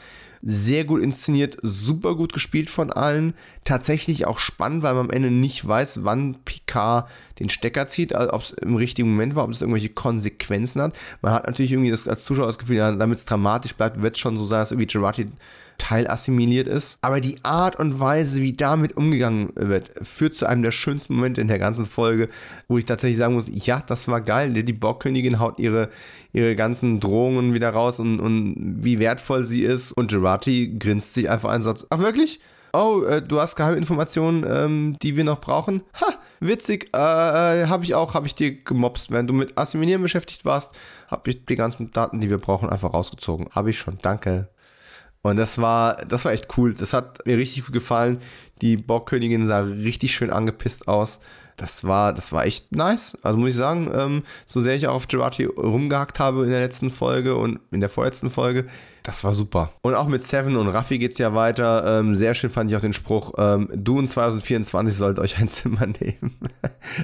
Sehr 0.44 0.86
gut 0.86 1.02
inszeniert, 1.02 1.58
super 1.64 2.16
gut 2.16 2.32
gespielt 2.32 2.70
von 2.70 2.92
allen. 2.92 3.34
Tatsächlich 3.66 4.28
auch 4.28 4.38
spannend, 4.38 4.84
weil 4.84 4.94
man 4.94 5.08
am 5.08 5.12
Ende 5.12 5.32
nicht 5.32 5.68
weiß, 5.68 6.04
wann 6.04 6.36
Picard 6.46 7.10
den 7.40 7.50
Stecker 7.50 7.88
zieht, 7.88 8.14
also 8.14 8.34
ob 8.34 8.42
es 8.44 8.52
im 8.52 8.76
richtigen 8.76 9.10
Moment 9.10 9.36
war, 9.36 9.46
ob 9.46 9.52
es 9.52 9.62
irgendwelche 9.62 9.90
Konsequenzen 9.90 10.82
hat. 10.82 10.96
Man 11.24 11.34
hat 11.34 11.48
natürlich 11.48 11.72
irgendwie 11.72 11.90
das, 11.90 12.08
als 12.08 12.24
Zuschauer 12.24 12.46
das 12.46 12.60
Gefühl, 12.60 12.78
damit 12.78 13.18
es 13.18 13.26
dramatisch 13.26 13.74
bleibt, 13.74 14.02
wird 14.04 14.14
es 14.14 14.20
schon 14.20 14.38
so 14.38 14.46
sein, 14.46 14.60
dass 14.60 14.72
irgendwie 14.72 14.88
Gerati 14.88 15.26
teilassimiliert 15.78 16.68
ist. 16.68 16.98
Aber 17.02 17.22
die 17.22 17.38
Art 17.44 17.78
und 17.78 18.00
Weise, 18.00 18.42
wie 18.42 18.54
damit 18.54 18.98
umgegangen 18.98 19.50
wird, 19.56 19.92
führt 20.02 20.36
zu 20.36 20.46
einem 20.46 20.64
der 20.64 20.72
schönsten 20.72 21.16
Momente 21.16 21.42
in 21.42 21.48
der 21.48 21.60
ganzen 21.60 21.86
Folge, 21.86 22.30
wo 22.68 22.78
ich 22.78 22.86
tatsächlich 22.86 23.18
sagen 23.18 23.34
muss, 23.34 23.50
ja, 23.50 23.84
das 23.86 24.08
war 24.08 24.22
geil. 24.22 24.52
Die 24.52 24.74
Borgkönigin 24.74 25.40
haut 25.40 25.60
ihre, 25.60 25.90
ihre 26.34 26.56
ganzen 26.56 27.00
Drohungen 27.00 27.54
wieder 27.54 27.70
raus 27.70 28.00
und, 28.00 28.20
und 28.20 28.56
wie 28.84 29.00
wertvoll 29.00 29.46
sie 29.46 29.64
ist. 29.64 29.92
Und 29.94 30.12
Gerati 30.12 30.76
grinst 30.80 31.14
sich 31.14 31.30
einfach 31.30 31.50
ein 31.50 31.58
und 31.58 31.64
sagt, 31.64 31.88
ach 31.90 32.00
wirklich? 32.00 32.40
Oh, 32.74 33.04
äh, 33.04 33.22
du 33.22 33.40
hast 33.40 33.56
Geheiminformationen, 33.56 34.46
ähm, 34.48 34.98
die 35.02 35.16
wir 35.16 35.24
noch 35.24 35.40
brauchen? 35.40 35.84
Ha, 36.02 36.14
witzig, 36.40 36.90
äh, 36.94 37.64
äh 37.64 37.68
habe 37.68 37.86
ich 37.86 37.96
auch, 37.96 38.14
habe 38.14 38.28
ich 38.28 38.36
dir 38.36 38.64
gemobst. 38.64 39.10
Wenn 39.10 39.26
du 39.26 39.34
mit 39.34 39.58
Assimilieren 39.58 40.02
beschäftigt 40.02 40.46
warst, 40.46 40.76
habe 41.08 41.30
ich 41.30 41.46
die 41.46 41.56
ganzen 41.56 41.92
Daten, 41.92 42.20
die 42.20 42.30
wir 42.30 42.38
brauchen, 42.38 42.70
einfach 42.70 42.94
rausgezogen. 42.94 43.48
Habe 43.52 43.70
ich 43.70 43.80
schon, 43.80 43.98
danke. 44.02 44.50
Und 45.28 45.38
das 45.38 45.60
war, 45.60 45.98
das 46.06 46.26
war 46.26 46.32
echt 46.32 46.58
cool. 46.58 46.74
Das 46.74 46.94
hat 46.94 47.26
mir 47.26 47.38
richtig 47.38 47.66
gut 47.66 47.74
gefallen. 47.74 48.20
Die 48.62 48.78
Borgkönigin 48.78 49.46
sah 49.46 49.60
richtig 49.60 50.16
schön 50.16 50.32
angepisst 50.32 50.88
aus. 50.88 51.20
Das 51.58 51.86
war, 51.86 52.14
das 52.14 52.32
war 52.32 52.46
echt 52.46 52.72
nice. 52.72 53.18
Also 53.24 53.40
muss 53.40 53.50
ich 53.50 53.56
sagen, 53.56 53.90
ähm, 53.92 54.24
so 54.46 54.62
sehr 54.62 54.76
ich 54.76 54.88
auch 54.88 54.94
auf 54.94 55.08
Gerati 55.08 55.46
rumgehackt 55.46 56.20
habe 56.20 56.44
in 56.44 56.52
der 56.52 56.60
letzten 56.60 56.92
Folge 56.92 57.36
und 57.36 57.60
in 57.72 57.82
der 57.82 57.90
vorletzten 57.90 58.30
Folge, 58.30 58.68
das 59.02 59.24
war 59.24 59.34
super. 59.34 59.72
Und 59.82 59.96
auch 59.96 60.08
mit 60.08 60.22
Seven 60.22 60.56
und 60.56 60.68
Raffi 60.68 61.00
geht 61.00 61.14
es 61.14 61.18
ja 61.18 61.34
weiter. 61.34 62.00
Ähm, 62.00 62.14
sehr 62.14 62.36
schön 62.36 62.52
fand 62.52 62.70
ich 62.70 62.78
auch 62.78 62.82
den 62.82 62.94
Spruch, 62.94 63.34
ähm, 63.40 63.70
du 63.74 64.00
in 64.00 64.08
2024 64.08 64.96
sollt 64.96 65.18
euch 65.18 65.40
ein 65.40 65.50
Zimmer 65.50 65.88
nehmen. 66.00 66.38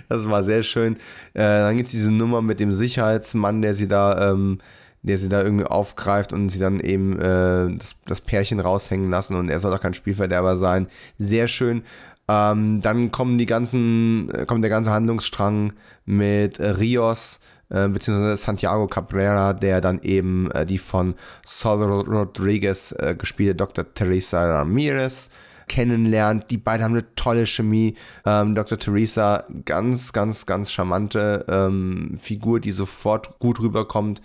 das 0.07 0.29
war 0.29 0.43
sehr 0.43 0.61
schön. 0.61 0.97
Äh, 1.33 1.41
dann 1.41 1.75
gibt 1.75 1.87
es 1.87 1.93
diese 1.93 2.11
Nummer 2.11 2.43
mit 2.43 2.59
dem 2.59 2.71
Sicherheitsmann, 2.71 3.63
der 3.63 3.73
sie 3.73 3.87
da 3.87 4.31
ähm, 4.31 4.59
der 5.03 5.17
sie 5.17 5.29
da 5.29 5.43
irgendwie 5.43 5.65
aufgreift 5.65 6.33
und 6.33 6.49
sie 6.49 6.59
dann 6.59 6.79
eben 6.79 7.19
äh, 7.19 7.77
das, 7.77 7.95
das 8.05 8.21
Pärchen 8.21 8.59
raushängen 8.59 9.09
lassen 9.09 9.35
und 9.35 9.49
er 9.49 9.59
soll 9.59 9.71
doch 9.71 9.81
kein 9.81 9.93
Spielverderber 9.93 10.57
sein. 10.57 10.87
Sehr 11.17 11.47
schön. 11.47 11.83
Ähm, 12.27 12.81
dann 12.81 13.11
kommen 13.11 13.37
die 13.37 13.45
ganzen, 13.45 14.29
äh, 14.33 14.45
kommt 14.45 14.63
der 14.63 14.69
ganze 14.69 14.91
Handlungsstrang 14.91 15.73
mit 16.05 16.57
äh, 16.59 16.69
Rios, 16.69 17.41
äh, 17.69 17.89
beziehungsweise 17.89 18.37
Santiago 18.37 18.87
Cabrera, 18.87 19.53
der 19.53 19.81
dann 19.81 20.01
eben 20.01 20.49
äh, 20.51 20.65
die 20.65 20.77
von 20.77 21.15
Sol 21.45 21.83
Rodriguez 21.83 22.95
äh, 22.97 23.15
gespielte 23.15 23.55
Dr. 23.55 23.93
Teresa 23.93 24.45
Ramirez 24.45 25.29
kennenlernt. 25.67 26.49
Die 26.49 26.57
beiden 26.57 26.83
haben 26.83 26.93
eine 26.93 27.15
tolle 27.15 27.45
Chemie. 27.45 27.95
Ähm, 28.25 28.55
Dr. 28.55 28.77
Teresa, 28.77 29.45
ganz, 29.65 30.13
ganz, 30.13 30.45
ganz 30.45 30.71
charmante 30.71 31.45
ähm, 31.49 32.17
Figur, 32.17 32.59
die 32.59 32.71
sofort 32.71 33.39
gut 33.39 33.59
rüberkommt. 33.59 34.21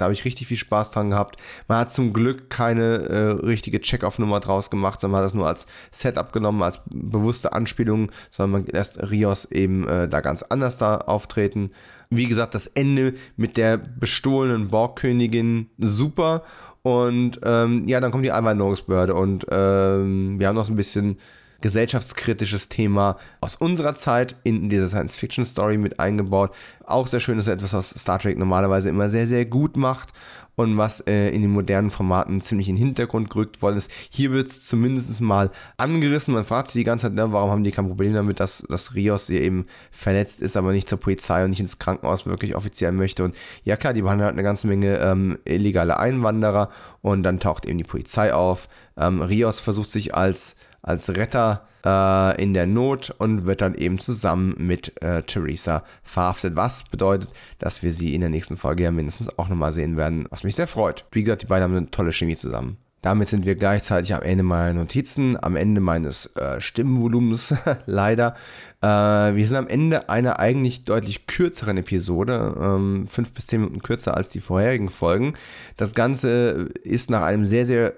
Da 0.00 0.04
habe 0.04 0.14
ich 0.14 0.24
richtig 0.24 0.46
viel 0.46 0.56
Spaß 0.56 0.90
dran 0.90 1.10
gehabt. 1.10 1.36
Man 1.68 1.78
hat 1.78 1.92
zum 1.92 2.12
Glück 2.12 2.48
keine 2.48 2.96
äh, 3.08 3.18
richtige 3.44 3.80
Check-off-Nummer 3.80 4.40
draus 4.40 4.70
gemacht, 4.70 5.00
sondern 5.00 5.12
man 5.12 5.18
hat 5.20 5.26
das 5.26 5.34
nur 5.34 5.46
als 5.46 5.66
Setup 5.90 6.32
genommen, 6.32 6.62
als 6.62 6.80
bewusste 6.86 7.52
Anspielung, 7.52 8.10
sondern 8.30 8.62
man 8.62 8.72
lässt 8.72 9.10
Rios 9.10 9.44
eben 9.50 9.86
äh, 9.86 10.08
da 10.08 10.20
ganz 10.20 10.42
anders 10.42 10.78
da 10.78 10.96
auftreten. 10.98 11.72
Wie 12.08 12.26
gesagt, 12.26 12.54
das 12.54 12.66
Ende 12.66 13.14
mit 13.36 13.56
der 13.56 13.76
bestohlenen 13.76 14.68
Borgkönigin 14.68 15.68
super. 15.78 16.42
Und 16.82 17.40
ähm, 17.44 17.86
ja, 17.86 18.00
dann 18.00 18.10
kommt 18.10 18.24
die 18.24 18.32
Einwanderungsbehörde 18.32 19.14
und 19.14 19.44
ähm, 19.50 20.40
wir 20.40 20.48
haben 20.48 20.56
noch 20.56 20.64
so 20.64 20.72
ein 20.72 20.76
bisschen 20.76 21.18
gesellschaftskritisches 21.60 22.68
Thema 22.68 23.18
aus 23.40 23.56
unserer 23.56 23.94
Zeit 23.94 24.36
in 24.44 24.68
diese 24.68 24.88
Science-Fiction-Story 24.88 25.78
mit 25.78 26.00
eingebaut. 26.00 26.52
Auch 26.84 27.06
sehr 27.06 27.20
schön 27.20 27.38
ist 27.38 27.48
etwas, 27.48 27.72
was 27.72 27.90
Star 27.90 28.18
Trek 28.18 28.38
normalerweise 28.38 28.88
immer 28.88 29.08
sehr, 29.08 29.26
sehr 29.26 29.44
gut 29.44 29.76
macht 29.76 30.10
und 30.56 30.76
was 30.76 31.00
äh, 31.06 31.30
in 31.30 31.42
den 31.42 31.50
modernen 31.50 31.90
Formaten 31.90 32.40
ziemlich 32.40 32.68
in 32.68 32.76
den 32.76 32.84
Hintergrund 32.84 33.30
gerückt 33.30 33.62
worden 33.62 33.76
ist. 33.76 33.90
Hier 34.10 34.30
wird 34.30 34.48
es 34.48 34.62
zumindest 34.62 35.20
mal 35.20 35.50
angerissen. 35.76 36.34
Man 36.34 36.44
fragt 36.44 36.68
sich 36.68 36.80
die 36.80 36.84
ganze 36.84 37.06
Zeit, 37.06 37.14
ne, 37.14 37.32
warum 37.32 37.50
haben 37.50 37.64
die 37.64 37.70
kein 37.70 37.88
Problem 37.88 38.12
damit, 38.12 38.40
dass, 38.40 38.64
dass 38.68 38.94
Rios 38.94 39.28
hier 39.28 39.40
eben 39.40 39.66
verletzt 39.90 40.42
ist, 40.42 40.56
aber 40.56 40.72
nicht 40.72 40.88
zur 40.88 40.98
Polizei 40.98 41.44
und 41.44 41.50
nicht 41.50 41.60
ins 41.60 41.78
Krankenhaus 41.78 42.26
wirklich 42.26 42.56
offiziell 42.56 42.92
möchte. 42.92 43.24
Und 43.24 43.34
ja 43.64 43.76
klar, 43.76 43.94
die 43.94 44.02
behandeln 44.02 44.26
halt 44.26 44.34
eine 44.34 44.42
ganze 44.42 44.66
Menge 44.66 44.98
ähm, 44.98 45.38
illegale 45.44 45.98
Einwanderer 45.98 46.70
und 47.00 47.22
dann 47.22 47.40
taucht 47.40 47.64
eben 47.64 47.78
die 47.78 47.84
Polizei 47.84 48.34
auf. 48.34 48.68
Ähm, 48.96 49.22
Rios 49.22 49.60
versucht 49.60 49.90
sich 49.90 50.14
als 50.14 50.56
als 50.82 51.08
Retter 51.16 51.66
äh, 51.84 52.42
in 52.42 52.54
der 52.54 52.66
Not 52.66 53.14
und 53.18 53.46
wird 53.46 53.60
dann 53.60 53.74
eben 53.74 53.98
zusammen 53.98 54.54
mit 54.58 55.00
äh, 55.02 55.22
Theresa 55.22 55.84
verhaftet. 56.02 56.56
Was 56.56 56.84
bedeutet, 56.84 57.30
dass 57.58 57.82
wir 57.82 57.92
sie 57.92 58.14
in 58.14 58.20
der 58.20 58.30
nächsten 58.30 58.56
Folge 58.56 58.84
ja 58.84 58.90
mindestens 58.90 59.38
auch 59.38 59.48
nochmal 59.48 59.72
sehen 59.72 59.96
werden, 59.96 60.26
was 60.30 60.44
mich 60.44 60.54
sehr 60.54 60.66
freut. 60.66 61.04
Wie 61.12 61.22
gesagt, 61.22 61.42
die 61.42 61.46
beiden 61.46 61.64
haben 61.64 61.76
eine 61.76 61.90
tolle 61.90 62.12
Chemie 62.12 62.36
zusammen. 62.36 62.76
Damit 63.02 63.28
sind 63.28 63.46
wir 63.46 63.54
gleichzeitig 63.54 64.12
am 64.14 64.20
Ende 64.20 64.44
meiner 64.44 64.74
Notizen, 64.74 65.42
am 65.42 65.56
Ende 65.56 65.80
meines 65.80 66.26
äh, 66.36 66.60
Stimmenvolumens, 66.60 67.54
leider. 67.86 68.34
Äh, 68.82 68.86
wir 68.86 69.46
sind 69.46 69.56
am 69.56 69.68
Ende 69.68 70.10
einer 70.10 70.38
eigentlich 70.38 70.84
deutlich 70.84 71.26
kürzeren 71.26 71.78
Episode, 71.78 72.54
ähm, 72.60 73.06
fünf 73.06 73.32
bis 73.32 73.46
zehn 73.46 73.62
Minuten 73.62 73.80
kürzer 73.80 74.18
als 74.18 74.28
die 74.28 74.40
vorherigen 74.40 74.90
Folgen. 74.90 75.32
Das 75.78 75.94
Ganze 75.94 76.68
ist 76.82 77.08
nach 77.08 77.22
einem 77.22 77.46
sehr, 77.46 77.64
sehr 77.64 77.94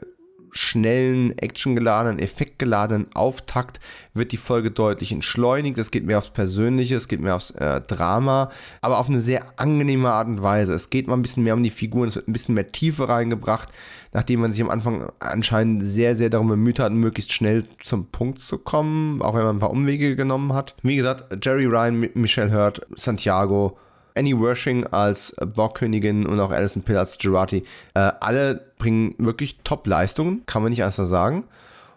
schnellen, 0.52 1.36
actiongeladenen, 1.38 2.18
effektgeladenen 2.18 3.06
Auftakt 3.14 3.80
wird 4.12 4.32
die 4.32 4.36
Folge 4.36 4.70
deutlich 4.70 5.10
entschleunigt. 5.10 5.78
Es 5.78 5.90
geht 5.90 6.04
mehr 6.04 6.18
aufs 6.18 6.30
Persönliche, 6.30 6.96
es 6.96 7.08
geht 7.08 7.20
mehr 7.20 7.36
aufs 7.36 7.50
äh, 7.52 7.80
Drama, 7.80 8.50
aber 8.82 8.98
auf 8.98 9.08
eine 9.08 9.22
sehr 9.22 9.58
angenehme 9.58 10.12
Art 10.12 10.28
und 10.28 10.42
Weise. 10.42 10.74
Es 10.74 10.90
geht 10.90 11.08
mal 11.08 11.14
ein 11.14 11.22
bisschen 11.22 11.42
mehr 11.42 11.54
um 11.54 11.62
die 11.62 11.70
Figuren, 11.70 12.08
es 12.08 12.16
wird 12.16 12.28
ein 12.28 12.34
bisschen 12.34 12.54
mehr 12.54 12.70
Tiefe 12.70 13.08
reingebracht, 13.08 13.70
nachdem 14.12 14.40
man 14.40 14.52
sich 14.52 14.62
am 14.62 14.70
Anfang 14.70 15.10
anscheinend 15.20 15.82
sehr, 15.82 16.14
sehr 16.14 16.28
darum 16.28 16.48
bemüht 16.48 16.78
hat, 16.78 16.92
möglichst 16.92 17.32
schnell 17.32 17.64
zum 17.82 18.06
Punkt 18.06 18.40
zu 18.40 18.58
kommen, 18.58 19.22
auch 19.22 19.34
wenn 19.34 19.44
man 19.44 19.56
ein 19.56 19.60
paar 19.60 19.70
Umwege 19.70 20.16
genommen 20.16 20.52
hat. 20.52 20.74
Wie 20.82 20.96
gesagt, 20.96 21.44
Jerry 21.44 21.64
Ryan, 21.64 22.10
Michelle 22.14 22.52
Hurt, 22.52 22.86
Santiago, 22.94 23.78
Annie 24.14 24.38
Wershing 24.38 24.86
als 24.86 25.34
Borgkönigin 25.40 26.26
und 26.26 26.40
auch 26.40 26.50
Alison 26.50 26.82
Pill 26.82 26.96
als 26.96 27.18
Gerati. 27.18 27.64
Äh, 27.94 28.12
alle 28.20 28.72
bringen 28.78 29.14
wirklich 29.18 29.58
Top-Leistungen, 29.64 30.44
kann 30.46 30.62
man 30.62 30.70
nicht 30.70 30.82
anders 30.82 30.96
sagen. 30.96 31.44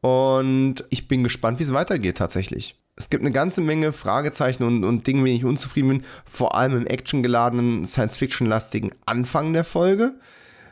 Und 0.02 0.84
ich 0.90 1.08
bin 1.08 1.24
gespannt, 1.24 1.60
wie 1.60 1.64
es 1.64 1.74
weitergeht 1.74 2.18
tatsächlich. 2.18 2.76
Es 2.96 3.10
gibt 3.10 3.24
eine 3.24 3.32
ganze 3.32 3.60
Menge 3.62 3.92
Fragezeichen 3.92 4.64
und, 4.64 4.84
und 4.84 5.06
Dinge, 5.06 5.22
mit 5.22 5.30
denen 5.30 5.38
ich 5.38 5.46
unzufrieden 5.46 5.90
bin, 5.90 6.04
vor 6.24 6.56
allem 6.56 6.78
im 6.78 6.88
actiongeladenen, 6.88 7.86
Science-Fiction-lastigen 7.86 8.92
Anfang 9.06 9.52
der 9.52 9.64
Folge. 9.64 10.14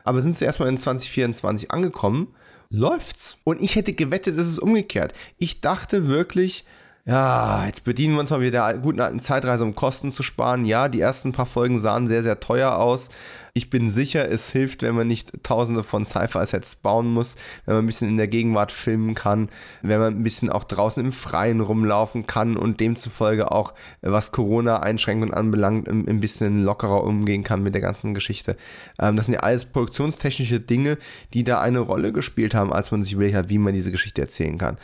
Aber 0.04 0.22
sind 0.22 0.38
sie 0.38 0.46
erstmal 0.46 0.70
in 0.70 0.78
2024 0.78 1.72
angekommen, 1.72 2.34
läuft's. 2.70 3.38
Und 3.44 3.62
ich 3.62 3.76
hätte 3.76 3.94
gewettet, 3.94 4.38
es 4.38 4.48
ist 4.48 4.60
umgekehrt. 4.60 5.14
Ich 5.38 5.62
dachte 5.62 6.08
wirklich, 6.08 6.66
ja, 7.06 7.66
jetzt 7.66 7.84
bedienen 7.84 8.14
wir 8.14 8.22
uns 8.22 8.30
mal 8.30 8.40
wieder 8.40 8.72
der 8.72 8.80
guten 8.80 9.02
alten 9.02 9.20
Zeitreise, 9.20 9.66
um 9.66 9.76
Kosten 9.76 10.14
zu 10.14 10.24
sparen. 10.24 10.64
Ja, 10.64 10.88
die 10.88 11.02
ersten 11.02 11.34
paar 11.34 11.46
Folgen 11.46 11.78
sahen 11.78 12.08
sehr, 12.08 12.24
sehr 12.24 12.40
teuer 12.40 12.78
aus. 12.78 13.10
Ich 13.54 13.70
bin 13.70 13.90
sicher, 13.90 14.32
es 14.32 14.50
hilft, 14.52 14.84
wenn 14.84 14.96
man 14.96 15.08
nicht 15.08 15.44
tausende 15.44 15.84
von 15.84 16.06
Sci-Fi-Sets 16.06 16.78
bauen 16.78 17.08
muss, 17.08 17.36
wenn 17.66 17.76
man 17.76 17.84
ein 17.84 17.88
bisschen 17.88 18.08
in 18.08 18.16
der 18.16 18.30
Gegenwart 18.30 18.72
filmen 18.72 19.16
kann, 19.16 19.50
wenn 19.82 20.00
man 20.00 20.16
ein 20.16 20.24
bisschen 20.24 20.50
auch 20.50 20.64
draußen 20.64 21.04
im 21.04 21.12
Freien 21.12 21.60
rumlaufen 21.60 22.26
kann 22.26 22.56
und 22.56 22.80
demzufolge 22.80 23.52
auch, 23.52 23.74
was 24.02 24.32
Corona-Einschränkungen 24.32 25.34
anbelangt, 25.34 25.90
ein 25.90 26.20
bisschen 26.22 26.64
lockerer 26.64 27.04
umgehen 27.04 27.44
kann 27.44 27.62
mit 27.62 27.76
der 27.76 27.82
ganzen 27.82 28.14
Geschichte. 28.14 28.56
Ähm, 28.98 29.18
das 29.18 29.26
sind 29.26 29.36
ja 29.36 29.42
alles 29.42 29.66
produktionstechnische 29.66 30.62
Dinge, 30.62 30.98
die 31.34 31.44
da 31.44 31.60
eine 31.60 31.80
Rolle 31.80 32.14
gespielt 32.14 32.56
haben, 32.56 32.72
als 32.72 32.92
man 32.92 33.04
sich 33.04 33.14
überlegt 33.14 33.36
hat, 33.36 33.50
wie 33.50 33.60
man 33.60 33.74
diese 33.74 33.92
Geschichte 33.92 34.22
erzählen 34.22 34.58
kann 34.58 34.78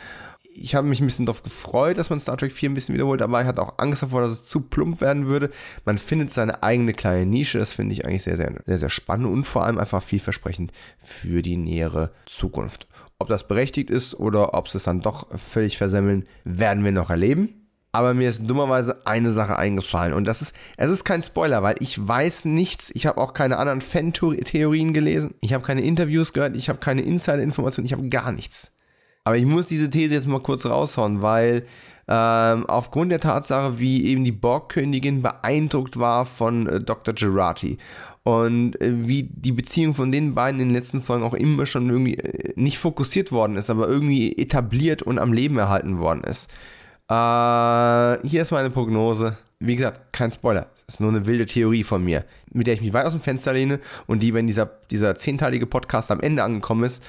ich 0.60 0.74
habe 0.74 0.86
mich 0.86 1.00
ein 1.00 1.06
bisschen 1.06 1.26
darauf 1.26 1.42
gefreut, 1.42 1.98
dass 1.98 2.10
man 2.10 2.20
Star 2.20 2.36
Trek 2.36 2.52
4 2.52 2.70
ein 2.70 2.74
bisschen 2.74 2.94
wiederholt, 2.94 3.22
aber 3.22 3.40
ich 3.40 3.46
hatte 3.46 3.62
auch 3.62 3.78
Angst 3.78 4.02
davor, 4.02 4.20
dass 4.20 4.32
es 4.32 4.44
zu 4.44 4.60
plump 4.60 5.00
werden 5.00 5.26
würde. 5.26 5.50
Man 5.84 5.98
findet 5.98 6.32
seine 6.32 6.62
eigene 6.62 6.92
kleine 6.92 7.26
Nische, 7.26 7.58
das 7.58 7.72
finde 7.72 7.94
ich 7.94 8.04
eigentlich 8.04 8.22
sehr, 8.22 8.36
sehr, 8.36 8.52
sehr, 8.66 8.78
sehr 8.78 8.90
spannend 8.90 9.28
und 9.28 9.44
vor 9.44 9.64
allem 9.64 9.78
einfach 9.78 10.02
vielversprechend 10.02 10.72
für 11.02 11.42
die 11.42 11.56
nähere 11.56 12.12
Zukunft. 12.26 12.86
Ob 13.18 13.28
das 13.28 13.48
berechtigt 13.48 13.90
ist 13.90 14.14
oder 14.14 14.54
ob 14.54 14.68
sie 14.68 14.78
es 14.78 14.84
dann 14.84 15.00
doch 15.00 15.26
völlig 15.38 15.76
versemmeln, 15.76 16.26
werden 16.44 16.84
wir 16.84 16.92
noch 16.92 17.10
erleben. 17.10 17.56
Aber 17.92 18.14
mir 18.14 18.28
ist 18.28 18.48
dummerweise 18.48 19.04
eine 19.04 19.32
Sache 19.32 19.56
eingefallen 19.56 20.12
und 20.12 20.24
das 20.24 20.42
ist, 20.42 20.54
es 20.76 20.90
ist 20.90 21.04
kein 21.04 21.24
Spoiler, 21.24 21.64
weil 21.64 21.74
ich 21.80 22.06
weiß 22.06 22.44
nichts, 22.44 22.92
ich 22.94 23.06
habe 23.06 23.20
auch 23.20 23.34
keine 23.34 23.56
anderen 23.56 23.80
Fan-Theorien 23.80 24.92
gelesen, 24.92 25.34
ich 25.40 25.54
habe 25.54 25.64
keine 25.64 25.80
Interviews 25.80 26.32
gehört, 26.32 26.56
ich 26.56 26.68
habe 26.68 26.78
keine 26.78 27.02
Insider-Informationen, 27.02 27.86
ich 27.86 27.92
habe 27.92 28.08
gar 28.08 28.30
nichts. 28.30 28.72
Aber 29.24 29.36
ich 29.36 29.44
muss 29.44 29.68
diese 29.68 29.90
These 29.90 30.14
jetzt 30.14 30.26
mal 30.26 30.40
kurz 30.40 30.66
raushauen, 30.66 31.22
weil 31.22 31.66
ähm, 32.08 32.66
aufgrund 32.66 33.12
der 33.12 33.20
Tatsache, 33.20 33.78
wie 33.78 34.06
eben 34.06 34.24
die 34.24 34.32
Borgkönigin 34.32 35.22
beeindruckt 35.22 35.98
war 35.98 36.26
von 36.26 36.66
äh, 36.66 36.80
Dr. 36.80 37.14
Gerati 37.14 37.78
und 38.24 38.80
äh, 38.80 39.06
wie 39.06 39.22
die 39.22 39.52
Beziehung 39.52 39.94
von 39.94 40.10
den 40.10 40.34
beiden 40.34 40.60
in 40.60 40.68
den 40.68 40.74
letzten 40.74 41.02
Folgen 41.02 41.24
auch 41.24 41.34
immer 41.34 41.66
schon 41.66 41.88
irgendwie 41.88 42.16
äh, 42.16 42.52
nicht 42.56 42.78
fokussiert 42.78 43.30
worden 43.30 43.56
ist, 43.56 43.70
aber 43.70 43.86
irgendwie 43.86 44.36
etabliert 44.36 45.02
und 45.02 45.18
am 45.18 45.32
Leben 45.32 45.58
erhalten 45.58 46.00
worden 46.00 46.24
ist. 46.24 46.50
Äh, 47.08 48.26
hier 48.26 48.42
ist 48.42 48.50
meine 48.50 48.70
Prognose. 48.70 49.36
Wie 49.60 49.76
gesagt, 49.76 50.12
kein 50.12 50.32
Spoiler. 50.32 50.66
Das 50.86 50.96
ist 50.96 51.00
nur 51.00 51.10
eine 51.10 51.26
wilde 51.26 51.46
Theorie 51.46 51.84
von 51.84 52.02
mir, 52.02 52.24
mit 52.52 52.66
der 52.66 52.74
ich 52.74 52.80
mich 52.80 52.92
weit 52.92 53.06
aus 53.06 53.12
dem 53.12 53.20
Fenster 53.20 53.52
lehne 53.52 53.78
und 54.06 54.20
die, 54.20 54.34
wenn 54.34 54.46
dieser, 54.46 54.70
dieser 54.90 55.16
zehnteilige 55.16 55.66
Podcast 55.66 56.10
am 56.10 56.20
Ende 56.20 56.42
angekommen 56.42 56.84
ist, 56.84 57.04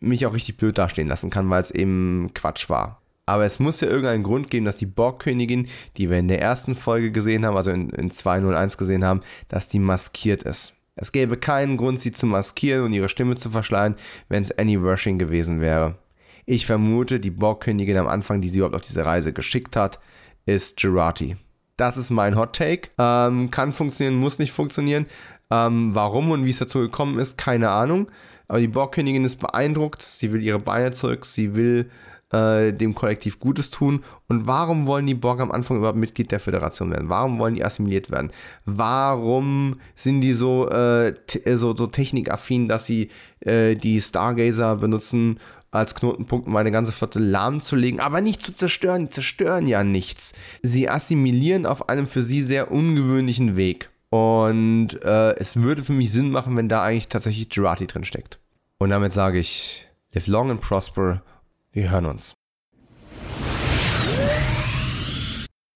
mich 0.00 0.26
auch 0.26 0.32
richtig 0.32 0.56
blöd 0.56 0.78
dastehen 0.78 1.08
lassen 1.08 1.30
kann, 1.30 1.48
weil 1.50 1.60
es 1.60 1.70
eben 1.70 2.30
Quatsch 2.34 2.68
war. 2.68 3.00
Aber 3.26 3.44
es 3.44 3.60
muss 3.60 3.80
ja 3.80 3.88
irgendeinen 3.88 4.24
Grund 4.24 4.50
geben, 4.50 4.64
dass 4.64 4.78
die 4.78 4.86
Borgkönigin, 4.86 5.68
die 5.96 6.10
wir 6.10 6.18
in 6.18 6.28
der 6.28 6.40
ersten 6.40 6.74
Folge 6.74 7.12
gesehen 7.12 7.46
haben, 7.46 7.56
also 7.56 7.70
in, 7.70 7.90
in 7.90 8.10
201 8.10 8.76
gesehen 8.76 9.04
haben, 9.04 9.22
dass 9.48 9.68
die 9.68 9.78
maskiert 9.78 10.42
ist. 10.42 10.74
Es 10.96 11.12
gäbe 11.12 11.36
keinen 11.36 11.76
Grund, 11.76 12.00
sie 12.00 12.12
zu 12.12 12.26
maskieren 12.26 12.84
und 12.84 12.92
ihre 12.92 13.08
Stimme 13.08 13.36
zu 13.36 13.50
verschleiern, 13.50 13.94
wenn 14.28 14.42
es 14.42 14.56
Annie 14.58 14.82
Wershing 14.82 15.18
gewesen 15.18 15.60
wäre. 15.60 15.96
Ich 16.44 16.66
vermute, 16.66 17.20
die 17.20 17.30
Borgkönigin 17.30 17.98
am 17.98 18.08
Anfang, 18.08 18.40
die 18.40 18.48
sie 18.48 18.58
überhaupt 18.58 18.74
auf 18.74 18.82
diese 18.82 19.04
Reise 19.04 19.32
geschickt 19.32 19.76
hat, 19.76 20.00
ist 20.46 20.78
Gerati. 20.78 21.36
Das 21.76 21.96
ist 21.96 22.10
mein 22.10 22.36
Hot 22.36 22.56
Take. 22.56 22.90
Ähm, 22.98 23.50
kann 23.50 23.72
funktionieren, 23.72 24.18
muss 24.18 24.38
nicht 24.38 24.52
funktionieren. 24.52 25.06
Ähm, 25.50 25.94
warum 25.94 26.30
und 26.32 26.44
wie 26.44 26.50
es 26.50 26.58
dazu 26.58 26.80
gekommen 26.80 27.18
ist, 27.18 27.38
keine 27.38 27.70
Ahnung. 27.70 28.08
Aber 28.50 28.58
die 28.58 28.66
Borgkönigin 28.66 29.24
ist 29.24 29.36
beeindruckt, 29.36 30.02
sie 30.02 30.32
will 30.32 30.42
ihre 30.42 30.58
Beine 30.58 30.90
zurück, 30.90 31.24
sie 31.24 31.54
will 31.54 31.88
äh, 32.32 32.72
dem 32.72 32.96
Kollektiv 32.96 33.38
Gutes 33.38 33.70
tun. 33.70 34.02
Und 34.26 34.48
warum 34.48 34.88
wollen 34.88 35.06
die 35.06 35.14
Borg 35.14 35.38
am 35.38 35.52
Anfang 35.52 35.76
überhaupt 35.76 35.96
Mitglied 35.96 36.32
der 36.32 36.40
Föderation 36.40 36.90
werden? 36.90 37.08
Warum 37.08 37.38
wollen 37.38 37.54
die 37.54 37.64
assimiliert 37.64 38.10
werden? 38.10 38.32
Warum 38.64 39.76
sind 39.94 40.20
die 40.22 40.32
so, 40.32 40.68
äh, 40.68 41.14
so, 41.54 41.76
so 41.76 41.86
technikaffin, 41.86 42.66
dass 42.66 42.86
sie 42.86 43.10
äh, 43.38 43.76
die 43.76 44.00
Stargazer 44.00 44.74
benutzen, 44.74 45.38
als 45.70 45.94
Knotenpunkt, 45.94 46.48
um 46.48 46.56
eine 46.56 46.72
ganze 46.72 46.90
Flotte 46.90 47.20
lahmzulegen, 47.20 48.00
aber 48.00 48.20
nicht 48.20 48.42
zu 48.42 48.52
zerstören. 48.52 49.02
Die 49.02 49.10
zerstören 49.10 49.68
ja 49.68 49.84
nichts. 49.84 50.34
Sie 50.64 50.88
assimilieren 50.88 51.66
auf 51.66 51.88
einem 51.88 52.08
für 52.08 52.22
sie 52.22 52.42
sehr 52.42 52.72
ungewöhnlichen 52.72 53.56
Weg. 53.56 53.90
Und 54.08 55.00
äh, 55.04 55.36
es 55.36 55.54
würde 55.54 55.84
für 55.84 55.92
mich 55.92 56.10
Sinn 56.10 56.32
machen, 56.32 56.56
wenn 56.56 56.68
da 56.68 56.82
eigentlich 56.82 57.06
tatsächlich 57.06 57.48
Girati 57.48 57.86
drin 57.86 58.04
steckt. 58.04 58.39
Und 58.82 58.88
damit 58.88 59.12
sage 59.12 59.38
ich, 59.38 59.86
live 60.12 60.26
long 60.26 60.50
and 60.50 60.60
prosper. 60.62 61.22
Wir 61.70 61.90
hören 61.90 62.06
uns. 62.06 62.34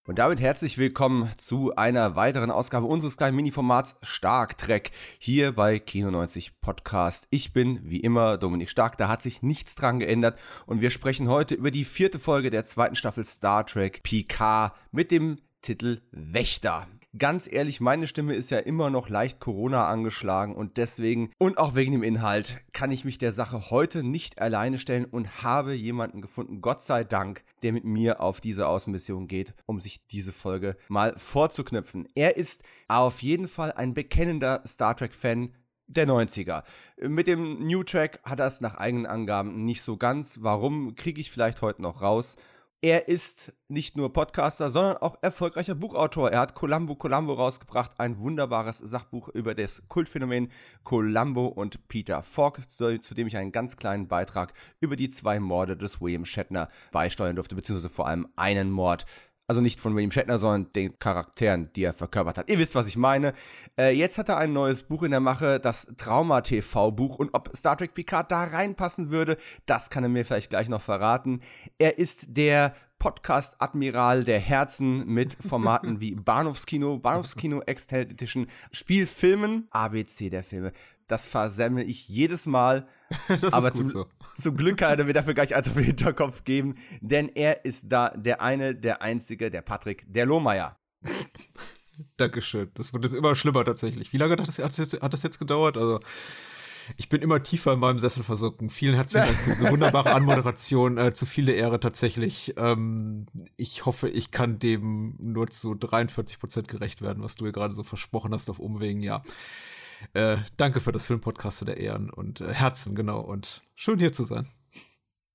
Und 0.06 0.18
damit 0.18 0.40
herzlich 0.40 0.78
willkommen 0.78 1.30
zu 1.36 1.76
einer 1.76 2.16
weiteren 2.16 2.50
Ausgabe 2.50 2.86
unseres 2.86 3.18
kleinen 3.18 3.36
Mini-Formats 3.36 3.96
Stark 4.00 4.56
Trek 4.56 4.90
hier 5.18 5.52
bei 5.52 5.78
Kino 5.80 6.10
90 6.10 6.62
Podcast. 6.62 7.26
Ich 7.28 7.52
bin 7.52 7.78
wie 7.82 8.00
immer 8.00 8.38
Dominik 8.38 8.70
Stark, 8.70 8.96
da 8.96 9.08
hat 9.08 9.20
sich 9.20 9.42
nichts 9.42 9.74
dran 9.74 10.00
geändert 10.00 10.38
und 10.64 10.80
wir 10.80 10.90
sprechen 10.90 11.28
heute 11.28 11.54
über 11.54 11.70
die 11.70 11.84
vierte 11.84 12.18
Folge 12.18 12.48
der 12.48 12.64
zweiten 12.64 12.96
Staffel 12.96 13.26
Star 13.26 13.66
Trek 13.66 14.02
PK 14.02 14.74
mit 14.92 15.10
dem 15.10 15.40
Titel 15.60 16.00
Wächter 16.10 16.88
ganz 17.18 17.50
ehrlich, 17.50 17.80
meine 17.80 18.06
Stimme 18.06 18.34
ist 18.34 18.50
ja 18.50 18.58
immer 18.58 18.90
noch 18.90 19.08
leicht 19.08 19.40
Corona 19.40 19.86
angeschlagen 19.86 20.54
und 20.54 20.76
deswegen 20.76 21.30
und 21.38 21.58
auch 21.58 21.74
wegen 21.74 21.92
dem 21.92 22.02
Inhalt 22.02 22.58
kann 22.72 22.90
ich 22.90 23.04
mich 23.04 23.18
der 23.18 23.32
Sache 23.32 23.70
heute 23.70 24.02
nicht 24.02 24.40
alleine 24.40 24.78
stellen 24.78 25.04
und 25.04 25.42
habe 25.42 25.74
jemanden 25.74 26.20
gefunden, 26.20 26.60
Gott 26.60 26.82
sei 26.82 27.04
Dank, 27.04 27.44
der 27.62 27.72
mit 27.72 27.84
mir 27.84 28.20
auf 28.20 28.40
diese 28.40 28.66
Außenmission 28.66 29.28
geht, 29.28 29.54
um 29.66 29.78
sich 29.78 30.06
diese 30.06 30.32
Folge 30.32 30.76
mal 30.88 31.14
vorzuknüpfen. 31.16 32.08
Er 32.14 32.36
ist 32.36 32.62
auf 32.88 33.22
jeden 33.22 33.48
Fall 33.48 33.72
ein 33.72 33.94
bekennender 33.94 34.62
Star 34.66 34.96
Trek-Fan, 34.96 35.52
der 35.86 36.08
90er. 36.08 36.62
Mit 37.00 37.26
dem 37.26 37.66
New 37.66 37.82
Track 37.82 38.20
hat 38.24 38.40
er 38.40 38.46
es 38.46 38.60
nach 38.60 38.76
eigenen 38.76 39.06
Angaben 39.06 39.64
nicht 39.64 39.82
so 39.82 39.96
ganz. 39.96 40.38
Warum, 40.42 40.94
kriege 40.94 41.20
ich 41.20 41.30
vielleicht 41.30 41.62
heute 41.62 41.82
noch 41.82 42.00
raus. 42.00 42.36
Er 42.84 43.08
ist 43.08 43.54
nicht 43.68 43.96
nur 43.96 44.12
Podcaster, 44.12 44.68
sondern 44.68 44.98
auch 44.98 45.16
erfolgreicher 45.22 45.74
Buchautor. 45.74 46.30
Er 46.30 46.40
hat 46.40 46.54
Columbo 46.54 46.94
Columbo 46.96 47.32
rausgebracht, 47.32 47.92
ein 47.96 48.18
wunderbares 48.18 48.76
Sachbuch 48.76 49.30
über 49.30 49.54
das 49.54 49.88
Kultphänomen 49.88 50.52
Columbo 50.82 51.46
und 51.46 51.88
Peter 51.88 52.22
Falk, 52.22 52.70
zu, 52.70 52.98
dem 52.98 53.26
ich 53.26 53.38
einen 53.38 53.52
ganz 53.52 53.78
kleinen 53.78 54.06
Beitrag 54.06 54.52
über 54.80 54.96
die 54.96 55.08
zwei 55.08 55.40
Morde 55.40 55.78
des 55.78 56.02
William 56.02 56.26
Shatner 56.26 56.68
beisteuern 56.92 57.36
durfte, 57.36 57.54
beziehungsweise 57.54 57.88
vor 57.88 58.06
allem 58.06 58.28
einen 58.36 58.70
Mord. 58.70 59.06
Also 59.46 59.60
nicht 59.60 59.80
von 59.80 59.94
William 59.94 60.10
Shatner, 60.10 60.38
sondern 60.38 60.72
den 60.72 60.98
Charakteren, 60.98 61.70
die 61.74 61.84
er 61.84 61.92
verkörpert 61.92 62.38
hat. 62.38 62.48
Ihr 62.48 62.58
wisst, 62.58 62.74
was 62.74 62.86
ich 62.86 62.96
meine. 62.96 63.34
Äh, 63.78 63.94
jetzt 63.94 64.16
hat 64.16 64.30
er 64.30 64.38
ein 64.38 64.52
neues 64.52 64.82
Buch 64.82 65.02
in 65.02 65.10
der 65.10 65.20
Mache, 65.20 65.60
das 65.60 65.86
Trauma-TV-Buch. 65.98 67.18
Und 67.18 67.34
ob 67.34 67.54
Star 67.54 67.76
Trek 67.76 67.94
Picard 67.94 68.30
da 68.30 68.44
reinpassen 68.44 69.10
würde, 69.10 69.36
das 69.66 69.90
kann 69.90 70.02
er 70.02 70.08
mir 70.08 70.24
vielleicht 70.24 70.50
gleich 70.50 70.68
noch 70.68 70.80
verraten. 70.80 71.40
Er 71.78 71.98
ist 71.98 72.36
der 72.36 72.74
Podcast-Admiral 72.98 74.24
der 74.24 74.40
Herzen 74.40 75.06
mit 75.06 75.34
Formaten 75.34 76.00
wie 76.00 76.14
Bahnhofskino, 76.14 76.98
Bahnhofskino 76.98 77.60
Extended 77.66 78.12
Edition, 78.12 78.46
Spielfilmen, 78.72 79.68
ABC 79.70 80.30
der 80.30 80.42
Filme. 80.42 80.72
Das 81.06 81.26
versemmel 81.26 81.88
ich 81.88 82.08
jedes 82.08 82.46
Mal. 82.46 82.88
das 83.28 83.52
aber 83.52 83.72
zum, 83.72 83.88
so. 83.88 84.06
zum, 84.40 84.56
Glück 84.56 84.78
kann 84.78 84.98
er 84.98 85.04
mir 85.04 85.12
dafür 85.12 85.34
gleich 85.34 85.54
eins 85.54 85.68
auf 85.68 85.74
den 85.74 85.84
Hinterkopf 85.84 86.44
geben, 86.44 86.76
denn 87.00 87.28
er 87.28 87.64
ist 87.64 87.92
da 87.92 88.08
der 88.10 88.40
eine, 88.40 88.74
der 88.74 89.02
einzige, 89.02 89.50
der 89.50 89.62
Patrick, 89.62 90.04
der 90.06 90.26
Lohmeier. 90.26 90.78
Dankeschön. 92.16 92.70
Das 92.74 92.92
wird 92.92 93.04
jetzt 93.04 93.14
immer 93.14 93.36
schlimmer 93.36 93.64
tatsächlich. 93.64 94.12
Wie 94.12 94.16
lange 94.16 94.32
hat 94.32 94.40
das, 94.40 94.58
hat 94.58 94.70
das, 94.70 94.78
jetzt, 94.78 95.00
hat 95.00 95.12
das 95.12 95.22
jetzt 95.22 95.38
gedauert? 95.38 95.76
Also, 95.76 96.00
ich 96.96 97.08
bin 97.08 97.22
immer 97.22 97.42
tiefer 97.42 97.72
in 97.72 97.80
meinem 97.80 97.98
Sessel 97.98 98.22
versunken. 98.22 98.70
Vielen 98.70 98.94
herzlichen 98.94 99.26
Dank 99.26 99.38
für 99.38 99.50
diese 99.50 99.70
wunderbare 99.70 100.12
Anmoderation. 100.12 100.98
Äh, 100.98 101.14
zu 101.14 101.26
viele 101.26 101.52
Ehre 101.52 101.80
tatsächlich. 101.80 102.54
Ähm, 102.56 103.26
ich 103.56 103.86
hoffe, 103.86 104.08
ich 104.08 104.30
kann 104.30 104.58
dem 104.58 105.16
nur 105.18 105.48
zu 105.48 105.74
43 105.74 106.38
Prozent 106.38 106.68
gerecht 106.68 107.00
werden, 107.00 107.22
was 107.22 107.36
du 107.36 107.44
hier 107.44 107.52
gerade 107.52 107.74
so 107.74 107.82
versprochen 107.82 108.32
hast 108.34 108.50
auf 108.50 108.58
Umwegen. 108.58 109.02
Ja. 109.02 109.22
Äh, 110.12 110.36
danke 110.56 110.80
für 110.80 110.92
das 110.92 111.06
Filmpodcast 111.06 111.66
der 111.66 111.78
Ehren 111.78 112.10
und 112.10 112.40
äh, 112.40 112.52
Herzen, 112.52 112.94
genau. 112.94 113.20
Und 113.20 113.62
schön 113.74 113.98
hier 113.98 114.12
zu 114.12 114.24
sein. 114.24 114.46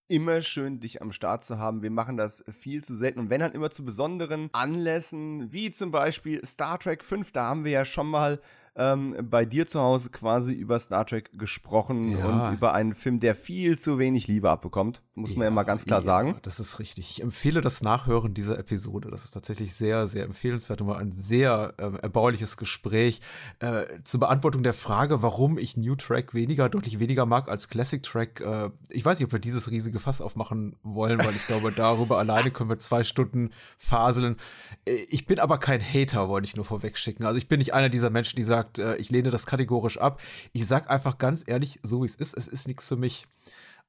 Immer 0.08 0.42
schön, 0.42 0.80
dich 0.80 1.02
am 1.02 1.12
Start 1.12 1.44
zu 1.44 1.60
haben. 1.60 1.84
Wir 1.84 1.92
machen 1.92 2.18
das 2.18 2.44
viel 2.50 2.84
zu 2.84 2.96
selten. 2.96 3.20
Und 3.20 3.30
wenn 3.30 3.42
dann 3.42 3.52
immer 3.52 3.70
zu 3.70 3.86
besonderen 3.86 4.50
Anlässen, 4.54 5.52
wie 5.52 5.70
zum 5.70 5.92
Beispiel 5.92 6.44
Star 6.46 6.80
Trek 6.80 7.04
5, 7.04 7.32
da 7.32 7.46
haben 7.46 7.64
wir 7.64 7.72
ja 7.72 7.86
schon 7.86 8.08
mal 8.08 8.42
ähm, 8.76 9.16
bei 9.30 9.46
dir 9.46 9.68
zu 9.68 9.80
Hause 9.80 10.10
quasi 10.10 10.54
über 10.54 10.80
Star 10.80 11.06
Trek 11.06 11.32
gesprochen 11.38 12.18
Ja. 12.18 12.48
und 12.50 12.54
über 12.54 12.74
einen 12.74 12.94
Film, 12.96 13.20
der 13.20 13.36
viel 13.36 13.78
zu 13.78 14.00
wenig 14.00 14.28
Liebe 14.28 14.50
abbekommt, 14.50 15.02
muss 15.16 15.36
man 15.36 15.46
ja 15.46 15.52
mal 15.52 15.64
ganz 15.64 15.86
klar 15.86 16.00
ja, 16.00 16.06
sagen. 16.06 16.38
Das 16.44 16.60
ist 16.60 16.80
richtig. 16.80 17.10
Ich 17.12 17.22
empfehle 17.22 17.62
das 17.62 17.82
Nachhören 17.82 18.34
dieser 18.34 18.58
Episode. 18.58 19.10
Das 19.12 19.26
ist 19.26 19.32
tatsächlich 19.32 19.76
sehr, 19.76 20.08
sehr 20.08 20.24
empfehlenswert 20.26 20.82
und 20.82 20.88
war 20.88 20.98
ein 21.00 21.12
sehr 21.12 21.74
ähm, 21.78 21.98
erbauliches 22.02 22.56
Gespräch 22.58 23.20
äh, 23.60 23.84
zur 24.04 24.22
Beantwortung 24.22 24.64
der 24.64 24.74
Frage, 24.74 25.22
warum 25.22 25.58
ich 25.58 25.76
New 25.76 25.96
Track 25.96 26.34
weniger, 26.34 26.70
deutlich 26.70 27.00
weniger 27.00 27.26
mag 27.26 27.50
als 27.50 27.68
Classic 27.70 28.02
Track. 28.02 28.40
Äh, 28.42 28.70
ich 28.90 29.04
weiß 29.04 29.20
nicht, 29.20 29.26
ob 29.26 29.32
wir 29.34 29.40
dieses 29.40 29.70
riesige 29.72 30.00
Fass 30.00 30.22
aufmachen 30.22 30.78
wollen, 30.84 31.20
weil 31.20 31.36
ich 31.36 31.46
glaube, 31.48 31.72
darüber 31.72 32.18
alleine 32.20 32.52
können 32.52 32.70
wir 32.70 32.78
zwei 32.78 33.04
Stunden 33.04 33.50
faseln. 33.78 34.38
Äh, 34.86 34.96
Ich 35.10 35.26
bin 35.26 35.40
aber 35.40 35.58
kein 35.58 35.82
Hater, 35.82 36.30
wollte 36.30 36.46
ich 36.48 36.56
nur 36.56 36.66
vorweg 36.66 36.98
schicken. 36.98 37.26
Also 37.26 37.38
ich 37.38 37.48
bin 37.48 37.60
nicht 37.60 37.74
einer 37.74 37.90
dieser 37.90 38.10
Menschen, 38.10 38.36
die 38.38 38.44
sagt, 38.44 38.59
äh, 38.78 38.96
ich 38.98 39.10
lehne 39.10 39.32
das 39.32 39.46
kategorisch 39.46 39.98
ab. 39.98 40.22
Ich 40.54 40.68
sag 40.68 40.90
einfach 40.90 41.18
ganz 41.18 41.44
ehrlich, 41.48 41.80
so 41.84 42.02
wie 42.02 42.06
es 42.06 42.16
ist, 42.16 42.38
es 42.38 42.48
ist 42.48 42.68
nichts 42.68 42.88
für 42.88 42.96
mich. 42.96 43.28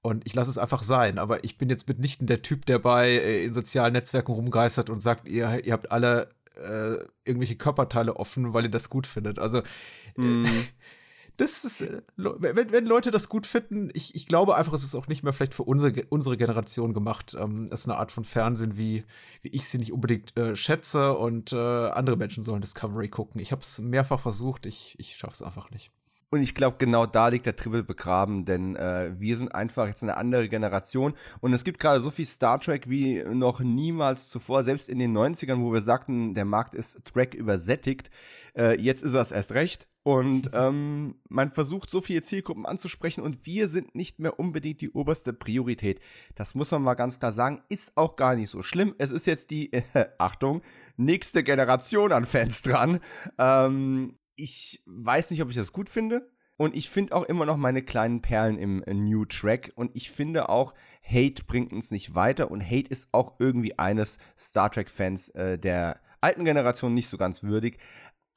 Und 0.02 0.26
ich 0.26 0.34
lasse 0.34 0.50
es 0.50 0.58
einfach 0.58 0.82
sein. 0.82 1.18
Aber 1.18 1.44
ich 1.44 1.58
bin 1.58 1.68
jetzt 1.68 1.88
mitnichten 1.88 2.26
der 2.26 2.42
Typ, 2.42 2.64
der 2.66 2.78
bei 2.78 3.08
äh, 3.10 3.44
in 3.44 3.52
sozialen 3.52 3.92
Netzwerken 3.92 4.32
rumgeistert 4.32 4.90
und 4.90 5.00
sagt, 5.00 5.28
ihr, 5.28 5.64
ihr 5.64 5.72
habt 5.72 5.92
alle 5.92 6.28
äh, 6.56 6.96
irgendwelche 7.24 7.56
Körperteile 7.56 8.16
offen, 8.16 8.54
weil 8.54 8.64
ihr 8.64 8.70
das 8.70 8.90
gut 8.90 9.06
findet. 9.06 9.38
Also 9.38 9.58
äh, 9.58 10.44
das 11.40 11.64
ist, 11.64 11.80
äh, 11.80 12.02
wenn, 12.16 12.70
wenn 12.70 12.84
Leute 12.84 13.10
das 13.10 13.30
gut 13.30 13.46
finden, 13.46 13.90
ich, 13.94 14.14
ich 14.14 14.26
glaube 14.26 14.56
einfach, 14.56 14.74
es 14.74 14.84
ist 14.84 14.94
auch 14.94 15.08
nicht 15.08 15.22
mehr 15.22 15.32
vielleicht 15.32 15.54
für 15.54 15.62
unsere, 15.62 16.04
unsere 16.10 16.36
Generation 16.36 16.92
gemacht. 16.92 17.34
Ähm, 17.38 17.64
es 17.64 17.80
ist 17.80 17.88
eine 17.88 17.98
Art 17.98 18.12
von 18.12 18.24
Fernsehen, 18.24 18.76
wie, 18.76 19.04
wie 19.40 19.48
ich 19.48 19.66
sie 19.68 19.78
nicht 19.78 19.92
unbedingt 19.92 20.36
äh, 20.38 20.54
schätze 20.54 21.16
und 21.16 21.52
äh, 21.52 21.56
andere 21.56 22.16
Menschen 22.16 22.42
sollen 22.42 22.60
Discovery 22.60 23.08
gucken. 23.08 23.40
Ich 23.40 23.52
habe 23.52 23.62
es 23.62 23.78
mehrfach 23.78 24.20
versucht, 24.20 24.66
ich, 24.66 24.96
ich 24.98 25.16
schaffe 25.16 25.32
es 25.32 25.42
einfach 25.42 25.70
nicht. 25.70 25.90
Und 26.32 26.42
ich 26.42 26.54
glaube, 26.54 26.76
genau 26.78 27.06
da 27.06 27.28
liegt 27.28 27.46
der 27.46 27.56
Triple 27.56 27.82
begraben, 27.82 28.44
denn 28.44 28.76
äh, 28.76 29.12
wir 29.18 29.36
sind 29.36 29.52
einfach 29.52 29.88
jetzt 29.88 30.02
eine 30.04 30.16
andere 30.16 30.48
Generation 30.48 31.14
und 31.40 31.52
es 31.54 31.64
gibt 31.64 31.80
gerade 31.80 32.00
so 32.00 32.12
viel 32.12 32.26
Star 32.26 32.60
Trek 32.60 32.88
wie 32.88 33.24
noch 33.24 33.60
niemals 33.60 34.28
zuvor, 34.28 34.62
selbst 34.62 34.88
in 34.88 35.00
den 35.00 35.16
90ern, 35.16 35.60
wo 35.60 35.72
wir 35.72 35.82
sagten, 35.82 36.34
der 36.34 36.44
Markt 36.44 36.74
ist 36.74 37.04
Track 37.04 37.34
übersättigt. 37.34 38.10
Äh, 38.56 38.80
jetzt 38.80 39.02
ist 39.02 39.14
es 39.14 39.32
erst 39.32 39.52
recht 39.52 39.89
und 40.02 40.50
ähm, 40.54 41.16
man 41.28 41.50
versucht 41.50 41.90
so 41.90 42.00
viele 42.00 42.22
Zielgruppen 42.22 42.66
anzusprechen 42.66 43.22
und 43.22 43.44
wir 43.44 43.68
sind 43.68 43.94
nicht 43.94 44.18
mehr 44.18 44.38
unbedingt 44.38 44.80
die 44.80 44.90
oberste 44.90 45.32
Priorität. 45.32 46.00
Das 46.34 46.54
muss 46.54 46.70
man 46.70 46.82
mal 46.82 46.94
ganz 46.94 47.18
klar 47.18 47.32
sagen, 47.32 47.62
ist 47.68 47.96
auch 47.96 48.16
gar 48.16 48.34
nicht 48.34 48.50
so 48.50 48.62
schlimm. 48.62 48.94
Es 48.98 49.10
ist 49.10 49.26
jetzt 49.26 49.50
die, 49.50 49.72
äh, 49.72 49.82
Achtung, 50.18 50.62
nächste 50.96 51.42
Generation 51.42 52.12
an 52.12 52.24
Fans 52.24 52.62
dran. 52.62 53.00
Ähm, 53.38 54.18
ich 54.36 54.82
weiß 54.86 55.30
nicht, 55.30 55.42
ob 55.42 55.50
ich 55.50 55.56
das 55.56 55.72
gut 55.72 55.90
finde. 55.90 56.30
Und 56.56 56.76
ich 56.76 56.90
finde 56.90 57.16
auch 57.16 57.24
immer 57.24 57.46
noch 57.46 57.56
meine 57.56 57.82
kleinen 57.82 58.20
Perlen 58.20 58.58
im 58.58 58.82
äh, 58.82 58.92
New 58.92 59.24
Track. 59.24 59.72
Und 59.76 59.92
ich 59.94 60.10
finde 60.10 60.50
auch, 60.50 60.74
Hate 61.02 61.44
bringt 61.46 61.72
uns 61.72 61.90
nicht 61.90 62.14
weiter. 62.14 62.50
Und 62.50 62.62
Hate 62.62 62.90
ist 62.90 63.08
auch 63.12 63.36
irgendwie 63.38 63.78
eines 63.78 64.18
Star 64.38 64.70
Trek-Fans 64.70 65.30
äh, 65.30 65.58
der 65.58 66.00
alten 66.20 66.44
Generation 66.44 66.92
nicht 66.92 67.08
so 67.08 67.16
ganz 67.16 67.42
würdig. 67.42 67.78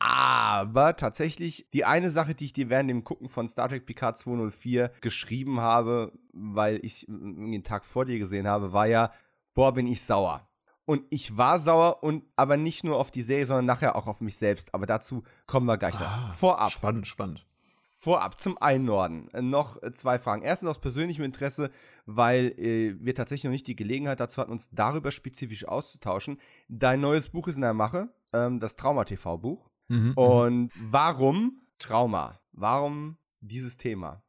Aber 0.05 0.97
tatsächlich, 0.97 1.65
die 1.71 1.85
eine 1.85 2.09
Sache, 2.09 2.35
die 2.35 2.43
ich 2.43 2.51
dir 2.51 2.69
während 2.69 2.89
dem 2.89 3.05
Gucken 3.05 3.29
von 3.29 3.47
Star 3.47 3.69
Trek 3.69 3.85
Picard 3.85 4.17
204 4.17 4.91
geschrieben 4.99 5.61
habe, 5.61 6.11
weil 6.33 6.83
ich 6.83 7.05
den 7.07 7.63
Tag 7.63 7.85
vor 7.85 8.03
dir 8.03 8.19
gesehen 8.19 8.45
habe, 8.45 8.73
war 8.73 8.85
ja, 8.85 9.13
boah, 9.53 9.73
bin 9.73 9.87
ich 9.87 10.03
sauer. 10.03 10.45
Und 10.83 11.03
ich 11.09 11.37
war 11.37 11.57
sauer 11.57 12.03
und 12.03 12.25
aber 12.35 12.57
nicht 12.57 12.83
nur 12.83 12.97
auf 12.97 13.11
die 13.11 13.21
Serie, 13.21 13.45
sondern 13.45 13.65
nachher 13.65 13.95
auch 13.95 14.07
auf 14.07 14.19
mich 14.19 14.35
selbst. 14.35 14.73
Aber 14.73 14.85
dazu 14.85 15.23
kommen 15.45 15.67
wir 15.67 15.77
gleich 15.77 15.97
noch. 15.97 16.33
Vorab. 16.33 16.67
Ah, 16.67 16.69
Spannend, 16.69 17.07
spannend. 17.07 17.45
Vorab 17.93 18.41
zum 18.41 18.57
Einnorden 18.57 19.29
noch 19.49 19.81
äh, 19.81 19.93
zwei 19.93 20.19
Fragen. 20.19 20.41
Erstens 20.41 20.67
aus 20.67 20.81
persönlichem 20.81 21.23
Interesse, 21.23 21.71
weil 22.05 22.47
äh, 22.59 22.97
wir 22.99 23.15
tatsächlich 23.15 23.45
noch 23.45 23.51
nicht 23.51 23.67
die 23.67 23.77
Gelegenheit 23.77 24.19
dazu 24.19 24.41
hatten, 24.41 24.51
uns 24.51 24.69
darüber 24.71 25.13
spezifisch 25.13 25.65
auszutauschen. 25.65 26.41
Dein 26.67 26.99
neues 26.99 27.29
Buch 27.29 27.47
ist 27.47 27.55
in 27.55 27.61
der 27.61 27.73
Mache, 27.73 28.09
ähm, 28.33 28.59
das 28.59 28.75
Trauma-TV-Buch. 28.75 29.69
Mhm, 29.93 30.13
Und 30.15 30.71
warum 30.75 31.61
Trauma? 31.77 32.39
Warum 32.51 33.17
dieses 33.41 33.77
Thema? 33.77 34.23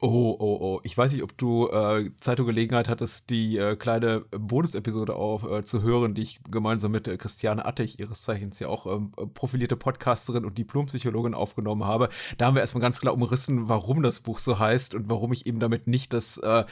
Oh, 0.00 0.36
oh, 0.38 0.58
oh. 0.60 0.80
Ich 0.82 0.96
weiß 0.96 1.12
nicht, 1.12 1.22
ob 1.22 1.36
du 1.38 1.68
äh, 1.68 2.10
Zeit 2.18 2.38
und 2.38 2.46
Gelegenheit 2.46 2.88
hattest, 2.88 3.30
die 3.30 3.56
äh, 3.56 3.74
kleine 3.74 4.20
Bonusepisode 4.30 5.14
auf, 5.14 5.44
äh, 5.44 5.64
zu 5.64 5.82
hören, 5.82 6.14
die 6.14 6.22
ich 6.22 6.40
gemeinsam 6.50 6.92
mit 6.92 7.08
äh, 7.08 7.16
Christiane 7.16 7.64
Attich, 7.64 7.98
ihres 7.98 8.22
Zeichens 8.22 8.58
ja 8.60 8.68
auch 8.68 8.86
ähm, 8.86 9.12
profilierte 9.32 9.76
Podcasterin 9.76 10.44
und 10.44 10.58
Diplompsychologin 10.58 11.32
aufgenommen 11.32 11.84
habe. 11.84 12.10
Da 12.36 12.46
haben 12.46 12.54
wir 12.54 12.60
erstmal 12.60 12.82
ganz 12.82 13.00
klar 13.00 13.14
umrissen, 13.14 13.68
warum 13.68 14.02
das 14.02 14.20
Buch 14.20 14.40
so 14.40 14.58
heißt 14.58 14.94
und 14.94 15.08
warum 15.08 15.32
ich 15.32 15.46
eben 15.46 15.58
damit 15.58 15.86
nicht 15.86 16.12
das 16.12 16.38
äh, 16.38 16.64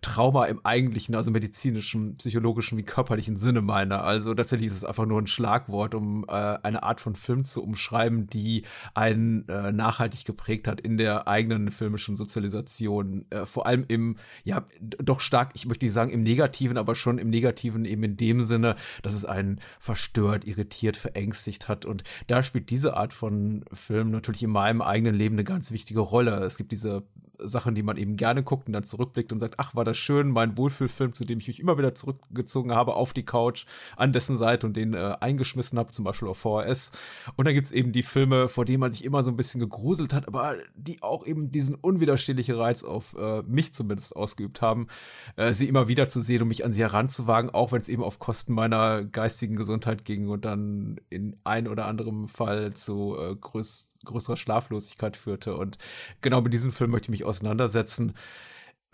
Trauma 0.00 0.44
im 0.44 0.64
eigentlichen, 0.64 1.14
also 1.14 1.30
medizinischen, 1.30 2.16
psychologischen 2.18 2.78
wie 2.78 2.84
körperlichen 2.84 3.36
Sinne 3.36 3.62
meine. 3.62 4.02
Also 4.02 4.32
tatsächlich 4.32 4.68
ist 4.68 4.76
es 4.76 4.84
einfach 4.84 5.06
nur 5.06 5.20
ein 5.20 5.26
Schlagwort, 5.26 5.94
um 5.94 6.24
äh, 6.28 6.30
eine 6.30 6.84
Art 6.84 7.00
von 7.00 7.16
Film 7.16 7.44
zu 7.44 7.62
umschreiben, 7.64 8.28
die 8.28 8.62
einen 8.94 9.44
nachhaltig 9.46 10.24
geprägt 10.24 10.68
hat 10.68 10.80
in 10.80 10.96
der 10.96 11.28
eigenen 11.28 11.70
filmischen 11.70 12.16
Sozialisation. 12.16 12.45
Äh, 13.30 13.46
vor 13.46 13.66
allem 13.66 13.84
im, 13.88 14.16
ja, 14.44 14.66
doch 14.80 15.20
stark, 15.20 15.50
ich 15.54 15.66
möchte 15.66 15.84
nicht 15.84 15.92
sagen 15.92 16.10
im 16.10 16.22
Negativen, 16.22 16.78
aber 16.78 16.94
schon 16.94 17.18
im 17.18 17.30
Negativen 17.30 17.84
eben 17.84 18.02
in 18.02 18.16
dem 18.16 18.40
Sinne, 18.40 18.76
dass 19.02 19.14
es 19.14 19.24
einen 19.24 19.60
verstört, 19.80 20.46
irritiert, 20.46 20.96
verängstigt 20.96 21.68
hat. 21.68 21.84
Und 21.84 22.04
da 22.26 22.42
spielt 22.42 22.70
diese 22.70 22.96
Art 22.96 23.12
von 23.12 23.64
Film 23.72 24.10
natürlich 24.10 24.42
in 24.42 24.50
meinem 24.50 24.82
eigenen 24.82 25.14
Leben 25.14 25.36
eine 25.36 25.44
ganz 25.44 25.70
wichtige 25.70 26.00
Rolle. 26.00 26.32
Es 26.44 26.56
gibt 26.56 26.72
diese 26.72 27.04
Sachen, 27.38 27.74
die 27.74 27.82
man 27.82 27.96
eben 27.96 28.16
gerne 28.16 28.42
guckt 28.42 28.66
und 28.66 28.72
dann 28.72 28.84
zurückblickt 28.84 29.32
und 29.32 29.38
sagt, 29.38 29.54
ach, 29.58 29.74
war 29.74 29.84
das 29.84 29.98
schön, 29.98 30.30
mein 30.30 30.56
Wohlfühlfilm, 30.56 31.12
zu 31.14 31.24
dem 31.24 31.38
ich 31.38 31.48
mich 31.48 31.60
immer 31.60 31.78
wieder 31.78 31.94
zurückgezogen 31.94 32.74
habe 32.74 32.94
auf 32.94 33.12
die 33.12 33.24
Couch, 33.24 33.66
an 33.96 34.12
dessen 34.12 34.36
Seite 34.36 34.66
und 34.66 34.76
den 34.76 34.94
äh, 34.94 35.16
eingeschmissen 35.20 35.78
habe, 35.78 35.90
zum 35.90 36.04
Beispiel 36.04 36.28
auf 36.28 36.38
VHS. 36.38 36.92
Und 37.36 37.46
dann 37.46 37.54
gibt's 37.54 37.72
eben 37.72 37.92
die 37.92 38.02
Filme, 38.02 38.48
vor 38.48 38.64
denen 38.64 38.80
man 38.80 38.92
sich 38.92 39.04
immer 39.04 39.22
so 39.22 39.30
ein 39.30 39.36
bisschen 39.36 39.60
gegruselt 39.60 40.12
hat, 40.12 40.28
aber 40.28 40.56
die 40.74 41.02
auch 41.02 41.26
eben 41.26 41.50
diesen 41.50 41.74
unwiderstehlichen 41.74 42.35
Reiz 42.42 42.84
auf 42.84 43.14
äh, 43.18 43.42
mich 43.42 43.74
zumindest 43.74 44.14
ausgeübt 44.14 44.60
haben, 44.60 44.86
äh, 45.36 45.52
sie 45.52 45.68
immer 45.68 45.88
wieder 45.88 46.08
zu 46.08 46.20
sehen 46.20 46.42
und 46.42 46.48
mich 46.48 46.64
an 46.64 46.72
sie 46.72 46.82
heranzuwagen, 46.82 47.50
auch 47.50 47.72
wenn 47.72 47.80
es 47.80 47.88
eben 47.88 48.02
auf 48.02 48.18
Kosten 48.18 48.52
meiner 48.52 49.04
geistigen 49.04 49.56
Gesundheit 49.56 50.04
ging 50.04 50.28
und 50.28 50.44
dann 50.44 51.00
in 51.10 51.36
ein 51.44 51.68
oder 51.68 51.86
anderem 51.86 52.28
Fall 52.28 52.74
zu 52.74 53.16
äh, 53.18 53.34
größ 53.36 53.94
größerer 54.04 54.36
Schlaflosigkeit 54.36 55.16
führte. 55.16 55.56
Und 55.56 55.78
genau 56.20 56.40
mit 56.40 56.52
diesem 56.52 56.72
Film 56.72 56.92
möchte 56.92 57.06
ich 57.06 57.10
mich 57.10 57.24
auseinandersetzen, 57.24 58.14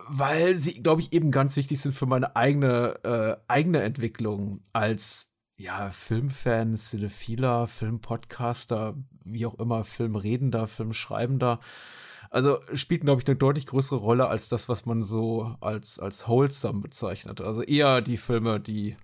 weil 0.09 0.57
sie, 0.57 0.83
glaube 0.83 1.03
ich, 1.03 1.12
eben 1.12 1.31
ganz 1.31 1.57
wichtig 1.57 1.81
sind 1.81 1.95
für 1.95 2.07
meine 2.07 2.35
eigene, 2.35 2.99
äh, 3.05 3.37
eigene 3.47 3.83
Entwicklung 3.83 4.61
als 4.73 5.33
ja, 5.57 5.91
Filmfan, 5.91 6.75
Cinephiler, 6.75 7.69
Filmpodcaster, 7.69 8.97
wie 9.25 9.47
auch 9.47 9.59
immer, 9.59 9.85
Filmredender, 9.85 10.67
Filmschreibender. 10.67 11.61
Also 12.33 12.61
spielt, 12.73 13.02
glaube 13.02 13.20
ich, 13.20 13.28
eine 13.28 13.36
deutlich 13.36 13.67
größere 13.67 13.99
Rolle 13.99 14.27
als 14.27 14.49
das, 14.49 14.67
was 14.67 14.86
man 14.86 15.02
so 15.02 15.55
als, 15.61 15.99
als 15.99 16.27
wholesome 16.27 16.81
bezeichnet. 16.81 17.43
Also 17.43 17.61
eher 17.62 18.01
die 18.01 18.17
Filme, 18.17 18.59
die 18.59 18.97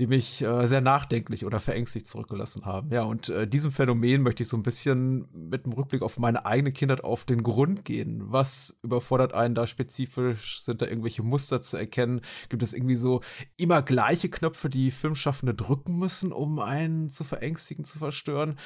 die 0.00 0.06
mich 0.06 0.42
äh, 0.42 0.66
sehr 0.66 0.80
nachdenklich 0.80 1.44
oder 1.44 1.60
verängstigt 1.60 2.06
zurückgelassen 2.06 2.64
haben. 2.64 2.90
Ja, 2.90 3.02
und 3.02 3.28
äh, 3.28 3.46
diesem 3.46 3.70
Phänomen 3.70 4.22
möchte 4.22 4.42
ich 4.42 4.48
so 4.48 4.56
ein 4.56 4.62
bisschen 4.62 5.28
mit 5.32 5.66
dem 5.66 5.72
Rückblick 5.72 6.02
auf 6.02 6.18
meine 6.18 6.46
eigene 6.46 6.72
Kindheit 6.72 7.04
auf 7.04 7.24
den 7.24 7.42
Grund 7.42 7.84
gehen. 7.84 8.22
Was 8.24 8.78
überfordert 8.82 9.34
einen 9.34 9.54
da 9.54 9.66
spezifisch? 9.66 10.60
Sind 10.60 10.80
da 10.82 10.86
irgendwelche 10.86 11.22
Muster 11.22 11.60
zu 11.60 11.76
erkennen? 11.76 12.22
Gibt 12.48 12.62
es 12.62 12.72
irgendwie 12.72 12.96
so 12.96 13.20
immer 13.56 13.82
gleiche 13.82 14.30
Knöpfe, 14.30 14.70
die 14.70 14.90
Filmschaffende 14.90 15.54
drücken 15.54 15.98
müssen, 15.98 16.32
um 16.32 16.58
einen 16.58 17.10
zu 17.10 17.22
verängstigen, 17.24 17.84
zu 17.84 17.98
verstören? 17.98 18.56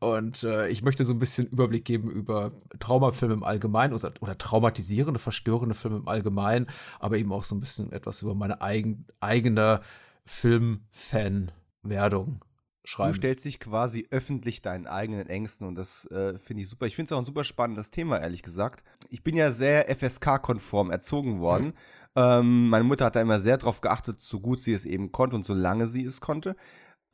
Und 0.00 0.42
äh, 0.42 0.68
ich 0.68 0.82
möchte 0.82 1.04
so 1.04 1.12
ein 1.12 1.18
bisschen 1.18 1.46
Überblick 1.46 1.84
geben 1.84 2.10
über 2.10 2.52
Traumafilme 2.80 3.34
im 3.34 3.44
Allgemeinen 3.44 3.94
oder, 3.94 4.12
oder 4.20 4.36
traumatisierende, 4.36 5.20
verstörende 5.20 5.74
Filme 5.74 5.98
im 5.98 6.08
Allgemeinen, 6.08 6.66
aber 6.98 7.18
eben 7.18 7.32
auch 7.32 7.44
so 7.44 7.54
ein 7.54 7.60
bisschen 7.60 7.92
etwas 7.92 8.22
über 8.22 8.34
meine 8.34 8.60
eigen, 8.60 9.06
eigene 9.20 9.80
Filmfan-Werdung 10.24 12.40
schreiben. 12.84 13.12
Du 13.12 13.16
stellst 13.16 13.44
dich 13.44 13.60
quasi 13.60 14.06
öffentlich 14.10 14.62
deinen 14.62 14.86
eigenen 14.86 15.28
Ängsten 15.28 15.66
und 15.66 15.74
das 15.74 16.06
äh, 16.06 16.38
finde 16.38 16.62
ich 16.62 16.68
super. 16.68 16.86
Ich 16.86 16.96
finde 16.96 17.06
es 17.06 17.12
auch 17.12 17.18
ein 17.18 17.24
super 17.24 17.44
spannendes 17.44 17.90
Thema, 17.90 18.20
ehrlich 18.20 18.42
gesagt. 18.42 18.84
Ich 19.08 19.22
bin 19.22 19.36
ja 19.36 19.50
sehr 19.50 19.94
FSK-konform 19.94 20.90
erzogen 20.90 21.40
worden. 21.40 21.74
ähm, 22.16 22.68
meine 22.68 22.84
Mutter 22.84 23.06
hat 23.06 23.16
da 23.16 23.20
immer 23.20 23.40
sehr 23.40 23.58
drauf 23.58 23.80
geachtet, 23.80 24.20
so 24.20 24.40
gut 24.40 24.60
sie 24.60 24.72
es 24.72 24.84
eben 24.84 25.12
konnte 25.12 25.36
und 25.36 25.44
so 25.44 25.54
lange 25.54 25.86
sie 25.86 26.04
es 26.04 26.20
konnte. 26.20 26.56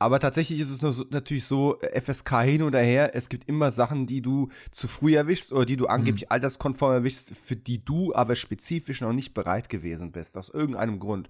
Aber 0.01 0.21
tatsächlich 0.21 0.61
ist 0.61 0.69
es 0.69 0.81
natürlich 1.11 1.43
so, 1.43 1.79
äh, 1.81 1.99
FSK 1.99 2.41
hin 2.43 2.63
oder 2.63 2.79
her, 2.79 3.15
es 3.15 3.27
gibt 3.27 3.49
immer 3.49 3.69
Sachen, 3.69 4.07
die 4.07 4.21
du 4.21 4.47
zu 4.71 4.87
früh 4.87 5.15
erwischst 5.15 5.51
oder 5.51 5.65
die 5.65 5.75
du 5.75 5.87
angeblich 5.87 6.31
alterskonform 6.31 6.93
erwischst, 6.93 7.31
für 7.31 7.57
die 7.57 7.83
du 7.83 8.15
aber 8.15 8.37
spezifisch 8.37 9.01
noch 9.01 9.11
nicht 9.11 9.33
bereit 9.33 9.67
gewesen 9.67 10.13
bist, 10.13 10.37
aus 10.37 10.47
irgendeinem 10.47 10.99
Grund. 10.99 11.29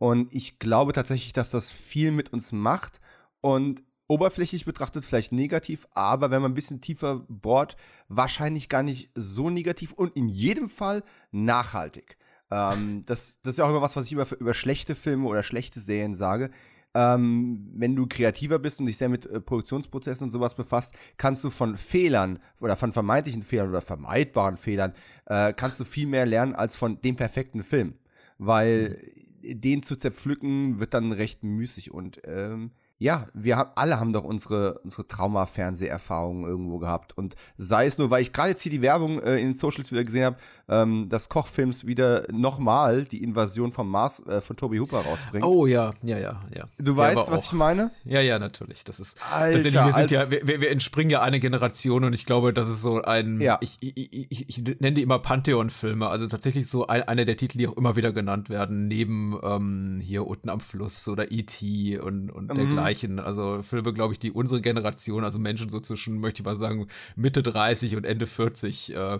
Und 0.00 0.32
ich 0.32 0.58
glaube 0.58 0.92
tatsächlich, 0.92 1.34
dass 1.34 1.50
das 1.50 1.70
viel 1.70 2.10
mit 2.10 2.32
uns 2.32 2.52
macht. 2.52 3.02
Und 3.42 3.82
oberflächlich 4.08 4.64
betrachtet 4.64 5.04
vielleicht 5.04 5.30
negativ, 5.30 5.86
aber 5.92 6.30
wenn 6.30 6.40
man 6.40 6.52
ein 6.52 6.54
bisschen 6.54 6.80
tiefer 6.80 7.26
bohrt, 7.28 7.76
wahrscheinlich 8.08 8.70
gar 8.70 8.82
nicht 8.82 9.10
so 9.14 9.50
negativ 9.50 9.92
und 9.92 10.16
in 10.16 10.26
jedem 10.26 10.70
Fall 10.70 11.04
nachhaltig. 11.32 12.16
Ähm, 12.50 13.04
das, 13.04 13.40
das 13.42 13.52
ist 13.52 13.58
ja 13.58 13.66
auch 13.66 13.68
immer 13.68 13.82
was, 13.82 13.94
was 13.94 14.06
ich 14.06 14.12
über, 14.12 14.26
über 14.40 14.54
schlechte 14.54 14.94
Filme 14.94 15.28
oder 15.28 15.42
schlechte 15.42 15.80
Serien 15.80 16.14
sage. 16.14 16.50
Ähm, 16.94 17.70
wenn 17.74 17.94
du 17.94 18.06
kreativer 18.06 18.58
bist 18.58 18.80
und 18.80 18.86
dich 18.86 18.96
sehr 18.96 19.10
mit 19.10 19.26
äh, 19.26 19.38
Produktionsprozessen 19.38 20.24
und 20.24 20.30
sowas 20.30 20.54
befasst, 20.54 20.94
kannst 21.18 21.44
du 21.44 21.50
von 21.50 21.76
Fehlern 21.76 22.38
oder 22.58 22.74
von 22.74 22.94
vermeintlichen 22.94 23.42
Fehlern 23.42 23.68
oder 23.68 23.82
vermeidbaren 23.82 24.56
Fehlern, 24.56 24.94
äh, 25.26 25.52
kannst 25.52 25.78
du 25.78 25.84
viel 25.84 26.06
mehr 26.06 26.24
lernen 26.24 26.54
als 26.54 26.74
von 26.74 27.02
dem 27.02 27.16
perfekten 27.16 27.62
Film. 27.62 27.98
Weil 28.38 28.98
mhm. 29.14 29.29
Den 29.42 29.82
zu 29.82 29.96
zerpflücken 29.96 30.78
wird 30.80 30.94
dann 30.94 31.12
recht 31.12 31.42
müßig 31.42 31.90
und 31.90 32.20
ähm, 32.24 32.72
ja, 33.00 33.28
wir 33.32 33.56
haben, 33.56 33.70
alle 33.76 33.98
haben 33.98 34.12
doch 34.12 34.24
unsere, 34.24 34.78
unsere 34.80 35.08
Trauma-Fernseherfahrungen 35.08 36.44
irgendwo 36.44 36.78
gehabt. 36.78 37.16
Und 37.16 37.34
sei 37.56 37.86
es 37.86 37.96
nur, 37.96 38.10
weil 38.10 38.20
ich 38.20 38.30
gerade 38.30 38.50
jetzt 38.50 38.60
hier 38.60 38.70
die 38.70 38.82
Werbung 38.82 39.18
äh, 39.20 39.38
in 39.38 39.48
den 39.48 39.54
Socials 39.54 39.90
wieder 39.90 40.04
gesehen 40.04 40.24
habe, 40.26 40.36
ähm, 40.68 41.08
dass 41.08 41.30
Kochfilms 41.30 41.86
wieder 41.86 42.26
nochmal 42.30 43.04
die 43.04 43.22
Invasion 43.22 43.72
vom 43.72 43.88
Mars 43.88 44.24
äh, 44.26 44.42
von 44.42 44.56
Toby 44.58 44.76
Hooper 44.76 45.00
rausbringt. 45.00 45.44
Oh 45.44 45.66
ja, 45.66 45.92
ja, 46.02 46.18
ja, 46.18 46.42
ja. 46.54 46.64
Du 46.76 46.94
Der 46.94 46.96
weißt, 46.96 47.30
was 47.30 47.46
ich 47.46 47.52
meine? 47.52 47.90
Ja, 48.04 48.20
ja, 48.20 48.38
natürlich. 48.38 48.84
Das 48.84 49.00
ist 49.00 49.16
Alter, 49.32 49.64
wir 49.86 49.92
sind 49.94 50.10
ja, 50.10 50.30
wir, 50.30 50.46
wir 50.46 50.70
entspringen 50.70 51.10
ja 51.10 51.22
eine 51.22 51.40
Generation 51.40 52.04
und 52.04 52.12
ich 52.12 52.26
glaube, 52.26 52.52
das 52.52 52.68
ist 52.68 52.82
so 52.82 53.00
ein, 53.00 53.40
ja. 53.40 53.56
ich, 53.62 53.78
ich, 53.80 54.30
ich, 54.30 54.48
ich 54.48 54.62
nenne 54.62 54.92
die 54.92 55.02
immer 55.02 55.18
Pantheon-Filme, 55.18 56.06
also 56.06 56.26
tatsächlich 56.26 56.68
so 56.68 56.86
ein, 56.86 57.02
einer 57.04 57.24
der 57.24 57.38
Titel, 57.38 57.56
die 57.56 57.66
auch 57.66 57.78
immer 57.78 57.96
wieder 57.96 58.12
genannt 58.12 58.50
werden, 58.50 58.88
neben 58.88 59.40
ähm, 59.42 60.00
hier 60.02 60.26
unten 60.26 60.50
am 60.50 60.60
Fluss 60.60 61.08
oder 61.08 61.32
E.T. 61.32 61.98
und, 61.98 62.30
und 62.30 62.50
mhm. 62.50 62.54
dergleichen. 62.54 62.89
Zeichen. 62.90 63.18
Also 63.18 63.62
Filme, 63.62 63.92
glaube 63.92 64.14
ich, 64.14 64.18
die 64.18 64.32
unsere 64.32 64.60
Generation, 64.60 65.24
also 65.24 65.38
Menschen 65.38 65.68
so 65.68 65.80
zwischen, 65.80 66.18
möchte 66.18 66.42
ich 66.42 66.46
mal 66.46 66.56
sagen, 66.56 66.88
Mitte 67.16 67.42
30 67.42 67.96
und 67.96 68.04
Ende 68.04 68.26
40, 68.26 68.94
äh, 68.94 69.18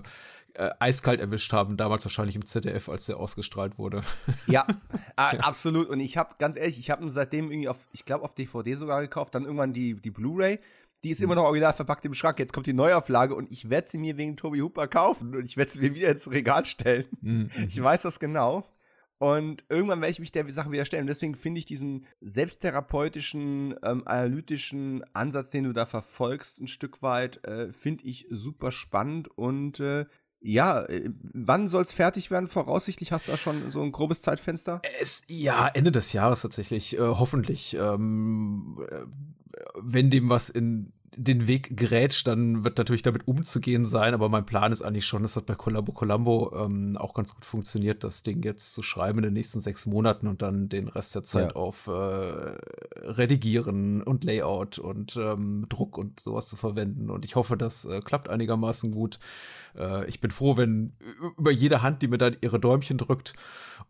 äh, 0.55 0.71
eiskalt 0.81 1.21
erwischt 1.21 1.53
haben, 1.53 1.77
damals 1.77 2.05
wahrscheinlich 2.05 2.37
im 2.37 2.45
ZDF, 2.45 2.89
als 2.89 3.07
der 3.07 3.19
ausgestrahlt 3.19 3.79
wurde. 3.79 4.03
Ja, 4.47 4.67
äh, 5.17 5.39
absolut. 5.39 5.89
Und 5.89 6.01
ich 6.01 6.17
habe, 6.17 6.35
ganz 6.39 6.57
ehrlich, 6.57 6.79
ich 6.79 6.91
habe 6.91 7.05
ihn 7.05 7.11
seitdem 7.11 7.51
irgendwie 7.51 7.69
auf, 7.69 7.79
ich 7.93 8.05
glaube, 8.05 8.25
auf 8.25 8.35
DVD 8.35 8.75
sogar 8.75 9.01
gekauft, 9.01 9.35
dann 9.35 9.45
irgendwann 9.45 9.73
die, 9.73 9.95
die 9.95 10.11
Blu-ray. 10.11 10.59
Die 11.03 11.11
ist 11.11 11.21
mhm. 11.21 11.27
immer 11.27 11.35
noch 11.37 11.45
original 11.45 11.73
verpackt 11.73 12.05
im 12.05 12.15
Schrank. 12.15 12.39
Jetzt 12.39 12.53
kommt 12.53 12.67
die 12.67 12.73
Neuauflage 12.73 13.35
und 13.35 13.51
ich 13.51 13.71
werde 13.71 13.89
sie 13.89 13.99
mir 13.99 14.17
wegen 14.17 14.37
Toby 14.37 14.59
Hooper 14.59 14.89
kaufen 14.89 15.35
und 15.35 15.45
ich 15.45 15.57
werde 15.57 15.71
sie 15.71 15.81
mir 15.81 15.95
wieder 15.95 16.11
ins 16.11 16.31
Regal 16.31 16.65
stellen. 16.65 17.07
Mhm. 17.23 17.51
Ich 17.69 17.81
weiß 17.81 18.03
das 18.03 18.21
genau. 18.21 18.67
Und 19.21 19.65
irgendwann 19.69 20.01
werde 20.01 20.13
ich 20.13 20.19
mich 20.19 20.33
der 20.33 20.51
Sache 20.51 20.73
wieder 20.73 20.87
stellen. 20.87 21.03
Und 21.03 21.09
deswegen 21.09 21.35
finde 21.35 21.59
ich 21.59 21.67
diesen 21.67 22.07
selbsttherapeutischen, 22.23 23.75
ähm, 23.83 24.03
analytischen 24.07 25.05
Ansatz, 25.13 25.51
den 25.51 25.65
du 25.65 25.75
da 25.75 25.85
verfolgst, 25.85 26.59
ein 26.59 26.69
Stück 26.69 27.03
weit, 27.03 27.45
äh, 27.45 27.71
finde 27.71 28.05
ich 28.05 28.27
super 28.31 28.73
spannend. 28.73 29.29
Und 29.37 29.79
äh, 29.79 30.07
ja, 30.41 30.85
äh, 30.87 31.11
wann 31.35 31.69
soll 31.69 31.83
es 31.83 31.93
fertig 31.93 32.31
werden? 32.31 32.49
Voraussichtlich 32.49 33.13
hast 33.13 33.29
du 33.29 33.33
da 33.33 33.37
schon 33.37 33.71
so 33.71 33.83
ein 33.83 33.93
grobes 33.93 34.23
Zeitfenster? 34.23 34.81
Es, 35.03 35.23
ja, 35.29 35.69
Ende 35.69 35.93
des 35.93 36.15
Jahres 36.15 36.41
tatsächlich, 36.41 36.97
äh, 36.97 37.01
hoffentlich. 37.01 37.77
Ähm, 37.79 38.83
äh, 38.91 39.05
wenn 39.83 40.09
dem 40.09 40.31
was 40.31 40.49
in 40.49 40.95
den 41.23 41.47
Weg 41.47 41.77
gerätscht, 41.77 42.27
dann 42.27 42.65
wird 42.65 42.79
natürlich 42.79 43.03
damit 43.03 43.29
umzugehen 43.29 43.85
sein, 43.85 44.15
aber 44.15 44.29
mein 44.29 44.47
Plan 44.47 44.73
ist 44.73 44.81
eigentlich 44.81 45.07
schon, 45.07 45.23
das 45.23 45.37
hat 45.37 45.47
bei 45.47 45.55
Columbo 45.55 45.93
Columbo 45.93 46.53
ähm, 46.57 46.97
auch 46.97 47.13
ganz 47.13 47.35
gut 47.35 47.45
funktioniert, 47.45 48.05
das 48.05 48.23
Ding 48.23 48.43
jetzt 48.43 48.73
zu 48.73 48.83
schreiben 48.83 49.19
in 49.19 49.25
den 49.25 49.35
nächsten 49.35 49.61
sechs 49.61 49.85
Monaten 49.85 50.27
und 50.27 50.41
dann 50.41 50.71
den 50.71 50.89
Rest 50.89 51.15
der 51.15 51.23
Zeit 51.23 51.51
ja. 51.51 51.57
auf 51.57 51.89
äh, 51.89 51.91
Redigieren 51.91 54.03
und 54.03 54.25
Layout 54.25 54.79
und 54.79 55.17
ähm, 55.17 55.67
Druck 55.69 55.99
und 55.99 56.21
sowas 56.21 56.49
zu 56.49 56.57
verwenden. 56.57 57.11
Und 57.11 57.25
ich 57.25 57.37
hoffe, 57.37 57.59
das 57.59 57.85
äh, 57.85 58.01
klappt 58.01 58.31
einigermaßen 58.31 58.91
gut. 58.91 59.19
Äh, 59.77 60.09
ich 60.09 60.21
bin 60.21 60.31
froh, 60.31 60.57
wenn 60.57 60.95
über 61.37 61.51
jede 61.51 61.83
Hand, 61.83 62.01
die 62.01 62.09
mir 62.09 62.19
da 62.19 62.31
ihre 62.41 62.59
Däumchen 62.59 62.97
drückt. 62.97 63.35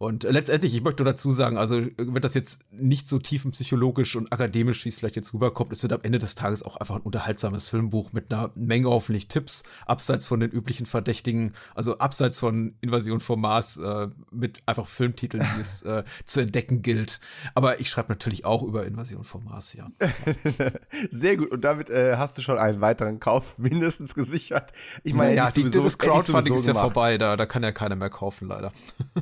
Und 0.01 0.25
äh, 0.25 0.31
letztendlich, 0.31 0.75
ich 0.75 0.83
möchte 0.83 1.05
dazu 1.05 1.31
sagen, 1.31 1.59
also 1.59 1.79
wird 1.99 2.25
das 2.25 2.33
jetzt 2.33 2.63
nicht 2.73 3.07
so 3.07 3.19
tiefenpsychologisch 3.19 4.17
und 4.17 4.33
akademisch, 4.33 4.83
wie 4.87 4.89
es 4.89 4.99
vielleicht 4.99 5.17
jetzt 5.17 5.35
rüberkommt, 5.35 5.75
es 5.75 5.83
wird 5.83 5.93
am 5.93 6.01
Ende 6.03 6.19
des 6.19 6.35
Tages 6.35 6.63
auch 6.63 6.79
einfach 6.79 6.97
ein 6.97 7.03
unterhaltsames 7.03 7.69
Filmbuch 7.69 8.15
mit 8.15 8.33
einer 8.33 8.51
Menge 8.55 8.89
hoffentlich 8.89 9.29
Tipps, 9.29 9.63
abseits 9.85 10.27
von 10.27 10.41
den 10.41 10.51
üblichen 10.51 10.87
Verdächtigen, 10.87 11.53
also 11.75 11.99
abseits 11.99 12.39
von 12.39 12.77
Invasion 12.81 13.21
vom 13.21 13.43
Mars, 13.43 13.77
äh, 13.77 14.09
mit 14.31 14.63
einfach 14.65 14.87
Filmtiteln, 14.87 15.47
die 15.55 15.61
es 15.61 15.83
äh, 15.83 16.03
zu 16.25 16.41
entdecken 16.41 16.81
gilt. 16.81 17.21
Aber 17.55 17.79
ich 17.79 17.91
schreibe 17.91 18.11
natürlich 18.11 18.47
auch 18.47 18.63
über 18.63 18.87
Invasion 18.87 19.25
vom 19.25 19.45
Mars, 19.45 19.75
ja. 19.75 19.91
Sehr 21.11 21.37
gut. 21.37 21.51
Und 21.51 21.61
damit 21.61 21.91
äh, 21.91 22.17
hast 22.17 22.39
du 22.39 22.43
schon 22.43 22.57
einen 22.57 22.81
weiteren 22.81 23.21
Kauf 23.21 23.55
mindestens 23.59 24.15
gesichert. 24.15 24.73
Ich 25.05 25.13
meine, 25.13 25.35
ja, 25.35 25.51
die, 25.51 25.71
das 25.71 25.99
Crowdfunding 25.99 26.55
ist 26.55 26.67
ja 26.67 26.73
vorbei, 26.73 27.19
da, 27.19 27.37
da 27.37 27.45
kann 27.45 27.63
ja 27.63 27.73
keiner 27.73 27.97
mehr 27.97 28.09
kaufen, 28.09 28.49
leider. 28.49 28.73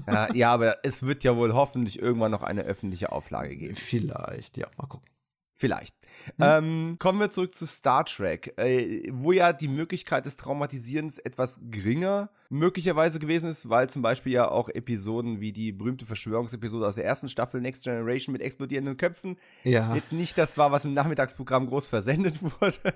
Ja, 0.06 0.32
ja, 0.32 0.52
aber 0.52 0.67
es 0.82 1.02
wird 1.02 1.24
ja 1.24 1.36
wohl 1.36 1.54
hoffentlich 1.54 2.00
irgendwann 2.00 2.30
noch 2.30 2.42
eine 2.42 2.62
öffentliche 2.62 3.12
Auflage 3.12 3.56
geben. 3.56 3.74
Vielleicht, 3.74 4.56
ja, 4.56 4.66
mal 4.76 4.86
gucken. 4.86 5.08
Vielleicht. 5.58 5.96
Hm. 6.26 6.34
Ähm, 6.38 6.96
kommen 7.00 7.18
wir 7.18 7.30
zurück 7.30 7.52
zu 7.52 7.66
Star 7.66 8.04
Trek, 8.04 8.54
äh, 8.58 9.08
wo 9.10 9.32
ja 9.32 9.52
die 9.52 9.66
Möglichkeit 9.66 10.24
des 10.24 10.36
Traumatisierens 10.36 11.18
etwas 11.18 11.58
geringer 11.68 12.30
möglicherweise 12.48 13.18
gewesen 13.18 13.50
ist, 13.50 13.68
weil 13.68 13.90
zum 13.90 14.00
Beispiel 14.00 14.32
ja 14.32 14.48
auch 14.48 14.68
Episoden 14.68 15.40
wie 15.40 15.52
die 15.52 15.72
berühmte 15.72 16.06
Verschwörungsepisode 16.06 16.86
aus 16.86 16.94
der 16.94 17.04
ersten 17.04 17.28
Staffel 17.28 17.60
Next 17.60 17.82
Generation 17.82 18.32
mit 18.32 18.40
explodierenden 18.40 18.96
Köpfen 18.96 19.36
ja. 19.64 19.94
jetzt 19.96 20.12
nicht 20.12 20.38
das 20.38 20.58
war, 20.58 20.70
was 20.70 20.84
im 20.84 20.94
Nachmittagsprogramm 20.94 21.66
groß 21.66 21.88
versendet 21.88 22.40
wurde. 22.60 22.94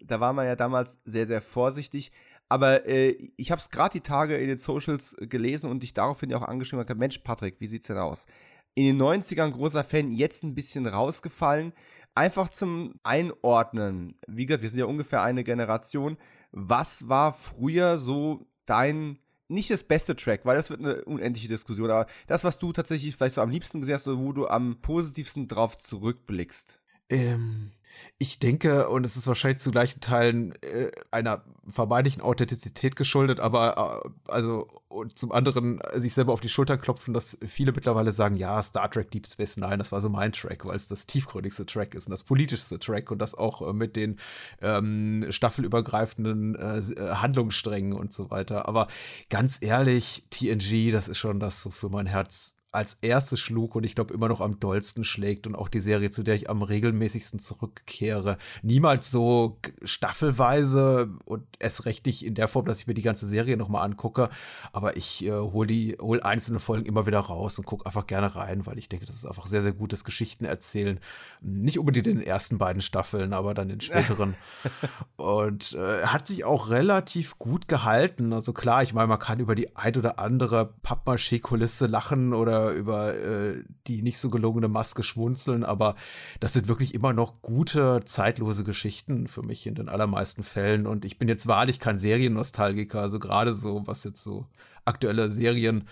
da 0.00 0.20
war 0.20 0.32
man 0.32 0.46
ja 0.46 0.54
damals 0.54 1.00
sehr, 1.04 1.26
sehr 1.26 1.42
vorsichtig. 1.42 2.12
Aber 2.48 2.86
äh, 2.86 3.30
ich 3.36 3.50
habe 3.50 3.60
es 3.60 3.70
gerade 3.70 3.92
die 3.92 4.00
Tage 4.00 4.36
in 4.36 4.48
den 4.48 4.58
Socials 4.58 5.16
gelesen 5.20 5.70
und 5.70 5.82
dich 5.82 5.94
daraufhin 5.94 6.32
auch 6.34 6.42
angeschrieben 6.42 6.80
und 6.80 6.86
gesagt, 6.86 7.00
Mensch, 7.00 7.18
Patrick, 7.18 7.60
wie 7.60 7.66
sieht's 7.66 7.88
denn 7.88 7.98
aus? 7.98 8.26
In 8.74 8.84
den 8.84 9.02
90ern 9.02 9.50
großer 9.50 9.84
Fan, 9.84 10.12
jetzt 10.12 10.44
ein 10.44 10.54
bisschen 10.54 10.86
rausgefallen. 10.86 11.72
Einfach 12.14 12.48
zum 12.48 12.94
Einordnen. 13.02 14.18
Wie 14.26 14.46
gesagt, 14.46 14.62
wir 14.62 14.70
sind 14.70 14.78
ja 14.78 14.86
ungefähr 14.86 15.22
eine 15.22 15.44
Generation. 15.44 16.16
Was 16.50 17.08
war 17.08 17.32
früher 17.32 17.98
so 17.98 18.46
dein 18.66 19.18
nicht 19.48 19.70
das 19.70 19.82
beste 19.82 20.14
Track, 20.14 20.44
weil 20.44 20.56
das 20.56 20.70
wird 20.70 20.80
eine 20.80 21.04
unendliche 21.04 21.48
Diskussion, 21.48 21.90
aber 21.90 22.06
das, 22.26 22.44
was 22.44 22.58
du 22.58 22.72
tatsächlich 22.72 23.16
vielleicht 23.16 23.36
so 23.36 23.40
am 23.40 23.50
liebsten 23.50 23.80
gesehen 23.80 23.94
hast 23.94 24.06
oder 24.06 24.18
wo 24.18 24.32
du 24.32 24.46
am 24.46 24.80
positivsten 24.82 25.48
drauf 25.48 25.78
zurückblickst. 25.78 26.80
Ähm, 27.08 27.70
ich 28.18 28.38
denke, 28.38 28.88
und 28.88 29.04
es 29.04 29.16
ist 29.16 29.26
wahrscheinlich 29.26 29.58
zu 29.58 29.70
gleichen 29.70 30.00
Teilen 30.00 30.54
äh, 30.62 30.90
einer 31.10 31.44
vermeintlichen 31.68 32.22
Authentizität 32.22 32.96
geschuldet, 32.96 33.40
aber 33.40 34.02
äh, 34.04 34.30
also 34.30 34.68
und 34.88 35.18
zum 35.18 35.32
anderen 35.32 35.80
äh, 35.80 36.00
sich 36.00 36.14
selber 36.14 36.32
auf 36.32 36.40
die 36.40 36.48
Schultern 36.48 36.80
klopfen, 36.80 37.14
dass 37.14 37.38
viele 37.46 37.72
mittlerweile 37.72 38.12
sagen, 38.12 38.36
ja, 38.36 38.62
Star 38.62 38.90
Trek 38.90 39.10
Deep 39.10 39.26
Space 39.26 39.56
Nine, 39.56 39.78
das 39.78 39.92
war 39.92 40.00
so 40.00 40.08
mein 40.08 40.32
Track, 40.32 40.64
weil 40.64 40.76
es 40.76 40.88
das 40.88 41.06
tiefgründigste 41.06 41.66
Track 41.66 41.94
ist 41.94 42.06
und 42.06 42.10
das 42.12 42.24
politischste 42.24 42.78
Track 42.78 43.10
und 43.10 43.18
das 43.18 43.34
auch 43.34 43.62
äh, 43.62 43.72
mit 43.72 43.96
den 43.96 44.18
ähm, 44.60 45.26
staffelübergreifenden 45.30 46.54
äh, 46.56 46.78
äh 46.78 47.14
Handlungssträngen 47.16 47.92
und 47.92 48.12
so 48.12 48.30
weiter. 48.30 48.66
Aber 48.66 48.88
ganz 49.30 49.58
ehrlich, 49.60 50.24
TNG, 50.30 50.90
das 50.90 51.08
ist 51.08 51.18
schon 51.18 51.38
das 51.38 51.60
so 51.60 51.70
für 51.70 51.88
mein 51.88 52.06
Herz 52.06 52.57
als 52.70 52.94
erstes 53.00 53.40
schlug 53.40 53.74
und 53.74 53.84
ich 53.84 53.94
glaube 53.94 54.12
immer 54.12 54.28
noch 54.28 54.42
am 54.42 54.60
dollsten 54.60 55.02
schlägt 55.02 55.46
und 55.46 55.54
auch 55.54 55.68
die 55.68 55.80
Serie, 55.80 56.10
zu 56.10 56.22
der 56.22 56.34
ich 56.34 56.50
am 56.50 56.62
regelmäßigsten 56.62 57.38
zurückkehre. 57.40 58.36
Niemals 58.62 59.10
so 59.10 59.58
staffelweise 59.82 61.08
und 61.24 61.44
erst 61.58 61.86
recht 61.86 62.04
nicht 62.04 62.26
in 62.26 62.34
der 62.34 62.46
Form, 62.46 62.66
dass 62.66 62.80
ich 62.80 62.86
mir 62.86 62.92
die 62.92 63.02
ganze 63.02 63.26
Serie 63.26 63.56
nochmal 63.56 63.86
angucke, 63.86 64.28
aber 64.72 64.98
ich 64.98 65.24
äh, 65.24 65.30
hole 65.30 65.66
die, 65.66 65.96
hol 65.98 66.20
einzelne 66.20 66.60
Folgen 66.60 66.84
immer 66.84 67.06
wieder 67.06 67.20
raus 67.20 67.58
und 67.58 67.64
gucke 67.64 67.86
einfach 67.86 68.06
gerne 68.06 68.36
rein, 68.36 68.66
weil 68.66 68.78
ich 68.78 68.90
denke, 68.90 69.06
das 69.06 69.16
ist 69.16 69.26
einfach 69.26 69.46
sehr, 69.46 69.62
sehr 69.62 69.72
gutes 69.72 70.04
Geschichten 70.04 70.44
erzählen. 70.44 71.00
Nicht 71.40 71.78
unbedingt 71.78 72.06
in 72.06 72.18
den 72.18 72.26
ersten 72.26 72.58
beiden 72.58 72.82
Staffeln, 72.82 73.32
aber 73.32 73.54
dann 73.54 73.70
in 73.70 73.80
späteren. 73.80 74.34
und 75.16 75.72
äh, 75.72 76.02
hat 76.02 76.26
sich 76.26 76.44
auch 76.44 76.68
relativ 76.68 77.38
gut 77.38 77.66
gehalten. 77.66 78.34
Also 78.34 78.52
klar, 78.52 78.82
ich 78.82 78.92
meine, 78.92 79.06
man 79.06 79.18
kann 79.18 79.40
über 79.40 79.54
die 79.54 79.74
ein 79.74 79.96
oder 79.96 80.18
andere 80.18 80.74
Pappmaché-Kulisse 80.82 81.86
lachen 81.86 82.34
oder 82.34 82.57
über, 82.66 83.14
äh, 83.14 83.62
die 83.86 84.02
nicht 84.02 84.18
so 84.18 84.30
gelungene 84.30 84.68
Maske 84.68 85.02
schmunzeln, 85.02 85.64
aber 85.64 85.94
das 86.40 86.52
sind 86.52 86.68
wirklich 86.68 86.94
immer 86.94 87.12
noch 87.12 87.42
gute, 87.42 88.02
zeitlose 88.04 88.64
Geschichten 88.64 89.26
für 89.28 89.42
mich 89.42 89.66
in 89.66 89.74
den 89.74 89.88
allermeisten 89.88 90.42
Fällen. 90.42 90.86
Und 90.86 91.04
ich 91.04 91.18
bin 91.18 91.28
jetzt 91.28 91.46
wahrlich 91.46 91.78
kein 91.78 91.98
Seriennostalgiker, 91.98 93.00
also 93.00 93.18
gerade 93.18 93.54
so, 93.54 93.86
was 93.86 94.04
jetzt 94.04 94.22
so 94.22 94.46
aktuelle 94.84 95.30
Serien 95.30 95.84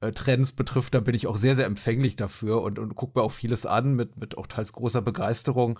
äh, 0.00 0.12
Trends 0.12 0.52
betrifft, 0.52 0.94
da 0.94 1.00
bin 1.00 1.14
ich 1.14 1.26
auch 1.26 1.36
sehr, 1.36 1.56
sehr 1.56 1.66
empfänglich 1.66 2.16
dafür 2.16 2.62
und, 2.62 2.78
und 2.78 2.94
gucke 2.94 3.18
mir 3.18 3.24
auch 3.24 3.32
vieles 3.32 3.66
an 3.66 3.94
mit, 3.94 4.16
mit 4.16 4.36
auch 4.36 4.46
teils 4.46 4.72
großer 4.72 5.02
Begeisterung. 5.02 5.78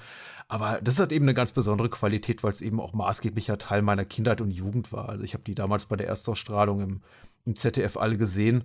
Aber 0.48 0.80
das 0.82 0.98
hat 0.98 1.12
eben 1.12 1.24
eine 1.24 1.34
ganz 1.34 1.52
besondere 1.52 1.90
Qualität, 1.90 2.42
weil 2.42 2.50
es 2.50 2.62
eben 2.62 2.80
auch 2.80 2.92
maßgeblicher 2.92 3.58
Teil 3.58 3.82
meiner 3.82 4.04
Kindheit 4.04 4.40
und 4.40 4.50
Jugend 4.50 4.92
war. 4.92 5.08
Also 5.08 5.24
ich 5.24 5.34
habe 5.34 5.44
die 5.44 5.54
damals 5.54 5.86
bei 5.86 5.96
der 5.96 6.08
Erstausstrahlung 6.08 6.80
im, 6.80 7.00
im 7.44 7.56
ZDF 7.56 7.96
alle 7.96 8.16
gesehen 8.16 8.64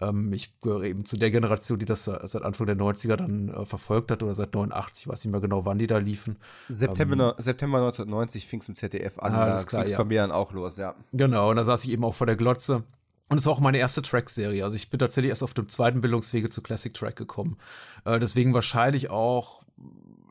Ähm, 0.00 0.32
ich 0.32 0.60
gehöre 0.60 0.84
eben 0.84 1.04
zu 1.04 1.16
der 1.16 1.30
Generation, 1.30 1.78
die 1.78 1.84
das 1.84 2.04
seit 2.04 2.42
Anfang 2.42 2.66
der 2.66 2.76
90er 2.76 3.16
dann 3.16 3.48
äh, 3.48 3.64
verfolgt 3.64 4.10
hat 4.10 4.22
oder 4.22 4.34
seit 4.34 4.54
89, 4.54 5.04
ich 5.04 5.08
weiß 5.08 5.24
nicht 5.24 5.32
mehr 5.32 5.40
genau, 5.40 5.64
wann 5.64 5.78
die 5.78 5.86
da 5.86 5.98
liefen. 5.98 6.38
September, 6.68 7.34
ähm, 7.36 7.42
September 7.42 7.78
1990 7.78 8.46
fing 8.46 8.60
es 8.60 8.68
im 8.68 8.76
ZDF 8.76 9.18
an. 9.18 9.32
Ah, 9.32 9.46
das 9.46 9.66
klar, 9.66 9.86
ja. 9.86 9.96
bei 9.96 10.04
mir 10.04 10.20
dann 10.20 10.32
auch 10.32 10.52
los, 10.52 10.76
ja. 10.76 10.94
Genau, 11.12 11.50
und 11.50 11.56
da 11.56 11.64
saß 11.64 11.84
ich 11.84 11.90
eben 11.90 12.04
auch 12.04 12.14
vor 12.14 12.26
der 12.26 12.36
Glotze. 12.36 12.84
Und 13.28 13.38
es 13.38 13.46
war 13.46 13.54
auch 13.54 13.60
meine 13.60 13.78
erste 13.78 14.02
Track-Serie. 14.02 14.62
Also 14.62 14.76
ich 14.76 14.88
bin 14.88 15.00
tatsächlich 15.00 15.30
erst 15.30 15.42
auf 15.42 15.52
dem 15.52 15.68
zweiten 15.68 16.00
Bildungswege 16.00 16.48
zu 16.48 16.62
Classic 16.62 16.94
Track 16.94 17.16
gekommen. 17.16 17.56
Äh, 18.04 18.20
deswegen 18.20 18.54
wahrscheinlich 18.54 19.10
auch 19.10 19.64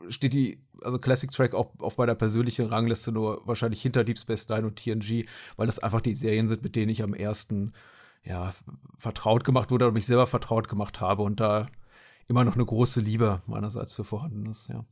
steht 0.08 0.34
die, 0.34 0.60
also 0.82 0.98
Classic 0.98 1.30
Track 1.30 1.54
auch 1.54 1.70
auf 1.78 1.96
meiner 1.98 2.14
persönlichen 2.14 2.66
Rangliste 2.66 3.12
nur 3.12 3.46
wahrscheinlich 3.46 3.82
hinter 3.82 4.04
Deep 4.04 4.18
Space 4.18 4.48
Nine 4.48 4.66
und 4.66 4.76
TNG, 4.76 5.26
weil 5.56 5.66
das 5.66 5.78
einfach 5.78 6.00
die 6.00 6.14
Serien 6.14 6.48
sind, 6.48 6.62
mit 6.62 6.76
denen 6.76 6.90
ich 6.90 7.02
am 7.02 7.14
ersten 7.14 7.72
ja, 8.26 8.52
vertraut 8.98 9.44
gemacht 9.44 9.70
wurde 9.70 9.86
oder 9.86 9.94
mich 9.94 10.06
selber 10.06 10.26
vertraut 10.26 10.68
gemacht 10.68 11.00
habe 11.00 11.22
und 11.22 11.40
da 11.40 11.66
immer 12.28 12.44
noch 12.44 12.54
eine 12.54 12.64
große 12.64 13.00
Liebe 13.00 13.40
meinerseits 13.46 13.92
für 13.92 14.04
vorhanden 14.04 14.46
ist, 14.46 14.68
ja. 14.68 14.84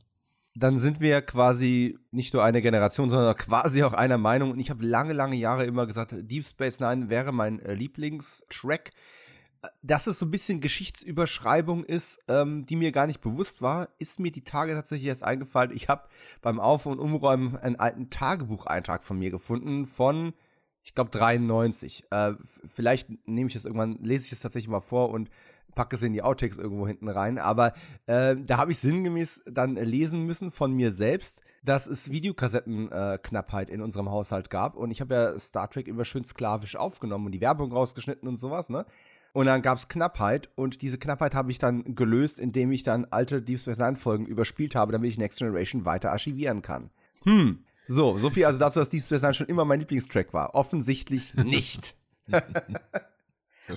Dann 0.57 0.77
sind 0.77 1.01
wir 1.01 1.21
quasi 1.21 1.99
nicht 2.11 2.33
nur 2.33 2.41
eine 2.41 2.61
Generation, 2.61 3.09
sondern 3.09 3.35
quasi 3.35 3.83
auch 3.83 3.91
einer 3.91 4.17
Meinung. 4.17 4.51
Und 4.51 4.59
ich 4.59 4.69
habe 4.69 4.85
lange, 4.85 5.11
lange 5.11 5.35
Jahre 5.35 5.65
immer 5.65 5.85
gesagt, 5.85 6.15
Deep 6.17 6.45
Space 6.45 6.79
Nine 6.79 7.09
wäre 7.09 7.33
mein 7.33 7.59
äh, 7.59 7.73
Lieblingstrack. 7.73 8.91
Dass 9.81 10.07
es 10.07 10.19
so 10.19 10.27
ein 10.27 10.31
bisschen 10.31 10.61
Geschichtsüberschreibung 10.61 11.83
ist, 11.83 12.23
ähm, 12.29 12.65
die 12.67 12.77
mir 12.77 12.93
gar 12.93 13.05
nicht 13.05 13.19
bewusst 13.19 13.61
war, 13.61 13.89
ist 13.97 14.21
mir 14.21 14.31
die 14.31 14.45
Tage 14.45 14.75
tatsächlich 14.75 15.07
erst 15.07 15.23
eingefallen. 15.23 15.75
Ich 15.75 15.89
habe 15.89 16.07
beim 16.41 16.61
Auf- 16.61 16.85
und 16.85 16.99
Umräumen 16.99 17.57
einen 17.57 17.75
alten 17.75 18.09
Tagebucheintrag 18.09 19.03
von 19.03 19.19
mir 19.19 19.31
gefunden 19.31 19.87
von 19.87 20.33
ich 20.85 20.93
glaube 20.93 21.09
93. 21.09 22.05
Äh, 22.11 22.33
vielleicht 22.67 23.09
nehme 23.27 23.47
ich 23.47 23.53
das 23.53 23.65
irgendwann, 23.65 23.97
lese 24.01 24.27
ich 24.27 24.31
es 24.31 24.39
tatsächlich 24.39 24.69
mal 24.69 24.81
vor 24.81 25.09
und 25.09 25.29
packe 25.73 25.95
es 25.95 26.03
in 26.03 26.13
die 26.13 26.21
Outtakes 26.21 26.57
irgendwo 26.57 26.87
hinten 26.87 27.09
rein. 27.09 27.39
Aber 27.39 27.73
äh, 28.05 28.35
da 28.37 28.57
habe 28.57 28.71
ich 28.71 28.79
sinngemäß 28.79 29.43
dann 29.45 29.75
lesen 29.75 30.25
müssen 30.25 30.51
von 30.51 30.71
mir 30.73 30.91
selbst, 30.91 31.41
dass 31.63 31.87
es 31.87 32.11
Videokassettenknappheit 32.11 33.69
äh, 33.69 33.73
in 33.73 33.81
unserem 33.81 34.11
Haushalt 34.11 34.51
gab. 34.51 34.77
Und 34.77 34.91
ich 34.91 35.01
habe 35.01 35.15
ja 35.15 35.39
Star 35.39 35.69
Trek 35.69 35.87
immer 35.87 36.05
schön 36.05 36.23
sklavisch 36.23 36.75
aufgenommen 36.75 37.25
und 37.25 37.31
die 37.31 37.41
Werbung 37.41 37.71
rausgeschnitten 37.71 38.29
und 38.29 38.37
sowas, 38.37 38.69
ne? 38.69 38.85
Und 39.33 39.47
dann 39.47 39.61
gab 39.61 39.77
es 39.77 39.89
Knappheit 39.89 40.49
und 40.55 40.81
diese 40.81 40.97
Knappheit 40.97 41.35
habe 41.35 41.51
ich 41.51 41.57
dann 41.57 41.93
gelöst, 41.93 42.39
indem 42.39 42.71
ich 42.71 42.83
dann 42.83 43.05
alte 43.09 43.41
Deep 43.41 43.59
Space 43.59 43.79
Nine 43.79 43.97
Folgen 43.97 44.27
überspielt 44.27 44.75
habe, 44.75 44.93
damit 44.93 45.09
ich 45.09 45.17
Next 45.17 45.39
Generation 45.39 45.83
weiter 45.83 46.11
archivieren 46.11 46.61
kann. 46.61 46.89
Hm, 47.23 47.65
so, 47.87 48.17
so 48.17 48.29
viel 48.29 48.45
also 48.45 48.59
dazu, 48.59 48.79
dass 48.79 48.89
Deep 48.89 49.03
Space 49.03 49.21
Nine 49.21 49.33
schon 49.33 49.47
immer 49.47 49.65
mein 49.65 49.79
Lieblingstrack 49.79 50.33
war. 50.33 50.55
Offensichtlich 50.55 51.33
nicht. 51.35 51.95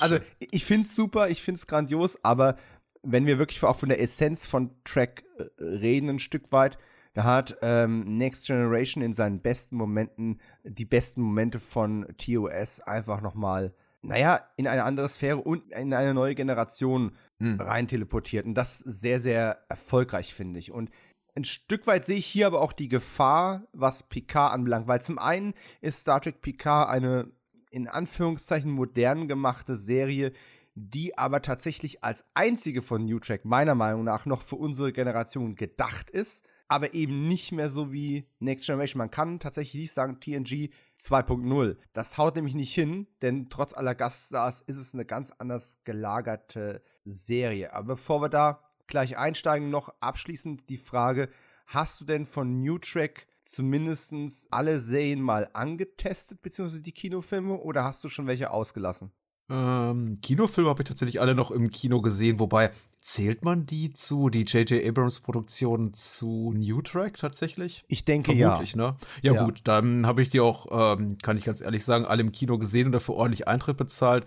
also, 0.01 0.19
ich 0.39 0.65
find's 0.65 0.95
super, 0.95 1.29
ich 1.29 1.43
find's 1.43 1.67
grandios, 1.67 2.23
aber 2.25 2.57
wenn 3.03 3.27
wir 3.27 3.39
wirklich 3.39 3.63
auch 3.63 3.77
von 3.77 3.89
der 3.89 4.01
Essenz 4.01 4.47
von 4.47 4.71
Track 4.85 5.25
äh, 5.39 5.63
reden, 5.63 6.09
ein 6.11 6.19
Stück 6.19 6.53
weit, 6.53 6.79
da 7.15 7.25
hat 7.25 7.57
ähm, 7.63 8.17
Next 8.17 8.47
Generation 8.47 9.03
in 9.03 9.13
seinen 9.13 9.41
besten 9.41 9.77
Momenten 9.77 10.41
die 10.63 10.85
besten 10.85 11.23
Momente 11.23 11.59
von 11.59 12.07
TOS 12.17 12.81
einfach 12.81 13.21
noch 13.23 13.35
mal, 13.35 13.75
naja, 14.03 14.41
in 14.57 14.69
eine 14.69 14.85
andere 14.85 15.09
Sphäre 15.09 15.39
und 15.39 15.71
in 15.73 15.93
eine 15.95 16.15
neue 16.15 16.35
Generation 16.35 17.17
hm. 17.41 17.61
rein 17.61 17.89
teleportiert. 17.89 18.47
Und 18.47 18.55
das 18.55 18.79
sehr, 18.79 19.19
sehr 19.19 19.65
erfolgreich, 19.69 20.33
finde 20.33 20.61
ich. 20.61 20.71
Und 20.71 20.91
ein 21.39 21.45
Stück 21.45 21.87
weit 21.87 22.05
sehe 22.05 22.17
ich 22.17 22.27
hier 22.27 22.49
aber 22.49 22.61
auch 22.61 22.73
die 22.73 22.89
Gefahr, 22.89 23.63
was 23.73 24.03
Picard 24.03 24.53
anbelangt, 24.53 24.89
weil 24.89 25.01
zum 25.01 25.19
einen 25.19 25.55
ist 25.81 26.01
Star 26.01 26.21
Trek 26.21 26.43
Picard 26.43 26.91
eine 26.91 27.31
in 27.71 27.87
Anführungszeichen 27.87 28.71
modern 28.71 29.29
gemachte 29.29 29.77
Serie, 29.77 30.33
die 30.75 31.17
aber 31.17 31.41
tatsächlich 31.41 32.03
als 32.03 32.25
einzige 32.35 32.83
von 32.83 33.05
New 33.05 33.21
Trek 33.21 33.45
meiner 33.45 33.75
Meinung 33.77 34.05
nach 34.05 34.27
noch 34.27 34.43
für 34.43 34.57
unsere 34.57 34.93
Generation 34.93 35.55
gedacht 35.55 36.11
ist, 36.11 36.45
aber 36.67 36.95
eben 36.95 37.29
nicht 37.29 37.53
mehr 37.53 37.71
so 37.71 37.93
wie 37.93 38.27
Next 38.41 38.67
Generation. 38.67 38.99
Man 38.99 39.11
kann 39.11 39.39
tatsächlich 39.39 39.83
nicht 39.83 39.93
sagen 39.93 40.19
TNG 40.21 40.71
2.0. 41.01 41.77
Das 41.93 42.19
haut 42.19 42.35
nämlich 42.35 42.55
nicht 42.55 42.75
hin, 42.75 43.07
denn 43.23 43.49
trotz 43.49 43.75
aller 43.75 43.95
Gaststars 43.95 44.61
ist 44.61 44.77
es 44.77 44.93
eine 44.93 45.05
ganz 45.05 45.31
anders 45.39 45.79
gelagerte 45.85 46.83
Serie. 47.05 47.73
Aber 47.73 47.95
bevor 47.95 48.23
wir 48.23 48.29
da 48.29 48.68
gleich 48.89 49.17
einsteigen, 49.17 49.71
noch 49.71 49.95
abschließend 50.01 50.69
die 50.69 50.79
Frage: 50.79 51.29
Hast 51.67 52.01
du 52.01 52.05
denn 52.05 52.27
von 52.27 52.61
New 52.61 52.79
Track 52.79 53.27
zumindest 53.45 54.13
alle 54.51 54.81
Serien 54.81 55.23
mal 55.23 55.49
angetestet, 55.53 56.43
beziehungsweise 56.43 56.83
die 56.83 56.93
Kinofilme, 56.93 57.59
oder 57.59 57.85
hast 57.85 58.05
du 58.05 58.09
schon 58.09 58.27
welche 58.27 58.51
ausgelassen? 58.51 59.13
Ähm, 59.51 60.19
Kinofilme 60.21 60.69
habe 60.69 60.83
ich 60.83 60.89
tatsächlich 60.89 61.21
alle 61.21 61.35
noch 61.35 61.51
im 61.51 61.71
Kino 61.71 62.03
gesehen, 62.03 62.39
wobei 62.39 62.71
zählt 63.01 63.43
man 63.43 63.65
die 63.65 63.91
zu, 63.93 64.29
die 64.29 64.43
J.J. 64.43 64.87
Abrams 64.87 65.21
Produktion 65.21 65.95
zu 65.95 66.53
New 66.55 66.83
Track 66.83 67.17
tatsächlich? 67.17 67.85
Ich 67.89 68.05
denke 68.05 68.37
Vermutlich, 68.37 68.75
ja. 68.75 68.77
ne? 68.77 68.97
Ja, 69.23 69.33
ja. 69.33 69.45
gut, 69.45 69.61
dann 69.65 70.07
habe 70.07 70.21
ich 70.21 70.29
die 70.29 70.41
auch, 70.41 70.67
ähm, 70.99 71.17
kann 71.19 71.39
ich 71.39 71.45
ganz 71.45 71.63
ehrlich 71.63 71.85
sagen, 71.85 72.05
alle 72.05 72.21
im 72.21 72.33
Kino 72.33 72.59
gesehen 72.59 72.87
und 72.87 72.93
dafür 72.93 73.15
ordentlich 73.15 73.49
Eintritt 73.49 73.79
bezahlt. 73.79 74.27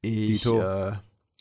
Ich, 0.00 0.46
äh, 0.46 0.92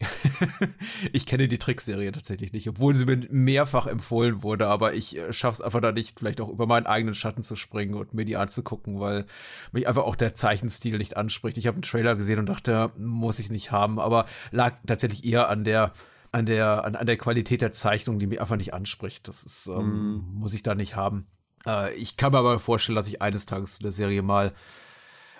ich 1.14 1.26
kenne 1.26 1.48
die 1.48 1.58
Trickserie 1.58 2.12
tatsächlich 2.12 2.52
nicht, 2.52 2.68
obwohl 2.68 2.94
sie 2.94 3.06
mir 3.06 3.26
mehrfach 3.30 3.88
empfohlen 3.88 4.44
wurde, 4.44 4.68
aber 4.68 4.94
ich 4.94 5.18
äh, 5.18 5.32
schaffe 5.32 5.56
es 5.56 5.62
einfach 5.62 5.80
da 5.80 5.94
nicht, 5.94 6.20
vielleicht 6.20 6.42
auch 6.42 6.50
über 6.50 6.68
meinen 6.68 6.86
eigenen 6.86 7.16
Schatten 7.16 7.44
zu 7.44 7.56
springen 7.56 7.94
und 7.94 8.14
mir 8.14 8.26
die 8.26 8.36
anzugucken, 8.36 9.00
weil 9.00 9.26
mich 9.72 9.88
einfach 9.88 10.04
auch 10.04 10.18
der 10.18 10.36
Zeichenstil 10.36 10.98
nicht 10.98 11.16
anspricht. 11.16 11.58
Ich 11.58 11.68
habe 11.68 11.76
einen 11.76 11.84
Trailer 11.84 12.16
gesehen 12.16 12.40
und 12.40 12.48
dachte, 12.48 12.92
muss 12.98 13.40
ich 13.40 13.50
nicht 13.50 13.72
haben, 13.72 14.00
aber 14.00 14.26
lag 14.52 14.76
tatsächlich 14.86 15.24
eher 15.24 15.50
an 15.50 15.64
der 15.64 15.94
an 16.34 16.46
der 16.46 16.84
an, 16.84 16.96
an 16.96 17.06
der 17.08 17.18
Qualität 17.18 17.62
der 17.62 17.72
Zeichnung, 17.72 18.20
die 18.20 18.28
mir 18.28 18.42
einfach 18.42 18.58
nicht 18.58 18.74
anspricht. 18.74 19.30
Das 19.30 19.46
ist 19.46 19.68
ähm, 19.68 20.18
mm. 20.18 20.40
muss 20.40 20.54
ich 20.54 20.64
da 20.64 20.76
nicht 20.76 20.98
haben. 20.98 21.28
Äh, 21.66 21.94
ich 21.96 22.18
kann 22.18 22.34
mir 22.34 22.40
aber 22.40 22.60
vorstellen, 22.60 22.98
dass 22.98 23.08
ich 23.08 23.22
eines 23.22 23.46
Tages 23.46 23.76
zu 23.76 23.84
der 23.84 23.94
Serie 23.94 24.22
mal 24.22 24.54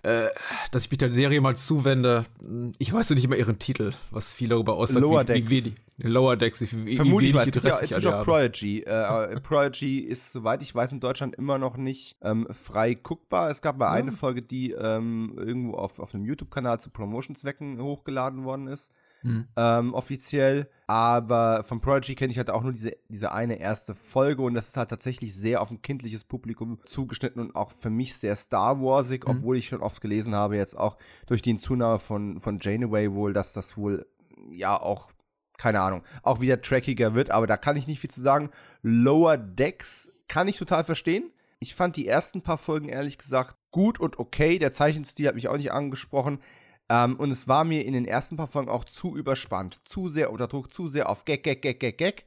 äh, 0.06 0.30
dass 0.72 0.85
ich 0.85 0.92
mich 0.92 1.00
der 1.00 1.09
Serie 1.09 1.42
mal 1.42 1.58
zuwende. 1.58 2.25
Ich 2.77 2.93
weiß 2.93 3.09
nicht 3.11 3.25
immer 3.25 3.38
ihren 3.38 3.58
Titel, 3.58 3.93
was 4.11 4.35
viel 4.35 4.50
darüber 4.50 4.75
aussagt. 4.75 5.01
Lower 5.01 5.22
wie, 5.22 5.25
Decks. 5.25 5.50
Wie, 5.50 5.74
wie 5.98 6.08
Lower 6.08 6.38
Decks, 6.38 6.61
wie, 6.61 6.85
wie 6.85 6.95
Vermutlich 6.95 7.34
wie 7.34 7.40
wenig 7.40 7.64
ja, 7.64 7.80
es 7.82 7.90
gibt 7.90 8.06
auch 8.06 8.24
Prodigy. 8.24 8.84
Äh, 8.84 9.40
Prodigy 9.42 10.00
ist, 10.00 10.32
soweit 10.32 10.61
ich 10.61 10.75
weiß, 10.75 10.92
in 10.92 11.00
Deutschland 11.00 11.35
immer 11.35 11.58
noch 11.58 11.75
nicht 11.75 12.17
ähm, 12.22 12.48
frei 12.51 12.93
guckbar. 12.93 13.50
Es 13.50 13.64
gab 13.64 13.77
mal 13.77 13.85
ja. 13.85 13.92
eine 13.92 14.11
Folge, 14.11 14.43
die 14.43 14.72
ähm, 14.72 15.34
irgendwo 15.38 15.75
auf, 15.75 16.00
auf 16.00 16.14
einem 16.14 16.25
YouTube-Kanal 16.25 16.80
zu 16.80 16.92
Promotion-Zwecken 16.92 17.82
hochgeladen 17.82 18.43
worden 18.43 18.67
ist 18.67 18.92
mhm. 19.25 19.47
ähm, 19.55 19.93
offiziell. 19.93 20.69
Aber 20.87 21.63
von 21.63 21.81
Prodigy 21.81 22.15
kenne 22.15 22.31
ich 22.31 22.37
halt 22.37 22.49
auch 22.49 22.61
nur 22.61 22.71
diese, 22.71 22.95
diese 23.09 23.31
eine 23.31 23.59
erste 23.59 23.95
Folge 23.95 24.43
und 24.43 24.53
das 24.53 24.67
ist 24.67 24.77
halt 24.77 24.89
tatsächlich 24.89 25.35
sehr 25.35 25.61
auf 25.61 25.71
ein 25.71 25.81
kindliches 25.81 26.23
Publikum 26.23 26.79
zugeschnitten 26.85 27.41
und 27.41 27.55
auch 27.55 27.71
für 27.71 27.89
mich 27.89 28.15
sehr 28.15 28.35
Star 28.35 28.79
Warsig, 28.81 29.25
mhm. 29.25 29.31
obwohl 29.31 29.57
ich 29.57 29.67
schon 29.67 29.81
oft 29.81 30.01
gelesen 30.01 30.35
habe, 30.35 30.57
jetzt 30.57 30.77
auch 30.77 30.97
durch 31.25 31.41
die 31.41 31.57
Zunahme 31.57 31.99
von, 31.99 32.39
von 32.39 32.59
Janeway 32.61 33.11
wohl, 33.13 33.33
dass 33.33 33.53
das 33.53 33.77
wohl 33.77 34.05
ja 34.51 34.79
auch 34.79 35.11
keine 35.57 35.79
Ahnung, 35.79 36.03
auch 36.21 36.41
wieder 36.41 36.61
trackiger 36.61 37.13
wird, 37.13 37.31
aber 37.31 37.47
da 37.47 37.55
kann 37.55 37.77
ich 37.77 37.87
nicht 37.87 38.01
viel 38.01 38.09
zu 38.09 38.21
sagen. 38.21 38.49
Lower 38.81 39.37
Decks 39.37 40.11
kann 40.27 40.49
ich 40.49 40.57
total 40.57 40.83
verstehen. 40.83 41.31
Ich 41.59 41.75
fand 41.75 41.95
die 41.95 42.07
ersten 42.07 42.41
paar 42.41 42.57
Folgen 42.57 42.89
ehrlich 42.89 43.17
gesagt 43.17 43.55
gut 43.71 43.99
und 43.99 44.19
okay. 44.19 44.59
Der 44.59 44.71
Zeichenstil 44.71 45.27
hat 45.27 45.35
mich 45.35 45.47
auch 45.47 45.57
nicht 45.57 45.71
angesprochen. 45.71 46.39
Ähm, 46.89 47.15
und 47.17 47.31
es 47.31 47.47
war 47.47 47.64
mir 47.64 47.85
in 47.85 47.93
den 47.93 48.05
ersten 48.05 48.38
paar 48.38 48.47
Folgen 48.47 48.69
auch 48.69 48.85
zu 48.85 49.15
überspannt, 49.15 49.88
zu 49.88 50.07
sehr 50.09 50.31
unter 50.31 50.47
Druck, 50.47 50.73
zu 50.73 50.88
sehr 50.88 51.09
auf 51.09 51.25
Gag, 51.25 51.43
Gag, 51.43 51.61
Gag, 51.61 51.80
Gag, 51.80 51.97
Gag. 51.97 52.25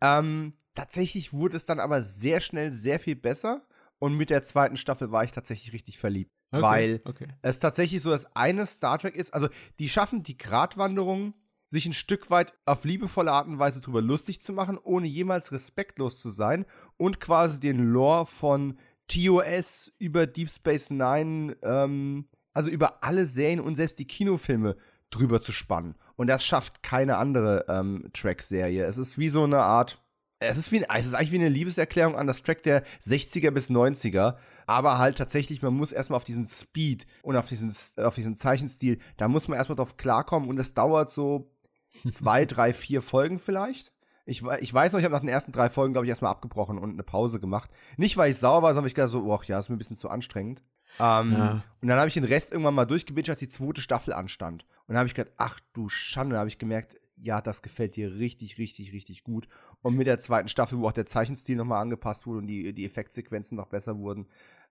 Ähm, 0.00 0.54
tatsächlich 0.74 1.32
wurde 1.32 1.56
es 1.56 1.66
dann 1.66 1.80
aber 1.80 2.02
sehr 2.02 2.40
schnell 2.40 2.72
sehr 2.72 2.98
viel 2.98 3.16
besser. 3.16 3.62
Und 3.98 4.16
mit 4.16 4.30
der 4.30 4.42
zweiten 4.42 4.76
Staffel 4.76 5.10
war 5.10 5.24
ich 5.24 5.32
tatsächlich 5.32 5.72
richtig 5.72 5.98
verliebt. 5.98 6.30
Okay, 6.50 6.62
weil 6.62 7.00
okay. 7.04 7.28
es 7.42 7.58
tatsächlich 7.58 8.00
so 8.00 8.10
das 8.10 8.24
eine 8.34 8.64
Star 8.64 8.98
Trek 8.98 9.14
ist, 9.16 9.34
also 9.34 9.48
die 9.78 9.88
schaffen 9.88 10.22
die 10.22 10.38
Gratwanderung, 10.38 11.34
sich 11.66 11.84
ein 11.84 11.92
Stück 11.92 12.30
weit 12.30 12.54
auf 12.64 12.84
liebevolle 12.84 13.30
Art 13.30 13.46
und 13.46 13.58
Weise 13.58 13.82
drüber 13.82 14.00
lustig 14.00 14.40
zu 14.40 14.54
machen, 14.54 14.78
ohne 14.78 15.06
jemals 15.06 15.52
respektlos 15.52 16.18
zu 16.20 16.30
sein 16.30 16.64
und 16.96 17.20
quasi 17.20 17.60
den 17.60 17.92
Lore 17.92 18.24
von 18.24 18.78
TOS 19.08 19.92
über 19.98 20.26
Deep 20.26 20.48
Space 20.48 20.88
Nine 20.88 21.56
ähm, 21.62 22.26
also 22.58 22.70
über 22.70 23.04
alle 23.04 23.24
Serien 23.24 23.60
und 23.60 23.76
selbst 23.76 24.00
die 24.00 24.06
Kinofilme 24.08 24.76
drüber 25.10 25.40
zu 25.40 25.52
spannen. 25.52 25.94
Und 26.16 26.26
das 26.26 26.44
schafft 26.44 26.82
keine 26.82 27.16
andere 27.16 27.66
ähm, 27.68 28.10
Track-Serie. 28.12 28.84
Es 28.84 28.98
ist 28.98 29.16
wie 29.16 29.28
so 29.28 29.44
eine 29.44 29.60
Art, 29.60 30.02
es 30.40 30.56
ist, 30.56 30.72
wie, 30.72 30.84
es 30.92 31.06
ist 31.06 31.14
eigentlich 31.14 31.30
wie 31.30 31.36
eine 31.36 31.50
Liebeserklärung 31.50 32.16
an 32.16 32.26
das 32.26 32.42
Track 32.42 32.64
der 32.64 32.82
60er 33.00 33.52
bis 33.52 33.70
90er. 33.70 34.38
Aber 34.66 34.98
halt 34.98 35.18
tatsächlich, 35.18 35.62
man 35.62 35.74
muss 35.74 35.92
erstmal 35.92 36.16
auf 36.16 36.24
diesen 36.24 36.46
Speed 36.46 37.06
und 37.22 37.36
auf 37.36 37.46
diesen, 37.46 37.72
auf 38.04 38.16
diesen 38.16 38.34
Zeichenstil, 38.34 38.98
da 39.18 39.28
muss 39.28 39.46
man 39.46 39.56
erstmal 39.56 39.76
drauf 39.76 39.96
klarkommen 39.96 40.48
und 40.48 40.56
das 40.56 40.74
dauert 40.74 41.10
so 41.10 41.54
zwei, 42.10 42.44
drei, 42.44 42.74
vier 42.74 43.02
Folgen 43.02 43.38
vielleicht. 43.38 43.92
Ich, 44.26 44.42
ich 44.42 44.74
weiß 44.74 44.92
noch, 44.92 44.98
ich 44.98 45.04
habe 45.04 45.14
nach 45.14 45.20
den 45.20 45.28
ersten 45.28 45.52
drei 45.52 45.70
Folgen, 45.70 45.92
glaube 45.92 46.06
ich, 46.06 46.10
erstmal 46.10 46.32
abgebrochen 46.32 46.76
und 46.76 46.90
eine 46.90 47.04
Pause 47.04 47.38
gemacht. 47.38 47.70
Nicht, 47.96 48.16
weil 48.16 48.32
ich 48.32 48.36
sauer 48.36 48.62
war, 48.62 48.70
sondern 48.70 48.82
weil 48.82 48.88
ich 48.88 48.96
gedacht 48.96 49.12
so, 49.12 49.22
oh 49.22 49.40
ja, 49.46 49.60
ist 49.60 49.68
mir 49.68 49.76
ein 49.76 49.78
bisschen 49.78 49.96
zu 49.96 50.10
anstrengend. 50.10 50.60
Ähm, 50.98 51.32
ja. 51.32 51.62
Und 51.80 51.88
dann 51.88 51.98
habe 51.98 52.08
ich 52.08 52.14
den 52.14 52.24
Rest 52.24 52.52
irgendwann 52.52 52.74
mal 52.74 52.84
durchgebinged, 52.84 53.30
als 53.30 53.40
die 53.40 53.48
zweite 53.48 53.80
Staffel 53.80 54.12
anstand. 54.12 54.64
Und 54.86 54.94
dann 54.94 54.98
habe 54.98 55.06
ich 55.06 55.14
gedacht, 55.14 55.34
ach 55.36 55.60
du 55.72 55.88
Schande, 55.88 56.34
da 56.34 56.40
habe 56.40 56.48
ich 56.48 56.58
gemerkt, 56.58 56.96
ja, 57.16 57.40
das 57.40 57.62
gefällt 57.62 57.96
dir 57.96 58.14
richtig, 58.14 58.58
richtig, 58.58 58.92
richtig 58.92 59.24
gut. 59.24 59.48
Und 59.82 59.96
mit 59.96 60.06
der 60.06 60.18
zweiten 60.18 60.48
Staffel, 60.48 60.78
wo 60.78 60.88
auch 60.88 60.92
der 60.92 61.06
Zeichenstil 61.06 61.56
nochmal 61.56 61.82
angepasst 61.82 62.26
wurde 62.26 62.38
und 62.38 62.46
die, 62.46 62.72
die 62.72 62.84
Effektsequenzen 62.84 63.56
noch 63.56 63.66
besser 63.66 63.98
wurden, 63.98 64.26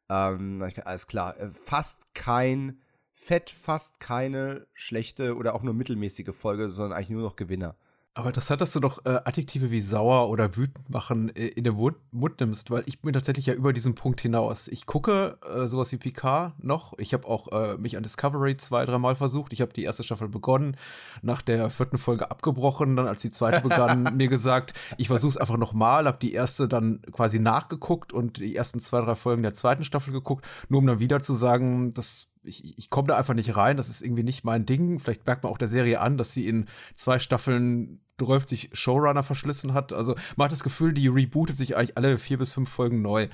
ähm, 0.09 0.65
alles 0.85 1.07
klar, 1.07 1.37
äh, 1.37 1.51
fast 1.51 2.13
kein 2.13 2.81
Fett, 3.13 3.49
fast 3.49 3.99
keine 3.99 4.67
schlechte 4.73 5.35
oder 5.35 5.53
auch 5.55 5.63
nur 5.63 5.73
mittelmäßige 5.73 6.33
Folge, 6.33 6.71
sondern 6.71 6.97
eigentlich 6.97 7.09
nur 7.09 7.23
noch 7.23 7.35
Gewinner. 7.35 7.75
Aber 8.17 8.31
das 8.31 8.49
hat, 8.49 8.61
dass 8.61 8.71
du 8.71 8.79
doch 8.79 9.05
äh, 9.05 9.19
Adjektive 9.25 9.69
wie 9.69 9.79
sauer 9.79 10.27
oder 10.29 10.57
wütend 10.57 10.89
machen 10.89 11.29
äh, 11.35 11.49
in 11.49 11.63
den 11.63 11.75
Mund, 11.75 11.97
Mund, 12.11 12.39
nimmst, 12.39 12.71
weil 12.71 12.81
ich 12.87 12.99
bin 12.99 13.13
tatsächlich 13.13 13.45
ja 13.45 13.53
über 13.53 13.73
diesen 13.73 13.93
Punkt 13.93 14.21
hinaus. 14.21 14.67
Ich 14.69 14.87
gucke 14.87 15.37
äh, 15.47 15.67
sowas 15.67 15.91
wie 15.91 15.97
Picard 15.97 16.53
noch. 16.63 16.97
Ich 16.97 17.13
habe 17.13 17.27
auch 17.27 17.47
äh, 17.51 17.77
mich 17.77 17.95
an 17.95 18.01
Discovery 18.01 18.57
zwei, 18.57 18.85
dreimal 18.85 19.15
versucht. 19.15 19.53
Ich 19.53 19.61
habe 19.61 19.71
die 19.71 19.83
erste 19.83 20.01
Staffel 20.01 20.29
begonnen, 20.29 20.77
nach 21.21 21.43
der 21.43 21.69
vierten 21.69 21.99
Folge 21.99 22.31
abgebrochen, 22.31 22.95
dann 22.95 23.07
als 23.07 23.21
die 23.21 23.29
zweite 23.29 23.61
begann, 23.61 24.01
mir 24.17 24.29
gesagt, 24.29 24.73
ich 24.97 25.09
versuche 25.09 25.29
es 25.29 25.37
einfach 25.37 25.57
nochmal, 25.57 26.07
habe 26.07 26.17
die 26.19 26.33
erste 26.33 26.67
dann 26.67 27.03
quasi 27.11 27.37
nachgeguckt 27.37 28.13
und 28.13 28.37
die 28.37 28.55
ersten 28.55 28.79
zwei, 28.79 29.01
drei 29.01 29.13
Folgen 29.13 29.43
der 29.43 29.53
zweiten 29.53 29.83
Staffel 29.83 30.11
geguckt, 30.11 30.43
nur 30.69 30.79
um 30.79 30.87
dann 30.87 30.97
wieder 30.97 31.21
zu 31.21 31.35
sagen, 31.35 31.93
das 31.93 32.33
ich, 32.43 32.77
ich 32.77 32.89
komme 32.89 33.09
da 33.09 33.17
einfach 33.17 33.33
nicht 33.33 33.57
rein. 33.57 33.77
Das 33.77 33.89
ist 33.89 34.01
irgendwie 34.01 34.23
nicht 34.23 34.45
mein 34.45 34.65
Ding. 34.65 34.99
Vielleicht 34.99 35.25
merkt 35.27 35.43
man 35.43 35.51
auch 35.51 35.57
der 35.57 35.67
Serie 35.67 35.99
an, 35.99 36.17
dass 36.17 36.33
sie 36.33 36.47
in 36.47 36.67
zwei 36.95 37.19
Staffeln 37.19 37.99
30 38.17 38.71
Showrunner 38.73 39.23
verschlissen 39.23 39.73
hat. 39.73 39.93
Also 39.93 40.15
man 40.35 40.45
hat 40.45 40.51
das 40.51 40.63
Gefühl, 40.63 40.93
die 40.93 41.07
rebootet 41.07 41.57
sich 41.57 41.75
eigentlich 41.75 41.97
alle 41.97 42.17
vier 42.17 42.37
bis 42.37 42.53
fünf 42.53 42.69
Folgen 42.69 43.01
neu. 43.01 43.27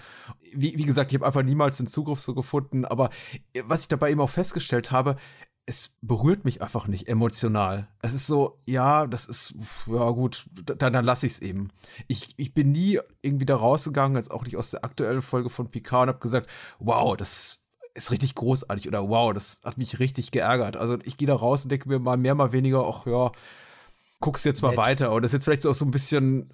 Wie, 0.54 0.78
wie 0.78 0.86
gesagt, 0.86 1.12
ich 1.12 1.16
habe 1.16 1.26
einfach 1.26 1.44
niemals 1.44 1.78
den 1.78 1.88
Zugriff 1.88 2.22
so 2.22 2.34
gefunden. 2.34 2.86
Aber 2.86 3.10
was 3.66 3.82
ich 3.82 3.88
dabei 3.88 4.12
eben 4.12 4.22
auch 4.22 4.30
festgestellt 4.30 4.92
habe, 4.92 5.18
es 5.66 5.96
berührt 6.02 6.44
mich 6.44 6.62
einfach 6.62 6.88
nicht 6.88 7.08
emotional. 7.08 7.88
Es 8.02 8.14
ist 8.14 8.28
so, 8.28 8.60
ja, 8.66 9.08
das 9.08 9.28
ist, 9.28 9.56
ja 9.88 10.10
gut, 10.10 10.46
dann, 10.52 10.92
dann 10.92 11.06
lasse 11.06 11.26
ich 11.26 11.34
es 11.34 11.42
eben. 11.42 11.70
Ich, 12.08 12.34
ich 12.36 12.54
bin 12.54 12.74
nie 12.74 13.00
irgendwie 13.22 13.46
da 13.46 13.56
rausgegangen, 13.56 14.18
als 14.18 14.30
auch 14.30 14.44
nicht 14.44 14.58
aus 14.58 14.72
der 14.72 14.84
aktuellen 14.84 15.22
Folge 15.22 15.50
von 15.50 15.72
Picard 15.72 16.04
und 16.04 16.10
habe 16.10 16.20
gesagt, 16.20 16.50
wow, 16.80 17.16
das 17.16 17.60
ist 17.94 18.12
richtig 18.12 18.36
großartig 18.36 18.88
oder 18.88 19.08
wow, 19.08 19.34
das 19.34 19.62
hat 19.64 19.78
mich 19.78 20.00
richtig 20.00 20.32
geärgert. 20.32 20.76
Also 20.76 20.98
ich 21.04 21.16
gehe 21.16 21.28
da 21.28 21.36
raus 21.36 21.64
und 21.64 21.70
denke 21.70 21.88
mir 21.88 22.00
mal 22.00 22.18
mehr, 22.18 22.36
mal 22.36 22.52
weniger, 22.52 22.86
ach 22.86 23.06
ja, 23.06 23.32
guckst 24.24 24.46
jetzt 24.46 24.62
mal 24.62 24.70
Nett. 24.70 24.78
weiter. 24.78 25.12
Und 25.12 25.22
das 25.22 25.30
ist 25.30 25.34
jetzt 25.34 25.44
vielleicht 25.44 25.64
so 25.64 25.70
auch 25.70 25.74
so 25.74 25.84
ein 25.84 25.92
bisschen, 25.92 26.50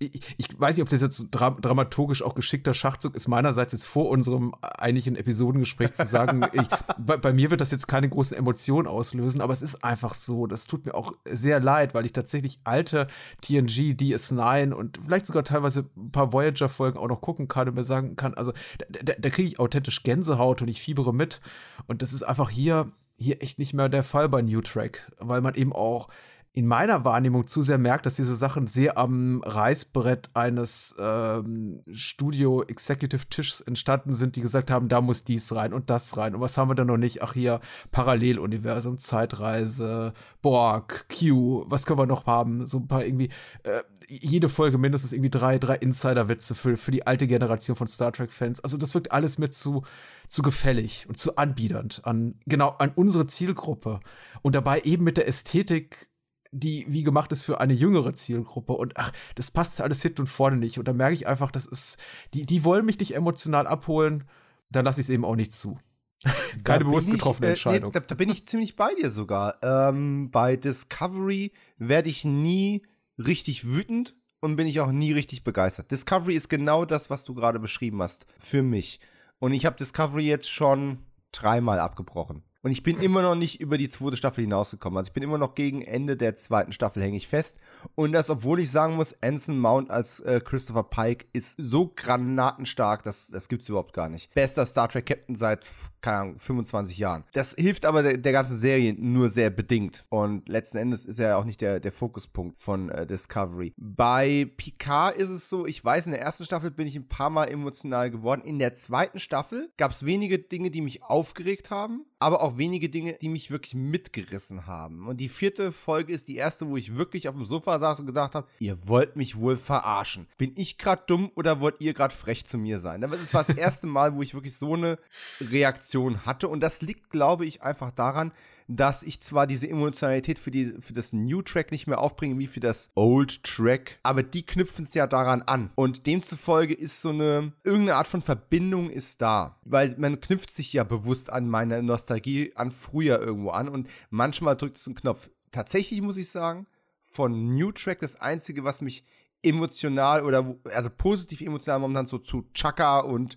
ich, 0.00 0.20
ich 0.38 0.60
weiß 0.60 0.76
nicht, 0.76 0.82
ob 0.82 0.88
das 0.88 1.00
jetzt 1.00 1.16
so 1.16 1.24
dra 1.30 1.50
dramaturgisch 1.50 2.20
auch 2.20 2.34
geschickter 2.34 2.74
Schachzug 2.74 3.14
ist, 3.14 3.28
meinerseits 3.28 3.72
jetzt 3.72 3.86
vor 3.86 4.10
unserem 4.10 4.52
eigentlichen 4.60 5.14
Episodengespräch 5.14 5.94
zu 5.94 6.04
sagen, 6.04 6.44
ich, 6.52 6.66
bei, 6.98 7.16
bei, 7.16 7.32
mir 7.32 7.50
wird 7.50 7.60
das 7.60 7.70
jetzt 7.70 7.86
keine 7.86 8.08
großen 8.08 8.36
Emotionen 8.36 8.88
auslösen, 8.88 9.40
aber 9.40 9.52
es 9.52 9.62
ist 9.62 9.84
einfach 9.84 10.14
so. 10.14 10.48
Das 10.48 10.66
tut 10.66 10.84
mir 10.84 10.96
auch 10.96 11.12
sehr 11.24 11.60
leid, 11.60 11.94
weil 11.94 12.06
ich 12.06 12.12
tatsächlich 12.12 12.58
alte 12.64 13.06
TNG, 13.40 13.94
DS9 13.94 14.72
und 14.72 14.98
vielleicht 15.04 15.26
sogar 15.26 15.44
teilweise 15.44 15.88
ein 15.96 16.10
paar 16.10 16.32
Voyager-Folgen 16.32 16.98
auch 16.98 17.08
noch 17.08 17.20
gucken 17.20 17.46
kann 17.46 17.68
und 17.68 17.76
mir 17.76 17.84
sagen 17.84 18.16
kann, 18.16 18.34
also 18.34 18.50
da, 18.78 18.98
da, 19.00 19.12
da 19.16 19.30
kriege 19.30 19.46
ich 19.46 19.60
authentisch 19.60 20.02
Gänsehaut 20.02 20.60
und 20.60 20.66
ich 20.66 20.82
fiebere 20.82 21.14
mit. 21.14 21.40
Und 21.86 22.02
das 22.02 22.12
ist 22.12 22.24
einfach 22.24 22.50
hier, 22.50 22.86
hier 23.16 23.40
echt 23.42 23.60
nicht 23.60 23.74
mehr 23.74 23.88
der 23.88 24.02
Fall 24.02 24.28
bei 24.28 24.42
New 24.42 24.60
Track, 24.60 25.12
weil 25.20 25.40
man 25.40 25.54
eben 25.54 25.72
auch 25.72 26.08
in 26.54 26.66
meiner 26.66 27.04
Wahrnehmung 27.04 27.46
zu 27.46 27.62
sehr 27.62 27.78
merkt, 27.78 28.04
dass 28.04 28.16
diese 28.16 28.36
Sachen 28.36 28.66
sehr 28.66 28.98
am 28.98 29.40
Reißbrett 29.42 30.30
eines 30.34 30.94
ähm, 30.98 31.82
Studio-Executive-Tischs 31.90 33.62
entstanden 33.62 34.12
sind, 34.12 34.36
die 34.36 34.42
gesagt 34.42 34.70
haben, 34.70 34.90
da 34.90 35.00
muss 35.00 35.24
dies 35.24 35.54
rein 35.54 35.72
und 35.72 35.88
das 35.88 36.18
rein. 36.18 36.34
Und 36.34 36.42
was 36.42 36.58
haben 36.58 36.68
wir 36.68 36.74
denn 36.74 36.88
noch 36.88 36.98
nicht? 36.98 37.22
Ach 37.22 37.32
hier, 37.32 37.60
Paralleluniversum, 37.90 38.98
Zeitreise, 38.98 40.12
Borg, 40.42 41.06
Q, 41.08 41.64
was 41.68 41.86
können 41.86 41.98
wir 41.98 42.06
noch 42.06 42.26
haben? 42.26 42.66
So 42.66 42.80
ein 42.80 42.88
paar 42.88 43.02
irgendwie, 43.02 43.30
äh, 43.62 43.82
jede 44.08 44.50
Folge 44.50 44.76
mindestens 44.76 45.14
irgendwie 45.14 45.30
drei, 45.30 45.58
drei 45.58 45.76
Insider-Witze 45.76 46.54
für, 46.54 46.76
für 46.76 46.90
die 46.90 47.06
alte 47.06 47.26
Generation 47.26 47.76
von 47.76 47.86
Star 47.86 48.12
Trek-Fans. 48.12 48.60
Also 48.60 48.76
das 48.76 48.92
wirkt 48.92 49.10
alles 49.10 49.38
mit 49.38 49.54
zu, 49.54 49.84
zu 50.26 50.42
gefällig 50.42 51.06
und 51.08 51.18
zu 51.18 51.36
anbiedernd 51.36 52.02
an, 52.04 52.34
genau, 52.44 52.76
an 52.78 52.92
unsere 52.94 53.26
Zielgruppe. 53.26 54.00
Und 54.42 54.54
dabei 54.54 54.80
eben 54.80 55.04
mit 55.04 55.16
der 55.16 55.28
Ästhetik 55.28 56.11
die 56.52 56.84
wie 56.86 57.02
gemacht 57.02 57.32
ist 57.32 57.42
für 57.42 57.60
eine 57.60 57.72
jüngere 57.72 58.14
Zielgruppe. 58.14 58.74
Und 58.74 58.96
ach, 58.96 59.12
das 59.34 59.50
passt 59.50 59.80
alles 59.80 60.02
hinten 60.02 60.22
und 60.22 60.26
vorne 60.28 60.58
nicht. 60.58 60.78
Und 60.78 60.86
da 60.86 60.92
merke 60.92 61.14
ich 61.14 61.26
einfach, 61.26 61.50
das 61.50 61.66
ist, 61.66 61.96
die, 62.34 62.46
die 62.46 62.62
wollen 62.62 62.86
mich 62.86 62.98
nicht 63.00 63.14
emotional 63.14 63.66
abholen, 63.66 64.24
dann 64.70 64.84
lasse 64.84 65.00
ich 65.00 65.06
es 65.06 65.10
eben 65.10 65.24
auch 65.24 65.36
nicht 65.36 65.52
zu. 65.52 65.78
Keine 66.64 66.84
bewusst 66.84 67.10
getroffene 67.10 67.48
ich, 67.48 67.52
Entscheidung. 67.52 67.90
nee, 67.90 67.98
da, 67.98 68.06
da, 68.06 68.14
bin 68.14 68.30
ich 68.30 68.46
ziemlich 68.46 68.76
bei 68.76 68.94
dir 68.94 69.10
sogar. 69.10 69.56
Ähm, 69.62 70.30
bei 70.30 70.56
Discovery 70.56 71.52
werde 71.78 72.10
ich 72.10 72.24
nie 72.24 72.82
richtig 73.18 73.66
wütend 73.66 74.14
und 74.40 74.56
bin 74.56 74.66
ich 74.66 74.80
auch 74.80 74.92
nie 74.92 75.12
richtig 75.12 75.42
begeistert. 75.42 75.90
Discovery 75.90 76.34
ist 76.34 76.48
genau 76.48 76.84
das, 76.84 77.10
was 77.10 77.24
du 77.24 77.34
gerade 77.34 77.58
beschrieben 77.58 78.02
hast, 78.02 78.26
für 78.38 78.62
mich. 78.62 79.00
Und 79.38 79.52
ich 79.52 79.66
habe 79.66 79.76
Discovery 79.76 80.26
jetzt 80.26 80.50
schon 80.50 80.98
dreimal 81.32 81.80
abgebrochen. 81.80 82.44
Und 82.62 82.70
ich 82.70 82.84
bin 82.84 82.96
immer 82.98 83.22
noch 83.22 83.34
nicht 83.34 83.60
über 83.60 83.76
die 83.76 83.88
zweite 83.88 84.16
Staffel 84.16 84.42
hinausgekommen. 84.42 84.96
Also 84.96 85.08
ich 85.08 85.12
bin 85.12 85.24
immer 85.24 85.38
noch 85.38 85.56
gegen 85.56 85.82
Ende 85.82 86.16
der 86.16 86.36
zweiten 86.36 86.72
Staffel 86.72 87.02
hänge 87.02 87.16
ich 87.16 87.26
fest. 87.26 87.58
Und 87.96 88.12
das, 88.12 88.30
obwohl 88.30 88.60
ich 88.60 88.70
sagen 88.70 88.94
muss, 88.94 89.16
Anson 89.20 89.58
Mount 89.58 89.90
als 89.90 90.20
äh, 90.20 90.40
Christopher 90.42 90.84
Pike 90.84 91.26
ist 91.32 91.56
so 91.58 91.92
granatenstark, 91.94 93.02
das, 93.02 93.28
das 93.28 93.48
gibt's 93.48 93.68
überhaupt 93.68 93.92
gar 93.92 94.08
nicht. 94.08 94.32
Bester 94.34 94.64
Star 94.64 94.88
Trek 94.88 95.06
Captain 95.06 95.34
seit, 95.34 95.64
keine 96.00 96.18
Ahnung, 96.18 96.38
25 96.38 96.98
Jahren. 96.98 97.24
Das 97.32 97.54
hilft 97.58 97.84
aber 97.84 98.04
der, 98.04 98.18
der 98.18 98.32
ganzen 98.32 98.60
Serie 98.60 98.94
nur 98.94 99.28
sehr 99.28 99.50
bedingt. 99.50 100.04
Und 100.08 100.48
letzten 100.48 100.78
Endes 100.78 101.04
ist 101.04 101.18
er 101.18 101.30
ja 101.30 101.36
auch 101.38 101.44
nicht 101.44 101.60
der, 101.60 101.80
der 101.80 101.92
Fokuspunkt 101.92 102.60
von 102.60 102.90
äh, 102.90 103.08
Discovery. 103.08 103.72
Bei 103.76 104.48
Picard 104.56 105.16
ist 105.16 105.30
es 105.30 105.48
so, 105.48 105.66
ich 105.66 105.84
weiß, 105.84 106.06
in 106.06 106.12
der 106.12 106.22
ersten 106.22 106.44
Staffel 106.44 106.70
bin 106.70 106.86
ich 106.86 106.94
ein 106.94 107.08
paar 107.08 107.30
Mal 107.30 107.46
emotional 107.46 108.08
geworden. 108.12 108.42
In 108.44 108.60
der 108.60 108.74
zweiten 108.74 109.18
Staffel 109.18 109.72
gab 109.76 109.90
es 109.90 110.06
wenige 110.06 110.38
Dinge, 110.38 110.70
die 110.70 110.80
mich 110.80 111.02
aufgeregt 111.02 111.70
haben 111.70 112.04
aber 112.22 112.40
auch 112.40 112.51
wenige 112.58 112.88
Dinge, 112.88 113.16
die 113.20 113.28
mich 113.28 113.50
wirklich 113.50 113.74
mitgerissen 113.74 114.66
haben. 114.66 115.06
Und 115.06 115.18
die 115.18 115.28
vierte 115.28 115.72
Folge 115.72 116.12
ist 116.12 116.28
die 116.28 116.36
erste, 116.36 116.68
wo 116.68 116.76
ich 116.76 116.96
wirklich 116.96 117.28
auf 117.28 117.34
dem 117.34 117.44
Sofa 117.44 117.78
saß 117.78 118.00
und 118.00 118.06
gedacht 118.06 118.34
habe, 118.34 118.46
ihr 118.58 118.88
wollt 118.88 119.16
mich 119.16 119.36
wohl 119.36 119.56
verarschen. 119.56 120.26
Bin 120.38 120.52
ich 120.56 120.78
gerade 120.78 121.02
dumm 121.06 121.30
oder 121.34 121.60
wollt 121.60 121.80
ihr 121.80 121.94
gerade 121.94 122.14
frech 122.14 122.46
zu 122.46 122.58
mir 122.58 122.78
sein? 122.78 123.00
Das 123.00 123.34
war 123.34 123.44
das 123.44 123.56
erste 123.56 123.86
Mal, 123.86 124.14
wo 124.14 124.22
ich 124.22 124.34
wirklich 124.34 124.56
so 124.56 124.74
eine 124.74 124.98
Reaktion 125.40 126.26
hatte. 126.26 126.48
Und 126.48 126.60
das 126.60 126.82
liegt, 126.82 127.10
glaube 127.10 127.46
ich, 127.46 127.62
einfach 127.62 127.92
daran, 127.92 128.32
dass 128.68 129.02
ich 129.02 129.20
zwar 129.20 129.46
diese 129.46 129.68
Emotionalität 129.68 130.38
für, 130.38 130.50
die, 130.50 130.74
für 130.80 130.92
das 130.92 131.12
New 131.12 131.42
Track 131.42 131.70
nicht 131.72 131.86
mehr 131.86 131.98
aufbringe 131.98 132.38
wie 132.38 132.46
für 132.46 132.60
das 132.60 132.90
Old 132.94 133.42
Track, 133.44 133.98
aber 134.02 134.22
die 134.22 134.44
knüpfen 134.44 134.84
es 134.84 134.94
ja 134.94 135.06
daran 135.06 135.42
an. 135.42 135.70
Und 135.74 136.06
demzufolge 136.06 136.74
ist 136.74 137.00
so 137.00 137.10
eine, 137.10 137.52
irgendeine 137.64 137.96
Art 137.96 138.08
von 138.08 138.22
Verbindung 138.22 138.90
ist 138.90 139.22
da. 139.22 139.58
Weil 139.64 139.94
man 139.98 140.20
knüpft 140.20 140.50
sich 140.50 140.72
ja 140.72 140.84
bewusst 140.84 141.30
an 141.30 141.48
meine 141.48 141.82
Nostalgie 141.82 142.52
an 142.54 142.72
früher 142.72 143.20
irgendwo 143.20 143.50
an 143.50 143.68
und 143.68 143.88
manchmal 144.10 144.56
drückt 144.56 144.78
es 144.78 144.86
einen 144.86 144.96
Knopf. 144.96 145.30
Tatsächlich 145.50 146.00
muss 146.00 146.16
ich 146.16 146.30
sagen, 146.30 146.66
von 147.04 147.54
New 147.54 147.72
Track 147.72 147.98
das 148.00 148.20
einzige, 148.20 148.64
was 148.64 148.80
mich 148.80 149.04
emotional 149.42 150.24
oder 150.24 150.56
also 150.72 150.88
positiv 150.90 151.40
emotional 151.40 151.80
momentan 151.80 152.06
so 152.06 152.18
zu 152.18 152.48
Chaka 152.54 153.00
und 153.00 153.36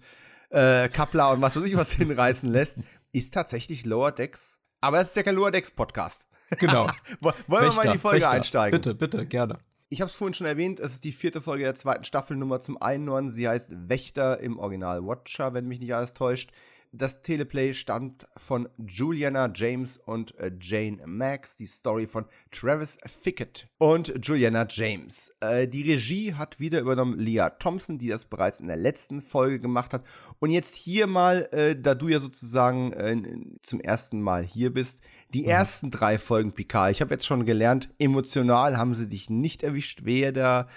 äh, 0.50 0.88
Kapla 0.90 1.32
und 1.32 1.42
was 1.42 1.56
weiß 1.56 1.64
ich 1.64 1.76
was 1.76 1.92
hinreißen 1.94 2.50
lässt, 2.50 2.80
ist 3.12 3.34
tatsächlich 3.34 3.86
Lower 3.86 4.12
Decks 4.12 4.60
aber 4.82 5.02
es 5.02 5.10
ist 5.10 5.16
ja 5.16 5.24
kein 5.24 5.36
Lower 5.36 5.52
Decks 5.52 5.72
Podcast. 5.72 6.26
Genau. 6.60 6.88
Wollen 7.22 7.36
wir 7.48 7.74
mal 7.74 7.86
in 7.88 7.92
die 7.94 7.98
Folge 7.98 8.18
Wächter. 8.18 8.30
einsteigen? 8.30 8.80
Bitte, 8.80 8.94
bitte, 8.94 9.26
gerne. 9.26 9.58
Ich 9.90 10.00
habe 10.00 10.10
es 10.10 10.16
vorhin 10.16 10.36
schon 10.36 10.45
erwähnt, 10.45 10.80
es 10.80 10.94
ist 10.94 11.04
die 11.04 11.12
vierte 11.12 11.42
Folge 11.42 11.64
der 11.64 11.74
zweiten 11.74 12.04
Staffel 12.04 12.38
Nummer 12.38 12.62
zum 12.62 12.80
Einordnen. 12.80 13.32
Sie 13.32 13.48
heißt 13.48 13.72
Wächter 13.90 14.40
im 14.40 14.60
Original 14.60 15.04
Watcher, 15.06 15.56
wenn 15.56 15.68
mich 15.68 15.80
nicht 15.80 15.95
alles 15.95 16.14
täuscht. 16.14 16.52
Das 16.98 17.22
Teleplay 17.22 17.74
stammt 17.74 18.26
von 18.38 18.70
Juliana 18.78 19.52
James 19.54 19.98
und 19.98 20.38
äh, 20.40 20.52
Jane 20.62 21.00
Max, 21.06 21.58
die 21.58 21.68
Story 21.68 22.08
von 22.08 22.26
Travis 22.52 22.98
Fickett 23.06 23.68
und 23.80 24.14
Juliana 24.22 24.66
James. 24.70 25.34
Äh, 25.42 25.68
die 25.68 25.82
Regie 25.82 26.36
hat 26.36 26.62
wieder 26.62 26.80
übernommen 26.80 27.20
Leah 27.20 27.50
Thompson, 27.50 27.98
die 27.98 28.08
das 28.08 28.26
bereits 28.26 28.62
in 28.62 28.68
der 28.68 28.78
letzten 28.78 29.22
Folge 29.22 29.60
gemacht 29.60 29.94
hat. 29.94 30.06
Und 30.40 30.52
jetzt 30.52 30.76
hier 30.76 31.06
mal, 31.08 31.50
äh, 31.52 31.76
da 31.76 31.96
du 31.96 32.08
ja 32.08 32.20
sozusagen 32.20 32.94
äh, 32.94 33.58
zum 33.62 33.82
ersten 33.82 34.22
Mal 34.22 34.46
hier 34.46 34.74
bist, 34.74 35.02
die 35.34 35.44
mhm. 35.44 35.50
ersten 35.50 35.92
drei 35.92 36.18
Folgen 36.18 36.54
Picard. 36.54 36.92
Ich 36.92 37.02
habe 37.02 37.14
jetzt 37.14 37.26
schon 37.26 37.46
gelernt, 37.46 37.90
emotional 38.00 38.78
haben 38.78 38.96
sie 38.96 39.10
dich 39.10 39.30
nicht 39.30 39.64
erwischt, 39.64 40.06
weder 40.06 40.70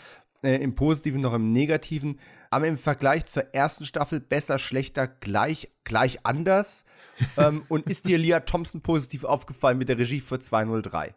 äh, 0.42 0.56
im 0.56 0.74
Positiven 0.74 1.20
noch 1.20 1.34
im 1.34 1.52
Negativen 1.52 2.18
aber 2.50 2.66
im 2.66 2.78
Vergleich 2.78 3.26
zur 3.26 3.54
ersten 3.54 3.84
Staffel 3.84 4.20
besser, 4.20 4.58
schlechter, 4.58 5.06
gleich, 5.06 5.70
gleich 5.84 6.24
anders. 6.24 6.84
ähm, 7.36 7.64
und 7.68 7.86
ist 7.86 8.06
dir 8.06 8.18
Leah 8.18 8.40
Thompson 8.40 8.80
positiv 8.80 9.24
aufgefallen 9.24 9.78
mit 9.78 9.88
der 9.88 9.98
Regie 9.98 10.20
für 10.20 10.38
203? 10.38 11.14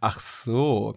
Ach 0.00 0.20
so. 0.20 0.96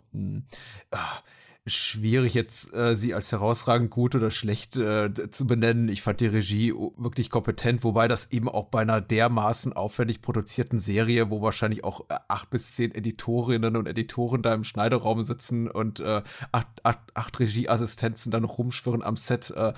Schwierig 1.65 2.33
jetzt 2.33 2.73
äh, 2.73 2.97
sie 2.97 3.13
als 3.13 3.31
herausragend 3.31 3.89
gut 3.89 4.15
oder 4.15 4.31
schlecht 4.31 4.75
äh, 4.75 5.13
zu 5.31 5.47
benennen. 5.47 5.87
Ich 5.87 6.01
fand 6.01 6.19
die 6.19 6.27
Regie 6.27 6.73
wirklich 6.97 7.29
kompetent, 7.29 7.85
wobei 7.85 8.09
das 8.09 8.33
eben 8.33 8.49
auch 8.49 8.65
bei 8.65 8.81
einer 8.81 8.99
dermaßen 8.99 9.71
aufwendig 9.71 10.21
produzierten 10.21 10.77
Serie, 10.77 11.29
wo 11.29 11.41
wahrscheinlich 11.41 11.85
auch 11.85 12.01
äh, 12.09 12.17
acht 12.27 12.49
bis 12.49 12.75
zehn 12.75 12.93
Editorinnen 12.93 13.77
und 13.77 13.87
Editoren 13.87 14.41
da 14.41 14.53
im 14.53 14.65
Schneideraum 14.65 15.21
sitzen 15.21 15.71
und 15.71 16.01
äh, 16.01 16.21
acht, 16.51 16.67
acht, 16.83 16.99
acht 17.13 17.39
Regieassistenzen 17.39 18.29
dann 18.29 18.43
rumschwirren 18.43 19.01
am 19.01 19.15
Set. 19.15 19.51
Äh, 19.51 19.71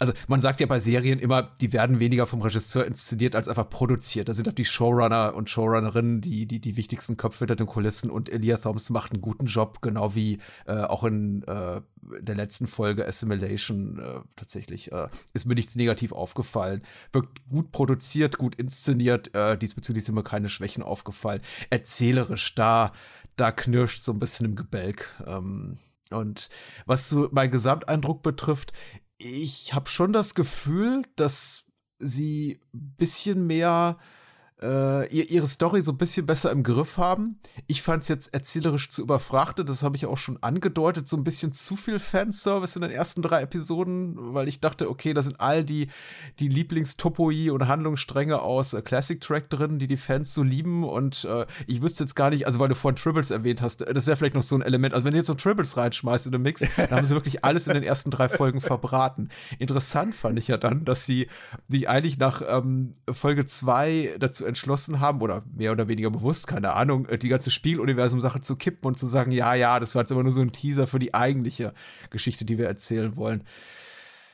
also 0.00 0.14
man 0.28 0.40
sagt 0.40 0.60
ja 0.60 0.66
bei 0.66 0.80
Serien 0.80 1.18
immer, 1.18 1.42
die 1.60 1.74
werden 1.74 2.00
weniger 2.00 2.26
vom 2.26 2.40
Regisseur 2.40 2.86
inszeniert 2.86 3.36
als 3.36 3.48
einfach 3.48 3.68
produziert. 3.68 4.30
Da 4.30 4.34
sind 4.34 4.48
auch 4.48 4.54
die 4.54 4.64
Showrunner 4.64 5.34
und 5.34 5.50
Showrunnerinnen 5.50 6.22
die, 6.22 6.46
die, 6.46 6.58
die 6.58 6.76
wichtigsten 6.78 7.18
Köpfe 7.18 7.40
hinter 7.40 7.56
den 7.56 7.66
Kulissen 7.66 8.10
und 8.10 8.30
Elia 8.30 8.56
Thompson 8.56 8.94
macht 8.94 9.12
einen 9.12 9.20
guten 9.20 9.44
Job, 9.44 9.82
genau 9.82 10.14
wie 10.14 10.38
äh, 10.66 10.72
auch 10.72 11.04
in 11.04 11.42
äh, 11.42 11.82
der 12.00 12.34
letzten 12.34 12.66
Folge 12.66 13.06
Assimilation 13.06 13.98
äh, 13.98 14.20
tatsächlich. 14.36 14.90
Äh, 14.90 15.08
ist 15.34 15.44
mir 15.44 15.54
nichts 15.54 15.76
negativ 15.76 16.12
aufgefallen. 16.12 16.80
Wirkt 17.12 17.46
gut 17.50 17.70
produziert, 17.70 18.38
gut 18.38 18.54
inszeniert, 18.54 19.34
äh, 19.34 19.58
diesbezüglich 19.58 20.06
sind 20.06 20.14
mir 20.14 20.22
keine 20.22 20.48
Schwächen 20.48 20.82
aufgefallen. 20.82 21.42
Erzählerisch 21.68 22.54
da, 22.54 22.92
da 23.36 23.52
knirscht 23.52 24.02
so 24.02 24.12
ein 24.12 24.18
bisschen 24.18 24.46
im 24.46 24.56
Gebälk. 24.56 25.14
Ähm, 25.26 25.76
und 26.10 26.48
was 26.86 27.08
so 27.08 27.28
mein 27.30 27.50
Gesamteindruck 27.50 28.22
betrifft, 28.22 28.72
ich 29.20 29.74
habe 29.74 29.88
schon 29.88 30.12
das 30.12 30.34
Gefühl, 30.34 31.02
dass 31.16 31.64
sie 31.98 32.60
ein 32.72 32.94
bisschen 32.96 33.46
mehr 33.46 33.98
äh, 34.62 35.06
ihre 35.08 35.46
Story 35.46 35.82
so 35.82 35.92
ein 35.92 35.98
bisschen 35.98 36.26
besser 36.26 36.50
im 36.50 36.62
Griff 36.62 36.98
haben. 36.98 37.38
Ich 37.66 37.82
fand 37.82 38.02
es 38.02 38.08
jetzt 38.08 38.34
erzählerisch 38.34 38.90
zu 38.90 39.02
überfrachtet, 39.02 39.68
das 39.68 39.82
habe 39.82 39.96
ich 39.96 40.06
auch 40.06 40.18
schon 40.18 40.42
angedeutet, 40.42 41.08
so 41.08 41.16
ein 41.16 41.24
bisschen 41.24 41.52
zu 41.52 41.76
viel 41.76 41.98
Fanservice 41.98 42.76
in 42.76 42.82
den 42.82 42.90
ersten 42.90 43.22
drei 43.22 43.42
Episoden, 43.42 44.34
weil 44.34 44.48
ich 44.48 44.60
dachte, 44.60 44.90
okay, 44.90 45.14
da 45.14 45.22
sind 45.22 45.40
all 45.40 45.64
die, 45.64 45.88
die 46.38 46.48
Lieblingstopoi 46.48 47.50
und 47.50 47.68
Handlungsstränge 47.68 48.40
aus 48.40 48.74
äh, 48.74 48.82
Classic 48.82 49.20
Track 49.20 49.50
drin, 49.50 49.78
die 49.78 49.86
die 49.86 49.96
Fans 49.96 50.34
so 50.34 50.42
lieben 50.42 50.84
und 50.84 51.24
äh, 51.24 51.46
ich 51.66 51.82
wüsste 51.82 52.04
jetzt 52.04 52.14
gar 52.14 52.30
nicht, 52.30 52.46
also 52.46 52.58
weil 52.58 52.68
du 52.68 52.74
vorhin 52.74 52.96
Tribbles 52.96 53.30
erwähnt 53.30 53.62
hast, 53.62 53.80
das 53.80 54.06
wäre 54.06 54.16
vielleicht 54.16 54.34
noch 54.34 54.42
so 54.42 54.56
ein 54.56 54.62
Element, 54.62 54.94
also 54.94 55.04
wenn 55.04 55.12
du 55.12 55.18
jetzt 55.18 55.28
so 55.28 55.34
Tribbles 55.34 55.76
reinschmeißt 55.76 56.26
in 56.26 56.32
den 56.32 56.42
Mix, 56.42 56.64
dann 56.76 56.90
haben 56.90 57.06
sie 57.06 57.14
wirklich 57.14 57.44
alles 57.44 57.66
in 57.66 57.74
den 57.74 57.82
ersten 57.82 58.10
drei 58.10 58.28
Folgen 58.28 58.60
verbraten. 58.60 59.30
Interessant 59.58 60.14
fand 60.14 60.38
ich 60.38 60.48
ja 60.48 60.56
dann, 60.56 60.84
dass 60.84 61.06
sie 61.06 61.28
die 61.68 61.88
eigentlich 61.88 62.18
nach 62.18 62.42
ähm, 62.46 62.94
Folge 63.10 63.46
zwei 63.46 64.14
dazu 64.18 64.49
entschlossen 64.50 65.00
haben, 65.00 65.22
oder 65.22 65.42
mehr 65.56 65.72
oder 65.72 65.88
weniger 65.88 66.10
bewusst, 66.10 66.46
keine 66.46 66.74
Ahnung, 66.74 67.06
äh, 67.06 67.18
die 67.18 67.28
ganze 67.28 67.50
Spieluniversum-Sache 67.50 68.40
zu 68.40 68.56
kippen 68.56 68.86
und 68.86 68.98
zu 68.98 69.06
sagen, 69.06 69.32
ja, 69.32 69.54
ja, 69.54 69.80
das 69.80 69.94
war 69.94 70.02
jetzt 70.02 70.10
immer 70.10 70.22
nur 70.22 70.32
so 70.32 70.42
ein 70.42 70.52
Teaser 70.52 70.86
für 70.86 70.98
die 70.98 71.14
eigentliche 71.14 71.72
Geschichte, 72.10 72.44
die 72.44 72.58
wir 72.58 72.66
erzählen 72.66 73.16
wollen. 73.16 73.44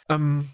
Ähm, 0.09 0.49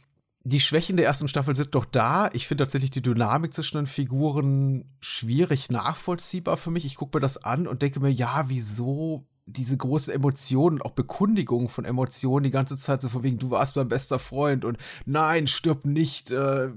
die 0.44 0.60
Schwächen 0.60 0.96
der 0.96 1.06
ersten 1.06 1.28
Staffel 1.28 1.54
sind 1.54 1.74
doch 1.74 1.84
da. 1.84 2.28
Ich 2.32 2.48
finde 2.48 2.64
tatsächlich 2.64 2.90
die 2.90 3.02
Dynamik 3.02 3.54
zwischen 3.54 3.76
den 3.76 3.86
Figuren 3.86 4.84
schwierig 5.00 5.70
nachvollziehbar 5.70 6.56
für 6.56 6.70
mich. 6.70 6.84
Ich 6.84 6.96
gucke 6.96 7.16
mir 7.16 7.22
das 7.22 7.44
an 7.44 7.68
und 7.68 7.82
denke 7.82 8.00
mir, 8.00 8.10
ja, 8.10 8.44
wieso 8.48 9.24
diese 9.46 9.76
große 9.76 10.12
Emotion, 10.12 10.80
auch 10.80 10.92
Bekundigung 10.92 11.68
von 11.68 11.84
Emotionen 11.84 12.44
die 12.44 12.50
ganze 12.50 12.76
Zeit 12.76 13.02
so 13.02 13.08
von 13.08 13.24
wegen, 13.24 13.38
du 13.38 13.50
warst 13.50 13.74
mein 13.74 13.88
bester 13.88 14.20
Freund 14.20 14.64
und 14.64 14.78
nein, 15.04 15.48
stirb 15.48 15.84
nicht. 15.84 16.30
Äh, 16.30 16.68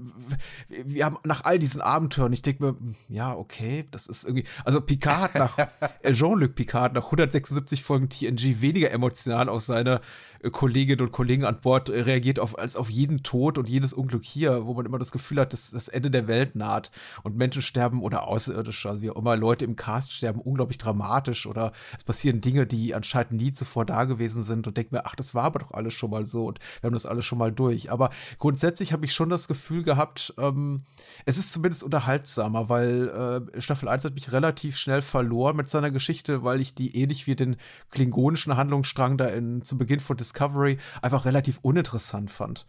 wir 0.68 1.04
haben 1.04 1.16
nach 1.24 1.44
all 1.44 1.60
diesen 1.60 1.80
Abenteuern, 1.80 2.32
ich 2.32 2.42
denke 2.42 2.64
mir, 2.64 2.76
ja, 3.08 3.36
okay, 3.36 3.86
das 3.92 4.08
ist 4.08 4.24
irgendwie, 4.24 4.44
also 4.64 4.80
Picard 4.80 5.36
nach, 5.36 5.58
äh, 6.02 6.12
Jean-Luc 6.12 6.56
Picard 6.56 6.94
nach 6.94 7.04
176 7.04 7.84
Folgen 7.84 8.08
TNG 8.08 8.60
weniger 8.60 8.90
emotional 8.90 9.48
auf 9.48 9.62
seine 9.62 10.00
äh, 10.35 10.35
Kolleginnen 10.50 11.00
und 11.00 11.12
Kollegen 11.12 11.44
an 11.44 11.58
Bord 11.60 11.88
äh, 11.88 12.00
reagiert 12.00 12.38
auf, 12.38 12.58
als 12.58 12.76
auf 12.76 12.90
jeden 12.90 13.22
Tod 13.22 13.58
und 13.58 13.68
jedes 13.68 13.92
Unglück 13.92 14.24
hier, 14.24 14.66
wo 14.66 14.74
man 14.74 14.86
immer 14.86 14.98
das 14.98 15.12
Gefühl 15.12 15.40
hat, 15.40 15.52
dass 15.52 15.70
das 15.70 15.88
Ende 15.88 16.10
der 16.10 16.26
Welt 16.28 16.56
naht 16.56 16.90
und 17.22 17.36
Menschen 17.36 17.62
sterben 17.62 18.02
oder 18.02 18.26
Außerirdische, 18.26 18.88
also 18.88 19.02
wie 19.02 19.10
auch 19.10 19.16
immer, 19.16 19.36
Leute 19.36 19.64
im 19.64 19.76
Cast 19.76 20.12
sterben 20.12 20.40
unglaublich 20.40 20.78
dramatisch 20.78 21.46
oder 21.46 21.72
es 21.96 22.04
passieren 22.04 22.40
Dinge, 22.40 22.66
die 22.66 22.94
anscheinend 22.94 23.32
nie 23.32 23.52
zuvor 23.52 23.84
da 23.84 24.04
gewesen 24.04 24.42
sind 24.42 24.66
und 24.66 24.76
denke 24.76 24.94
mir, 24.94 25.06
ach, 25.06 25.14
das 25.14 25.34
war 25.34 25.44
aber 25.44 25.60
doch 25.60 25.72
alles 25.72 25.94
schon 25.94 26.10
mal 26.10 26.26
so 26.26 26.46
und 26.46 26.58
wir 26.80 26.88
haben 26.88 26.94
das 26.94 27.06
alles 27.06 27.24
schon 27.24 27.38
mal 27.38 27.52
durch. 27.52 27.90
Aber 27.90 28.10
grundsätzlich 28.38 28.92
habe 28.92 29.04
ich 29.04 29.12
schon 29.12 29.28
das 29.28 29.48
Gefühl 29.48 29.82
gehabt, 29.82 30.34
ähm, 30.38 30.82
es 31.24 31.38
ist 31.38 31.52
zumindest 31.52 31.82
unterhaltsamer, 31.82 32.68
weil 32.68 33.48
äh, 33.54 33.60
Staffel 33.60 33.88
1 33.88 34.04
hat 34.04 34.14
mich 34.14 34.32
relativ 34.32 34.76
schnell 34.76 35.02
verloren 35.02 35.56
mit 35.56 35.68
seiner 35.68 35.90
Geschichte, 35.90 36.42
weil 36.42 36.60
ich 36.60 36.74
die 36.74 36.96
ähnlich 36.96 37.26
wie 37.26 37.36
den 37.36 37.56
klingonischen 37.90 38.56
Handlungsstrang 38.56 39.16
da 39.16 39.26
in, 39.26 39.62
zu 39.62 39.78
Beginn 39.78 40.00
von 40.00 40.16
Discovery 40.26 40.78
einfach 41.02 41.24
relativ 41.24 41.58
uninteressant 41.62 42.30
fand. 42.30 42.66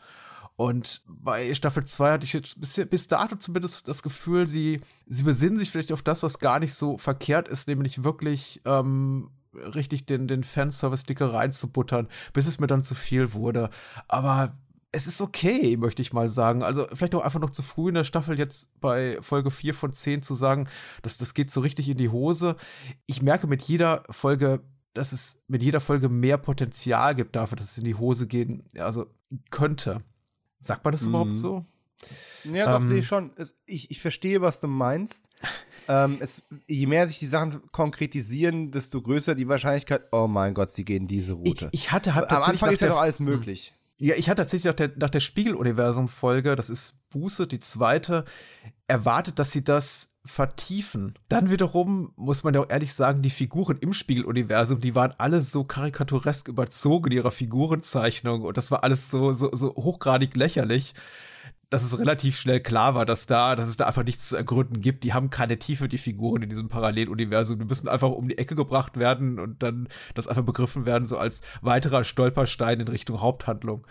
Und 0.55 1.03
bei 1.07 1.53
Staffel 1.53 1.85
2 1.85 2.11
hatte 2.11 2.25
ich 2.25 2.33
jetzt 2.33 2.59
bis, 2.59 2.83
bis 2.89 3.07
dato 3.07 3.35
zumindest 3.35 3.87
das 3.87 4.01
Gefühl, 4.01 4.47
sie, 4.47 4.81
sie 5.05 5.21
besinnen 5.21 5.57
sich 5.57 5.69
vielleicht 5.69 5.91
auf 5.91 6.01
das, 6.01 6.23
was 6.23 6.39
gar 6.39 6.59
nicht 6.59 6.73
so 6.73 6.97
verkehrt 6.97 7.47
ist, 7.47 7.67
nämlich 7.67 8.03
wirklich 8.03 8.61
ähm, 8.65 9.29
richtig 9.53 10.07
den, 10.07 10.27
den 10.27 10.43
Fanservice-Sticker 10.43 11.31
reinzubuttern, 11.31 12.07
bis 12.33 12.47
es 12.47 12.59
mir 12.59 12.65
dann 12.65 12.81
zu 12.81 12.95
viel 12.95 13.33
wurde. 13.33 13.69
Aber 14.07 14.57
es 14.91 15.05
ist 15.05 15.21
okay, 15.21 15.77
möchte 15.77 16.01
ich 16.01 16.13
mal 16.13 16.27
sagen. 16.27 16.63
Also 16.63 16.87
vielleicht 16.91 17.13
auch 17.13 17.21
einfach 17.21 17.39
noch 17.39 17.51
zu 17.51 17.61
früh 17.61 17.89
in 17.89 17.95
der 17.95 18.03
Staffel 18.03 18.39
jetzt 18.39 18.79
bei 18.79 19.19
Folge 19.21 19.51
4 19.51 19.75
von 19.75 19.93
10 19.93 20.23
zu 20.23 20.33
sagen, 20.33 20.67
dass 21.03 21.19
das 21.19 21.35
geht 21.35 21.51
so 21.51 21.61
richtig 21.61 21.87
in 21.87 21.97
die 21.97 22.09
Hose. 22.09 22.55
Ich 23.05 23.21
merke 23.21 23.45
mit 23.45 23.61
jeder 23.61 24.03
Folge 24.09 24.63
dass 24.97 25.13
es 25.13 25.37
mit 25.47 25.63
jeder 25.63 25.79
Folge 25.79 26.09
mehr 26.09 26.37
Potenzial 26.37 27.15
gibt 27.15 27.35
dafür, 27.35 27.55
dass 27.55 27.71
es 27.71 27.77
in 27.77 27.85
die 27.85 27.95
Hose 27.95 28.27
gehen, 28.27 28.63
also 28.77 29.07
könnte. 29.49 29.99
Sagt 30.59 30.83
man 30.83 30.91
das 30.91 31.03
mhm. 31.03 31.09
überhaupt 31.09 31.35
so? 31.35 31.63
Ja, 32.43 32.71
doch, 32.71 32.79
ähm, 32.79 32.89
nee, 32.89 33.01
schon. 33.01 33.31
Es, 33.35 33.55
ich, 33.65 33.91
ich 33.91 34.01
verstehe, 34.01 34.41
was 34.41 34.59
du 34.59 34.67
meinst. 34.67 35.29
ähm, 35.87 36.17
es, 36.19 36.43
je 36.67 36.87
mehr 36.87 37.07
sich 37.07 37.19
die 37.19 37.25
Sachen 37.25 37.61
konkretisieren, 37.71 38.71
desto 38.71 39.01
größer 39.01 39.35
die 39.35 39.47
Wahrscheinlichkeit, 39.47 40.03
oh 40.11 40.27
mein 40.27 40.53
Gott, 40.53 40.71
sie 40.71 40.85
gehen 40.85 41.07
diese 41.07 41.33
Route. 41.33 41.69
Ich, 41.71 41.81
ich 41.81 41.91
hatte 41.91 42.15
halt 42.15 42.31
Am 42.31 42.43
Anfang 42.43 42.71
ist 42.71 42.81
ja 42.81 42.89
doch 42.89 43.01
alles 43.01 43.19
möglich. 43.19 43.73
Ja, 43.99 44.15
ich 44.15 44.29
hatte 44.29 44.41
tatsächlich 44.43 44.65
nach 44.65 44.75
der, 44.75 44.91
nach 44.97 45.09
der 45.09 45.19
Spiegel-Universum-Folge, 45.19 46.55
das 46.55 46.69
ist 46.69 46.95
Buße, 47.09 47.47
die 47.47 47.59
zweite, 47.59 48.25
erwartet, 48.87 49.39
dass 49.39 49.51
sie 49.51 49.63
das 49.63 50.16
vertiefen. 50.27 51.15
Dann 51.29 51.49
wiederum 51.49 52.11
muss 52.15 52.43
man 52.43 52.53
ja 52.53 52.61
auch 52.61 52.69
ehrlich 52.69 52.93
sagen, 52.93 53.21
die 53.21 53.29
Figuren 53.29 53.77
im 53.79 53.93
Spiegeluniversum, 53.93 54.81
die 54.81 54.95
waren 54.95 55.13
alle 55.17 55.41
so 55.41 55.63
karikaturesk 55.63 56.47
überzogen 56.47 57.11
in 57.11 57.17
ihrer 57.17 57.31
Figurenzeichnung 57.31 58.43
und 58.43 58.57
das 58.57 58.71
war 58.71 58.83
alles 58.83 59.09
so, 59.09 59.33
so, 59.33 59.49
so 59.53 59.73
hochgradig 59.75 60.35
lächerlich 60.35 60.93
dass 61.69 61.83
es 61.83 61.99
relativ 61.99 62.39
schnell 62.39 62.61
klar 62.61 62.95
war, 62.95 63.05
dass 63.05 63.25
da, 63.25 63.55
dass 63.55 63.67
es 63.67 63.75
da 63.75 63.87
einfach 63.87 64.05
nichts 64.05 64.29
zu 64.29 64.37
ergründen 64.37 64.79
gibt. 64.79 65.03
Die 65.03 65.13
haben 65.13 65.29
keine 65.29 65.59
Tiefe, 65.59 65.89
die 65.89 65.97
Figuren 65.97 66.43
in 66.43 66.49
diesem 66.49 66.69
Paralleluniversum. 66.69 67.59
Die 67.59 67.65
müssen 67.65 67.89
einfach 67.89 68.09
um 68.09 68.29
die 68.29 68.37
Ecke 68.37 68.55
gebracht 68.55 68.97
werden 68.97 69.37
und 69.37 69.61
dann 69.63 69.89
das 70.13 70.27
einfach 70.27 70.43
begriffen 70.43 70.85
werden, 70.85 71.05
so 71.05 71.17
als 71.17 71.41
weiterer 71.61 72.05
Stolperstein 72.05 72.79
in 72.79 72.87
Richtung 72.87 73.19
Haupthandlung. 73.19 73.85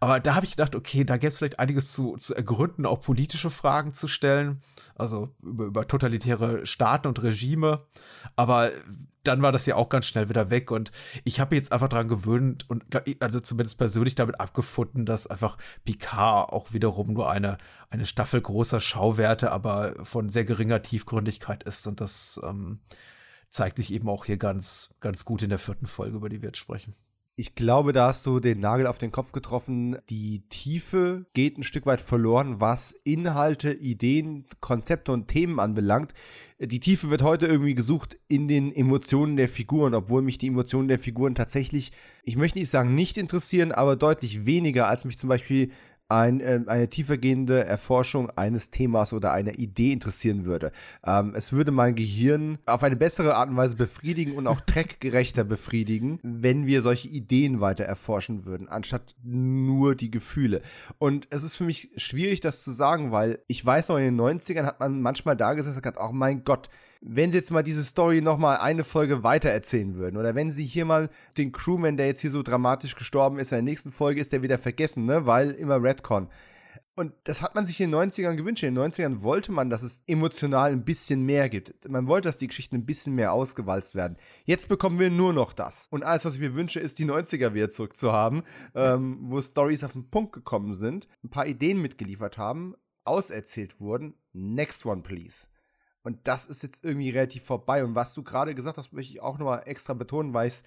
Aber 0.00 0.18
da 0.18 0.34
habe 0.34 0.44
ich 0.44 0.52
gedacht, 0.52 0.74
okay, 0.74 1.04
da 1.04 1.18
gäbe 1.18 1.28
es 1.28 1.38
vielleicht 1.38 1.60
einiges 1.60 1.92
zu, 1.92 2.16
zu 2.16 2.34
ergründen, 2.34 2.84
auch 2.84 3.00
politische 3.00 3.50
Fragen 3.50 3.94
zu 3.94 4.08
stellen. 4.08 4.60
Also 4.96 5.28
über, 5.40 5.66
über 5.66 5.86
totalitäre 5.86 6.66
Staaten 6.66 7.06
und 7.06 7.22
Regime. 7.22 7.82
Aber 8.34 8.72
dann 9.22 9.42
war 9.42 9.52
das 9.52 9.66
ja 9.66 9.76
auch 9.76 9.88
ganz 9.88 10.06
schnell 10.06 10.28
wieder 10.28 10.50
weg 10.50 10.70
und 10.70 10.92
ich 11.24 11.40
habe 11.40 11.54
jetzt 11.54 11.72
einfach 11.72 11.88
dran 11.88 12.08
gewöhnt 12.08 12.68
und 12.68 12.84
also 13.20 13.40
zumindest 13.40 13.78
persönlich 13.78 14.14
damit 14.14 14.40
abgefunden, 14.40 15.04
dass 15.04 15.26
einfach 15.26 15.58
Picard 15.84 16.52
auch 16.52 16.72
wiederum 16.72 17.12
nur 17.12 17.30
eine, 17.30 17.58
eine 17.90 18.06
Staffel 18.06 18.40
großer 18.40 18.80
Schauwerte, 18.80 19.52
aber 19.52 19.94
von 20.04 20.28
sehr 20.28 20.44
geringer 20.44 20.82
Tiefgründigkeit 20.82 21.62
ist 21.64 21.86
und 21.86 22.00
das 22.00 22.40
ähm, 22.44 22.80
zeigt 23.50 23.76
sich 23.76 23.92
eben 23.92 24.08
auch 24.08 24.24
hier 24.24 24.36
ganz, 24.36 24.94
ganz 25.00 25.24
gut 25.24 25.42
in 25.42 25.50
der 25.50 25.58
vierten 25.58 25.86
Folge, 25.86 26.16
über 26.16 26.28
die 26.28 26.40
wir 26.40 26.48
jetzt 26.48 26.58
sprechen. 26.58 26.94
Ich 27.40 27.54
glaube, 27.54 27.94
da 27.94 28.08
hast 28.08 28.26
du 28.26 28.38
den 28.38 28.60
Nagel 28.60 28.86
auf 28.86 28.98
den 28.98 29.12
Kopf 29.12 29.32
getroffen. 29.32 29.96
Die 30.10 30.42
Tiefe 30.50 31.24
geht 31.32 31.56
ein 31.56 31.62
Stück 31.62 31.86
weit 31.86 32.02
verloren, 32.02 32.60
was 32.60 32.92
Inhalte, 33.02 33.72
Ideen, 33.72 34.44
Konzepte 34.60 35.10
und 35.10 35.28
Themen 35.28 35.58
anbelangt. 35.58 36.12
Die 36.58 36.80
Tiefe 36.80 37.08
wird 37.08 37.22
heute 37.22 37.46
irgendwie 37.46 37.74
gesucht 37.74 38.18
in 38.28 38.46
den 38.46 38.70
Emotionen 38.70 39.38
der 39.38 39.48
Figuren, 39.48 39.94
obwohl 39.94 40.20
mich 40.20 40.36
die 40.36 40.48
Emotionen 40.48 40.88
der 40.88 40.98
Figuren 40.98 41.34
tatsächlich, 41.34 41.92
ich 42.24 42.36
möchte 42.36 42.58
nicht 42.58 42.68
sagen 42.68 42.94
nicht 42.94 43.16
interessieren, 43.16 43.72
aber 43.72 43.96
deutlich 43.96 44.44
weniger, 44.44 44.88
als 44.88 45.06
mich 45.06 45.16
zum 45.16 45.30
Beispiel 45.30 45.70
ein, 46.10 46.40
äh, 46.40 46.60
eine 46.66 46.88
tiefergehende 46.88 47.64
Erforschung 47.64 48.30
eines 48.30 48.70
Themas 48.70 49.12
oder 49.12 49.32
einer 49.32 49.58
Idee 49.58 49.92
interessieren 49.92 50.44
würde. 50.44 50.72
Ähm, 51.06 51.32
es 51.36 51.52
würde 51.52 51.70
mein 51.70 51.94
Gehirn 51.94 52.58
auf 52.66 52.82
eine 52.82 52.96
bessere 52.96 53.36
Art 53.36 53.48
und 53.48 53.56
Weise 53.56 53.76
befriedigen 53.76 54.32
und 54.32 54.46
auch 54.46 54.60
trackgerechter 54.66 55.44
befriedigen, 55.44 56.18
wenn 56.22 56.66
wir 56.66 56.82
solche 56.82 57.08
Ideen 57.08 57.60
weiter 57.60 57.84
erforschen 57.84 58.44
würden, 58.44 58.68
anstatt 58.68 59.14
nur 59.22 59.94
die 59.94 60.10
Gefühle. 60.10 60.62
Und 60.98 61.28
es 61.30 61.44
ist 61.44 61.56
für 61.56 61.64
mich 61.64 61.90
schwierig, 61.96 62.40
das 62.40 62.64
zu 62.64 62.72
sagen, 62.72 63.12
weil 63.12 63.38
ich 63.46 63.64
weiß 63.64 63.88
noch, 63.88 63.96
in 63.96 64.16
den 64.16 64.20
90ern 64.20 64.64
hat 64.64 64.80
man 64.80 65.00
manchmal 65.00 65.36
da 65.36 65.54
gesessen 65.54 65.76
und 65.76 65.82
gesagt, 65.82 65.98
oh 66.00 66.12
mein 66.12 66.44
Gott, 66.44 66.68
wenn 67.00 67.30
sie 67.30 67.38
jetzt 67.38 67.50
mal 67.50 67.62
diese 67.62 67.84
Story 67.84 68.20
nochmal 68.20 68.58
eine 68.58 68.84
Folge 68.84 69.22
weiter 69.22 69.48
erzählen 69.48 69.96
würden 69.96 70.16
oder 70.16 70.34
wenn 70.34 70.50
sie 70.50 70.64
hier 70.64 70.84
mal 70.84 71.08
den 71.38 71.52
Crewman, 71.52 71.96
der 71.96 72.06
jetzt 72.06 72.20
hier 72.20 72.30
so 72.30 72.42
dramatisch 72.42 72.94
gestorben 72.94 73.38
ist, 73.38 73.52
in 73.52 73.56
der 73.56 73.62
nächsten 73.62 73.90
Folge 73.90 74.20
ist 74.20 74.32
der 74.32 74.42
wieder 74.42 74.58
vergessen, 74.58 75.06
ne, 75.06 75.26
weil 75.26 75.52
immer 75.52 75.82
Redcon. 75.82 76.28
Und 76.96 77.14
das 77.24 77.40
hat 77.40 77.54
man 77.54 77.64
sich 77.64 77.80
in 77.80 77.90
den 77.90 78.10
90ern 78.10 78.34
gewünscht. 78.34 78.62
In 78.62 78.74
den 78.74 78.84
90ern 78.84 79.22
wollte 79.22 79.52
man, 79.52 79.70
dass 79.70 79.82
es 79.82 80.02
emotional 80.06 80.70
ein 80.70 80.84
bisschen 80.84 81.22
mehr 81.22 81.48
gibt. 81.48 81.88
Man 81.88 82.06
wollte, 82.08 82.28
dass 82.28 82.36
die 82.36 82.48
Geschichten 82.48 82.76
ein 82.76 82.84
bisschen 82.84 83.14
mehr 83.14 83.32
ausgewalzt 83.32 83.94
werden. 83.94 84.18
Jetzt 84.44 84.68
bekommen 84.68 84.98
wir 84.98 85.08
nur 85.08 85.32
noch 85.32 85.54
das. 85.54 85.86
Und 85.90 86.02
alles, 86.02 86.26
was 86.26 86.34
ich 86.34 86.40
mir 86.40 86.54
wünsche, 86.54 86.78
ist, 86.78 86.98
die 86.98 87.06
90er 87.06 87.54
wieder 87.54 87.70
zurückzuhaben, 87.70 88.42
ähm, 88.74 89.18
wo 89.22 89.40
Stories 89.40 89.82
auf 89.82 89.92
den 89.92 90.10
Punkt 90.10 90.32
gekommen 90.32 90.74
sind, 90.74 91.08
ein 91.24 91.30
paar 91.30 91.46
Ideen 91.46 91.80
mitgeliefert 91.80 92.36
haben, 92.36 92.74
auserzählt 93.04 93.80
wurden. 93.80 94.12
Next 94.34 94.84
one, 94.84 95.00
please. 95.00 95.46
Und 96.02 96.18
das 96.24 96.46
ist 96.46 96.62
jetzt 96.62 96.84
irgendwie 96.84 97.10
relativ 97.10 97.44
vorbei. 97.44 97.84
Und 97.84 97.94
was 97.94 98.14
du 98.14 98.22
gerade 98.22 98.54
gesagt 98.54 98.78
hast, 98.78 98.92
möchte 98.92 99.12
ich 99.12 99.20
auch 99.20 99.38
nochmal 99.38 99.62
extra 99.66 99.94
betonen, 99.94 100.32
weil 100.34 100.48
ich 100.48 100.54
es 100.54 100.62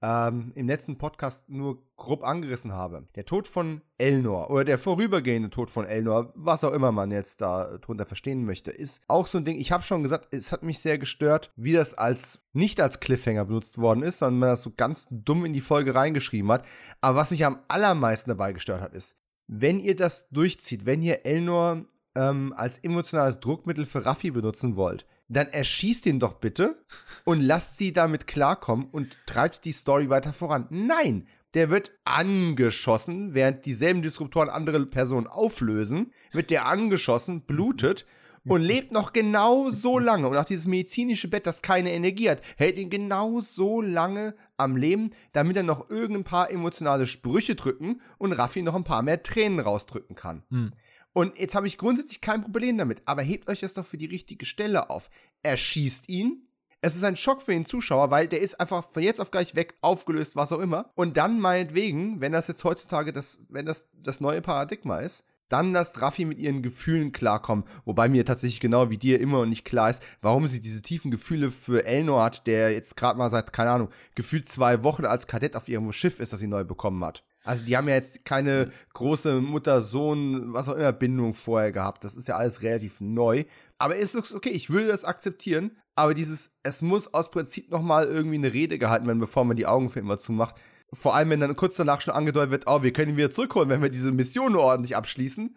ähm, 0.00 0.52
im 0.54 0.68
letzten 0.68 0.96
Podcast 0.96 1.48
nur 1.48 1.82
grob 1.96 2.22
angerissen 2.22 2.72
habe. 2.72 3.08
Der 3.16 3.24
Tod 3.24 3.48
von 3.48 3.82
Elnor 3.98 4.50
oder 4.50 4.64
der 4.64 4.78
vorübergehende 4.78 5.50
Tod 5.50 5.70
von 5.70 5.84
Elnor, 5.84 6.32
was 6.36 6.62
auch 6.62 6.72
immer 6.72 6.92
man 6.92 7.10
jetzt 7.10 7.40
da 7.40 7.78
drunter 7.78 8.06
verstehen 8.06 8.44
möchte, 8.44 8.70
ist 8.70 9.02
auch 9.08 9.26
so 9.26 9.38
ein 9.38 9.44
Ding. 9.44 9.58
Ich 9.58 9.72
habe 9.72 9.82
schon 9.82 10.02
gesagt, 10.02 10.28
es 10.32 10.52
hat 10.52 10.62
mich 10.62 10.78
sehr 10.78 10.98
gestört, 10.98 11.52
wie 11.56 11.72
das 11.72 11.94
als 11.94 12.46
nicht 12.52 12.80
als 12.80 13.00
Cliffhanger 13.00 13.46
benutzt 13.46 13.78
worden 13.78 14.02
ist, 14.02 14.18
sondern 14.18 14.38
man 14.38 14.48
das 14.50 14.62
so 14.62 14.72
ganz 14.76 15.08
dumm 15.10 15.44
in 15.44 15.52
die 15.52 15.60
Folge 15.60 15.94
reingeschrieben 15.94 16.50
hat. 16.52 16.64
Aber 17.00 17.18
was 17.18 17.30
mich 17.30 17.44
am 17.44 17.60
allermeisten 17.66 18.30
dabei 18.30 18.52
gestört 18.52 18.80
hat, 18.80 18.94
ist, 18.94 19.16
wenn 19.48 19.80
ihr 19.80 19.96
das 19.96 20.28
durchzieht, 20.28 20.86
wenn 20.86 21.02
ihr 21.02 21.24
Elnor 21.24 21.86
ähm, 22.18 22.52
als 22.56 22.78
emotionales 22.78 23.38
Druckmittel 23.38 23.86
für 23.86 24.04
Raffi 24.04 24.32
benutzen 24.32 24.74
wollt, 24.74 25.06
dann 25.28 25.46
erschießt 25.46 26.04
ihn 26.06 26.18
doch 26.18 26.34
bitte 26.34 26.82
und 27.24 27.40
lasst 27.40 27.78
sie 27.78 27.92
damit 27.92 28.26
klarkommen 28.26 28.88
und 28.90 29.16
treibt 29.26 29.64
die 29.64 29.72
Story 29.72 30.10
weiter 30.10 30.32
voran. 30.32 30.66
Nein, 30.70 31.28
der 31.54 31.70
wird 31.70 31.92
angeschossen, 32.04 33.34
während 33.34 33.64
dieselben 33.66 34.02
Disruptoren 34.02 34.48
andere 34.48 34.84
Personen 34.86 35.28
auflösen, 35.28 36.12
wird 36.32 36.50
der 36.50 36.66
angeschossen, 36.66 37.42
blutet 37.42 38.04
und 38.44 38.62
lebt 38.62 38.92
noch 38.92 39.12
genau 39.12 39.70
so 39.70 39.98
lange. 39.98 40.28
Und 40.28 40.36
auch 40.36 40.44
dieses 40.44 40.66
medizinische 40.66 41.28
Bett, 41.28 41.46
das 41.46 41.62
keine 41.62 41.92
Energie 41.92 42.30
hat, 42.30 42.42
hält 42.56 42.78
ihn 42.78 42.90
genau 42.90 43.40
so 43.40 43.80
lange 43.80 44.34
am 44.56 44.76
Leben, 44.76 45.10
damit 45.32 45.56
er 45.56 45.62
noch 45.62 45.90
irgendein 45.90 46.24
paar 46.24 46.50
emotionale 46.50 47.06
Sprüche 47.06 47.54
drücken 47.54 48.00
und 48.16 48.32
Raffi 48.32 48.62
noch 48.62 48.74
ein 48.74 48.84
paar 48.84 49.02
mehr 49.02 49.22
Tränen 49.22 49.60
rausdrücken 49.60 50.16
kann. 50.16 50.42
Hm. 50.50 50.72
Und 51.18 51.36
jetzt 51.36 51.56
habe 51.56 51.66
ich 51.66 51.78
grundsätzlich 51.78 52.20
kein 52.20 52.42
Problem 52.42 52.78
damit, 52.78 53.02
aber 53.04 53.22
hebt 53.22 53.48
euch 53.48 53.58
das 53.58 53.74
doch 53.74 53.84
für 53.84 53.96
die 53.96 54.06
richtige 54.06 54.46
Stelle 54.46 54.88
auf. 54.88 55.10
Er 55.42 55.56
schießt 55.56 56.08
ihn. 56.08 56.46
Es 56.80 56.94
ist 56.94 57.02
ein 57.02 57.16
Schock 57.16 57.42
für 57.42 57.50
den 57.50 57.66
Zuschauer, 57.66 58.12
weil 58.12 58.28
der 58.28 58.40
ist 58.40 58.60
einfach 58.60 58.84
von 58.84 59.02
jetzt 59.02 59.20
auf 59.20 59.32
gleich 59.32 59.56
weg, 59.56 59.74
aufgelöst, 59.80 60.36
was 60.36 60.52
auch 60.52 60.60
immer. 60.60 60.92
Und 60.94 61.16
dann 61.16 61.40
meinetwegen, 61.40 62.20
wenn 62.20 62.30
das 62.30 62.46
jetzt 62.46 62.62
heutzutage 62.62 63.12
das, 63.12 63.40
wenn 63.48 63.66
das 63.66 63.88
das 63.94 64.20
neue 64.20 64.40
Paradigma 64.40 64.98
ist, 64.98 65.24
dann 65.48 65.72
lässt 65.72 66.00
Raffi 66.00 66.24
mit 66.24 66.38
ihren 66.38 66.62
Gefühlen 66.62 67.10
klarkommen. 67.10 67.64
Wobei 67.84 68.08
mir 68.08 68.24
tatsächlich 68.24 68.60
genau 68.60 68.88
wie 68.88 68.98
dir 68.98 69.18
immer 69.18 69.38
noch 69.38 69.46
nicht 69.46 69.64
klar 69.64 69.90
ist, 69.90 70.04
warum 70.20 70.46
sie 70.46 70.60
diese 70.60 70.82
tiefen 70.82 71.10
Gefühle 71.10 71.50
für 71.50 71.84
Elnor 71.84 72.22
hat, 72.22 72.46
der 72.46 72.72
jetzt 72.72 72.96
gerade 72.96 73.18
mal 73.18 73.28
seit, 73.28 73.52
keine 73.52 73.72
Ahnung, 73.72 73.88
gefühlt 74.14 74.48
zwei 74.48 74.84
Wochen 74.84 75.04
als 75.04 75.26
Kadett 75.26 75.56
auf 75.56 75.68
ihrem 75.68 75.92
Schiff 75.92 76.20
ist, 76.20 76.32
das 76.32 76.38
sie 76.38 76.46
neu 76.46 76.62
bekommen 76.62 77.04
hat. 77.04 77.24
Also 77.48 77.64
die 77.64 77.78
haben 77.78 77.88
ja 77.88 77.94
jetzt 77.94 78.26
keine 78.26 78.70
große 78.92 79.40
Mutter-Sohn, 79.40 80.52
was 80.52 80.68
auch 80.68 80.74
immer, 80.74 80.92
Bindung 80.92 81.32
vorher 81.32 81.72
gehabt. 81.72 82.04
Das 82.04 82.14
ist 82.14 82.28
ja 82.28 82.36
alles 82.36 82.60
relativ 82.60 83.00
neu. 83.00 83.44
Aber 83.78 83.96
ist 83.96 84.14
okay, 84.14 84.50
ich 84.50 84.68
würde 84.68 84.88
das 84.88 85.06
akzeptieren. 85.06 85.78
Aber 85.94 86.12
dieses, 86.12 86.50
es 86.62 86.82
muss 86.82 87.14
aus 87.14 87.30
Prinzip 87.30 87.70
noch 87.70 87.80
mal 87.80 88.04
irgendwie 88.04 88.36
eine 88.36 88.52
Rede 88.52 88.78
gehalten 88.78 89.06
werden, 89.06 89.18
bevor 89.18 89.46
man 89.46 89.56
die 89.56 89.66
Augen 89.66 89.88
für 89.88 90.00
immer 90.00 90.18
zumacht. 90.18 90.56
Vor 90.92 91.14
allem, 91.14 91.30
wenn 91.30 91.40
dann 91.40 91.56
kurz 91.56 91.76
danach 91.76 92.02
schon 92.02 92.12
angedeutet 92.12 92.50
wird, 92.50 92.64
oh, 92.66 92.82
wir 92.82 92.92
können 92.92 93.12
ihn 93.12 93.16
wieder 93.16 93.30
zurückholen, 93.30 93.70
wenn 93.70 93.80
wir 93.80 93.88
diese 93.88 94.12
Mission 94.12 94.54
ordentlich 94.54 94.94
abschließen. 94.94 95.56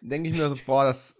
Denke 0.00 0.30
ich 0.30 0.36
mir 0.36 0.48
so, 0.48 0.56
boah, 0.64 0.84
das 0.84 1.16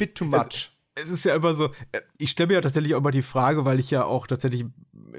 bit 0.00 0.16
too 0.16 0.24
much 0.24 0.75
es 0.96 1.10
ist 1.10 1.24
ja 1.24 1.36
immer 1.36 1.54
so, 1.54 1.66
äh, 1.92 2.00
ich 2.18 2.30
stelle 2.30 2.48
mir 2.48 2.54
ja 2.54 2.60
tatsächlich 2.60 2.94
auch 2.94 3.00
immer 3.00 3.10
die 3.10 3.22
Frage, 3.22 3.64
weil 3.64 3.78
ich 3.78 3.90
ja 3.90 4.04
auch 4.04 4.26
tatsächlich 4.26 4.64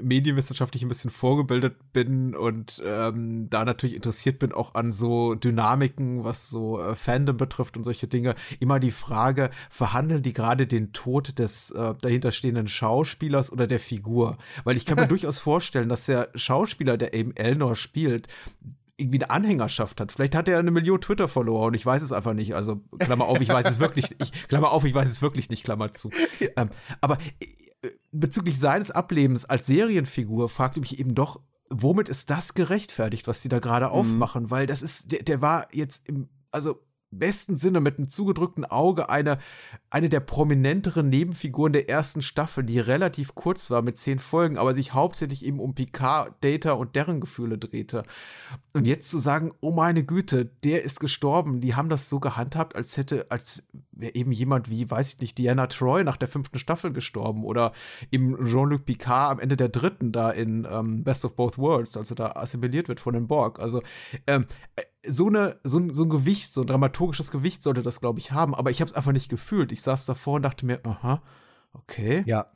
medienwissenschaftlich 0.02 0.84
ein 0.84 0.90
bisschen 0.90 1.12
vorgebildet 1.12 1.76
bin 1.94 2.36
und 2.36 2.82
ähm, 2.84 3.50
da 3.50 3.64
natürlich 3.64 3.96
interessiert 3.96 4.40
bin, 4.40 4.52
auch 4.52 4.76
an 4.76 4.92
so 4.92 5.36
Dynamiken, 5.36 6.24
was 6.24 6.50
so 6.50 6.82
äh, 6.82 6.96
Fandom 6.96 7.38
betrifft 7.38 7.78
und 7.78 7.84
solche 7.84 8.08
Dinge, 8.08 8.36
immer 8.60 8.80
die 8.80 8.92
Frage, 8.92 9.50
verhandeln 9.70 10.24
die 10.24 10.34
gerade 10.34 10.68
den 10.68 10.94
Tod 10.94 11.40
des 11.40 11.72
äh, 11.72 11.94
dahinterstehenden 12.02 12.68
Schauspielers 12.68 13.52
oder 13.52 13.68
der 13.68 13.80
Figur? 13.80 14.38
Weil 14.64 14.78
ich 14.78 14.86
kann 14.86 14.98
mir 14.98 15.08
durchaus 15.08 15.40
vorstellen, 15.40 15.90
dass 15.90 16.06
der 16.06 16.30
Schauspieler, 16.36 16.98
der 16.98 17.14
eben 17.14 17.36
Elnor 17.36 17.76
spielt, 17.76 18.28
irgendwie 18.98 19.20
eine 19.20 19.30
Anhängerschaft 19.30 20.02
hat. 20.02 20.12
Vielleicht 20.12 20.36
hat 20.36 20.48
er 20.48 20.58
eine 20.58 20.72
Million 20.72 21.00
Twitter-Follower 21.00 21.68
und 21.68 21.76
ich 21.76 21.86
weiß 21.86 22.02
es 22.02 22.12
einfach 22.12 22.34
nicht. 22.34 22.56
Also, 22.56 22.82
Klammer 22.98 23.26
auf, 23.26 23.40
ich 23.40 23.50
weiß 23.50 23.70
es 23.70 23.80
wirklich 23.80 24.10
nicht. 24.10 24.22
Ich, 24.22 24.48
Klammer 24.48 24.72
auf, 24.72 24.84
ich 24.86 24.94
weiß 24.94 25.10
es 25.10 25.22
wirklich 25.22 25.50
nicht, 25.50 25.64
Klammer 25.64 25.92
zu. 25.92 26.10
Ähm, 26.56 26.70
aber 27.00 27.18
äh, 27.40 27.90
bezüglich 28.12 28.60
seines 28.60 28.90
Ablebens 28.90 29.46
als 29.46 29.68
Serienfigur 29.68 30.50
fragte 30.50 30.80
mich 30.80 31.00
eben 31.00 31.14
doch, 31.14 31.42
womit 31.70 32.10
ist 32.10 32.30
das 32.30 32.56
gerechtfertigt, 32.56 33.28
was 33.28 33.42
sie 33.42 33.50
da 33.50 33.60
gerade 33.60 33.88
mhm. 33.88 33.92
aufmachen? 33.92 34.50
Weil 34.50 34.66
das 34.66 34.82
ist, 34.82 35.12
der, 35.12 35.24
der 35.24 35.42
war 35.42 35.68
jetzt 35.72 36.08
im, 36.10 36.30
also 36.52 36.82
besten 37.12 37.56
Sinne 37.56 37.80
mit 37.80 37.98
einem 37.98 38.10
zugedrückten 38.10 38.66
Auge 38.66 39.10
eine, 39.10 39.38
eine 39.90 40.10
der 40.10 40.20
prominenteren 40.20 41.10
Nebenfiguren 41.10 41.74
der 41.74 41.90
ersten 41.90 42.22
Staffel, 42.22 42.64
die 42.64 42.80
relativ 42.80 43.36
kurz 43.36 43.72
war 43.72 43.82
mit 43.82 43.98
zehn 43.98 44.20
Folgen, 44.20 44.58
aber 44.58 44.74
sich 44.74 44.94
hauptsächlich 44.94 45.46
eben 45.46 45.60
um 45.60 45.74
Picard, 45.74 46.36
Data 46.42 46.74
und 46.74 46.96
deren 46.96 47.22
Gefühle 47.22 47.58
drehte. 47.58 48.04
Und 48.74 48.86
jetzt 48.86 49.10
zu 49.10 49.20
sagen, 49.20 49.54
oh 49.62 49.72
meine 49.72 50.04
Güte, 50.04 50.46
der 50.64 50.84
ist 50.84 51.00
gestorben, 51.00 51.62
die 51.62 51.76
haben 51.76 51.90
das 51.90 52.10
so 52.10 52.20
gehandhabt, 52.20 52.76
als 52.76 52.98
hätte, 52.98 53.30
als 53.30 53.64
wäre 53.92 54.16
eben 54.16 54.32
jemand 54.32 54.70
wie, 54.70 54.90
weiß 54.90 55.14
ich 55.14 55.20
nicht, 55.20 55.38
Diana 55.38 55.68
Troy 55.68 56.04
nach 56.04 56.18
der 56.18 56.28
fünften 56.28 56.60
Staffel 56.60 56.92
gestorben 56.92 57.44
oder 57.44 57.72
eben 58.12 58.46
Jean-Luc 58.46 58.86
Picard 58.86 59.32
am 59.32 59.40
Ende 59.40 59.58
der 59.58 59.70
dritten 59.70 60.12
da 60.12 60.30
in 60.30 60.68
ähm, 60.70 61.04
Best 61.04 61.26
of 61.26 61.36
Both 61.36 61.58
Worlds, 61.58 61.98
also 61.98 62.16
da 62.16 62.34
assimiliert 62.34 62.88
wird 62.90 63.00
von 63.00 63.14
den 63.14 63.28
Borg. 63.28 63.60
Also 63.60 63.82
ähm, 64.28 64.46
so, 65.06 65.28
eine, 65.28 65.60
so, 65.64 65.80
ein, 65.80 65.94
so 65.94 66.04
ein 66.04 66.10
Gewicht, 66.10 66.52
so 66.52 66.62
ein 66.62 66.68
dramaturgisches 66.68 67.32
Gewicht 67.32 67.64
sollte 67.64 67.82
das, 67.82 68.00
glaube 68.00 68.20
ich, 68.20 68.32
haben. 68.32 68.56
Aber 68.56 68.72
ich 68.72 68.82
habe 68.82 68.90
es 68.90 68.96
einfach 68.96 69.12
nicht 69.12 69.30
gefühlt. 69.30 69.72
Ich 69.72 69.82
saß 69.82 70.06
davor 70.06 70.36
und 70.36 70.44
dachte 70.44 70.66
mir, 70.66 70.86
aha, 70.86 71.22
okay. 71.74 72.24
Ja. 72.26 72.52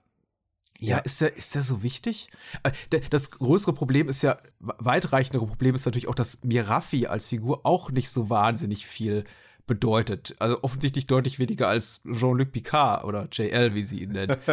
Ja, 0.83 0.97
ist 0.97 1.21
der, 1.21 1.37
ist 1.37 1.53
der 1.53 1.61
so 1.61 1.83
wichtig? 1.83 2.29
Äh, 2.63 3.01
das 3.11 3.29
größere 3.29 3.71
Problem 3.71 4.09
ist 4.09 4.23
ja, 4.23 4.37
weitreichendere 4.59 5.45
Problem 5.45 5.75
ist 5.75 5.85
natürlich 5.85 6.07
auch, 6.07 6.15
dass 6.15 6.43
Mirafi 6.43 7.05
als 7.05 7.29
Figur 7.29 7.67
auch 7.67 7.91
nicht 7.91 8.09
so 8.09 8.31
wahnsinnig 8.31 8.87
viel 8.87 9.25
bedeutet. 9.72 10.35
Also 10.40 10.61
offensichtlich 10.64 11.08
deutlich 11.08 11.40
weniger 11.40 11.69
als 11.69 12.01
Jean-Luc 12.03 12.51
Picard 12.51 13.06
oder 13.06 13.30
JL, 13.32 13.74
wie 13.74 13.83
sie 13.83 14.01
ihn 14.03 14.11
nennt. 14.11 14.38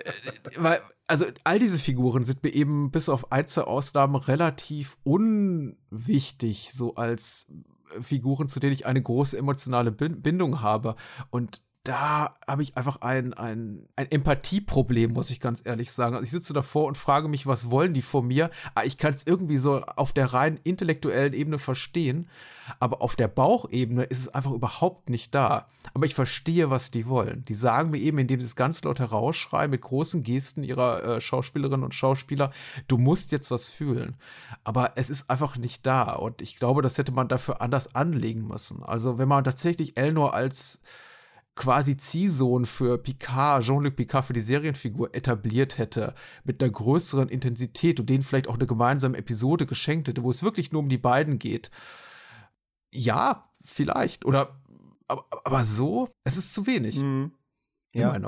Äh, 0.00 0.14
weil, 0.56 0.80
also 1.06 1.26
all 1.44 1.58
diese 1.58 1.78
Figuren 1.78 2.24
sind 2.24 2.42
mir 2.42 2.50
eben 2.50 2.90
bis 2.90 3.08
auf 3.08 3.30
ein, 3.32 3.46
zwei 3.46 3.62
Ausnahmen 3.62 4.16
relativ 4.16 4.96
unwichtig, 5.02 6.72
so 6.72 6.94
als 6.94 7.46
Figuren, 8.00 8.48
zu 8.48 8.60
denen 8.60 8.72
ich 8.72 8.86
eine 8.86 9.02
große 9.02 9.36
emotionale 9.36 9.92
Bindung 9.92 10.60
habe. 10.60 10.96
Und 11.30 11.62
da 11.84 12.36
habe 12.46 12.62
ich 12.62 12.76
einfach 12.76 13.00
ein, 13.00 13.32
ein, 13.32 13.88
ein 13.96 14.10
Empathieproblem, 14.10 15.12
muss 15.12 15.30
ich 15.30 15.40
ganz 15.40 15.62
ehrlich 15.64 15.92
sagen. 15.92 16.14
Also 16.14 16.24
ich 16.24 16.30
sitze 16.30 16.52
davor 16.52 16.86
und 16.86 16.98
frage 16.98 17.26
mich, 17.26 17.46
was 17.46 17.70
wollen 17.70 17.94
die 17.94 18.02
von 18.02 18.26
mir? 18.26 18.50
Ah, 18.74 18.84
ich 18.84 18.98
kann 18.98 19.14
es 19.14 19.26
irgendwie 19.26 19.56
so 19.56 19.80
auf 19.80 20.12
der 20.12 20.32
rein 20.34 20.60
intellektuellen 20.62 21.32
Ebene 21.32 21.58
verstehen, 21.58 22.28
aber 22.80 23.00
auf 23.00 23.16
der 23.16 23.28
Bauchebene 23.28 24.04
ist 24.04 24.18
es 24.18 24.28
einfach 24.28 24.52
überhaupt 24.52 25.08
nicht 25.08 25.34
da. 25.34 25.68
Aber 25.94 26.04
ich 26.04 26.14
verstehe, 26.14 26.68
was 26.68 26.90
die 26.90 27.06
wollen. 27.06 27.46
Die 27.46 27.54
sagen 27.54 27.90
mir 27.90 27.98
eben, 27.98 28.18
indem 28.18 28.40
sie 28.40 28.46
es 28.46 28.56
ganz 28.56 28.82
laut 28.84 29.00
herausschreien, 29.00 29.70
mit 29.70 29.80
großen 29.80 30.22
Gesten 30.22 30.62
ihrer 30.62 31.02
äh, 31.02 31.20
Schauspielerinnen 31.22 31.84
und 31.84 31.94
Schauspieler, 31.94 32.52
du 32.88 32.98
musst 32.98 33.32
jetzt 33.32 33.50
was 33.50 33.68
fühlen. 33.68 34.16
Aber 34.64 34.92
es 34.96 35.08
ist 35.08 35.30
einfach 35.30 35.56
nicht 35.56 35.86
da. 35.86 36.12
Und 36.12 36.42
ich 36.42 36.56
glaube, 36.56 36.82
das 36.82 36.98
hätte 36.98 37.12
man 37.12 37.28
dafür 37.28 37.62
anders 37.62 37.94
anlegen 37.94 38.46
müssen. 38.46 38.82
Also 38.82 39.16
wenn 39.16 39.28
man 39.28 39.44
tatsächlich 39.44 39.96
Elnor 39.96 40.34
als 40.34 40.82
quasi 41.60 41.98
Ziehsohn 41.98 42.64
für 42.64 42.96
Picard, 42.96 43.62
Jean-Luc 43.62 43.94
Picard 43.94 44.24
für 44.24 44.32
die 44.32 44.40
Serienfigur 44.40 45.14
etabliert 45.14 45.76
hätte, 45.76 46.14
mit 46.42 46.62
einer 46.62 46.72
größeren 46.72 47.28
Intensität 47.28 48.00
und 48.00 48.08
denen 48.08 48.22
vielleicht 48.22 48.48
auch 48.48 48.54
eine 48.54 48.66
gemeinsame 48.66 49.18
Episode 49.18 49.66
geschenkt 49.66 50.08
hätte, 50.08 50.22
wo 50.22 50.30
es 50.30 50.42
wirklich 50.42 50.72
nur 50.72 50.80
um 50.80 50.88
die 50.88 50.96
beiden 50.96 51.38
geht. 51.38 51.70
Ja, 52.94 53.52
vielleicht. 53.62 54.24
Oder 54.24 54.58
aber, 55.06 55.26
aber 55.44 55.64
so, 55.66 56.08
es 56.24 56.38
ist 56.38 56.54
zu 56.54 56.66
wenig. 56.66 56.96
Mhm. 56.96 57.32
Ja. 57.92 58.18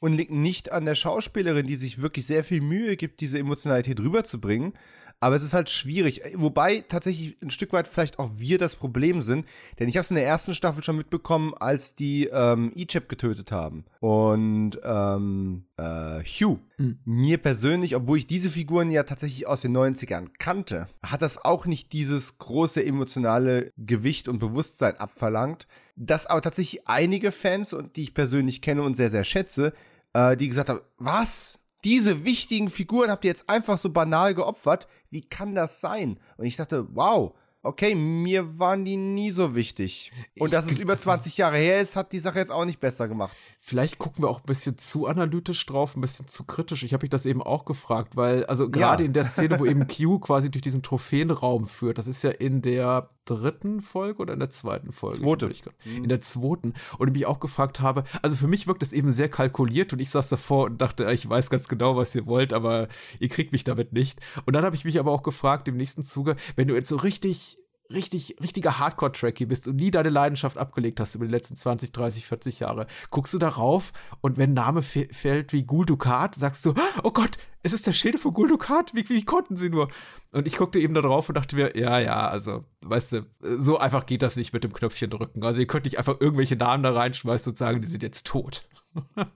Und 0.00 0.12
liegt 0.12 0.32
nicht 0.32 0.70
an 0.70 0.84
der 0.84 0.94
Schauspielerin, 0.94 1.66
die 1.66 1.76
sich 1.76 2.02
wirklich 2.02 2.26
sehr 2.26 2.44
viel 2.44 2.60
Mühe 2.60 2.98
gibt, 2.98 3.20
diese 3.20 3.38
Emotionalität 3.38 4.00
rüberzubringen. 4.00 4.74
Aber 5.22 5.36
es 5.36 5.44
ist 5.44 5.54
halt 5.54 5.70
schwierig. 5.70 6.20
Wobei 6.34 6.80
tatsächlich 6.80 7.36
ein 7.40 7.50
Stück 7.50 7.72
weit 7.72 7.86
vielleicht 7.86 8.18
auch 8.18 8.32
wir 8.38 8.58
das 8.58 8.74
Problem 8.74 9.22
sind. 9.22 9.46
Denn 9.78 9.88
ich 9.88 9.96
habe 9.96 10.02
es 10.02 10.10
in 10.10 10.16
der 10.16 10.26
ersten 10.26 10.52
Staffel 10.52 10.82
schon 10.82 10.96
mitbekommen, 10.96 11.54
als 11.54 11.94
die 11.94 12.24
ähm, 12.24 12.72
Ichab 12.74 13.08
getötet 13.08 13.52
haben. 13.52 13.84
Und 14.00 14.80
ähm, 14.82 15.66
äh, 15.76 16.24
Hugh. 16.24 16.58
Mhm. 16.76 16.98
Mir 17.04 17.38
persönlich, 17.38 17.94
obwohl 17.94 18.18
ich 18.18 18.26
diese 18.26 18.50
Figuren 18.50 18.90
ja 18.90 19.04
tatsächlich 19.04 19.46
aus 19.46 19.60
den 19.60 19.76
90ern 19.76 20.26
kannte, 20.40 20.88
hat 21.04 21.22
das 21.22 21.44
auch 21.44 21.66
nicht 21.66 21.92
dieses 21.92 22.38
große 22.38 22.84
emotionale 22.84 23.70
Gewicht 23.76 24.26
und 24.26 24.40
Bewusstsein 24.40 24.96
abverlangt. 24.96 25.68
Das 25.94 26.26
aber 26.26 26.42
tatsächlich 26.42 26.88
einige 26.88 27.30
Fans, 27.30 27.72
und 27.72 27.94
die 27.94 28.02
ich 28.02 28.14
persönlich 28.14 28.60
kenne 28.60 28.82
und 28.82 28.96
sehr, 28.96 29.10
sehr 29.10 29.22
schätze, 29.22 29.72
äh, 30.14 30.36
die 30.36 30.48
gesagt 30.48 30.68
haben, 30.68 30.80
was? 30.98 31.60
diese 31.84 32.24
wichtigen 32.24 32.70
Figuren 32.70 33.10
habt 33.10 33.24
ihr 33.24 33.30
jetzt 33.30 33.48
einfach 33.48 33.78
so 33.78 33.90
banal 33.90 34.34
geopfert. 34.34 34.86
Wie 35.12 35.20
kann 35.20 35.54
das 35.54 35.82
sein? 35.82 36.18
Und 36.38 36.46
ich 36.46 36.56
dachte, 36.56 36.88
wow, 36.96 37.34
okay, 37.62 37.94
mir 37.94 38.58
waren 38.58 38.84
die 38.84 38.96
nie 38.96 39.30
so 39.30 39.54
wichtig. 39.54 40.12
Und 40.38 40.52
dass 40.52 40.70
es 40.70 40.78
über 40.78 40.98
20 40.98 41.36
Jahre 41.36 41.58
her 41.58 41.80
ist, 41.80 41.96
hat 41.96 42.12
die 42.12 42.18
Sache 42.18 42.38
jetzt 42.38 42.50
auch 42.50 42.64
nicht 42.64 42.80
besser 42.80 43.08
gemacht. 43.08 43.36
Vielleicht 43.60 43.98
gucken 43.98 44.24
wir 44.24 44.28
auch 44.28 44.40
ein 44.40 44.46
bisschen 44.46 44.76
zu 44.78 45.06
analytisch 45.06 45.64
drauf, 45.66 45.96
ein 45.96 46.00
bisschen 46.00 46.26
zu 46.26 46.44
kritisch. 46.44 46.82
Ich 46.82 46.92
habe 46.92 47.04
mich 47.04 47.10
das 47.10 47.26
eben 47.26 47.42
auch 47.42 47.64
gefragt, 47.64 48.16
weil, 48.16 48.44
also 48.46 48.68
gerade 48.68 49.04
ja. 49.04 49.06
in 49.06 49.12
der 49.12 49.24
Szene, 49.24 49.60
wo 49.60 49.66
eben 49.66 49.86
Q 49.96 50.18
quasi 50.18 50.50
durch 50.50 50.62
diesen 50.62 50.82
Trophäenraum 50.82 51.68
führt, 51.68 51.98
das 51.98 52.08
ist 52.08 52.22
ja 52.22 52.30
in 52.30 52.62
der 52.62 53.08
dritten 53.24 53.80
Folge 53.80 54.20
oder 54.20 54.34
in 54.34 54.40
der 54.40 54.50
zweiten 54.50 54.92
Folge? 54.92 55.20
Zweite. 55.20 55.50
In 55.84 56.08
der 56.08 56.20
zweiten. 56.20 56.74
Und 56.98 57.08
ich 57.08 57.14
mich 57.14 57.26
auch 57.26 57.40
gefragt 57.40 57.80
habe, 57.80 58.04
also 58.20 58.36
für 58.36 58.48
mich 58.48 58.66
wirkt 58.66 58.82
das 58.82 58.92
eben 58.92 59.12
sehr 59.12 59.28
kalkuliert 59.28 59.92
und 59.92 60.00
ich 60.00 60.10
saß 60.10 60.28
davor 60.28 60.66
und 60.66 60.80
dachte, 60.80 61.10
ich 61.12 61.28
weiß 61.28 61.50
ganz 61.50 61.68
genau, 61.68 61.96
was 61.96 62.14
ihr 62.14 62.26
wollt, 62.26 62.52
aber 62.52 62.88
ihr 63.20 63.28
kriegt 63.28 63.52
mich 63.52 63.64
damit 63.64 63.92
nicht. 63.92 64.20
Und 64.44 64.54
dann 64.54 64.64
habe 64.64 64.74
ich 64.74 64.84
mich 64.84 64.98
aber 64.98 65.12
auch 65.12 65.22
gefragt 65.22 65.68
im 65.68 65.76
nächsten 65.76 66.02
Zuge, 66.02 66.36
wenn 66.56 66.66
du 66.66 66.74
jetzt 66.74 66.88
so 66.88 66.96
richtig 66.96 67.51
richtig, 67.90 68.36
richtiger 68.42 68.78
Hardcore-Tracky 68.78 69.46
bist 69.46 69.68
und 69.68 69.76
nie 69.76 69.90
deine 69.90 70.08
Leidenschaft 70.08 70.58
abgelegt 70.58 71.00
hast 71.00 71.14
über 71.14 71.26
die 71.26 71.30
letzten 71.30 71.56
20, 71.56 71.92
30, 71.92 72.26
40 72.26 72.60
Jahre, 72.60 72.86
guckst 73.10 73.34
du 73.34 73.38
darauf 73.38 73.92
und 74.20 74.38
wenn 74.38 74.50
ein 74.50 74.54
Name 74.54 74.82
fällt 74.82 75.52
wie 75.52 75.64
Gul 75.64 75.86
Dukat, 75.86 76.34
sagst 76.34 76.64
du, 76.64 76.74
oh 77.02 77.10
Gott, 77.10 77.38
es 77.62 77.72
ist 77.72 77.86
der 77.86 77.92
Schädel 77.92 78.18
von 78.18 78.32
Gul 78.32 78.48
Dukat, 78.48 78.94
wie, 78.94 79.08
wie 79.08 79.24
konnten 79.24 79.56
sie 79.56 79.70
nur? 79.70 79.88
Und 80.32 80.46
ich 80.46 80.56
guckte 80.56 80.80
eben 80.80 80.94
da 80.94 81.02
drauf 81.02 81.28
und 81.28 81.36
dachte 81.36 81.56
mir, 81.56 81.76
ja, 81.76 81.98
ja, 81.98 82.26
also, 82.26 82.64
weißt 82.82 83.12
du, 83.12 83.26
so 83.40 83.78
einfach 83.78 84.06
geht 84.06 84.22
das 84.22 84.36
nicht 84.36 84.52
mit 84.52 84.64
dem 84.64 84.72
Knöpfchen 84.72 85.10
drücken. 85.10 85.44
Also 85.44 85.60
ihr 85.60 85.66
könnt 85.66 85.84
nicht 85.84 85.98
einfach 85.98 86.20
irgendwelche 86.20 86.56
Namen 86.56 86.82
da 86.82 86.92
reinschmeißen 86.92 87.52
und 87.52 87.56
sagen, 87.56 87.80
die 87.82 87.88
sind 87.88 88.02
jetzt 88.02 88.26
tot. 88.26 88.66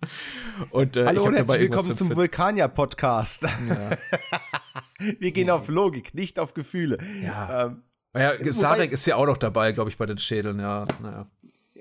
und, 0.71 0.97
äh, 0.97 1.07
Hallo 1.07 1.25
und 1.25 1.35
herzlich 1.35 1.61
willkommen 1.61 1.95
zum 1.95 2.15
Vulkanier-Podcast. 2.15 3.43
Ja. 3.43 3.91
Wir 5.19 5.33
gehen 5.33 5.49
ja. 5.49 5.57
auf 5.57 5.69
Logik, 5.69 6.15
nicht 6.15 6.39
auf 6.39 6.55
Gefühle. 6.55 6.99
Ja. 7.23 7.67
Ähm, 7.67 7.83
ja, 8.19 8.53
Sarek 8.53 8.93
ist 8.93 9.07
ja 9.07 9.17
auch 9.17 9.27
noch 9.27 9.37
dabei, 9.37 9.73
glaube 9.73 9.91
ich, 9.91 9.99
bei 9.99 10.07
den 10.07 10.19
Schädeln, 10.19 10.61
ja. 10.61 10.87
Naja. 11.03 11.27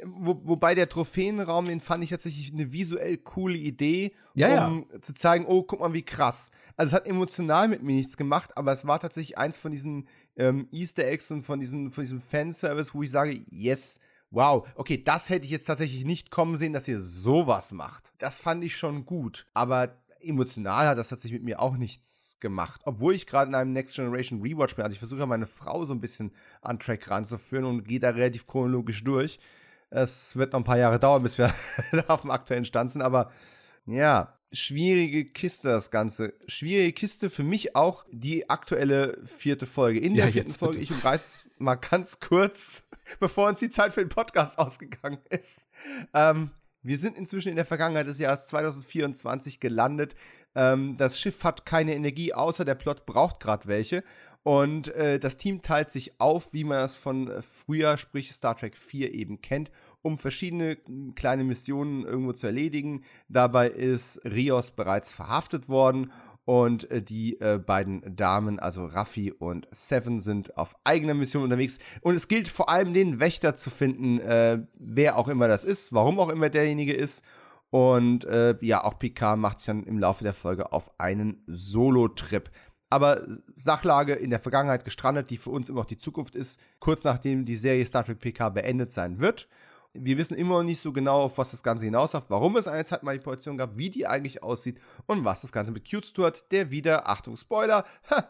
Wo, 0.04 0.40
wobei 0.44 0.76
der 0.76 0.88
Trophäenraum, 0.88 1.68
den 1.68 1.80
fand 1.80 2.04
ich 2.04 2.12
tatsächlich 2.12 2.54
eine 2.54 2.72
visuell 2.72 3.18
coole 3.18 3.58
Idee, 3.58 4.14
ja, 4.36 4.68
um 4.68 4.86
ja. 4.92 5.02
zu 5.02 5.14
zeigen, 5.14 5.46
oh, 5.48 5.64
guck 5.64 5.80
mal, 5.80 5.94
wie 5.94 6.04
krass. 6.04 6.52
Also 6.78 6.90
es 6.90 6.94
hat 6.94 7.08
emotional 7.08 7.68
mit 7.68 7.82
mir 7.82 7.94
nichts 7.94 8.18
gemacht, 8.18 8.56
aber 8.56 8.72
es 8.72 8.86
war 8.86 9.00
tatsächlich 9.00 9.38
eins 9.38 9.58
von 9.58 9.72
diesen 9.72 10.08
ähm, 10.36 10.68
Easter 10.72 11.06
Eggs 11.06 11.32
und 11.32 11.44
von, 11.44 11.60
diesen, 11.60 11.92
von 11.92 12.04
diesem 12.04 12.22
Fanservice, 12.22 12.94
wo 12.94 13.04
ich 13.04 13.12
sage, 13.12 13.46
yes, 13.50 14.00
wow, 14.30 14.68
okay, 14.76 15.02
das 15.02 15.30
hätte 15.30 15.46
ich 15.46 15.52
jetzt 15.52 15.66
tatsächlich 15.66 16.06
nicht 16.06 16.30
kommen 16.30 16.58
sehen, 16.58 16.74
dass 16.74 16.88
ihr 16.88 17.00
sowas 17.00 17.72
macht. 17.72 18.12
Das 18.18 18.42
fand 18.42 18.64
ich 18.64 18.76
schon 18.76 19.06
gut. 19.06 19.48
Aber 19.54 19.98
emotional 20.20 20.88
hat 20.88 20.98
das 20.98 21.10
tatsächlich 21.10 21.40
mit 21.40 21.46
mir 21.46 21.62
auch 21.62 21.78
nichts 21.78 22.25
gemacht. 22.46 22.82
Obwohl 22.86 23.16
ich 23.16 23.26
gerade 23.26 23.50
in 23.50 23.56
einem 23.56 23.74
Next 23.74 23.96
Generation 23.96 24.40
Rewatch 24.42 24.76
bin. 24.76 24.84
Also 24.84 24.94
ich 24.94 25.00
versuche 25.00 25.26
meine 25.26 25.48
Frau 25.48 25.84
so 25.84 25.96
ein 25.96 26.00
bisschen 26.00 26.32
an 26.62 26.78
Track 26.78 27.10
ranzuführen 27.10 27.66
und 27.66 27.88
gehe 27.88 28.00
da 28.00 28.12
relativ 28.12 28.46
chronologisch 28.46 29.04
durch. 29.04 29.40
Es 29.90 30.36
wird 30.36 30.54
noch 30.54 30.60
ein 30.60 30.64
paar 30.64 30.78
Jahre 30.78 31.00
dauern, 31.00 31.24
bis 31.24 31.40
wir 31.40 31.52
auf 32.08 32.22
dem 32.22 32.30
aktuellen 32.30 32.66
Stand 32.66 32.92
sind, 32.92 33.02
aber 33.02 33.32
ja, 33.88 34.38
schwierige 34.52 35.26
Kiste 35.26 35.70
das 35.70 35.90
Ganze. 35.90 36.34
Schwierige 36.48 36.94
Kiste 36.94 37.32
für 37.32 37.44
mich 37.44 37.76
auch 37.76 38.06
die 38.12 38.48
aktuelle 38.48 39.20
vierte 39.26 39.66
Folge. 39.66 40.00
In 40.00 40.14
der 40.14 40.26
ja, 40.26 40.32
vierten 40.32 40.54
Folge, 40.54 40.80
bitte. 40.80 40.92
ich 40.92 40.98
umreiß 40.98 41.50
mal 41.58 41.76
ganz 41.76 42.20
kurz, 42.20 42.84
bevor 43.20 43.50
uns 43.50 43.60
die 43.60 43.70
Zeit 43.70 43.94
für 43.94 44.02
den 44.02 44.10
Podcast 44.10 44.60
ausgegangen 44.60 45.20
ist. 45.30 45.68
Ähm, 46.14 46.52
wir 46.86 47.00
sind 47.00 47.18
inzwischen 47.18 47.50
in 47.50 47.56
der 47.56 47.66
Vergangenheit 47.66 48.06
des 48.06 48.20
Jahres 48.20 48.46
2024 48.46 49.60
gelandet. 49.60 50.16
Ähm, 50.56 50.98
das 50.98 51.20
Schiff 51.20 51.44
hat 51.44 51.66
keine 51.66 51.96
Energie, 51.96 52.34
außer 52.34 52.66
der 52.66 52.76
Plot 52.76 53.06
braucht 53.06 53.40
gerade 53.40 53.68
welche. 53.68 54.04
Und 54.44 54.90
äh, 54.90 55.18
das 55.18 55.38
Team 55.38 55.64
teilt 55.64 55.90
sich 55.90 56.20
auf, 56.20 56.54
wie 56.54 56.64
man 56.64 56.78
das 56.78 56.96
von 56.96 57.30
äh, 57.30 57.42
früher, 57.42 57.98
sprich 57.98 58.32
Star 58.32 58.56
Trek 58.56 58.78
4 58.78 59.12
eben 59.14 59.42
kennt, 59.42 59.72
um 60.04 60.20
verschiedene 60.20 60.78
kleine 61.16 61.44
Missionen 61.44 62.06
irgendwo 62.06 62.32
zu 62.32 62.46
erledigen. 62.46 63.04
Dabei 63.28 63.70
ist 63.70 64.24
Rios 64.24 64.70
bereits 64.70 65.12
verhaftet 65.12 65.68
worden 65.68 66.12
und 66.46 66.90
äh, 66.92 67.02
die 67.02 67.40
äh, 67.42 67.58
beiden 67.58 68.16
Damen, 68.16 68.60
also 68.60 68.86
Raffi 68.86 69.32
und 69.32 69.68
Seven, 69.72 70.22
sind 70.22 70.56
auf 70.58 70.76
eigener 70.84 71.16
Mission 71.16 71.44
unterwegs. 71.44 71.80
Und 72.02 72.14
es 72.16 72.28
gilt 72.28 72.48
vor 72.48 72.70
allem 72.70 72.94
den 72.94 73.20
Wächter 73.20 73.56
zu 73.56 73.72
finden, 73.72 74.20
äh, 74.20 74.60
wer 74.76 75.18
auch 75.18 75.28
immer 75.28 75.48
das 75.48 75.64
ist, 75.64 75.92
warum 75.92 76.20
auch 76.20 76.30
immer 76.30 76.50
derjenige 76.50 76.94
ist. 76.94 77.26
Und 77.76 78.24
äh, 78.24 78.56
ja, 78.62 78.86
auch 78.86 78.98
Picard 78.98 79.38
macht 79.38 79.60
sich 79.60 79.66
dann 79.66 79.84
im 79.84 80.00
Laufe 80.00 80.24
der 80.24 80.32
Folge 80.32 80.72
auf 80.72 80.98
einen 80.98 81.44
Solo-Trip. 81.46 82.50
Aber 82.90 83.28
Sachlage 83.58 84.14
in 84.14 84.30
der 84.30 84.40
Vergangenheit 84.40 84.86
gestrandet, 84.86 85.30
die 85.30 85.36
für 85.36 85.50
uns 85.50 85.68
immer 85.68 85.82
noch 85.82 85.86
die 85.86 85.98
Zukunft 85.98 86.36
ist, 86.36 86.58
kurz 86.80 87.04
nachdem 87.04 87.44
die 87.44 87.58
Serie 87.58 87.86
Star 87.86 88.06
Trek 88.06 88.20
Picard 88.20 88.54
beendet 88.54 88.94
sein 88.94 89.20
wird 89.20 89.50
wir 89.96 90.18
wissen 90.18 90.38
immer 90.38 90.58
noch 90.58 90.64
nicht 90.64 90.82
so 90.82 90.92
genau, 90.92 91.22
auf 91.22 91.38
was 91.38 91.52
das 91.52 91.64
Ganze 91.64 91.86
hinausläuft, 91.86 92.30
warum 92.30 92.58
es 92.58 92.68
eine 92.68 92.86
Zeitmanipulation 92.86 93.58
gab, 93.58 93.78
wie 93.78 93.90
die 93.90 94.06
eigentlich 94.06 94.44
aussieht 94.44 94.80
und 95.06 95.24
was 95.24 95.42
das 95.42 95.52
Ganze 95.52 95.72
mit 95.72 95.90
Q 95.90 96.02
zu 96.02 96.14
tun 96.14 96.26
hat, 96.26 96.52
der 96.52 96.70
wieder, 96.70 97.08
Achtung, 97.08 97.38
Spoiler, 97.38 97.86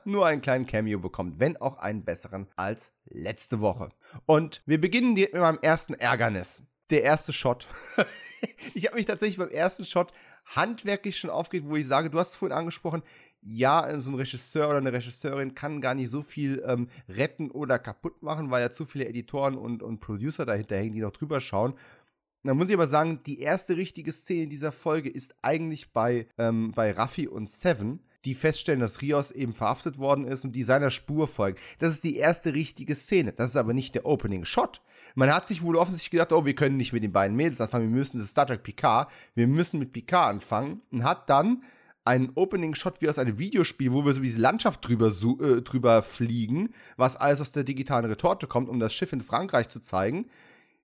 nur 0.06 0.25
einen 0.27 0.41
kleinen 0.41 0.65
Cameo 0.65 0.99
bekommt, 0.99 1.40
wenn 1.40 1.57
auch 1.57 1.77
einen 1.77 2.06
besseren 2.06 2.48
als 2.56 2.93
letzte 3.06 3.59
Woche. 3.59 3.90
Und 4.25 4.61
wir 4.65 4.80
beginnen 4.80 5.14
mit 5.14 5.33
meinem 5.33 5.59
ersten 5.61 5.95
Ärgernis. 5.95 6.64
Der 6.91 7.03
erste 7.03 7.33
Shot. 7.33 7.67
ich 8.74 8.86
habe 8.86 8.96
mich 8.96 9.06
tatsächlich 9.06 9.38
beim 9.38 9.50
ersten 9.50 9.86
Shot 9.86 10.12
handwerklich 10.46 11.18
schon 11.18 11.30
aufgeregt, 11.30 11.68
wo 11.68 11.76
ich 11.76 11.88
sage, 11.88 12.10
du 12.10 12.20
hast 12.20 12.32
es 12.32 12.36
vorhin 12.36 12.58
angesprochen, 12.58 13.04
ja, 13.42 14.00
so 14.00 14.12
ein 14.12 14.16
Regisseur 14.16 14.68
oder 14.70 14.78
eine 14.78 14.94
Regisseurin 14.94 15.54
kann 15.54 15.80
gar 15.80 15.94
nicht 15.94 16.10
so 16.10 16.24
viel 16.24 16.64
ähm, 16.66 16.90
retten 17.08 17.52
oder 17.52 17.78
kaputt 17.78 18.24
machen, 18.24 18.50
weil 18.50 18.62
ja 18.62 18.72
zu 18.72 18.86
viele 18.86 19.08
Editoren 19.08 19.56
und, 19.56 19.84
und 19.84 20.00
Producer 20.00 20.46
dahinter 20.46 20.78
hängen, 20.78 20.94
die 20.94 21.02
noch 21.02 21.12
drüber 21.12 21.40
schauen. 21.40 21.76
Da 22.44 22.54
muss 22.54 22.70
ich 22.70 22.76
aber 22.76 22.88
sagen, 22.88 23.22
die 23.26 23.40
erste 23.40 23.76
richtige 23.78 24.12
Szene 24.12 24.48
dieser 24.48 24.72
Folge 24.72 25.10
ist 25.10 25.36
eigentlich 25.42 25.94
bei, 25.94 26.28
ähm, 26.38 26.74
bei 26.76 26.92
Raffi 26.92 27.28
und 27.28 27.50
Seven, 27.50 28.00
die 28.24 28.34
feststellen, 28.34 28.80
dass 28.80 29.02
Rios 29.02 29.32
eben 29.32 29.54
verhaftet 29.54 29.98
worden 29.98 30.26
ist 30.26 30.46
und 30.46 30.52
die 30.52 30.64
seiner 30.64 30.92
Spur 30.92 31.28
folgen. 31.28 31.60
Das 31.80 31.94
ist 31.94 32.04
die 32.04 32.18
erste 32.18 32.54
richtige 32.54 32.96
Szene. 32.96 33.32
Das 33.32 33.52
ist 33.52 33.56
aber 33.56 33.74
nicht 33.74 33.96
der 33.96 34.06
Opening 34.06 34.46
Shot. 34.46 34.82
Man 35.16 35.34
hat 35.34 35.48
sich 35.48 35.64
wohl 35.64 35.77
offensichtlich 35.77 36.11
gedacht, 36.11 36.34
oh, 36.34 36.45
wir 36.45 36.56
können 36.56 36.77
nicht 36.77 36.94
mit 36.94 37.03
den 37.03 37.14
beiden 37.14 37.35
Mädels 37.35 37.61
anfangen, 37.61 37.90
wir 37.90 37.98
müssen, 37.98 38.18
das 38.18 38.26
ist 38.26 38.32
Star 38.32 38.45
Trek 38.45 38.64
Picard, 38.64 39.10
wir 39.34 39.48
müssen 39.48 39.80
mit 39.80 39.94
Picard 39.94 40.30
anfangen 40.30 40.82
und 40.92 41.03
hat 41.03 41.30
dann 41.30 41.64
einen 42.03 42.32
Opening-Shot 42.35 43.02
wie 43.02 43.10
aus 43.10 43.18
einem 43.18 43.40
Videospiel, 43.40 43.92
wo 43.92 44.06
wir 44.06 44.14
so 44.14 44.22
diese 44.22 44.40
Landschaft 44.40 44.88
drüber, 44.88 45.08
äh, 45.08 45.61
drüber 45.61 46.03
fliegen, 46.03 46.74
was 46.98 47.16
alles 47.16 47.42
aus 47.42 47.52
der 47.52 47.64
digitalen 47.64 48.06
Retorte 48.06 48.45
kommt, 48.45 48.69
um 48.69 48.80
das 48.80 48.94
Schiff 48.94 49.11
in 49.11 49.22
Frankreich 49.22 49.69
zu 49.69 49.82
zeigen. 49.82 50.30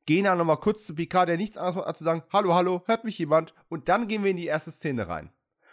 Gehen 0.08 0.24
dann 0.24 0.40
nochmal 0.40 0.58
kurz 0.58 0.85
zu 0.85 0.95
Picard, 0.95 1.30
der 1.30 1.38
nichts 1.38 1.58
anderes 1.58 1.76
macht, 1.76 1.88
als 1.88 2.00
zu 2.00 2.06
sagen, 2.06 2.24
hallo, 2.34 2.56
hallo, 2.56 2.84
hört 2.88 3.03
mich 3.03 3.19
jemand? 3.19 3.53
Und 3.69 3.88
dann 3.88 4.08
gehen 4.08 4.24
wir 4.24 4.32
in 4.32 4.38
die 4.38 4.48
erste 4.48 4.72
Szene 4.72 5.08
rein. 5.08 5.30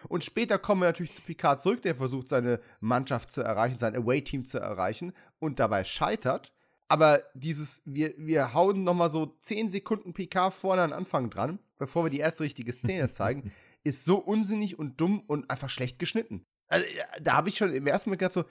Und 0.09 0.23
später 0.23 0.59
kommen 0.59 0.83
wir 0.83 0.89
natürlich 0.89 1.15
zu 1.15 1.23
Picard 1.23 1.61
zurück, 1.61 1.83
der 1.83 1.95
versucht, 1.95 2.29
seine 2.29 2.61
Mannschaft 2.81 3.33
zu 3.33 3.41
erreichen, 3.41 3.79
sein 3.79 3.97
Away-Team 3.97 4.45
zu 4.45 4.59
erreichen 4.59 5.13
und 5.39 5.59
dabei 5.59 5.83
scheitert. 5.85 6.53
Aber 6.89 7.23
dieses, 7.35 7.83
wir, 7.85 8.15
wir 8.17 8.55
hauen 8.55 8.83
nochmal 8.83 9.11
so 9.11 9.37
10 9.41 9.69
Sekunden 9.69 10.15
Picard 10.15 10.55
vorne 10.55 10.83
an 10.83 10.93
Anfang 10.93 11.31
dran, 11.31 11.59
bevor 11.79 12.05
wir 12.05 12.11
die 12.11 12.19
erste 12.19 12.45
richtige 12.45 12.73
Szene 12.73 13.09
zeigen 13.11 13.53
ist 13.85 14.05
so 14.05 14.19
unsinnig 14.19 14.79
und 14.79 15.01
dumm 15.01 15.21
und 15.27 15.51
einfach 15.51 15.71
schlecht 15.71 15.99
geschnitten. 15.99 16.45
Also, 16.69 16.87
da 17.23 17.35
habe 17.35 17.49
ich 17.49 17.57
schon 17.57 17.73
im 17.73 17.87
ersten 17.87 18.11
Moment 18.11 18.21
gedacht 18.21 18.35
so, 18.35 18.45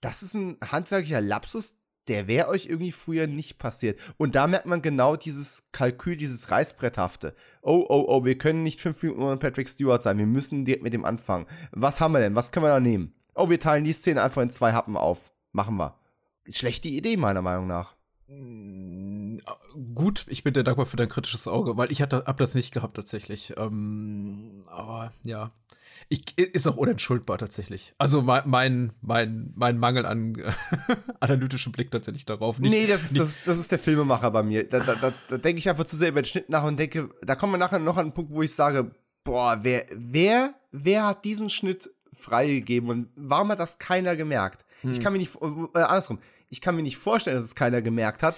das 0.00 0.22
ist 0.22 0.34
ein 0.34 0.56
handwerklicher 0.64 1.20
Lapsus, 1.20 1.76
der 2.08 2.28
wäre 2.28 2.48
euch 2.48 2.66
irgendwie 2.66 2.92
früher 2.92 3.26
nicht 3.26 3.58
passiert. 3.58 3.98
Und 4.16 4.36
da 4.36 4.46
merkt 4.46 4.66
man 4.66 4.80
genau 4.80 5.16
dieses 5.16 5.64
Kalkül, 5.72 6.16
dieses 6.16 6.50
Reißbretthafte. 6.52 7.34
Oh, 7.62 7.84
oh, 7.88 8.04
oh, 8.06 8.24
wir 8.24 8.38
können 8.38 8.62
nicht 8.62 8.80
fünf 8.80 9.02
Minuten 9.02 9.22
ohne 9.22 9.38
Patrick 9.38 9.68
Stewart 9.68 10.02
sein. 10.02 10.18
Wir 10.18 10.26
müssen 10.26 10.64
direkt 10.64 10.84
mit 10.84 10.92
dem 10.92 11.04
anfangen. 11.04 11.46
Was 11.72 12.00
haben 12.00 12.12
wir 12.12 12.20
denn? 12.20 12.36
Was 12.36 12.52
können 12.52 12.66
wir 12.66 12.70
da 12.70 12.78
nehmen? 12.78 13.14
Oh, 13.34 13.50
wir 13.50 13.58
teilen 13.58 13.84
die 13.84 13.92
Szene 13.92 14.22
einfach 14.22 14.42
in 14.42 14.50
zwei 14.50 14.72
Happen 14.72 14.96
auf. 14.96 15.32
Machen 15.50 15.76
wir. 15.78 15.98
Schlechte 16.50 16.88
Idee, 16.88 17.16
meiner 17.16 17.42
Meinung 17.42 17.66
nach. 17.66 17.96
Mm, 18.28 19.38
gut, 19.94 20.26
ich 20.28 20.42
bin 20.42 20.54
dir 20.54 20.64
dankbar 20.64 20.86
für 20.86 20.96
dein 20.96 21.08
kritisches 21.08 21.46
Auge, 21.46 21.76
weil 21.76 21.92
ich 21.92 22.02
hatte, 22.02 22.24
hab 22.26 22.38
das 22.38 22.54
nicht 22.54 22.72
gehabt 22.72 22.96
tatsächlich. 22.96 23.54
Ähm, 23.56 24.64
aber 24.66 25.12
ja, 25.22 25.52
ich, 26.08 26.38
ist 26.38 26.66
auch 26.66 26.76
unentschuldbar 26.76 27.38
tatsächlich. 27.38 27.92
Also 27.98 28.22
mein, 28.22 28.92
mein, 29.00 29.52
mein, 29.54 29.78
Mangel 29.78 30.06
an 30.06 30.36
analytischem 31.20 31.72
Blick 31.72 31.90
tatsächlich 31.90 32.24
darauf. 32.24 32.58
Nicht, 32.58 32.70
nee, 32.70 32.86
das 32.86 33.04
ist, 33.04 33.18
das, 33.18 33.44
das 33.44 33.58
ist 33.58 33.72
der 33.72 33.78
Filmemacher 33.78 34.30
bei 34.30 34.42
mir. 34.42 34.68
Da, 34.68 34.80
da, 34.80 34.94
da, 34.94 35.12
da 35.28 35.38
denke 35.38 35.58
ich 35.58 35.68
einfach 35.68 35.84
zu 35.84 35.96
sehr 35.96 36.10
über 36.10 36.22
den 36.22 36.26
Schnitt 36.26 36.48
nach 36.48 36.64
und 36.64 36.78
denke, 36.78 37.10
da 37.22 37.34
kommen 37.34 37.52
wir 37.52 37.58
nachher 37.58 37.78
noch 37.78 37.96
an 37.96 38.06
einen 38.06 38.14
Punkt, 38.14 38.32
wo 38.32 38.42
ich 38.42 38.54
sage, 38.54 38.92
boah, 39.24 39.58
wer, 39.62 39.86
wer, 39.92 40.54
wer 40.70 41.06
hat 41.06 41.24
diesen 41.24 41.50
Schnitt 41.50 41.90
freigegeben 42.12 42.88
und 42.88 43.08
warum 43.16 43.50
hat 43.50 43.58
das 43.58 43.78
keiner 43.78 44.16
gemerkt? 44.16 44.64
Hm. 44.82 44.92
Ich 44.92 45.00
kann 45.00 45.12
mir 45.12 45.18
nicht, 45.18 45.34
äh, 45.34 45.78
andersrum, 45.80 46.20
ich 46.48 46.60
kann 46.60 46.76
mir 46.76 46.82
nicht 46.82 46.96
vorstellen, 46.96 47.36
dass 47.36 47.44
es 47.46 47.54
keiner 47.54 47.82
gemerkt 47.82 48.22
hat. 48.22 48.36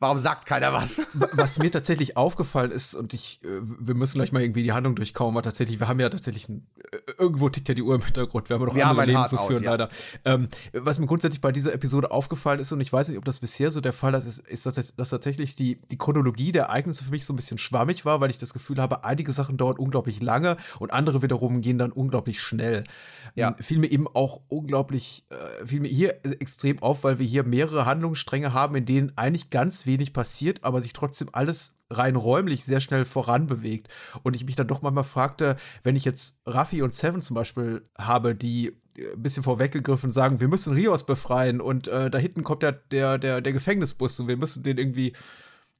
Warum 0.00 0.18
sagt 0.18 0.46
keiner 0.46 0.72
was? 0.72 1.00
was 1.32 1.58
mir 1.58 1.70
tatsächlich 1.72 2.16
aufgefallen 2.16 2.70
ist, 2.70 2.94
und 2.94 3.14
ich, 3.14 3.42
äh, 3.42 3.48
wir 3.60 3.94
müssen 3.96 4.18
gleich 4.18 4.30
mal 4.30 4.42
irgendwie 4.42 4.62
die 4.62 4.72
Handlung 4.72 4.94
durchkommen, 4.94 5.34
aber 5.34 5.42
tatsächlich, 5.42 5.80
wir 5.80 5.88
haben 5.88 5.98
ja 5.98 6.08
tatsächlich, 6.08 6.48
ein, 6.48 6.68
äh, 6.92 6.98
irgendwo 7.18 7.48
tickt 7.48 7.68
ja 7.68 7.74
die 7.74 7.82
Uhr 7.82 7.96
im 7.96 8.02
Hintergrund, 8.02 8.48
wir 8.48 8.54
haben 8.54 8.64
noch 8.64 8.76
wir 8.76 8.86
andere 8.86 9.06
Leben 9.06 9.26
zu 9.26 9.36
führen, 9.38 9.64
ja. 9.64 9.72
leider. 9.72 9.88
Ähm, 10.24 10.48
was 10.72 11.00
mir 11.00 11.06
grundsätzlich 11.06 11.40
bei 11.40 11.50
dieser 11.50 11.72
Episode 11.72 12.12
aufgefallen 12.12 12.60
ist, 12.60 12.70
und 12.70 12.80
ich 12.80 12.92
weiß 12.92 13.08
nicht, 13.08 13.18
ob 13.18 13.24
das 13.24 13.40
bisher 13.40 13.72
so 13.72 13.80
der 13.80 13.92
Fall 13.92 14.14
ist, 14.14 14.26
ist, 14.26 14.38
ist 14.46 14.66
dass, 14.66 14.94
dass 14.94 15.10
tatsächlich 15.10 15.56
die, 15.56 15.80
die 15.90 15.98
Chronologie 15.98 16.52
der 16.52 16.64
Ereignisse 16.64 17.02
für 17.02 17.10
mich 17.10 17.24
so 17.24 17.32
ein 17.32 17.36
bisschen 17.36 17.58
schwammig 17.58 18.04
war, 18.04 18.20
weil 18.20 18.30
ich 18.30 18.38
das 18.38 18.52
Gefühl 18.52 18.80
habe, 18.80 19.02
einige 19.04 19.32
Sachen 19.32 19.56
dauern 19.56 19.78
unglaublich 19.78 20.22
lange 20.22 20.58
und 20.78 20.92
andere 20.92 21.22
wiederum 21.22 21.60
gehen 21.60 21.78
dann 21.78 21.90
unglaublich 21.90 22.40
schnell. 22.40 22.84
Ja. 23.34 23.48
Ähm, 23.48 23.54
fiel 23.58 23.78
mir 23.78 23.90
eben 23.90 24.06
auch 24.06 24.42
unglaublich, 24.48 25.24
äh, 25.30 25.66
fiel 25.66 25.80
mir 25.80 25.88
hier 25.88 26.20
extrem 26.22 26.80
auf, 26.82 27.02
weil 27.02 27.18
wir 27.18 27.26
hier 27.26 27.42
mehrere 27.42 27.84
Handlungsstränge 27.84 28.52
haben, 28.52 28.76
in 28.76 28.86
denen 28.86 29.12
eigentlich 29.16 29.50
ganz 29.50 29.86
wenig 29.88 30.12
passiert, 30.12 30.62
aber 30.62 30.80
sich 30.80 30.92
trotzdem 30.92 31.30
alles 31.32 31.76
rein 31.90 32.14
räumlich 32.14 32.64
sehr 32.64 32.78
schnell 32.80 33.04
voran 33.04 33.48
bewegt. 33.48 33.88
Und 34.22 34.36
ich 34.36 34.44
mich 34.44 34.54
dann 34.54 34.68
doch 34.68 34.82
manchmal 34.82 35.02
fragte, 35.02 35.56
wenn 35.82 35.96
ich 35.96 36.04
jetzt 36.04 36.40
Raffi 36.46 36.82
und 36.82 36.94
Seven 36.94 37.22
zum 37.22 37.34
Beispiel 37.34 37.82
habe, 37.98 38.36
die 38.36 38.76
äh, 38.96 39.12
ein 39.14 39.22
bisschen 39.22 39.42
vorweggegriffen 39.42 40.12
sagen, 40.12 40.38
wir 40.38 40.48
müssen 40.48 40.74
Rios 40.74 41.04
befreien 41.04 41.60
und 41.60 41.88
äh, 41.88 42.10
da 42.10 42.18
hinten 42.18 42.44
kommt 42.44 42.62
der, 42.62 42.72
der, 42.72 43.18
der, 43.18 43.40
der 43.40 43.52
Gefängnisbus 43.52 44.20
und 44.20 44.28
wir 44.28 44.36
müssen 44.36 44.62
den 44.62 44.78
irgendwie 44.78 45.14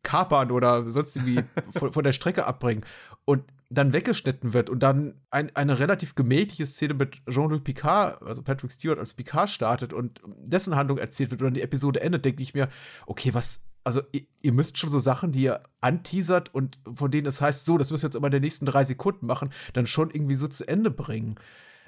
kapern 0.03 0.51
oder 0.51 0.91
sonst 0.91 1.17
irgendwie 1.17 1.45
von, 1.71 1.93
von, 1.93 2.05
der 2.05 2.13
Strecke 2.13 2.47
abbringen. 2.47 2.85
Und 3.25 3.45
dann 3.71 3.93
weggeschnitten 3.93 4.55
wird 4.55 4.71
und 4.71 4.83
dann 4.83 5.21
ein, 5.31 5.55
eine 5.55 5.79
relativ 5.79 6.15
gemächliche 6.15 6.65
Szene 6.65 6.95
mit 6.95 7.19
Jean-Luc 7.29 7.65
Picard, 7.65 8.23
also 8.23 8.43
Patrick 8.43 8.73
Stewart 8.73 8.99
als 8.99 9.13
Picard 9.13 9.51
startet 9.51 9.93
und 9.93 10.23
dessen 10.39 10.75
Handlung 10.75 10.97
erzählt 10.97 11.31
wird 11.31 11.43
und 11.43 11.49
dann 11.49 11.55
die 11.55 11.63
Episode 11.63 12.01
endet, 12.01 12.25
denke 12.25 12.43
ich 12.43 12.55
mir, 12.55 12.69
okay, 13.07 13.35
was, 13.35 13.65
also 13.89 14.03
ihr, 14.13 14.23
ihr, 14.43 14.53
müsst 14.53 14.77
schon 14.77 14.91
so 14.91 14.99
Sachen, 14.99 15.33
die 15.33 15.45
ihr 15.45 15.63
anteasert 15.81 16.55
und 16.55 16.79
von 16.95 17.11
denen 17.11 17.27
es 17.27 17.41
heißt, 17.41 17.65
so, 17.65 17.79
das 17.79 17.91
müsst 17.91 18.05
ihr 18.05 18.09
jetzt 18.09 18.17
immer 18.17 18.27
in 18.27 18.33
den 18.33 18.43
nächsten 18.43 18.67
drei 18.67 18.85
Sekunden 18.85 19.27
machen, 19.27 19.51
dann 19.73 19.87
schon 19.87 20.11
irgendwie 20.11 20.35
so 20.35 20.47
zu 20.47 20.69
Ende 20.69 20.91
bringen. 20.91 21.37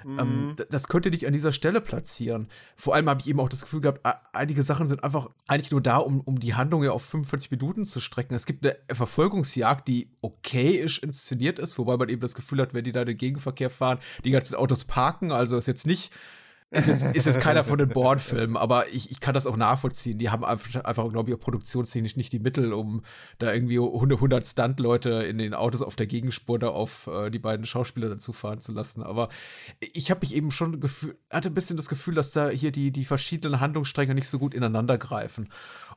Ähm, 0.03 0.13
mhm. 0.13 0.19
Ähm, 0.19 0.55
das 0.71 0.87
könnt 0.87 1.05
ihr 1.05 1.11
nicht 1.11 1.27
an 1.27 1.33
dieser 1.33 1.51
Stelle 1.51 1.79
platzieren. 1.79 2.47
Vor 2.75 2.95
allem 2.95 3.07
habe 3.07 3.21
ich 3.21 3.27
eben 3.27 3.39
auch 3.39 3.49
das 3.49 3.61
Gefühl 3.61 3.81
gehabt, 3.81 4.01
einige 4.33 4.63
Sachen 4.63 4.87
sind 4.87 5.03
einfach 5.03 5.29
eigentlich 5.47 5.69
nur 5.69 5.81
da, 5.81 5.97
um, 5.97 6.21
um 6.21 6.39
die 6.39 6.55
Handlung 6.55 6.83
ja 6.83 6.89
auf 6.89 7.05
45 7.05 7.51
Minuten 7.51 7.85
zu 7.85 7.99
strecken. 7.99 8.33
Es 8.33 8.47
gibt 8.47 8.65
eine 8.65 8.75
Verfolgungsjagd, 8.91 9.87
die 9.87 10.09
okayisch 10.21 10.97
inszeniert 10.99 11.59
ist, 11.59 11.77
wobei 11.77 11.97
man 11.97 12.09
eben 12.09 12.21
das 12.21 12.33
Gefühl 12.33 12.61
hat, 12.61 12.73
wenn 12.73 12.83
die 12.83 12.91
da 12.91 13.05
den 13.05 13.17
Gegenverkehr 13.17 13.69
fahren, 13.69 13.99
die 14.25 14.31
ganzen 14.31 14.55
Autos 14.55 14.85
parken. 14.85 15.31
Also 15.31 15.55
ist 15.55 15.67
jetzt 15.67 15.85
nicht 15.85 16.11
ist 16.71 16.87
jetzt, 16.87 17.03
ist 17.03 17.25
jetzt 17.25 17.39
keiner 17.41 17.65
von 17.65 17.77
den 17.77 17.89
Bourne-Filmen, 17.93 18.55
aber 18.55 18.87
ich, 18.93 19.11
ich 19.11 19.19
kann 19.19 19.33
das 19.33 19.45
auch 19.45 19.57
nachvollziehen. 19.57 20.17
Die 20.17 20.29
haben 20.29 20.45
einfach, 20.45 20.83
einfach 20.85 21.09
glaube 21.11 21.29
ich, 21.29 21.35
auch 21.35 21.39
produktionstechnisch 21.39 22.15
nicht 22.15 22.31
die 22.31 22.39
Mittel, 22.39 22.71
um 22.71 23.01
da 23.39 23.53
irgendwie 23.53 23.77
100 23.77 24.47
Stunt-Leute 24.47 25.09
in 25.23 25.37
den 25.37 25.53
Autos 25.53 25.81
auf 25.81 25.97
der 25.97 26.07
Gegenspur 26.07 26.59
da 26.59 26.69
auf 26.69 27.07
äh, 27.07 27.29
die 27.29 27.39
beiden 27.39 27.65
Schauspieler 27.65 28.07
dazu 28.07 28.31
fahren 28.31 28.61
zu 28.61 28.71
lassen. 28.71 29.03
Aber 29.03 29.27
ich 29.81 30.09
habe 30.09 30.21
mich 30.21 30.33
eben 30.33 30.51
schon 30.51 30.79
gefühl, 30.79 31.17
hatte 31.29 31.49
ein 31.49 31.53
bisschen 31.53 31.75
das 31.75 31.89
Gefühl, 31.89 32.15
dass 32.15 32.31
da 32.31 32.49
hier 32.49 32.71
die, 32.71 32.91
die 32.91 33.03
verschiedenen 33.03 33.59
Handlungsstränge 33.59 34.15
nicht 34.15 34.29
so 34.29 34.39
gut 34.39 34.53
ineinander 34.53 34.97
greifen 34.97 35.49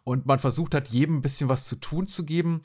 und 0.05 0.27
man 0.27 0.39
versucht 0.39 0.75
hat, 0.75 0.89
jedem 0.89 1.17
ein 1.17 1.23
bisschen 1.23 1.49
was 1.49 1.67
zu 1.67 1.77
tun 1.77 2.07
zu 2.07 2.25
geben, 2.25 2.61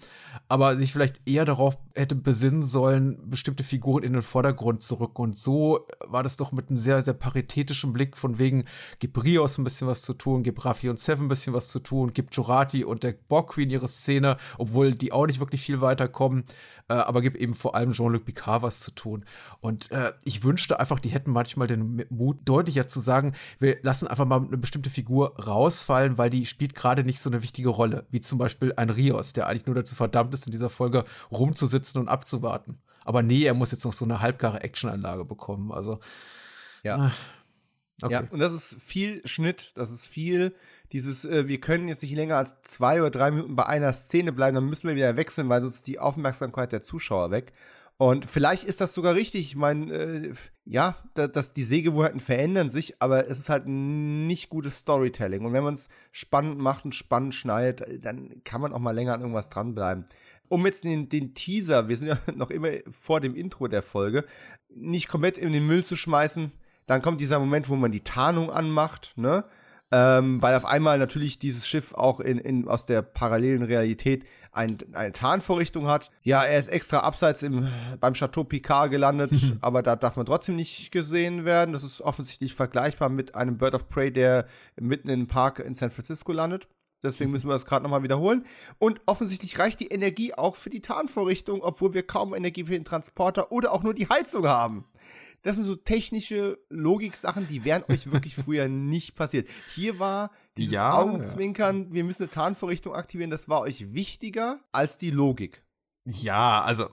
aber 0.50 0.76
sich 0.76 0.92
vielleicht 0.92 1.22
eher 1.26 1.45
darauf 1.45 1.77
hätte 1.95 2.16
besinnen 2.16 2.64
sollen, 2.64 3.30
bestimmte 3.30 3.64
Figuren 3.64 4.03
in 4.03 4.14
den 4.14 4.22
Vordergrund 4.22 4.84
zu 4.84 4.95
rücken. 4.95 5.22
Und 5.22 5.38
so 5.38 5.88
war 6.06 6.22
das 6.22 6.35
doch 6.35 6.51
mit 6.51 6.69
einem 6.69 6.80
sehr, 6.80 7.01
sehr 7.01 7.14
paritätischen 7.14 7.93
Blick 7.93 8.18
von 8.18 8.40
wegen, 8.40 8.66
gib 9.00 9.24
Rios 9.24 9.58
ein 9.58 9.64
bisschen 9.64 9.88
was 9.88 10.01
zu 10.01 10.14
tun, 10.14 10.43
gib 10.43 10.64
Raffi 10.64 10.90
und 10.90 11.00
Seven 11.00 11.26
ein 11.26 11.30
bisschen 11.30 11.53
was 11.53 11.69
zu 11.69 11.80
tun, 11.80 12.11
gib 12.14 12.35
Jurati 12.35 12.84
und 12.84 13.03
der 13.03 13.14
Borg 13.14 13.51
Queen 13.51 13.69
ihre 13.69 13.88
Szene, 13.88 14.38
obwohl 14.58 14.93
die 14.93 15.14
auch 15.14 15.26
nicht 15.26 15.40
wirklich 15.40 15.61
viel 15.61 15.80
weiterkommen 15.80 16.43
äh, 16.90 16.93
aber 16.93 17.22
gibt 17.22 17.38
eben 17.38 17.53
vor 17.53 17.76
allem 17.76 17.93
Jean-Luc 17.93 18.26
Picard 18.26 18.64
was 18.64 18.82
zu 18.82 18.92
tun. 18.92 19.24
Und 19.61 19.92
äh, 19.92 20.14
ich 20.26 20.43
wünschte 20.43 20.80
einfach, 20.80 21.00
die 21.00 21.09
hätten 21.09 21.32
manchmal 21.32 21.68
den 21.68 22.03
Mut, 22.09 22.40
deutlicher 22.45 22.88
zu 22.88 23.00
sagen, 23.00 23.34
wir 23.59 23.77
lassen 23.84 24.08
einfach 24.08 24.26
mal 24.26 24.42
eine 24.42 24.58
bestimmte 24.58 24.90
Figur 24.90 25.40
rausfallen, 25.40 26.18
weil 26.18 26.30
die 26.30 26.45
spielt 26.45 26.76
gerade 26.76 27.03
nicht 27.03 27.19
so 27.19 27.28
eine 27.32 27.43
wichtige 27.43 27.69
Rolle, 27.69 28.06
wie 28.11 28.22
zum 28.22 28.38
Beispiel 28.38 28.74
ein 28.75 28.90
Rios, 28.90 29.33
der 29.33 29.48
eigentlich 29.48 29.66
nur 29.66 29.75
dazu 29.75 29.95
verdammt 29.95 30.33
ist, 30.33 30.45
in 30.45 30.51
dieser 30.51 30.69
Folge 30.69 31.06
rumzusitzen 31.32 32.01
und 32.01 32.08
abzuwarten. 32.08 32.80
Aber 33.06 33.24
nee, 33.24 33.43
er 33.43 33.53
muss 33.53 33.72
jetzt 33.72 33.85
noch 33.85 33.93
so 33.93 34.06
eine 34.06 34.22
halbgare 34.22 34.61
Actionanlage 34.61 35.25
bekommen. 35.25 35.72
Also. 35.72 35.99
Ja. 36.83 36.95
Ah, 36.98 37.11
okay. 38.01 38.14
Ja, 38.14 38.24
und 38.30 38.40
das 38.40 38.53
ist 38.53 38.75
viel 38.82 39.25
Schnitt, 39.25 39.72
das 39.75 39.91
ist 39.91 40.06
viel 40.06 40.53
dieses, 40.91 41.25
äh, 41.25 41.48
wir 41.48 41.59
können 41.59 41.88
jetzt 41.88 42.01
nicht 42.01 42.16
länger 42.16 42.38
als 42.38 42.61
zwei 42.64 43.01
oder 43.01 43.11
drei 43.11 43.32
Minuten 43.32 43.56
bei 43.56 43.66
einer 43.66 43.93
Szene 43.93 44.32
bleiben, 44.32 44.56
dann 44.56 44.66
müssen 44.66 44.88
wir 44.88 44.95
wieder 44.95 45.16
wechseln, 45.17 45.49
weil 45.49 45.61
sonst 45.61 45.75
ist 45.75 45.88
die 45.88 45.99
Aufmerksamkeit 45.99 46.72
der 46.72 46.82
Zuschauer 46.82 47.32
weg. 47.32 47.53
Und 48.02 48.26
vielleicht 48.26 48.64
ist 48.64 48.80
das 48.80 48.94
sogar 48.94 49.14
richtig. 49.14 49.42
Ich 49.42 49.56
meine, 49.58 49.94
äh, 49.94 50.34
ja, 50.64 50.95
da, 51.16 51.28
dass 51.28 51.52
die 51.52 51.66
Sehgewohnheiten 51.66 52.22
verändern 52.22 52.69
sich, 52.69 53.02
aber 53.02 53.28
es 53.28 53.40
ist 53.40 53.50
halt 53.50 53.68
nicht 53.68 54.48
gutes 54.48 54.78
Storytelling. 54.78 55.44
Und 55.44 55.52
wenn 55.52 55.66
man 55.66 55.74
es 55.74 55.90
spannend 56.14 56.60
macht 56.60 56.86
und 56.86 56.95
spannend 56.95 57.36
schneidet, 57.36 58.06
dann 58.06 58.42
kann 58.45 58.61
man 58.61 58.72
auch 58.72 58.80
mal 58.80 58.95
länger 58.95 59.14
an 59.14 59.19
irgendwas 59.19 59.50
dranbleiben. 59.50 60.06
Um 60.48 60.66
jetzt 60.66 60.86
den, 60.86 61.10
den 61.10 61.34
Teaser, 61.34 61.90
wir 61.90 61.98
sind 61.98 62.08
ja 62.08 62.18
noch 62.36 62.52
immer 62.52 62.69
vor 62.90 63.19
dem 63.19 63.36
Intro 63.36 63.68
der 63.68 63.84
Folge, 63.84 64.24
nicht 64.69 65.10
komplett 65.10 65.38
in 65.38 65.52
den 65.52 65.68
Müll 65.68 65.84
zu 65.84 65.98
schmeißen, 65.98 66.53
dann 66.86 67.02
kommt 67.02 67.19
dieser 67.19 67.40
Moment, 67.40 67.68
wo 67.68 67.76
man 67.76 67.92
die 67.92 68.06
Tarnung 68.06 68.50
anmacht, 68.50 69.11
ne? 69.18 69.44
Ähm, 69.92 70.42
weil 70.42 70.56
auf 70.56 70.66
einmal 70.66 71.00
natürlich 71.00 71.40
dieses 71.40 71.68
Schiff 71.68 71.93
auch 71.93 72.19
in, 72.19 72.38
in, 72.38 72.68
aus 72.68 72.85
der 72.85 73.01
parallelen 73.01 73.64
Realität 73.64 74.26
ein, 74.51 74.77
eine 74.93 75.11
Tarnvorrichtung 75.11 75.88
hat. 75.88 76.11
Ja, 76.22 76.43
er 76.43 76.59
ist 76.59 76.68
extra 76.68 77.00
abseits 77.00 77.43
im, 77.43 77.68
beim 78.00 78.14
Chateau 78.14 78.43
Picard 78.43 78.92
gelandet, 78.92 79.32
aber 79.61 79.82
da 79.82 79.95
darf 79.95 80.16
man 80.16 80.26
trotzdem 80.26 80.56
nicht 80.56 80.92
gesehen 80.92 81.45
werden. 81.45 81.74
Das 81.74 81.84
ist 81.84 82.01
offensichtlich 82.01 82.53
vergleichbar 82.53 83.09
mit 83.09 83.35
einem 83.35 83.58
Bird 83.58 83.76
of 83.76 83.90
Prey, 83.90 84.11
der 84.11 84.45
mitten 84.80 85.09
im 85.09 85.27
Park 85.27 85.59
in 85.59 85.76
San 85.76 85.90
Francisco 85.90 86.32
landet. 86.32 86.68
Deswegen 87.01 87.32
müssen 87.32 87.48
wir 87.48 87.53
das 87.53 87.66
gerade 87.66 87.84
nochmal 87.84 88.03
wiederholen. 88.03 88.45
Und 88.77 89.00
offensichtlich 89.06 89.58
reicht 89.58 89.80
die 89.80 89.88
Energie 89.88 90.34
auch 90.34 90.58
für 90.58 90.69
die 90.69 90.82
Tarnvorrichtung, 90.82 91.61
obwohl 91.61 91.93
wir 91.93 92.03
kaum 92.03 92.35
Energie 92.35 92.66
für 92.66 92.74
den 92.74 92.84
Transporter 92.84 93.53
oder 93.53 93.72
auch 93.72 93.84
nur 93.84 93.93
die 93.93 94.09
Heizung 94.09 94.45
haben 94.45 94.85
das 95.42 95.56
sind 95.56 95.66
so 95.66 95.76
technische 95.76 96.59
Logik-Sachen, 96.69 97.48
die 97.48 97.64
wären 97.66 97.84
euch 97.88 98.11
wirklich 98.11 98.35
früher 98.43 98.68
nicht 98.68 99.16
passiert. 99.16 99.48
Hier 99.76 100.00
war 100.00 100.32
dieses 100.58 100.74
ja, 100.74 100.93
Augenzwinkern, 100.93 101.85
ja. 101.85 101.93
wir 101.93 102.03
müssen 102.03 102.24
eine 102.24 102.32
Tarnvorrichtung 102.32 102.93
aktivieren, 102.93 103.30
das 103.30 103.50
war 103.50 103.61
euch 103.61 103.93
wichtiger 103.93 104.59
als 104.72 104.98
die 104.98 105.11
Logik. 105.11 105.64
Ja, 106.06 106.61
also 106.64 106.88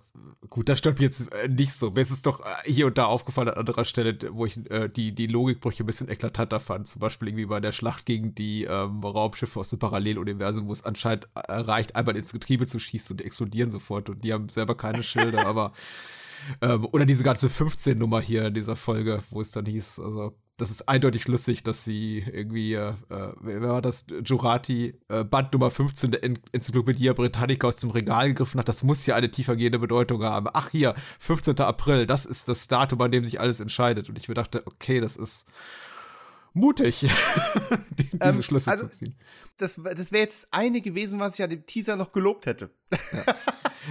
gut, 0.50 0.68
das 0.68 0.78
stört 0.78 0.99
mich 0.99 1.05
jetzt 1.10 1.33
äh, 1.33 1.49
nicht 1.49 1.73
so. 1.73 1.91
Mir 1.91 2.00
ist 2.00 2.10
es 2.10 2.23
doch 2.23 2.41
äh, 2.41 2.70
hier 2.70 2.86
und 2.86 2.99
da 2.99 3.07
aufgefallen 3.07 3.49
an 3.49 3.55
anderer 3.55 3.84
Stelle, 3.84 4.18
wo 4.33 4.44
ich 4.44 4.58
äh, 4.70 4.89
die, 4.89 5.15
die 5.15 5.26
Logikbrüche 5.26 5.84
ein 5.84 5.86
bisschen 5.86 6.08
eklatanter 6.08 6.60
fand. 6.60 6.86
Zum 6.89 7.00
Beispiel 7.00 7.28
irgendwie 7.28 7.47
bei 7.47 7.60
der 7.60 7.73
Schlacht 7.73 8.05
gegen 8.05 8.34
die 8.34 8.65
ähm, 8.65 9.02
Raumschiffe 9.02 9.60
aus 9.60 9.70
dem 9.70 9.78
Paralleluniversum, 9.78 10.68
wo 10.68 10.73
es 10.73 10.84
anscheinend 10.84 11.28
äh, 11.34 11.52
reicht, 11.52 11.97
einmal 11.97 12.16
ins 12.16 12.33
Getriebe 12.33 12.66
zu 12.66 12.78
schießen 12.78 13.15
und 13.15 13.20
die 13.20 13.25
explodieren 13.25 13.70
sofort 13.70 14.10
und 14.10 14.23
die 14.23 14.33
haben 14.33 14.49
selber 14.49 14.76
keine 14.76 15.02
Schilder, 15.02 15.47
aber 15.47 15.73
ähm, 16.60 16.86
oder 16.92 17.05
diese 17.05 17.24
ganze 17.24 17.48
15-Nummer 17.48 18.20
hier 18.20 18.47
in 18.47 18.55
dieser 18.55 18.76
Folge, 18.76 19.20
wo 19.31 19.40
es 19.40 19.50
dann 19.50 19.66
hieß, 19.66 20.00
also 20.00 20.34
das 20.58 20.70
ist 20.70 20.89
eindeutig 20.89 21.28
lustig, 21.28 21.62
dass 21.62 21.84
sie 21.84 22.24
irgendwie, 22.32 22.74
äh, 22.74 22.94
wer 23.08 23.60
war 23.60 23.82
das, 23.82 24.06
Jurati, 24.24 24.98
äh, 25.08 25.23
Band 25.23 25.52
Nummer 25.52 25.70
15 25.70 26.12
der 26.12 26.24
en 26.24 26.39
Enzyklopädie 26.52 27.12
Britannica 27.12 27.66
aus 27.68 27.76
dem 27.76 27.90
Regal 27.90 28.28
gegriffen 28.28 28.58
hat. 28.58 28.68
Das 28.68 28.82
muss 28.82 29.05
ja 29.05 29.16
eine 29.16 29.31
tiefergehende 29.31 29.78
Bedeutung 29.78 30.23
haben. 30.23 30.47
Ach 30.52 30.70
hier, 30.70 30.94
15. 31.20 31.60
April, 31.60 32.06
das 32.06 32.24
ist 32.24 32.48
das 32.48 32.68
Datum, 32.68 33.02
an 33.02 33.10
dem 33.10 33.24
sich 33.24 33.39
alles 33.39 33.60
entscheidet. 33.60 34.08
Und 34.08 34.16
ich 34.16 34.28
mir 34.28 34.34
dachte, 34.34 34.62
okay, 34.66 35.00
das 35.00 35.16
ist 35.16 35.47
mutig, 36.57 37.01
diese 37.91 38.17
ähm, 38.20 38.43
Schlüsse 38.43 38.70
also, 38.70 38.86
zu 38.86 38.91
ziehen. 38.91 39.15
Das, 39.59 39.81
das 39.97 40.10
wäre 40.10 40.23
jetzt 40.23 40.49
eine 40.51 40.81
gewesen, 40.81 41.20
was 41.20 41.35
ich 41.35 41.43
an 41.43 41.51
dem 41.51 41.67
Teaser 41.67 41.97
noch 41.97 42.12
gelobt 42.12 42.47
hätte. 42.47 42.70
Ja. 42.91 43.35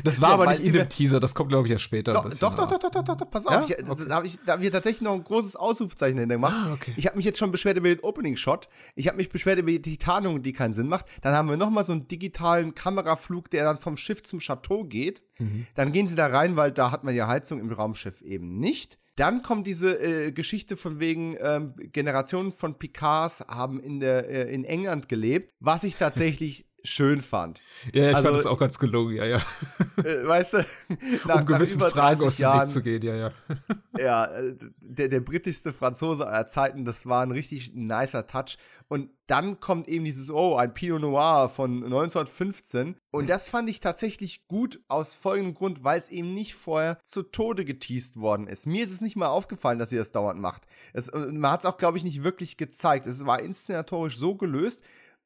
Das 0.04 0.20
war 0.22 0.32
aber 0.32 0.48
nicht 0.48 0.62
in 0.62 0.74
dem 0.74 0.90
Teaser, 0.90 1.20
das 1.20 1.36
kommt, 1.36 1.50
glaube 1.50 1.68
ich, 1.68 1.72
ja 1.72 1.78
später. 1.78 2.14
Doch, 2.14 2.24
doch, 2.24 2.56
doch, 2.56 2.68
doch, 2.68 2.80
doch, 2.80 2.92
doch, 2.92 3.04
doch, 3.04 3.18
doch, 3.18 3.30
pass 3.30 3.48
auf. 3.48 3.70
Ja? 3.70 3.78
Ich, 3.78 3.90
okay. 3.90 4.06
Da 4.08 4.16
habe 4.16 4.28
ich, 4.28 4.40
hab 4.46 4.62
ich 4.62 4.70
tatsächlich 4.72 5.02
noch 5.02 5.14
ein 5.14 5.24
großes 5.24 5.56
Ausrufzeichen 5.56 6.18
hinter 6.18 6.36
gemacht. 6.36 6.56
Ah, 6.56 6.74
okay. 6.74 6.94
Ich 6.98 7.06
habe 7.06 7.16
mich 7.16 7.26
jetzt 7.26 7.38
schon 7.38 7.52
beschwert 7.52 7.78
über 7.78 7.88
den 7.88 8.00
Opening-Shot. 8.02 8.68
Ich 8.96 9.08
habe 9.08 9.18
mich 9.18 9.30
beschwert 9.30 9.60
über 9.60 9.72
die 9.72 9.98
Tarnung, 9.98 10.44
die 10.44 10.54
keinen 10.54 10.74
Sinn 10.74 10.88
macht. 10.88 11.06
Dann 11.22 11.34
haben 11.34 11.50
wir 11.50 11.58
nochmal 11.58 11.86
so 11.86 11.94
einen 11.94 12.08
digitalen 12.08 12.76
Kameraflug, 12.76 13.50
der 13.52 13.64
dann 13.64 13.78
vom 13.78 13.96
Schiff 13.96 14.24
zum 14.24 14.40
Chateau 14.40 14.84
geht. 14.84 15.22
Mhm. 15.40 15.68
Dann 15.76 15.92
gehen 15.92 16.08
sie 16.08 16.16
da 16.16 16.28
rein, 16.28 16.56
weil 16.56 16.72
da 16.72 16.92
hat 16.92 17.04
man 17.04 17.16
ja 17.16 17.28
Heizung 17.28 17.60
im 17.60 17.72
Raumschiff 17.72 18.22
eben 18.22 18.58
nicht. 18.58 19.00
Dann 19.16 19.42
kommt 19.42 19.66
diese 19.66 19.98
äh, 19.98 20.32
Geschichte 20.32 20.76
von 20.76 21.00
wegen 21.00 21.38
ähm, 21.40 21.74
Generationen 21.78 22.52
von 22.52 22.78
Picards 22.78 23.42
haben 23.48 23.80
in 23.80 24.00
der 24.00 24.30
äh, 24.30 24.54
in 24.54 24.66
England 24.66 25.08
gelebt, 25.08 25.54
was 25.60 25.84
ich 25.84 25.96
tatsächlich 25.96 26.66
schön 26.86 27.22
fand. 27.22 27.62
Ja, 27.94 28.10
ich 28.10 28.16
also, 28.16 28.24
fand 28.24 28.38
das 28.38 28.46
auch 28.46 28.58
ganz 28.58 28.80
gelungen, 28.80 29.16
ja, 29.16 29.26
ja. 29.26 29.42
Äh, 29.98 30.26
weißt 30.26 30.54
du, 30.54 30.66
nach, 31.28 31.42
um 31.42 31.46
gewissen 31.46 31.82
Fragen 31.82 32.24
aus 32.24 32.38
dem 32.38 32.44
Jahren, 32.44 32.62
Weg 32.62 32.70
zu 32.70 32.82
gehen, 32.82 33.02
ja, 33.02 33.16
ja. 33.16 33.32
ja, 33.98 34.26
äh, 34.26 34.56
der, 34.80 35.10
der 35.10 35.20
britischste 35.20 35.74
Franzose 35.74 36.28
aller 36.28 36.48
Zeiten, 36.48 36.86
das 36.86 37.06
war 37.06 37.24
ein 37.24 37.32
richtig 37.32 37.74
nicer 37.74 38.28
Touch. 38.28 38.58
Und 38.88 39.10
dann 39.28 39.60
kommt 39.60 39.88
eben 39.88 40.06
dieses, 40.06 40.30
oh, 40.30 40.56
ein 40.56 40.74
Pinot 40.74 41.02
Noir 41.02 41.50
von 41.50 41.84
1915. 41.84 42.96
Und 43.10 43.30
das 43.30 43.50
fand 43.50 43.70
ich 43.70 43.80
tatsächlich 43.80 44.48
gut 44.48 44.80
aus 44.88 45.16
folgendem 45.16 45.56
Grund, 45.56 45.84
weil 45.84 45.98
es 45.98 46.10
eben 46.10 46.34
nicht 46.34 46.54
vorher 46.54 47.00
zu 47.04 47.24
Tode 47.24 47.66
geteased 47.66 48.18
worden 48.18 48.48
ist. 48.48 48.68
Mir 48.68 48.84
ist 48.84 48.92
es 48.92 49.02
nicht 49.02 49.16
mal 49.16 49.28
aufgefallen, 49.28 49.80
dass 49.80 49.90
sie 49.90 49.98
das 49.98 50.12
dauernd 50.12 50.40
macht. 50.40 50.68
Es, 50.94 51.12
man 51.12 51.52
hat 51.52 51.62
es 51.62 51.66
auch, 51.66 51.78
glaube 51.78 51.98
ich, 51.98 52.04
nicht 52.04 52.24
wirklich 52.24 52.58
gezeigt. 52.58 53.08
Es 53.08 53.26
war 53.26 53.40
inszenatorisch 53.40 54.18
so 54.18 54.36
gelöst, 54.36 54.84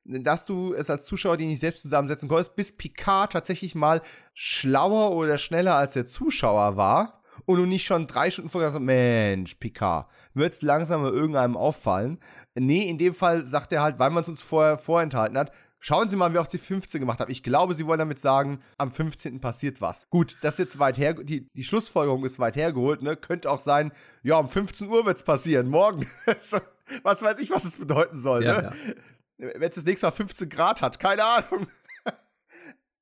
dass 0.10 0.46
du 0.46 0.74
es 0.74 0.90
als 0.90 1.06
Zuschauer 1.06 1.38
die 1.38 1.46
nicht 1.46 1.60
selbst 1.60 1.82
zusammensetzen 1.82 2.28
konntest, 2.28 2.56
bis 2.56 2.76
Picard 2.76 3.32
tatsächlich 3.32 3.76
mal 3.76 4.02
schlauer 4.34 5.16
oder 5.16 5.38
schneller 5.38 5.76
als 5.76 5.94
der 5.94 6.06
Zuschauer 6.06 6.78
war 6.78 7.22
und 7.46 7.58
du 7.58 7.66
nicht 7.66 7.86
schon 7.86 8.08
drei 8.08 8.32
Stunden 8.32 8.50
vorher 8.50 8.72
sagst, 8.72 8.84
Mensch, 8.84 9.56
Picard, 9.56 10.08
wird 10.34 10.54
es 10.54 10.62
langsam 10.62 11.02
mal 11.02 11.12
irgendeinem 11.12 11.58
auffallen. 11.58 12.20
Nee, 12.56 12.90
in 12.90 12.98
dem 12.98 13.14
Fall 13.14 13.46
sagt 13.46 13.72
er 13.72 13.82
halt, 13.82 14.00
weil 14.00 14.10
man 14.10 14.24
es 14.24 14.30
uns 14.30 14.42
vorher 14.42 14.78
vorenthalten 14.78 15.38
hat, 15.38 15.52
Schauen 15.82 16.10
Sie 16.10 16.18
mal, 16.18 16.34
wie 16.34 16.38
oft 16.38 16.52
sie 16.52 16.58
15 16.58 17.00
gemacht 17.00 17.22
haben. 17.22 17.32
Ich 17.32 17.42
glaube, 17.42 17.74
Sie 17.74 17.88
wollen 17.88 18.00
damit 18.00 18.20
sagen, 18.20 18.62
am 18.78 18.92
15. 18.92 19.40
passiert 19.40 19.80
was. 19.80 20.10
Gut, 20.10 20.36
das 20.42 20.56
ist 20.56 20.60
jetzt 20.60 20.80
weit 20.80 20.98
her, 20.98 21.14
die, 21.14 21.48
die 21.54 21.64
Schlussfolgerung 21.64 22.26
ist 22.26 22.38
weit 22.38 22.58
hergeholt, 22.58 23.02
ne? 23.02 23.16
Könnte 23.16 23.50
auch 23.50 23.60
sein, 23.60 23.94
ja, 24.22 24.36
um 24.36 24.50
15 24.50 24.90
Uhr 24.90 25.06
wird 25.06 25.18
es 25.18 25.24
passieren, 25.24 25.70
morgen. 25.70 26.06
was 27.04 27.22
weiß 27.22 27.40
ich, 27.40 27.50
was 27.50 27.64
es 27.64 27.78
bedeuten 27.78 28.18
soll, 28.18 28.44
ja, 28.44 28.62
ne? 28.62 28.64
Ja. 28.64 28.94
Wenn 29.40 29.62
es 29.64 29.76
das 29.76 29.86
nächste 29.86 30.06
Mal 30.06 30.12
15 30.12 30.50
Grad 30.50 30.82
hat, 30.82 31.00
keine 31.00 31.24
Ahnung. 31.24 31.68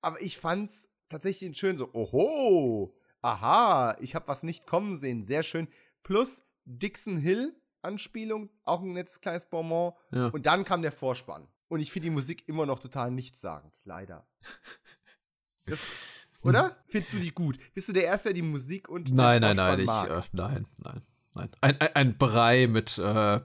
Aber 0.02 0.22
ich 0.22 0.38
fand's 0.38 0.90
tatsächlich 1.10 1.58
schön 1.58 1.78
so, 1.78 1.94
oho, 1.94 2.96
aha, 3.22 3.98
ich 4.00 4.16
habe 4.16 4.28
was 4.28 4.44
nicht 4.44 4.66
kommen 4.66 4.96
sehen, 4.96 5.24
sehr 5.24 5.44
schön. 5.44 5.68
Plus 6.04 6.44
Dixon 6.66 7.18
Hill 7.18 7.54
Anspielung, 7.82 8.50
auch 8.64 8.82
ein 8.82 8.94
nettes 8.94 9.22
kleines 9.22 9.46
Bonbon. 9.46 9.94
Ja. 10.12 10.28
Und 10.28 10.46
dann 10.46 10.64
kam 10.66 10.82
der 10.82 10.92
Vorspann. 10.92 11.48
Und 11.70 11.80
ich 11.80 11.92
finde 11.92 12.06
die 12.08 12.14
Musik 12.14 12.48
immer 12.48 12.66
noch 12.66 12.80
total 12.80 13.12
nichtssagend, 13.12 13.74
leider. 13.84 14.28
Das, 15.70 15.82
oder? 16.40 16.78
Findest 16.88 17.12
du 17.12 17.18
die 17.18 17.34
gut? 17.34 17.60
Bist 17.74 17.90
du 17.90 17.92
der 17.92 18.06
Erste, 18.06 18.30
der 18.30 18.36
die 18.36 18.42
Musik 18.42 18.88
und 18.88 19.14
Nein, 19.14 19.42
nein, 19.42 19.58
nein, 19.58 19.82
ich, 19.82 19.90
äh, 19.90 20.22
nein, 20.32 20.66
nein, 20.78 21.02
nein. 21.38 21.50
Ein, 21.62 21.82
ein, 21.82 21.96
ein 21.96 22.18
Brei 22.18 22.68
mit 22.68 22.98
äh, 22.98 23.40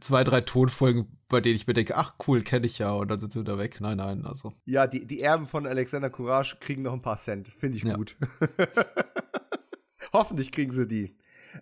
zwei, 0.00 0.24
drei 0.24 0.40
Tonfolgen, 0.40 1.16
bei 1.28 1.40
denen 1.40 1.56
ich 1.56 1.66
mir 1.66 1.74
denke, 1.74 1.96
ach 1.96 2.14
cool, 2.26 2.42
kenne 2.42 2.66
ich 2.66 2.78
ja, 2.78 2.90
und 2.92 3.10
dann 3.10 3.18
sind 3.18 3.32
sie 3.32 3.40
wieder 3.40 3.58
weg. 3.58 3.80
Nein, 3.80 3.98
nein, 3.98 4.24
also. 4.24 4.52
Ja, 4.64 4.86
die, 4.86 5.06
die 5.06 5.20
Erben 5.20 5.46
von 5.46 5.66
Alexander 5.66 6.10
Courage 6.10 6.56
kriegen 6.60 6.82
noch 6.82 6.92
ein 6.92 7.02
paar 7.02 7.16
Cent. 7.16 7.48
Finde 7.48 7.78
ich 7.78 7.84
ja. 7.84 7.96
gut. 7.96 8.16
Hoffentlich 10.12 10.52
kriegen 10.52 10.72
sie 10.72 10.86
die. 10.86 11.16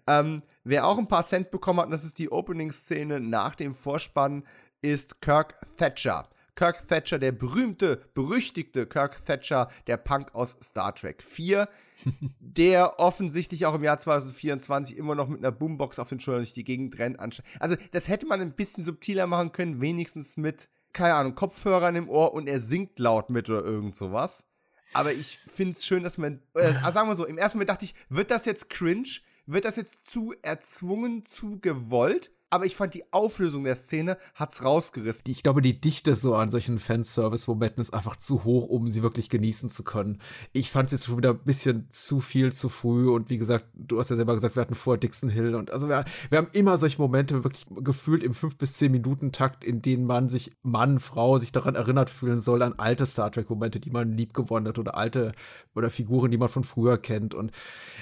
Ähm, 0.07 0.43
wer 0.65 0.87
auch 0.87 0.99
ein 0.99 1.09
paar 1.09 1.25
Cent 1.25 1.51
bekommen 1.51 1.81
hat, 1.81 1.87
und 1.87 1.93
das 1.93 2.05
ist 2.05 2.19
die 2.19 2.31
Opening-Szene 2.31 3.21
nach 3.21 3.55
dem 3.55 3.75
Vorspann, 3.75 4.45
ist 4.81 5.21
Kirk 5.21 5.59
Thatcher. 5.77 6.29
Kirk 6.59 6.89
Thatcher, 6.89 7.20
der 7.20 7.31
berühmte, 7.31 8.03
berüchtigte 8.15 8.85
Kirk 8.89 9.25
Thatcher, 9.25 9.70
der 9.87 9.97
Punk 9.97 10.35
aus 10.35 10.57
Star 10.61 10.93
Trek 10.93 11.23
4, 11.23 11.69
der 12.41 12.99
offensichtlich 12.99 13.65
auch 13.65 13.75
im 13.75 13.85
Jahr 13.85 14.01
2024 14.01 14.97
immer 14.97 15.15
noch 15.15 15.28
mit 15.28 15.39
einer 15.39 15.53
Boombox 15.53 16.01
auf 16.01 16.09
den 16.09 16.19
Schultern 16.19 16.43
durch 16.43 16.55
die 16.55 16.65
Gegend 16.65 16.99
rennt. 16.99 17.20
Also, 17.20 17.77
das 17.93 18.09
hätte 18.09 18.27
man 18.27 18.41
ein 18.41 18.57
bisschen 18.57 18.83
subtiler 18.83 19.28
machen 19.28 19.53
können, 19.53 19.81
wenigstens 19.81 20.37
mit, 20.37 20.69
keine 20.93 21.15
Ahnung, 21.15 21.37
Kopfhörern 21.37 21.95
im 21.95 22.09
Ohr 22.09 22.35
und 22.35 22.49
er 22.49 22.59
singt 22.59 22.99
laut 22.99 23.31
mit 23.31 23.49
oder 23.49 23.65
irgend 23.65 23.95
sowas. 23.95 24.45
Aber 24.93 25.12
ich 25.12 25.39
finde 25.47 25.75
es 25.75 25.87
schön, 25.87 26.03
dass 26.03 26.19
man, 26.19 26.43
äh, 26.55 26.73
sagen 26.91 27.09
wir 27.09 27.15
so, 27.15 27.25
im 27.25 27.39
ersten 27.39 27.59
Moment 27.59 27.70
dachte 27.70 27.85
ich, 27.85 27.95
wird 28.09 28.33
das 28.33 28.47
jetzt 28.47 28.69
cringe? 28.69 29.20
Wird 29.47 29.65
das 29.65 29.77
jetzt 29.77 30.11
zu 30.11 30.35
erzwungen, 30.43 31.25
zu 31.25 31.61
gewollt? 31.61 32.33
Aber 32.51 32.67
ich 32.67 32.77
fand 32.77 32.94
die 32.94 33.12
Auflösung 33.12 33.65
der 33.65 33.75
Szene 33.75 34.17
hat's 34.35 34.62
rausgerissen. 34.62 35.23
Ich 35.28 35.43
glaube, 35.43 35.62
die 35.62 35.81
Dichte 35.81 36.17
so 36.17 36.35
an 36.35 36.51
solchen 36.51 36.78
Fanservice-Momenten 36.78 37.81
ist 37.81 37.93
einfach 37.93 38.17
zu 38.17 38.44
hoch, 38.44 38.67
um 38.67 38.89
sie 38.89 39.02
wirklich 39.02 39.28
genießen 39.28 39.68
zu 39.68 39.85
können. 39.85 40.20
Ich 40.52 40.70
fand 40.70 40.86
es 40.86 40.93
jetzt 40.93 41.07
schon 41.07 41.18
wieder 41.18 41.31
ein 41.31 41.44
bisschen 41.44 41.89
zu 41.91 42.20
viel 42.20 42.52
zu 42.52 42.68
früh 42.68 43.10
und 43.10 43.31
wie 43.31 43.39
gesagt, 43.39 43.67
du 43.75 43.99
hast 43.99 44.10
ja 44.10 44.17
selber 44.17 44.35
gesagt, 44.35 44.57
wir 44.57 44.62
hatten 44.62 44.75
vor 44.75 44.97
Dixon 44.97 45.31
Hill 45.31 45.55
und 45.55 45.70
also 45.70 45.89
wir, 45.89 46.05
wir 46.31 46.39
haben 46.39 46.49
immer 46.52 46.78
solche 46.78 47.01
Momente 47.01 47.44
wirklich 47.44 47.67
gefühlt 47.68 48.23
im 48.23 48.35
5 48.35 48.57
bis 48.57 48.75
10 48.75 48.93
Minuten 48.93 49.33
Takt, 49.33 49.65
in 49.65 49.83
denen 49.83 50.05
man 50.05 50.28
sich 50.28 50.52
Mann, 50.62 51.01
Frau 51.01 51.39
sich 51.39 51.52
daran 51.52 51.75
erinnert 51.75 52.10
fühlen 52.10 52.39
soll 52.39 52.62
an 52.62 52.75
alte 52.78 53.07
Star 53.07 53.31
Trek 53.31 53.51
Momente, 53.51 53.81
die 53.81 53.91
man 53.91 54.12
lieb 54.12 54.33
gewonnen 54.33 54.68
hat 54.68 54.78
oder 54.78 54.97
alte 54.97 55.33
oder 55.75 55.91
Figuren, 55.91 56.31
die 56.31 56.39
man 56.39 56.49
von 56.49 56.65
früher 56.65 56.99
kennt 56.99 57.35
und 57.35 57.52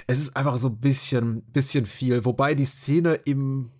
es 0.07 0.19
ist 0.19 0.35
einfach 0.35 0.57
so 0.57 0.69
ein 0.69 0.77
bisschen 0.77 1.41
bisschen 1.51 1.85
viel, 1.85 2.23
wobei 2.25 2.55
die 2.55 2.65
Szene 2.65 3.15
im 3.25 3.71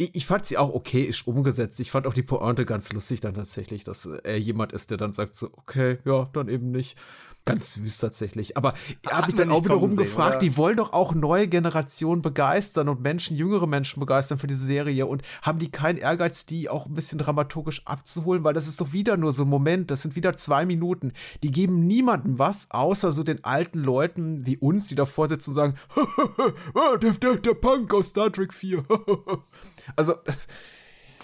ich, 0.00 0.14
ich, 0.14 0.26
fand 0.26 0.46
sie 0.46 0.56
auch 0.56 0.72
okay 0.72 1.02
ist 1.02 1.26
umgesetzt. 1.26 1.78
Ich 1.78 1.90
fand 1.90 2.06
auch 2.06 2.14
die 2.14 2.22
Pointe 2.22 2.64
ganz 2.64 2.90
lustig 2.90 3.20
dann 3.20 3.34
tatsächlich, 3.34 3.84
dass 3.84 4.06
er 4.06 4.38
jemand 4.38 4.72
ist, 4.72 4.90
der 4.90 4.96
dann 4.96 5.12
sagt 5.12 5.34
so, 5.34 5.50
okay, 5.52 5.98
ja, 6.06 6.28
dann 6.32 6.48
eben 6.48 6.70
nicht. 6.70 6.96
Ganz 7.46 7.72
süß 7.72 7.98
tatsächlich. 7.98 8.56
Aber 8.56 8.74
habe 9.10 9.30
ich 9.30 9.34
dann 9.34 9.50
auch 9.50 9.64
wiederum 9.64 9.96
gefragt, 9.96 10.36
oder? 10.36 10.38
die 10.38 10.56
wollen 10.56 10.76
doch 10.76 10.92
auch 10.92 11.14
neue 11.14 11.48
Generationen 11.48 12.22
begeistern 12.22 12.88
und 12.88 13.00
Menschen, 13.00 13.36
jüngere 13.36 13.66
Menschen 13.66 13.98
begeistern 13.98 14.38
für 14.38 14.46
diese 14.46 14.64
Serie 14.64 15.06
und 15.06 15.22
haben 15.42 15.58
die 15.58 15.70
keinen 15.70 15.96
Ehrgeiz, 15.96 16.44
die 16.44 16.68
auch 16.68 16.86
ein 16.86 16.94
bisschen 16.94 17.18
dramaturgisch 17.18 17.86
abzuholen, 17.86 18.44
weil 18.44 18.52
das 18.54 18.68
ist 18.68 18.80
doch 18.80 18.92
wieder 18.92 19.16
nur 19.16 19.32
so 19.32 19.44
ein 19.44 19.48
Moment, 19.48 19.90
das 19.90 20.02
sind 20.02 20.16
wieder 20.16 20.36
zwei 20.36 20.66
Minuten. 20.66 21.12
Die 21.42 21.50
geben 21.50 21.86
niemandem 21.86 22.38
was, 22.38 22.70
außer 22.70 23.10
so 23.10 23.22
den 23.22 23.42
alten 23.42 23.78
Leuten 23.78 24.44
wie 24.44 24.58
uns, 24.58 24.88
die 24.88 24.94
davor 24.94 25.28
sitzen 25.28 25.50
und 25.50 25.54
sagen, 25.54 25.74
der, 27.02 27.12
der, 27.12 27.36
der 27.36 27.54
Punk 27.54 27.92
aus 27.94 28.08
Star 28.08 28.30
Trek 28.30 28.52
4. 28.52 28.84
also, 29.96 30.14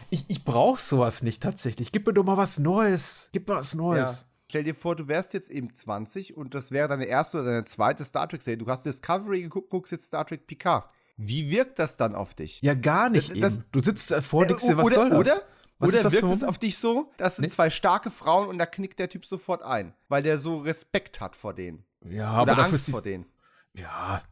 ich, 0.08 0.24
ich 0.28 0.44
brauche 0.44 0.80
sowas 0.80 1.22
nicht 1.22 1.42
tatsächlich. 1.42 1.92
Gib 1.92 2.06
mir 2.06 2.14
doch 2.14 2.24
mal 2.24 2.36
was 2.36 2.58
Neues. 2.58 3.28
Gib 3.32 3.48
mir 3.48 3.56
was 3.56 3.74
Neues. 3.74 4.20
Ja. 4.20 4.35
Stell 4.48 4.64
dir 4.64 4.74
vor, 4.74 4.94
du 4.94 5.08
wärst 5.08 5.34
jetzt 5.34 5.50
eben 5.50 5.74
20 5.74 6.36
und 6.36 6.54
das 6.54 6.70
wäre 6.70 6.88
deine 6.88 7.06
erste 7.06 7.38
oder 7.38 7.46
deine 7.46 7.64
zweite 7.64 8.04
Star 8.04 8.28
Trek-Serie. 8.28 8.58
Du 8.58 8.66
hast 8.66 8.84
Discovery 8.84 9.42
geguckt, 9.42 9.70
guckst 9.70 9.92
jetzt 9.92 10.06
Star 10.06 10.24
Trek 10.24 10.46
Picard. 10.46 10.88
Wie 11.16 11.50
wirkt 11.50 11.78
das 11.78 11.96
dann 11.96 12.14
auf 12.14 12.34
dich? 12.34 12.60
Ja, 12.62 12.74
gar 12.74 13.08
nicht. 13.08 13.30
Das, 13.30 13.56
das, 13.56 13.60
du 13.72 13.80
sitzt 13.80 14.12
und 14.12 14.48
denkst 14.48 14.66
dir, 14.66 14.76
was 14.76 14.86
oder, 14.86 14.94
soll 14.94 15.10
das? 15.10 15.18
Oder? 15.18 15.42
Was 15.78 15.90
Oder 15.90 16.10
wirkt 16.10 16.32
es 16.32 16.42
auf 16.42 16.56
dich 16.56 16.78
so, 16.78 17.12
das 17.18 17.36
sind 17.36 17.44
nee. 17.44 17.50
zwei 17.50 17.68
starke 17.68 18.10
Frauen 18.10 18.48
und 18.48 18.56
da 18.56 18.64
knickt 18.64 18.98
der 18.98 19.10
Typ 19.10 19.26
sofort 19.26 19.62
ein, 19.62 19.92
weil 20.08 20.22
der 20.22 20.38
so 20.38 20.58
Respekt 20.58 21.20
hat 21.20 21.36
vor 21.36 21.52
denen. 21.52 21.84
Ja, 22.02 22.40
Oder 22.40 22.52
aber 22.52 22.64
Angst 22.64 22.88
die, 22.88 22.92
vor 22.92 23.02
denen. 23.02 23.26
Ja, 23.74 24.22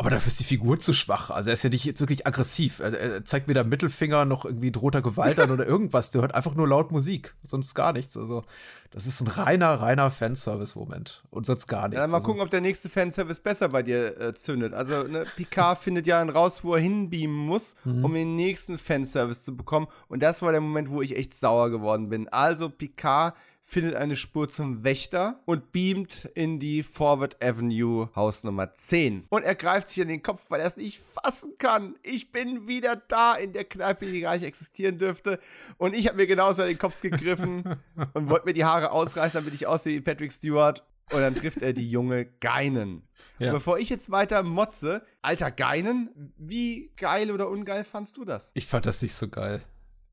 aber 0.00 0.10
dafür 0.10 0.28
ist 0.28 0.38
die 0.38 0.44
Figur 0.44 0.78
zu 0.78 0.92
schwach. 0.92 1.30
Also 1.30 1.50
er 1.50 1.54
ist 1.54 1.64
ja 1.64 1.70
nicht 1.70 1.84
jetzt 1.84 1.98
wirklich 1.98 2.24
aggressiv. 2.24 2.78
Er, 2.78 2.92
er 2.96 3.24
zeigt 3.24 3.48
weder 3.48 3.64
Mittelfinger 3.64 4.24
noch 4.24 4.44
irgendwie 4.44 4.70
drohter 4.70 5.02
Gewalt 5.02 5.40
an 5.40 5.50
oder 5.50 5.66
irgendwas. 5.66 6.12
Der 6.12 6.20
hört 6.20 6.36
einfach 6.36 6.54
nur 6.54 6.68
laut 6.68 6.92
Musik, 6.92 7.34
sonst 7.42 7.74
gar 7.74 7.92
nichts. 7.92 8.16
Also 8.16 8.44
das 8.92 9.08
ist 9.08 9.20
ein 9.20 9.26
reiner, 9.26 9.74
reiner 9.74 10.12
Fanservice-Moment 10.12 11.24
und 11.30 11.46
sonst 11.46 11.66
gar 11.66 11.88
nichts. 11.88 12.00
Ja, 12.00 12.06
mal 12.06 12.18
also, 12.18 12.26
gucken, 12.28 12.42
ob 12.42 12.50
der 12.50 12.60
nächste 12.60 12.88
Fanservice 12.88 13.40
besser 13.40 13.70
bei 13.70 13.82
dir 13.82 14.20
äh, 14.20 14.34
zündet. 14.34 14.72
Also 14.72 15.02
ne, 15.02 15.24
Picard 15.34 15.78
findet 15.82 16.06
ja 16.06 16.20
einen 16.20 16.30
raus, 16.30 16.62
wo 16.62 16.76
er 16.76 16.80
hinbeamen 16.80 17.36
muss, 17.36 17.74
mhm. 17.84 18.04
um 18.04 18.14
den 18.14 18.36
nächsten 18.36 18.78
Fanservice 18.78 19.42
zu 19.42 19.56
bekommen. 19.56 19.88
Und 20.06 20.22
das 20.22 20.42
war 20.42 20.52
der 20.52 20.60
Moment, 20.60 20.90
wo 20.90 21.02
ich 21.02 21.16
echt 21.16 21.34
sauer 21.34 21.70
geworden 21.70 22.08
bin. 22.08 22.28
Also 22.28 22.70
Picard 22.70 23.34
findet 23.68 23.96
eine 23.96 24.16
Spur 24.16 24.48
zum 24.48 24.82
Wächter 24.82 25.42
und 25.44 25.72
beamt 25.72 26.24
in 26.34 26.58
die 26.58 26.82
Forward 26.82 27.44
Avenue 27.44 28.08
Haus 28.16 28.42
Nummer 28.42 28.72
10. 28.72 29.26
Und 29.28 29.42
er 29.42 29.54
greift 29.54 29.90
sich 29.90 30.00
an 30.00 30.08
den 30.08 30.22
Kopf, 30.22 30.42
weil 30.48 30.60
er 30.60 30.66
es 30.66 30.78
nicht 30.78 30.98
fassen 30.98 31.52
kann. 31.58 31.94
Ich 32.02 32.32
bin 32.32 32.66
wieder 32.66 32.96
da 32.96 33.34
in 33.34 33.52
der 33.52 33.66
Kneipe, 33.66 34.06
die 34.06 34.20
gar 34.20 34.32
nicht 34.32 34.44
existieren 34.44 34.96
dürfte. 34.96 35.38
Und 35.76 35.94
ich 35.94 36.06
habe 36.08 36.16
mir 36.16 36.26
genauso 36.26 36.62
an 36.62 36.68
den 36.68 36.78
Kopf 36.78 37.02
gegriffen 37.02 37.78
und 38.14 38.30
wollte 38.30 38.46
mir 38.46 38.54
die 38.54 38.64
Haare 38.64 38.90
ausreißen, 38.90 39.38
damit 39.38 39.52
ich 39.52 39.66
aussehe 39.66 39.98
wie 39.98 40.00
Patrick 40.00 40.32
Stewart. 40.32 40.82
Und 41.12 41.20
dann 41.20 41.34
trifft 41.34 41.60
er 41.60 41.74
die 41.74 41.90
junge 41.90 42.24
Geinen. 42.24 43.02
Ja. 43.38 43.52
bevor 43.52 43.78
ich 43.78 43.88
jetzt 43.88 44.10
weiter 44.10 44.42
motze, 44.42 45.06
alter 45.22 45.50
Geinen, 45.52 46.32
wie 46.38 46.90
geil 46.96 47.30
oder 47.30 47.48
ungeil 47.48 47.84
fandst 47.84 48.16
du 48.16 48.24
das? 48.24 48.50
Ich 48.54 48.66
fand 48.66 48.86
das 48.86 49.00
nicht 49.00 49.14
so 49.14 49.28
geil. 49.28 49.60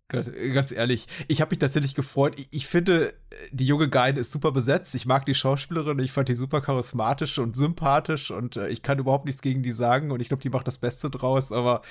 Ganz 0.08 0.72
ehrlich, 0.72 1.08
ich 1.28 1.42
habe 1.42 1.50
mich 1.50 1.58
tatsächlich 1.58 1.96
gefreut. 1.96 2.36
Ich, 2.38 2.48
ich, 2.52 2.68
finde, 2.68 3.16
die 3.52 3.66
junge 3.66 3.90
Geine 3.90 4.20
ist 4.20 4.32
super 4.32 4.52
besetzt. 4.52 4.94
Ich 4.94 5.08
mag 5.08 5.26
die 5.26 5.34
Schauspielerin. 5.34 5.98
Ich 5.98 6.12
fand 6.12 6.30
die 6.30 6.36
super 6.36 6.62
charismatisch 6.62 7.40
und 7.40 7.56
sympathisch 7.56 8.30
und 8.30 8.56
äh, 8.56 8.68
ich 8.68 8.84
kann 8.84 9.00
überhaupt 9.00 9.26
nichts 9.26 9.42
gegen 9.42 9.64
die 9.64 9.72
sagen 9.72 10.12
und 10.12 10.20
ich 10.20 10.28
glaube, 10.28 10.44
die 10.44 10.50
macht 10.50 10.68
das 10.68 10.78
Beste 10.78 11.10
draus. 11.10 11.52
Aber 11.52 11.82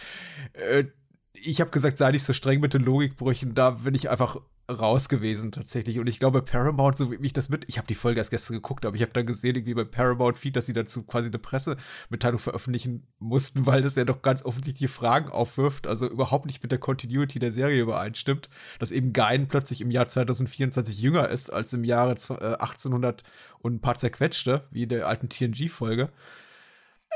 äh, 0.53 0.85
ich 1.33 1.61
habe 1.61 1.71
gesagt, 1.71 1.99
sei 1.99 2.13
nicht 2.13 2.23
so 2.23 2.33
streng 2.33 2.61
mit 2.61 2.73
den 2.73 2.83
Logikbrüchen. 2.83 3.55
Da 3.55 3.71
bin 3.71 3.97
ich 3.97 4.09
einfach 4.09 4.37
raus 4.71 5.09
gewesen 5.09 5.53
tatsächlich. 5.53 5.99
Und 5.99 6.07
ich 6.07 6.19
glaube, 6.19 6.43
Paramount, 6.43 6.97
so 6.97 7.11
wie 7.11 7.27
ich 7.27 7.33
das 7.33 7.49
mit, 7.49 7.65
ich 7.69 7.77
habe 7.77 7.87
die 7.87 7.95
Folge 7.95 8.21
erst 8.21 8.31
gestern 8.31 8.55
geguckt, 8.55 8.87
aber 8.87 8.97
ich 8.97 9.03
habe 9.03 9.13
dann 9.13 9.27
gesehen, 9.27 9.57
irgendwie 9.57 9.75
bei 9.75 9.85
Paramount 9.85 10.39
Feed, 10.39 10.57
dass 10.57 10.67
sie 10.67 10.73
dazu 10.73 11.03
quasi 11.03 11.29
eine 11.29 11.39
Pressemitteilung 11.39 12.39
veröffentlichen 12.39 13.07
mussten, 13.19 13.67
weil 13.67 13.83
das 13.83 13.97
ja 13.97 14.05
doch 14.05 14.23
ganz 14.23 14.45
offensichtliche 14.45 14.93
Fragen 14.93 15.31
aufwirft, 15.31 15.87
also 15.87 16.09
überhaupt 16.09 16.47
nicht 16.47 16.63
mit 16.63 16.73
der 16.73 16.79
Continuity 16.79 17.39
der 17.39 17.53
Serie 17.53 17.83
übereinstimmt, 17.83 18.49
dass 18.79 18.91
eben 18.91 19.13
Gein 19.13 19.49
plötzlich 19.49 19.81
im 19.81 19.91
Jahr 19.91 20.09
2024 20.09 20.99
jünger 20.99 21.29
ist 21.29 21.51
als 21.51 21.73
im 21.73 21.85
Jahre 21.85 22.13
1800 22.13 23.21
äh, 23.21 23.25
und 23.61 23.75
ein 23.75 23.81
paar 23.81 23.99
zerquetschte, 23.99 24.67
wie 24.71 24.85
in 24.85 24.89
der 24.89 25.07
alten 25.09 25.29
TNG-Folge. 25.29 26.09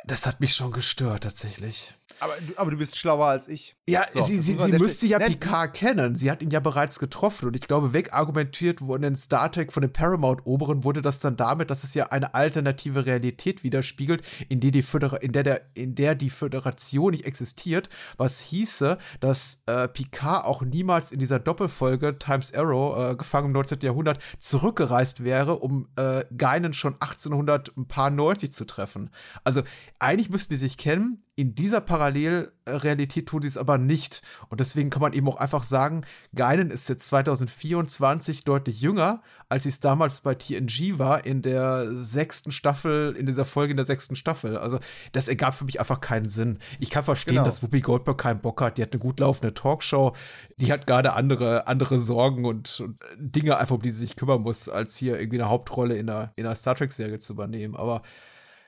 Das 0.04 0.26
hat 0.26 0.40
mich 0.40 0.54
schon 0.54 0.72
gestört, 0.72 1.24
tatsächlich. 1.24 1.94
Aber, 2.20 2.34
aber, 2.56 2.70
du 2.70 2.78
bist 2.78 2.96
schlauer 2.96 3.26
als 3.26 3.48
ich. 3.48 3.76
Ja, 3.88 4.06
so, 4.12 4.22
sie, 4.22 4.38
sie, 4.38 4.56
sie 4.56 4.72
müsste 4.72 5.06
ja 5.06 5.18
Picard 5.18 5.74
kennen. 5.74 6.16
Sie 6.16 6.30
hat 6.30 6.42
ihn 6.42 6.50
ja 6.50 6.58
bereits 6.58 6.98
getroffen. 6.98 7.46
Und 7.46 7.54
ich 7.54 7.62
glaube, 7.62 7.92
wegargumentiert 7.92 8.80
wurde 8.80 9.06
in 9.06 9.14
Star 9.14 9.52
Trek 9.52 9.72
von 9.72 9.82
den 9.82 9.92
Paramount-Oberen 9.92 10.84
wurde 10.84 11.00
das 11.00 11.20
dann 11.20 11.36
damit, 11.36 11.70
dass 11.70 11.84
es 11.84 11.94
ja 11.94 12.06
eine 12.06 12.34
alternative 12.34 13.06
Realität 13.06 13.62
widerspiegelt, 13.62 14.22
in, 14.48 14.58
die 14.58 14.72
die 14.72 14.84
in, 15.20 15.32
der, 15.32 15.42
der, 15.42 15.60
in 15.74 15.94
der 15.94 16.14
die 16.14 16.30
Föderation 16.30 17.12
nicht 17.12 17.24
existiert. 17.24 17.88
Was 18.16 18.40
hieße, 18.40 18.98
dass 19.20 19.62
äh, 19.66 19.86
Picard 19.86 20.44
auch 20.44 20.62
niemals 20.62 21.12
in 21.12 21.20
dieser 21.20 21.38
Doppelfolge 21.38 22.18
Times 22.18 22.52
Arrow, 22.52 23.12
äh, 23.12 23.16
gefangen 23.16 23.46
im 23.46 23.52
19. 23.52 23.78
Jahrhundert, 23.82 24.18
zurückgereist 24.38 25.22
wäre, 25.22 25.58
um 25.58 25.88
äh, 25.96 26.24
Geinen 26.36 26.72
schon 26.72 26.94
1890 26.94 28.52
zu 28.52 28.64
treffen. 28.64 29.10
Also 29.44 29.62
eigentlich 29.98 30.30
müssten 30.30 30.54
die 30.54 30.58
sich 30.58 30.78
kennen 30.78 31.22
in 31.38 31.54
dieser 31.54 31.80
Parallelrealität 31.80 33.26
tut 33.26 33.42
sie 33.42 33.48
es 33.48 33.56
aber 33.56 33.78
nicht. 33.78 34.22
Und 34.48 34.58
deswegen 34.58 34.90
kann 34.90 35.02
man 35.02 35.12
eben 35.12 35.28
auch 35.28 35.36
einfach 35.36 35.62
sagen, 35.62 36.04
Geinen 36.34 36.72
ist 36.72 36.88
jetzt 36.88 37.06
2024 37.06 38.42
deutlich 38.42 38.80
jünger, 38.80 39.22
als 39.48 39.62
sie 39.62 39.68
es 39.68 39.78
damals 39.78 40.20
bei 40.20 40.34
TNG 40.34 40.98
war, 40.98 41.24
in 41.24 41.40
der 41.40 41.94
sechsten 41.94 42.50
Staffel, 42.50 43.14
in 43.16 43.24
dieser 43.24 43.44
Folge 43.44 43.70
in 43.70 43.76
der 43.76 43.86
sechsten 43.86 44.16
Staffel. 44.16 44.58
Also, 44.58 44.80
das 45.12 45.28
ergab 45.28 45.54
für 45.54 45.64
mich 45.64 45.78
einfach 45.78 46.00
keinen 46.00 46.28
Sinn. 46.28 46.58
Ich 46.80 46.90
kann 46.90 47.04
verstehen, 47.04 47.34
genau. 47.34 47.44
dass 47.44 47.62
Whoopi 47.62 47.82
Goldberg 47.82 48.18
keinen 48.18 48.40
Bock 48.40 48.60
hat. 48.60 48.76
Die 48.76 48.82
hat 48.82 48.92
eine 48.92 48.98
gut 48.98 49.20
laufende 49.20 49.54
Talkshow. 49.54 50.16
Die 50.56 50.72
hat 50.72 50.88
gerade 50.88 51.12
andere, 51.12 51.68
andere 51.68 52.00
Sorgen 52.00 52.46
und, 52.46 52.80
und, 52.80 52.98
Dinge 53.16 53.58
einfach, 53.58 53.76
um 53.76 53.82
die 53.82 53.92
sie 53.92 54.06
sich 54.06 54.16
kümmern 54.16 54.42
muss, 54.42 54.68
als 54.68 54.96
hier 54.96 55.20
irgendwie 55.20 55.40
eine 55.40 55.48
Hauptrolle 55.48 55.96
in 55.98 56.10
einer, 56.10 56.32
in 56.34 56.46
einer 56.46 56.56
Star 56.56 56.74
Trek-Serie 56.74 57.20
zu 57.20 57.34
übernehmen. 57.34 57.76
Aber 57.76 58.02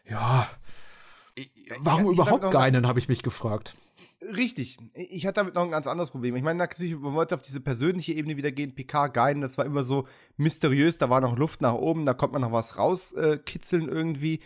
ja, 0.09 0.47
Warum 1.81 2.13
ich, 2.13 2.19
überhaupt 2.19 2.51
keinen, 2.51 2.87
habe 2.87 2.99
ich 2.99 3.09
mich 3.09 3.23
gefragt. 3.23 3.75
Richtig. 4.23 4.79
Ich 4.95 5.27
hatte 5.27 5.37
damit 5.37 5.55
noch 5.55 5.63
ein 5.63 5.71
ganz 5.71 5.87
anderes 5.87 6.11
Problem. 6.11 6.37
Ich 6.37 6.43
meine, 6.43 6.59
natürlich, 6.59 6.99
man 6.99 7.15
wollte 7.15 7.35
auf 7.35 7.43
diese 7.43 7.61
persönliche 7.61 8.13
Ebene 8.13 8.37
wieder 8.37 8.53
gehen. 8.53 8.75
Picard, 8.75 9.15
Geinen, 9.15 9.41
das 9.41 9.57
war 9.57 9.65
immer 9.65 9.83
so 9.83 10.07
mysteriös. 10.37 10.99
Da 10.99 11.09
war 11.09 11.21
noch 11.21 11.39
Luft 11.39 11.63
nach 11.63 11.75
oben, 11.75 12.07
da 12.07 12.15
konnte 12.15 12.35
man 12.35 12.43
noch 12.43 12.53
was 12.53 12.77
rauskitzeln 12.77 13.89
äh, 13.89 13.93
irgendwie. 13.93 14.41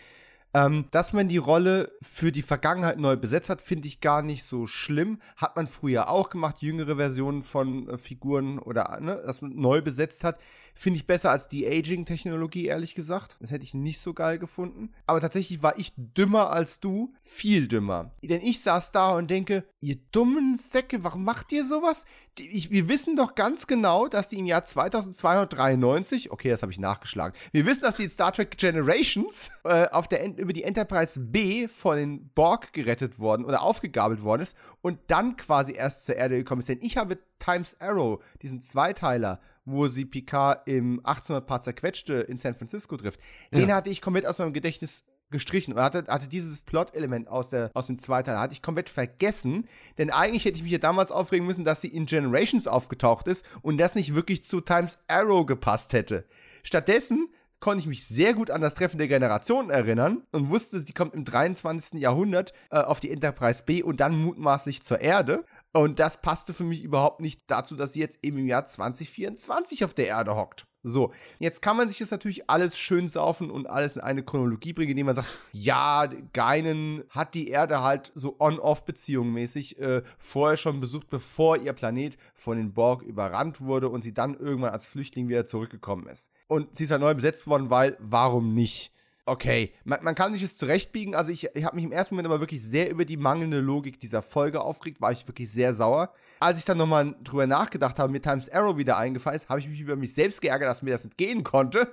Ähm, 0.53 0.85
dass 0.91 1.11
man 1.11 1.27
die 1.27 1.37
Rolle 1.37 1.91
für 2.01 2.31
die 2.31 2.41
Vergangenheit 2.41 2.97
neu 2.97 3.17
besetzt 3.17 3.49
hat, 3.49 3.61
finde 3.61 3.89
ich 3.89 3.99
gar 3.99 4.21
nicht 4.21 4.45
so 4.45 4.67
schlimm. 4.67 5.19
Hat 5.35 5.57
man 5.57 5.67
früher 5.67 6.09
auch 6.09 6.29
gemacht, 6.29 6.61
jüngere 6.61 6.95
Versionen 6.95 7.43
von 7.43 7.89
äh, 7.89 7.97
Figuren 7.97 8.57
oder 8.57 8.97
ne, 9.01 9.21
dass 9.25 9.41
man 9.41 9.53
neu 9.53 9.81
besetzt 9.81 10.23
hat. 10.23 10.39
Finde 10.77 10.97
ich 10.97 11.07
besser 11.07 11.31
als 11.31 11.47
die 11.47 11.65
Aging-Technologie, 11.65 12.65
ehrlich 12.65 12.95
gesagt. 12.95 13.37
Das 13.39 13.49
hätte 13.49 13.63
ich 13.63 13.73
nicht 13.73 14.01
so 14.01 14.13
geil 14.13 14.37
gefunden. 14.37 14.91
Aber 15.07 15.21
tatsächlich 15.21 15.63
war 15.63 15.79
ich 15.79 15.93
dümmer 15.95 16.51
als 16.51 16.81
du. 16.81 17.13
Viel 17.23 17.69
dümmer. 17.69 18.11
Denn 18.21 18.41
ich 18.41 18.59
saß 18.59 18.91
da 18.91 19.11
und 19.11 19.31
denke, 19.31 19.63
ihr 19.79 19.95
dummen 20.11 20.57
Säcke, 20.57 21.03
warum 21.05 21.23
macht 21.23 21.53
ihr 21.53 21.63
sowas? 21.63 22.05
Ich, 22.37 22.71
wir 22.71 22.89
wissen 22.89 23.15
doch 23.15 23.35
ganz 23.35 23.67
genau, 23.67 24.07
dass 24.07 24.27
die 24.27 24.37
im 24.37 24.45
Jahr 24.45 24.65
2293, 24.65 26.31
okay, 26.31 26.49
das 26.49 26.61
habe 26.61 26.73
ich 26.73 26.79
nachgeschlagen, 26.79 27.37
wir 27.53 27.65
wissen, 27.65 27.83
dass 27.83 27.95
die 27.95 28.03
in 28.03 28.09
Star 28.09 28.33
Trek 28.33 28.57
Generations 28.57 29.51
äh, 29.63 29.87
auf 29.87 30.09
der, 30.09 30.37
über 30.37 30.51
die 30.51 30.63
Enterprise 30.63 31.17
B 31.19 31.69
von 31.69 31.97
den 31.97 32.29
Borg 32.29 32.73
gerettet 32.73 33.17
worden 33.17 33.45
oder 33.45 33.61
aufgegabelt 33.61 34.23
worden 34.23 34.41
ist 34.41 34.57
und 34.81 34.99
dann 35.07 35.37
quasi 35.37 35.73
erst 35.73 36.05
zur 36.05 36.17
Erde 36.17 36.35
gekommen 36.35 36.59
ist. 36.59 36.67
Denn 36.67 36.81
ich 36.81 36.97
habe 36.97 37.17
Times 37.39 37.79
Arrow, 37.79 38.21
diesen 38.41 38.59
Zweiteiler, 38.59 39.39
wo 39.65 39.87
sie 39.87 40.05
Picard 40.05 40.67
im 40.67 40.99
1800 40.99 41.45
Paar 41.47 41.61
zerquetschte 41.61 42.13
in 42.13 42.37
San 42.37 42.55
Francisco 42.55 42.97
trifft, 42.97 43.19
ja. 43.51 43.59
den 43.59 43.73
hatte 43.73 43.89
ich 43.89 44.01
komplett 44.01 44.25
aus 44.25 44.37
meinem 44.37 44.53
Gedächtnis 44.53 45.03
gestrichen 45.31 45.73
und 45.73 45.81
hatte, 45.81 46.05
hatte 46.07 46.27
dieses 46.27 46.61
Plot-Element 46.61 47.27
aus, 47.27 47.49
aus 47.73 47.87
dem 47.87 47.97
Zweiteil 47.97 48.39
hatte 48.39 48.53
ich 48.53 48.61
komplett 48.61 48.89
vergessen, 48.89 49.67
denn 49.97 50.11
eigentlich 50.11 50.45
hätte 50.45 50.57
ich 50.57 50.63
mich 50.63 50.71
ja 50.71 50.77
damals 50.77 51.11
aufregen 51.11 51.47
müssen, 51.47 51.65
dass 51.65 51.81
sie 51.81 51.87
in 51.87 52.05
Generations 52.05 52.67
aufgetaucht 52.67 53.27
ist 53.27 53.43
und 53.61 53.77
das 53.77 53.95
nicht 53.95 54.13
wirklich 54.13 54.43
zu 54.43 54.61
Times 54.61 54.99
Arrow 55.07 55.45
gepasst 55.45 55.93
hätte. 55.93 56.25
Stattdessen 56.63 57.27
konnte 57.59 57.79
ich 57.79 57.87
mich 57.87 58.05
sehr 58.05 58.33
gut 58.33 58.51
an 58.51 58.61
das 58.61 58.75
Treffen 58.75 58.97
der 58.99 59.07
Generationen 59.07 59.71
erinnern 59.71 60.21
und 60.31 60.49
wusste, 60.49 60.79
sie 60.79 60.93
kommt 60.93 61.15
im 61.15 61.25
23. 61.25 61.99
Jahrhundert 61.99 62.53
äh, 62.69 62.77
auf 62.77 62.99
die 62.99 63.09
Enterprise 63.09 63.63
B 63.65 63.81
und 63.81 63.99
dann 63.99 64.15
mutmaßlich 64.15 64.83
zur 64.83 65.01
Erde. 65.01 65.45
Und 65.75 65.99
das 65.99 66.21
passte 66.21 66.53
für 66.53 66.63
mich 66.63 66.83
überhaupt 66.83 67.19
nicht 67.19 67.41
dazu, 67.47 67.75
dass 67.75 67.91
sie 67.91 67.99
jetzt 67.99 68.19
eben 68.23 68.37
im 68.37 68.47
Jahr 68.47 68.65
2024 68.65 69.83
auf 69.83 69.93
der 69.93 70.07
Erde 70.07 70.33
hockt. 70.37 70.67
So, 70.83 71.11
jetzt 71.37 71.61
kann 71.61 71.75
man 71.75 71.89
sich 71.89 71.97
das 71.97 72.11
natürlich 72.11 72.49
alles 72.49 72.77
schön 72.77 73.09
saufen 73.09 73.51
und 73.51 73.67
alles 73.67 73.97
in 73.97 74.01
eine 74.01 74.23
Chronologie 74.23 74.71
bringen, 74.71 74.91
indem 74.91 75.07
man 75.07 75.15
sagt, 75.15 75.27
ja, 75.51 76.07
Geinen 76.31 77.03
hat 77.09 77.33
die 77.33 77.49
Erde 77.49 77.81
halt 77.81 78.13
so 78.15 78.37
on-off-Beziehung 78.39 79.33
mäßig 79.33 79.77
äh, 79.77 80.03
vorher 80.17 80.55
schon 80.55 80.79
besucht, 80.79 81.09
bevor 81.09 81.57
ihr 81.57 81.73
Planet 81.73 82.15
von 82.33 82.55
den 82.55 82.71
Borg 82.71 83.01
überrannt 83.01 83.59
wurde 83.59 83.89
und 83.89 84.01
sie 84.01 84.13
dann 84.13 84.35
irgendwann 84.35 84.71
als 84.71 84.85
Flüchtling 84.85 85.27
wieder 85.27 85.45
zurückgekommen 85.45 86.07
ist. 86.07 86.31
Und 86.47 86.77
sie 86.77 86.85
ist 86.85 86.91
halt 86.91 87.01
neu 87.01 87.15
besetzt 87.15 87.47
worden, 87.47 87.69
weil, 87.69 87.97
warum 87.99 88.53
nicht? 88.53 88.94
Okay, 89.25 89.73
man, 89.83 90.03
man, 90.03 90.15
kann 90.15 90.33
sich 90.33 90.43
es 90.43 90.57
zurechtbiegen. 90.57 91.15
Also 91.15 91.31
ich, 91.31 91.49
ich 91.53 91.65
habe 91.65 91.75
mich 91.75 91.85
im 91.85 91.91
ersten 91.91 92.15
Moment 92.15 92.27
aber 92.27 92.39
wirklich 92.39 92.61
sehr 92.63 92.89
über 92.89 93.05
die 93.05 93.17
mangelnde 93.17 93.59
Logik 93.59 93.99
dieser 93.99 94.21
Folge 94.21 94.61
aufgeregt, 94.61 95.01
war 95.01 95.11
ich 95.11 95.27
wirklich 95.27 95.51
sehr 95.51 95.73
sauer. 95.73 96.13
Als 96.39 96.59
ich 96.59 96.65
dann 96.65 96.77
nochmal 96.77 97.15
drüber 97.23 97.47
nachgedacht 97.47 97.97
habe, 97.99 98.11
mir 98.11 98.21
Times 98.21 98.49
Arrow 98.49 98.77
wieder 98.77 98.97
eingefallen 98.97 99.35
ist, 99.35 99.49
habe 99.49 99.59
ich 99.59 99.67
mich 99.67 99.79
über 99.79 99.95
mich 99.95 100.13
selbst 100.13 100.41
geärgert, 100.41 100.69
dass 100.69 100.81
mir 100.81 100.91
das 100.91 101.05
entgehen 101.05 101.43
konnte. 101.43 101.91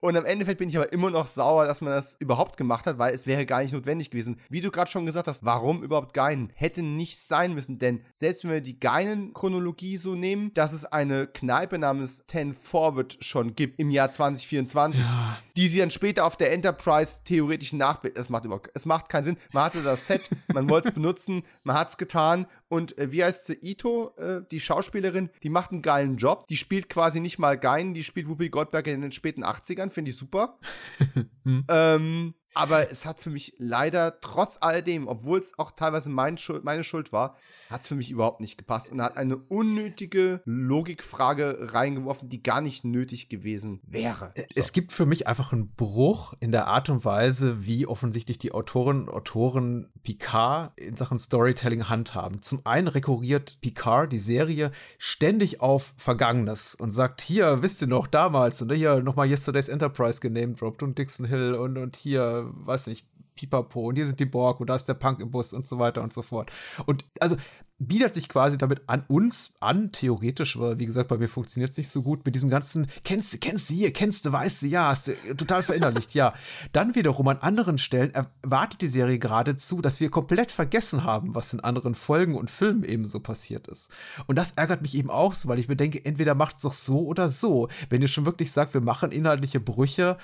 Und 0.00 0.16
am 0.16 0.24
Endeffekt 0.24 0.58
bin 0.58 0.68
ich 0.68 0.76
aber 0.76 0.92
immer 0.92 1.10
noch 1.10 1.26
sauer, 1.26 1.66
dass 1.66 1.80
man 1.82 1.92
das 1.92 2.16
überhaupt 2.20 2.56
gemacht 2.56 2.86
hat, 2.86 2.98
weil 2.98 3.14
es 3.14 3.26
wäre 3.26 3.44
gar 3.44 3.62
nicht 3.62 3.72
notwendig 3.72 4.10
gewesen. 4.10 4.40
Wie 4.48 4.60
du 4.60 4.70
gerade 4.70 4.90
schon 4.90 5.04
gesagt 5.04 5.28
hast, 5.28 5.44
warum 5.44 5.82
überhaupt 5.82 6.14
Geinen? 6.14 6.50
Hätte 6.54 6.82
nicht 6.82 7.18
sein 7.18 7.52
müssen, 7.52 7.78
denn 7.78 8.02
selbst 8.10 8.44
wenn 8.44 8.50
wir 8.50 8.60
die 8.62 8.80
Geinen-Chronologie 8.80 9.98
so 9.98 10.14
nehmen, 10.14 10.54
dass 10.54 10.72
es 10.72 10.86
eine 10.86 11.26
Kneipe 11.26 11.78
namens 11.78 12.24
Ten 12.26 12.54
Forward 12.54 13.18
schon 13.20 13.54
gibt 13.54 13.78
im 13.78 13.90
Jahr 13.90 14.10
2024, 14.10 15.00
ja. 15.00 15.38
die 15.56 15.68
sie 15.68 15.80
dann 15.80 15.90
später 15.90 16.24
auf 16.24 16.36
der 16.36 16.52
Enterprise 16.52 17.20
theoretisch 17.24 17.72
nachbildet. 17.72 18.18
Es 18.18 18.30
macht 18.30 18.46
überhaupt, 18.46 18.70
es 18.74 18.86
macht 18.86 19.08
keinen 19.10 19.24
Sinn. 19.24 19.36
Man 19.52 19.64
hatte 19.64 19.82
das 19.82 20.06
Set, 20.06 20.22
man 20.52 20.68
wollte 20.70 20.88
es 20.88 20.94
benutzen, 20.94 21.42
man 21.62 21.76
hat 21.76 21.90
es 21.90 21.98
getan 21.98 22.46
und 22.70 22.96
äh, 22.98 23.10
wie 23.10 23.24
heißt 23.24 23.46
sie? 23.46 23.58
Ito, 23.60 24.14
äh, 24.16 24.42
die 24.48 24.60
Schauspielerin, 24.60 25.28
die 25.42 25.48
macht 25.48 25.72
einen 25.72 25.82
geilen 25.82 26.16
Job. 26.16 26.46
Die 26.46 26.56
spielt 26.56 26.88
quasi 26.88 27.18
nicht 27.18 27.38
mal 27.38 27.58
Geinen, 27.58 27.94
die 27.94 28.04
spielt 28.04 28.28
Whoopi 28.28 28.48
Goldberg 28.48 28.86
in 28.86 29.00
den 29.00 29.10
späten 29.10 29.44
80ern, 29.44 29.90
finde 29.90 30.12
ich 30.12 30.16
super. 30.16 30.60
hm. 31.42 31.64
ähm, 31.68 32.34
aber 32.54 32.90
es 32.90 33.06
hat 33.06 33.20
für 33.20 33.30
mich 33.30 33.54
leider 33.58 34.20
trotz 34.20 34.58
alledem, 34.60 35.08
obwohl 35.08 35.38
es 35.38 35.58
auch 35.58 35.70
teilweise 35.70 36.10
mein 36.10 36.38
Schuld, 36.38 36.64
meine 36.64 36.84
Schuld 36.84 37.12
war, 37.12 37.36
hat 37.68 37.82
es 37.82 37.88
für 37.88 37.94
mich 37.94 38.10
überhaupt 38.10 38.40
nicht 38.40 38.58
gepasst 38.58 38.90
und 38.90 39.00
hat 39.00 39.16
eine 39.16 39.36
unnötige 39.36 40.42
Logikfrage 40.44 41.72
reingeworfen, 41.72 42.28
die 42.28 42.42
gar 42.42 42.60
nicht 42.60 42.84
nötig 42.84 43.28
gewesen 43.28 43.80
wäre. 43.86 44.32
So. 44.36 44.42
Es 44.54 44.72
gibt 44.72 44.92
für 44.92 45.06
mich 45.06 45.26
einfach 45.26 45.52
einen 45.52 45.74
Bruch 45.74 46.34
in 46.40 46.52
der 46.52 46.66
Art 46.66 46.90
und 46.90 47.04
Weise, 47.04 47.66
wie 47.66 47.86
offensichtlich 47.86 48.38
die 48.38 48.52
Autorinnen 48.52 49.08
und 49.08 49.10
Autoren 49.10 49.88
Picard 50.02 50.72
in 50.76 50.96
Sachen 50.96 51.18
Storytelling 51.18 51.88
handhaben. 51.88 52.42
Zum 52.42 52.62
einen 52.64 52.88
rekurriert 52.88 53.60
Picard 53.60 54.12
die 54.12 54.18
Serie 54.18 54.72
ständig 54.98 55.60
auf 55.60 55.94
Vergangenes 55.96 56.74
und 56.74 56.90
sagt, 56.90 57.20
hier, 57.20 57.62
wisst 57.62 57.82
ihr 57.82 57.88
noch, 57.88 58.06
damals 58.06 58.60
und 58.62 58.72
hier 58.72 59.02
nochmal 59.02 59.28
Yesterday's 59.28 59.68
Enterprise 59.68 60.20
genamedroppt 60.20 60.82
und 60.82 60.98
Dixon 60.98 61.26
Hill 61.26 61.54
und, 61.54 61.78
und 61.78 61.96
hier 61.96 62.39
weiß 62.48 62.86
nicht, 62.86 63.06
Pipapo 63.34 63.88
und 63.88 63.96
hier 63.96 64.06
sind 64.06 64.20
die 64.20 64.26
Borg 64.26 64.60
und 64.60 64.68
da 64.68 64.76
ist 64.76 64.86
der 64.86 64.94
Punk 64.94 65.20
im 65.20 65.30
Bus 65.30 65.54
und 65.54 65.66
so 65.66 65.78
weiter 65.78 66.02
und 66.02 66.12
so 66.12 66.22
fort. 66.22 66.50
Und 66.86 67.04
also 67.20 67.36
bietet 67.80 68.14
sich 68.14 68.28
quasi 68.28 68.58
damit 68.58 68.82
an 68.88 69.04
uns 69.08 69.54
an, 69.58 69.90
theoretisch, 69.90 70.54
aber 70.56 70.78
wie 70.78 70.84
gesagt, 70.84 71.08
bei 71.08 71.16
mir 71.16 71.28
funktioniert 71.28 71.70
es 71.70 71.78
nicht 71.78 71.88
so 71.88 72.02
gut 72.02 72.26
mit 72.26 72.34
diesem 72.34 72.50
ganzen, 72.50 72.88
kennst 73.04 73.32
du, 73.32 73.38
kennst 73.38 73.70
du 73.70 73.74
hier, 73.74 73.90
kennst 73.90 74.26
du, 74.26 74.32
weißt 74.32 74.62
du, 74.62 74.66
ja, 74.66 74.88
hast 74.88 75.08
du 75.08 75.14
total 75.34 75.62
verinnerlicht, 75.62 76.12
ja. 76.12 76.34
Dann 76.72 76.94
wiederum 76.94 77.26
an 77.28 77.38
anderen 77.38 77.78
Stellen 77.78 78.12
erwartet 78.12 78.82
die 78.82 78.88
Serie 78.88 79.18
geradezu, 79.18 79.80
dass 79.80 79.98
wir 79.98 80.10
komplett 80.10 80.52
vergessen 80.52 81.04
haben, 81.04 81.34
was 81.34 81.54
in 81.54 81.60
anderen 81.60 81.94
Folgen 81.94 82.34
und 82.34 82.50
Filmen 82.50 82.84
eben 82.84 83.06
so 83.06 83.18
passiert 83.18 83.66
ist. 83.66 83.90
Und 84.26 84.36
das 84.36 84.52
ärgert 84.52 84.82
mich 84.82 84.94
eben 84.94 85.10
auch 85.10 85.32
so, 85.32 85.48
weil 85.48 85.58
ich 85.58 85.68
mir 85.68 85.76
denke, 85.76 86.04
entweder 86.04 86.34
macht 86.34 86.56
es 86.56 86.62
doch 86.62 86.74
so 86.74 87.06
oder 87.06 87.30
so. 87.30 87.68
Wenn 87.88 88.02
ihr 88.02 88.08
schon 88.08 88.26
wirklich 88.26 88.52
sagt, 88.52 88.74
wir 88.74 88.82
machen 88.82 89.10
inhaltliche 89.10 89.58
Brüche, 89.58 90.18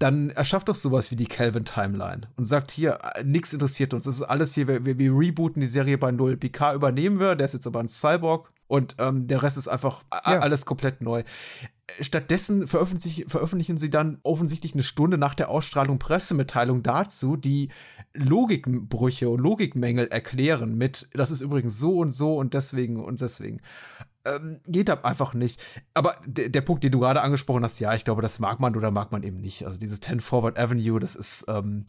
dann 0.00 0.30
erschafft 0.30 0.68
doch 0.68 0.74
sowas 0.74 1.10
wie 1.10 1.16
die 1.16 1.26
Calvin 1.26 1.64
Timeline 1.64 2.22
und 2.36 2.46
sagt 2.46 2.70
hier, 2.70 2.98
äh, 3.14 3.22
nichts 3.22 3.52
interessiert 3.52 3.92
uns, 3.94 4.04
das 4.04 4.16
ist 4.16 4.22
alles 4.22 4.54
hier, 4.54 4.66
wir, 4.66 4.98
wir 4.98 5.12
rebooten 5.12 5.60
die 5.60 5.68
Serie 5.68 5.98
bei 5.98 6.10
Null. 6.10 6.36
Picard 6.36 6.74
übernehmen 6.74 7.20
wir, 7.20 7.36
der 7.36 7.44
ist 7.44 7.52
jetzt 7.52 7.66
aber 7.66 7.80
ein 7.80 7.88
Cyborg 7.88 8.50
und 8.66 8.96
ähm, 8.98 9.26
der 9.26 9.42
Rest 9.42 9.58
ist 9.58 9.68
einfach 9.68 10.02
ja. 10.10 10.40
alles 10.40 10.64
komplett 10.64 11.02
neu. 11.02 11.22
Stattdessen 12.00 12.66
veröffentlichen, 12.66 13.28
veröffentlichen 13.28 13.76
sie 13.76 13.90
dann 13.90 14.20
offensichtlich 14.22 14.72
eine 14.72 14.82
Stunde 14.82 15.18
nach 15.18 15.34
der 15.34 15.50
Ausstrahlung 15.50 15.98
Pressemitteilung 15.98 16.82
dazu, 16.82 17.36
die 17.36 17.68
Logikbrüche 18.14 19.28
und 19.28 19.40
Logikmängel 19.40 20.06
erklären 20.06 20.76
mit, 20.76 21.10
das 21.12 21.30
ist 21.30 21.42
übrigens 21.42 21.78
so 21.78 21.98
und 21.98 22.12
so 22.12 22.36
und 22.36 22.54
deswegen 22.54 23.04
und 23.04 23.20
deswegen 23.20 23.60
ähm, 24.24 24.60
geht 24.66 24.90
ab 24.90 25.04
einfach 25.04 25.34
nicht. 25.34 25.60
Aber 25.94 26.16
der 26.26 26.60
Punkt, 26.60 26.84
den 26.84 26.92
du 26.92 27.00
gerade 27.00 27.22
angesprochen 27.22 27.64
hast, 27.64 27.78
ja, 27.78 27.94
ich 27.94 28.04
glaube, 28.04 28.22
das 28.22 28.38
mag 28.38 28.60
man 28.60 28.76
oder 28.76 28.90
mag 28.90 29.12
man 29.12 29.22
eben 29.22 29.40
nicht. 29.40 29.66
Also 29.66 29.78
dieses 29.78 30.00
10 30.00 30.20
Forward 30.20 30.58
Avenue, 30.58 31.00
das 31.00 31.16
ist, 31.16 31.46
ähm, 31.48 31.86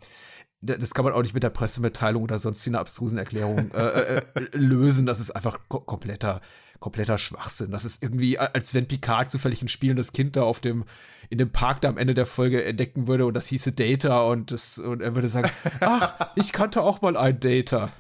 das 0.61 0.93
kann 0.93 1.06
man 1.06 1.14
auch 1.14 1.24
nicht 1.24 1.34
mit 1.34 1.43
der 1.43 1.50
Pressemitteilung 1.50 2.24
oder 2.24 2.38
sonst 2.38 2.66
wie 2.66 2.69
einer 2.69 2.80
abstrusen 2.80 3.18
Erklärung 3.18 3.72
äh, 3.72 3.82
äh, 3.82 4.22
äh 4.35 4.48
lösen. 4.53 5.06
Das 5.06 5.19
ist 5.19 5.32
einfach 5.32 5.60
ko 5.68 5.80
kompletter, 5.80 6.40
kompletter 6.80 7.18
Schwachsinn. 7.18 7.72
Das 7.72 7.84
ist 7.84 8.03
irgendwie, 8.03 8.38
als 8.38 8.74
wenn 8.74 8.88
Picard 8.88 9.32
zufällig 9.32 9.61
ein 9.64 9.68
spielendes 9.68 10.14
Kind 10.14 10.35
da 10.35 10.43
auf 10.43 10.60
dem, 10.60 10.85
in 11.30 11.40
dem 11.40 11.51
Park 11.51 11.82
da 11.82 11.90
am 11.90 11.98
Ende 11.98 12.14
der 12.14 12.27
Folge 12.27 12.64
entdecken 12.64 13.08
würde 13.08 13.26
und 13.26 13.34
das 13.34 13.48
hieße 13.48 13.72
Data 13.72 14.22
und, 14.22 14.51
das, 14.51 14.77
und 14.77 15.01
er 15.01 15.16
würde 15.16 15.30
sagen, 15.30 15.50
ach, 15.80 16.14
ich 16.35 16.51
kannte 16.51 16.82
auch 16.84 17.01
mal 17.01 17.18
ein 17.18 17.40
Data. 17.40 17.92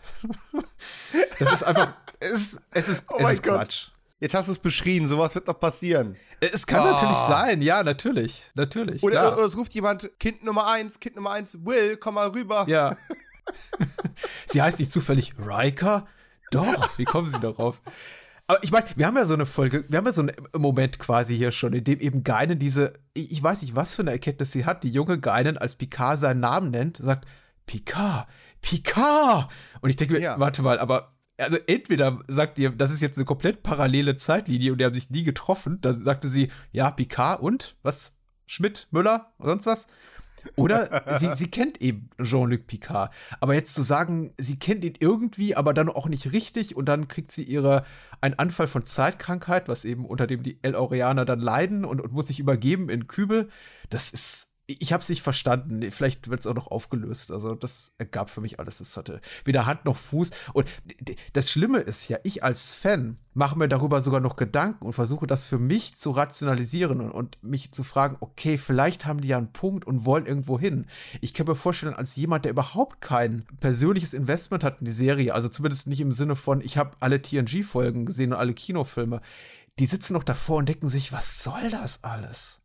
das 1.39 1.53
ist 1.53 1.63
einfach, 1.63 1.95
es, 2.19 2.59
es 2.71 2.89
ist, 2.89 3.05
oh 3.09 3.17
es 3.19 3.33
ist 3.33 3.43
Quatsch. 3.43 3.89
Jetzt 4.21 4.35
hast 4.35 4.47
du 4.47 4.51
es 4.51 4.59
beschrien, 4.59 5.07
sowas 5.07 5.33
wird 5.33 5.47
noch 5.47 5.59
passieren. 5.59 6.15
Es 6.39 6.67
kann 6.67 6.87
oh. 6.87 6.91
natürlich 6.91 7.17
sein, 7.17 7.63
ja, 7.63 7.81
natürlich. 7.83 8.51
Natürlich. 8.53 9.01
Oder, 9.01 9.35
oder, 9.35 9.45
es 9.47 9.57
ruft 9.57 9.73
jemand, 9.73 10.11
Kind 10.19 10.43
Nummer 10.43 10.67
eins, 10.67 10.99
Kind 10.99 11.15
Nummer 11.15 11.31
eins, 11.31 11.57
Will, 11.65 11.97
komm 11.97 12.15
mal 12.15 12.27
rüber. 12.27 12.65
Ja. 12.69 12.97
sie 14.45 14.61
heißt 14.61 14.79
nicht 14.79 14.91
zufällig 14.91 15.33
Riker? 15.39 16.05
Doch, 16.51 16.97
wie 16.99 17.05
kommen 17.05 17.27
sie 17.27 17.39
darauf? 17.39 17.81
Aber 18.45 18.63
ich 18.63 18.71
meine, 18.71 18.85
wir 18.95 19.07
haben 19.07 19.17
ja 19.17 19.25
so 19.25 19.33
eine 19.33 19.47
Folge, 19.47 19.85
wir 19.89 19.97
haben 19.97 20.05
ja 20.05 20.11
so 20.11 20.21
einen 20.21 20.35
Moment 20.55 20.99
quasi 20.99 21.35
hier 21.35 21.51
schon, 21.51 21.73
in 21.73 21.83
dem 21.83 21.99
eben 21.99 22.23
Geinen 22.23 22.59
diese, 22.59 22.93
ich 23.15 23.41
weiß 23.41 23.63
nicht, 23.63 23.75
was 23.75 23.95
für 23.95 24.03
eine 24.03 24.11
Erkenntnis 24.11 24.51
sie 24.51 24.65
hat, 24.65 24.83
die 24.83 24.91
junge 24.91 25.19
Geinen, 25.19 25.57
als 25.57 25.75
Picard 25.75 26.19
seinen 26.19 26.41
Namen 26.41 26.69
nennt, 26.69 26.97
sagt, 26.97 27.27
Picard, 27.65 28.27
Picard! 28.61 29.49
Und 29.81 29.89
ich 29.89 29.95
denke 29.95 30.13
mir, 30.13 30.21
ja. 30.21 30.39
warte 30.39 30.61
mal, 30.61 30.77
aber 30.77 31.15
also 31.43 31.57
entweder 31.67 32.19
sagt 32.27 32.59
ihr, 32.59 32.71
das 32.71 32.91
ist 32.91 33.01
jetzt 33.01 33.17
eine 33.17 33.25
komplett 33.25 33.63
parallele 33.63 34.15
Zeitlinie 34.15 34.71
und 34.71 34.79
die 34.79 34.85
haben 34.85 34.95
sich 34.95 35.09
nie 35.09 35.23
getroffen. 35.23 35.79
Da 35.81 35.93
sagte 35.93 36.27
sie, 36.27 36.49
ja, 36.71 36.91
Picard 36.91 37.41
und 37.41 37.75
was? 37.83 38.13
Schmidt, 38.45 38.87
Müller, 38.91 39.31
sonst 39.39 39.65
was? 39.65 39.87
Oder 40.55 41.03
sie, 41.17 41.33
sie 41.35 41.47
kennt 41.47 41.81
eben 41.81 42.09
Jean-Luc 42.21 42.67
Picard. 42.67 43.13
Aber 43.39 43.53
jetzt 43.53 43.73
zu 43.73 43.81
sagen, 43.81 44.33
sie 44.37 44.57
kennt 44.57 44.83
ihn 44.83 44.95
irgendwie, 44.99 45.55
aber 45.55 45.73
dann 45.73 45.89
auch 45.89 46.07
nicht 46.07 46.31
richtig 46.31 46.75
und 46.75 46.85
dann 46.85 47.07
kriegt 47.07 47.31
sie 47.31 47.43
ihre 47.43 47.85
einen 48.19 48.35
Anfall 48.35 48.67
von 48.67 48.83
Zeitkrankheit, 48.83 49.67
was 49.67 49.85
eben 49.85 50.05
unter 50.05 50.27
dem 50.27 50.43
die 50.43 50.59
El 50.61 50.75
Aureaner 50.75 51.25
dann 51.25 51.39
leiden 51.39 51.85
und, 51.85 52.01
und 52.01 52.11
muss 52.11 52.27
sich 52.27 52.39
übergeben 52.39 52.89
in 52.89 53.07
Kübel, 53.07 53.49
das 53.89 54.11
ist 54.11 54.50
ich 54.79 54.93
habe 54.93 55.01
es 55.01 55.09
nicht 55.09 55.21
verstanden. 55.21 55.91
Vielleicht 55.91 56.29
wird 56.29 56.39
es 56.39 56.47
auch 56.47 56.53
noch 56.53 56.67
aufgelöst. 56.67 57.31
Also 57.31 57.55
das 57.55 57.93
ergab 57.97 58.29
für 58.29 58.41
mich 58.41 58.59
alles. 58.59 58.79
Es 58.79 58.97
hatte 58.97 59.21
weder 59.45 59.65
Hand 59.65 59.85
noch 59.85 59.97
Fuß. 59.97 60.31
Und 60.53 60.67
das 61.33 61.51
Schlimme 61.51 61.79
ist 61.79 62.07
ja, 62.07 62.17
ich 62.23 62.43
als 62.43 62.73
Fan 62.73 63.17
mache 63.33 63.57
mir 63.57 63.67
darüber 63.67 64.01
sogar 64.01 64.19
noch 64.19 64.35
Gedanken 64.35 64.85
und 64.85 64.93
versuche 64.93 65.25
das 65.25 65.47
für 65.47 65.57
mich 65.57 65.95
zu 65.95 66.11
rationalisieren 66.11 66.99
und, 66.99 67.11
und, 67.11 67.41
mich 67.43 67.71
zu 67.71 67.83
fragen, 67.83 68.17
okay, 68.19 68.57
vielleicht 68.57 69.05
haben 69.05 69.21
die 69.21 69.29
ja 69.29 69.37
einen 69.37 69.53
Punkt 69.53 69.85
und 69.85 70.05
wollen 70.05 70.25
irgendwo 70.25 70.59
hin. 70.59 70.85
Ich 71.21 71.33
kann 71.33 71.47
mir 71.47 71.55
vorstellen, 71.55 71.93
als 71.93 72.15
jemand, 72.15 72.45
der 72.45 72.51
überhaupt 72.51 73.01
kein 73.01 73.45
persönliches 73.59 74.13
Investment 74.13 74.63
hat 74.63 74.79
in 74.79 74.85
die 74.85 74.91
Serie, 74.91 75.33
also 75.33 75.47
zumindest 75.47 75.87
nicht 75.87 76.01
im 76.01 76.11
Sinne 76.11 76.35
von, 76.35 76.61
ich 76.61 76.77
habe 76.77 76.91
alle 76.99 77.21
TNG-Folgen 77.21 78.05
gesehen 78.05 78.33
und 78.33 78.39
alle 78.39 78.53
Kinofilme, 78.53 79.21
die 79.79 79.85
sitzen 79.85 80.13
noch 80.13 80.23
davor 80.23 80.57
und 80.57 80.67
denken 80.67 80.89
sich, 80.89 81.13
was 81.13 81.43
soll 81.43 81.69
das 81.69 82.03
alles? 82.03 82.61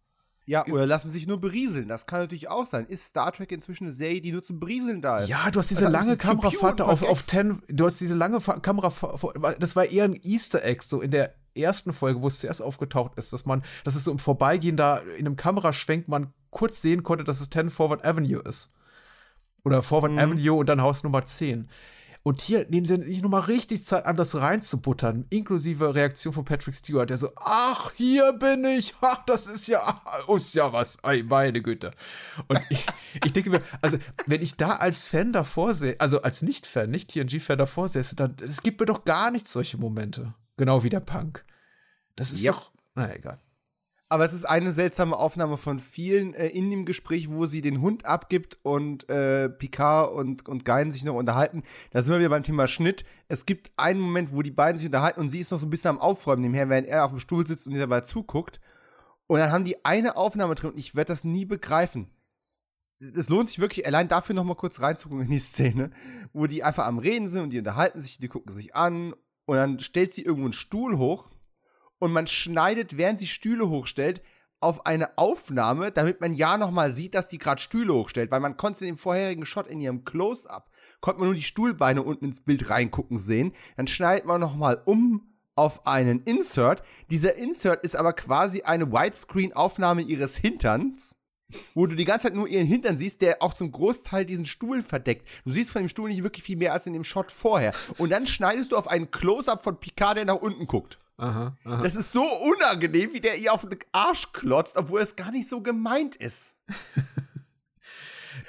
Ja, 0.48 0.64
oder 0.66 0.86
lassen 0.86 1.10
sich 1.10 1.26
nur 1.26 1.40
berieseln. 1.40 1.88
Das 1.88 2.06
kann 2.06 2.20
natürlich 2.20 2.48
auch 2.48 2.66
sein. 2.66 2.86
Ist 2.86 3.06
Star 3.08 3.32
Trek 3.32 3.50
inzwischen 3.50 3.84
eine 3.84 3.92
Serie, 3.92 4.20
die 4.20 4.30
nur 4.30 4.44
zum 4.44 4.60
Berieseln 4.60 5.02
da 5.02 5.18
ist? 5.18 5.28
Ja, 5.28 5.50
du 5.50 5.58
hast 5.58 5.70
diese 5.70 5.88
lange 5.88 6.16
Kamerafahrt 6.16 6.80
auf, 6.80 7.02
auf 7.02 7.26
Ten. 7.26 7.62
Du 7.68 7.84
hast 7.84 8.00
diese 8.00 8.14
lange 8.14 8.40
Kamerafahrt. 8.40 9.36
Das 9.58 9.74
war 9.74 9.86
eher 9.86 10.04
ein 10.04 10.14
Easter 10.22 10.64
Egg, 10.64 10.82
so 10.84 11.00
in 11.00 11.10
der 11.10 11.34
ersten 11.56 11.92
Folge, 11.92 12.22
wo 12.22 12.28
es 12.28 12.38
zuerst 12.38 12.62
aufgetaucht 12.62 13.16
ist, 13.16 13.32
dass 13.32 13.44
man, 13.44 13.62
dass 13.82 13.96
es 13.96 14.04
so 14.04 14.12
im 14.12 14.20
Vorbeigehen 14.20 14.76
da 14.76 14.98
in 14.98 15.26
einem 15.26 15.36
Kameraschwenk 15.36 16.06
man 16.06 16.32
kurz 16.50 16.80
sehen 16.80 17.02
konnte, 17.02 17.24
dass 17.24 17.40
es 17.40 17.50
10 17.50 17.70
Forward 17.70 18.04
Avenue 18.04 18.40
ist. 18.40 18.70
Oder 19.64 19.82
Forward 19.82 20.12
mhm. 20.12 20.18
Avenue 20.18 20.54
und 20.54 20.68
dann 20.68 20.80
Haus 20.80 21.02
Nummer 21.02 21.24
10. 21.24 21.68
Und 22.26 22.42
hier 22.42 22.66
nehmen 22.68 22.86
sie 22.86 23.00
sich 23.04 23.22
nochmal 23.22 23.42
richtig 23.42 23.84
Zeit 23.84 24.04
an, 24.04 24.16
das 24.16 24.34
reinzubuttern, 24.34 25.26
inklusive 25.30 25.94
Reaktion 25.94 26.32
von 26.32 26.44
Patrick 26.44 26.74
Stewart, 26.74 27.08
der 27.08 27.18
so, 27.18 27.30
ach, 27.36 27.92
hier 27.94 28.32
bin 28.32 28.64
ich, 28.64 28.96
ach, 29.00 29.24
das 29.26 29.46
ist 29.46 29.68
ja, 29.68 30.02
ist 30.34 30.52
ja 30.56 30.72
was, 30.72 30.98
ey, 31.04 31.22
meine 31.22 31.62
Güte. 31.62 31.92
Und 32.48 32.60
ich, 32.68 32.84
ich 33.24 33.32
denke 33.32 33.50
mir, 33.50 33.62
also, 33.80 33.98
wenn 34.26 34.42
ich 34.42 34.56
da 34.56 34.70
als 34.70 35.06
Fan 35.06 35.32
davor 35.32 35.74
sehe, 35.74 35.94
also 36.00 36.20
als 36.20 36.42
Nicht-Fan, 36.42 36.90
nicht 36.90 37.12
TNG-Fan 37.12 37.58
davor 37.58 37.88
sehe, 37.88 38.02
dann, 38.16 38.34
es 38.42 38.60
gibt 38.60 38.80
mir 38.80 38.86
doch 38.86 39.04
gar 39.04 39.30
nicht 39.30 39.46
solche 39.46 39.78
Momente. 39.78 40.34
Genau 40.56 40.82
wie 40.82 40.90
der 40.90 40.98
Punk. 40.98 41.44
Das 42.16 42.32
ist 42.32 42.42
yep. 42.42 42.54
doch, 42.54 42.72
naja, 42.96 43.14
egal. 43.14 43.38
Aber 44.08 44.24
es 44.24 44.32
ist 44.32 44.44
eine 44.44 44.70
seltsame 44.70 45.16
Aufnahme 45.16 45.56
von 45.56 45.80
vielen 45.80 46.32
äh, 46.34 46.46
in 46.46 46.70
dem 46.70 46.84
Gespräch, 46.84 47.28
wo 47.28 47.46
sie 47.46 47.60
den 47.60 47.80
Hund 47.80 48.04
abgibt 48.04 48.58
und 48.62 49.08
äh, 49.08 49.48
Picard 49.48 50.12
und, 50.12 50.48
und 50.48 50.64
Gein 50.64 50.92
sich 50.92 51.02
noch 51.02 51.14
unterhalten. 51.14 51.64
Da 51.90 52.02
sind 52.02 52.12
wir 52.12 52.20
wieder 52.20 52.28
beim 52.28 52.44
Thema 52.44 52.68
Schnitt. 52.68 53.04
Es 53.26 53.46
gibt 53.46 53.72
einen 53.76 53.98
Moment, 53.98 54.32
wo 54.32 54.42
die 54.42 54.52
beiden 54.52 54.78
sich 54.78 54.86
unterhalten 54.86 55.20
und 55.20 55.28
sie 55.28 55.40
ist 55.40 55.50
noch 55.50 55.58
so 55.58 55.66
ein 55.66 55.70
bisschen 55.70 55.90
am 55.90 56.00
Aufräumen 56.00 56.42
nebenher, 56.42 56.68
während 56.68 56.86
er 56.86 57.04
auf 57.04 57.10
dem 57.10 57.18
Stuhl 57.18 57.44
sitzt 57.46 57.66
und 57.66 57.72
ihr 57.72 57.80
dabei 57.80 58.02
zuguckt. 58.02 58.60
Und 59.26 59.40
dann 59.40 59.50
haben 59.50 59.64
die 59.64 59.84
eine 59.84 60.16
Aufnahme 60.16 60.54
drin 60.54 60.70
und 60.70 60.78
ich 60.78 60.94
werde 60.94 61.08
das 61.08 61.24
nie 61.24 61.44
begreifen. 61.44 62.08
Es 63.00 63.28
lohnt 63.28 63.48
sich 63.48 63.58
wirklich, 63.58 63.86
allein 63.86 64.06
dafür 64.06 64.36
noch 64.36 64.44
mal 64.44 64.54
kurz 64.54 64.80
reinzugucken 64.80 65.24
in 65.24 65.32
die 65.32 65.40
Szene, 65.40 65.90
wo 66.32 66.46
die 66.46 66.62
einfach 66.62 66.86
am 66.86 66.98
Reden 66.98 67.28
sind 67.28 67.42
und 67.42 67.50
die 67.50 67.58
unterhalten 67.58 68.00
sich, 68.00 68.18
die 68.18 68.28
gucken 68.28 68.52
sich 68.52 68.76
an 68.76 69.14
und 69.46 69.56
dann 69.56 69.80
stellt 69.80 70.12
sie 70.12 70.22
irgendwo 70.22 70.46
einen 70.46 70.52
Stuhl 70.52 70.96
hoch 70.96 71.28
und 71.98 72.12
man 72.12 72.26
schneidet, 72.26 72.96
während 72.96 73.18
sie 73.18 73.26
Stühle 73.26 73.68
hochstellt, 73.68 74.22
auf 74.60 74.86
eine 74.86 75.18
Aufnahme, 75.18 75.92
damit 75.92 76.20
man 76.20 76.32
ja 76.32 76.56
nochmal 76.56 76.90
sieht, 76.90 77.14
dass 77.14 77.28
die 77.28 77.38
gerade 77.38 77.60
Stühle 77.60 77.94
hochstellt, 77.94 78.30
weil 78.30 78.40
man 78.40 78.56
konnte 78.56 78.84
in 78.84 78.94
dem 78.94 78.98
vorherigen 78.98 79.44
Shot 79.44 79.66
in 79.66 79.80
ihrem 79.80 80.04
Close-Up, 80.04 80.70
konnte 81.00 81.20
man 81.20 81.28
nur 81.28 81.36
die 81.36 81.42
Stuhlbeine 81.42 82.02
unten 82.02 82.24
ins 82.24 82.42
Bild 82.42 82.70
reingucken 82.70 83.18
sehen. 83.18 83.52
Dann 83.76 83.86
schneidet 83.86 84.24
man 84.24 84.40
nochmal 84.40 84.82
um 84.84 85.32
auf 85.56 85.86
einen 85.86 86.22
Insert. 86.22 86.82
Dieser 87.10 87.36
Insert 87.36 87.84
ist 87.84 87.96
aber 87.96 88.12
quasi 88.12 88.62
eine 88.62 88.90
Widescreen-Aufnahme 88.92 90.02
ihres 90.02 90.36
Hinterns, 90.36 91.14
wo 91.74 91.86
du 91.86 91.94
die 91.94 92.04
ganze 92.04 92.24
Zeit 92.24 92.34
nur 92.34 92.48
ihren 92.48 92.66
Hintern 92.66 92.96
siehst, 92.96 93.20
der 93.22 93.42
auch 93.42 93.54
zum 93.54 93.70
Großteil 93.70 94.24
diesen 94.24 94.46
Stuhl 94.46 94.82
verdeckt. 94.82 95.28
Du 95.44 95.52
siehst 95.52 95.70
von 95.70 95.82
dem 95.82 95.88
Stuhl 95.88 96.08
nicht 96.08 96.22
wirklich 96.22 96.44
viel 96.44 96.56
mehr 96.56 96.72
als 96.72 96.86
in 96.86 96.92
dem 96.92 97.04
Shot 97.04 97.30
vorher. 97.30 97.72
Und 97.98 98.10
dann 98.10 98.26
schneidest 98.26 98.72
du 98.72 98.76
auf 98.76 98.88
einen 98.88 99.10
Close-Up 99.10 99.62
von 99.62 99.78
Picard, 99.78 100.16
der 100.16 100.24
nach 100.24 100.36
unten 100.36 100.66
guckt. 100.66 100.98
Aha, 101.18 101.56
aha. 101.64 101.82
Das 101.82 101.96
ist 101.96 102.12
so 102.12 102.22
unangenehm, 102.22 103.12
wie 103.12 103.20
der 103.20 103.36
ihr 103.36 103.52
auf 103.52 103.66
den 103.66 103.78
Arsch 103.92 104.32
klotzt, 104.32 104.76
obwohl 104.76 105.00
es 105.00 105.16
gar 105.16 105.30
nicht 105.30 105.48
so 105.48 105.62
gemeint 105.62 106.14
ist. 106.16 106.56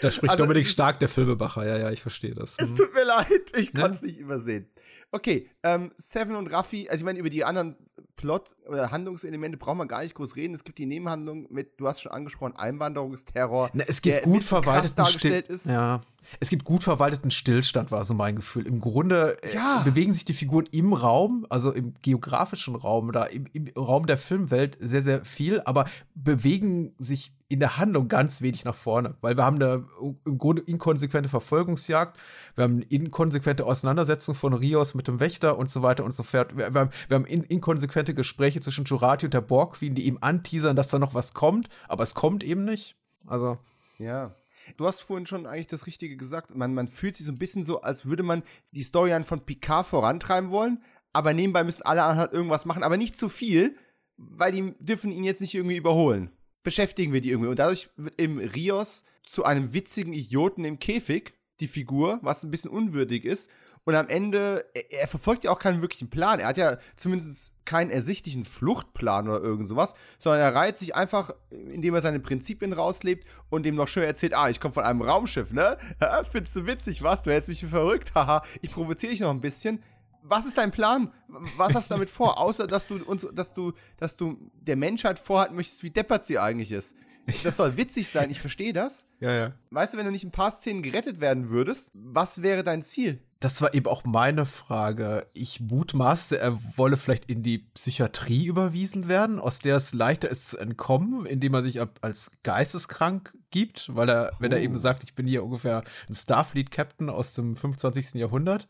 da 0.02 0.12
spricht 0.12 0.32
also 0.32 0.44
Dominik 0.44 0.68
Stark, 0.68 1.00
der 1.00 1.08
Filmemacher. 1.08 1.66
Ja, 1.66 1.78
ja, 1.78 1.92
ich 1.92 2.02
verstehe 2.02 2.34
das. 2.34 2.56
Es 2.58 2.76
tut 2.76 2.94
mir 2.94 3.06
leid, 3.06 3.54
ich 3.56 3.72
ja? 3.74 3.82
konnte 3.82 3.98
es 3.98 4.02
nicht 4.02 4.18
übersehen. 4.18 4.70
Okay, 5.12 5.50
ähm, 5.64 5.92
Seven 5.98 6.36
und 6.36 6.48
Raffi, 6.48 6.90
also 6.90 7.02
ich 7.02 7.06
meine, 7.06 7.20
über 7.20 7.30
die 7.30 7.46
anderen 7.46 7.78
Plot- 8.18 8.58
oder 8.68 8.92
Handlungselemente 8.92 9.58
braucht 9.58 9.78
man 9.78 9.88
gar 9.88 10.02
nicht 10.02 10.16
groß 10.16 10.36
reden. 10.36 10.54
Es 10.54 10.64
gibt 10.64 10.80
die 10.80 10.86
Nebenhandlung 10.86 11.48
mit, 11.50 11.80
du 11.80 11.88
hast 11.88 12.02
schon 12.02 12.12
angesprochen, 12.12 12.56
Einwanderungsterror. 12.56 13.70
Na, 13.74 13.86
es 13.88 14.02
gibt 14.02 14.24
gut 14.24 14.44
verwalteten 14.44 15.06
Still 15.06 15.44
ja. 15.66 16.02
Es 16.42 16.50
gibt 16.50 16.66
gut 16.66 16.84
verwalteten 16.84 17.32
Stillstand, 17.32 17.90
war 17.90 18.04
so 18.04 18.14
mein 18.14 18.36
Gefühl. 18.36 18.68
Im 18.68 18.82
Grunde 18.82 19.38
äh, 19.44 19.56
ja. 19.56 19.82
bewegen 19.86 20.12
sich 20.12 20.26
die 20.26 20.34
Figuren 20.34 20.68
im 20.72 20.92
Raum, 20.92 21.46
also 21.50 21.72
im 21.72 21.94
geografischen 22.02 22.76
Raum 22.76 23.08
oder 23.08 23.30
im, 23.30 23.46
im 23.54 23.68
Raum 23.78 24.08
der 24.08 24.18
Filmwelt 24.18 24.78
sehr, 24.82 25.02
sehr 25.02 25.24
viel, 25.24 25.62
aber 25.62 25.86
bewegen 26.16 26.94
sich 26.98 27.32
in 27.50 27.60
der 27.60 27.78
Handlung 27.78 28.10
ganz 28.10 28.42
wenig 28.42 28.66
nach 28.66 28.76
vorne, 28.76 29.16
weil 29.22 29.38
wir 29.38 29.46
haben 29.46 29.60
da 29.60 29.86
im 30.26 30.38
Grunde 30.38 30.62
inkonsequente 30.64 31.30
Verfolgungsjagd, 31.30 32.18
wir 32.56 32.66
haben 32.66 32.82
inkonsequente 32.82 33.66
Auseinandersetzung 33.66 34.36
von 34.36 34.54
Rios 34.54 34.96
mit 34.96 35.08
dem 35.08 35.20
Wächter 35.20 35.58
und 35.58 35.70
so 35.70 35.82
weiter 35.82 36.04
und 36.04 36.12
so 36.12 36.24
fort. 36.24 36.58
Wir, 36.58 36.74
wir 36.74 36.82
haben, 36.82 36.90
wir 37.08 37.16
haben 37.16 37.26
in, 37.26 37.44
inkonsequente 37.44 38.14
Gespräche 38.14 38.60
zwischen 38.60 38.84
Jurati 38.84 39.26
und 39.26 39.34
der 39.34 39.42
Borg 39.42 39.76
Queen, 39.76 39.96
die 39.96 40.08
ihm 40.08 40.18
anteasern, 40.20 40.76
dass 40.76 40.90
da 40.90 41.00
noch 41.00 41.14
was 41.14 41.34
kommt, 41.34 41.70
aber 41.88 42.04
es 42.04 42.16
kommt 42.16 42.44
eben 42.44 42.66
nicht. 42.66 42.98
Also. 43.26 43.58
Ja. 43.98 44.32
Du 44.76 44.86
hast 44.86 45.02
vorhin 45.02 45.26
schon 45.26 45.46
eigentlich 45.46 45.68
das 45.68 45.88
Richtige 45.88 46.18
gesagt. 46.18 46.54
Man, 46.54 46.74
man 46.74 46.90
fühlt 46.90 47.16
sich 47.16 47.26
so 47.26 47.32
ein 47.32 47.40
bisschen 47.40 47.64
so, 47.64 47.82
als 47.82 48.06
würde 48.06 48.24
man 48.24 48.44
die 48.72 48.84
Storyline 48.84 49.24
von 49.24 49.46
Picard 49.46 49.88
vorantreiben 49.88 50.50
wollen, 50.50 50.84
aber 51.14 51.34
nebenbei 51.34 51.64
müssen 51.64 51.84
alle 51.84 52.04
anderen 52.04 52.20
halt 52.20 52.34
irgendwas 52.34 52.66
machen, 52.66 52.84
aber 52.84 52.98
nicht 52.98 53.16
zu 53.16 53.30
viel, 53.30 53.78
weil 54.18 54.52
die 54.52 54.76
dürfen 54.80 55.12
ihn 55.12 55.24
jetzt 55.24 55.40
nicht 55.40 55.54
irgendwie 55.54 55.78
überholen 55.78 56.32
beschäftigen 56.64 57.14
wir 57.14 57.22
die 57.22 57.32
irgendwie. 57.32 57.50
Und 57.50 57.60
dadurch 57.60 57.90
wird 57.96 58.20
eben 58.20 58.40
Rios 58.40 59.04
zu 59.24 59.46
einem 59.46 59.74
witzigen 59.74 60.14
Idioten 60.14 60.64
im 60.66 60.80
Käfig, 60.80 61.34
die 61.60 61.68
Figur, 61.68 62.20
was 62.22 62.44
ein 62.44 62.52
bisschen 62.52 62.72
unwürdig 62.72 63.26
ist. 63.26 63.50
Und 63.88 63.96
am 63.96 64.10
Ende, 64.10 64.66
er, 64.74 64.92
er, 64.92 65.08
verfolgt 65.08 65.46
ja 65.46 65.52
auch 65.52 65.60
keinen 65.60 65.82
wirklichen 65.82 66.10
Plan. 66.10 66.42
Er 66.42 66.48
hat 66.48 66.58
ja 66.58 66.78
zumindest 66.98 67.54
keinen 67.64 67.90
ersichtlichen 67.90 68.44
Fluchtplan 68.44 69.30
oder 69.30 69.42
irgend 69.42 69.70
sowas, 69.70 69.94
sondern 70.20 70.42
er 70.42 70.54
reiht 70.54 70.78
sich 70.78 70.94
einfach, 70.94 71.34
indem 71.50 71.96
er 71.96 72.02
seine 72.02 72.20
Prinzipien 72.20 72.74
rauslebt 72.74 73.26
und 73.50 73.64
dem 73.64 73.76
noch 73.76 73.88
schön 73.88 74.04
erzählt, 74.04 74.36
ah, 74.36 74.50
ich 74.50 74.60
komme 74.60 74.74
von 74.74 74.84
einem 74.84 75.02
Raumschiff, 75.02 75.52
ne? 75.52 75.78
Findest 76.30 76.58
du 76.58 76.68
witzig, 76.68 77.02
was? 77.02 77.24
Du 77.24 77.32
hältst 77.32 77.48
mich 77.48 77.62
für 77.62 77.70
verrückt, 77.70 78.14
haha. 78.14 78.44
ich 78.62 78.74
provoziere 78.74 79.12
dich 79.12 79.22
noch 79.22 79.32
ein 79.32 79.40
bisschen 79.40 79.82
was 80.28 80.46
ist 80.46 80.58
dein 80.58 80.72
Plan? 80.72 81.12
Was 81.58 81.74
hast 81.76 81.90
du 81.90 81.96
damit 81.96 82.10
vor? 82.10 82.40
Außer, 82.40 82.68
dass 82.68 82.88
du 82.88 83.04
uns, 83.04 83.28
dass 83.34 83.54
du, 83.54 83.74
dass 83.98 84.16
du 84.16 84.38
der 84.54 84.76
Menschheit 84.76 85.20
vorhalten 85.20 85.56
möchtest, 85.56 85.84
wie 85.84 85.90
deppert 85.90 86.26
sie 86.26 86.40
eigentlich 86.40 86.72
ist. 86.72 86.96
Das 87.44 87.58
soll 87.58 87.76
witzig 87.76 88.08
sein, 88.08 88.32
ich 88.32 88.40
verstehe 88.40 88.74
das. 88.74 89.08
Ja, 89.20 89.34
ja. 89.34 89.54
Weißt 89.72 89.94
du, 89.94 89.98
wenn 89.98 90.06
du 90.06 90.12
nicht 90.12 90.26
ein 90.26 90.32
paar 90.32 90.52
Szenen 90.52 90.84
gerettet 90.84 91.20
werden 91.20 91.50
würdest, 91.50 91.90
was 91.94 92.44
wäre 92.44 92.64
dein 92.64 92.84
Ziel? 92.84 93.20
Das 93.40 93.64
war 93.64 93.74
eben 93.74 93.88
auch 93.88 94.04
meine 94.04 94.46
Frage. 94.46 95.26
Ich 95.34 95.60
mutmaßte, 95.60 96.38
er 96.38 96.60
wolle 96.78 96.98
vielleicht 96.98 97.26
in 97.26 97.42
die 97.42 97.58
Psychiatrie 97.58 98.46
überwiesen 98.46 99.08
werden, 99.08 99.40
aus 99.40 99.58
der 99.58 99.76
es 99.76 99.96
leichter 99.96 100.30
ist 100.30 100.50
zu 100.50 100.60
entkommen, 100.60 101.26
indem 101.26 101.56
er 101.56 101.64
sich 101.64 101.80
als 102.02 102.32
geisteskrank 102.44 103.34
gibt, 103.50 103.96
weil 103.96 104.08
er, 104.08 104.32
oh. 104.34 104.36
wenn 104.40 104.52
er 104.52 104.62
eben 104.62 104.76
oh. 104.76 104.78
sagt, 104.78 105.04
ich 105.04 105.16
bin 105.16 105.26
hier 105.26 105.44
ungefähr 105.44 105.84
ein 106.08 106.14
Starfleet-Captain 106.14 107.10
aus 107.10 107.34
dem 107.34 107.56
25. 107.56 108.14
Jahrhundert 108.22 108.68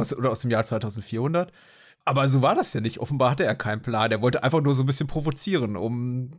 aus, 0.00 0.16
oder 0.16 0.30
aus 0.30 0.40
dem 0.40 0.50
Jahr 0.50 0.64
2400. 0.64 1.52
Aber 2.04 2.28
so 2.28 2.42
war 2.42 2.54
das 2.54 2.72
ja 2.72 2.80
nicht. 2.80 2.98
Offenbar 2.98 3.30
hatte 3.30 3.44
er 3.44 3.54
keinen 3.54 3.82
Plan. 3.82 4.10
Er 4.10 4.22
wollte 4.22 4.42
einfach 4.42 4.60
nur 4.60 4.74
so 4.74 4.82
ein 4.82 4.86
bisschen 4.86 5.06
provozieren, 5.06 5.76
um 5.76 6.30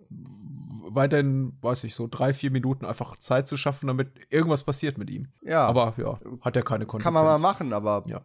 weiterhin, 0.93 1.53
weiß 1.61 1.83
ich, 1.85 1.95
so 1.95 2.07
drei, 2.09 2.33
vier 2.33 2.51
Minuten 2.51 2.85
einfach 2.85 3.17
Zeit 3.17 3.48
zu 3.48 3.57
schaffen, 3.57 3.88
damit 3.88 4.09
irgendwas 4.30 4.64
passiert 4.64 4.98
mit 4.98 5.09
ihm. 5.09 5.27
Ja. 5.41 5.65
Aber 5.65 5.93
ja, 5.98 6.19
hat 6.41 6.56
er 6.56 6.64
keine 6.64 6.85
Konsequenz. 6.85 7.03
Kann 7.03 7.14
man 7.14 7.25
mal 7.25 7.40
machen, 7.40 7.73
aber. 7.73 8.03
Ja. 8.07 8.22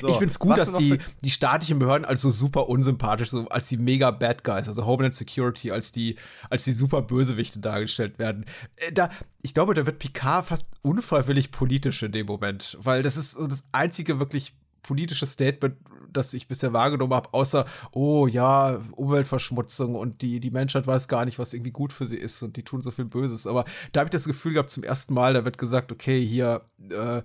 So, 0.00 0.08
ich 0.08 0.14
finde 0.14 0.26
es 0.26 0.38
gut, 0.38 0.56
dass 0.56 0.76
die, 0.76 0.98
die 1.24 1.30
staatlichen 1.30 1.78
Behörden 1.78 2.04
als 2.04 2.20
so 2.20 2.30
super 2.30 2.68
unsympathisch, 2.68 3.30
so 3.30 3.48
als 3.48 3.68
die 3.68 3.76
mega 3.76 4.10
Bad 4.12 4.44
Guys, 4.44 4.68
also 4.68 4.86
Homeland 4.86 5.14
Security, 5.14 5.72
als 5.72 5.90
die, 5.90 6.16
als 6.50 6.64
die 6.64 6.72
super 6.72 7.02
Bösewichte 7.02 7.58
dargestellt 7.58 8.18
werden. 8.18 8.44
Äh, 8.76 8.92
da, 8.92 9.10
ich 9.42 9.54
glaube, 9.54 9.74
da 9.74 9.84
wird 9.84 9.98
Picard 9.98 10.46
fast 10.46 10.66
unfreiwillig 10.82 11.50
politisch 11.50 12.02
in 12.02 12.12
dem 12.12 12.26
Moment, 12.26 12.78
weil 12.80 13.02
das 13.02 13.16
ist 13.16 13.32
so 13.32 13.46
das 13.46 13.64
einzige 13.72 14.20
wirklich 14.20 14.54
politische 14.82 15.26
Statement, 15.26 15.76
das 16.12 16.32
ich 16.34 16.48
bisher 16.48 16.72
wahrgenommen 16.72 17.14
habe, 17.14 17.32
außer, 17.32 17.64
oh 17.92 18.26
ja, 18.26 18.80
Umweltverschmutzung 18.92 19.94
und 19.94 20.22
die, 20.22 20.40
die 20.40 20.50
Menschheit 20.50 20.86
weiß 20.86 21.08
gar 21.08 21.24
nicht, 21.24 21.38
was 21.38 21.54
irgendwie 21.54 21.70
gut 21.70 21.92
für 21.92 22.06
sie 22.06 22.18
ist 22.18 22.42
und 22.42 22.56
die 22.56 22.64
tun 22.64 22.82
so 22.82 22.90
viel 22.90 23.04
Böses. 23.04 23.46
Aber 23.46 23.64
da 23.92 24.00
habe 24.00 24.08
ich 24.08 24.12
das 24.12 24.24
Gefühl 24.24 24.52
gehabt, 24.52 24.70
zum 24.70 24.82
ersten 24.82 25.14
Mal, 25.14 25.34
da 25.34 25.44
wird 25.44 25.58
gesagt, 25.58 25.90
okay, 25.90 26.24
hier, 26.24 26.62
äh, 26.90 27.22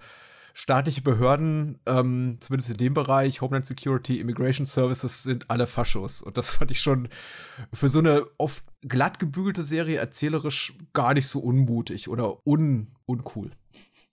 staatliche 0.58 1.04
Behörden, 1.04 1.80
ähm, 1.86 2.38
zumindest 2.40 2.72
in 2.72 2.78
dem 2.78 2.96
Bereich, 2.96 3.42
Homeland 3.42 3.68
Security, 3.68 4.20
Immigration 4.20 4.66
Services, 4.66 5.22
sind 5.22 5.52
alle 5.52 5.68
Faschos. 5.68 6.24
Und 6.24 6.36
das 6.36 6.50
fand 6.50 6.72
ich 6.72 6.82
schon 6.82 7.10
für 7.72 7.90
so 7.90 8.00
eine 8.00 8.26
oft 8.40 8.64
glatt 8.82 9.20
gebügelte 9.20 9.62
Serie 9.62 10.00
erzählerisch 10.00 10.74
gar 10.94 11.14
nicht 11.14 11.28
so 11.28 11.42
unmutig 11.42 12.10
oder 12.10 12.46
un 12.48 12.88
uncool. 13.06 13.52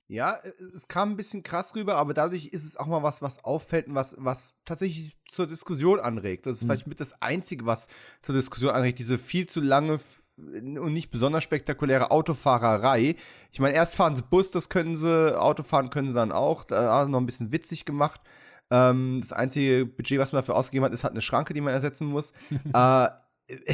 Ja, 0.07 0.35
äh, 0.35 0.53
es 0.75 0.87
kam 0.87 1.13
ein 1.13 1.17
bisschen 1.17 1.43
krass 1.43 1.75
rüber, 1.75 1.97
aber 1.97 2.13
dadurch 2.13 2.49
ist 2.49 2.67
es 2.67 2.77
auch 2.77 2.89
mal 2.89 3.03
was, 3.03 3.23
was 3.23 3.43
auffällt 3.43 3.89
und 3.89 3.95
was, 3.95 4.15
was 4.19 4.53
tatsächlich 4.67 5.17
zur 5.27 5.47
Diskussion 5.47 5.99
anregt. 5.99 6.45
Das 6.45 6.57
ist 6.57 6.65
mhm. 6.65 6.67
vielleicht 6.67 6.87
mit 6.87 7.01
das 7.01 7.23
Einzige, 7.23 7.65
was 7.65 7.89
zur 8.21 8.35
Diskussion 8.35 8.75
anregt. 8.75 8.99
Diese 8.99 9.17
viel 9.17 9.47
zu 9.47 9.63
lange 9.63 9.99
und 10.37 10.93
nicht 10.93 11.11
besonders 11.11 11.45
spektakuläre 11.45 12.11
Autofahrerei. 12.11 13.17
Ich 13.53 13.61
meine, 13.61 13.75
erst 13.75 13.95
fahren 13.95 14.15
sie 14.15 14.23
Bus, 14.23 14.51
das 14.51 14.69
können 14.69 14.97
sie, 14.97 15.39
Autofahren 15.39 15.91
können 15.91 16.09
sie 16.09 16.15
dann 16.15 16.33
auch. 16.33 16.65
Da 16.65 17.01
hat 17.01 17.09
noch 17.09 17.21
ein 17.21 17.27
bisschen 17.27 17.53
witzig 17.53 17.85
gemacht. 17.85 18.21
Ähm, 18.71 19.21
das 19.21 19.33
einzige 19.33 19.87
Budget, 19.87 20.19
was 20.19 20.33
man 20.33 20.41
dafür 20.41 20.57
ausgegeben 20.57 20.85
hat, 20.85 20.93
ist 20.93 21.05
halt 21.05 21.13
eine 21.13 21.21
Schranke, 21.21 21.55
die 21.55 21.61
man 21.61 21.73
ersetzen 21.73 22.07
muss. 22.07 22.33
äh, 22.73 23.09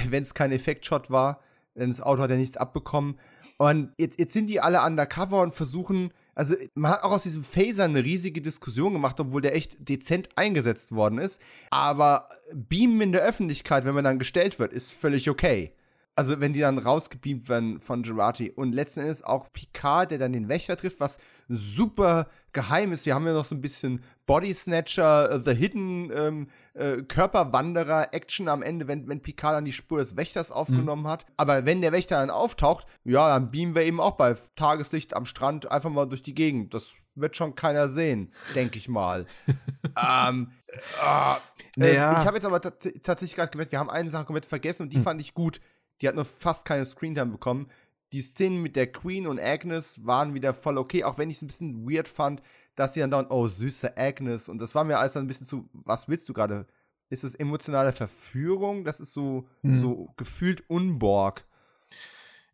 Wenn 0.09 0.23
es 0.23 0.35
kein 0.35 0.53
Effektshot 0.53 1.11
war, 1.11 1.41
denn 1.75 1.91
das 1.91 2.03
Auto 2.03 2.23
hat 2.23 2.31
ja 2.31 2.37
nichts 2.37 2.57
abbekommen. 2.57 3.19
Und 3.57 3.93
jetzt, 3.97 4.19
jetzt 4.19 4.33
sind 4.33 4.49
die 4.49 4.61
alle 4.61 4.83
undercover 4.83 5.41
und 5.41 5.55
versuchen 5.55 6.13
also 6.35 6.55
man 6.75 6.93
hat 6.93 7.03
auch 7.03 7.11
aus 7.11 7.25
diesem 7.25 7.45
Phaser 7.45 7.85
eine 7.85 8.03
riesige 8.03 8.41
Diskussion 8.41 8.95
gemacht, 8.95 9.21
obwohl 9.21 9.43
der 9.43 9.55
echt 9.55 9.77
dezent 9.87 10.31
eingesetzt 10.37 10.91
worden 10.93 11.19
ist. 11.19 11.39
Aber 11.71 12.29
Beamen 12.55 13.01
in 13.03 13.13
der 13.13 13.21
Öffentlichkeit, 13.21 13.85
wenn 13.85 13.95
man 13.95 14.05
dann 14.05 14.19
gestellt 14.19 14.59
wird, 14.59 14.73
ist 14.73 14.91
völlig 14.91 15.29
okay. 15.29 15.75
Also 16.21 16.39
wenn 16.39 16.53
die 16.53 16.61
dann 16.61 16.77
rausgebeamt 16.77 17.49
werden 17.49 17.81
von 17.81 18.03
Gerati 18.03 18.51
und 18.51 18.75
letzten 18.75 19.01
Endes 19.01 19.23
auch 19.23 19.51
Picard, 19.55 20.11
der 20.11 20.19
dann 20.19 20.35
den 20.35 20.51
Wächter 20.51 20.77
trifft, 20.77 21.01
was 21.01 21.17
super 21.49 22.29
geheim 22.53 22.93
ist. 22.93 23.07
Wir 23.07 23.15
haben 23.15 23.27
ja 23.27 23.33
noch 23.33 23.47
so 23.47 23.55
ein 23.55 23.63
bisschen 23.63 24.05
Body 24.27 24.53
Snatcher, 24.53 25.35
uh, 25.35 25.39
The 25.43 25.55
Hidden 25.55 26.13
ähm, 26.15 26.49
äh, 26.75 27.01
Körperwanderer 27.05 28.13
Action 28.13 28.49
am 28.49 28.61
Ende, 28.61 28.87
wenn, 28.87 29.09
wenn 29.09 29.23
Picard 29.23 29.55
dann 29.55 29.65
die 29.65 29.73
Spur 29.73 29.97
des 29.97 30.15
Wächters 30.15 30.51
aufgenommen 30.51 31.05
mhm. 31.05 31.09
hat. 31.09 31.25
Aber 31.39 31.65
wenn 31.65 31.81
der 31.81 31.93
Wächter 31.93 32.21
dann 32.21 32.29
auftaucht, 32.29 32.87
ja, 33.05 33.31
dann 33.31 33.51
beamen 33.51 33.75
wir 33.75 33.85
eben 33.85 33.99
auch 33.99 34.19
bei 34.19 34.37
Tageslicht 34.57 35.17
am 35.17 35.25
Strand 35.25 35.71
einfach 35.71 35.89
mal 35.89 36.07
durch 36.07 36.23
die 36.23 36.35
Gegend. 36.35 36.75
Das 36.75 36.93
wird 37.15 37.35
schon 37.35 37.55
keiner 37.55 37.89
sehen, 37.89 38.31
denke 38.55 38.77
ich 38.77 38.91
mal. 38.91 39.25
ähm, 39.97 40.53
äh, 40.69 41.35
naja. 41.77 42.21
Ich 42.21 42.27
habe 42.27 42.37
jetzt 42.37 42.45
aber 42.45 42.61
tatsächlich 42.61 43.37
gerade 43.37 43.53
gemerkt, 43.53 43.73
wir 43.73 43.79
haben 43.79 43.89
eine 43.89 44.11
Sache 44.11 44.27
komplett 44.27 44.45
vergessen 44.45 44.83
und 44.83 44.93
die 44.93 44.99
mhm. 44.99 45.05
fand 45.05 45.21
ich 45.23 45.33
gut 45.33 45.63
die 46.01 46.09
hat 46.09 46.15
nur 46.15 46.25
fast 46.25 46.65
keine 46.65 46.85
Screentime 46.85 47.33
bekommen. 47.33 47.69
Die 48.13 48.21
Szenen 48.21 48.61
mit 48.61 48.77
der 48.77 48.91
Queen 48.91 49.27
und 49.27 49.41
Agnes 49.41 50.05
waren 50.05 50.35
wieder 50.35 50.53
voll 50.53 50.79
okay, 50.79 51.05
auch 51.05 51.19
wenn 51.19 51.31
ich 51.31 51.37
es 51.37 51.43
ein 51.43 51.47
bisschen 51.47 51.89
weird 51.89 52.09
fand, 52.09 52.43
dass 52.75 52.95
sie 52.95 53.01
dann 53.01 53.11
da, 53.11 53.27
oh, 53.29 53.49
süße 53.49 53.97
Agnes. 53.97 54.49
Und 54.49 54.59
das 54.59 54.75
war 54.75 54.85
mir 54.85 54.99
alles 54.99 55.13
dann 55.13 55.25
ein 55.25 55.29
bisschen 55.29 55.47
zu, 55.47 55.69
was 55.73 56.09
willst 56.09 56.29
du 56.29 56.33
gerade? 56.33 56.67
Ist 57.09 57.25
es 57.25 57.35
emotionale 57.35 57.93
Verführung? 57.93 58.85
Das 58.85 59.01
ist 59.01 59.13
so, 59.13 59.49
hm. 59.63 59.81
so 59.81 60.15
gefühlt 60.17 60.69
unborg. 60.69 61.45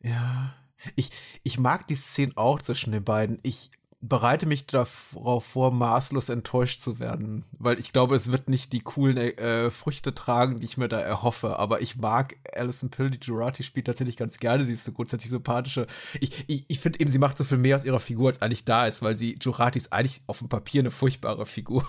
Ja. 0.01 0.55
Ich, 0.95 1.11
ich 1.43 1.59
mag 1.59 1.87
die 1.87 1.95
Szene 1.95 2.33
auch 2.37 2.61
zwischen 2.61 2.93
den 2.93 3.05
beiden. 3.05 3.39
Ich 3.43 3.71
bereite 4.09 4.47
mich 4.47 4.67
darauf 4.67 5.45
vor, 5.45 5.73
maßlos 5.73 6.29
enttäuscht 6.29 6.81
zu 6.81 6.99
werden, 6.99 7.45
weil 7.59 7.79
ich 7.79 7.93
glaube, 7.93 8.17
es 8.17 8.31
wird 8.31 8.49
nicht 8.49 8.73
die 8.73 8.81
coolen 8.81 9.17
äh, 9.17 9.71
Früchte 9.71 10.15
tragen, 10.15 10.61
die 10.61 10.65
ich 10.67 10.77
mir 10.77 10.89
da 10.89 11.01
erhoffe. 11.01 11.59
Aber 11.59 11.81
ich 11.81 11.97
mag 11.97 12.37
Alison 12.55 12.91
Pill, 12.91 13.11
die 13.11 13.19
Jurati 13.21 13.63
spielt 13.63 13.87
tatsächlich 13.87 14.17
ganz 14.17 14.39
gerne. 14.39 14.65
Sie 14.65 14.73
ist 14.73 14.87
eine 14.87 14.95
grundsätzlich 14.95 15.31
sympathische. 15.31 15.87
Ich, 16.21 16.45
ich, 16.47 16.65
ich 16.69 16.81
finde 16.81 17.01
eben, 17.01 17.11
sie 17.11 17.19
macht 17.19 17.39
so 17.39 17.45
viel 17.45 17.59
mehr 17.59 17.77
aus 17.77 17.85
ihrer 17.85 18.01
Figur, 18.01 18.29
als 18.29 18.43
eigentlich 18.43 18.65
da 18.65 18.87
ist, 18.87 19.03
weil 19.03 19.17
sie 19.17 19.39
Jurati 19.41 19.79
ist 19.79 19.93
eigentlich 19.93 20.23
auf 20.27 20.39
dem 20.39 20.49
Papier 20.49 20.81
eine 20.81 20.91
furchtbare 20.91 21.47
Figur. 21.47 21.85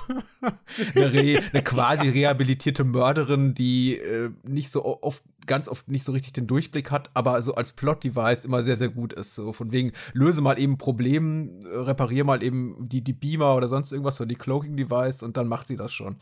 eine, 0.96 1.42
eine, 1.54 1.64
quasi 1.64 2.10
rehabilitierte 2.10 2.84
Mörderin, 2.84 3.54
die 3.54 3.98
äh, 3.98 4.32
nicht 4.44 4.70
so 4.70 5.02
oft 5.04 5.24
ganz 5.48 5.68
oft 5.68 5.90
nicht 5.90 6.04
so 6.04 6.12
richtig 6.12 6.34
den 6.34 6.48
Durchblick 6.48 6.92
hat, 6.92 7.10
aber 7.14 7.42
so 7.42 7.56
als 7.56 7.72
Plot-Device 7.72 8.46
immer 8.46 8.64
sehr, 8.64 8.78
sehr 8.78 8.90
gut 8.90 9.14
ist. 9.14 9.36
So 9.36 9.54
von 9.54 9.72
wegen, 9.72 9.94
löse 10.14 10.42
mal 10.42 10.60
eben 10.60 10.78
Problem, 10.78 11.66
äh, 11.66 11.78
repariere 11.78 12.26
mal 12.26 12.44
eben 12.44 12.88
die, 12.88 13.04
die 13.04 13.14
Beamer 13.14 13.56
oder 13.56 13.68
sonst 13.68 13.92
irgendwas, 13.92 14.18
so 14.18 14.26
die 14.26 14.36
Cloaking-Device 14.36 15.24
und 15.24 15.38
dann 15.38 15.48
macht 15.48 15.68
sie 15.68 15.78
das 15.78 15.94
schon. 15.94 16.18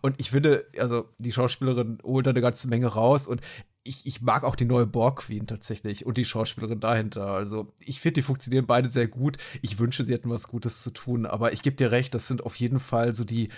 Und 0.00 0.16
ich 0.18 0.30
finde, 0.30 0.66
also 0.78 1.04
die 1.18 1.32
Schauspielerin 1.32 1.98
holt 2.02 2.26
da 2.26 2.30
eine 2.30 2.40
ganze 2.40 2.68
Menge 2.68 2.88
raus 2.88 3.28
und 3.28 3.40
ich, 3.82 4.06
ich 4.06 4.20
mag 4.20 4.44
auch 4.44 4.56
die 4.56 4.66
neue 4.66 4.86
Borg 4.86 5.20
Queen 5.20 5.46
tatsächlich 5.46 6.04
und 6.04 6.18
die 6.18 6.24
Schauspielerin 6.24 6.80
dahinter. 6.80 7.26
Also 7.26 7.72
ich 7.80 8.00
finde, 8.00 8.14
die 8.14 8.22
funktionieren 8.22 8.66
beide 8.66 8.88
sehr 8.88 9.08
gut. 9.08 9.38
Ich 9.62 9.78
wünsche, 9.78 10.04
sie 10.04 10.12
hätten 10.12 10.30
was 10.30 10.48
Gutes 10.48 10.82
zu 10.82 10.90
tun, 10.90 11.24
aber 11.24 11.52
ich 11.52 11.62
gebe 11.62 11.76
dir 11.76 11.90
recht, 11.90 12.14
das 12.14 12.28
sind 12.28 12.44
auf 12.44 12.56
jeden 12.56 12.78
Fall 12.78 13.14
so 13.14 13.24
die, 13.24 13.48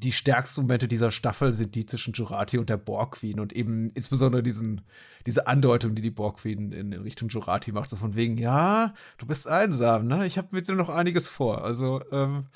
die 0.00 0.12
stärksten 0.12 0.62
Momente 0.62 0.88
dieser 0.88 1.10
Staffel 1.10 1.52
sind 1.52 1.74
die 1.74 1.86
zwischen 1.86 2.12
Jurati 2.12 2.58
und 2.58 2.68
der 2.68 2.76
Borg 2.76 3.16
Queen 3.16 3.40
und 3.40 3.52
eben 3.52 3.90
insbesondere 3.90 4.42
diesen, 4.42 4.82
diese 5.26 5.46
Andeutung, 5.46 5.94
die 5.94 6.02
die 6.02 6.10
Borg 6.10 6.38
Queen 6.38 6.72
in, 6.72 6.92
in 6.92 7.02
Richtung 7.02 7.28
Jurati 7.28 7.72
macht, 7.72 7.90
so 7.90 7.96
von 7.96 8.14
wegen, 8.14 8.38
ja, 8.38 8.94
du 9.18 9.26
bist 9.26 9.48
einsam, 9.48 10.06
ne? 10.06 10.26
Ich 10.26 10.38
habe 10.38 10.48
mit 10.52 10.68
dir 10.68 10.74
noch 10.74 10.88
einiges 10.88 11.28
vor. 11.28 11.64
Also, 11.64 12.00
ähm, 12.12 12.46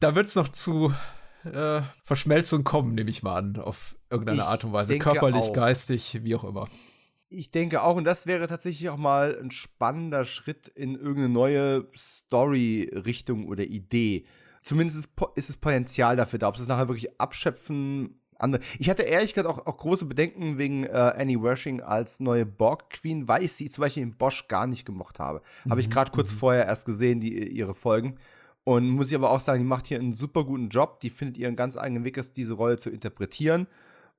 da 0.00 0.14
wird 0.14 0.28
es 0.28 0.34
noch 0.34 0.48
zu 0.48 0.92
äh, 1.44 1.82
Verschmelzung 2.04 2.64
kommen, 2.64 2.94
nehme 2.94 3.10
ich 3.10 3.22
mal 3.22 3.36
an, 3.36 3.56
auf 3.56 3.96
irgendeine 4.10 4.42
ich 4.42 4.46
Art 4.46 4.64
und 4.64 4.72
Weise. 4.72 4.98
Körperlich, 4.98 5.42
auch. 5.42 5.52
geistig, 5.52 6.20
wie 6.22 6.34
auch 6.34 6.44
immer. 6.44 6.68
ich 7.28 7.50
denke 7.50 7.82
auch, 7.82 7.96
und 7.96 8.04
das 8.04 8.26
wäre 8.26 8.46
tatsächlich 8.46 8.88
auch 8.90 8.96
mal 8.96 9.38
ein 9.40 9.50
spannender 9.50 10.24
Schritt 10.24 10.68
in 10.68 10.94
irgendeine 10.94 11.30
neue 11.30 11.88
Story-Richtung 11.96 13.46
oder 13.46 13.64
Idee. 13.64 14.26
Zumindest 14.62 15.08
ist 15.34 15.50
es 15.50 15.56
Potenzial 15.56 16.16
dafür 16.16 16.38
da. 16.38 16.48
Ob 16.48 16.56
sie 16.56 16.62
es 16.62 16.68
nachher 16.68 16.88
wirklich 16.88 17.20
abschöpfen, 17.20 18.20
andere. 18.38 18.62
Ich 18.78 18.90
hatte 18.90 19.02
ehrlich 19.02 19.34
gesagt 19.34 19.48
auch, 19.48 19.66
auch 19.66 19.78
große 19.78 20.04
Bedenken 20.04 20.58
wegen 20.58 20.84
äh, 20.84 20.90
Annie 21.16 21.42
Wershing 21.42 21.80
als 21.80 22.20
neue 22.20 22.44
Borg 22.44 22.90
Queen, 22.90 23.28
weil 23.28 23.44
ich 23.44 23.52
sie 23.52 23.70
zum 23.70 23.82
Beispiel 23.82 24.02
in 24.02 24.16
Bosch 24.16 24.48
gar 24.48 24.66
nicht 24.66 24.84
gemocht 24.84 25.18
habe. 25.18 25.42
Mhm. 25.64 25.70
Habe 25.70 25.80
ich 25.80 25.90
gerade 25.90 26.10
kurz 26.10 26.32
mhm. 26.32 26.36
vorher 26.36 26.66
erst 26.66 26.86
gesehen, 26.86 27.20
die, 27.20 27.48
ihre 27.48 27.74
Folgen. 27.74 28.16
Und 28.64 28.88
muss 28.88 29.08
ich 29.08 29.16
aber 29.16 29.30
auch 29.30 29.40
sagen, 29.40 29.60
die 29.60 29.68
macht 29.68 29.88
hier 29.88 29.98
einen 29.98 30.14
super 30.14 30.44
guten 30.44 30.68
Job. 30.68 31.00
Die 31.00 31.10
findet 31.10 31.36
ihren 31.36 31.56
ganz 31.56 31.76
eigenen 31.76 32.04
Weg, 32.04 32.20
diese 32.34 32.54
Rolle 32.54 32.78
zu 32.78 32.90
interpretieren. 32.90 33.66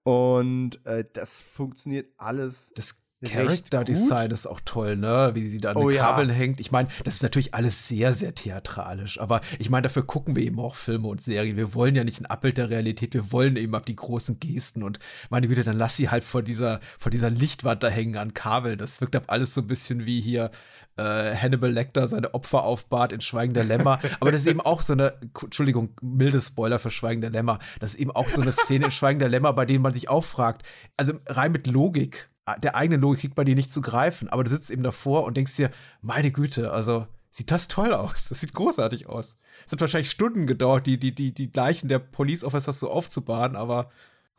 Und 0.03 0.85
äh, 0.85 1.05
das 1.13 1.41
funktioniert 1.41 2.11
alles. 2.17 2.73
Das 2.75 3.02
Character 3.23 3.83
Design 3.83 4.31
ist 4.31 4.45
auch 4.45 4.59
toll, 4.65 4.97
ne? 4.97 5.31
Wie 5.33 5.47
sie 5.47 5.59
da 5.59 5.71
an 5.71 5.77
oh, 5.77 5.89
den 5.89 5.97
Kabeln 5.97 6.29
ja. 6.29 6.35
hängt. 6.35 6.59
Ich 6.59 6.71
meine, 6.71 6.89
das 7.03 7.15
ist 7.15 7.23
natürlich 7.23 7.53
alles 7.53 7.87
sehr, 7.87 8.13
sehr 8.13 8.35
theatralisch. 8.35 9.19
Aber 9.19 9.41
ich 9.59 9.69
meine, 9.69 9.83
dafür 9.83 10.03
gucken 10.03 10.35
wir 10.35 10.43
eben 10.43 10.59
auch 10.59 10.75
Filme 10.75 11.07
und 11.07 11.21
Serien. 11.21 11.57
Wir 11.57 11.73
wollen 11.73 11.95
ja 11.95 12.03
nicht 12.03 12.21
ein 12.21 12.25
Abbild 12.25 12.57
der 12.57 12.69
Realität. 12.69 13.13
Wir 13.13 13.31
wollen 13.31 13.55
eben 13.55 13.75
ab 13.75 13.85
die 13.85 13.95
großen 13.95 14.39
Gesten. 14.39 14.83
Und 14.83 14.99
meine 15.29 15.47
Güte, 15.47 15.63
dann 15.63 15.77
lass 15.77 15.95
sie 15.95 16.09
halt 16.09 16.23
vor 16.23 16.43
dieser, 16.43 16.79
vor 16.97 17.11
dieser 17.11 17.29
Lichtwand 17.29 17.83
da 17.83 17.89
hängen 17.89 18.17
an 18.17 18.33
Kabeln. 18.33 18.77
Das 18.77 19.01
wirkt 19.01 19.15
ab 19.15 19.25
alles 19.27 19.53
so 19.53 19.61
ein 19.61 19.67
bisschen 19.67 20.05
wie 20.05 20.21
hier 20.21 20.51
äh, 20.97 21.35
Hannibal 21.35 21.71
Lecter 21.71 22.07
seine 22.07 22.33
Opfer 22.33 22.63
aufbahrt 22.63 23.13
in 23.13 23.21
Schweigen 23.21 23.53
der 23.53 23.63
Lämmer. 23.63 23.99
Aber 24.19 24.31
das 24.31 24.41
ist 24.41 24.49
eben 24.49 24.61
auch 24.61 24.81
so 24.81 24.93
eine, 24.93 25.13
Entschuldigung, 25.41 25.89
milde 26.01 26.41
Spoiler 26.41 26.79
für 26.79 26.91
Schweigen 26.91 27.21
der 27.21 27.31
Lämmer. 27.31 27.59
Das 27.79 27.93
ist 27.93 27.99
eben 27.99 28.11
auch 28.11 28.29
so 28.29 28.41
eine 28.41 28.51
Szene 28.51 28.85
in 28.85 28.91
Schweigen 28.91 29.19
der 29.19 29.29
Lämmer, 29.29 29.53
bei 29.53 29.65
denen 29.65 29.81
man 29.81 29.93
sich 29.93 30.09
auch 30.09 30.23
fragt, 30.23 30.63
also 30.97 31.13
rein 31.27 31.51
mit 31.51 31.67
Logik, 31.67 32.29
der 32.61 32.75
eigenen 32.75 33.01
Logik 33.01 33.22
kriegt 33.22 33.35
bei 33.35 33.43
dir 33.43 33.55
nicht 33.55 33.72
zu 33.72 33.81
greifen, 33.81 34.27
aber 34.30 34.43
du 34.43 34.49
sitzt 34.49 34.69
eben 34.69 34.83
davor 34.83 35.23
und 35.23 35.38
denkst 35.38 35.55
dir, 35.55 35.72
meine 36.01 36.31
Güte, 36.31 36.72
also 36.72 37.07
sieht 37.30 37.51
das 37.51 37.67
toll 37.67 37.93
aus. 37.93 38.30
Das 38.30 38.39
sieht 38.39 38.53
großartig 38.53 39.07
aus. 39.07 39.38
Es 39.65 39.72
hat 39.72 39.81
wahrscheinlich 39.81 40.11
Stunden 40.11 40.45
gedauert, 40.45 40.85
die, 40.85 40.99
die, 40.99 41.15
die, 41.15 41.33
die 41.33 41.51
Leichen 41.53 41.89
der 41.89 41.99
Police 41.99 42.43
Officers 42.43 42.80
so 42.80 42.91
aufzubahren, 42.91 43.55
aber 43.55 43.89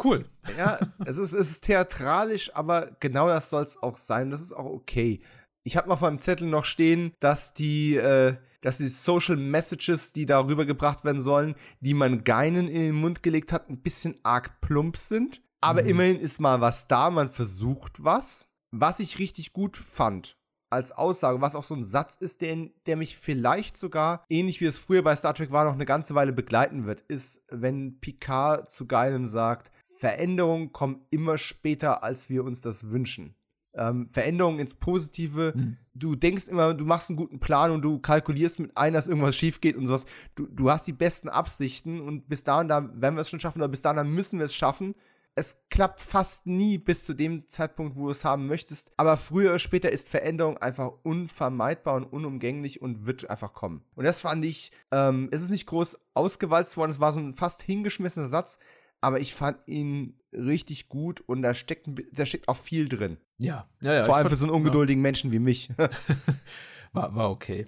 cool. 0.02 0.26
Ja, 0.56 0.78
es 1.04 1.16
ist, 1.16 1.32
es 1.32 1.50
ist 1.50 1.64
theatralisch, 1.64 2.54
aber 2.54 2.96
genau 3.00 3.28
das 3.28 3.50
soll 3.50 3.64
es 3.64 3.82
auch 3.82 3.96
sein. 3.96 4.30
Das 4.30 4.40
ist 4.40 4.52
auch 4.52 4.66
okay. 4.66 5.20
Ich 5.64 5.76
habe 5.76 5.88
mal 5.88 5.94
auf 5.94 6.02
meinem 6.02 6.20
Zettel 6.20 6.46
noch 6.46 6.64
stehen, 6.64 7.14
dass 7.20 7.54
die, 7.54 7.96
äh, 7.96 8.36
dass 8.60 8.78
die 8.78 8.88
Social 8.88 9.36
Messages, 9.36 10.12
die 10.12 10.26
darüber 10.26 10.64
gebracht 10.64 11.04
werden 11.04 11.22
sollen, 11.22 11.54
die 11.80 11.94
man 11.94 12.22
Geinen 12.22 12.68
in 12.68 12.80
den 12.80 12.94
Mund 12.94 13.22
gelegt 13.22 13.52
hat, 13.52 13.70
ein 13.70 13.82
bisschen 13.82 14.18
arg 14.22 14.60
plump 14.60 14.96
sind. 14.96 15.42
Aber 15.64 15.82
mhm. 15.82 15.88
immerhin 15.88 16.20
ist 16.20 16.40
mal 16.40 16.60
was 16.60 16.88
da, 16.88 17.10
man 17.10 17.30
versucht 17.30 18.04
was. 18.04 18.50
Was 18.70 19.00
ich 19.00 19.18
richtig 19.18 19.52
gut 19.52 19.76
fand 19.76 20.36
als 20.68 20.92
Aussage, 20.92 21.40
was 21.40 21.54
auch 21.54 21.64
so 21.64 21.74
ein 21.74 21.84
Satz 21.84 22.16
ist, 22.16 22.40
der, 22.40 22.68
der 22.86 22.96
mich 22.96 23.16
vielleicht 23.16 23.76
sogar, 23.76 24.24
ähnlich 24.28 24.60
wie 24.60 24.66
es 24.66 24.76
früher 24.76 25.02
bei 25.02 25.14
Star 25.14 25.32
Trek 25.32 25.52
war, 25.52 25.64
noch 25.64 25.74
eine 25.74 25.86
ganze 25.86 26.14
Weile 26.16 26.32
begleiten 26.32 26.84
wird, 26.84 27.00
ist, 27.02 27.44
wenn 27.48 28.00
Picard 28.00 28.72
zu 28.72 28.86
Geinen 28.86 29.28
sagt, 29.28 29.70
Veränderungen 29.98 30.72
kommen 30.72 31.06
immer 31.10 31.38
später, 31.38 32.02
als 32.02 32.28
wir 32.28 32.44
uns 32.44 32.60
das 32.60 32.90
wünschen. 32.90 33.36
Ähm, 33.74 34.08
Veränderungen 34.08 34.58
ins 34.58 34.74
Positive. 34.74 35.52
Mhm. 35.54 35.76
Du 35.94 36.16
denkst 36.16 36.48
immer, 36.48 36.74
du 36.74 36.84
machst 36.84 37.08
einen 37.08 37.16
guten 37.16 37.40
Plan 37.40 37.70
und 37.70 37.82
du 37.82 38.00
kalkulierst 38.00 38.58
mit 38.58 38.76
ein, 38.76 38.92
dass 38.92 39.06
irgendwas 39.06 39.36
schief 39.36 39.60
geht 39.60 39.76
und 39.76 39.86
sowas. 39.86 40.04
Du, 40.34 40.46
du 40.46 40.70
hast 40.70 40.86
die 40.86 40.92
besten 40.92 41.28
Absichten 41.28 42.00
und 42.00 42.28
bis 42.28 42.44
dahin, 42.44 42.68
da 42.68 42.90
werden 43.00 43.14
wir 43.14 43.22
es 43.22 43.30
schon 43.30 43.40
schaffen 43.40 43.60
oder 43.60 43.68
bis 43.68 43.82
dahin, 43.82 43.96
da 43.96 44.04
müssen 44.04 44.40
wir 44.40 44.46
es 44.46 44.54
schaffen 44.54 44.94
es 45.36 45.64
klappt 45.68 46.00
fast 46.00 46.46
nie 46.46 46.78
bis 46.78 47.04
zu 47.04 47.14
dem 47.14 47.48
Zeitpunkt, 47.48 47.96
wo 47.96 48.06
du 48.06 48.10
es 48.12 48.24
haben 48.24 48.46
möchtest. 48.46 48.92
Aber 48.96 49.16
früher 49.16 49.50
oder 49.50 49.58
später 49.58 49.90
ist 49.90 50.08
Veränderung 50.08 50.58
einfach 50.58 50.92
unvermeidbar 51.02 51.96
und 51.96 52.04
unumgänglich 52.04 52.80
und 52.80 53.06
wird 53.06 53.28
einfach 53.28 53.52
kommen. 53.52 53.82
Und 53.96 54.04
das 54.04 54.20
fand 54.20 54.44
ich, 54.44 54.70
ähm, 54.92 55.28
es 55.32 55.42
ist 55.42 55.50
nicht 55.50 55.66
groß 55.66 55.98
ausgewalzt 56.14 56.76
worden, 56.76 56.92
es 56.92 57.00
war 57.00 57.12
so 57.12 57.18
ein 57.18 57.34
fast 57.34 57.62
hingeschmissener 57.62 58.28
Satz, 58.28 58.58
aber 59.00 59.20
ich 59.20 59.34
fand 59.34 59.58
ihn 59.66 60.20
richtig 60.32 60.88
gut 60.88 61.20
und 61.20 61.42
da 61.42 61.54
steckt, 61.54 61.88
da 62.12 62.26
steckt 62.26 62.48
auch 62.48 62.56
viel 62.56 62.88
drin. 62.88 63.18
Ja, 63.38 63.68
ja, 63.80 63.92
ja. 63.92 64.04
Vor 64.04 64.16
allem 64.16 64.28
für 64.28 64.36
so 64.36 64.44
einen 64.44 64.54
ungeduldigen 64.54 65.00
ja. 65.00 65.08
Menschen 65.08 65.32
wie 65.32 65.40
mich. 65.40 65.68
war, 66.92 67.14
war 67.14 67.30
okay. 67.30 67.66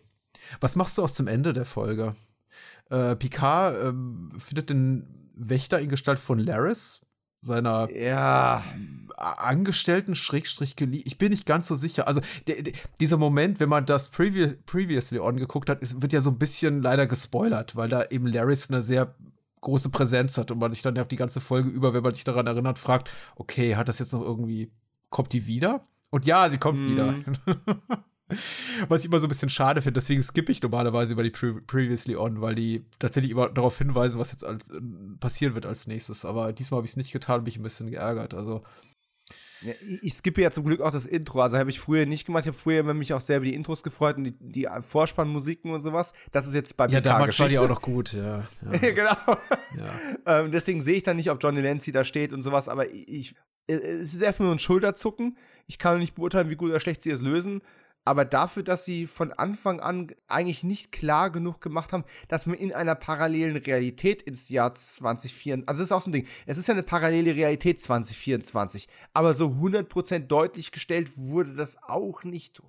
Was 0.60 0.76
machst 0.76 0.96
du 0.98 1.02
aus 1.02 1.14
dem 1.14 1.26
Ende 1.26 1.52
der 1.52 1.64
Folge? 1.64 2.14
Äh, 2.90 3.16
Picard 3.16 3.88
ähm, 3.88 4.30
findet 4.38 4.70
den 4.70 5.32
Wächter 5.34 5.80
in 5.80 5.90
Gestalt 5.90 6.20
von 6.20 6.38
Laris 6.38 7.05
seiner 7.46 7.90
ja. 7.90 8.62
Angestellten 9.16 10.14
Schrägstrich 10.14 10.76
geliebt. 10.76 11.06
Ich 11.06 11.16
bin 11.16 11.30
nicht 11.30 11.46
ganz 11.46 11.66
so 11.68 11.74
sicher. 11.74 12.06
Also 12.06 12.20
dieser 13.00 13.16
Moment, 13.16 13.60
wenn 13.60 13.70
man 13.70 13.86
das 13.86 14.08
Previ 14.10 14.48
Previously 14.66 15.18
On 15.18 15.36
geguckt 15.36 15.70
hat, 15.70 15.80
ist, 15.80 16.02
wird 16.02 16.12
ja 16.12 16.20
so 16.20 16.30
ein 16.30 16.38
bisschen 16.38 16.82
leider 16.82 17.06
gespoilert, 17.06 17.76
weil 17.76 17.88
da 17.88 18.04
eben 18.10 18.26
Laris 18.26 18.68
eine 18.68 18.82
sehr 18.82 19.14
große 19.62 19.88
Präsenz 19.88 20.36
hat 20.36 20.50
und 20.50 20.58
man 20.58 20.70
sich 20.70 20.82
dann 20.82 20.96
ja 20.96 21.04
die 21.04 21.16
ganze 21.16 21.40
Folge 21.40 21.70
über, 21.70 21.94
wenn 21.94 22.02
man 22.02 22.14
sich 22.14 22.24
daran 22.24 22.46
erinnert, 22.46 22.78
fragt, 22.78 23.10
okay, 23.36 23.76
hat 23.76 23.88
das 23.88 23.98
jetzt 23.98 24.12
noch 24.12 24.22
irgendwie, 24.22 24.70
kommt 25.08 25.32
die 25.32 25.46
wieder? 25.46 25.86
Und 26.10 26.26
ja, 26.26 26.48
sie 26.50 26.58
kommt 26.58 26.80
mm. 26.80 26.90
wieder. 26.90 27.14
Was 28.88 29.00
ich 29.00 29.06
immer 29.06 29.20
so 29.20 29.26
ein 29.26 29.28
bisschen 29.28 29.50
schade 29.50 29.82
finde, 29.82 30.00
deswegen 30.00 30.22
skippe 30.22 30.50
ich 30.50 30.60
normalerweise 30.60 31.12
über 31.12 31.22
die 31.22 31.30
Pre 31.30 31.60
Previously 31.62 32.16
On, 32.16 32.40
weil 32.40 32.56
die 32.56 32.84
tatsächlich 32.98 33.30
immer 33.30 33.48
darauf 33.48 33.78
hinweisen, 33.78 34.18
was 34.18 34.32
jetzt 34.32 34.44
als, 34.44 34.68
äh, 34.70 34.80
passieren 35.20 35.54
wird 35.54 35.64
als 35.64 35.86
nächstes. 35.86 36.24
Aber 36.24 36.52
diesmal 36.52 36.78
habe 36.78 36.86
ich 36.86 36.92
es 36.92 36.96
nicht 36.96 37.12
getan, 37.12 37.44
bin 37.44 37.52
ich 37.52 37.58
ein 37.58 37.62
bisschen 37.62 37.90
geärgert. 37.90 38.34
Also. 38.34 38.64
Ja, 39.62 39.72
ich 40.02 40.12
skippe 40.12 40.42
ja 40.42 40.50
zum 40.50 40.64
Glück 40.64 40.80
auch 40.80 40.90
das 40.90 41.06
Intro. 41.06 41.40
Also 41.40 41.56
habe 41.56 41.70
ich 41.70 41.78
früher 41.78 42.04
nicht 42.04 42.26
gemacht. 42.26 42.42
Ich 42.44 42.48
habe 42.48 42.58
früher 42.58 42.82
mich 42.94 43.14
auch 43.14 43.20
sehr 43.20 43.36
über 43.38 43.46
die 43.46 43.54
Intros 43.54 43.82
gefreut 43.82 44.16
und 44.16 44.24
die, 44.24 44.34
die 44.40 44.68
Vorspannmusiken 44.82 45.70
und 45.70 45.80
sowas. 45.80 46.12
Das 46.32 46.46
ist 46.46 46.54
jetzt 46.54 46.76
bei 46.76 46.88
Ja, 46.88 47.00
damals 47.00 47.38
war 47.38 47.48
die 47.48 47.58
auch 47.58 47.68
noch 47.68 47.80
gut, 47.80 48.12
ja. 48.12 48.46
ja. 48.72 48.78
genau. 48.78 49.38
Ja. 50.26 50.40
ähm, 50.40 50.50
deswegen 50.50 50.80
sehe 50.80 50.96
ich 50.96 51.04
dann 51.04 51.16
nicht, 51.16 51.30
ob 51.30 51.42
Johnny 51.42 51.60
Lancy 51.60 51.92
da 51.92 52.04
steht 52.04 52.32
und 52.32 52.42
sowas. 52.42 52.68
Aber 52.68 52.92
ich, 52.92 53.34
es 53.66 54.14
ist 54.14 54.20
erstmal 54.20 54.46
nur 54.46 54.56
ein 54.56 54.60
Schulterzucken. 54.60 55.38
Ich 55.66 55.78
kann 55.78 56.00
nicht 56.00 56.16
beurteilen, 56.16 56.50
wie 56.50 56.56
gut 56.56 56.70
oder 56.70 56.80
schlecht 56.80 57.02
sie 57.02 57.10
es 57.10 57.20
lösen 57.20 57.62
aber 58.06 58.24
dafür, 58.24 58.62
dass 58.62 58.84
sie 58.84 59.06
von 59.08 59.32
Anfang 59.32 59.80
an 59.80 60.12
eigentlich 60.28 60.62
nicht 60.62 60.92
klar 60.92 61.30
genug 61.30 61.60
gemacht 61.60 61.92
haben, 61.92 62.04
dass 62.28 62.46
man 62.46 62.56
in 62.56 62.72
einer 62.72 62.94
parallelen 62.94 63.56
Realität 63.56 64.22
ins 64.22 64.48
Jahr 64.48 64.72
2024, 64.74 65.68
also 65.68 65.80
das 65.80 65.88
ist 65.88 65.92
auch 65.92 66.00
so 66.00 66.10
ein 66.10 66.12
Ding, 66.12 66.26
es 66.46 66.56
ist 66.56 66.68
ja 66.68 66.74
eine 66.74 66.84
parallele 66.84 67.34
Realität 67.34 67.82
2024, 67.82 68.88
aber 69.12 69.34
so 69.34 69.48
100% 69.48 70.20
deutlich 70.20 70.70
gestellt 70.70 71.10
wurde 71.16 71.54
das 71.54 71.82
auch 71.82 72.22
nicht 72.22 72.62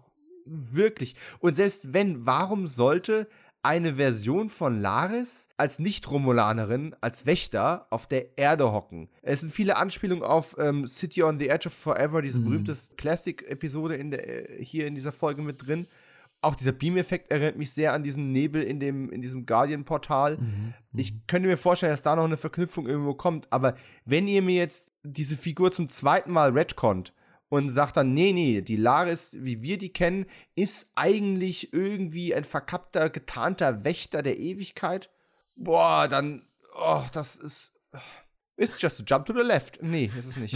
wirklich. 0.45 1.15
Und 1.39 1.55
selbst 1.55 1.93
wenn, 1.93 2.25
warum 2.25 2.65
sollte 2.65 3.27
eine 3.67 3.95
Version 3.95 4.47
von 4.47 4.79
Laris 4.79 5.49
als 5.57 5.77
Nicht-Romulanerin, 5.77 6.95
als 7.01 7.25
Wächter 7.25 7.85
auf 7.89 8.07
der 8.07 8.37
Erde 8.37 8.71
hocken. 8.71 9.09
Es 9.21 9.41
sind 9.41 9.51
viele 9.51 9.75
Anspielungen 9.75 10.23
auf 10.23 10.55
ähm, 10.57 10.87
City 10.87 11.21
on 11.21 11.37
the 11.37 11.49
Edge 11.49 11.67
of 11.67 11.73
Forever, 11.73 12.21
diese 12.21 12.39
mhm. 12.39 12.45
berühmte 12.45 12.77
Classic-Episode 12.95 13.95
in 13.95 14.13
äh, 14.13 14.63
hier 14.63 14.87
in 14.87 14.95
dieser 14.95 15.11
Folge 15.11 15.41
mit 15.41 15.67
drin. 15.67 15.85
Auch 16.39 16.55
dieser 16.55 16.71
Beam-Effekt 16.71 17.29
erinnert 17.29 17.57
mich 17.57 17.73
sehr 17.73 17.91
an 17.91 18.03
diesen 18.03 18.31
Nebel 18.31 18.63
in, 18.63 18.79
dem, 18.79 19.11
in 19.11 19.21
diesem 19.21 19.45
Guardian-Portal. 19.45 20.37
Mhm. 20.37 20.43
mhm. 20.43 20.73
Ich 20.99 21.27
könnte 21.27 21.49
mir 21.49 21.57
vorstellen, 21.57 21.91
dass 21.91 22.03
da 22.03 22.15
noch 22.15 22.23
eine 22.23 22.37
Verknüpfung 22.37 22.87
irgendwo 22.87 23.15
kommt. 23.15 23.51
Aber 23.51 23.75
wenn 24.05 24.29
ihr 24.29 24.41
mir 24.41 24.55
jetzt 24.55 24.93
diese 25.03 25.35
Figur 25.35 25.73
zum 25.73 25.89
zweiten 25.89 26.31
Mal 26.31 26.51
retconnt, 26.51 27.11
und 27.49 27.69
sagt 27.69 27.97
dann, 27.97 28.13
nee, 28.13 28.33
nee, 28.33 28.61
die 28.61 28.75
Laris, 28.75 29.29
wie 29.33 29.61
wir 29.61 29.77
die 29.77 29.93
kennen, 29.93 30.25
ist 30.55 30.91
eigentlich 30.95 31.73
irgendwie 31.73 32.35
ein 32.35 32.43
verkappter, 32.43 33.09
getarnter 33.09 33.83
Wächter 33.83 34.21
der 34.21 34.37
Ewigkeit. 34.37 35.09
Boah, 35.55 36.07
dann, 36.07 36.47
oh, 36.75 37.03
das 37.13 37.35
ist, 37.35 37.73
it's 38.57 38.79
just 38.81 38.99
a 38.99 39.03
jump 39.05 39.25
to 39.25 39.33
the 39.33 39.39
left. 39.39 39.81
Nee, 39.81 40.11
ist 40.17 40.27
es 40.27 40.37
nicht. 40.37 40.55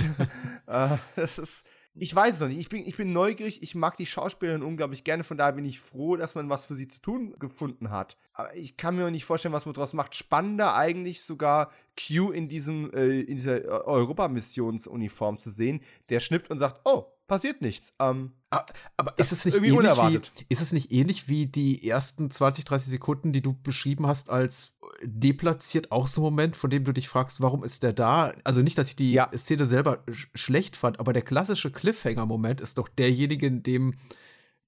uh, 0.68 0.98
das 1.16 1.40
ist, 1.40 1.66
ich 1.94 2.16
weiß 2.16 2.36
es 2.36 2.42
noch 2.42 2.48
nicht. 2.48 2.60
Ich 2.60 2.70
bin, 2.70 2.86
ich 2.86 2.96
bin 2.96 3.12
neugierig. 3.12 3.62
Ich 3.62 3.76
mag 3.76 3.98
die 3.98 4.06
Schauspielerin 4.06 4.64
unglaublich 4.64 5.04
gerne. 5.04 5.24
Von 5.24 5.38
daher 5.38 5.54
bin 5.54 5.66
ich 5.66 5.80
froh, 5.80 6.16
dass 6.16 6.36
man 6.36 6.50
was 6.50 6.66
für 6.66 6.76
sie 6.76 6.88
zu 6.88 7.02
tun 7.02 7.36
gefunden 7.38 7.90
hat. 7.90 8.16
Aber 8.34 8.56
ich 8.56 8.78
kann 8.78 8.96
mir 8.96 9.06
auch 9.06 9.12
nicht 9.12 9.26
vorstellen, 9.26 9.54
was 9.54 9.66
man 9.66 9.74
daraus 9.74 9.94
macht. 9.94 10.16
Spannender 10.16 10.76
eigentlich 10.76 11.24
sogar 11.24 11.72
Q 12.00 12.32
in 12.32 12.48
diesem, 12.48 12.94
äh, 12.94 13.20
in 13.20 13.36
dieser 13.36 13.86
Europamissionsuniform 13.86 15.38
zu 15.38 15.50
sehen. 15.50 15.82
Der 16.10 16.22
schnippt 16.22 16.50
und 16.50 16.60
sagt, 16.60 16.80
oh, 16.86 17.08
passiert 17.32 17.62
nichts. 17.62 17.94
Ähm, 17.98 18.34
aber, 18.50 18.66
aber 18.98 19.14
ist 19.18 19.32
es 19.32 19.46
nicht 19.46 19.56
irgendwie 19.56 19.72
unerwartet? 19.72 20.34
Wie, 20.36 20.46
ist 20.50 20.62
es 20.62 20.74
nicht 20.74 20.92
ähnlich 20.92 21.30
wie 21.30 21.46
die 21.46 21.88
ersten 21.88 22.30
20, 22.30 22.66
30 22.66 22.90
Sekunden, 22.90 23.32
die 23.32 23.42
du 23.42 23.54
beschrieben 23.54 24.06
hast, 24.06 24.30
als 24.30 24.78
deplatziert 25.02 25.94
auch 25.94 26.08
so 26.08 26.20
ein 26.20 26.24
Moment, 26.26 26.58
von 26.58 26.70
dem 26.70 26.84
du 26.84 26.92
dich 26.92 27.08
fragst, 27.08 27.40
warum 27.40 27.64
ist 27.64 27.84
der 27.84 27.94
da? 27.94 28.34
Also 28.44 28.62
nicht, 28.62 28.78
dass 28.78 28.90
ich 28.90 28.98
die 28.98 29.14
ja. 29.14 29.32
Szene 29.34 29.66
selber 29.66 30.04
sch 30.12 30.28
schlecht 30.36 30.76
fand, 30.76 31.00
aber 31.00 31.14
der 31.14 31.22
klassische 31.22 31.72
Cliffhanger-Moment 31.72 32.60
ist 32.60 32.78
doch 32.78 32.90
derjenige, 32.90 33.48
in 33.48 33.64
dem 33.64 33.94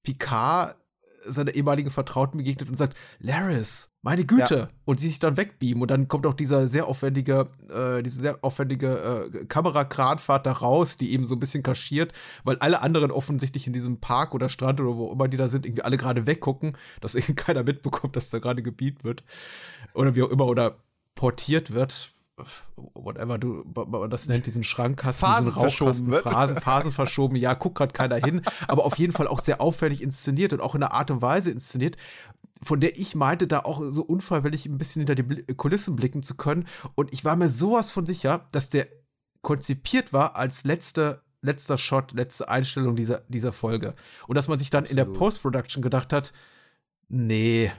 Picard 0.03 0.77
seiner 1.25 1.53
ehemaligen 1.53 1.89
Vertrauten 1.89 2.37
begegnet 2.37 2.69
und 2.69 2.75
sagt, 2.75 2.97
Laris, 3.19 3.91
meine 4.01 4.25
Güte, 4.25 4.55
ja. 4.55 4.67
und 4.85 4.99
sie 4.99 5.07
sich 5.07 5.19
dann 5.19 5.37
wegbeamen. 5.37 5.81
Und 5.81 5.91
dann 5.91 6.07
kommt 6.07 6.25
auch 6.25 6.33
dieser 6.33 6.67
sehr 6.67 6.87
aufwendige, 6.87 7.47
äh, 7.69 8.03
diese 8.03 8.19
sehr 8.19 8.39
aufwendige 8.41 9.29
äh, 9.33 9.45
Kamerakranfahrt 9.45 10.45
da 10.45 10.51
raus, 10.51 10.97
die 10.97 11.11
eben 11.11 11.25
so 11.25 11.35
ein 11.35 11.39
bisschen 11.39 11.63
kaschiert, 11.63 12.13
weil 12.43 12.57
alle 12.57 12.81
anderen 12.81 13.11
offensichtlich 13.11 13.67
in 13.67 13.73
diesem 13.73 13.99
Park 13.99 14.33
oder 14.33 14.49
Strand 14.49 14.81
oder 14.81 14.95
wo 14.97 15.11
immer 15.11 15.27
die 15.27 15.37
da 15.37 15.49
sind, 15.49 15.65
irgendwie 15.65 15.83
alle 15.83 15.97
gerade 15.97 16.27
weggucken, 16.27 16.77
dass 17.01 17.15
eben 17.15 17.35
keiner 17.35 17.63
mitbekommt, 17.63 18.15
dass 18.15 18.29
da 18.29 18.39
gerade 18.39 18.63
gebeamt 18.63 19.03
wird 19.03 19.23
oder 19.93 20.15
wie 20.15 20.23
auch 20.23 20.29
immer 20.29 20.47
oder 20.47 20.77
portiert 21.15 21.73
wird, 21.73 22.12
whatever 22.75 23.37
du 23.37 23.63
man 23.75 24.09
das 24.09 24.27
nennt, 24.27 24.45
diesen 24.45 24.63
Schrankkasten, 24.63 25.27
Phasen 25.27 25.53
diesen 25.53 25.61
Rauchkasten, 25.61 26.13
Phasen, 26.13 26.57
Phasen 26.57 26.91
verschoben, 26.91 27.35
ja, 27.35 27.53
guckt 27.53 27.77
gerade 27.77 27.93
keiner 27.93 28.15
hin, 28.15 28.41
aber 28.67 28.85
auf 28.85 28.97
jeden 28.97 29.13
Fall 29.13 29.27
auch 29.27 29.39
sehr 29.39 29.61
auffällig 29.61 30.01
inszeniert 30.01 30.53
und 30.53 30.61
auch 30.61 30.75
in 30.75 30.83
einer 30.83 30.93
Art 30.93 31.11
und 31.11 31.21
Weise 31.21 31.51
inszeniert, 31.51 31.97
von 32.61 32.79
der 32.79 32.97
ich 32.97 33.13
meinte, 33.13 33.47
da 33.47 33.59
auch 33.59 33.81
so 33.89 34.03
unfreiwillig 34.03 34.65
ein 34.65 34.77
bisschen 34.77 35.05
hinter 35.05 35.15
die 35.15 35.53
Kulissen 35.53 35.95
blicken 35.95 36.23
zu 36.23 36.35
können. 36.35 36.65
Und 36.95 37.11
ich 37.13 37.25
war 37.25 37.35
mir 37.35 37.49
sowas 37.49 37.91
von 37.91 38.05
sicher, 38.05 38.47
dass 38.51 38.69
der 38.69 38.87
konzipiert 39.41 40.13
war 40.13 40.35
als 40.35 40.63
letzte, 40.63 41.21
letzter 41.41 41.77
Shot, 41.77 42.13
letzte 42.13 42.47
Einstellung 42.49 42.95
dieser, 42.95 43.21
dieser 43.27 43.51
Folge. 43.51 43.95
Und 44.27 44.35
dass 44.35 44.47
man 44.47 44.59
sich 44.59 44.69
dann 44.69 44.85
Absolut. 44.85 45.05
in 45.05 45.13
der 45.13 45.19
Post-Production 45.19 45.83
gedacht 45.83 46.13
hat, 46.13 46.33
nee, 47.09 47.71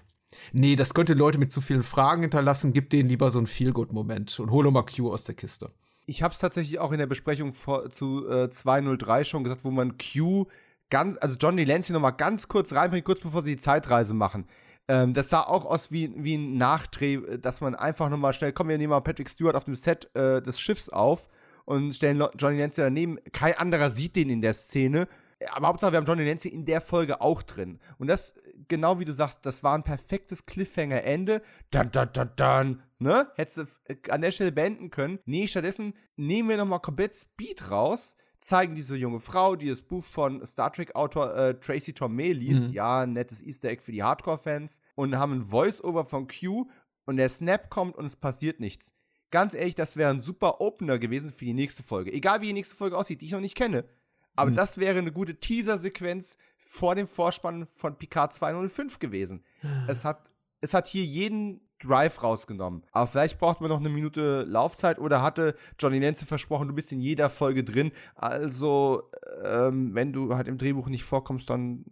nee, 0.53 0.77
das 0.77 0.95
könnte 0.95 1.15
Leute 1.15 1.39
mit 1.39 1.53
zu 1.53 1.61
vielen 1.61 1.83
Fragen 1.83 2.23
hinterlassen, 2.23 2.73
gib 2.73 2.91
denen 2.91 3.09
lieber 3.09 3.31
so 3.31 3.39
einen 3.39 3.47
Feel-Good-Moment 3.47 4.41
und 4.41 4.51
hol 4.51 4.71
mal 4.71 4.85
Q 4.85 5.13
aus 5.13 5.25
der 5.25 5.35
Kiste. 5.35 5.71
Ich 6.07 6.23
habe 6.23 6.35
es 6.35 6.41
tatsächlich 6.41 6.79
auch 6.79 6.93
in 6.93 6.99
der 6.99 7.07
Besprechung 7.07 7.55
vor, 7.55 7.91
zu 7.91 8.29
äh, 8.29 8.51
203 8.51 9.25
schon 9.25 9.45
gesagt, 9.45 9.65
wo 9.65 9.71
man 9.71 9.97
Q 9.99 10.47
ganz, 10.91 11.17
also 11.21 11.37
John 11.39 11.57
Delancey 11.57 11.93
noch 11.93 12.01
mal 12.01 12.11
ganz 12.11 12.49
kurz 12.49 12.73
reinbringt, 12.73 13.05
kurz 13.05 13.21
bevor 13.21 13.43
sie 13.43 13.53
die 13.53 13.63
Zeitreise 13.63 14.15
machen. 14.15 14.47
Ähm, 14.87 15.15
das 15.15 15.31
sah 15.31 15.41
auch 15.41 15.65
aus 15.65 15.91
wie, 15.91 16.13
wie 16.17 16.37
ein 16.37 16.59
Nachdreh, 16.59 17.39
dass 17.39 17.61
man 17.61 17.75
einfach 17.75 18.11
nochmal 18.11 18.35
schnell, 18.35 18.53
komm, 18.53 18.69
wir 18.69 18.79
nehmen 18.79 18.91
mal 18.91 19.01
Patrick 19.01 19.31
Stewart 19.31 19.57
auf 19.57 19.65
dem 19.65 19.77
Set 19.77 20.15
äh, 20.15 20.43
des 20.43 20.61
Schiffs 20.61 20.89
auf 20.89 21.29
und 21.65 21.95
stellen 21.95 22.23
Johnny 22.39 22.59
Nancy 22.59 22.83
daneben. 22.83 23.19
Kein 23.33 23.55
anderer 23.55 23.91
sieht 23.91 24.17
den 24.17 24.29
in 24.29 24.43
der 24.43 24.55
Szene. 24.55 25.09
Aber 25.51 25.69
Hauptsache, 25.69 25.93
wir 25.93 25.99
haben 25.99 26.07
Johnny 26.07 26.25
Nancy 26.25 26.49
in 26.49 26.65
der 26.65 26.81
Folge 26.81 27.21
auch 27.21 27.43
drin. 27.43 27.81
Und 27.99 28.09
das, 28.09 28.35
genau 28.69 28.99
wie 28.99 29.05
du 29.05 29.13
sagst, 29.13 29.45
das 29.47 29.63
war 29.63 29.75
ein 29.77 29.83
perfektes 29.83 30.47
Cliffhanger-Ende. 30.47 31.43
Dann, 31.71 31.91
dann, 31.91 32.11
dann, 32.13 32.31
dann, 32.37 32.83
ne? 32.99 33.29
Hättest 33.37 33.59
du 33.59 33.63
äh, 33.85 33.97
an 34.11 34.23
der 34.23 34.33
Stelle 34.33 34.53
beenden 34.53 34.91
können. 34.91 35.19
Nee, 35.25 35.47
stattdessen 35.47 35.95
nehmen 36.17 36.49
wir 36.49 36.57
nochmal 36.57 36.81
komplett 36.81 37.15
Speed 37.15 37.71
raus 37.71 38.17
zeigen 38.45 38.75
diese 38.75 38.95
junge 38.95 39.21
Frau, 39.21 39.57
die 39.57 39.69
das 39.69 39.81
Buch 39.81 40.05
von 40.05 40.45
Star 40.45 40.71
Trek-Autor 40.71 41.35
äh, 41.35 41.55
Tracy 41.59 41.95
Torme 41.95 42.33
liest. 42.33 42.69
Mhm. 42.69 42.73
Ja, 42.75 43.01
ein 43.01 43.15
nettes 43.15 43.43
Easter 43.43 43.71
Egg 43.71 43.83
für 43.83 43.93
die 43.93 44.03
Hardcore-Fans. 44.03 44.83
Und 44.95 45.17
haben 45.17 45.33
ein 45.33 45.47
Voice-Over 45.47 46.05
von 46.05 46.29
Q 46.29 46.69
und 47.07 47.17
der 47.17 47.31
Snap 47.31 47.71
kommt 47.71 47.97
und 47.97 48.05
es 48.05 48.17
passiert 48.17 48.61
nichts. 48.61 48.95
Ganz 49.31 49.55
ehrlich, 49.55 49.75
das 49.75 49.97
wäre 49.97 50.11
ein 50.11 50.21
super 50.21 50.61
Opener 50.61 50.99
gewesen 50.99 51.31
für 51.31 51.45
die 51.45 51.55
nächste 51.55 51.83
Folge. 51.83 52.13
Egal 52.13 52.41
wie 52.41 52.47
die 52.47 52.53
nächste 52.53 52.77
Folge 52.77 52.97
aussieht, 52.97 53.21
die 53.21 53.27
ich 53.27 53.33
noch 53.33 53.41
nicht 53.41 53.57
kenne. 53.57 53.85
Aber 54.37 54.51
mhm. 54.51 54.57
das 54.57 54.79
wäre 54.79 54.99
eine 54.99 55.13
gute 55.13 55.37
Teaser-Sequenz 55.37 56.39
vor 56.57 56.95
dem 56.95 57.07
Vorspann 57.07 57.69
von 57.73 57.97
Picard 57.97 58.33
205 58.33 58.99
gewesen. 58.99 59.45
Es 59.87 60.05
hat, 60.05 60.33
es 60.61 60.75
hat 60.75 60.87
hier 60.87 61.05
jeden 61.05 61.61
Drive 61.81 62.23
rausgenommen. 62.23 62.83
Aber 62.93 63.07
vielleicht 63.07 63.39
braucht 63.39 63.61
man 63.61 63.71
noch 63.71 63.81
eine 63.81 63.89
Minute 63.89 64.43
Laufzeit 64.43 64.99
oder 64.99 65.23
hatte 65.23 65.55
Johnny 65.79 66.01
Nancy 66.01 66.25
versprochen, 66.25 66.69
du 66.69 66.75
bist 66.75 66.93
in 66.93 67.01
jeder 67.01 67.29
Folge 67.29 67.65
drin. 67.65 67.93
Also, 68.15 69.11
ähm, 69.45 69.95
wenn 69.95 70.13
du 70.13 70.35
halt 70.35 70.49
im 70.49 70.59
Drehbuch 70.59 70.89
nicht 70.89 71.05
vorkommst, 71.05 71.51
dann 71.51 71.85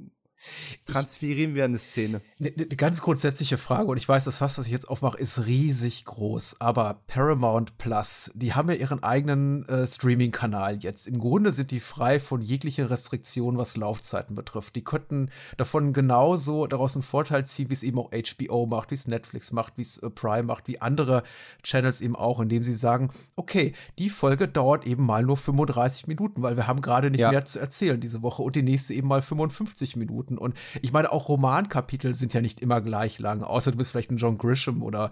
transferieren 0.86 1.54
wir 1.54 1.64
eine 1.64 1.78
Szene. 1.78 2.20
Eine 2.38 2.52
ne 2.56 2.66
ganz 2.68 3.00
grundsätzliche 3.00 3.58
Frage, 3.58 3.88
und 3.88 3.96
ich 3.96 4.08
weiß, 4.08 4.24
das 4.24 4.38
Fass, 4.38 4.58
was 4.58 4.66
ich 4.66 4.72
jetzt 4.72 4.88
aufmache, 4.88 5.18
ist 5.18 5.46
riesig 5.46 6.04
groß, 6.04 6.60
aber 6.60 7.02
Paramount 7.06 7.78
Plus, 7.78 8.30
die 8.34 8.54
haben 8.54 8.68
ja 8.70 8.76
ihren 8.76 9.02
eigenen 9.02 9.68
äh, 9.68 9.86
Streaming-Kanal 9.86 10.78
jetzt. 10.82 11.06
Im 11.06 11.18
Grunde 11.18 11.52
sind 11.52 11.70
die 11.70 11.80
frei 11.80 12.20
von 12.20 12.40
jeglicher 12.40 12.90
Restriktion, 12.90 13.58
was 13.58 13.76
Laufzeiten 13.76 14.34
betrifft. 14.34 14.76
Die 14.76 14.84
könnten 14.84 15.30
davon 15.56 15.92
genauso 15.92 16.66
daraus 16.66 16.94
einen 16.94 17.02
Vorteil 17.02 17.46
ziehen, 17.46 17.68
wie 17.68 17.74
es 17.74 17.82
eben 17.82 17.98
auch 17.98 18.10
HBO 18.10 18.66
macht, 18.66 18.90
wie 18.90 18.94
es 18.94 19.08
Netflix 19.08 19.52
macht, 19.52 19.76
wie 19.76 19.82
es 19.82 19.98
äh, 19.98 20.10
Prime 20.10 20.44
macht, 20.44 20.68
wie 20.68 20.80
andere 20.80 21.22
Channels 21.62 22.00
eben 22.00 22.16
auch, 22.16 22.40
indem 22.40 22.64
sie 22.64 22.74
sagen, 22.74 23.10
okay, 23.36 23.74
die 23.98 24.10
Folge 24.10 24.48
dauert 24.48 24.86
eben 24.86 25.04
mal 25.04 25.22
nur 25.22 25.36
35 25.36 26.06
Minuten, 26.06 26.42
weil 26.42 26.56
wir 26.56 26.66
haben 26.66 26.80
gerade 26.80 27.10
nicht 27.10 27.20
ja. 27.20 27.30
mehr 27.30 27.44
zu 27.44 27.58
erzählen 27.58 28.00
diese 28.00 28.22
Woche 28.22 28.42
und 28.42 28.56
die 28.56 28.62
nächste 28.62 28.94
eben 28.94 29.08
mal 29.08 29.22
55 29.22 29.96
Minuten. 29.96 30.31
Minuten. 30.32 30.38
Und 30.38 30.56
ich 30.80 30.92
meine, 30.92 31.12
auch 31.12 31.28
Romankapitel 31.28 32.14
sind 32.14 32.34
ja 32.34 32.40
nicht 32.40 32.60
immer 32.60 32.80
gleich 32.80 33.18
lang. 33.18 33.42
Außer 33.42 33.72
du 33.72 33.78
bist 33.78 33.90
vielleicht 33.90 34.10
ein 34.10 34.16
John 34.16 34.38
Grisham 34.38 34.82
oder 34.82 35.10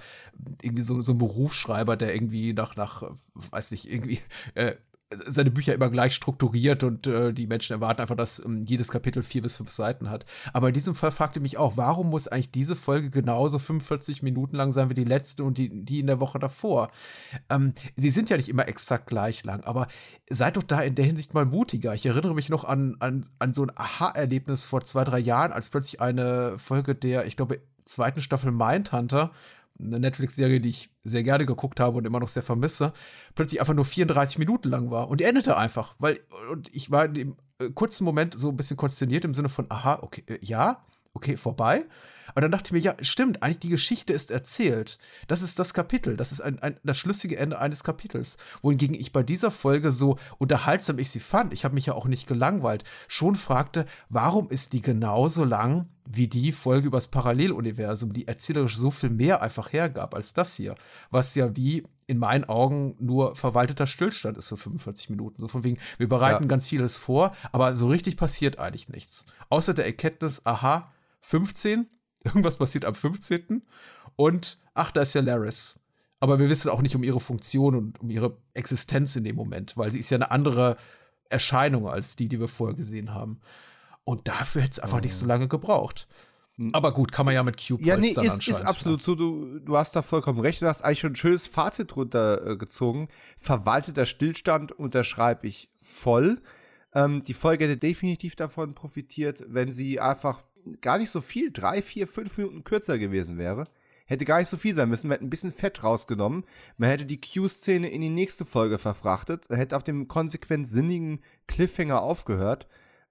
irgendwie 0.62 0.82
so, 0.82 1.02
so 1.02 1.12
ein 1.12 1.18
Berufsschreiber, 1.18 1.96
der 1.96 2.14
irgendwie 2.14 2.52
nach, 2.52 2.76
nach, 2.76 3.02
weiß 3.34 3.70
nicht, 3.72 3.90
irgendwie 3.90 4.20
äh, 4.54 4.74
seine 5.12 5.50
Bücher 5.50 5.74
immer 5.74 5.90
gleich 5.90 6.14
strukturiert 6.14 6.84
und 6.84 7.06
äh, 7.08 7.32
die 7.32 7.48
Menschen 7.48 7.72
erwarten 7.72 8.00
einfach, 8.00 8.16
dass 8.16 8.38
ähm, 8.44 8.62
jedes 8.62 8.92
Kapitel 8.92 9.24
vier 9.24 9.42
bis 9.42 9.56
fünf 9.56 9.70
Seiten 9.70 10.08
hat. 10.08 10.24
Aber 10.52 10.68
in 10.68 10.74
diesem 10.74 10.94
Fall 10.94 11.10
fragte 11.10 11.40
mich 11.40 11.58
auch, 11.58 11.76
warum 11.76 12.10
muss 12.10 12.28
eigentlich 12.28 12.52
diese 12.52 12.76
Folge 12.76 13.10
genauso 13.10 13.58
45 13.58 14.22
Minuten 14.22 14.54
lang 14.54 14.70
sein 14.70 14.88
wie 14.88 14.94
die 14.94 15.04
letzte 15.04 15.42
und 15.42 15.58
die, 15.58 15.84
die 15.84 15.98
in 15.98 16.06
der 16.06 16.20
Woche 16.20 16.38
davor? 16.38 16.92
Ähm, 17.48 17.74
sie 17.96 18.10
sind 18.10 18.30
ja 18.30 18.36
nicht 18.36 18.48
immer 18.48 18.68
exakt 18.68 19.08
gleich 19.08 19.42
lang, 19.42 19.64
aber 19.64 19.88
seid 20.28 20.56
doch 20.56 20.62
da 20.62 20.80
in 20.80 20.94
der 20.94 21.04
Hinsicht 21.04 21.34
mal 21.34 21.44
mutiger. 21.44 21.92
Ich 21.94 22.06
erinnere 22.06 22.34
mich 22.34 22.48
noch 22.48 22.64
an, 22.64 22.96
an, 23.00 23.24
an 23.40 23.52
so 23.52 23.64
ein 23.64 23.72
Aha-Erlebnis 23.74 24.64
vor 24.64 24.82
zwei, 24.82 25.02
drei 25.02 25.18
Jahren, 25.18 25.50
als 25.50 25.70
plötzlich 25.70 26.00
eine 26.00 26.56
Folge 26.56 26.94
der, 26.94 27.26
ich 27.26 27.36
glaube, 27.36 27.60
zweiten 27.84 28.20
Staffel 28.20 28.52
Mindhunter 28.52 29.32
eine 29.82 30.00
Netflix-Serie, 30.00 30.60
die 30.60 30.70
ich 30.70 30.90
sehr 31.04 31.22
gerne 31.22 31.46
geguckt 31.46 31.80
habe 31.80 31.98
und 31.98 32.06
immer 32.06 32.20
noch 32.20 32.28
sehr 32.28 32.42
vermisse, 32.42 32.92
plötzlich 33.34 33.60
einfach 33.60 33.74
nur 33.74 33.84
34 33.84 34.38
Minuten 34.38 34.68
lang 34.68 34.90
war. 34.90 35.08
Und 35.08 35.20
die 35.20 35.24
endete 35.24 35.56
einfach, 35.56 35.94
weil 35.98 36.20
und 36.50 36.74
ich 36.74 36.90
war 36.90 37.06
in 37.06 37.14
dem 37.14 37.36
äh, 37.58 37.70
kurzen 37.70 38.04
Moment 38.04 38.38
so 38.38 38.48
ein 38.48 38.56
bisschen 38.56 38.76
konsterniert 38.76 39.24
im 39.24 39.34
Sinne 39.34 39.48
von, 39.48 39.66
aha, 39.68 40.00
okay, 40.02 40.24
äh, 40.26 40.38
ja, 40.40 40.84
okay, 41.14 41.36
vorbei. 41.36 41.84
Aber 42.30 42.40
dann 42.42 42.50
dachte 42.50 42.68
ich 42.68 42.72
mir, 42.72 42.78
ja, 42.78 42.94
stimmt, 43.02 43.42
eigentlich 43.42 43.60
die 43.60 43.68
Geschichte 43.68 44.12
ist 44.12 44.30
erzählt. 44.30 44.98
Das 45.28 45.42
ist 45.42 45.58
das 45.58 45.74
Kapitel. 45.74 46.16
Das 46.16 46.32
ist 46.32 46.40
ein, 46.40 46.58
ein, 46.60 46.76
das 46.82 46.98
schlüssige 46.98 47.36
Ende 47.36 47.58
eines 47.58 47.84
Kapitels. 47.84 48.38
Wohingegen 48.62 48.94
ich 48.94 49.12
bei 49.12 49.22
dieser 49.22 49.50
Folge 49.50 49.92
so 49.92 50.18
unterhaltsam 50.38 50.98
ich 50.98 51.10
sie 51.10 51.20
fand, 51.20 51.52
ich 51.52 51.64
habe 51.64 51.74
mich 51.74 51.86
ja 51.86 51.94
auch 51.94 52.06
nicht 52.06 52.26
gelangweilt, 52.26 52.84
schon 53.08 53.36
fragte, 53.36 53.86
warum 54.08 54.48
ist 54.50 54.72
die 54.72 54.80
genauso 54.80 55.44
lang 55.44 55.86
wie 56.12 56.26
die 56.26 56.50
Folge 56.52 56.88
übers 56.88 57.06
Paralleluniversum, 57.06 58.12
die 58.12 58.26
erzählerisch 58.26 58.76
so 58.76 58.90
viel 58.90 59.10
mehr 59.10 59.42
einfach 59.42 59.72
hergab 59.72 60.14
als 60.14 60.32
das 60.32 60.56
hier. 60.56 60.74
Was 61.10 61.34
ja 61.36 61.56
wie 61.56 61.84
in 62.06 62.18
meinen 62.18 62.44
Augen 62.44 62.96
nur 62.98 63.36
verwalteter 63.36 63.86
Stillstand 63.86 64.36
ist 64.36 64.48
für 64.48 64.56
45 64.56 65.10
Minuten. 65.10 65.40
So 65.40 65.46
von 65.46 65.62
wegen, 65.62 65.78
wir 65.98 66.08
bereiten 66.08 66.44
ja. 66.44 66.48
ganz 66.48 66.66
vieles 66.66 66.96
vor, 66.96 67.36
aber 67.52 67.76
so 67.76 67.86
richtig 67.86 68.16
passiert 68.16 68.58
eigentlich 68.58 68.88
nichts. 68.88 69.24
Außer 69.48 69.74
der 69.74 69.86
Erkenntnis, 69.86 70.44
aha, 70.44 70.92
15, 71.20 71.86
Irgendwas 72.24 72.56
passiert 72.56 72.84
am 72.84 72.94
15. 72.94 73.62
Und 74.16 74.58
ach, 74.74 74.90
da 74.90 75.02
ist 75.02 75.14
ja 75.14 75.20
Laris. 75.20 75.78
Aber 76.20 76.38
wir 76.38 76.50
wissen 76.50 76.68
auch 76.68 76.82
nicht 76.82 76.94
um 76.94 77.02
ihre 77.02 77.20
Funktion 77.20 77.74
und 77.74 78.00
um 78.00 78.10
ihre 78.10 78.36
Existenz 78.52 79.16
in 79.16 79.24
dem 79.24 79.36
Moment, 79.36 79.76
weil 79.76 79.90
sie 79.90 79.98
ist 79.98 80.10
ja 80.10 80.18
eine 80.18 80.30
andere 80.30 80.76
Erscheinung 81.30 81.88
als 81.88 82.16
die, 82.16 82.28
die 82.28 82.38
wir 82.38 82.48
vorher 82.48 82.76
gesehen 82.76 83.14
haben. 83.14 83.40
Und 84.04 84.28
dafür 84.28 84.62
hätte 84.62 84.72
es 84.72 84.78
einfach 84.80 84.98
oh. 84.98 85.02
nicht 85.02 85.14
so 85.14 85.24
lange 85.24 85.48
gebraucht. 85.48 86.06
Aber 86.72 86.92
gut, 86.92 87.10
kann 87.10 87.24
man 87.24 87.34
ja 87.34 87.42
mit 87.42 87.56
Cube 87.56 87.82
Ja, 87.82 87.96
nee, 87.96 88.10
ist, 88.10 88.46
ist 88.46 88.60
absolut 88.60 89.00
so. 89.00 89.14
Du, 89.14 89.60
du 89.60 89.76
hast 89.76 89.96
da 89.96 90.02
vollkommen 90.02 90.40
recht. 90.40 90.60
Du 90.60 90.66
hast 90.66 90.82
eigentlich 90.82 91.00
schon 91.00 91.12
ein 91.12 91.16
schönes 91.16 91.46
Fazit 91.46 91.96
runtergezogen. 91.96 93.08
Verwalteter 93.38 94.04
Stillstand 94.04 94.72
unterschreibe 94.72 95.46
ich 95.46 95.70
voll. 95.80 96.42
Ähm, 96.92 97.24
die 97.24 97.34
Folge 97.34 97.64
hätte 97.64 97.78
definitiv 97.78 98.36
davon 98.36 98.74
profitiert, 98.74 99.44
wenn 99.48 99.72
sie 99.72 100.00
einfach 100.00 100.42
gar 100.80 100.98
nicht 100.98 101.10
so 101.10 101.20
viel, 101.20 101.50
drei, 101.50 101.82
vier, 101.82 102.06
fünf 102.06 102.36
Minuten 102.38 102.64
kürzer 102.64 102.98
gewesen 102.98 103.38
wäre. 103.38 103.66
Hätte 104.06 104.24
gar 104.24 104.40
nicht 104.40 104.48
so 104.48 104.56
viel 104.56 104.74
sein 104.74 104.88
müssen. 104.88 105.06
Man 105.06 105.14
hätte 105.14 105.26
ein 105.26 105.30
bisschen 105.30 105.52
Fett 105.52 105.84
rausgenommen. 105.84 106.44
Man 106.76 106.90
hätte 106.90 107.06
die 107.06 107.20
Q-Szene 107.20 107.88
in 107.88 108.00
die 108.00 108.08
nächste 108.08 108.44
Folge 108.44 108.78
verfrachtet. 108.78 109.48
Hätte 109.48 109.76
auf 109.76 109.84
dem 109.84 110.08
konsequent 110.08 110.68
sinnigen 110.68 111.20
Cliffhanger 111.46 112.02
aufgehört. 112.02 112.66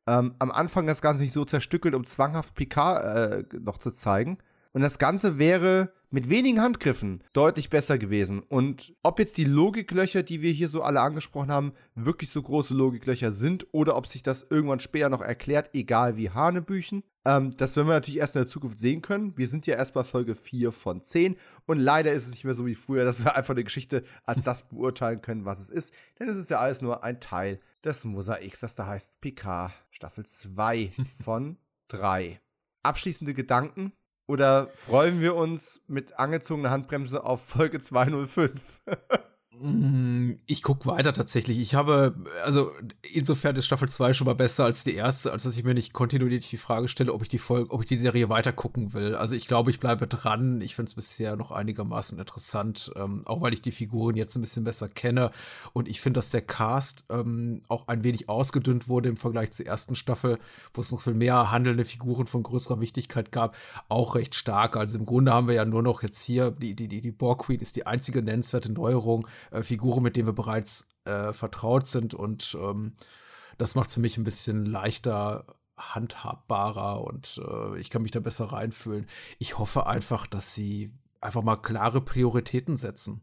Ähm, 0.08 0.36
am 0.40 0.52
Anfang 0.52 0.88
das 0.88 1.02
Ganze 1.02 1.24
nicht 1.24 1.32
so 1.32 1.46
zerstückelt, 1.46 1.96
um 1.96 2.06
zwanghaft 2.06 2.56
Picard 2.56 3.06
äh, 3.54 3.60
noch 3.60 3.78
zu 3.78 3.92
zeigen. 3.92 4.40
Und 4.74 4.82
das 4.82 5.00
Ganze 5.00 5.38
wäre 5.40 5.94
mit 6.12 6.30
wenigen 6.30 6.62
Handgriffen 6.62 7.24
deutlich 7.34 7.70
besser 7.70 7.98
gewesen. 7.98 8.42
Und 8.42 8.96
ob 9.04 9.20
jetzt 9.20 9.38
die 9.38 9.46
Logiklöcher, 9.46 10.24
die 10.24 10.42
wir 10.42 10.52
hier 10.52 10.70
so 10.70 10.82
alle 10.82 11.02
angesprochen 11.02 11.52
haben, 11.52 11.74
wirklich 11.96 12.30
so 12.30 12.42
große 12.42 12.74
Logiklöcher 12.74 13.32
sind 13.32 13.68
oder 13.72 13.96
ob 13.96 14.08
sich 14.08 14.24
das 14.24 14.48
irgendwann 14.50 14.80
später 14.80 15.10
noch 15.10 15.22
erklärt, 15.22 15.70
egal 15.74 16.18
wie 16.18 16.30
Hanebüchen, 16.30 17.04
ähm, 17.26 17.56
das 17.58 17.76
werden 17.76 17.88
wir 17.88 17.94
natürlich 17.94 18.20
erst 18.20 18.36
in 18.36 18.42
der 18.42 18.48
Zukunft 18.48 18.80
sehen 18.80 19.02
können. 19.02 19.38
Wir 19.38 19.48
sind 19.48 19.68
ja 19.68 19.76
erst 19.76 19.94
bei 19.94 20.04
Folge 20.04 20.36
4 20.36 20.72
von 20.72 21.02
10 21.02 21.36
und 21.66 21.80
leider 21.80 22.14
ist 22.14 22.24
es 22.24 22.32
nicht 22.32 22.46
mehr 22.46 22.54
so 22.54 22.66
wie 22.66 22.76
früher, 22.76 23.06
dass 23.06 23.24
wir 23.24 23.36
einfach 23.36 23.54
eine 23.54 23.64
Geschichte 23.64 24.04
als 24.24 24.44
das 24.44 24.68
beurteilen 24.70 25.22
können, 25.22 25.46
was 25.46 25.60
es 25.60 25.70
ist. 25.70 25.94
Denn 26.20 26.30
es 26.30 26.38
ist 26.38 26.50
ja 26.50 26.60
alles 26.60 26.82
nur 26.82 27.04
ein 27.04 27.20
Teil 27.20 27.60
des 27.84 28.04
Mosaiks, 28.04 28.62
das 28.62 28.76
da 28.76 28.88
heißt 28.88 29.22
Picard 29.22 29.74
Staffel 29.92 30.26
2 30.26 30.92
von 31.24 31.58
3. 31.90 32.40
abschließende 32.84 33.34
Gedanken? 33.34 33.94
Oder 34.30 34.68
freuen 34.76 35.22
wir 35.22 35.34
uns 35.34 35.82
mit 35.88 36.20
angezogener 36.20 36.70
Handbremse 36.70 37.24
auf 37.24 37.42
Folge 37.44 37.80
205? 37.80 38.52
Mm, 39.62 40.36
ich 40.46 40.64
gucke 40.64 40.86
weiter 40.86 41.12
tatsächlich. 41.12 41.60
Ich 41.60 41.76
habe, 41.76 42.16
also 42.46 42.72
insofern 43.12 43.58
ist 43.58 43.66
Staffel 43.66 43.90
2 43.90 44.14
schon 44.14 44.26
mal 44.26 44.36
besser 44.36 44.64
als 44.64 44.86
die 44.86 44.96
erste, 44.96 45.34
als 45.34 45.44
dass 45.44 45.58
ich 45.58 45.66
mir 45.66 45.74
nicht 45.74 45.92
kontinuierlich 45.92 46.50
die 46.50 46.58
Frage 46.58 46.88
stelle, 46.88 47.14
ob 47.14 47.24
ich 47.24 47.28
die 47.28 47.40
Folge, 47.40 47.70
ob 47.72 47.82
ich 47.82 47.88
die 47.90 47.98
Serie 47.98 48.30
weiter 48.30 48.54
gucken 48.54 48.94
will. 48.94 49.16
Also 49.16 49.36
ich 49.36 49.48
glaube, 49.48 49.70
ich 49.72 49.82
bleibe 49.82 50.08
dran. 50.08 50.62
Ich 50.62 50.76
finde 50.76 50.90
es 50.90 50.96
bisher 50.96 51.36
noch 51.36 51.52
einigermaßen 51.52 52.18
interessant, 52.18 52.92
ähm, 52.96 53.24
auch 53.26 53.42
weil 53.42 53.54
ich 53.54 53.62
die 53.62 53.74
Figuren 53.74 54.16
jetzt 54.16 54.34
ein 54.36 54.42
bisschen 54.42 54.64
besser 54.64 54.88
kenne. 54.88 55.32
Und 55.74 55.90
ich 55.90 56.00
finde, 56.00 56.20
dass 56.20 56.30
der 56.30 56.42
Cast 56.42 57.04
ähm, 57.10 57.62
auch 57.68 57.90
ein 57.90 58.06
wenig 58.06 58.30
ausgedünnt 58.30 58.88
wurde 58.88 59.10
im 59.10 59.18
Vergleich 59.18 59.52
zur 59.52 59.66
ersten 59.66 59.96
Staffel, 59.96 60.40
wo 60.74 60.80
es 60.80 60.92
noch 60.94 61.02
viel 61.02 61.16
mehr 61.16 61.52
handelnde 61.52 61.84
Figuren 61.84 62.28
von 62.28 62.44
größerer 62.44 62.80
Wichtigkeit 62.80 63.34
gab, 63.34 63.58
auch 63.90 64.16
recht 64.16 64.36
stark. 64.36 64.78
Also 64.78 64.98
im 64.98 65.06
Grunde 65.06 65.34
haben 65.34 65.48
wir 65.48 65.56
ja 65.56 65.66
nur 65.66 65.84
noch 65.84 66.02
jetzt 66.02 66.24
hier, 66.24 66.52
die, 66.52 66.76
die, 66.76 66.88
die, 66.88 67.02
die 67.02 67.12
Borg 67.12 67.40
Queen 67.40 67.60
ist 67.60 67.76
die 67.76 67.86
einzige 67.86 68.22
nennenswerte 68.22 68.72
Neuerung 68.72 69.28
äh, 69.52 69.64
Figuren, 69.64 70.04
mit 70.04 70.16
denen 70.16 70.28
wir 70.28 70.34
bereits 70.34 70.88
äh, 71.06 71.34
vertraut 71.34 71.88
sind. 71.88 72.14
Und 72.14 72.58
ähm, 72.60 72.94
das 73.58 73.76
macht 73.76 73.90
es 73.90 73.96
für 73.96 74.00
mich 74.00 74.18
ein 74.18 74.24
bisschen 74.24 74.66
leichter 74.66 75.46
handhabbarer 75.78 77.04
und 77.06 77.42
äh, 77.48 77.80
ich 77.80 77.90
kann 77.90 78.02
mich 78.02 78.12
da 78.12 78.20
besser 78.20 78.46
reinfühlen. 78.46 79.06
Ich 79.38 79.58
hoffe 79.58 79.88
einfach, 79.88 80.28
dass 80.28 80.54
sie 80.54 80.92
einfach 81.22 81.42
mal 81.42 81.58
klare 81.58 82.02
Prioritäten 82.02 82.76
setzen. 82.76 83.22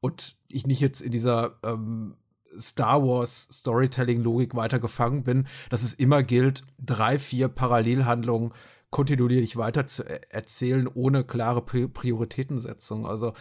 Und 0.00 0.36
ich 0.48 0.66
nicht 0.66 0.80
jetzt 0.80 1.00
in 1.00 1.12
dieser 1.12 1.58
ähm, 1.62 2.16
Star 2.58 3.02
Wars 3.02 3.48
Storytelling-Logik 3.52 4.54
weiter 4.54 4.78
gefangen 4.78 5.22
bin, 5.22 5.46
dass 5.70 5.82
es 5.82 5.94
immer 5.94 6.22
gilt, 6.22 6.64
drei, 6.78 7.18
vier 7.18 7.48
Parallelhandlungen 7.48 8.52
kontinuierlich 8.90 9.56
weiter 9.56 9.86
zu 9.86 10.02
e-, 10.02 10.20
erzählen, 10.28 10.88
ohne 10.88 11.24
klare 11.24 11.62
Prioritätensetzung. 11.62 13.06
Also 13.06 13.32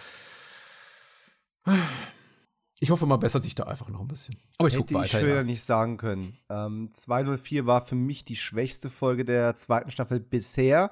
ich 2.80 2.90
hoffe, 2.90 3.06
man 3.06 3.20
bessert 3.20 3.44
sich 3.44 3.56
da 3.56 3.64
einfach 3.64 3.90
noch 3.90 4.02
ein 4.02 4.08
bisschen. 4.08 4.36
Aber 4.58 4.68
ich 4.68 4.76
gucke 4.76 4.94
weiter. 4.94 5.06
Ich 5.06 5.12
schöner 5.12 5.36
ja. 5.36 5.44
nicht 5.44 5.64
sagen 5.64 5.98
können. 5.98 6.36
Ähm, 6.50 6.90
204 6.94 7.66
war 7.66 7.86
für 7.86 7.96
mich 7.96 8.26
die 8.26 8.36
schwächste 8.36 8.90
Folge 8.90 9.24
der 9.24 9.56
zweiten 9.56 9.92
Staffel 9.92 10.20
bisher. 10.20 10.92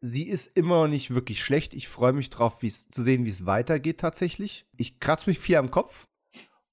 Sie 0.00 0.28
ist 0.28 0.56
immer 0.56 0.82
noch 0.82 0.88
nicht 0.88 1.14
wirklich 1.14 1.42
schlecht. 1.42 1.74
Ich 1.74 1.88
freue 1.88 2.12
mich 2.12 2.30
drauf, 2.30 2.58
zu 2.58 3.02
sehen, 3.02 3.26
wie 3.26 3.30
es 3.30 3.46
weitergeht 3.46 4.00
tatsächlich. 4.00 4.66
Ich 4.76 5.00
kratze 5.00 5.28
mich 5.28 5.38
viel 5.38 5.56
am 5.56 5.70
Kopf 5.70 6.06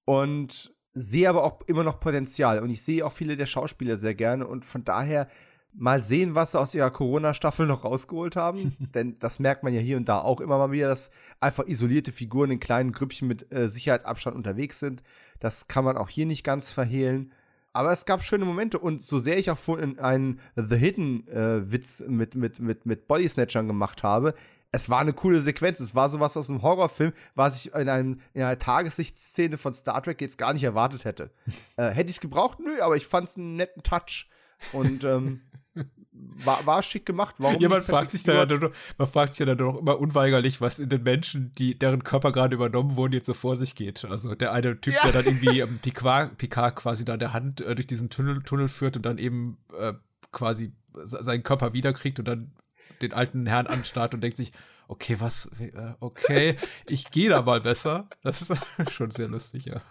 und 0.05 0.73
sehe 0.93 1.29
aber 1.29 1.43
auch 1.43 1.61
immer 1.67 1.83
noch 1.83 1.99
Potenzial. 1.99 2.59
Und 2.59 2.69
ich 2.69 2.83
sehe 2.83 3.05
auch 3.05 3.11
viele 3.11 3.37
der 3.37 3.45
Schauspieler 3.45 3.97
sehr 3.97 4.15
gerne. 4.15 4.47
Und 4.47 4.65
von 4.65 4.83
daher 4.83 5.27
mal 5.73 6.03
sehen, 6.03 6.35
was 6.35 6.51
sie 6.51 6.59
aus 6.59 6.75
ihrer 6.75 6.91
Corona-Staffel 6.91 7.65
noch 7.65 7.83
rausgeholt 7.83 8.35
haben. 8.35 8.75
Denn 8.93 9.17
das 9.19 9.39
merkt 9.39 9.63
man 9.63 9.73
ja 9.73 9.81
hier 9.81 9.97
und 9.97 10.07
da 10.07 10.19
auch 10.19 10.39
immer 10.39 10.57
mal 10.57 10.71
wieder, 10.71 10.87
dass 10.87 11.11
einfach 11.39 11.65
isolierte 11.65 12.11
Figuren 12.11 12.51
in 12.51 12.59
kleinen 12.59 12.91
Grüppchen 12.91 13.27
mit 13.27 13.51
äh, 13.51 13.67
Sicherheitsabstand 13.67 14.35
unterwegs 14.35 14.79
sind. 14.79 15.03
Das 15.39 15.67
kann 15.67 15.83
man 15.83 15.97
auch 15.97 16.09
hier 16.09 16.25
nicht 16.25 16.43
ganz 16.43 16.71
verhehlen. 16.71 17.31
Aber 17.73 17.91
es 17.91 18.05
gab 18.05 18.23
schöne 18.23 18.45
Momente 18.45 18.77
und 18.77 19.01
so 19.01 19.17
sehr 19.17 19.39
ich 19.39 19.49
auch 19.49 19.57
vorhin 19.57 19.97
einen 19.97 20.39
The 20.55 20.75
Hidden-Witz 20.75 22.01
äh, 22.01 22.07
mit, 22.07 22.35
mit, 22.35 22.59
mit, 22.59 22.85
mit 22.85 23.07
Body 23.07 23.27
Snatchern 23.27 23.67
gemacht 23.67 24.03
habe, 24.03 24.35
es 24.73 24.89
war 24.89 24.99
eine 24.99 25.13
coole 25.13 25.39
Sequenz. 25.39 25.79
Es 25.79 25.93
war 25.93 26.09
sowas 26.09 26.35
aus 26.35 26.49
einem 26.49 26.63
Horrorfilm, 26.63 27.13
was 27.35 27.57
ich 27.57 27.73
in, 27.73 27.87
einem, 27.87 28.19
in 28.33 28.41
einer 28.41 28.57
Tageslichtszene 28.57 29.57
von 29.57 29.73
Star 29.73 30.01
Trek 30.01 30.19
jetzt 30.19 30.39
gar 30.39 30.51
nicht 30.51 30.63
erwartet 30.63 31.05
hätte. 31.05 31.29
äh, 31.77 31.89
hätte 31.89 32.09
ich 32.09 32.17
es 32.17 32.21
gebraucht? 32.21 32.59
Nö, 32.59 32.81
aber 32.81 32.97
ich 32.97 33.05
fand 33.05 33.29
es 33.29 33.37
einen 33.37 33.55
netten 33.55 33.83
Touch. 33.83 34.27
Und 34.71 35.03
ähm, 35.03 35.41
war, 36.11 36.65
war 36.65 36.83
schick 36.83 37.05
gemacht. 37.05 37.35
Warum 37.37 37.59
Jemand 37.59 37.83
fragt 37.83 38.11
sich 38.11 38.23
da 38.23 38.45
ja 38.45 38.59
man 38.97 39.07
fragt 39.07 39.33
sich 39.33 39.39
ja 39.39 39.45
dann 39.45 39.57
doch 39.57 39.79
immer 39.79 39.99
unweigerlich, 39.99 40.61
was 40.61 40.79
in 40.79 40.89
den 40.89 41.03
Menschen, 41.03 41.51
die, 41.57 41.77
deren 41.77 42.03
Körper 42.03 42.31
gerade 42.31 42.55
übernommen 42.55 42.95
wurden, 42.95 43.13
jetzt 43.13 43.25
so 43.25 43.33
vor 43.33 43.57
sich 43.57 43.75
geht. 43.75 44.05
Also 44.05 44.35
der 44.35 44.51
eine 44.51 44.79
Typ, 44.79 44.93
ja. 44.93 45.03
der 45.03 45.11
dann 45.11 45.25
irgendwie 45.25 45.59
ähm, 45.61 45.79
Picard, 45.81 46.37
Picard 46.37 46.75
quasi 46.75 47.05
da 47.05 47.17
der 47.17 47.33
Hand 47.33 47.61
äh, 47.61 47.75
durch 47.75 47.87
diesen 47.87 48.09
Tunnel, 48.09 48.41
Tunnel 48.43 48.67
führt 48.67 48.95
und 48.95 49.05
dann 49.05 49.17
eben 49.17 49.57
äh, 49.77 49.93
quasi 50.31 50.73
seinen 51.03 51.43
Körper 51.43 51.73
wiederkriegt 51.73 52.19
und 52.19 52.27
dann 52.27 52.51
den 53.01 53.13
alten 53.13 53.45
Herrn 53.45 53.67
anstarrt 53.67 54.13
und 54.13 54.21
denkt 54.21 54.37
sich, 54.37 54.51
okay, 54.87 55.15
was, 55.19 55.49
äh, 55.59 55.93
okay, 55.99 56.55
ich 56.85 57.11
gehe 57.11 57.29
da 57.29 57.41
mal 57.41 57.61
besser. 57.61 58.07
Das 58.21 58.41
ist 58.41 58.91
schon 58.91 59.11
sehr 59.11 59.27
lustig, 59.27 59.65
ja. 59.65 59.81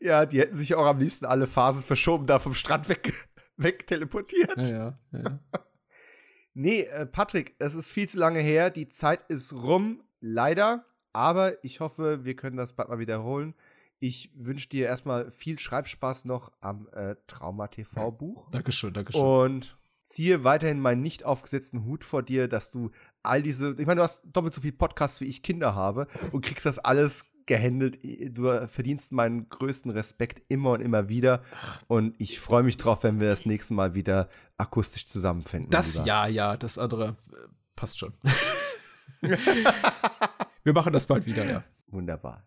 Ja, 0.00 0.26
die 0.26 0.38
hätten 0.38 0.56
sich 0.56 0.74
auch 0.74 0.86
am 0.86 0.98
liebsten 0.98 1.24
alle 1.24 1.46
Phasen 1.46 1.82
verschoben, 1.82 2.26
da 2.26 2.38
vom 2.38 2.54
Strand 2.54 2.88
weg 2.88 3.27
wegteleportiert. 3.58 4.56
Ja, 4.56 4.98
ja. 5.12 5.20
ja. 5.22 5.38
nee, 6.54 6.82
äh, 6.82 7.06
Patrick, 7.06 7.54
es 7.58 7.74
ist 7.74 7.90
viel 7.90 8.08
zu 8.08 8.18
lange 8.18 8.40
her. 8.40 8.70
Die 8.70 8.88
Zeit 8.88 9.20
ist 9.28 9.52
rum, 9.52 10.02
leider. 10.20 10.84
Aber 11.12 11.62
ich 11.64 11.80
hoffe, 11.80 12.24
wir 12.24 12.36
können 12.36 12.56
das 12.56 12.74
bald 12.74 12.88
mal 12.88 12.98
wiederholen. 12.98 13.54
Ich 14.00 14.30
wünsche 14.34 14.68
dir 14.68 14.86
erstmal 14.86 15.30
viel 15.32 15.58
Schreibspaß 15.58 16.24
noch 16.24 16.52
am 16.60 16.88
äh, 16.92 17.16
Trauma 17.26 17.66
TV 17.66 18.12
Buch. 18.12 18.48
Dankeschön, 18.52 18.94
Dankeschön. 18.94 19.20
Und 19.20 19.76
ziehe 20.04 20.44
weiterhin 20.44 20.80
meinen 20.80 21.02
nicht 21.02 21.24
aufgesetzten 21.24 21.84
Hut 21.84 22.04
vor 22.04 22.22
dir, 22.22 22.48
dass 22.48 22.70
du 22.70 22.92
all 23.22 23.42
diese, 23.42 23.74
ich 23.78 23.86
meine, 23.86 23.96
du 23.96 24.02
hast 24.04 24.22
doppelt 24.24 24.54
so 24.54 24.60
viel 24.60 24.72
Podcasts 24.72 25.20
wie 25.20 25.26
ich 25.26 25.42
Kinder 25.42 25.74
habe 25.74 26.06
und 26.32 26.44
kriegst 26.44 26.64
das 26.64 26.78
alles 26.78 27.32
gehandelt. 27.48 27.98
Du 28.02 28.68
verdienst 28.68 29.10
meinen 29.10 29.48
größten 29.48 29.90
Respekt 29.90 30.42
immer 30.48 30.70
und 30.70 30.80
immer 30.80 31.08
wieder. 31.08 31.42
Und 31.88 32.14
ich 32.18 32.38
freue 32.38 32.62
mich 32.62 32.76
drauf, 32.76 33.02
wenn 33.02 33.18
wir 33.18 33.28
das 33.28 33.44
nächste 33.46 33.74
Mal 33.74 33.94
wieder 33.94 34.28
akustisch 34.56 35.06
zusammenfinden. 35.06 35.70
Das 35.70 35.94
lieber. 35.94 36.06
ja, 36.06 36.26
ja, 36.28 36.56
das 36.56 36.78
andere 36.78 37.16
äh, 37.32 37.48
passt 37.74 37.98
schon. 37.98 38.12
wir 39.20 40.72
machen 40.72 40.92
das 40.92 41.06
bald 41.06 41.26
wieder, 41.26 41.44
ja. 41.44 41.64
Wunderbar. 41.88 42.46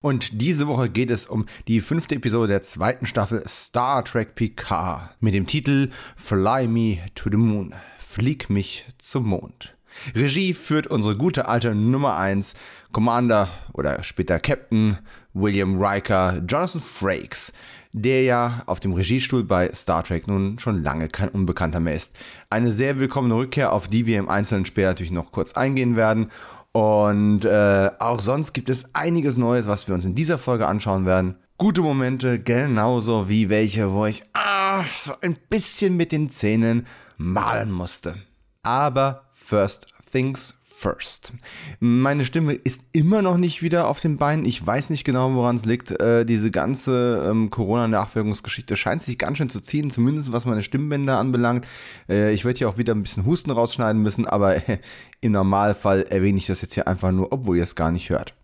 Und 0.00 0.40
diese 0.42 0.66
Woche 0.66 0.88
geht 0.88 1.10
es 1.10 1.26
um 1.26 1.46
die 1.68 1.80
fünfte 1.80 2.16
Episode 2.16 2.48
der 2.48 2.62
zweiten 2.62 3.06
Staffel 3.06 3.44
Star 3.46 4.04
Trek 4.04 4.34
Picard 4.34 5.16
mit 5.20 5.32
dem 5.32 5.46
Titel 5.46 5.90
Fly 6.16 6.66
Me 6.66 6.98
to 7.14 7.30
the 7.30 7.36
Moon. 7.36 7.74
Flieg 7.98 8.50
mich 8.50 8.86
zum 8.98 9.28
Mond. 9.28 9.76
Regie 10.14 10.54
führt 10.54 10.86
unsere 10.86 11.16
gute 11.16 11.46
alte 11.48 11.74
Nummer 11.74 12.16
1 12.16 12.54
Commander 12.92 13.48
oder 13.72 14.02
später 14.02 14.38
Captain 14.38 14.98
William 15.34 15.82
Riker 15.82 16.42
Jonathan 16.46 16.80
Frakes, 16.80 17.52
der 17.92 18.22
ja 18.22 18.62
auf 18.66 18.80
dem 18.80 18.92
Regiestuhl 18.92 19.44
bei 19.44 19.72
Star 19.74 20.02
Trek 20.02 20.26
nun 20.28 20.58
schon 20.58 20.82
lange 20.82 21.08
kein 21.08 21.28
Unbekannter 21.28 21.80
mehr 21.80 21.94
ist. 21.94 22.12
Eine 22.50 22.72
sehr 22.72 22.98
willkommene 22.98 23.34
Rückkehr, 23.34 23.72
auf 23.72 23.88
die 23.88 24.06
wir 24.06 24.18
im 24.18 24.28
Einzelnen 24.28 24.64
später 24.64 24.88
natürlich 24.88 25.12
noch 25.12 25.32
kurz 25.32 25.52
eingehen 25.52 25.96
werden. 25.96 26.30
Und 26.72 27.44
äh, 27.44 27.90
auch 27.98 28.20
sonst 28.20 28.54
gibt 28.54 28.70
es 28.70 28.94
einiges 28.94 29.36
Neues, 29.36 29.66
was 29.66 29.88
wir 29.88 29.94
uns 29.94 30.06
in 30.06 30.14
dieser 30.14 30.38
Folge 30.38 30.66
anschauen 30.66 31.04
werden. 31.04 31.36
Gute 31.58 31.82
Momente, 31.82 32.40
genauso 32.40 33.28
wie 33.28 33.50
welche, 33.50 33.92
wo 33.92 34.06
ich 34.06 34.24
ah, 34.32 34.84
so 34.84 35.12
ein 35.20 35.36
bisschen 35.50 35.96
mit 35.96 36.12
den 36.12 36.30
Zähnen 36.30 36.86
malen 37.18 37.70
musste. 37.70 38.16
Aber 38.62 39.26
First 39.52 39.86
Things 40.10 40.54
First. 40.64 41.34
Meine 41.78 42.24
Stimme 42.24 42.54
ist 42.54 42.80
immer 42.92 43.20
noch 43.20 43.36
nicht 43.36 43.60
wieder 43.60 43.86
auf 43.86 44.00
den 44.00 44.16
Beinen. 44.16 44.46
Ich 44.46 44.66
weiß 44.66 44.88
nicht 44.88 45.04
genau, 45.04 45.34
woran 45.34 45.56
es 45.56 45.66
liegt. 45.66 45.90
Äh, 45.90 46.24
diese 46.24 46.50
ganze 46.50 47.22
ähm, 47.28 47.50
Corona-Nachwirkungsgeschichte 47.50 48.76
scheint 48.76 49.02
sich 49.02 49.18
ganz 49.18 49.36
schön 49.36 49.50
zu 49.50 49.60
ziehen, 49.60 49.90
zumindest 49.90 50.32
was 50.32 50.46
meine 50.46 50.62
Stimmbänder 50.62 51.18
anbelangt. 51.18 51.66
Äh, 52.08 52.32
ich 52.32 52.46
werde 52.46 52.56
hier 52.56 52.68
auch 52.70 52.78
wieder 52.78 52.94
ein 52.94 53.02
bisschen 53.02 53.26
Husten 53.26 53.50
rausschneiden 53.50 54.00
müssen, 54.00 54.26
aber 54.26 54.66
äh, 54.66 54.78
im 55.20 55.32
Normalfall 55.32 56.04
erwähne 56.04 56.38
ich 56.38 56.46
das 56.46 56.62
jetzt 56.62 56.72
hier 56.72 56.88
einfach 56.88 57.12
nur, 57.12 57.30
obwohl 57.30 57.58
ihr 57.58 57.64
es 57.64 57.76
gar 57.76 57.92
nicht 57.92 58.08
hört. 58.08 58.34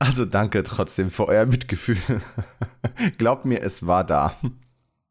Also 0.00 0.24
danke 0.24 0.64
trotzdem 0.64 1.10
für 1.10 1.28
euer 1.28 1.46
Mitgefühl. 1.46 1.98
Glaubt 3.18 3.44
mir, 3.44 3.62
es 3.62 3.86
war 3.86 4.02
da. 4.02 4.34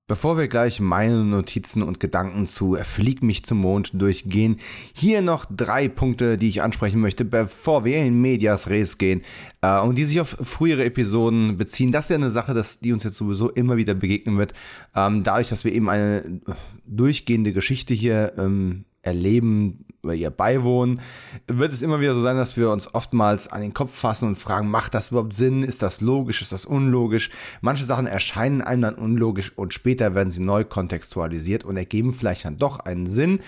Bevor 0.07 0.37
wir 0.37 0.47
gleich 0.47 0.79
meine 0.79 1.23
Notizen 1.23 1.81
und 1.81 1.99
Gedanken 1.99 2.45
zu 2.45 2.77
Flieg 2.83 3.23
mich 3.23 3.43
zum 3.43 3.57
Mond 3.57 3.89
durchgehen, 3.99 4.59
hier 4.93 5.23
noch 5.23 5.45
drei 5.49 5.87
Punkte, 5.87 6.37
die 6.37 6.47
ich 6.47 6.61
ansprechen 6.61 7.01
möchte, 7.01 7.25
bevor 7.25 7.85
wir 7.85 7.97
in 7.97 8.21
Medias 8.21 8.69
Res 8.69 8.99
gehen 8.99 9.23
äh, 9.63 9.79
und 9.79 9.95
die 9.95 10.05
sich 10.05 10.21
auf 10.21 10.37
frühere 10.43 10.85
Episoden 10.85 11.57
beziehen. 11.57 11.91
Das 11.91 12.05
ist 12.05 12.09
ja 12.09 12.17
eine 12.17 12.29
Sache, 12.29 12.53
dass 12.53 12.79
die 12.79 12.93
uns 12.93 13.03
jetzt 13.03 13.17
sowieso 13.17 13.49
immer 13.49 13.77
wieder 13.77 13.95
begegnen 13.95 14.37
wird. 14.37 14.53
Ähm, 14.95 15.23
dadurch, 15.23 15.49
dass 15.49 15.65
wir 15.65 15.73
eben 15.73 15.89
eine 15.89 16.39
durchgehende 16.85 17.51
Geschichte 17.51 17.95
hier 17.95 18.33
ähm, 18.37 18.85
erleben, 19.01 19.84
oder 20.05 20.13
ihr 20.13 20.29
beiwohnen, 20.29 21.01
wird 21.47 21.73
es 21.73 21.81
immer 21.81 21.99
wieder 21.99 22.13
so 22.13 22.21
sein, 22.21 22.37
dass 22.37 22.55
wir 22.55 22.69
uns 22.69 22.93
oftmals 22.93 23.47
an 23.47 23.61
den 23.61 23.73
Kopf 23.73 23.93
fassen 23.93 24.27
und 24.27 24.37
fragen, 24.37 24.69
macht 24.69 24.93
das 24.93 25.11
überhaupt 25.11 25.33
Sinn? 25.33 25.63
Ist 25.63 25.81
das 25.81 25.99
logisch? 25.99 26.41
Ist 26.41 26.51
das 26.51 26.65
unlogisch? 26.65 27.29
Manche 27.61 27.83
Sachen 27.83 28.07
erscheinen 28.07 28.61
einem 28.61 28.83
dann 28.83 28.95
unlogisch 28.95 29.51
und 29.57 29.73
später 29.73 30.15
werden 30.15 30.31
sie 30.31 30.41
neu 30.41 30.63
kontextualisiert 30.63 31.65
und 31.65 31.75
ergeben 31.75 32.13
vielleicht 32.13 32.45
dann 32.45 32.57
doch 32.57 32.79
einen 32.79 33.07
Sinn, 33.07 33.39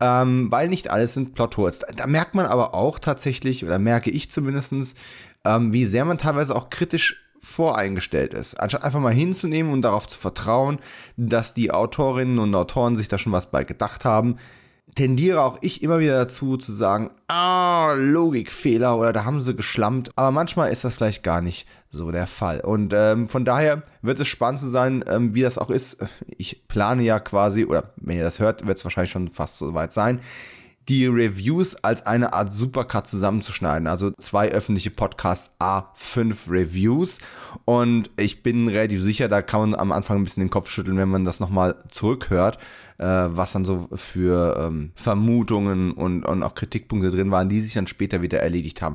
ähm, 0.00 0.50
weil 0.50 0.68
nicht 0.68 0.88
alles 0.88 1.14
sind 1.14 1.34
Plotholes. 1.34 1.80
Da 1.96 2.06
merkt 2.06 2.34
man 2.34 2.46
aber 2.46 2.74
auch 2.74 2.98
tatsächlich, 2.98 3.64
oder 3.64 3.78
merke 3.78 4.10
ich 4.10 4.30
zumindest, 4.30 4.96
ähm, 5.44 5.72
wie 5.72 5.84
sehr 5.84 6.04
man 6.04 6.18
teilweise 6.18 6.54
auch 6.54 6.70
kritisch 6.70 7.22
voreingestellt 7.42 8.34
ist. 8.34 8.54
Anstatt 8.54 8.84
einfach 8.84 9.00
mal 9.00 9.12
hinzunehmen 9.12 9.72
und 9.72 9.82
darauf 9.82 10.06
zu 10.06 10.18
vertrauen, 10.18 10.78
dass 11.16 11.54
die 11.54 11.70
Autorinnen 11.70 12.38
und 12.38 12.54
Autoren 12.54 12.96
sich 12.96 13.08
da 13.08 13.18
schon 13.18 13.32
was 13.32 13.50
bei 13.50 13.64
gedacht 13.64 14.04
haben, 14.04 14.36
tendiere 14.94 15.40
auch 15.42 15.58
ich 15.62 15.82
immer 15.82 16.00
wieder 16.00 16.18
dazu 16.18 16.56
zu 16.56 16.72
sagen, 16.72 17.10
ah, 17.28 17.94
Logikfehler 17.96 18.98
oder 18.98 19.12
da 19.12 19.24
haben 19.24 19.40
sie 19.40 19.56
geschlampt. 19.56 20.10
Aber 20.16 20.30
manchmal 20.30 20.70
ist 20.70 20.84
das 20.84 20.94
vielleicht 20.94 21.22
gar 21.22 21.40
nicht 21.40 21.66
so 21.90 22.10
der 22.10 22.26
Fall. 22.26 22.60
Und 22.60 22.92
ähm, 22.94 23.28
von 23.28 23.44
daher 23.44 23.82
wird 24.02 24.20
es 24.20 24.28
spannend 24.28 24.60
zu 24.60 24.68
sein, 24.68 25.04
ähm, 25.08 25.34
wie 25.34 25.42
das 25.42 25.58
auch 25.58 25.70
ist. 25.70 25.98
Ich 26.26 26.66
plane 26.68 27.02
ja 27.02 27.20
quasi, 27.20 27.64
oder 27.64 27.92
wenn 27.96 28.16
ihr 28.16 28.24
das 28.24 28.40
hört, 28.40 28.66
wird 28.66 28.78
es 28.78 28.84
wahrscheinlich 28.84 29.12
schon 29.12 29.28
fast 29.28 29.58
so 29.58 29.74
weit 29.74 29.92
sein, 29.92 30.20
die 30.88 31.06
Reviews 31.06 31.76
als 31.76 32.04
eine 32.06 32.32
Art 32.32 32.52
Supercut 32.52 33.06
zusammenzuschneiden. 33.06 33.86
Also 33.86 34.10
zwei 34.18 34.50
öffentliche 34.50 34.90
Podcasts, 34.90 35.50
A5 35.60 36.50
Reviews. 36.50 37.18
Und 37.64 38.10
ich 38.16 38.42
bin 38.42 38.68
relativ 38.68 39.00
sicher, 39.00 39.28
da 39.28 39.42
kann 39.42 39.60
man 39.60 39.74
am 39.78 39.92
Anfang 39.92 40.18
ein 40.18 40.24
bisschen 40.24 40.42
den 40.42 40.50
Kopf 40.50 40.70
schütteln, 40.70 40.98
wenn 40.98 41.08
man 41.08 41.24
das 41.24 41.40
nochmal 41.40 41.76
zurückhört 41.88 42.58
äh, 43.02 43.36
was 43.36 43.52
dann 43.52 43.64
so 43.64 43.88
für 43.94 44.56
ähm, 44.58 44.92
Vermutungen 44.94 45.92
und, 45.92 46.24
und 46.24 46.42
auch 46.42 46.54
Kritikpunkte 46.54 47.10
drin 47.10 47.30
waren, 47.30 47.48
die 47.48 47.60
sich 47.60 47.74
dann 47.74 47.86
später 47.86 48.22
wieder 48.22 48.40
erledigt 48.40 48.80
haben. 48.80 48.94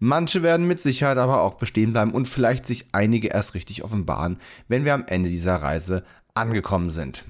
Manche 0.00 0.42
werden 0.42 0.66
mit 0.66 0.80
Sicherheit 0.80 1.18
aber 1.18 1.42
auch 1.42 1.54
bestehen 1.54 1.92
bleiben 1.92 2.12
und 2.12 2.26
vielleicht 2.26 2.66
sich 2.66 2.86
einige 2.92 3.28
erst 3.28 3.54
richtig 3.54 3.84
offenbaren, 3.84 4.38
wenn 4.68 4.84
wir 4.84 4.94
am 4.94 5.04
Ende 5.06 5.28
dieser 5.28 5.56
Reise 5.56 6.04
angekommen 6.34 6.90
sind. 6.90 7.24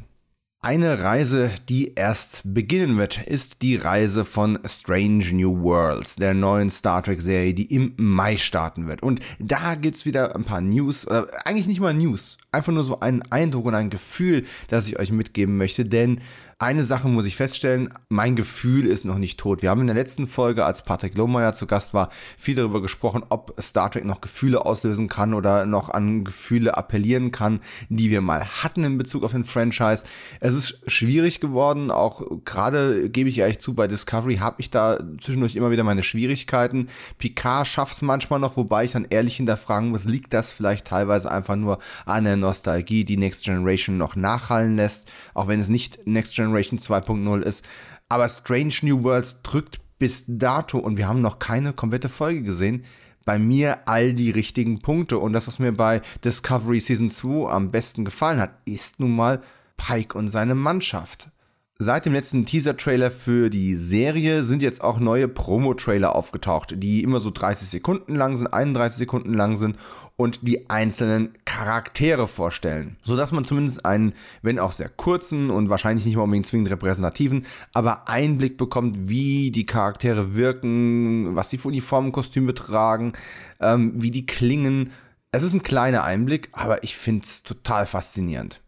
Eine 0.64 1.02
Reise, 1.02 1.50
die 1.68 1.92
erst 1.94 2.40
beginnen 2.42 2.96
wird, 2.96 3.20
ist 3.26 3.60
die 3.60 3.76
Reise 3.76 4.24
von 4.24 4.58
Strange 4.64 5.26
New 5.34 5.62
Worlds, 5.62 6.16
der 6.16 6.32
neuen 6.32 6.70
Star 6.70 7.02
Trek-Serie, 7.02 7.52
die 7.52 7.66
im 7.66 7.92
Mai 7.98 8.38
starten 8.38 8.88
wird. 8.88 9.02
Und 9.02 9.20
da 9.38 9.74
gibt 9.74 9.96
es 9.96 10.06
wieder 10.06 10.34
ein 10.34 10.44
paar 10.44 10.62
News, 10.62 11.06
oder 11.06 11.28
eigentlich 11.44 11.66
nicht 11.66 11.80
mal 11.80 11.92
News, 11.92 12.38
einfach 12.50 12.72
nur 12.72 12.82
so 12.82 13.00
einen 13.00 13.20
Eindruck 13.30 13.66
und 13.66 13.74
ein 13.74 13.90
Gefühl, 13.90 14.46
das 14.68 14.88
ich 14.88 14.98
euch 14.98 15.12
mitgeben 15.12 15.58
möchte, 15.58 15.84
denn 15.84 16.22
eine 16.58 16.84
Sache 16.84 17.08
muss 17.08 17.26
ich 17.26 17.36
feststellen, 17.36 17.92
mein 18.08 18.36
Gefühl 18.36 18.86
ist 18.86 19.04
noch 19.04 19.18
nicht 19.18 19.40
tot. 19.40 19.62
Wir 19.62 19.70
haben 19.70 19.80
in 19.80 19.88
der 19.88 19.96
letzten 19.96 20.26
Folge, 20.26 20.64
als 20.64 20.84
Patrick 20.84 21.16
Lohmeier 21.16 21.52
zu 21.52 21.66
Gast 21.66 21.94
war, 21.94 22.10
viel 22.38 22.54
darüber 22.54 22.80
gesprochen, 22.80 23.24
ob 23.28 23.54
Star 23.60 23.90
Trek 23.90 24.04
noch 24.04 24.20
Gefühle 24.20 24.64
auslösen 24.64 25.08
kann 25.08 25.34
oder 25.34 25.66
noch 25.66 25.88
an 25.88 26.24
Gefühle 26.24 26.76
appellieren 26.76 27.32
kann, 27.32 27.60
die 27.88 28.10
wir 28.10 28.20
mal 28.20 28.44
hatten 28.44 28.84
in 28.84 28.98
Bezug 28.98 29.24
auf 29.24 29.32
den 29.32 29.44
Franchise. 29.44 30.04
Es 30.40 30.54
ist 30.54 30.80
schwierig 30.86 31.40
geworden, 31.40 31.90
auch 31.90 32.22
gerade 32.44 33.10
gebe 33.10 33.28
ich 33.28 33.38
ehrlich 33.38 33.58
zu, 33.58 33.74
bei 33.74 33.88
Discovery 33.88 34.36
habe 34.36 34.60
ich 34.60 34.70
da 34.70 34.98
zwischendurch 35.20 35.56
immer 35.56 35.70
wieder 35.70 35.84
meine 35.84 36.02
Schwierigkeiten. 36.02 36.88
Picard 37.18 37.66
schafft 37.66 37.96
es 37.96 38.02
manchmal 38.02 38.38
noch, 38.38 38.56
wobei 38.56 38.84
ich 38.84 38.92
dann 38.92 39.06
ehrlich 39.10 39.36
hinterfragen 39.36 39.90
muss, 39.90 40.04
liegt 40.04 40.32
das 40.32 40.52
vielleicht 40.52 40.86
teilweise 40.86 41.30
einfach 41.30 41.56
nur 41.56 41.78
an 42.06 42.24
der 42.24 42.36
Nostalgie, 42.36 43.04
die 43.04 43.16
Next 43.16 43.44
Generation 43.44 43.98
noch 43.98 44.14
nachhallen 44.14 44.76
lässt, 44.76 45.08
auch 45.34 45.48
wenn 45.48 45.58
es 45.58 45.68
nicht 45.68 46.06
Next 46.06 46.34
Generation 46.34 46.43
Generation 46.44 46.78
2.0 46.78 47.42
ist. 47.42 47.64
Aber 48.08 48.28
Strange 48.28 48.74
New 48.82 49.02
Worlds 49.02 49.42
drückt 49.42 49.80
bis 49.98 50.24
dato, 50.26 50.78
und 50.78 50.96
wir 50.96 51.08
haben 51.08 51.20
noch 51.20 51.38
keine 51.38 51.72
komplette 51.72 52.08
Folge 52.08 52.42
gesehen, 52.42 52.84
bei 53.24 53.38
mir 53.38 53.88
all 53.88 54.12
die 54.12 54.30
richtigen 54.30 54.80
Punkte. 54.80 55.18
Und 55.18 55.32
das, 55.32 55.46
was 55.46 55.58
mir 55.58 55.72
bei 55.72 56.02
Discovery 56.24 56.80
Season 56.80 57.10
2 57.10 57.50
am 57.50 57.70
besten 57.70 58.04
gefallen 58.04 58.40
hat, 58.40 58.58
ist 58.64 59.00
nun 59.00 59.16
mal 59.16 59.42
Pike 59.76 60.16
und 60.16 60.28
seine 60.28 60.54
Mannschaft. 60.54 61.30
Seit 61.76 62.06
dem 62.06 62.12
letzten 62.12 62.46
Teaser-Trailer 62.46 63.10
für 63.10 63.50
die 63.50 63.74
Serie 63.74 64.44
sind 64.44 64.62
jetzt 64.62 64.80
auch 64.80 65.00
neue 65.00 65.26
Promo-Trailer 65.26 66.14
aufgetaucht, 66.14 66.74
die 66.76 67.02
immer 67.02 67.18
so 67.18 67.30
30 67.32 67.68
Sekunden 67.68 68.14
lang 68.14 68.36
sind, 68.36 68.46
31 68.46 68.96
Sekunden 68.96 69.34
lang 69.34 69.56
sind 69.56 69.76
und 70.16 70.46
die 70.46 70.70
einzelnen 70.70 71.34
Charaktere 71.44 72.28
vorstellen, 72.28 72.96
sodass 73.02 73.32
man 73.32 73.44
zumindest 73.44 73.84
einen, 73.84 74.14
wenn 74.42 74.58
auch 74.58 74.72
sehr 74.72 74.88
kurzen 74.88 75.50
und 75.50 75.70
wahrscheinlich 75.70 76.06
nicht 76.06 76.16
mal 76.16 76.22
unbedingt 76.22 76.46
zwingend 76.46 76.70
repräsentativen, 76.70 77.46
aber 77.72 78.08
Einblick 78.08 78.56
bekommt, 78.56 79.08
wie 79.08 79.50
die 79.50 79.66
Charaktere 79.66 80.34
wirken, 80.34 81.34
was 81.34 81.50
sie 81.50 81.58
für 81.58 81.68
Uniformenkostüme 81.68 82.54
tragen, 82.54 83.14
ähm, 83.60 83.92
wie 83.96 84.10
die 84.10 84.26
klingen. 84.26 84.92
Es 85.32 85.42
ist 85.42 85.54
ein 85.54 85.64
kleiner 85.64 86.04
Einblick, 86.04 86.48
aber 86.52 86.84
ich 86.84 86.96
finde 86.96 87.24
es 87.24 87.42
total 87.42 87.86
faszinierend. 87.86 88.60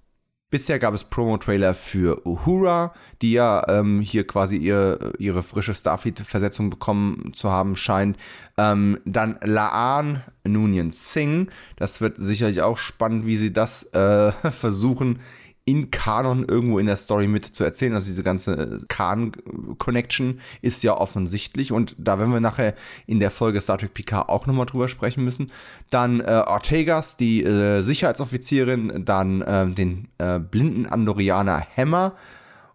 Bisher 0.48 0.78
gab 0.78 0.94
es 0.94 1.02
Promo-Trailer 1.02 1.74
für 1.74 2.24
Uhura, 2.24 2.94
die 3.20 3.32
ja 3.32 3.66
ähm, 3.68 4.00
hier 4.00 4.24
quasi 4.24 4.56
ihr, 4.56 5.12
ihre 5.18 5.42
frische 5.42 5.74
Starfleet-Versetzung 5.74 6.70
bekommen 6.70 7.32
zu 7.34 7.50
haben 7.50 7.74
scheint. 7.74 8.16
Ähm, 8.56 9.00
dann 9.04 9.40
Laan 9.42 10.22
Noonien 10.46 10.92
Singh. 10.92 11.50
Das 11.74 12.00
wird 12.00 12.18
sicherlich 12.18 12.62
auch 12.62 12.78
spannend, 12.78 13.26
wie 13.26 13.36
sie 13.36 13.52
das 13.52 13.92
äh, 13.92 14.30
versuchen 14.52 15.18
in 15.66 15.90
Kanon 15.90 16.44
irgendwo 16.48 16.78
in 16.78 16.86
der 16.86 16.96
Story 16.96 17.26
mit 17.26 17.44
zu 17.44 17.64
erzählen. 17.64 17.92
Also 17.92 18.06
diese 18.06 18.22
ganze 18.22 18.52
äh, 18.52 18.86
Khan-Connection 18.88 20.40
ist 20.62 20.82
ja 20.84 20.96
offensichtlich 20.96 21.72
und 21.72 21.96
da 21.98 22.18
werden 22.18 22.32
wir 22.32 22.40
nachher 22.40 22.74
in 23.06 23.18
der 23.18 23.32
Folge 23.32 23.60
Star 23.60 23.76
Trek 23.76 23.92
Picard 23.92 24.28
auch 24.28 24.46
nochmal 24.46 24.66
drüber 24.66 24.88
sprechen 24.88 25.24
müssen. 25.24 25.50
Dann 25.90 26.20
äh, 26.20 26.44
Ortegas, 26.46 27.16
die 27.16 27.42
äh, 27.42 27.82
Sicherheitsoffizierin, 27.82 29.04
dann 29.04 29.42
äh, 29.42 29.66
den 29.66 30.08
äh, 30.18 30.38
blinden 30.38 30.86
Andorianer 30.86 31.66
Hammer 31.76 32.14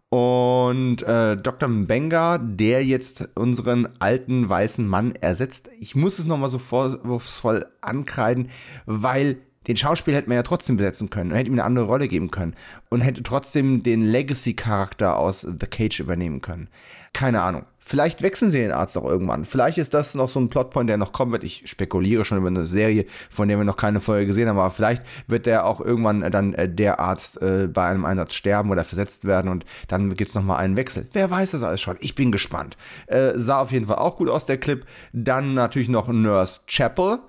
und 0.09 1.03
äh, 1.03 1.37
Dr. 1.37 1.69
Mbenga, 1.69 2.37
der 2.39 2.83
jetzt 2.83 3.29
unseren 3.35 3.87
alten 3.99 4.49
weißen 4.49 4.85
Mann 4.85 5.15
ersetzt. 5.15 5.69
Ich 5.79 5.95
muss 5.95 6.19
es 6.19 6.25
nochmal 6.25 6.49
so 6.49 6.59
vorwurfsvoll 6.59 7.67
ankreiden, 7.79 8.49
weil 8.85 9.37
den 9.67 9.77
Schauspieler 9.77 10.17
hätte 10.17 10.30
man 10.30 10.38
ja 10.38 10.43
trotzdem 10.43 10.77
besetzen 10.77 11.09
können 11.09 11.31
und 11.31 11.38
hätte 11.38 11.49
ihm 11.49 11.53
eine 11.53 11.64
andere 11.64 11.85
Rolle 11.85 12.07
geben 12.07 12.31
können 12.31 12.56
und 12.90 13.01
hätte 13.01 13.23
trotzdem 13.23 13.83
den 13.83 14.01
Legacy-Charakter 14.01 15.17
aus 15.17 15.41
The 15.41 15.67
Cage 15.67 15.99
übernehmen 15.99 16.41
können. 16.41 16.67
Keine 17.14 17.41
Ahnung. 17.41 17.65
Vielleicht 17.83 18.22
wechseln 18.22 18.51
sie 18.51 18.59
den 18.59 18.72
Arzt 18.72 18.98
auch 18.98 19.03
irgendwann. 19.03 19.43
Vielleicht 19.43 19.77
ist 19.77 19.93
das 19.93 20.15
noch 20.15 20.30
so 20.30 20.40
ein 20.40 20.49
Plotpoint, 20.49 20.88
der 20.88 20.98
noch 20.98 21.11
kommen 21.11 21.31
wird. 21.31 21.43
Ich 21.43 21.64
spekuliere 21.65 22.23
schon 22.23 22.38
über 22.38 22.48
eine 22.48 22.65
Serie, 22.65 23.06
von 23.30 23.48
der 23.48 23.57
wir 23.57 23.65
noch 23.65 23.75
keine 23.75 23.99
Folge 23.99 24.27
gesehen 24.27 24.48
haben, 24.48 24.59
aber 24.59 24.69
vielleicht 24.69 25.03
wird 25.27 25.45
der 25.45 25.65
auch 25.65 25.81
irgendwann 25.81 26.22
dann 26.31 26.53
äh, 26.53 26.69
der 26.69 26.99
Arzt 26.99 27.41
äh, 27.41 27.67
bei 27.67 27.85
einem 27.85 28.06
Einsatz 28.06 28.35
sterben 28.35 28.69
oder 28.69 28.85
versetzt 28.85 29.25
werden 29.25 29.49
und 29.49 29.65
dann 29.88 30.15
gibt 30.15 30.30
es 30.30 30.35
nochmal 30.35 30.57
einen 30.57 30.77
Wechsel. 30.77 31.07
Wer 31.11 31.30
weiß 31.30 31.51
das 31.51 31.64
alles 31.64 31.81
schon? 31.81 31.98
Ich 31.99 32.15
bin 32.15 32.31
gespannt. 32.31 32.77
Äh, 33.07 33.33
sah 33.35 33.59
auf 33.59 33.72
jeden 33.72 33.88
Fall 33.88 33.98
auch 33.98 34.15
gut 34.15 34.30
aus, 34.30 34.45
der 34.45 34.57
Clip. 34.57 34.85
Dann 35.11 35.53
natürlich 35.56 35.90
noch 35.90 36.07
Nurse 36.07 36.61
Chapel 36.67 37.19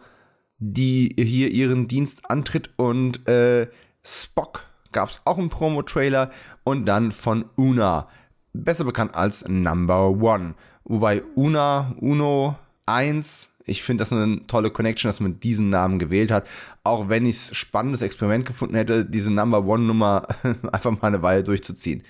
die 0.63 1.13
hier 1.19 1.51
ihren 1.51 1.89
Dienst 1.89 2.31
antritt 2.31 2.71
und 2.77 3.27
äh, 3.27 3.69
Spock 4.05 4.63
gab 4.93 5.09
es 5.09 5.21
auch 5.25 5.39
einen 5.39 5.49
Promo-Trailer 5.49 6.31
und 6.63 6.87
dann 6.87 7.11
von 7.11 7.47
Una, 7.57 8.09
besser 8.53 8.85
bekannt 8.85 9.17
als 9.17 9.49
Number 9.49 10.11
One. 10.11 10.55
Wobei 10.85 11.23
Una, 11.35 11.95
Uno 12.01 12.57
1, 12.87 13.55
ich 13.65 13.83
finde 13.83 14.03
das 14.03 14.13
eine 14.13 14.47
tolle 14.47 14.71
Connection, 14.71 15.09
dass 15.09 15.19
man 15.19 15.41
diesen 15.41 15.69
Namen 15.69 15.99
gewählt 15.99 16.31
hat, 16.31 16.49
auch 16.85 17.09
wenn 17.09 17.27
ich 17.27 17.37
es 17.37 17.57
spannendes 17.57 18.03
Experiment 18.03 18.45
gefunden 18.45 18.77
hätte, 18.77 19.05
diese 19.05 19.33
Number 19.33 19.65
One 19.65 19.85
Nummer 19.85 20.29
einfach 20.73 20.93
mal 20.93 21.09
eine 21.09 21.23
Weile 21.23 21.43
durchzuziehen. 21.43 22.05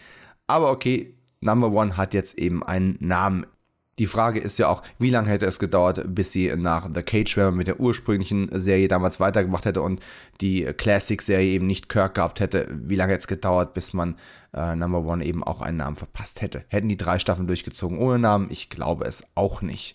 Aber 0.47 0.71
okay, 0.71 1.15
Number 1.41 1.73
One 1.73 1.97
hat 1.97 2.13
jetzt 2.13 2.39
eben 2.39 2.63
einen 2.63 2.99
Namen 3.01 3.47
die 4.03 4.07
Frage 4.07 4.41
ist 4.41 4.59
ja 4.59 4.67
auch, 4.67 4.83
wie 4.99 5.11
lange 5.11 5.31
hätte 5.31 5.47
es 5.47 5.61
gedauert, 5.61 6.03
bis 6.13 6.33
sie 6.33 6.53
nach 6.57 6.91
The 6.93 7.05
Cage, 7.05 7.37
wenn 7.37 7.45
man 7.45 7.55
mit 7.55 7.69
der 7.69 7.79
ursprünglichen 7.79 8.49
Serie 8.51 8.89
damals 8.89 9.21
weitergemacht 9.21 9.65
hätte 9.65 9.81
und 9.81 10.01
die 10.41 10.65
Classic-Serie 10.65 11.53
eben 11.53 11.69
nicht 11.69 11.89
Kirk 11.89 12.17
gehabt 12.17 12.41
hätte, 12.41 12.67
wie 12.69 12.97
lange 12.97 13.13
hätte 13.13 13.21
es 13.21 13.29
gedauert, 13.29 13.75
bis 13.75 13.93
man 13.93 14.17
äh, 14.55 14.75
Number 14.75 15.05
One 15.05 15.25
eben 15.25 15.45
auch 15.45 15.61
einen 15.61 15.77
Namen 15.77 15.95
verpasst 15.95 16.43
hätte? 16.43 16.65
Hätten 16.67 16.89
die 16.89 16.97
drei 16.97 17.21
Staffeln 17.21 17.47
durchgezogen 17.47 17.97
ohne 17.97 18.19
Namen? 18.19 18.49
Ich 18.51 18.71
glaube 18.71 19.05
es 19.05 19.23
auch 19.37 19.63
nicht. 19.63 19.95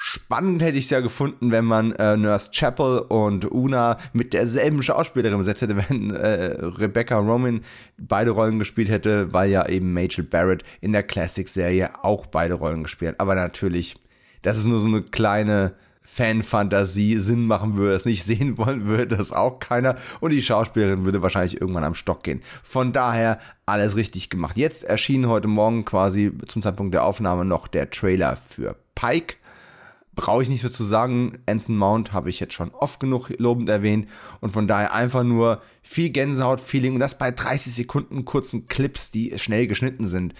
Spannend 0.00 0.62
hätte 0.62 0.78
ich 0.78 0.84
es 0.84 0.90
ja 0.90 1.00
gefunden, 1.00 1.50
wenn 1.50 1.64
man 1.64 1.90
äh, 1.90 2.16
Nurse 2.16 2.52
Chapel 2.52 3.00
und 3.00 3.50
Una 3.50 3.98
mit 4.12 4.32
derselben 4.32 4.80
Schauspielerin 4.80 5.38
besetzt 5.38 5.62
hätte, 5.62 5.76
wenn 5.88 6.14
äh, 6.14 6.54
Rebecca 6.60 7.18
Roman 7.18 7.62
beide 7.96 8.30
Rollen 8.30 8.60
gespielt 8.60 8.90
hätte, 8.90 9.32
weil 9.32 9.50
ja 9.50 9.68
eben 9.68 9.92
Majel 9.92 10.22
Barrett 10.22 10.62
in 10.80 10.92
der 10.92 11.02
Classic-Serie 11.02 12.04
auch 12.04 12.26
beide 12.26 12.54
Rollen 12.54 12.84
gespielt 12.84 13.10
hat. 13.10 13.20
Aber 13.20 13.34
natürlich, 13.34 13.96
das 14.42 14.56
ist 14.58 14.66
nur 14.66 14.78
so 14.78 14.86
eine 14.86 15.02
kleine 15.02 15.74
Fanfantasie, 16.04 17.16
Sinn 17.16 17.46
machen 17.46 17.76
würde, 17.76 17.96
es 17.96 18.04
nicht 18.04 18.22
sehen 18.24 18.56
wollen 18.56 18.86
würde, 18.86 19.16
das 19.16 19.32
auch 19.32 19.58
keiner. 19.58 19.96
Und 20.20 20.30
die 20.30 20.42
Schauspielerin 20.42 21.06
würde 21.06 21.22
wahrscheinlich 21.22 21.60
irgendwann 21.60 21.82
am 21.82 21.96
Stock 21.96 22.22
gehen. 22.22 22.42
Von 22.62 22.92
daher 22.92 23.40
alles 23.66 23.96
richtig 23.96 24.30
gemacht. 24.30 24.56
Jetzt 24.56 24.84
erschien 24.84 25.26
heute 25.26 25.48
Morgen 25.48 25.84
quasi 25.84 26.30
zum 26.46 26.62
Zeitpunkt 26.62 26.94
der 26.94 27.02
Aufnahme 27.02 27.44
noch 27.44 27.66
der 27.66 27.90
Trailer 27.90 28.36
für 28.36 28.76
Pike 28.94 29.37
brauche 30.18 30.42
ich 30.42 30.48
nicht 30.48 30.62
so 30.62 30.68
zu 30.68 30.82
sagen. 30.82 31.38
Anson 31.46 31.76
Mount 31.76 32.12
habe 32.12 32.28
ich 32.28 32.40
jetzt 32.40 32.52
schon 32.52 32.74
oft 32.74 32.98
genug 32.98 33.30
lobend 33.38 33.68
erwähnt 33.68 34.08
und 34.40 34.50
von 34.50 34.66
daher 34.66 34.92
einfach 34.92 35.22
nur 35.22 35.62
viel 35.80 36.10
Gänsehaut-Feeling 36.10 36.94
und 36.94 37.00
das 37.00 37.16
bei 37.16 37.30
30 37.30 37.72
Sekunden 37.72 38.24
kurzen 38.24 38.66
Clips, 38.66 39.12
die 39.12 39.38
schnell 39.38 39.68
geschnitten 39.68 40.08
sind. 40.08 40.34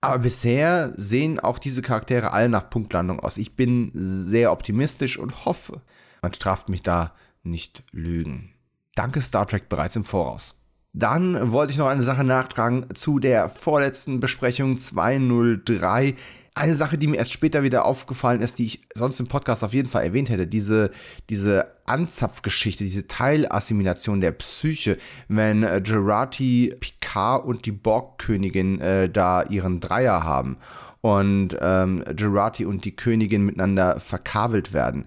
Aber 0.00 0.20
bisher 0.20 0.92
sehen 0.96 1.40
auch 1.40 1.58
diese 1.58 1.82
Charaktere 1.82 2.32
alle 2.32 2.48
nach 2.48 2.70
Punktlandung 2.70 3.18
aus. 3.18 3.36
Ich 3.36 3.56
bin 3.56 3.90
sehr 3.94 4.52
optimistisch 4.52 5.18
und 5.18 5.44
hoffe, 5.44 5.82
man 6.22 6.32
straft 6.32 6.68
mich 6.68 6.84
da 6.84 7.12
nicht 7.42 7.82
lügen. 7.90 8.52
Danke 8.94 9.22
Star 9.22 9.48
Trek 9.48 9.68
bereits 9.68 9.96
im 9.96 10.04
Voraus. 10.04 10.54
Dann 10.92 11.50
wollte 11.50 11.72
ich 11.72 11.78
noch 11.78 11.88
eine 11.88 12.02
Sache 12.02 12.22
nachtragen 12.22 12.94
zu 12.94 13.18
der 13.18 13.48
vorletzten 13.48 14.20
Besprechung 14.20 14.78
203. 14.78 16.14
Eine 16.54 16.74
Sache, 16.74 16.98
die 16.98 17.06
mir 17.06 17.16
erst 17.16 17.32
später 17.32 17.62
wieder 17.62 17.84
aufgefallen 17.84 18.40
ist, 18.40 18.58
die 18.58 18.66
ich 18.66 18.88
sonst 18.94 19.20
im 19.20 19.28
Podcast 19.28 19.62
auf 19.62 19.72
jeden 19.72 19.88
Fall 19.88 20.02
erwähnt 20.02 20.30
hätte, 20.30 20.48
diese, 20.48 20.90
diese 21.28 21.68
Anzapfgeschichte, 21.86 22.82
diese 22.82 23.06
Teilassimilation 23.06 24.20
der 24.20 24.32
Psyche, 24.32 24.98
wenn 25.28 25.62
äh, 25.62 25.80
Gerati, 25.82 26.74
Picard 26.80 27.44
und 27.44 27.66
die 27.66 27.72
Borgkönigin 27.72 28.80
äh, 28.80 29.08
da 29.08 29.44
ihren 29.44 29.78
Dreier 29.78 30.24
haben 30.24 30.56
und 31.00 31.56
ähm, 31.60 32.02
Gerati 32.16 32.64
und 32.66 32.84
die 32.84 32.96
Königin 32.96 33.46
miteinander 33.46 34.00
verkabelt 34.00 34.72
werden 34.72 35.06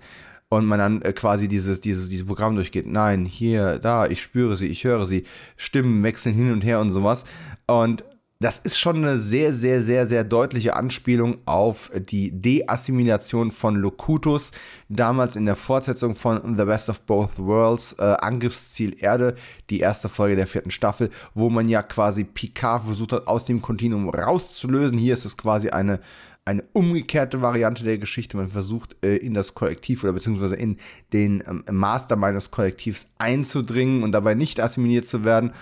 und 0.50 0.66
man 0.66 0.80
dann 0.80 1.02
äh, 1.02 1.14
quasi 1.14 1.48
dieses, 1.48 1.82
dieses, 1.82 2.10
dieses 2.10 2.26
Programm 2.26 2.56
durchgeht. 2.56 2.88
Nein, 2.88 3.26
hier, 3.26 3.80
da, 3.80 4.08
ich 4.08 4.22
spüre 4.22 4.58
sie, 4.58 4.68
ich 4.68 4.84
höre 4.84 5.06
sie, 5.06 5.26
Stimmen 5.58 6.04
wechseln 6.04 6.36
hin 6.36 6.52
und 6.52 6.62
her 6.62 6.80
und 6.80 6.92
sowas. 6.92 7.26
Und 7.68 8.04
das 8.40 8.60
ist 8.60 8.78
schon 8.78 8.98
eine 8.98 9.18
sehr, 9.18 9.54
sehr, 9.54 9.82
sehr, 9.82 10.06
sehr 10.06 10.26
deutliche 10.26 10.76
Anspielung 10.76 11.38
auf 11.46 11.90
die 11.96 12.32
Deassimilation 12.32 13.52
von 13.52 13.76
Locutus, 13.76 14.52
damals 14.90 15.38
in 15.38 15.46
der 15.46 15.56
Fortsetzung 15.56 16.16
von 16.16 16.58
The 16.58 16.66
Best 16.66 16.90
of 16.90 17.02
Both 17.04 17.40
Worlds, 17.40 17.94
äh, 18.00 18.04
Angriffsziel 18.04 18.98
Erde, 19.00 19.36
die 19.70 19.80
erste 19.80 20.10
Folge 20.10 20.36
der 20.36 20.48
vierten 20.48 20.72
Staffel, 20.72 21.10
wo 21.34 21.50
man 21.50 21.70
ja 21.70 21.84
quasi 21.84 22.26
Picard 22.26 22.84
versucht 22.84 23.14
hat, 23.14 23.28
aus 23.28 23.46
dem 23.46 23.62
Kontinuum 23.62 24.10
rauszulösen. 24.10 24.98
Hier 24.98 25.14
ist 25.14 25.24
es 25.24 25.38
quasi 25.38 25.70
eine, 25.70 26.02
eine 26.44 26.66
umgekehrte 26.74 27.42
Variante 27.42 27.86
der 27.86 27.98
Geschichte. 27.98 28.36
Man 28.36 28.50
versucht 28.50 28.98
äh, 29.06 29.16
in 29.16 29.34
das 29.34 29.54
Kollektiv 29.54 30.04
oder 30.04 30.12
beziehungsweise 30.12 30.58
in 30.58 30.80
den 31.14 31.42
ähm, 31.48 31.64
Mastermind 31.72 32.36
des 32.36 32.52
Kollektivs 32.52 33.08
einzudringen 33.20 34.04
und 34.04 34.12
dabei 34.12 34.34
nicht 34.34 34.60
assimiliert 34.60 35.08
zu 35.08 35.24
werden 35.24 35.54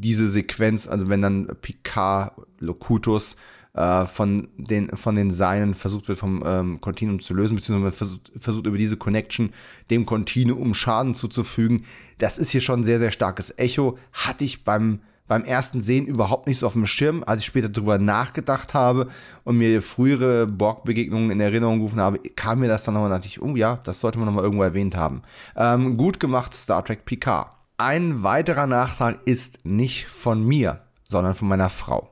diese 0.00 0.28
Sequenz, 0.28 0.86
also 0.86 1.08
wenn 1.08 1.22
dann 1.22 1.48
Picard, 1.60 2.32
Locutus 2.58 3.36
äh, 3.74 4.06
von, 4.06 4.48
den, 4.56 4.96
von 4.96 5.14
den 5.14 5.30
Seinen 5.30 5.74
versucht 5.74 6.08
wird, 6.08 6.18
vom 6.18 6.42
ähm, 6.46 6.80
Kontinuum 6.80 7.20
zu 7.20 7.34
lösen, 7.34 7.56
beziehungsweise 7.56 7.96
versucht, 7.96 8.32
versucht 8.36 8.66
über 8.66 8.78
diese 8.78 8.96
Connection 8.96 9.50
dem 9.90 10.06
Kontinuum 10.06 10.74
Schaden 10.74 11.14
zuzufügen. 11.14 11.84
Das 12.18 12.38
ist 12.38 12.50
hier 12.50 12.60
schon 12.60 12.80
ein 12.80 12.84
sehr, 12.84 12.98
sehr 12.98 13.10
starkes 13.10 13.52
Echo. 13.58 13.98
Hatte 14.12 14.44
ich 14.44 14.64
beim, 14.64 15.00
beim 15.26 15.42
ersten 15.42 15.82
Sehen 15.82 16.06
überhaupt 16.06 16.46
nicht 16.46 16.60
so 16.60 16.66
auf 16.66 16.74
dem 16.74 16.86
Schirm. 16.86 17.24
Als 17.26 17.40
ich 17.40 17.46
später 17.46 17.68
darüber 17.68 17.98
nachgedacht 17.98 18.74
habe 18.74 19.08
und 19.42 19.58
mir 19.58 19.82
frühere 19.82 20.46
Borg-Begegnungen 20.46 21.30
in 21.30 21.40
Erinnerung 21.40 21.78
gerufen 21.78 22.00
habe, 22.00 22.18
kam 22.36 22.60
mir 22.60 22.68
das 22.68 22.84
dann 22.84 22.94
nochmal, 22.94 23.10
dachte 23.10 23.26
ich, 23.26 23.42
oh 23.42 23.56
ja, 23.56 23.80
das 23.82 23.98
sollte 23.98 24.18
man 24.18 24.26
nochmal 24.26 24.44
irgendwo 24.44 24.62
erwähnt 24.62 24.94
haben. 24.96 25.22
Ähm, 25.56 25.96
gut 25.96 26.20
gemacht, 26.20 26.54
Star 26.54 26.84
Trek 26.84 27.04
Picard. 27.04 27.53
Ein 27.76 28.22
weiterer 28.22 28.68
Nachtrag 28.68 29.18
ist 29.24 29.66
nicht 29.66 30.06
von 30.06 30.46
mir, 30.46 30.82
sondern 31.08 31.34
von 31.34 31.48
meiner 31.48 31.68
Frau. 31.68 32.08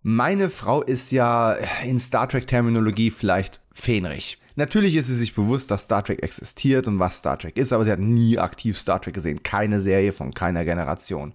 Meine 0.00 0.48
Frau 0.48 0.80
ist 0.80 1.12
ja 1.12 1.52
in 1.84 1.98
Star 1.98 2.26
Trek-Terminologie 2.30 3.10
vielleicht 3.10 3.60
fähnrich. 3.72 4.38
Natürlich 4.56 4.96
ist 4.96 5.08
sie 5.08 5.14
sich 5.14 5.34
bewusst, 5.34 5.70
dass 5.70 5.82
Star 5.82 6.02
Trek 6.02 6.22
existiert 6.22 6.88
und 6.88 6.98
was 6.98 7.18
Star 7.18 7.38
Trek 7.38 7.58
ist, 7.58 7.74
aber 7.74 7.84
sie 7.84 7.92
hat 7.92 7.98
nie 7.98 8.38
aktiv 8.38 8.78
Star 8.78 9.02
Trek 9.02 9.12
gesehen. 9.12 9.42
Keine 9.42 9.80
Serie 9.80 10.12
von 10.12 10.32
keiner 10.32 10.64
Generation. 10.64 11.34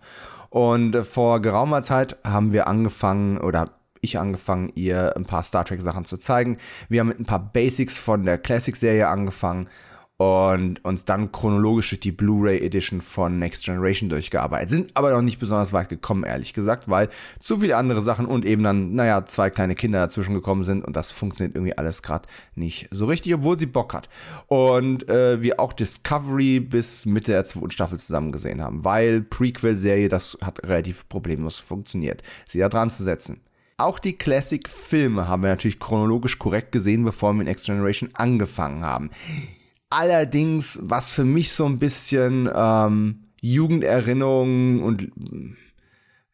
Und 0.49 0.95
vor 1.06 1.39
geraumer 1.39 1.83
Zeit 1.83 2.17
haben 2.23 2.53
wir 2.53 2.65
angefangen, 2.65 3.38
oder 3.38 3.69
ich 4.01 4.17
angefangen, 4.17 4.72
ihr 4.73 5.15
ein 5.15 5.25
paar 5.25 5.43
Star 5.43 5.65
Trek 5.65 5.83
Sachen 5.83 6.06
zu 6.06 6.17
zeigen. 6.17 6.57
Wir 6.89 7.01
haben 7.01 7.09
mit 7.09 7.19
ein 7.19 7.25
paar 7.25 7.51
Basics 7.53 7.99
von 7.99 8.25
der 8.25 8.39
Classic-Serie 8.39 9.07
angefangen 9.07 9.67
und 10.18 10.84
uns 10.84 11.06
dann 11.06 11.32
chronologisch 11.32 11.90
durch 11.90 12.00
die 12.00 12.12
Blu-ray 12.12 12.60
Edition 12.60 13.02
von 13.02 13.38
Next 13.38 13.66
Generation 13.66 14.10
durchgearbeitet. 14.10 14.70
Sind 14.72 14.92
aber 14.96 15.12
noch 15.12 15.22
nicht 15.22 15.38
besonders 15.38 15.74
weit 15.74 15.90
gekommen, 15.90 16.24
ehrlich 16.24 16.54
gesagt, 16.54 16.90
weil 16.90 17.10
zu 17.40 17.60
viele 17.60 17.78
andere 17.78 18.02
Sachen 18.02 18.26
und 18.26 18.44
eben 18.44 18.64
dann, 18.64 18.96
naja, 18.96 19.28
zwei 19.28 19.52
kleine 19.52 19.76
Kinder 19.76 20.00
dazwischen 20.00 20.34
gekommen 20.34 20.64
sind 20.64 20.84
und 20.84 20.96
das 20.96 21.12
funktioniert 21.12 21.56
irgendwie 21.56 21.78
alles 21.78 22.02
gerade 22.02 22.28
nicht 22.56 22.88
so 22.90 23.06
richtig, 23.06 23.36
obwohl 23.36 23.60
sie 23.60 23.68
Bock 23.68 23.94
hat. 23.94 24.10
Und 24.48 25.08
äh, 25.08 25.42
wir 25.42 25.60
auch 25.60 25.72
Discovery 25.74 26.62
bis 26.62 27.06
Mitte 27.06 27.32
der 27.34 27.46
zweiten 27.46 27.72
Staffel 27.72 28.00
zusammen 28.00 28.32
gesehen 28.32 28.62
haben, 28.62 28.84
weil 28.84 29.22
Prequel-Serie, 29.22 30.10
das 30.10 30.38
hat 30.44 30.64
relativ 30.64 31.08
problemlos 31.10 31.60
funktioniert, 31.60 32.24
sie 32.48 32.60
da 32.60 32.70
dran 32.70 32.90
zu 32.90 33.04
setzen. 33.04 33.42
Auch 33.80 34.00
die 34.00 34.14
Classic-Filme 34.14 35.28
haben 35.28 35.44
wir 35.44 35.50
natürlich 35.50 35.80
chronologisch 35.80 36.40
korrekt 36.40 36.72
gesehen, 36.72 37.04
bevor 37.04 37.34
wir 37.34 37.38
mit 37.38 37.48
Next 37.48 37.68
Generation 37.68 38.10
angefangen 38.14 38.84
haben. 38.84 39.12
Allerdings, 39.90 40.80
was 40.82 41.09
für 41.09 41.24
mich 41.24 41.53
so 41.53 41.66
ein 41.66 41.80
bisschen 41.80 42.49
ähm, 42.53 43.27
Jugenderinnerung 43.41 44.83
und 44.83 45.11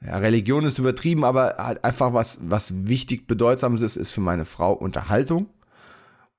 ja, 0.05 0.17
Religion 0.17 0.65
ist 0.65 0.79
übertrieben, 0.79 1.23
aber 1.23 1.55
halt 1.57 1.83
einfach 1.83 2.13
was, 2.13 2.39
was 2.41 2.87
wichtig 2.87 3.27
bedeutsames 3.27 3.81
ist, 3.81 3.95
ist 3.95 4.11
für 4.11 4.21
meine 4.21 4.45
Frau 4.45 4.73
Unterhaltung 4.73 5.47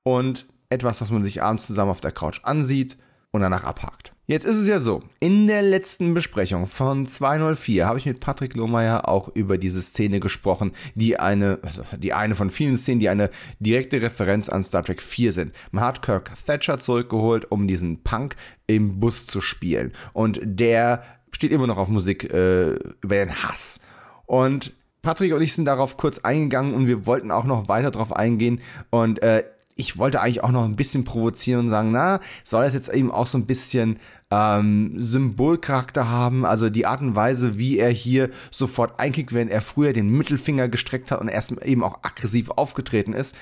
und 0.03 0.45
etwas, 0.69 1.01
was 1.01 1.11
man 1.11 1.23
sich 1.23 1.41
abends 1.41 1.65
zusammen 1.67 1.91
auf 1.91 2.01
der 2.01 2.11
Couch 2.11 2.41
ansieht 2.43 2.97
und 3.31 3.41
danach 3.41 3.63
abhakt. 3.63 4.14
Jetzt 4.27 4.45
ist 4.45 4.57
es 4.57 4.67
ja 4.67 4.79
so, 4.79 5.03
in 5.19 5.45
der 5.45 5.61
letzten 5.61 6.15
Besprechung 6.15 6.65
von 6.65 7.05
204 7.05 7.85
habe 7.85 7.99
ich 7.99 8.07
mit 8.07 8.19
Patrick 8.19 8.55
Lohmeier 8.55 9.07
auch 9.07 9.29
über 9.35 9.59
diese 9.59 9.83
Szene 9.83 10.19
gesprochen, 10.19 10.71
die 10.95 11.19
eine, 11.19 11.59
also 11.61 11.83
die 11.95 12.13
eine 12.13 12.33
von 12.33 12.49
vielen 12.49 12.75
Szenen, 12.75 12.99
die 12.99 13.09
eine 13.09 13.29
direkte 13.59 14.01
Referenz 14.01 14.49
an 14.49 14.63
Star 14.63 14.83
Trek 14.83 15.03
4 15.03 15.31
sind. 15.31 15.51
Man 15.69 15.83
hat 15.83 16.01
Kirk 16.01 16.31
Thatcher 16.43 16.79
zurückgeholt, 16.79 17.51
um 17.51 17.67
diesen 17.67 18.01
Punk 18.01 18.35
im 18.65 18.99
Bus 18.99 19.27
zu 19.27 19.41
spielen. 19.41 19.93
Und 20.13 20.39
der 20.43 21.03
steht 21.31 21.51
immer 21.51 21.67
noch 21.67 21.77
auf 21.77 21.89
Musik 21.89 22.33
äh, 22.33 22.71
über 23.01 23.15
den 23.17 23.43
Hass. 23.43 23.79
Und 24.25 24.73
Patrick 25.03 25.35
und 25.35 25.41
ich 25.43 25.53
sind 25.53 25.65
darauf 25.65 25.97
kurz 25.97 26.17
eingegangen 26.17 26.73
und 26.73 26.87
wir 26.87 27.05
wollten 27.05 27.29
auch 27.29 27.45
noch 27.45 27.67
weiter 27.67 27.91
darauf 27.91 28.11
eingehen. 28.11 28.59
Und 28.89 29.21
äh, 29.21 29.43
ich 29.75 29.97
wollte 29.97 30.21
eigentlich 30.21 30.43
auch 30.43 30.51
noch 30.51 30.63
ein 30.63 30.77
bisschen 30.77 31.03
provozieren 31.03 31.65
und 31.65 31.69
sagen, 31.69 31.91
na, 31.91 32.21
soll 32.43 32.63
das 32.63 32.73
jetzt 32.73 32.89
eben 32.89 33.11
auch 33.11 33.27
so 33.27 33.37
ein 33.37 33.45
bisschen 33.45 33.99
ähm, 34.31 34.93
Symbolcharakter 34.97 36.09
haben? 36.09 36.45
Also 36.45 36.69
die 36.69 36.85
Art 36.85 37.01
und 37.01 37.15
Weise, 37.15 37.57
wie 37.57 37.77
er 37.77 37.91
hier 37.91 38.29
sofort 38.51 38.99
einkickt, 38.99 39.33
wenn 39.33 39.49
er 39.49 39.61
früher 39.61 39.93
den 39.93 40.09
Mittelfinger 40.09 40.67
gestreckt 40.67 41.11
hat 41.11 41.21
und 41.21 41.27
erst 41.27 41.51
eben 41.63 41.83
auch 41.83 41.99
aggressiv 42.03 42.49
aufgetreten 42.51 43.13
ist. 43.13 43.35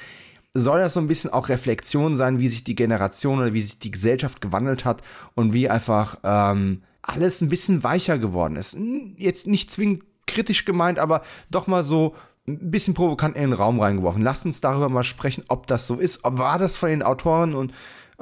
Soll 0.54 0.80
das 0.80 0.94
so 0.94 1.00
ein 1.00 1.08
bisschen 1.08 1.34
auch 1.34 1.50
Reflexion 1.50 2.16
sein, 2.16 2.38
wie 2.38 2.48
sich 2.48 2.64
die 2.64 2.76
Generation 2.76 3.40
oder 3.40 3.54
wie 3.54 3.62
sich 3.62 3.80
die 3.80 3.92
Gesellschaft 3.92 4.40
gewandelt 4.40 4.86
hat 4.86 5.02
und 5.34 5.52
wie 5.52 5.68
einfach 5.68 6.20
ähm, 6.24 6.84
alles 7.02 7.42
ein 7.42 7.50
bisschen 7.50 7.84
weicher 7.84 8.20
geworden 8.20 8.56
ist? 8.56 8.78
Jetzt 9.18 9.48
nicht 9.48 9.72
zwingend 9.72 10.04
kritisch 10.28 10.66
gemeint, 10.66 11.00
aber 11.00 11.24
doch 11.50 11.68
mal 11.68 11.84
so 11.84 12.16
ein 12.48 12.72
bisschen 12.72 12.94
provokant 12.94 13.36
in 13.36 13.44
den 13.44 13.54
Raum 13.54 13.80
reingeworfen. 13.80 14.22
Lasst 14.22 14.46
uns 14.46 14.62
darüber 14.62 14.90
mal 14.90 15.04
sprechen, 15.04 15.44
ob 15.48 15.68
das 15.68 15.88
so 15.88 15.96
ist. 15.96 16.20
War 16.24 16.60
das 16.60 16.78
von 16.78 16.90
den 16.90 17.04
Autoren 17.04 17.54
und 17.56 17.74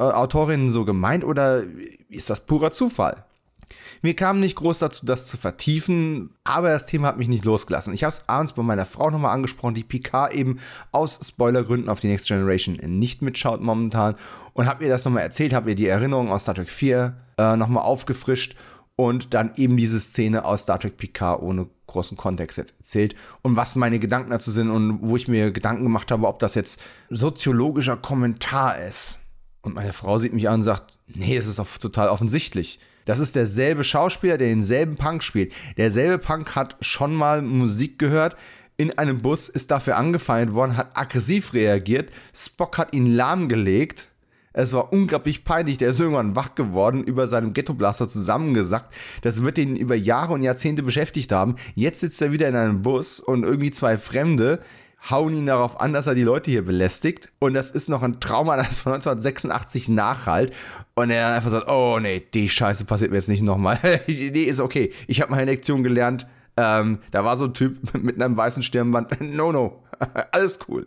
äh, 0.01 0.13
Autorinnen 0.13 0.71
so 0.71 0.83
gemeint 0.83 1.23
oder 1.23 1.63
ist 2.09 2.29
das 2.29 2.45
purer 2.45 2.71
Zufall? 2.71 3.23
Mir 4.01 4.15
kam 4.15 4.39
nicht 4.39 4.55
groß 4.55 4.79
dazu, 4.79 5.05
das 5.05 5.27
zu 5.27 5.37
vertiefen, 5.37 6.31
aber 6.43 6.69
das 6.69 6.87
Thema 6.87 7.09
hat 7.09 7.19
mich 7.19 7.27
nicht 7.27 7.45
losgelassen. 7.45 7.93
Ich 7.93 8.03
habe 8.03 8.13
es 8.13 8.27
abends 8.27 8.53
bei 8.53 8.63
meiner 8.63 8.87
Frau 8.87 9.11
nochmal 9.11 9.33
angesprochen, 9.33 9.75
die 9.75 9.83
Picard 9.83 10.33
eben 10.33 10.59
aus 10.91 11.19
Spoilergründen 11.23 11.87
auf 11.87 11.99
die 11.99 12.07
Next 12.07 12.27
Generation 12.27 12.77
nicht 12.77 13.21
mitschaut 13.21 13.61
momentan 13.61 14.15
und 14.53 14.65
habe 14.65 14.83
ihr 14.83 14.89
das 14.89 15.05
nochmal 15.05 15.21
erzählt, 15.21 15.53
habe 15.53 15.69
ihr 15.69 15.75
die 15.75 15.87
Erinnerungen 15.87 16.31
aus 16.31 16.41
Star 16.41 16.55
Trek 16.55 16.69
4 16.69 17.15
äh, 17.37 17.55
nochmal 17.55 17.83
aufgefrischt 17.83 18.55
und 18.95 19.35
dann 19.35 19.51
eben 19.55 19.77
diese 19.77 19.99
Szene 19.99 20.45
aus 20.45 20.63
Star 20.63 20.79
Trek 20.79 20.97
Picard 20.97 21.41
ohne 21.43 21.67
großen 21.85 22.17
Kontext 22.17 22.57
jetzt 22.57 22.73
erzählt 22.79 23.15
und 23.43 23.55
was 23.55 23.75
meine 23.75 23.99
Gedanken 23.99 24.31
dazu 24.31 24.49
sind 24.49 24.71
und 24.71 24.99
wo 25.01 25.15
ich 25.15 25.27
mir 25.27 25.51
Gedanken 25.51 25.83
gemacht 25.83 26.09
habe, 26.09 26.27
ob 26.27 26.39
das 26.39 26.55
jetzt 26.55 26.81
soziologischer 27.09 27.97
Kommentar 27.97 28.79
ist. 28.79 29.20
Und 29.61 29.75
meine 29.75 29.93
Frau 29.93 30.17
sieht 30.17 30.33
mich 30.33 30.49
an 30.49 30.61
und 30.61 30.63
sagt, 30.63 30.97
nee, 31.07 31.37
es 31.37 31.47
ist 31.47 31.59
doch 31.59 31.67
total 31.77 32.09
offensichtlich. 32.09 32.79
Das 33.05 33.19
ist 33.19 33.35
derselbe 33.35 33.83
Schauspieler, 33.83 34.37
der 34.37 34.47
denselben 34.47 34.95
Punk 34.95 35.23
spielt. 35.23 35.53
Derselbe 35.77 36.17
Punk 36.17 36.55
hat 36.55 36.77
schon 36.81 37.15
mal 37.15 37.41
Musik 37.41 37.99
gehört, 37.99 38.35
in 38.77 38.97
einem 38.97 39.21
Bus, 39.21 39.49
ist 39.49 39.69
dafür 39.69 39.97
angefeindet 39.97 40.55
worden, 40.55 40.77
hat 40.77 40.97
aggressiv 40.97 41.53
reagiert, 41.53 42.09
Spock 42.33 42.77
hat 42.77 42.93
ihn 42.93 43.05
lahmgelegt 43.05 44.07
es 44.53 44.73
war 44.73 44.91
unglaublich 44.91 45.45
peinlich. 45.45 45.77
Der 45.77 45.89
ist 45.89 45.99
irgendwann 45.99 46.35
wach 46.35 46.55
geworden, 46.55 47.03
über 47.03 47.27
seinem 47.27 47.53
Ghetto-Blaster 47.53 48.09
zusammengesackt. 48.09 48.93
Das 49.21 49.41
wird 49.43 49.57
ihn 49.57 49.75
über 49.75 49.95
Jahre 49.95 50.33
und 50.33 50.43
Jahrzehnte 50.43 50.83
beschäftigt 50.83 51.31
haben. 51.31 51.55
Jetzt 51.75 52.01
sitzt 52.01 52.21
er 52.21 52.31
wieder 52.31 52.49
in 52.49 52.55
einem 52.55 52.81
Bus 52.81 53.19
und 53.19 53.43
irgendwie 53.43 53.71
zwei 53.71 53.97
Fremde 53.97 54.59
hauen 55.09 55.35
ihn 55.35 55.45
darauf 55.45 55.79
an, 55.79 55.93
dass 55.93 56.07
er 56.07 56.15
die 56.15 56.23
Leute 56.23 56.51
hier 56.51 56.63
belästigt. 56.63 57.31
Und 57.39 57.53
das 57.53 57.71
ist 57.71 57.89
noch 57.89 58.03
ein 58.03 58.19
Trauma, 58.19 58.57
das 58.57 58.79
von 58.79 58.93
1986 58.93 59.89
nachhalt. 59.89 60.53
Und 60.93 61.09
er 61.09 61.33
einfach 61.33 61.49
sagt, 61.49 61.67
oh 61.67 61.99
nee, 61.99 62.23
die 62.33 62.49
Scheiße 62.49 62.85
passiert 62.85 63.11
mir 63.11 63.17
jetzt 63.17 63.29
nicht 63.29 63.43
nochmal. 63.43 63.79
nee, 64.07 64.43
ist 64.43 64.59
okay. 64.59 64.93
Ich 65.07 65.21
habe 65.21 65.31
meine 65.31 65.45
Lektion 65.45 65.83
gelernt. 65.83 66.27
Ähm, 66.57 66.99
da 67.11 67.23
war 67.23 67.37
so 67.37 67.45
ein 67.45 67.53
Typ 67.53 67.93
mit 68.01 68.21
einem 68.21 68.37
weißen 68.37 68.63
Stirnband. 68.63 69.21
no, 69.21 69.51
no. 69.51 69.83
Alles 70.31 70.59
cool. 70.67 70.85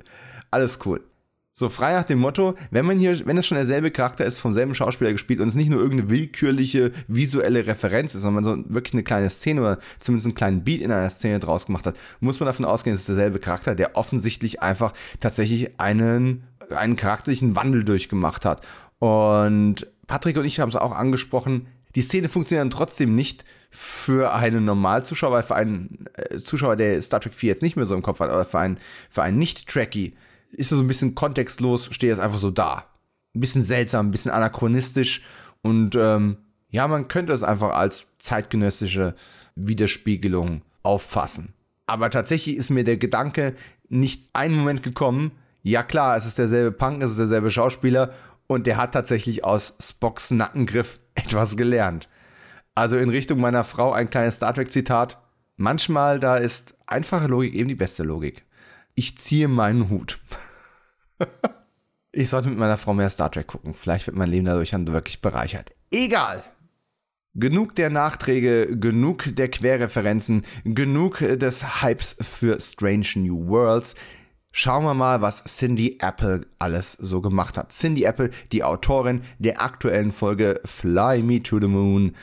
Alles 0.51 0.79
cool. 0.85 1.01
So 1.57 1.69
frei 1.69 1.93
nach 1.93 2.03
dem 2.03 2.19
Motto, 2.19 2.57
wenn 2.73 2.85
man 2.85 2.99
hier, 2.99 3.25
wenn 3.27 3.39
es 3.39 3.47
schon 3.47 3.55
derselbe 3.55 3.93
Charakter 3.93 4.25
ist, 4.25 4.41
vom 4.41 4.53
selben 4.53 4.75
Schauspieler 4.75 5.13
gespielt 5.13 5.39
und 5.39 5.47
es 5.47 5.55
nicht 5.55 5.71
nur 5.71 5.81
irgendeine 5.81 6.11
willkürliche 6.11 6.91
visuelle 7.07 7.65
Referenz 7.65 8.17
ist, 8.17 8.23
sondern 8.23 8.43
man 8.43 8.65
so 8.67 8.75
wirklich 8.75 8.95
eine 8.95 9.05
kleine 9.05 9.31
Szene 9.31 9.61
oder 9.61 9.79
zumindest 10.01 10.27
einen 10.27 10.35
kleinen 10.35 10.65
Beat 10.65 10.81
in 10.81 10.91
einer 10.91 11.09
Szene 11.11 11.39
draus 11.39 11.67
gemacht 11.67 11.87
hat, 11.87 11.97
muss 12.19 12.41
man 12.41 12.49
davon 12.49 12.65
ausgehen, 12.65 12.93
es 12.93 13.01
ist 13.03 13.09
derselbe 13.09 13.39
Charakter, 13.39 13.77
der 13.77 13.95
offensichtlich 13.95 14.63
einfach 14.63 14.95
tatsächlich 15.21 15.79
einen, 15.79 16.43
einen 16.71 16.97
charakterlichen 16.97 17.55
Wandel 17.55 17.85
durchgemacht 17.85 18.45
hat. 18.45 18.67
Und 18.99 19.87
Patrick 20.09 20.37
und 20.37 20.47
ich 20.47 20.59
haben 20.59 20.71
es 20.71 20.77
auch 20.77 20.93
angesprochen, 20.93 21.69
die 21.95 22.03
Szene 22.03 22.29
funktioniert 22.29 22.65
dann 22.65 22.71
trotzdem 22.71 23.15
nicht 23.15 23.45
für 23.71 24.35
einen 24.35 24.65
Normalzuschauer, 24.65 25.31
weil 25.31 25.43
für 25.45 25.55
einen 25.55 26.07
äh, 26.15 26.41
Zuschauer, 26.41 26.75
der 26.75 27.01
Star 27.01 27.21
Trek 27.21 27.35
4 27.35 27.51
jetzt 27.51 27.63
nicht 27.63 27.77
mehr 27.77 27.87
so 27.87 27.95
im 27.95 28.03
Kopf 28.03 28.19
hat, 28.19 28.31
oder 28.31 28.45
für 28.45 28.59
einen, 28.59 28.79
für 29.09 29.23
einen 29.23 29.39
Nicht-Trekkie, 29.39 30.15
ist 30.55 30.73
er 30.73 30.77
so 30.77 30.83
ein 30.83 30.89
bisschen 30.89 31.15
kontextlos, 31.15 31.89
steht 31.93 32.11
jetzt 32.11 32.21
einfach 32.21 32.39
so 32.39 32.51
da. 32.51 32.87
Ein 33.35 33.41
bisschen 33.41 33.63
seltsam, 33.63 34.09
ein 34.09 34.11
bisschen 34.11 34.31
anachronistisch 34.31 35.23
und 35.63 35.97
ähm, 35.97 36.37
ja, 36.71 36.89
man 36.89 37.09
könnte 37.09 37.33
es 37.33 37.43
einfach 37.43 37.75
als 37.75 38.07
zeitgenössische 38.19 39.15
Widerspiegelung 39.55 40.63
auffassen. 40.83 41.55
Aber 41.87 42.11
tatsächlich 42.11 42.57
ist 42.57 42.71
mir 42.71 42.85
der 42.85 42.97
Gedanke 42.97 43.55
nicht 43.89 44.29
einen 44.33 44.57
Moment 44.57 44.83
gekommen, 44.83 45.33
ja 45.63 45.83
klar, 45.83 46.17
es 46.17 46.27
ist 46.27 46.39
derselbe 46.39 46.73
Punk, 46.73 47.03
es 47.03 47.13
ist 47.13 47.19
derselbe 47.19 47.51
Schauspieler 47.51 48.13
und 48.47 48.67
der 48.67 48.77
hat 48.77 48.93
tatsächlich 48.93 49.45
aus 49.45 49.75
Spocks 49.81 50.31
Nackengriff 50.31 51.01
etwas 51.15 51.57
gelernt. 51.57 52.09
Also 52.75 52.97
in 52.97 53.09
Richtung 53.09 53.41
meiner 53.41 53.65
Frau 53.65 53.93
ein 53.93 54.11
kleines 54.11 54.37
Star 54.37 54.53
Trek-Zitat. 54.53 55.19
Manchmal 55.57 56.19
da 56.19 56.37
ist 56.37 56.75
einfache 56.87 57.29
Logik 57.29 57.55
eben 57.55 57.69
die 57.69 57.75
beste 57.75 58.03
Logik 58.03 58.45
ich 58.95 59.19
ziehe 59.19 59.49
meinen 59.49 59.91
Hut. 59.91 60.19
ich 62.13 62.29
sollte 62.29 62.49
mit 62.49 62.59
meiner 62.59 62.77
Frau 62.77 62.95
mehr 62.95 63.11
Star 63.11 63.31
Trek 63.31 63.47
gucken. 63.47 63.75
Vielleicht 63.75 64.07
wird 64.07 64.17
mein 64.17 64.31
Leben 64.31 64.47
dadurch 64.47 64.71
dann 64.71 64.87
wirklich 64.87 65.21
bereichert. 65.21 65.73
Egal. 65.91 66.45
Genug 67.35 67.75
der 67.75 67.91
Nachträge, 67.91 68.79
genug 68.79 69.35
der 69.35 69.49
Querreferenzen, 69.49 70.45
genug 70.65 71.19
des 71.19 71.83
Hypes 71.83 72.17
für 72.21 72.61
Strange 72.61 73.09
New 73.17 73.49
Worlds. 73.49 73.97
Schauen 74.53 74.85
wir 74.85 74.95
mal, 74.95 75.21
was 75.21 75.43
Cindy 75.43 75.99
Apple 76.01 76.47
alles 76.61 76.93
so 76.93 77.21
gemacht 77.21 77.59
hat. 77.59 77.73
Cindy 77.73 78.05
Apple, 78.05 78.31
die 78.53 78.63
Autorin 78.63 79.23
der 79.41 79.61
aktuellen 79.61 80.13
Folge 80.13 80.61
Fly 80.65 81.25
Me 81.25 81.43
to 81.43 81.59
the 81.59 81.67
Moon. 81.67 82.15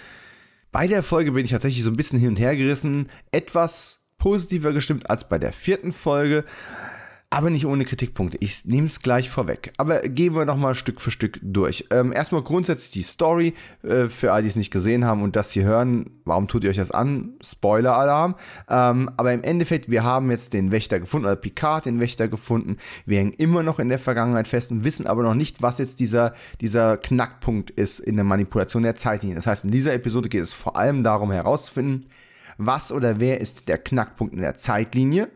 Bei 0.72 0.88
der 0.88 1.03
Folge 1.03 1.33
bin 1.33 1.43
ich 1.43 1.51
tatsächlich 1.51 1.83
so 1.83 1.91
ein 1.91 1.98
bisschen 1.98 2.19
hin 2.19 2.30
und 2.30 2.40
her 2.40 2.56
gerissen. 2.56 3.09
Etwas 3.33 4.00
positiver 4.22 4.72
gestimmt 4.72 5.09
als 5.09 5.27
bei 5.27 5.40
der 5.40 5.51
vierten 5.51 5.91
Folge. 5.91 6.45
Aber 7.32 7.50
nicht 7.50 7.66
ohne 7.66 7.85
Kritikpunkte. 7.85 8.38
Ich 8.40 8.66
nehme 8.66 8.85
es 8.85 9.00
gleich 9.00 9.32
vorweg. 9.32 9.74
Aber 9.77 10.01
gehen 10.01 10.35
wir 10.35 10.45
nochmal 10.45 10.75
Stück 10.75 11.01
für 11.01 11.09
Stück 11.09 11.40
durch. 11.41 11.88
Ähm, 11.90 12.14
erstmal 12.14 12.43
grundsätzlich 12.43 12.91
die 12.91 13.01
Story. 13.01 13.56
Äh, 13.82 14.09
für 14.09 14.32
alle, 14.32 14.43
die 14.43 14.50
es 14.50 14.56
nicht 14.56 14.69
gesehen 14.69 15.06
haben 15.06 15.24
und 15.24 15.35
das 15.35 15.50
hier 15.50 15.64
hören, 15.64 16.11
warum 16.24 16.48
tut 16.48 16.64
ihr 16.64 16.69
euch 16.69 16.77
das 16.77 16.91
an? 16.91 17.30
Spoiler-Alarm. 17.41 18.35
Ähm, 18.69 19.09
aber 19.17 19.33
im 19.33 19.41
Endeffekt, 19.41 19.90
wir 19.90 20.03
haben 20.03 20.30
jetzt 20.30 20.53
den 20.53 20.72
Wächter 20.72 21.00
gefunden, 21.00 21.25
oder 21.25 21.35
Picard 21.35 21.85
den 21.85 22.00
Wächter 22.00 22.27
gefunden. 22.27 22.77
Wir 23.08 23.17
hängen 23.17 23.33
immer 23.33 23.64
noch 23.64 23.80
in 23.80 23.90
der 23.90 23.98
Vergangenheit 23.98 24.48
fest 24.48 24.69
und 24.72 24.83
wissen 24.83 25.08
aber 25.08 25.24
noch 25.24 25.33
nicht, 25.33 25.64
was 25.64 25.80
jetzt 25.80 26.00
dieser, 26.00 26.35
dieser 26.59 26.98
Knackpunkt 26.98 27.72
ist 27.72 28.00
in 28.00 28.17
der 28.17 28.25
Manipulation 28.25 28.83
der 28.83 28.95
Zeitlinie. 28.95 29.35
Das 29.35 29.48
heißt, 29.48 29.66
in 29.66 29.72
dieser 29.72 29.93
Episode 29.93 30.30
geht 30.30 30.43
es 30.43 30.53
vor 30.53 30.75
allem 30.75 31.03
darum 31.03 31.32
herauszufinden, 31.32 32.06
was 32.65 32.91
oder 32.91 33.19
wer 33.19 33.41
ist 33.41 33.67
der 33.67 33.77
Knackpunkt 33.77 34.33
in 34.33 34.41
der 34.41 34.56
Zeitlinie 34.56 35.30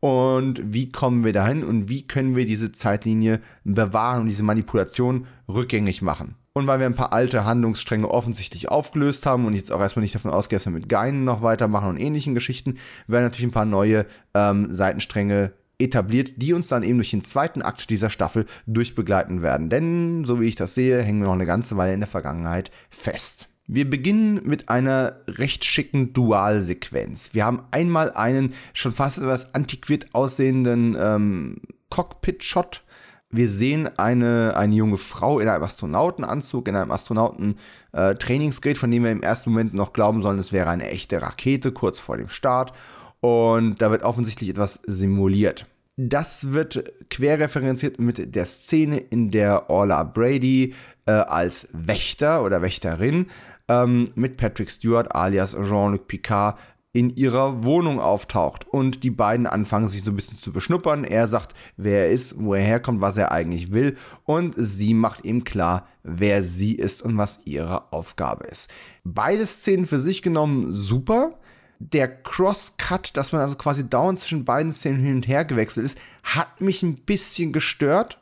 und 0.00 0.72
wie 0.72 0.92
kommen 0.92 1.24
wir 1.24 1.32
dahin 1.32 1.64
und 1.64 1.88
wie 1.88 2.06
können 2.06 2.36
wir 2.36 2.46
diese 2.46 2.72
Zeitlinie 2.72 3.40
bewahren 3.64 4.22
und 4.22 4.28
diese 4.28 4.44
Manipulation 4.44 5.26
rückgängig 5.48 6.02
machen. 6.02 6.36
Und 6.52 6.66
weil 6.66 6.80
wir 6.80 6.86
ein 6.86 6.94
paar 6.94 7.12
alte 7.12 7.44
Handlungsstränge 7.44 8.10
offensichtlich 8.10 8.68
aufgelöst 8.68 9.26
haben 9.26 9.46
und 9.46 9.54
jetzt 9.54 9.70
auch 9.70 9.80
erstmal 9.80 10.02
nicht 10.02 10.14
davon 10.14 10.32
ausgehen, 10.32 10.58
dass 10.58 10.66
wir 10.66 10.72
mit 10.72 10.88
Geinen 10.88 11.24
noch 11.24 11.42
weitermachen 11.42 11.88
und 11.88 12.00
ähnlichen 12.00 12.34
Geschichten, 12.34 12.78
werden 13.06 13.24
natürlich 13.24 13.46
ein 13.46 13.52
paar 13.52 13.64
neue 13.64 14.06
ähm, 14.34 14.72
Seitenstränge 14.72 15.52
etabliert, 15.78 16.32
die 16.36 16.52
uns 16.52 16.68
dann 16.68 16.82
eben 16.82 16.98
durch 16.98 17.10
den 17.10 17.22
zweiten 17.22 17.62
Akt 17.62 17.90
dieser 17.90 18.10
Staffel 18.10 18.46
durchbegleiten 18.66 19.42
werden. 19.42 19.70
Denn, 19.70 20.24
so 20.24 20.40
wie 20.40 20.48
ich 20.48 20.56
das 20.56 20.74
sehe, 20.74 21.00
hängen 21.02 21.20
wir 21.20 21.26
noch 21.26 21.34
eine 21.34 21.46
ganze 21.46 21.76
Weile 21.76 21.94
in 21.94 22.00
der 22.00 22.08
Vergangenheit 22.08 22.70
fest. 22.90 23.48
Wir 23.70 23.88
beginnen 23.88 24.40
mit 24.44 24.70
einer 24.70 25.20
recht 25.28 25.62
schicken 25.62 26.14
Dualsequenz. 26.14 27.34
Wir 27.34 27.44
haben 27.44 27.64
einmal 27.70 28.10
einen 28.12 28.54
schon 28.72 28.94
fast 28.94 29.18
etwas 29.18 29.54
antiquiert 29.54 30.06
aussehenden 30.14 30.96
ähm, 30.98 31.60
Cockpit-Shot. 31.90 32.82
Wir 33.30 33.46
sehen 33.46 33.86
eine, 33.98 34.56
eine 34.56 34.74
junge 34.74 34.96
Frau 34.96 35.38
in 35.38 35.50
einem 35.50 35.62
Astronautenanzug, 35.62 36.66
in 36.66 36.76
einem 36.76 36.90
Astronauten-Trainingsgerät, 36.90 38.76
äh, 38.78 38.80
von 38.80 38.90
dem 38.90 39.04
wir 39.04 39.12
im 39.12 39.22
ersten 39.22 39.50
Moment 39.50 39.74
noch 39.74 39.92
glauben 39.92 40.22
sollen, 40.22 40.38
es 40.38 40.50
wäre 40.50 40.70
eine 40.70 40.88
echte 40.88 41.20
Rakete 41.20 41.70
kurz 41.70 41.98
vor 41.98 42.16
dem 42.16 42.30
Start. 42.30 42.72
Und 43.20 43.82
da 43.82 43.90
wird 43.90 44.02
offensichtlich 44.02 44.48
etwas 44.48 44.80
simuliert. 44.86 45.66
Das 45.98 46.52
wird 46.52 46.90
querreferenziert 47.10 47.98
mit 47.98 48.34
der 48.34 48.46
Szene, 48.46 48.96
in 48.96 49.30
der 49.30 49.68
Orla 49.68 50.04
Brady 50.04 50.74
äh, 51.04 51.10
als 51.10 51.68
Wächter 51.72 52.44
oder 52.44 52.62
Wächterin 52.62 53.26
ähm, 53.68 54.10
mit 54.14 54.36
Patrick 54.36 54.70
Stewart 54.70 55.14
alias 55.14 55.52
Jean-Luc 55.52 56.08
Picard 56.08 56.58
in 56.92 57.10
ihrer 57.10 57.62
Wohnung 57.64 58.00
auftaucht 58.00 58.66
und 58.66 59.04
die 59.04 59.10
beiden 59.10 59.46
anfangen 59.46 59.88
sich 59.88 60.02
so 60.02 60.10
ein 60.10 60.16
bisschen 60.16 60.38
zu 60.38 60.52
beschnuppern. 60.52 61.04
Er 61.04 61.26
sagt, 61.26 61.54
wer 61.76 62.06
er 62.06 62.10
ist, 62.10 62.42
wo 62.42 62.54
er 62.54 62.62
herkommt, 62.62 63.00
was 63.00 63.18
er 63.18 63.30
eigentlich 63.30 63.70
will 63.72 63.96
und 64.24 64.54
sie 64.56 64.94
macht 64.94 65.24
ihm 65.24 65.44
klar, 65.44 65.86
wer 66.02 66.42
sie 66.42 66.74
ist 66.74 67.02
und 67.02 67.18
was 67.18 67.40
ihre 67.44 67.92
Aufgabe 67.92 68.46
ist. 68.46 68.70
Beide 69.04 69.46
Szenen 69.46 69.86
für 69.86 70.00
sich 70.00 70.22
genommen 70.22 70.72
super. 70.72 71.38
Der 71.80 72.08
Cross-Cut, 72.08 73.16
dass 73.16 73.30
man 73.30 73.42
also 73.42 73.54
quasi 73.54 73.88
dauernd 73.88 74.18
zwischen 74.18 74.44
beiden 74.44 74.72
Szenen 74.72 75.00
hin 75.00 75.16
und 75.16 75.28
her 75.28 75.44
gewechselt 75.44 75.86
ist, 75.86 75.98
hat 76.24 76.60
mich 76.60 76.82
ein 76.82 76.96
bisschen 76.96 77.52
gestört, 77.52 78.20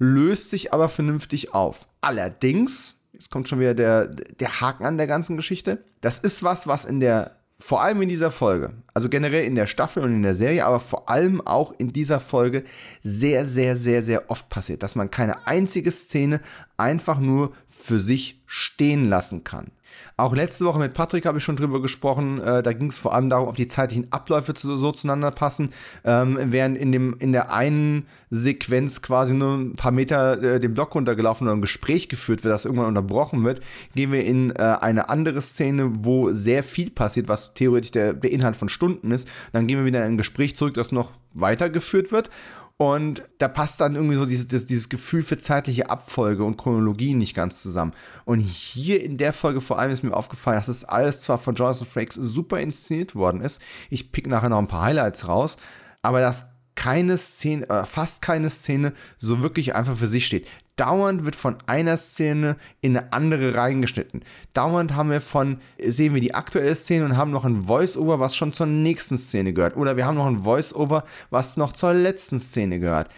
löst 0.00 0.50
sich 0.50 0.72
aber 0.72 0.88
vernünftig 0.88 1.54
auf. 1.54 1.86
Allerdings 2.00 2.95
Jetzt 3.16 3.30
kommt 3.30 3.48
schon 3.48 3.60
wieder 3.60 3.72
der, 3.72 4.08
der 4.08 4.60
Haken 4.60 4.84
an 4.84 4.98
der 4.98 5.06
ganzen 5.06 5.38
Geschichte. 5.38 5.82
Das 6.02 6.18
ist 6.18 6.42
was, 6.42 6.66
was 6.66 6.84
in 6.84 7.00
der, 7.00 7.36
vor 7.58 7.82
allem 7.82 8.02
in 8.02 8.10
dieser 8.10 8.30
Folge, 8.30 8.74
also 8.92 9.08
generell 9.08 9.46
in 9.46 9.54
der 9.54 9.66
Staffel 9.66 10.02
und 10.02 10.12
in 10.12 10.22
der 10.22 10.34
Serie, 10.34 10.66
aber 10.66 10.80
vor 10.80 11.08
allem 11.08 11.40
auch 11.40 11.72
in 11.78 11.94
dieser 11.94 12.20
Folge 12.20 12.64
sehr, 13.02 13.46
sehr, 13.46 13.78
sehr, 13.78 14.02
sehr 14.02 14.30
oft 14.30 14.50
passiert, 14.50 14.82
dass 14.82 14.96
man 14.96 15.10
keine 15.10 15.46
einzige 15.46 15.90
Szene 15.92 16.42
einfach 16.76 17.18
nur 17.18 17.54
für 17.70 18.00
sich 18.00 18.42
stehen 18.44 19.06
lassen 19.06 19.44
kann. 19.44 19.70
Auch 20.18 20.34
letzte 20.34 20.64
Woche 20.64 20.78
mit 20.78 20.94
Patrick 20.94 21.26
habe 21.26 21.36
ich 21.36 21.44
schon 21.44 21.56
drüber 21.56 21.82
gesprochen. 21.82 22.40
Äh, 22.40 22.62
da 22.62 22.72
ging 22.72 22.88
es 22.88 22.96
vor 22.96 23.12
allem 23.12 23.28
darum, 23.28 23.48
ob 23.48 23.56
die 23.56 23.68
zeitlichen 23.68 24.10
Abläufe 24.12 24.54
zu, 24.54 24.78
so 24.78 24.90
zueinander 24.90 25.30
passen. 25.30 25.74
Ähm, 26.04 26.38
während 26.40 26.78
in, 26.78 26.90
dem, 26.90 27.16
in 27.18 27.32
der 27.32 27.52
einen 27.52 28.06
Sequenz 28.30 29.02
quasi 29.02 29.34
nur 29.34 29.58
ein 29.58 29.76
paar 29.76 29.92
Meter 29.92 30.42
äh, 30.42 30.58
den 30.58 30.72
Block 30.72 30.94
runtergelaufen 30.94 31.46
und 31.46 31.58
ein 31.58 31.60
Gespräch 31.60 32.08
geführt 32.08 32.44
wird, 32.44 32.54
das 32.54 32.64
irgendwann 32.64 32.86
unterbrochen 32.86 33.44
wird, 33.44 33.60
gehen 33.94 34.10
wir 34.10 34.24
in 34.24 34.56
äh, 34.56 34.78
eine 34.80 35.10
andere 35.10 35.42
Szene, 35.42 35.90
wo 35.92 36.32
sehr 36.32 36.62
viel 36.62 36.88
passiert, 36.88 37.28
was 37.28 37.52
theoretisch 37.52 37.90
der, 37.90 38.14
der 38.14 38.32
Inhalt 38.32 38.56
von 38.56 38.70
Stunden 38.70 39.10
ist. 39.10 39.28
Dann 39.52 39.66
gehen 39.66 39.76
wir 39.76 39.84
wieder 39.84 39.98
in 39.98 40.12
ein 40.12 40.18
Gespräch 40.18 40.56
zurück, 40.56 40.72
das 40.72 40.92
noch 40.92 41.10
weitergeführt 41.34 42.10
wird. 42.10 42.30
Und 42.78 43.22
da 43.38 43.48
passt 43.48 43.80
dann 43.80 43.94
irgendwie 43.94 44.16
so 44.16 44.26
dieses, 44.26 44.66
dieses 44.66 44.90
Gefühl 44.90 45.22
für 45.22 45.38
zeitliche 45.38 45.88
Abfolge 45.88 46.44
und 46.44 46.58
Chronologie 46.58 47.14
nicht 47.14 47.34
ganz 47.34 47.62
zusammen. 47.62 47.94
Und 48.26 48.40
hier 48.40 49.02
in 49.02 49.16
der 49.16 49.32
Folge 49.32 49.62
vor 49.62 49.78
allem 49.78 49.92
ist 49.92 50.02
mir 50.02 50.14
aufgefallen, 50.14 50.58
dass 50.58 50.66
das 50.66 50.84
alles 50.84 51.22
zwar 51.22 51.38
von 51.38 51.54
Jonathan 51.54 51.86
Frakes 51.86 52.16
super 52.16 52.60
inszeniert 52.60 53.14
worden 53.14 53.40
ist. 53.40 53.62
Ich 53.88 54.12
pick 54.12 54.26
nachher 54.26 54.50
noch 54.50 54.58
ein 54.58 54.68
paar 54.68 54.82
Highlights 54.82 55.26
raus, 55.26 55.56
aber 56.02 56.20
dass 56.20 56.46
keine 56.74 57.16
Szene, 57.16 57.66
äh, 57.70 57.84
fast 57.86 58.20
keine 58.20 58.50
Szene 58.50 58.92
so 59.16 59.42
wirklich 59.42 59.74
einfach 59.74 59.96
für 59.96 60.06
sich 60.06 60.26
steht. 60.26 60.46
Dauernd 60.76 61.24
wird 61.24 61.36
von 61.36 61.56
einer 61.66 61.96
Szene 61.96 62.56
in 62.82 62.96
eine 62.96 63.12
andere 63.12 63.54
reingeschnitten. 63.54 64.22
Dauernd 64.52 64.94
haben 64.94 65.10
wir 65.10 65.22
von, 65.22 65.58
sehen 65.84 66.14
wir 66.14 66.20
die 66.20 66.34
aktuelle 66.34 66.74
Szene 66.74 67.06
und 67.06 67.16
haben 67.16 67.30
noch 67.30 67.44
ein 67.44 67.64
Voice-Over, 67.64 68.20
was 68.20 68.36
schon 68.36 68.52
zur 68.52 68.66
nächsten 68.66 69.16
Szene 69.16 69.54
gehört. 69.54 69.76
Oder 69.76 69.96
wir 69.96 70.04
haben 70.04 70.16
noch 70.16 70.26
ein 70.26 70.44
Voice-Over, 70.44 71.04
was 71.30 71.56
noch 71.56 71.72
zur 71.72 71.94
letzten 71.94 72.38
Szene 72.38 72.78
gehört. 72.78 73.08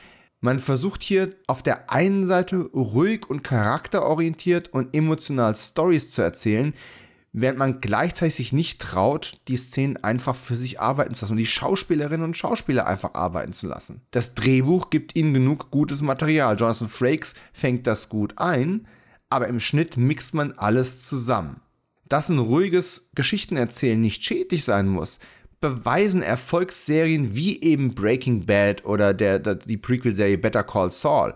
Man 0.40 0.60
versucht 0.60 1.02
hier 1.02 1.34
auf 1.48 1.64
der 1.64 1.90
einen 1.90 2.22
Seite 2.22 2.58
ruhig 2.72 3.28
und 3.28 3.42
charakterorientiert 3.42 4.68
und 4.72 4.94
emotional 4.94 5.56
Stories 5.56 6.12
zu 6.12 6.22
erzählen, 6.22 6.74
während 7.40 7.58
man 7.58 7.80
gleichzeitig 7.80 8.34
sich 8.34 8.52
nicht 8.52 8.80
traut, 8.80 9.40
die 9.48 9.56
Szenen 9.56 9.96
einfach 9.98 10.36
für 10.36 10.56
sich 10.56 10.80
arbeiten 10.80 11.14
zu 11.14 11.24
lassen 11.24 11.32
und 11.32 11.38
die 11.38 11.46
Schauspielerinnen 11.46 12.24
und 12.24 12.36
Schauspieler 12.36 12.86
einfach 12.86 13.14
arbeiten 13.14 13.52
zu 13.52 13.66
lassen. 13.66 14.02
Das 14.10 14.34
Drehbuch 14.34 14.90
gibt 14.90 15.16
ihnen 15.16 15.34
genug 15.34 15.70
gutes 15.70 16.02
Material. 16.02 16.56
Jonathan 16.56 16.88
Frakes 16.88 17.34
fängt 17.52 17.86
das 17.86 18.08
gut 18.08 18.34
ein, 18.38 18.86
aber 19.30 19.48
im 19.48 19.60
Schnitt 19.60 19.96
mixt 19.96 20.34
man 20.34 20.52
alles 20.52 21.06
zusammen. 21.06 21.60
Dass 22.08 22.28
ein 22.28 22.38
ruhiges 22.38 23.10
Geschichtenerzählen 23.14 24.00
nicht 24.00 24.24
schädlich 24.24 24.64
sein 24.64 24.88
muss, 24.88 25.18
beweisen 25.60 26.22
Erfolgsserien 26.22 27.34
wie 27.34 27.60
eben 27.60 27.94
Breaking 27.94 28.46
Bad 28.46 28.84
oder 28.84 29.12
der, 29.12 29.38
der 29.38 29.56
die 29.56 29.76
Prequel-Serie 29.76 30.38
Better 30.38 30.62
Call 30.62 30.90
Saul, 30.92 31.34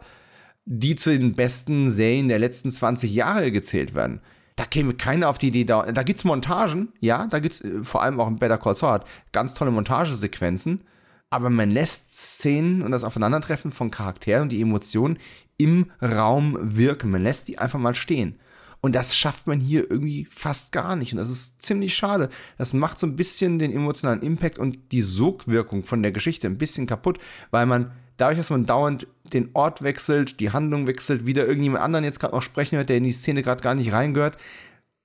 die 0.64 0.94
zu 0.94 1.10
den 1.10 1.34
besten 1.34 1.90
Serien 1.90 2.28
der 2.28 2.38
letzten 2.38 2.70
20 2.70 3.12
Jahre 3.12 3.50
gezählt 3.50 3.94
werden. 3.94 4.20
Da 4.56 4.64
käme 4.64 4.94
keiner 4.94 5.28
auf 5.28 5.38
die 5.38 5.48
Idee, 5.48 5.64
da, 5.64 5.90
da 5.90 6.02
gibt 6.02 6.18
es 6.18 6.24
Montagen, 6.24 6.92
ja, 7.00 7.26
da 7.26 7.38
gibt 7.38 7.54
es 7.54 7.60
äh, 7.62 7.82
vor 7.82 8.02
allem 8.02 8.20
auch 8.20 8.28
in 8.28 8.36
Better 8.36 8.58
Call 8.58 8.76
Saul 8.76 8.92
hat 8.92 9.06
ganz 9.32 9.54
tolle 9.54 9.70
Montagesequenzen, 9.70 10.84
aber 11.30 11.48
man 11.48 11.70
lässt 11.70 12.14
Szenen 12.14 12.82
und 12.82 12.92
das 12.92 13.04
Aufeinandertreffen 13.04 13.72
von 13.72 13.90
Charakteren 13.90 14.42
und 14.42 14.48
die 14.50 14.60
Emotionen 14.60 15.18
im 15.56 15.90
Raum 16.02 16.58
wirken. 16.60 17.10
Man 17.10 17.22
lässt 17.22 17.48
die 17.48 17.58
einfach 17.58 17.78
mal 17.78 17.94
stehen. 17.94 18.38
Und 18.82 18.96
das 18.96 19.14
schafft 19.16 19.46
man 19.46 19.60
hier 19.60 19.88
irgendwie 19.88 20.26
fast 20.28 20.72
gar 20.72 20.96
nicht. 20.96 21.12
Und 21.12 21.18
das 21.18 21.30
ist 21.30 21.62
ziemlich 21.62 21.94
schade. 21.94 22.28
Das 22.58 22.74
macht 22.74 22.98
so 22.98 23.06
ein 23.06 23.14
bisschen 23.14 23.60
den 23.60 23.72
emotionalen 23.72 24.22
Impact 24.22 24.58
und 24.58 24.76
die 24.90 25.02
Sogwirkung 25.02 25.84
von 25.84 26.02
der 26.02 26.10
Geschichte 26.10 26.48
ein 26.48 26.58
bisschen 26.58 26.88
kaputt, 26.88 27.18
weil 27.52 27.64
man 27.64 27.92
dadurch, 28.16 28.38
dass 28.38 28.50
man 28.50 28.66
dauernd 28.66 29.06
den 29.34 29.50
Ort 29.54 29.82
wechselt, 29.82 30.40
die 30.40 30.50
Handlung 30.50 30.86
wechselt, 30.86 31.26
wieder 31.26 31.46
irgendjemand 31.46 31.84
anderen 31.84 32.04
jetzt 32.04 32.20
gerade 32.20 32.34
noch 32.34 32.42
sprechen 32.42 32.76
hört, 32.76 32.88
der 32.88 32.96
in 32.96 33.04
die 33.04 33.12
Szene 33.12 33.42
gerade 33.42 33.62
gar 33.62 33.74
nicht 33.74 33.92
reingehört, 33.92 34.36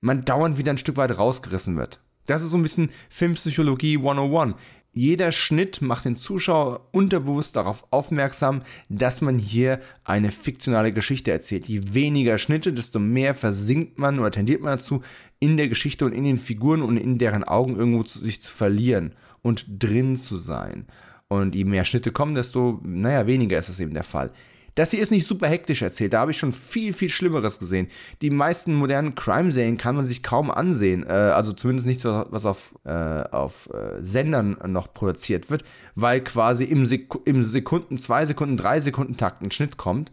man 0.00 0.24
dauernd 0.24 0.58
wieder 0.58 0.72
ein 0.72 0.78
Stück 0.78 0.96
weit 0.96 1.16
rausgerissen 1.16 1.76
wird. 1.76 2.00
Das 2.26 2.42
ist 2.42 2.50
so 2.50 2.58
ein 2.58 2.62
bisschen 2.62 2.90
Filmpsychologie 3.08 3.96
101 3.96 4.54
jeder 4.98 5.30
Schnitt 5.30 5.80
macht 5.80 6.06
den 6.06 6.16
Zuschauer 6.16 6.88
unterbewusst 6.92 7.54
darauf 7.54 7.84
aufmerksam, 7.92 8.62
dass 8.88 9.20
man 9.20 9.38
hier 9.38 9.80
eine 10.02 10.32
fiktionale 10.32 10.92
Geschichte 10.92 11.30
erzählt. 11.30 11.68
Je 11.68 11.94
weniger 11.94 12.36
Schnitte, 12.38 12.72
desto 12.72 12.98
mehr 12.98 13.34
versinkt 13.34 13.98
man 13.98 14.18
oder 14.18 14.32
tendiert 14.32 14.60
man 14.60 14.72
dazu, 14.72 15.02
in 15.38 15.56
der 15.56 15.68
Geschichte 15.68 16.04
und 16.04 16.12
in 16.12 16.24
den 16.24 16.38
Figuren 16.38 16.82
und 16.82 16.96
in 16.96 17.18
deren 17.18 17.44
Augen 17.44 17.76
irgendwo 17.76 18.02
zu, 18.02 18.18
sich 18.18 18.42
zu 18.42 18.52
verlieren 18.52 19.14
und 19.42 19.66
drin 19.68 20.18
zu 20.18 20.36
sein. 20.36 20.86
Und 21.28 21.54
je 21.54 21.64
mehr 21.64 21.84
Schnitte 21.84 22.10
kommen, 22.10 22.34
desto, 22.34 22.80
naja, 22.82 23.26
weniger 23.26 23.58
ist 23.58 23.68
das 23.68 23.80
eben 23.80 23.94
der 23.94 24.04
Fall. 24.04 24.30
Das 24.78 24.92
hier 24.92 25.00
ist 25.00 25.10
nicht 25.10 25.26
super 25.26 25.48
hektisch 25.48 25.82
erzählt, 25.82 26.12
da 26.12 26.20
habe 26.20 26.30
ich 26.30 26.38
schon 26.38 26.52
viel, 26.52 26.92
viel 26.92 27.08
Schlimmeres 27.08 27.58
gesehen. 27.58 27.88
Die 28.22 28.30
meisten 28.30 28.74
modernen 28.74 29.16
Crime-Serien 29.16 29.76
kann 29.76 29.96
man 29.96 30.06
sich 30.06 30.22
kaum 30.22 30.52
ansehen, 30.52 31.04
äh, 31.04 31.10
also 31.10 31.52
zumindest 31.52 31.88
nicht 31.88 32.00
so, 32.00 32.24
was 32.30 32.46
auf, 32.46 32.76
äh, 32.84 32.90
auf 32.90 33.68
äh, 33.74 34.00
Sendern 34.00 34.56
noch 34.68 34.94
produziert 34.94 35.50
wird, 35.50 35.64
weil 35.96 36.20
quasi 36.20 36.62
im, 36.62 36.86
Sek 36.86 37.12
im 37.24 37.42
Sekunden, 37.42 37.98
zwei 37.98 38.24
Sekunden, 38.24 38.56
drei 38.56 38.78
Sekunden 38.78 39.16
Takt 39.16 39.42
ein 39.42 39.50
Schnitt 39.50 39.78
kommt. 39.78 40.12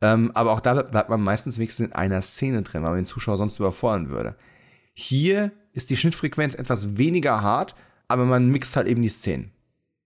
Ähm, 0.00 0.32
aber 0.34 0.50
auch 0.50 0.60
da 0.60 0.82
bleibt 0.82 1.08
man 1.08 1.22
meistens 1.22 1.58
wenigstens 1.58 1.86
in 1.86 1.92
einer 1.92 2.22
Szene 2.22 2.62
drin, 2.62 2.82
weil 2.82 2.90
man 2.90 2.98
den 2.98 3.06
Zuschauer 3.06 3.36
sonst 3.36 3.60
überfordern 3.60 4.10
würde. 4.10 4.34
Hier 4.94 5.52
ist 5.74 5.90
die 5.90 5.96
Schnittfrequenz 5.96 6.56
etwas 6.56 6.98
weniger 6.98 7.40
hart, 7.40 7.76
aber 8.08 8.24
man 8.24 8.48
mixt 8.48 8.74
halt 8.74 8.88
eben 8.88 9.02
die 9.02 9.08
Szenen. 9.08 9.52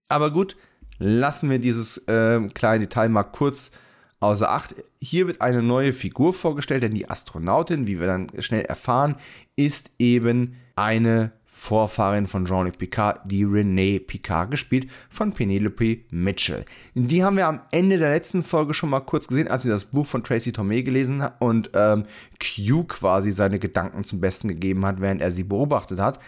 Aber 0.09 0.31
gut, 0.31 0.55
lassen 0.99 1.49
wir 1.49 1.59
dieses 1.59 1.97
äh, 2.07 2.39
kleine 2.53 2.85
Detail 2.85 3.09
mal 3.09 3.23
kurz 3.23 3.71
außer 4.19 4.49
Acht. 4.49 4.75
Hier 4.99 5.27
wird 5.27 5.41
eine 5.41 5.61
neue 5.61 5.93
Figur 5.93 6.33
vorgestellt, 6.33 6.83
denn 6.83 6.95
die 6.95 7.09
Astronautin, 7.09 7.87
wie 7.87 7.99
wir 7.99 8.07
dann 8.07 8.31
schnell 8.39 8.65
erfahren, 8.65 9.15
ist 9.55 9.91
eben 9.99 10.55
eine 10.75 11.31
Vorfahrin 11.45 12.27
von 12.27 12.45
Jean-Luc 12.45 12.77
Picard, 12.77 13.21
die 13.25 13.43
Renee 13.43 13.99
Picard, 13.99 14.51
gespielt 14.51 14.89
von 15.09 15.33
Penelope 15.33 15.97
Mitchell. 16.11 16.65
Die 16.93 17.23
haben 17.23 17.35
wir 17.35 17.47
am 17.47 17.61
Ende 17.71 17.97
der 17.97 18.11
letzten 18.11 18.43
Folge 18.43 18.75
schon 18.75 18.91
mal 18.91 18.99
kurz 18.99 19.27
gesehen, 19.27 19.47
als 19.47 19.63
sie 19.63 19.69
das 19.69 19.85
Buch 19.85 20.05
von 20.05 20.23
Tracy 20.23 20.51
Torme 20.51 20.83
gelesen 20.83 21.23
hat 21.23 21.41
und 21.41 21.71
ähm, 21.73 22.05
Q 22.39 22.83
quasi 22.83 23.31
seine 23.31 23.57
Gedanken 23.57 24.03
zum 24.03 24.21
Besten 24.21 24.49
gegeben 24.49 24.85
hat, 24.85 25.01
während 25.01 25.19
er 25.19 25.31
sie 25.31 25.43
beobachtet 25.43 25.99
hat. 25.99 26.19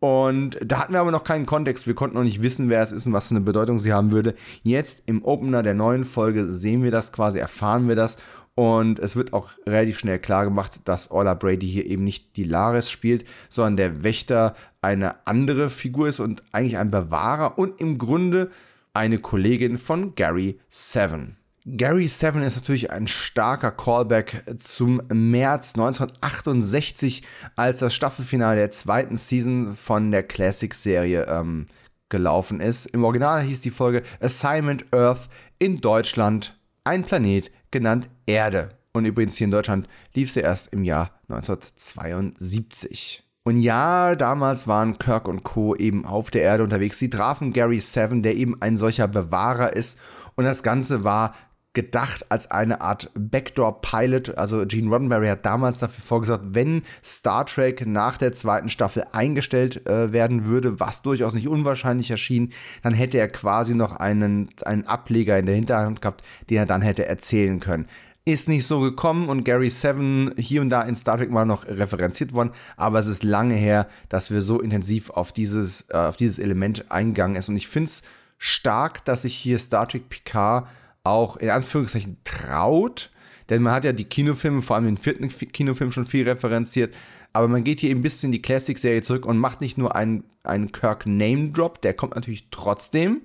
Und 0.00 0.58
da 0.64 0.78
hatten 0.78 0.92
wir 0.92 1.00
aber 1.00 1.10
noch 1.10 1.24
keinen 1.24 1.46
Kontext. 1.46 1.86
Wir 1.86 1.94
konnten 1.94 2.16
noch 2.16 2.22
nicht 2.22 2.42
wissen, 2.42 2.68
wer 2.68 2.82
es 2.82 2.92
ist 2.92 3.06
und 3.06 3.12
was 3.12 3.28
für 3.28 3.34
eine 3.34 3.44
Bedeutung 3.44 3.78
sie 3.78 3.92
haben 3.92 4.12
würde. 4.12 4.34
Jetzt 4.62 5.02
im 5.06 5.24
Opener 5.24 5.62
der 5.62 5.74
neuen 5.74 6.04
Folge 6.04 6.52
sehen 6.52 6.84
wir 6.84 6.92
das 6.92 7.12
quasi, 7.12 7.38
erfahren 7.38 7.88
wir 7.88 7.96
das. 7.96 8.18
Und 8.54 8.98
es 8.98 9.14
wird 9.14 9.32
auch 9.32 9.50
relativ 9.66 9.98
schnell 10.00 10.18
klar 10.18 10.44
gemacht, 10.44 10.80
dass 10.84 11.10
Orla 11.10 11.34
Brady 11.34 11.68
hier 11.68 11.86
eben 11.86 12.04
nicht 12.04 12.36
die 12.36 12.44
Laris 12.44 12.90
spielt, 12.90 13.24
sondern 13.48 13.76
der 13.76 14.02
Wächter 14.02 14.54
eine 14.82 15.26
andere 15.26 15.70
Figur 15.70 16.08
ist 16.08 16.20
und 16.20 16.42
eigentlich 16.52 16.76
ein 16.76 16.90
Bewahrer 16.90 17.56
und 17.56 17.80
im 17.80 17.98
Grunde 17.98 18.50
eine 18.94 19.18
Kollegin 19.18 19.78
von 19.78 20.14
Gary 20.16 20.58
Seven. 20.70 21.37
Gary 21.76 22.08
Seven 22.08 22.42
ist 22.42 22.56
natürlich 22.56 22.90
ein 22.90 23.06
starker 23.08 23.70
Callback 23.70 24.42
zum 24.58 25.02
März 25.12 25.74
1968, 25.74 27.22
als 27.56 27.80
das 27.80 27.94
Staffelfinale 27.94 28.56
der 28.56 28.70
zweiten 28.70 29.16
Season 29.16 29.74
von 29.74 30.10
der 30.10 30.22
Classic-Serie 30.22 31.26
ähm, 31.26 31.66
gelaufen 32.08 32.60
ist. 32.60 32.86
Im 32.86 33.04
Original 33.04 33.42
hieß 33.42 33.60
die 33.60 33.70
Folge 33.70 34.02
Assignment 34.20 34.94
Earth 34.94 35.28
in 35.58 35.82
Deutschland, 35.82 36.58
ein 36.84 37.04
Planet 37.04 37.50
genannt 37.70 38.08
Erde. 38.24 38.70
Und 38.92 39.04
übrigens 39.04 39.36
hier 39.36 39.44
in 39.44 39.50
Deutschland 39.50 39.88
lief 40.14 40.32
sie 40.32 40.40
erst 40.40 40.72
im 40.72 40.84
Jahr 40.84 41.10
1972. 41.28 43.24
Und 43.44 43.60
ja, 43.60 44.14
damals 44.14 44.66
waren 44.68 44.98
Kirk 44.98 45.28
und 45.28 45.42
Co. 45.42 45.74
eben 45.74 46.06
auf 46.06 46.30
der 46.30 46.42
Erde 46.42 46.64
unterwegs. 46.64 46.98
Sie 46.98 47.10
trafen 47.10 47.52
Gary 47.52 47.80
Seven, 47.80 48.22
der 48.22 48.36
eben 48.36 48.60
ein 48.62 48.78
solcher 48.78 49.08
Bewahrer 49.08 49.74
ist. 49.74 49.98
Und 50.34 50.44
das 50.44 50.62
Ganze 50.62 51.02
war 51.02 51.34
gedacht 51.74 52.26
als 52.30 52.50
eine 52.50 52.80
Art 52.80 53.10
Backdoor-Pilot. 53.14 54.36
Also 54.36 54.64
Gene 54.66 54.88
Roddenberry 54.88 55.28
hat 55.28 55.44
damals 55.44 55.78
dafür 55.78 56.02
vorgesagt, 56.02 56.44
wenn 56.48 56.82
Star 57.04 57.46
Trek 57.46 57.86
nach 57.86 58.16
der 58.16 58.32
zweiten 58.32 58.68
Staffel 58.68 59.04
eingestellt 59.12 59.86
äh, 59.86 60.12
werden 60.12 60.46
würde, 60.46 60.80
was 60.80 61.02
durchaus 61.02 61.34
nicht 61.34 61.48
unwahrscheinlich 61.48 62.10
erschien, 62.10 62.52
dann 62.82 62.94
hätte 62.94 63.18
er 63.18 63.28
quasi 63.28 63.74
noch 63.74 63.94
einen, 63.94 64.50
einen 64.64 64.86
Ableger 64.86 65.38
in 65.38 65.46
der 65.46 65.54
Hinterhand 65.54 66.00
gehabt, 66.02 66.24
den 66.50 66.58
er 66.58 66.66
dann 66.66 66.82
hätte 66.82 67.06
erzählen 67.06 67.60
können. 67.60 67.86
Ist 68.24 68.48
nicht 68.48 68.66
so 68.66 68.80
gekommen 68.80 69.28
und 69.28 69.44
Gary 69.44 69.70
Seven 69.70 70.34
hier 70.36 70.60
und 70.60 70.70
da 70.70 70.82
in 70.82 70.96
Star 70.96 71.16
Trek 71.16 71.30
mal 71.30 71.46
noch 71.46 71.66
referenziert 71.66 72.32
worden, 72.32 72.50
aber 72.76 72.98
es 72.98 73.06
ist 73.06 73.24
lange 73.24 73.54
her, 73.54 73.88
dass 74.08 74.30
wir 74.30 74.42
so 74.42 74.60
intensiv 74.60 75.10
auf 75.10 75.32
dieses, 75.32 75.86
äh, 75.90 75.96
auf 75.96 76.16
dieses 76.16 76.38
Element 76.38 76.90
eingegangen 76.90 77.36
ist. 77.36 77.48
Und 77.48 77.56
ich 77.56 77.68
finde 77.68 77.88
es 77.88 78.02
stark, 78.36 79.04
dass 79.04 79.22
sich 79.22 79.34
hier 79.34 79.58
Star 79.58 79.88
Trek 79.88 80.08
Picard 80.08 80.66
auch 81.04 81.36
in 81.36 81.50
Anführungszeichen 81.50 82.18
traut, 82.24 83.10
denn 83.48 83.62
man 83.62 83.72
hat 83.72 83.84
ja 83.84 83.92
die 83.92 84.04
Kinofilme, 84.04 84.62
vor 84.62 84.76
allem 84.76 84.86
den 84.86 84.98
vierten 84.98 85.28
Kinofilm 85.28 85.92
schon 85.92 86.06
viel 86.06 86.28
referenziert, 86.28 86.94
aber 87.32 87.48
man 87.48 87.64
geht 87.64 87.80
hier 87.80 87.90
eben 87.90 88.02
bis 88.02 88.22
in 88.24 88.32
die 88.32 88.42
Classic-Serie 88.42 89.02
zurück 89.02 89.26
und 89.26 89.38
macht 89.38 89.60
nicht 89.60 89.78
nur 89.78 89.94
einen, 89.94 90.24
einen 90.42 90.72
Kirk-Name-Drop, 90.72 91.80
der 91.82 91.94
kommt 91.94 92.14
natürlich 92.14 92.48
trotzdem, 92.50 93.22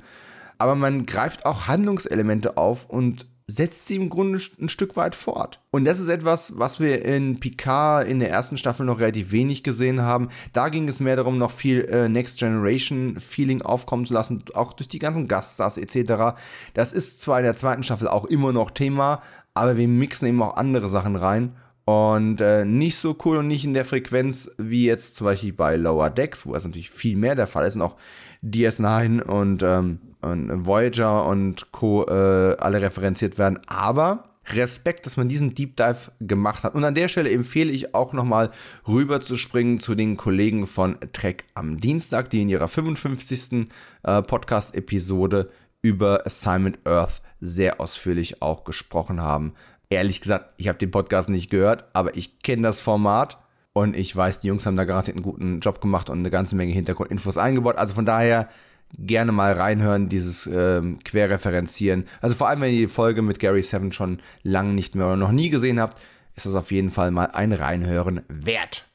aber 0.57 0.75
man 0.75 1.05
greift 1.05 1.45
auch 1.45 1.67
Handlungselemente 1.67 2.57
auf 2.57 2.89
und 2.89 3.25
setzt 3.47 3.87
sie 3.87 3.95
im 3.95 4.09
Grunde 4.09 4.39
ein 4.59 4.69
Stück 4.69 4.95
weit 4.95 5.15
fort. 5.15 5.59
Und 5.71 5.85
das 5.85 5.99
ist 5.99 6.07
etwas, 6.07 6.57
was 6.57 6.79
wir 6.79 7.03
in 7.03 7.39
Picard 7.39 8.07
in 8.07 8.19
der 8.19 8.29
ersten 8.29 8.57
Staffel 8.57 8.85
noch 8.85 8.99
relativ 8.99 9.31
wenig 9.31 9.63
gesehen 9.63 10.01
haben. 10.01 10.29
Da 10.53 10.69
ging 10.69 10.87
es 10.87 10.99
mehr 10.99 11.15
darum, 11.15 11.37
noch 11.37 11.51
viel 11.51 11.81
äh, 11.85 12.07
Next 12.07 12.39
Generation 12.39 13.19
Feeling 13.19 13.61
aufkommen 13.61 14.05
zu 14.05 14.13
lassen, 14.13 14.43
auch 14.53 14.73
durch 14.73 14.87
die 14.87 14.99
ganzen 14.99 15.27
Gaststars 15.27 15.77
etc. 15.77 16.37
Das 16.73 16.93
ist 16.93 17.21
zwar 17.21 17.39
in 17.39 17.45
der 17.45 17.55
zweiten 17.55 17.83
Staffel 17.83 18.07
auch 18.07 18.25
immer 18.25 18.53
noch 18.53 18.71
Thema, 18.71 19.21
aber 19.53 19.77
wir 19.77 19.87
mixen 19.87 20.27
eben 20.27 20.41
auch 20.41 20.55
andere 20.55 20.87
Sachen 20.87 21.15
rein. 21.15 21.55
Und 21.85 22.39
äh, 22.39 22.63
nicht 22.63 22.97
so 22.97 23.17
cool 23.25 23.37
und 23.37 23.47
nicht 23.47 23.65
in 23.65 23.73
der 23.73 23.83
Frequenz 23.83 24.49
wie 24.57 24.85
jetzt 24.85 25.17
zum 25.17 25.25
Beispiel 25.25 25.51
bei 25.51 25.75
Lower 25.75 26.09
Decks, 26.09 26.45
wo 26.45 26.55
es 26.55 26.63
natürlich 26.63 26.89
viel 26.89 27.17
mehr 27.17 27.35
der 27.35 27.47
Fall 27.47 27.67
ist 27.67 27.75
und 27.75 27.81
auch 27.81 27.97
DS9 28.41 29.21
und 29.21 29.63
ähm, 29.63 29.99
und 30.23 30.65
Voyager 30.65 31.25
und 31.25 31.71
Co. 31.71 32.05
Äh, 32.05 32.55
alle 32.57 32.81
referenziert 32.81 33.37
werden. 33.37 33.59
Aber 33.67 34.29
Respekt, 34.47 35.05
dass 35.05 35.17
man 35.17 35.29
diesen 35.29 35.55
Deep 35.55 35.77
Dive 35.77 36.11
gemacht 36.19 36.63
hat. 36.63 36.75
Und 36.75 36.83
an 36.83 36.95
der 36.95 37.07
Stelle 37.07 37.31
empfehle 37.31 37.71
ich 37.71 37.95
auch 37.95 38.13
nochmal 38.13 38.51
rüber 38.87 39.21
zu 39.21 39.37
springen 39.37 39.79
zu 39.79 39.95
den 39.95 40.17
Kollegen 40.17 40.67
von 40.67 40.97
Trek 41.13 41.45
am 41.55 41.79
Dienstag, 41.79 42.29
die 42.29 42.41
in 42.41 42.49
ihrer 42.49 42.67
55. 42.67 43.69
Äh, 44.03 44.21
Podcast-Episode 44.21 45.49
über 45.81 46.25
Assignment 46.25 46.79
Earth 46.85 47.21
sehr 47.39 47.79
ausführlich 47.79 48.41
auch 48.41 48.63
gesprochen 48.63 49.21
haben. 49.21 49.53
Ehrlich 49.89 50.21
gesagt, 50.21 50.53
ich 50.57 50.67
habe 50.67 50.79
den 50.79 50.91
Podcast 50.91 51.29
nicht 51.29 51.49
gehört, 51.49 51.85
aber 51.93 52.15
ich 52.15 52.39
kenne 52.39 52.63
das 52.63 52.81
Format 52.81 53.37
und 53.73 53.95
ich 53.95 54.15
weiß, 54.15 54.39
die 54.39 54.47
Jungs 54.47 54.65
haben 54.65 54.77
da 54.77 54.85
gerade 54.85 55.11
einen 55.11 55.21
guten 55.21 55.59
Job 55.59 55.81
gemacht 55.81 56.09
und 56.09 56.19
eine 56.19 56.29
ganze 56.29 56.55
Menge 56.55 56.73
Hintergrundinfos 56.73 57.37
eingebaut. 57.37 57.77
Also 57.77 57.93
von 57.95 58.05
daher 58.05 58.49
gerne 58.97 59.31
mal 59.31 59.53
reinhören, 59.53 60.09
dieses 60.09 60.47
ähm, 60.47 60.99
Querreferenzieren. 61.03 62.05
Also 62.21 62.35
vor 62.35 62.49
allem, 62.49 62.61
wenn 62.61 62.73
ihr 62.73 62.81
die 62.81 62.87
Folge 62.87 63.21
mit 63.21 63.39
Gary 63.39 63.63
Seven 63.63 63.91
schon 63.91 64.19
lange 64.43 64.73
nicht 64.73 64.95
mehr 64.95 65.07
oder 65.07 65.17
noch 65.17 65.31
nie 65.31 65.49
gesehen 65.49 65.79
habt, 65.79 66.01
ist 66.35 66.45
das 66.45 66.55
auf 66.55 66.71
jeden 66.71 66.91
Fall 66.91 67.11
mal 67.11 67.25
ein 67.25 67.53
Reinhören 67.53 68.21
wert. 68.27 68.87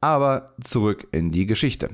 Aber 0.00 0.54
zurück 0.62 1.08
in 1.10 1.32
die 1.32 1.46
Geschichte. 1.46 1.90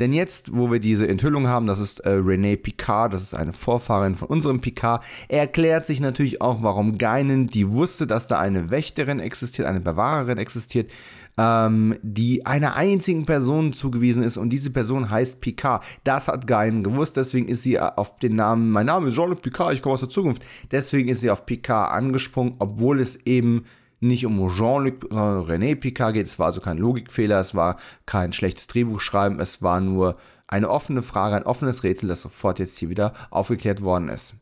Denn 0.00 0.14
jetzt, 0.14 0.56
wo 0.56 0.70
wir 0.70 0.80
diese 0.80 1.06
Enthüllung 1.06 1.48
haben, 1.48 1.66
das 1.66 1.80
ist 1.80 2.00
äh, 2.00 2.10
Renee 2.10 2.56
Picard, 2.56 3.12
das 3.12 3.22
ist 3.22 3.34
eine 3.34 3.52
Vorfahrin 3.52 4.14
von 4.14 4.28
unserem 4.28 4.62
Picard, 4.62 5.04
erklärt 5.28 5.84
sich 5.84 6.00
natürlich 6.00 6.40
auch, 6.40 6.62
warum 6.62 6.96
Geinen, 6.96 7.48
die 7.48 7.70
wusste, 7.70 8.06
dass 8.06 8.26
da 8.26 8.38
eine 8.38 8.70
Wächterin 8.70 9.20
existiert, 9.20 9.68
eine 9.68 9.80
Bewahrerin 9.80 10.38
existiert, 10.38 10.90
ähm, 11.38 11.96
die 12.02 12.44
einer 12.46 12.74
einzigen 12.76 13.24
Person 13.24 13.72
zugewiesen 13.72 14.22
ist 14.22 14.36
und 14.36 14.50
diese 14.50 14.70
Person 14.70 15.10
heißt 15.10 15.40
Picard. 15.40 15.82
Das 16.04 16.28
hat 16.28 16.46
Guyan 16.46 16.82
gewusst, 16.82 17.16
deswegen 17.16 17.48
ist 17.48 17.62
sie 17.62 17.78
auf 17.80 18.16
den 18.16 18.36
Namen, 18.36 18.70
mein 18.70 18.86
Name 18.86 19.08
ist 19.08 19.14
Jean-Luc 19.14 19.42
Picard, 19.42 19.74
ich 19.74 19.82
komme 19.82 19.94
aus 19.94 20.00
der 20.00 20.08
Zukunft. 20.08 20.42
Deswegen 20.70 21.08
ist 21.08 21.20
sie 21.20 21.30
auf 21.30 21.46
Picard 21.46 21.92
angesprungen, 21.92 22.56
obwohl 22.58 23.00
es 23.00 23.16
eben 23.26 23.64
nicht 24.00 24.26
um 24.26 24.48
Jean-Luc, 24.54 25.06
sondern 25.08 25.46
René 25.46 25.76
Picard 25.76 26.14
geht. 26.14 26.26
Es 26.26 26.38
war 26.38 26.46
also 26.46 26.60
kein 26.60 26.78
Logikfehler, 26.78 27.40
es 27.40 27.54
war 27.54 27.78
kein 28.04 28.32
schlechtes 28.32 28.66
Drehbuchschreiben, 28.66 29.40
es 29.40 29.62
war 29.62 29.80
nur 29.80 30.16
eine 30.48 30.68
offene 30.68 31.02
Frage, 31.02 31.36
ein 31.36 31.44
offenes 31.44 31.82
Rätsel, 31.82 32.08
das 32.08 32.22
sofort 32.22 32.58
jetzt 32.58 32.76
hier 32.76 32.90
wieder 32.90 33.14
aufgeklärt 33.30 33.80
worden 33.80 34.08
ist. 34.08 34.34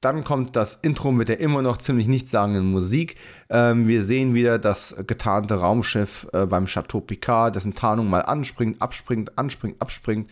Dann 0.00 0.22
kommt 0.22 0.54
das 0.54 0.76
Intro 0.76 1.10
mit 1.10 1.28
der 1.28 1.40
immer 1.40 1.60
noch 1.60 1.78
ziemlich 1.78 2.06
nichtssagenden 2.06 2.70
Musik. 2.70 3.16
Ähm, 3.50 3.88
wir 3.88 4.04
sehen 4.04 4.32
wieder 4.32 4.60
das 4.60 4.94
getarnte 5.06 5.56
Raumschiff 5.56 6.28
äh, 6.32 6.46
beim 6.46 6.66
Chateau 6.66 7.00
Picard, 7.00 7.56
dessen 7.56 7.74
Tarnung 7.74 8.08
mal 8.08 8.20
anspringt, 8.20 8.80
abspringt, 8.80 9.36
anspringt, 9.36 9.82
abspringt. 9.82 10.30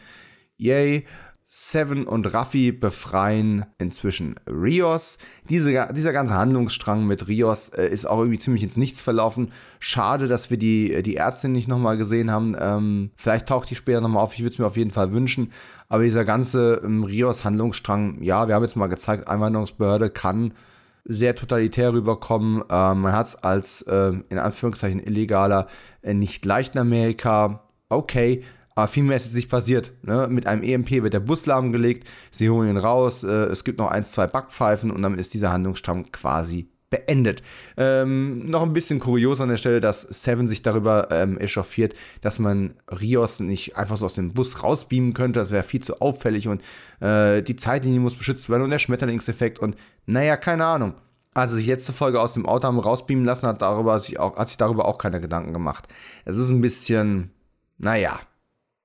Yay. 0.56 1.04
Seven 1.48 2.08
und 2.08 2.34
Raffi 2.34 2.72
befreien 2.72 3.66
inzwischen 3.78 4.34
Rios. 4.48 5.16
Diese, 5.48 5.88
dieser 5.92 6.12
ganze 6.12 6.34
Handlungsstrang 6.34 7.06
mit 7.06 7.28
Rios 7.28 7.68
äh, 7.68 7.86
ist 7.86 8.04
auch 8.04 8.18
irgendwie 8.18 8.40
ziemlich 8.40 8.64
ins 8.64 8.76
Nichts 8.76 9.00
verlaufen. 9.00 9.52
Schade, 9.78 10.26
dass 10.26 10.50
wir 10.50 10.56
die, 10.56 11.04
die 11.04 11.14
Ärztin 11.14 11.52
nicht 11.52 11.68
nochmal 11.68 11.96
gesehen 11.98 12.32
haben. 12.32 12.56
Ähm, 12.58 13.10
vielleicht 13.16 13.46
taucht 13.46 13.70
die 13.70 13.76
später 13.76 14.00
nochmal 14.00 14.24
auf. 14.24 14.34
Ich 14.34 14.40
würde 14.40 14.54
es 14.54 14.58
mir 14.58 14.66
auf 14.66 14.76
jeden 14.76 14.90
Fall 14.90 15.12
wünschen. 15.12 15.52
Aber 15.88 16.02
dieser 16.02 16.24
ganze 16.24 16.80
ähm, 16.84 17.04
Rios-Handlungsstrang, 17.04 18.22
ja, 18.22 18.48
wir 18.48 18.54
haben 18.54 18.62
jetzt 18.62 18.76
mal 18.76 18.88
gezeigt, 18.88 19.28
Einwanderungsbehörde 19.28 20.10
kann 20.10 20.54
sehr 21.04 21.34
totalitär 21.34 21.92
rüberkommen. 21.92 22.62
Ähm, 22.68 23.00
man 23.00 23.12
hat 23.12 23.26
es 23.26 23.36
als 23.36 23.82
äh, 23.82 24.12
in 24.28 24.38
Anführungszeichen 24.38 25.00
illegaler 25.00 25.68
äh, 26.02 26.14
nicht 26.14 26.44
leicht 26.44 26.74
in 26.74 26.80
Amerika. 26.80 27.62
Okay, 27.88 28.42
aber 28.74 28.88
viel 28.88 29.04
mehr 29.04 29.16
ist 29.16 29.24
jetzt 29.24 29.34
nicht 29.34 29.50
passiert. 29.50 29.92
Ne? 30.02 30.28
Mit 30.28 30.46
einem 30.46 30.62
EMP 30.62 30.90
wird 31.02 31.14
der 31.14 31.20
Bus 31.20 31.46
lahmgelegt, 31.46 32.06
sie 32.30 32.50
holen 32.50 32.70
ihn 32.70 32.76
raus, 32.76 33.24
äh, 33.24 33.46
es 33.46 33.64
gibt 33.64 33.78
noch 33.78 33.90
ein, 33.90 34.04
zwei 34.04 34.26
Backpfeifen 34.26 34.90
und 34.90 35.02
damit 35.02 35.20
ist 35.20 35.34
dieser 35.34 35.52
Handlungsstrang 35.52 36.10
quasi 36.10 36.68
beendet. 36.90 37.42
Ähm, 37.76 38.48
noch 38.48 38.62
ein 38.62 38.72
bisschen 38.72 39.00
kurios 39.00 39.40
an 39.40 39.48
der 39.48 39.56
Stelle, 39.56 39.80
dass 39.80 40.02
Seven 40.02 40.48
sich 40.48 40.62
darüber 40.62 41.08
ähm, 41.10 41.38
echauffiert, 41.38 41.94
dass 42.20 42.38
man 42.38 42.74
Rios 43.00 43.40
nicht 43.40 43.76
einfach 43.76 43.96
so 43.96 44.06
aus 44.06 44.14
dem 44.14 44.32
Bus 44.32 44.62
rausbeamen 44.62 45.12
könnte. 45.12 45.40
Das 45.40 45.50
wäre 45.50 45.64
viel 45.64 45.82
zu 45.82 46.00
auffällig 46.00 46.46
und 46.48 46.62
äh, 47.00 47.42
die 47.42 47.56
Zeitlinie 47.56 48.00
muss 48.00 48.14
beschützt 48.14 48.48
werden 48.48 48.62
und 48.62 48.70
der 48.70 48.78
Schmetterlingseffekt 48.78 49.58
und 49.58 49.76
naja, 50.06 50.36
keine 50.36 50.64
Ahnung. 50.64 50.94
Also 51.34 51.56
sich 51.56 51.66
letzte 51.66 51.92
Folge 51.92 52.20
aus 52.20 52.32
dem 52.32 52.46
Auto 52.46 52.66
haben 52.66 52.78
rausbeamen 52.78 53.24
lassen, 53.24 53.46
hat, 53.46 53.60
darüber 53.60 54.00
sich 54.00 54.18
auch, 54.18 54.36
hat 54.36 54.48
sich 54.48 54.56
darüber 54.56 54.86
auch 54.86 54.96
keine 54.96 55.20
Gedanken 55.20 55.52
gemacht. 55.52 55.86
Es 56.24 56.38
ist 56.38 56.48
ein 56.48 56.62
bisschen, 56.62 57.30
naja, 57.76 58.20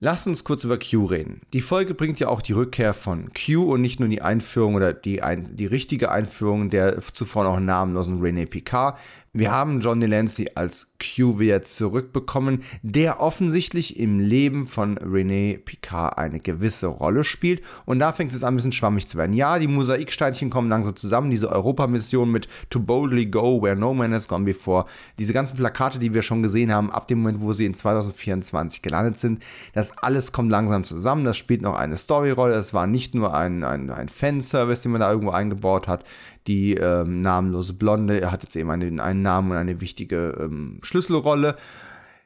Lass 0.03 0.25
uns 0.25 0.43
kurz 0.43 0.63
über 0.63 0.79
Q 0.79 1.05
reden. 1.05 1.41
Die 1.53 1.61
Folge 1.61 1.93
bringt 1.93 2.19
ja 2.19 2.27
auch 2.27 2.41
die 2.41 2.53
Rückkehr 2.53 2.95
von 2.95 3.29
Q 3.33 3.71
und 3.71 3.81
nicht 3.81 3.99
nur 3.99 4.09
die 4.09 4.23
Einführung 4.23 4.73
oder 4.73 4.93
die, 4.93 5.21
ein, 5.21 5.55
die 5.55 5.67
richtige 5.67 6.09
Einführung 6.09 6.71
der 6.71 7.03
zuvor 7.13 7.43
noch 7.43 7.59
namenlosen 7.59 8.19
René 8.19 8.47
Picard, 8.47 8.97
wir 9.33 9.49
haben 9.49 9.79
John 9.79 10.01
Delancey 10.01 10.49
als 10.55 10.91
Q 10.99 11.39
wieder 11.39 11.61
zurückbekommen, 11.61 12.63
der 12.81 13.21
offensichtlich 13.21 13.97
im 13.97 14.19
Leben 14.19 14.67
von 14.67 14.97
René 14.97 15.57
Picard 15.57 16.17
eine 16.17 16.41
gewisse 16.41 16.87
Rolle 16.87 17.23
spielt. 17.23 17.61
Und 17.85 17.99
da 17.99 18.11
fängt 18.11 18.33
es 18.33 18.43
an, 18.43 18.53
ein 18.53 18.55
bisschen 18.57 18.73
schwammig 18.73 19.07
zu 19.07 19.17
werden. 19.17 19.31
Ja, 19.31 19.57
die 19.57 19.69
Mosaiksteinchen 19.69 20.49
kommen 20.49 20.67
langsam 20.67 20.97
zusammen. 20.97 21.31
Diese 21.31 21.49
Europamission 21.49 22.29
mit 22.29 22.49
To 22.69 22.81
Boldly 22.81 23.27
Go, 23.27 23.61
Where 23.61 23.77
No 23.77 23.93
Man 23.93 24.13
Has 24.13 24.27
Gone 24.27 24.43
Before. 24.43 24.85
Diese 25.17 25.31
ganzen 25.31 25.55
Plakate, 25.55 25.97
die 25.97 26.13
wir 26.13 26.23
schon 26.23 26.43
gesehen 26.43 26.73
haben, 26.73 26.91
ab 26.91 27.07
dem 27.07 27.19
Moment, 27.19 27.39
wo 27.39 27.53
sie 27.53 27.65
in 27.65 27.73
2024 27.73 28.81
gelandet 28.81 29.17
sind. 29.17 29.41
Das 29.71 29.97
alles 29.97 30.33
kommt 30.33 30.51
langsam 30.51 30.83
zusammen. 30.83 31.23
Das 31.23 31.37
spielt 31.37 31.61
noch 31.61 31.75
eine 31.75 31.95
Storyrolle. 31.95 32.55
Es 32.55 32.73
war 32.73 32.85
nicht 32.85 33.15
nur 33.15 33.33
ein, 33.33 33.63
ein, 33.63 33.91
ein 33.91 34.09
Fanservice, 34.09 34.81
den 34.81 34.91
man 34.91 34.99
da 34.99 35.09
irgendwo 35.09 35.31
eingebaut 35.31 35.87
hat 35.87 36.03
die 36.47 36.73
ähm, 36.75 37.21
namenlose 37.21 37.73
Blonde. 37.73 38.21
Er 38.21 38.31
hat 38.31 38.43
jetzt 38.43 38.55
eben 38.55 38.71
einen, 38.71 38.99
einen 38.99 39.21
Namen 39.21 39.51
und 39.51 39.57
eine 39.57 39.81
wichtige 39.81 40.37
ähm, 40.39 40.79
Schlüsselrolle. 40.81 41.55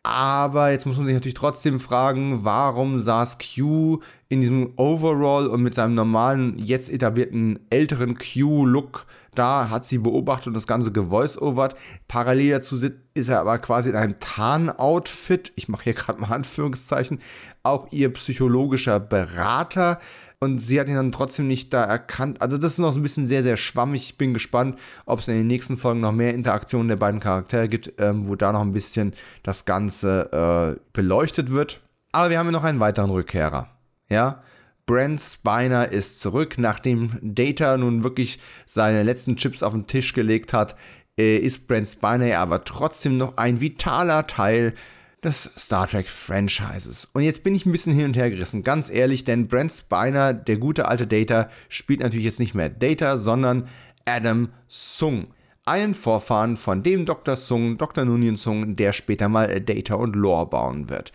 Aber 0.05 0.69
jetzt 0.69 0.85
muss 0.85 0.97
man 0.97 1.07
sich 1.07 1.15
natürlich 1.15 1.33
trotzdem 1.33 1.79
fragen, 1.79 2.43
warum 2.43 2.99
saß 2.99 3.39
Q 3.39 4.01
in 4.29 4.39
diesem 4.39 4.73
Overall 4.75 5.47
und 5.47 5.63
mit 5.63 5.73
seinem 5.73 5.95
normalen, 5.95 6.55
jetzt 6.59 6.91
etablierten 6.91 7.57
älteren 7.71 8.15
Q-Look 8.15 9.07
da, 9.33 9.69
hat 9.71 9.83
sie 9.85 9.97
beobachtet 9.97 10.47
und 10.47 10.53
das 10.53 10.67
Ganze 10.67 10.91
gevoice-overt. 10.91 11.75
Parallel 12.07 12.51
dazu 12.51 12.77
ist 13.15 13.29
er 13.29 13.39
aber 13.39 13.57
quasi 13.57 13.89
in 13.89 13.95
einem 13.95 14.19
Tarn-Outfit, 14.19 15.51
ich 15.55 15.69
mache 15.69 15.85
hier 15.85 15.93
gerade 15.93 16.21
mal 16.21 16.31
Anführungszeichen, 16.31 17.19
auch 17.63 17.91
ihr 17.91 18.13
psychologischer 18.13 18.99
Berater 18.99 19.99
und 20.39 20.59
sie 20.59 20.79
hat 20.79 20.87
ihn 20.87 20.95
dann 20.95 21.11
trotzdem 21.11 21.47
nicht 21.47 21.73
da 21.73 21.83
erkannt. 21.83 22.41
Also 22.41 22.57
das 22.57 22.73
ist 22.73 22.79
noch 22.79 22.91
so 22.91 22.99
ein 22.99 23.03
bisschen 23.03 23.27
sehr, 23.27 23.43
sehr 23.43 23.57
schwammig. 23.57 24.03
Ich 24.03 24.17
bin 24.17 24.33
gespannt, 24.33 24.77
ob 25.05 25.19
es 25.19 25.27
in 25.27 25.35
den 25.35 25.47
nächsten 25.47 25.77
Folgen 25.77 26.01
noch 26.01 26.11
mehr 26.11 26.33
Interaktionen 26.33 26.87
der 26.87 26.95
beiden 26.97 27.19
Charaktere 27.19 27.69
gibt, 27.69 27.93
ähm, 27.97 28.27
wo 28.27 28.35
da 28.35 28.51
noch 28.51 28.61
ein 28.61 28.73
bisschen 28.73 29.13
das 29.43 29.65
Ganze 29.65 30.77
äh, 30.77 30.79
beleuchtet 30.93 31.51
wird. 31.51 31.81
Aber 32.11 32.29
wir 32.29 32.39
haben 32.39 32.47
ja 32.47 32.51
noch 32.51 32.63
einen 32.63 32.79
weiteren 32.79 33.09
Rückkehrer. 33.09 33.69
Ja, 34.09 34.43
Brent 34.85 35.19
Spiner 35.19 35.91
ist 35.91 36.19
zurück, 36.19 36.57
nachdem 36.57 37.17
Data 37.21 37.75
nun 37.75 38.03
wirklich 38.03 38.39
seine 38.67 39.03
letzten 39.03 39.35
Chips 39.35 39.63
auf 39.63 39.73
den 39.73 39.87
Tisch 39.87 40.13
gelegt 40.13 40.53
hat, 40.53 40.75
äh, 41.17 41.37
ist 41.37 41.67
Brent 41.67 41.89
Spiner 41.89 42.37
aber 42.37 42.63
trotzdem 42.63 43.17
noch 43.17 43.37
ein 43.37 43.61
vitaler 43.61 44.27
Teil 44.27 44.75
des 45.25 45.51
Star 45.57 45.87
Trek 45.87 46.09
Franchises. 46.09 47.07
Und 47.13 47.23
jetzt 47.23 47.43
bin 47.43 47.55
ich 47.55 47.65
ein 47.65 47.71
bisschen 47.71 47.93
hin 47.93 48.05
und 48.05 48.15
her 48.15 48.29
gerissen, 48.29 48.63
ganz 48.63 48.89
ehrlich, 48.89 49.23
denn 49.23 49.47
Brent 49.47 49.71
Spiner, 49.71 50.33
der 50.33 50.57
gute 50.57 50.87
alte 50.87 51.07
Data, 51.07 51.49
spielt 51.69 51.99
natürlich 51.99 52.25
jetzt 52.25 52.39
nicht 52.39 52.55
mehr 52.55 52.69
Data, 52.69 53.17
sondern 53.17 53.67
Adam 54.05 54.49
Sung. 54.67 55.27
Einen 55.65 55.95
Vorfahren 55.95 56.57
von 56.57 56.83
dem 56.83 57.05
Dr. 57.05 57.35
Sung, 57.35 57.77
Dr. 57.77 58.05
Nunien 58.05 58.35
Sung, 58.35 58.75
der 58.75 58.93
später 58.93 59.27
mal 59.27 59.59
Data 59.61 59.95
und 59.95 60.15
Lore 60.15 60.45
bauen 60.45 60.89
wird. 60.89 61.11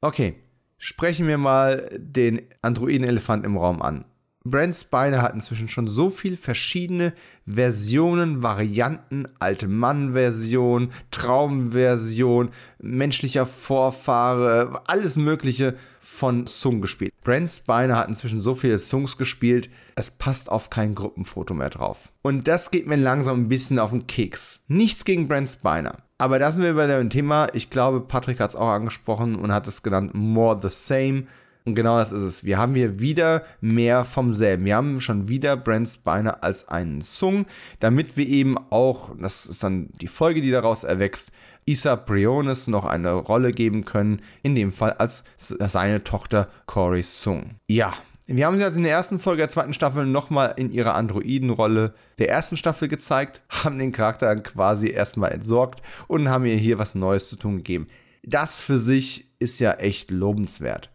Okay, 0.00 0.34
sprechen 0.78 1.28
wir 1.28 1.36
mal 1.38 1.90
den 1.98 2.42
Androiden-Elefant 2.62 3.44
im 3.44 3.58
Raum 3.58 3.82
an. 3.82 4.06
Brent 4.44 4.74
Spiner 4.74 5.22
hat 5.22 5.34
inzwischen 5.34 5.68
schon 5.68 5.88
so 5.88 6.10
viele 6.10 6.36
verschiedene 6.36 7.12
Versionen, 7.46 8.42
Varianten, 8.42 9.28
alte 9.38 9.68
Mann-Version, 9.68 10.90
Traumversion, 11.10 12.50
menschlicher 12.80 13.46
Vorfahre, 13.46 14.82
alles 14.86 15.16
Mögliche 15.16 15.76
von 16.00 16.46
Sung 16.46 16.80
gespielt. 16.80 17.12
Brent 17.22 17.50
Spiner 17.50 17.96
hat 17.96 18.08
inzwischen 18.08 18.40
so 18.40 18.54
viele 18.54 18.78
Songs 18.78 19.16
gespielt, 19.16 19.70
es 19.94 20.10
passt 20.10 20.50
auf 20.50 20.70
kein 20.70 20.94
Gruppenfoto 20.94 21.54
mehr 21.54 21.70
drauf. 21.70 22.10
Und 22.22 22.48
das 22.48 22.70
geht 22.70 22.86
mir 22.86 22.96
langsam 22.96 23.42
ein 23.42 23.48
bisschen 23.48 23.78
auf 23.78 23.90
den 23.90 24.06
Keks. 24.06 24.64
Nichts 24.66 25.04
gegen 25.04 25.28
Brent 25.28 25.48
Spiner. 25.48 25.98
Aber 26.18 26.38
da 26.38 26.52
sind 26.52 26.62
wir 26.62 26.74
bei 26.74 26.86
dem 26.86 27.10
Thema, 27.10 27.48
ich 27.52 27.70
glaube, 27.70 28.00
Patrick 28.00 28.40
hat 28.40 28.50
es 28.50 28.56
auch 28.56 28.68
angesprochen 28.68 29.36
und 29.36 29.52
hat 29.52 29.66
es 29.66 29.82
genannt, 29.82 30.14
More 30.14 30.58
the 30.60 30.68
Same. 30.70 31.24
Und 31.64 31.74
genau 31.74 31.98
das 31.98 32.12
ist 32.12 32.22
es. 32.22 32.44
Wir 32.44 32.58
haben 32.58 32.74
hier 32.74 32.98
wieder 32.98 33.44
mehr 33.60 34.04
vom 34.04 34.34
selben. 34.34 34.64
Wir 34.64 34.76
haben 34.76 35.00
schon 35.00 35.28
wieder 35.28 35.56
Brent 35.56 35.88
Spiner 35.88 36.42
als 36.42 36.68
einen 36.68 37.02
Sung, 37.02 37.46
damit 37.78 38.16
wir 38.16 38.26
eben 38.26 38.56
auch, 38.70 39.10
das 39.18 39.46
ist 39.46 39.62
dann 39.62 39.90
die 40.00 40.08
Folge, 40.08 40.40
die 40.40 40.50
daraus 40.50 40.84
erwächst, 40.84 41.30
Isa 41.64 41.94
Briones 41.94 42.66
noch 42.66 42.84
eine 42.84 43.12
Rolle 43.12 43.52
geben 43.52 43.84
können, 43.84 44.20
in 44.42 44.54
dem 44.54 44.72
Fall 44.72 44.92
als 44.94 45.22
seine 45.38 46.02
Tochter 46.02 46.48
Cory 46.66 47.04
Sung. 47.04 47.56
Ja, 47.68 47.92
wir 48.26 48.46
haben 48.46 48.56
sie 48.56 48.64
also 48.64 48.78
in 48.78 48.84
der 48.84 48.92
ersten 48.92 49.18
Folge 49.18 49.42
der 49.42 49.48
zweiten 49.48 49.72
Staffel 49.72 50.06
nochmal 50.06 50.54
in 50.56 50.70
ihrer 50.70 50.94
Androidenrolle 50.94 51.94
der 52.18 52.30
ersten 52.30 52.56
Staffel 52.56 52.88
gezeigt, 52.88 53.42
haben 53.48 53.78
den 53.78 53.92
Charakter 53.92 54.26
dann 54.26 54.42
quasi 54.42 54.90
erstmal 54.90 55.32
entsorgt 55.32 55.82
und 56.08 56.28
haben 56.28 56.46
ihr 56.46 56.56
hier 56.56 56.78
was 56.78 56.94
Neues 56.94 57.28
zu 57.28 57.36
tun 57.36 57.58
gegeben. 57.58 57.86
Das 58.24 58.60
für 58.60 58.78
sich 58.78 59.28
ist 59.38 59.60
ja 59.60 59.72
echt 59.72 60.10
lobenswert. 60.10 60.90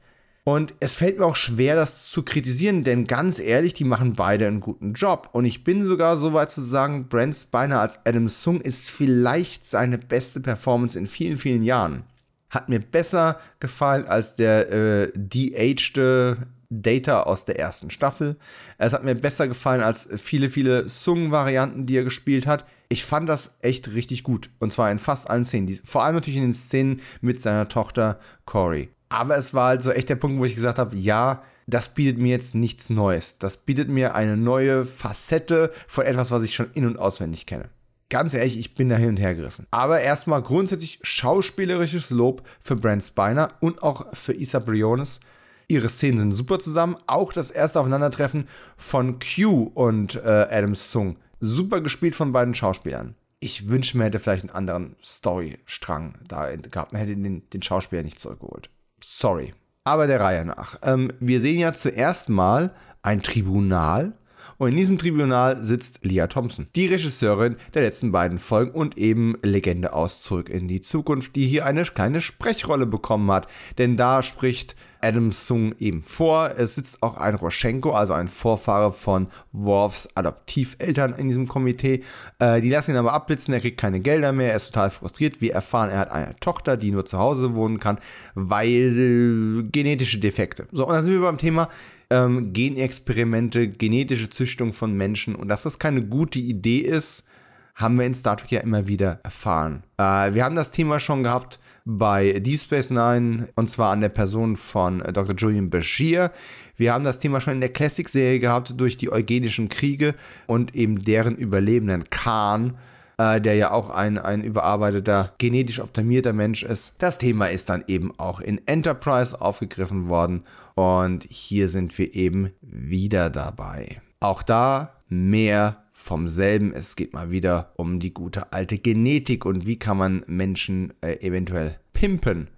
Und 0.47 0.75
es 0.79 0.93
fällt 0.93 1.19
mir 1.19 1.25
auch 1.25 1.35
schwer, 1.35 1.75
das 1.75 2.09
zu 2.09 2.23
kritisieren, 2.23 2.85
denn 2.85 3.05
ganz 3.05 3.37
ehrlich, 3.37 3.73
die 3.73 3.83
machen 3.83 4.13
beide 4.13 4.47
einen 4.47 4.61
guten 4.61 4.93
Job. 4.93 5.27
Und 5.33 5.43
ich 5.43 5.65
bin 5.65 5.83
sogar 5.83 6.15
so 6.15 6.31
weit 6.31 6.51
zu 6.51 6.61
sagen, 6.61 7.09
Brent 7.09 7.35
Spiner 7.35 7.81
als 7.81 7.99
Adam 8.05 8.29
Sung 8.29 8.61
ist 8.61 8.89
vielleicht 8.89 9.65
seine 9.65 9.97
beste 9.97 10.39
Performance 10.39 10.97
in 10.97 11.05
vielen, 11.05 11.35
vielen 11.35 11.63
Jahren. 11.63 12.03
Hat 12.49 12.69
mir 12.69 12.79
besser 12.79 13.41
gefallen 13.59 14.05
als 14.05 14.35
der 14.35 14.71
äh, 14.71 15.11
de-aged 15.15 16.37
Data 16.69 17.23
aus 17.23 17.43
der 17.43 17.59
ersten 17.59 17.89
Staffel. 17.89 18.37
Es 18.77 18.93
hat 18.93 19.03
mir 19.03 19.15
besser 19.15 19.49
gefallen 19.49 19.81
als 19.81 20.07
viele, 20.15 20.49
viele 20.49 20.87
Sung-Varianten, 20.87 21.87
die 21.87 21.97
er 21.97 22.05
gespielt 22.05 22.47
hat. 22.47 22.63
Ich 22.87 23.03
fand 23.03 23.27
das 23.27 23.57
echt 23.59 23.91
richtig 23.91 24.23
gut. 24.23 24.49
Und 24.59 24.71
zwar 24.71 24.89
in 24.91 24.99
fast 24.99 25.29
allen 25.29 25.43
Szenen. 25.43 25.77
Vor 25.83 26.05
allem 26.05 26.15
natürlich 26.15 26.37
in 26.37 26.43
den 26.43 26.53
Szenen 26.53 27.01
mit 27.19 27.41
seiner 27.41 27.67
Tochter 27.67 28.21
Corey. 28.45 28.87
Aber 29.09 29.37
es 29.37 29.53
war 29.53 29.67
halt 29.67 29.83
so 29.83 29.91
echt 29.91 30.09
der 30.09 30.15
Punkt, 30.15 30.39
wo 30.39 30.45
ich 30.45 30.55
gesagt 30.55 30.79
habe, 30.79 30.95
ja, 30.95 31.43
das 31.65 31.93
bietet 31.93 32.17
mir 32.17 32.29
jetzt 32.29 32.55
nichts 32.55 32.89
Neues. 32.89 33.37
Das 33.39 33.57
bietet 33.57 33.89
mir 33.89 34.15
eine 34.15 34.37
neue 34.37 34.85
Facette 34.85 35.71
von 35.87 36.05
etwas, 36.05 36.31
was 36.31 36.43
ich 36.43 36.55
schon 36.55 36.71
in- 36.73 36.85
und 36.85 36.97
auswendig 36.97 37.45
kenne. 37.45 37.69
ganz 38.09 38.33
ehrlich, 38.33 38.57
ich 38.57 38.73
bin 38.73 38.89
da 38.89 38.95
hin 38.95 39.09
und 39.09 39.19
her 39.19 39.35
gerissen. 39.35 39.67
Aber 39.71 39.99
erstmal 39.99 40.41
grundsätzlich 40.41 40.99
schauspielerisches 41.01 42.09
Lob 42.09 42.41
für 42.61 42.75
Brent 42.75 43.03
Spiner 43.03 43.51
und 43.59 43.83
auch 43.83 44.15
für 44.15 44.33
Isa 44.33 44.59
Briones. 44.59 45.19
Ihre 45.67 45.89
Szenen 45.89 46.19
sind 46.19 46.31
super 46.31 46.59
zusammen. 46.59 46.95
Auch 47.07 47.33
das 47.33 47.51
erste 47.51 47.81
Aufeinandertreffen 47.81 48.47
von 48.77 49.19
Q 49.19 49.71
und 49.73 50.15
äh, 50.15 50.47
Adam 50.49 50.75
Sung. 50.75 51.17
Super 51.41 51.81
gespielt 51.81 52.15
von 52.15 52.31
beiden 52.31 52.55
Schauspielern. 52.55 53.15
Ich 53.39 53.67
wünsche 53.67 53.97
mir, 53.97 54.05
hätte 54.05 54.19
vielleicht 54.19 54.43
einen 54.43 54.55
anderen 54.55 54.95
Storystrang 55.03 56.15
da 56.27 56.55
gehabt. 56.55 56.93
Man 56.93 57.01
hätte 57.01 57.15
den, 57.15 57.49
den 57.49 57.61
Schauspieler 57.61 58.03
nicht 58.03 58.19
zurückgeholt. 58.19 58.69
Sorry. 59.01 59.53
Aber 59.83 60.07
der 60.07 60.19
Reihe 60.19 60.45
nach. 60.45 60.79
Ähm, 60.83 61.11
wir 61.19 61.39
sehen 61.39 61.59
ja 61.59 61.73
zuerst 61.73 62.29
mal 62.29 62.73
ein 63.01 63.21
Tribunal 63.21 64.17
und 64.57 64.69
in 64.69 64.75
diesem 64.75 64.97
Tribunal 64.97 65.63
sitzt 65.63 65.99
Leah 66.03 66.27
Thompson, 66.27 66.67
die 66.75 66.87
Regisseurin 66.87 67.57
der 67.75 67.83
letzten 67.83 68.11
beiden 68.11 68.39
Folgen 68.39 68.71
und 68.71 68.97
eben 68.97 69.37
Legende 69.43 69.93
aus 69.93 70.23
Zurück 70.23 70.49
in 70.49 70.67
die 70.67 70.81
Zukunft, 70.81 71.35
die 71.35 71.47
hier 71.47 71.65
eine 71.65 71.83
kleine 71.83 72.21
Sprechrolle 72.21 72.87
bekommen 72.87 73.29
hat. 73.31 73.47
Denn 73.77 73.97
da 73.97 74.23
spricht 74.23 74.75
Adam 75.01 75.31
Sung 75.31 75.75
eben 75.79 76.01
vor. 76.01 76.51
Es 76.57 76.75
sitzt 76.75 77.03
auch 77.03 77.17
ein 77.17 77.35
Roschenko, 77.35 77.91
also 77.91 78.13
ein 78.13 78.27
Vorfahre 78.27 78.91
von 78.91 79.27
Worfs 79.51 80.09
Adoptiveltern 80.15 81.13
in 81.13 81.27
diesem 81.27 81.47
Komitee. 81.47 82.03
Äh, 82.39 82.61
die 82.61 82.69
lassen 82.69 82.91
ihn 82.91 82.97
aber 82.97 83.13
abblitzen, 83.13 83.53
er 83.53 83.59
kriegt 83.59 83.79
keine 83.79 83.99
Gelder 83.99 84.31
mehr, 84.31 84.51
er 84.51 84.57
ist 84.57 84.67
total 84.67 84.89
frustriert. 84.89 85.41
Wir 85.41 85.53
erfahren, 85.53 85.89
er 85.89 85.99
hat 85.99 86.11
eine 86.11 86.35
Tochter, 86.39 86.77
die 86.77 86.91
nur 86.91 87.05
zu 87.05 87.17
Hause 87.17 87.55
wohnen 87.55 87.79
kann, 87.79 87.99
weil 88.35 89.63
genetische 89.71 90.19
Defekte. 90.19 90.67
So, 90.71 90.87
und 90.87 90.93
dann 90.93 91.03
sind 91.03 91.13
wir 91.13 91.21
beim 91.21 91.37
Thema 91.37 91.69
ähm, 92.09 92.53
Genexperimente, 92.53 93.67
genetische 93.67 94.29
Züchtung 94.29 94.73
von 94.73 94.93
Menschen. 94.93 95.35
Und 95.35 95.47
dass 95.47 95.63
das 95.63 95.79
keine 95.79 96.03
gute 96.03 96.39
Idee 96.39 96.79
ist, 96.79 97.27
haben 97.75 97.99
wir 97.99 98.05
in 98.05 98.13
Star 98.13 98.37
Trek 98.37 98.51
ja 98.51 98.61
immer 98.61 98.87
wieder 98.87 99.19
erfahren. 99.23 99.83
Äh, 99.97 100.33
wir 100.33 100.43
haben 100.43 100.55
das 100.55 100.71
Thema 100.71 100.99
schon 100.99 101.23
gehabt 101.23 101.59
bei 101.87 102.33
Deep 102.33 102.59
Space 102.59 102.89
Nine 102.89 103.47
und 103.55 103.69
zwar 103.69 103.91
an 103.91 104.01
der 104.01 104.09
Person 104.09 104.57
von 104.57 105.01
äh, 105.01 105.13
Dr. 105.13 105.35
Julian 105.35 105.69
Bashir. 105.69 106.31
Wir 106.75 106.93
haben 106.93 107.05
das 107.05 107.17
Thema 107.17 107.39
schon 107.39 107.53
in 107.53 107.61
der 107.61 107.71
Classic-Serie 107.71 108.39
gehabt 108.39 108.73
durch 108.77 108.97
die 108.97 109.11
eugenischen 109.11 109.69
Kriege 109.69 110.13
und 110.47 110.75
eben 110.75 111.03
deren 111.03 111.37
Überlebenden 111.37 112.09
Khan, 112.09 112.77
äh, 113.17 113.39
der 113.39 113.55
ja 113.55 113.71
auch 113.71 113.89
ein, 113.89 114.17
ein 114.17 114.43
überarbeiteter, 114.43 115.33
genetisch 115.37 115.79
optimierter 115.79 116.33
Mensch 116.33 116.63
ist. 116.63 116.93
Das 116.97 117.17
Thema 117.17 117.47
ist 117.47 117.69
dann 117.69 117.85
eben 117.87 118.11
auch 118.19 118.41
in 118.41 118.59
Enterprise 118.67 119.39
aufgegriffen 119.39 120.09
worden 120.09 120.43
und 120.75 121.25
hier 121.29 121.69
sind 121.69 121.97
wir 121.97 122.13
eben 122.13 122.51
wieder 122.61 123.29
dabei. 123.29 124.01
Auch 124.19 124.43
da 124.43 124.93
mehr 125.07 125.86
vom 125.97 126.27
selben. 126.27 126.73
Es 126.73 126.95
geht 126.95 127.13
mal 127.13 127.31
wieder 127.31 127.73
um 127.75 127.99
die 127.99 128.13
gute 128.13 128.53
alte 128.53 128.77
Genetik 128.77 129.45
und 129.45 129.65
wie 129.65 129.79
kann 129.79 129.97
man 129.97 130.23
Menschen 130.27 130.93
äh, 131.01 131.19
eventuell 131.21 131.79
pimpen. 131.91 132.49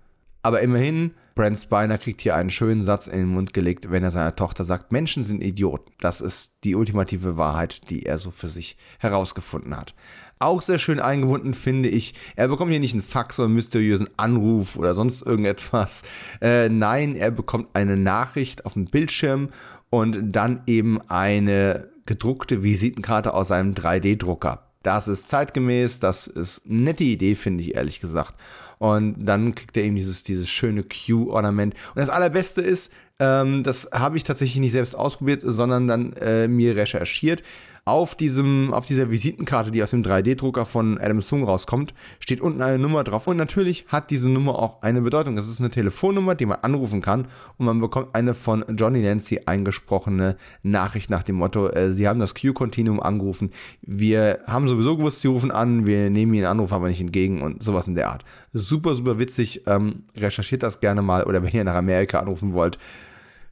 Aber 0.43 0.61
immerhin, 0.61 1.11
Brent 1.35 1.57
Spiner 1.57 1.97
kriegt 1.97 2.21
hier 2.21 2.35
einen 2.35 2.49
schönen 2.49 2.83
Satz 2.83 3.07
in 3.07 3.19
den 3.19 3.27
Mund 3.29 3.53
gelegt, 3.53 3.89
wenn 3.89 4.03
er 4.03 4.11
seiner 4.11 4.35
Tochter 4.35 4.65
sagt, 4.65 4.91
Menschen 4.91 5.23
sind 5.23 5.41
Idioten. 5.41 5.91
Das 5.99 6.19
ist 6.19 6.53
die 6.65 6.75
ultimative 6.75 7.37
Wahrheit, 7.37 7.81
die 7.89 8.05
er 8.05 8.17
so 8.17 8.29
für 8.29 8.49
sich 8.49 8.77
herausgefunden 8.99 9.75
hat. 9.75 9.95
Auch 10.39 10.61
sehr 10.61 10.77
schön 10.77 10.99
eingebunden 10.99 11.53
finde 11.53 11.89
ich, 11.89 12.13
er 12.35 12.49
bekommt 12.49 12.71
hier 12.71 12.79
nicht 12.79 12.93
einen 12.93 13.01
Fax 13.01 13.39
oder 13.39 13.47
einen 13.47 13.55
mysteriösen 13.55 14.09
Anruf 14.17 14.75
oder 14.75 14.93
sonst 14.93 15.21
irgendetwas. 15.21 16.03
Äh, 16.41 16.69
nein, 16.69 17.15
er 17.15 17.31
bekommt 17.31 17.69
eine 17.73 17.97
Nachricht 17.97 18.65
auf 18.65 18.73
dem 18.73 18.85
Bildschirm 18.85 19.49
und 19.89 20.31
dann 20.33 20.61
eben 20.67 21.01
eine 21.09 21.88
gedruckte 22.09 22.63
Visitenkarte 22.63 23.35
aus 23.35 23.51
einem 23.51 23.75
3D-Drucker. 23.75 24.63
Das 24.81 25.07
ist 25.07 25.29
zeitgemäß, 25.29 25.99
das 25.99 26.25
ist 26.25 26.65
eine 26.65 26.81
nette 26.81 27.03
Idee, 27.03 27.35
finde 27.35 27.63
ich 27.63 27.75
ehrlich 27.75 27.99
gesagt. 27.99 28.33
Und 28.79 29.27
dann 29.27 29.53
kriegt 29.53 29.77
er 29.77 29.83
eben 29.83 29.95
dieses, 29.95 30.23
dieses 30.23 30.49
schöne 30.49 30.83
Q-Ornament. 30.83 31.75
Und 31.89 31.99
das 31.99 32.09
Allerbeste 32.09 32.61
ist, 32.61 32.91
ähm, 33.19 33.63
das 33.63 33.89
habe 33.93 34.17
ich 34.17 34.23
tatsächlich 34.23 34.59
nicht 34.59 34.71
selbst 34.71 34.95
ausprobiert, 34.95 35.43
sondern 35.45 35.87
dann 35.87 36.13
äh, 36.13 36.47
mir 36.47 36.75
recherchiert 36.75 37.43
auf, 37.89 38.15
diesem, 38.15 38.73
auf 38.73 38.85
dieser 38.85 39.09
Visitenkarte, 39.09 39.71
die 39.71 39.81
aus 39.83 39.91
dem 39.91 40.03
3D-Drucker 40.03 40.65
von 40.65 40.97
Adam 40.99 41.21
Sung 41.21 41.43
rauskommt, 41.43 41.93
steht 42.19 42.41
unten 42.41 42.61
eine 42.61 42.79
Nummer 42.79 43.03
drauf. 43.03 43.27
Und 43.27 43.37
natürlich 43.37 43.85
hat 43.87 44.09
diese 44.11 44.29
Nummer 44.29 44.59
auch 44.59 44.81
eine 44.81 45.01
Bedeutung. 45.01 45.35
Das 45.35 45.47
ist 45.47 45.59
eine 45.59 45.69
Telefonnummer, 45.69 46.35
die 46.35 46.45
man 46.45 46.59
anrufen 46.61 47.01
kann. 47.01 47.27
Und 47.57 47.65
man 47.65 47.79
bekommt 47.79 48.13
eine 48.13 48.33
von 48.33 48.63
Johnny 48.77 49.01
Nancy 49.01 49.41
eingesprochene 49.45 50.37
Nachricht 50.63 51.09
nach 51.09 51.23
dem 51.23 51.35
Motto: 51.35 51.67
äh, 51.69 51.91
Sie 51.91 52.07
haben 52.07 52.19
das 52.19 52.35
Q-Continuum 52.35 52.99
angerufen. 52.99 53.51
Wir 53.81 54.39
haben 54.47 54.67
sowieso 54.67 54.95
gewusst, 54.97 55.21
Sie 55.21 55.27
rufen 55.27 55.51
an. 55.51 55.85
Wir 55.85 56.09
nehmen 56.09 56.33
Ihren 56.33 56.47
Anruf 56.47 56.71
aber 56.71 56.87
nicht 56.87 57.01
entgegen 57.01 57.41
und 57.41 57.63
sowas 57.63 57.87
in 57.87 57.95
der 57.95 58.09
Art. 58.09 58.23
Super, 58.53 58.95
super 58.95 59.19
witzig. 59.19 59.63
Ähm, 59.67 60.03
recherchiert 60.15 60.63
das 60.63 60.79
gerne 60.79 61.01
mal. 61.01 61.23
Oder 61.23 61.43
wenn 61.43 61.51
ihr 61.51 61.63
nach 61.63 61.75
Amerika 61.75 62.19
anrufen 62.19 62.53
wollt, 62.53 62.77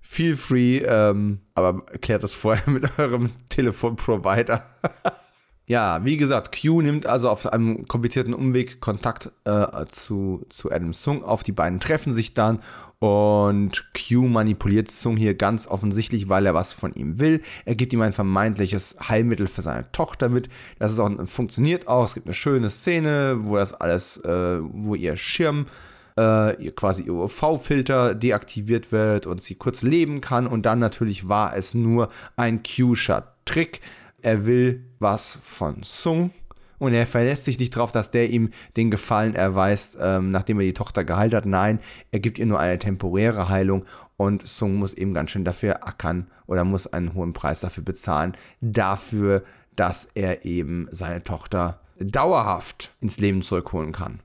feel 0.07 0.37
free, 0.37 0.77
ähm, 0.85 1.39
aber 1.53 1.85
klärt 2.01 2.23
das 2.23 2.33
vorher 2.33 2.67
mit 2.71 2.97
eurem 2.97 3.31
Telefonprovider. 3.49 4.65
ja, 5.67 6.03
wie 6.05 6.15
gesagt, 6.15 6.57
Q 6.59 6.81
nimmt 6.81 7.05
also 7.05 7.29
auf 7.29 7.45
einem 7.45 7.87
komplizierten 7.87 8.33
Umweg 8.33 8.79
Kontakt 8.79 9.31
äh, 9.43 9.85
zu, 9.89 10.45
zu 10.49 10.71
Adam 10.71 10.93
Sung 10.93 11.23
auf. 11.23 11.43
Die 11.43 11.51
beiden 11.51 11.81
treffen 11.81 12.13
sich 12.13 12.33
dann 12.33 12.59
und 12.99 13.85
Q 13.93 14.27
manipuliert 14.27 14.89
Sung 14.89 15.17
hier 15.17 15.35
ganz 15.35 15.67
offensichtlich, 15.67 16.29
weil 16.29 16.45
er 16.45 16.53
was 16.53 16.71
von 16.71 16.95
ihm 16.95 17.19
will. 17.19 17.41
Er 17.65 17.75
gibt 17.75 17.91
ihm 17.91 18.01
ein 18.01 18.13
vermeintliches 18.13 18.97
Heilmittel 19.09 19.47
für 19.47 19.61
seine 19.61 19.91
Tochter 19.91 20.29
mit. 20.29 20.47
Das 20.79 20.93
ist 20.93 20.99
auch, 20.99 21.11
funktioniert 21.27 21.87
auch. 21.87 22.05
Es 22.05 22.13
gibt 22.13 22.27
eine 22.27 22.33
schöne 22.33 22.69
Szene, 22.69 23.39
wo 23.41 23.57
das 23.57 23.73
alles, 23.73 24.17
äh, 24.23 24.59
wo 24.61 24.95
ihr 24.95 25.17
Schirm 25.17 25.67
äh, 26.17 26.71
quasi 26.71 27.03
ihr 27.03 27.13
UV-Filter 27.13 28.15
deaktiviert 28.15 28.91
wird 28.91 29.27
und 29.27 29.41
sie 29.41 29.55
kurz 29.55 29.83
leben 29.83 30.19
kann. 30.21 30.47
Und 30.47 30.65
dann 30.65 30.79
natürlich 30.79 31.29
war 31.29 31.55
es 31.55 31.73
nur 31.73 32.09
ein 32.35 32.63
Q-Shot-Trick. 32.63 33.81
Er 34.21 34.45
will 34.45 34.83
was 34.99 35.39
von 35.43 35.83
Sung. 35.83 36.31
Und 36.79 36.93
er 36.93 37.07
verlässt 37.07 37.45
sich 37.45 37.57
nicht 37.57 37.75
darauf, 37.75 37.91
dass 37.91 38.11
der 38.11 38.29
ihm 38.29 38.51
den 38.75 38.91
Gefallen 38.91 39.33
erweist, 39.33 39.97
ähm, 39.99 40.29
nachdem 40.29 40.59
er 40.59 40.65
die 40.65 40.73
Tochter 40.73 41.03
geheilt 41.03 41.33
hat. 41.33 41.45
Nein, 41.45 41.79
er 42.11 42.19
gibt 42.19 42.37
ihr 42.37 42.45
nur 42.45 42.59
eine 42.59 42.77
temporäre 42.77 43.49
Heilung 43.49 43.85
und 44.15 44.47
Sung 44.47 44.75
muss 44.75 44.93
eben 44.93 45.13
ganz 45.13 45.31
schön 45.31 45.45
dafür 45.45 45.87
ackern 45.87 46.27
oder 46.45 46.63
muss 46.65 46.85
einen 46.85 47.15
hohen 47.15 47.33
Preis 47.33 47.61
dafür 47.61 47.83
bezahlen, 47.83 48.37
dafür, 48.61 49.43
dass 49.75 50.09
er 50.13 50.45
eben 50.45 50.87
seine 50.91 51.23
Tochter 51.23 51.79
dauerhaft 51.99 52.91
ins 53.01 53.19
Leben 53.19 53.41
zurückholen 53.41 53.91
kann. 53.91 54.19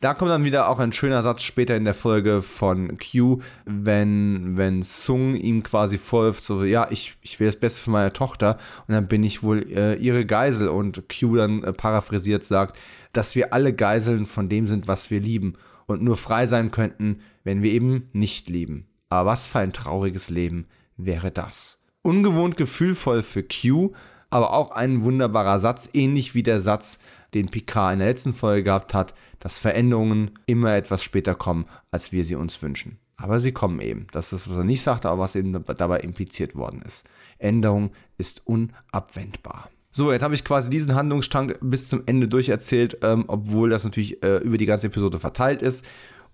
Da 0.00 0.14
kommt 0.14 0.30
dann 0.30 0.44
wieder 0.44 0.68
auch 0.68 0.78
ein 0.78 0.92
schöner 0.92 1.24
Satz 1.24 1.42
später 1.42 1.74
in 1.76 1.84
der 1.84 1.94
Folge 1.94 2.40
von 2.40 2.98
Q, 2.98 3.40
wenn, 3.64 4.56
wenn 4.56 4.84
Sung 4.84 5.34
ihm 5.34 5.64
quasi 5.64 5.98
folgt, 5.98 6.44
so, 6.44 6.62
ja, 6.62 6.86
ich, 6.90 7.16
ich 7.20 7.40
will 7.40 7.48
das 7.48 7.56
Beste 7.56 7.82
für 7.82 7.90
meine 7.90 8.12
Tochter 8.12 8.58
und 8.86 8.94
dann 8.94 9.08
bin 9.08 9.24
ich 9.24 9.42
wohl 9.42 9.66
äh, 9.72 9.96
ihre 9.96 10.24
Geisel 10.24 10.68
und 10.68 11.08
Q 11.08 11.34
dann 11.34 11.64
äh, 11.64 11.72
paraphrasiert 11.72 12.44
sagt, 12.44 12.78
dass 13.12 13.34
wir 13.34 13.52
alle 13.52 13.74
Geiseln 13.74 14.26
von 14.26 14.48
dem 14.48 14.68
sind, 14.68 14.86
was 14.86 15.10
wir 15.10 15.18
lieben 15.18 15.54
und 15.86 16.00
nur 16.00 16.16
frei 16.16 16.46
sein 16.46 16.70
könnten, 16.70 17.20
wenn 17.42 17.64
wir 17.64 17.72
eben 17.72 18.08
nicht 18.12 18.48
lieben. 18.48 18.86
Aber 19.08 19.30
was 19.30 19.48
für 19.48 19.58
ein 19.58 19.72
trauriges 19.72 20.30
Leben 20.30 20.68
wäre 20.96 21.32
das? 21.32 21.80
Ungewohnt 22.02 22.56
gefühlvoll 22.56 23.24
für 23.24 23.42
Q, 23.42 23.94
aber 24.30 24.52
auch 24.52 24.70
ein 24.70 25.02
wunderbarer 25.02 25.58
Satz, 25.58 25.90
ähnlich 25.92 26.36
wie 26.36 26.44
der 26.44 26.60
Satz, 26.60 27.00
den 27.34 27.48
Picard 27.48 27.94
in 27.94 27.98
der 27.98 28.08
letzten 28.08 28.32
Folge 28.32 28.64
gehabt 28.64 28.94
hat, 28.94 29.14
dass 29.40 29.58
Veränderungen 29.58 30.32
immer 30.46 30.74
etwas 30.74 31.02
später 31.02 31.34
kommen, 31.34 31.66
als 31.90 32.12
wir 32.12 32.24
sie 32.24 32.34
uns 32.34 32.60
wünschen. 32.62 32.98
Aber 33.16 33.40
sie 33.40 33.52
kommen 33.52 33.80
eben. 33.80 34.06
Das 34.12 34.32
ist, 34.32 34.48
was 34.48 34.56
er 34.56 34.64
nicht 34.64 34.82
sagte, 34.82 35.08
aber 35.08 35.22
was 35.22 35.36
eben 35.36 35.52
dabei 35.52 36.00
impliziert 36.00 36.54
worden 36.54 36.82
ist. 36.86 37.06
Änderung 37.38 37.90
ist 38.16 38.46
unabwendbar. 38.46 39.70
So, 39.90 40.12
jetzt 40.12 40.22
habe 40.22 40.34
ich 40.34 40.44
quasi 40.44 40.70
diesen 40.70 40.94
Handlungsstrang 40.94 41.54
bis 41.60 41.88
zum 41.88 42.02
Ende 42.06 42.28
durcherzählt, 42.28 42.98
ähm, 43.02 43.24
obwohl 43.26 43.70
das 43.70 43.84
natürlich 43.84 44.22
äh, 44.22 44.36
über 44.38 44.56
die 44.56 44.66
ganze 44.66 44.86
Episode 44.86 45.18
verteilt 45.18 45.62
ist. 45.62 45.84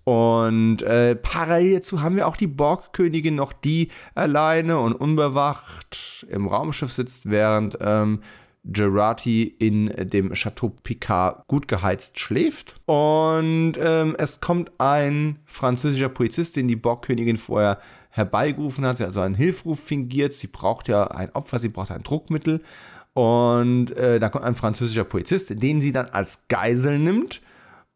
Und 0.03 0.83
äh, 0.83 1.15
parallel 1.15 1.75
dazu 1.75 2.03
haben 2.03 2.15
wir 2.15 2.27
auch 2.27 2.37
die 2.37 2.45
Borgkönigin 2.45 3.33
noch, 3.33 3.53
die 3.53 3.89
alleine 4.13 4.77
und 4.77 4.93
unbewacht 4.93 6.27
im 6.29 6.47
Raumschiff 6.47 6.91
sitzt, 6.91 7.27
während 7.31 7.79
ähm, 7.81 8.21
Gerati 8.65 9.43
in 9.43 9.87
dem 10.09 10.33
Chateau 10.33 10.69
Picard 10.69 11.47
gut 11.47 11.67
geheizt 11.67 12.19
schläft. 12.19 12.75
Und 12.85 13.73
ähm, 13.79 14.15
es 14.17 14.41
kommt 14.41 14.71
ein 14.79 15.39
französischer 15.45 16.09
Polizist, 16.09 16.55
den 16.55 16.67
die 16.67 16.75
Borgkönigin 16.75 17.37
vorher 17.37 17.79
herbeigerufen 18.09 18.85
hat. 18.85 18.97
Sie 18.97 19.03
hat 19.03 19.09
also 19.09 19.21
einen 19.21 19.35
Hilfruf 19.35 19.79
fingiert. 19.79 20.33
Sie 20.33 20.47
braucht 20.47 20.87
ja 20.87 21.05
ein 21.07 21.31
Opfer, 21.33 21.59
sie 21.59 21.69
braucht 21.69 21.91
ein 21.91 22.03
Druckmittel. 22.03 22.61
Und 23.13 23.91
äh, 23.91 24.19
da 24.19 24.29
kommt 24.29 24.45
ein 24.45 24.55
französischer 24.55 25.05
Polizist, 25.05 25.61
den 25.61 25.79
sie 25.79 25.91
dann 25.91 26.07
als 26.07 26.43
Geisel 26.47 26.99
nimmt 26.99 27.41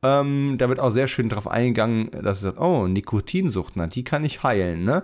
ähm, 0.02 0.56
da 0.58 0.70
wird 0.70 0.80
auch 0.80 0.92
sehr 0.92 1.08
schön 1.08 1.30
darauf 1.30 1.48
eingegangen, 1.48 2.10
dass 2.12 2.40
sie 2.40 2.44
sagt, 2.46 2.60
oh, 2.60 2.88
Nikotinsucht, 2.88 3.76
na, 3.76 3.88
die 3.88 4.04
kann 4.04 4.24
ich 4.24 4.44
heilen, 4.44 4.86
ne? 4.86 5.04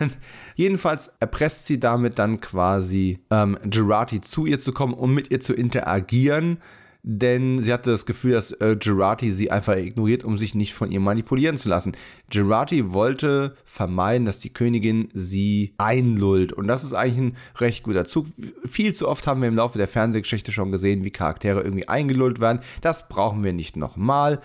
Und 0.00 0.16
jedenfalls 0.54 1.10
erpresst 1.18 1.66
sie 1.66 1.80
damit 1.80 2.18
dann 2.18 2.40
quasi 2.40 3.20
ähm, 3.30 3.58
Gerati 3.64 4.20
zu 4.20 4.44
ihr 4.44 4.58
zu 4.58 4.72
kommen, 4.72 4.94
um 4.94 5.14
mit 5.14 5.30
ihr 5.30 5.40
zu 5.40 5.54
interagieren. 5.54 6.58
Denn 7.02 7.58
sie 7.58 7.72
hatte 7.72 7.90
das 7.90 8.06
Gefühl, 8.06 8.32
dass 8.32 8.52
äh, 8.52 8.76
Girardi 8.78 9.30
sie 9.30 9.50
einfach 9.50 9.76
ignoriert, 9.76 10.24
um 10.24 10.36
sich 10.36 10.54
nicht 10.54 10.74
von 10.74 10.90
ihr 10.90 11.00
manipulieren 11.00 11.56
zu 11.56 11.68
lassen. 11.68 11.92
Girardi 12.30 12.92
wollte 12.92 13.56
vermeiden, 13.64 14.26
dass 14.26 14.40
die 14.40 14.52
Königin 14.52 15.08
sie 15.14 15.74
einlullt 15.78 16.52
und 16.52 16.66
das 16.66 16.84
ist 16.84 16.94
eigentlich 16.94 17.32
ein 17.32 17.36
recht 17.56 17.82
guter 17.82 18.04
Zug. 18.04 18.26
Viel 18.64 18.94
zu 18.94 19.08
oft 19.08 19.26
haben 19.26 19.40
wir 19.40 19.48
im 19.48 19.56
Laufe 19.56 19.78
der 19.78 19.88
Fernsehgeschichte 19.88 20.52
schon 20.52 20.72
gesehen, 20.72 21.04
wie 21.04 21.10
Charaktere 21.10 21.62
irgendwie 21.62 21.88
eingelullt 21.88 22.40
werden. 22.40 22.60
Das 22.80 23.08
brauchen 23.08 23.44
wir 23.44 23.52
nicht 23.52 23.76
nochmal. 23.76 24.40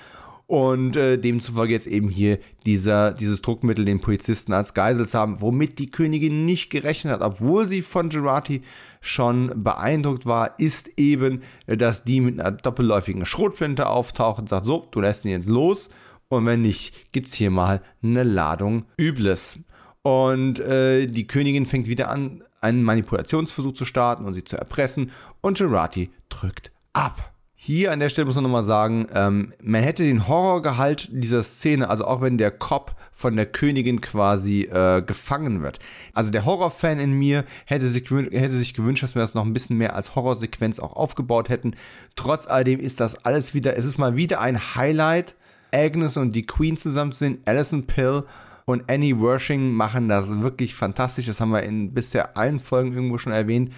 Und 0.54 0.96
äh, 0.96 1.18
demzufolge 1.18 1.74
jetzt 1.74 1.88
eben 1.88 2.10
hier 2.10 2.38
dieser, 2.68 3.12
dieses 3.12 3.42
Druckmittel 3.42 3.86
den 3.86 4.02
Polizisten 4.02 4.54
als 4.54 4.76
Geisels 4.76 5.16
haben, 5.16 5.42
womit 5.42 5.80
die 5.80 5.90
Königin 5.90 6.46
nicht 6.46 6.70
gerechnet 6.70 7.12
hat, 7.12 7.22
obwohl 7.22 7.66
sie 7.66 7.82
von 7.82 8.10
Gerati 8.10 8.62
schon 9.02 9.64
beeindruckt 9.64 10.28
war, 10.28 10.60
ist 10.60 10.92
eben, 10.96 11.42
dass 11.66 12.04
die 12.04 12.22
mit 12.22 12.40
einer 12.40 12.52
doppelläufigen 12.52 13.26
Schrotflinte 13.26 13.88
auftaucht 13.88 14.42
und 14.42 14.48
sagt, 14.48 14.68
so, 14.68 14.88
du 14.92 15.02
lässt 15.02 15.26
ihn 15.26 15.32
jetzt 15.32 15.50
los 15.50 15.90
und 16.28 16.46
wenn 16.46 16.62
nicht, 16.62 17.12
gibt's 17.12 17.34
hier 17.34 17.50
mal 17.50 17.82
eine 18.04 18.22
Ladung 18.22 18.86
Übles. 18.96 19.58
Und 20.04 20.60
äh, 20.60 21.08
die 21.08 21.26
Königin 21.26 21.66
fängt 21.66 21.88
wieder 21.88 22.10
an, 22.10 22.44
einen 22.62 22.84
Manipulationsversuch 22.84 23.74
zu 23.74 23.86
starten 23.86 24.26
und 24.26 24.36
sie 24.36 24.44
zu 24.44 24.58
erpressen 24.58 25.10
und 25.42 25.58
Gerati 25.58 26.12
drückt 26.30 26.72
ab. 26.94 27.33
Hier 27.66 27.94
an 27.94 28.02
der 28.02 28.10
Stelle 28.10 28.26
muss 28.26 28.36
man 28.36 28.44
nochmal 28.44 28.66
sagen, 28.66 29.08
ähm, 29.16 29.54
man 29.62 29.82
hätte 29.82 30.04
den 30.04 30.28
Horrorgehalt 30.28 31.08
dieser 31.14 31.44
Szene, 31.44 31.90
also 31.90 32.04
auch 32.04 32.20
wenn 32.20 32.38
der 32.38 32.52
Cop 32.52 32.94
von 33.14 33.38
der 33.38 33.46
Königin 33.46 34.02
quasi 34.02 34.64
äh, 34.64 35.02
gefangen 35.02 35.62
wird. 35.62 35.80
Also 36.14 36.30
der 36.30 36.44
Horrorfan 36.44 37.00
in 37.00 37.14
mir 37.14 37.46
hätte 37.64 37.88
sich, 37.88 38.12
hätte 38.12 38.58
sich 38.58 38.74
gewünscht, 38.74 39.02
dass 39.02 39.16
wir 39.16 39.22
das 39.22 39.34
noch 39.34 39.46
ein 39.46 39.54
bisschen 39.54 39.78
mehr 39.78 39.96
als 39.96 40.14
Horrorsequenz 40.14 40.78
auch 40.78 40.98
aufgebaut 40.98 41.48
hätten. 41.48 41.78
Trotz 42.18 42.48
alledem 42.48 42.82
ist 42.82 43.00
das 43.00 43.24
alles 43.24 43.54
wieder, 43.54 43.78
es 43.78 43.86
ist 43.86 43.98
mal 43.98 44.18
wieder 44.18 44.42
ein 44.42 44.76
Highlight. 44.76 45.34
Agnes 45.74 46.18
und 46.18 46.34
die 46.34 46.46
Queen 46.46 46.76
zusammen 46.76 47.14
sind, 47.14 47.48
Alison 47.48 47.88
Pill 47.88 48.26
und 48.66 48.92
Annie 48.92 49.22
Wershing 49.22 49.72
machen 49.72 50.10
das 50.10 50.42
wirklich 50.42 50.76
fantastisch. 50.76 51.28
Das 51.28 51.40
haben 51.40 51.52
wir 51.52 51.64
in 51.64 51.94
bisher 51.94 52.36
allen 52.36 52.60
Folgen 52.60 52.92
irgendwo 52.92 53.18
schon 53.18 53.32
erwähnt. 53.32 53.72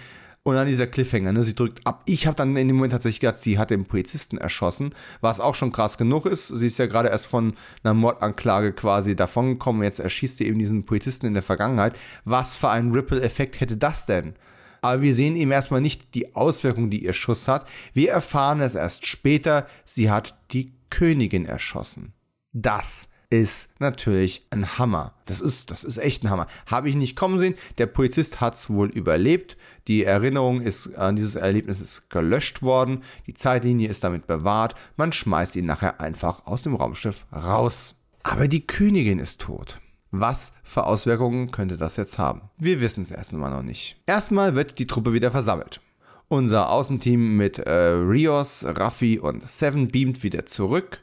Und 0.46 0.54
dann 0.54 0.68
dieser 0.68 0.86
Cliffhanger, 0.86 1.32
ne? 1.32 1.42
Sie 1.42 1.56
drückt 1.56 1.84
ab. 1.84 2.04
Ich 2.06 2.28
habe 2.28 2.36
dann 2.36 2.56
in 2.56 2.68
dem 2.68 2.76
Moment 2.76 2.92
tatsächlich 2.92 3.18
gedacht, 3.18 3.40
sie 3.40 3.58
hat 3.58 3.70
den 3.70 3.84
Polizisten 3.84 4.38
erschossen, 4.38 4.94
was 5.20 5.40
auch 5.40 5.56
schon 5.56 5.72
krass 5.72 5.98
genug 5.98 6.24
ist. 6.24 6.46
Sie 6.46 6.66
ist 6.66 6.78
ja 6.78 6.86
gerade 6.86 7.08
erst 7.08 7.26
von 7.26 7.54
einer 7.82 7.94
Mordanklage 7.94 8.72
quasi 8.72 9.16
davongekommen. 9.16 9.82
Jetzt 9.82 9.98
erschießt 9.98 10.36
sie 10.36 10.46
eben 10.46 10.60
diesen 10.60 10.86
Polizisten 10.86 11.26
in 11.26 11.34
der 11.34 11.42
Vergangenheit. 11.42 11.98
Was 12.24 12.54
für 12.54 12.68
einen 12.68 12.92
Ripple-Effekt 12.92 13.58
hätte 13.58 13.76
das 13.76 14.06
denn? 14.06 14.34
Aber 14.82 15.02
wir 15.02 15.14
sehen 15.14 15.34
eben 15.34 15.50
erstmal 15.50 15.80
nicht 15.80 16.14
die 16.14 16.36
Auswirkung, 16.36 16.90
die 16.90 17.02
ihr 17.02 17.12
Schuss 17.12 17.48
hat. 17.48 17.66
Wir 17.92 18.12
erfahren 18.12 18.60
es 18.60 18.76
erst 18.76 19.04
später. 19.04 19.66
Sie 19.84 20.12
hat 20.12 20.38
die 20.52 20.74
Königin 20.90 21.44
erschossen. 21.44 22.12
Das 22.52 23.08
ist 23.30 23.80
natürlich 23.80 24.46
ein 24.50 24.78
Hammer. 24.78 25.14
Das 25.26 25.40
ist, 25.40 25.70
das 25.70 25.84
ist 25.84 25.98
echt 25.98 26.22
ein 26.22 26.30
Hammer. 26.30 26.46
Habe 26.66 26.88
ich 26.88 26.94
nicht 26.94 27.16
kommen 27.16 27.38
sehen. 27.38 27.54
Der 27.78 27.86
Polizist 27.86 28.40
hat 28.40 28.54
es 28.54 28.70
wohl 28.70 28.88
überlebt. 28.88 29.56
Die 29.88 30.04
Erinnerung 30.04 30.60
ist, 30.60 30.94
an 30.96 31.16
dieses 31.16 31.36
Erlebnis 31.36 31.80
ist 31.80 32.10
gelöscht 32.10 32.62
worden. 32.62 33.02
Die 33.26 33.34
Zeitlinie 33.34 33.88
ist 33.88 34.04
damit 34.04 34.26
bewahrt. 34.26 34.74
Man 34.96 35.12
schmeißt 35.12 35.56
ihn 35.56 35.66
nachher 35.66 36.00
einfach 36.00 36.46
aus 36.46 36.62
dem 36.62 36.74
Raumschiff 36.74 37.26
raus. 37.32 37.94
Aber 38.22 38.48
die 38.48 38.66
Königin 38.66 39.18
ist 39.18 39.40
tot. 39.40 39.80
Was 40.10 40.52
für 40.62 40.84
Auswirkungen 40.84 41.50
könnte 41.50 41.76
das 41.76 41.96
jetzt 41.96 42.18
haben? 42.18 42.42
Wir 42.58 42.80
wissen 42.80 43.02
es 43.02 43.10
erst 43.10 43.34
einmal 43.34 43.50
noch 43.50 43.62
nicht. 43.62 44.00
Erstmal 44.06 44.54
wird 44.54 44.78
die 44.78 44.86
Truppe 44.86 45.12
wieder 45.12 45.30
versammelt. 45.30 45.80
Unser 46.28 46.70
Außenteam 46.70 47.36
mit 47.36 47.58
äh, 47.58 47.70
Rios, 47.70 48.64
Raffi 48.66 49.20
und 49.20 49.46
Seven 49.48 49.88
beamt 49.88 50.24
wieder 50.24 50.44
zurück. 50.46 51.02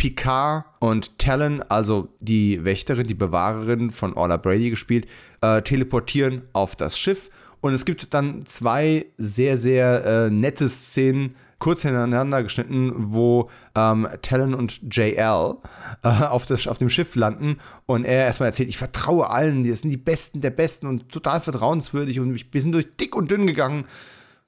Picard 0.00 0.64
und 0.78 1.18
Talon, 1.18 1.62
also 1.68 2.08
die 2.20 2.64
Wächterin, 2.64 3.06
die 3.06 3.12
Bewahrerin 3.12 3.90
von 3.90 4.14
Orla 4.14 4.38
Brady 4.38 4.70
gespielt, 4.70 5.06
äh, 5.42 5.60
teleportieren 5.60 6.40
auf 6.54 6.74
das 6.74 6.98
Schiff. 6.98 7.28
Und 7.60 7.74
es 7.74 7.84
gibt 7.84 8.14
dann 8.14 8.46
zwei 8.46 9.04
sehr, 9.18 9.58
sehr 9.58 10.06
äh, 10.06 10.30
nette 10.30 10.70
Szenen, 10.70 11.36
kurz 11.58 11.82
hintereinander 11.82 12.42
geschnitten, 12.42 12.94
wo 12.96 13.50
ähm, 13.74 14.08
Talon 14.22 14.54
und 14.54 14.80
JL 14.90 15.56
äh, 16.02 16.08
auf, 16.08 16.46
das, 16.46 16.66
auf 16.66 16.78
dem 16.78 16.88
Schiff 16.88 17.14
landen 17.14 17.58
und 17.84 18.06
er 18.06 18.24
erstmal 18.24 18.48
erzählt, 18.48 18.70
ich 18.70 18.78
vertraue 18.78 19.28
allen, 19.28 19.64
die 19.64 19.74
sind 19.74 19.90
die 19.90 19.98
Besten 19.98 20.40
der 20.40 20.48
Besten 20.48 20.86
und 20.86 21.10
total 21.10 21.42
vertrauenswürdig 21.42 22.20
und 22.20 22.32
wir 22.32 22.62
sind 22.62 22.72
durch 22.72 22.90
dick 22.96 23.14
und 23.14 23.30
dünn 23.30 23.46
gegangen. 23.46 23.84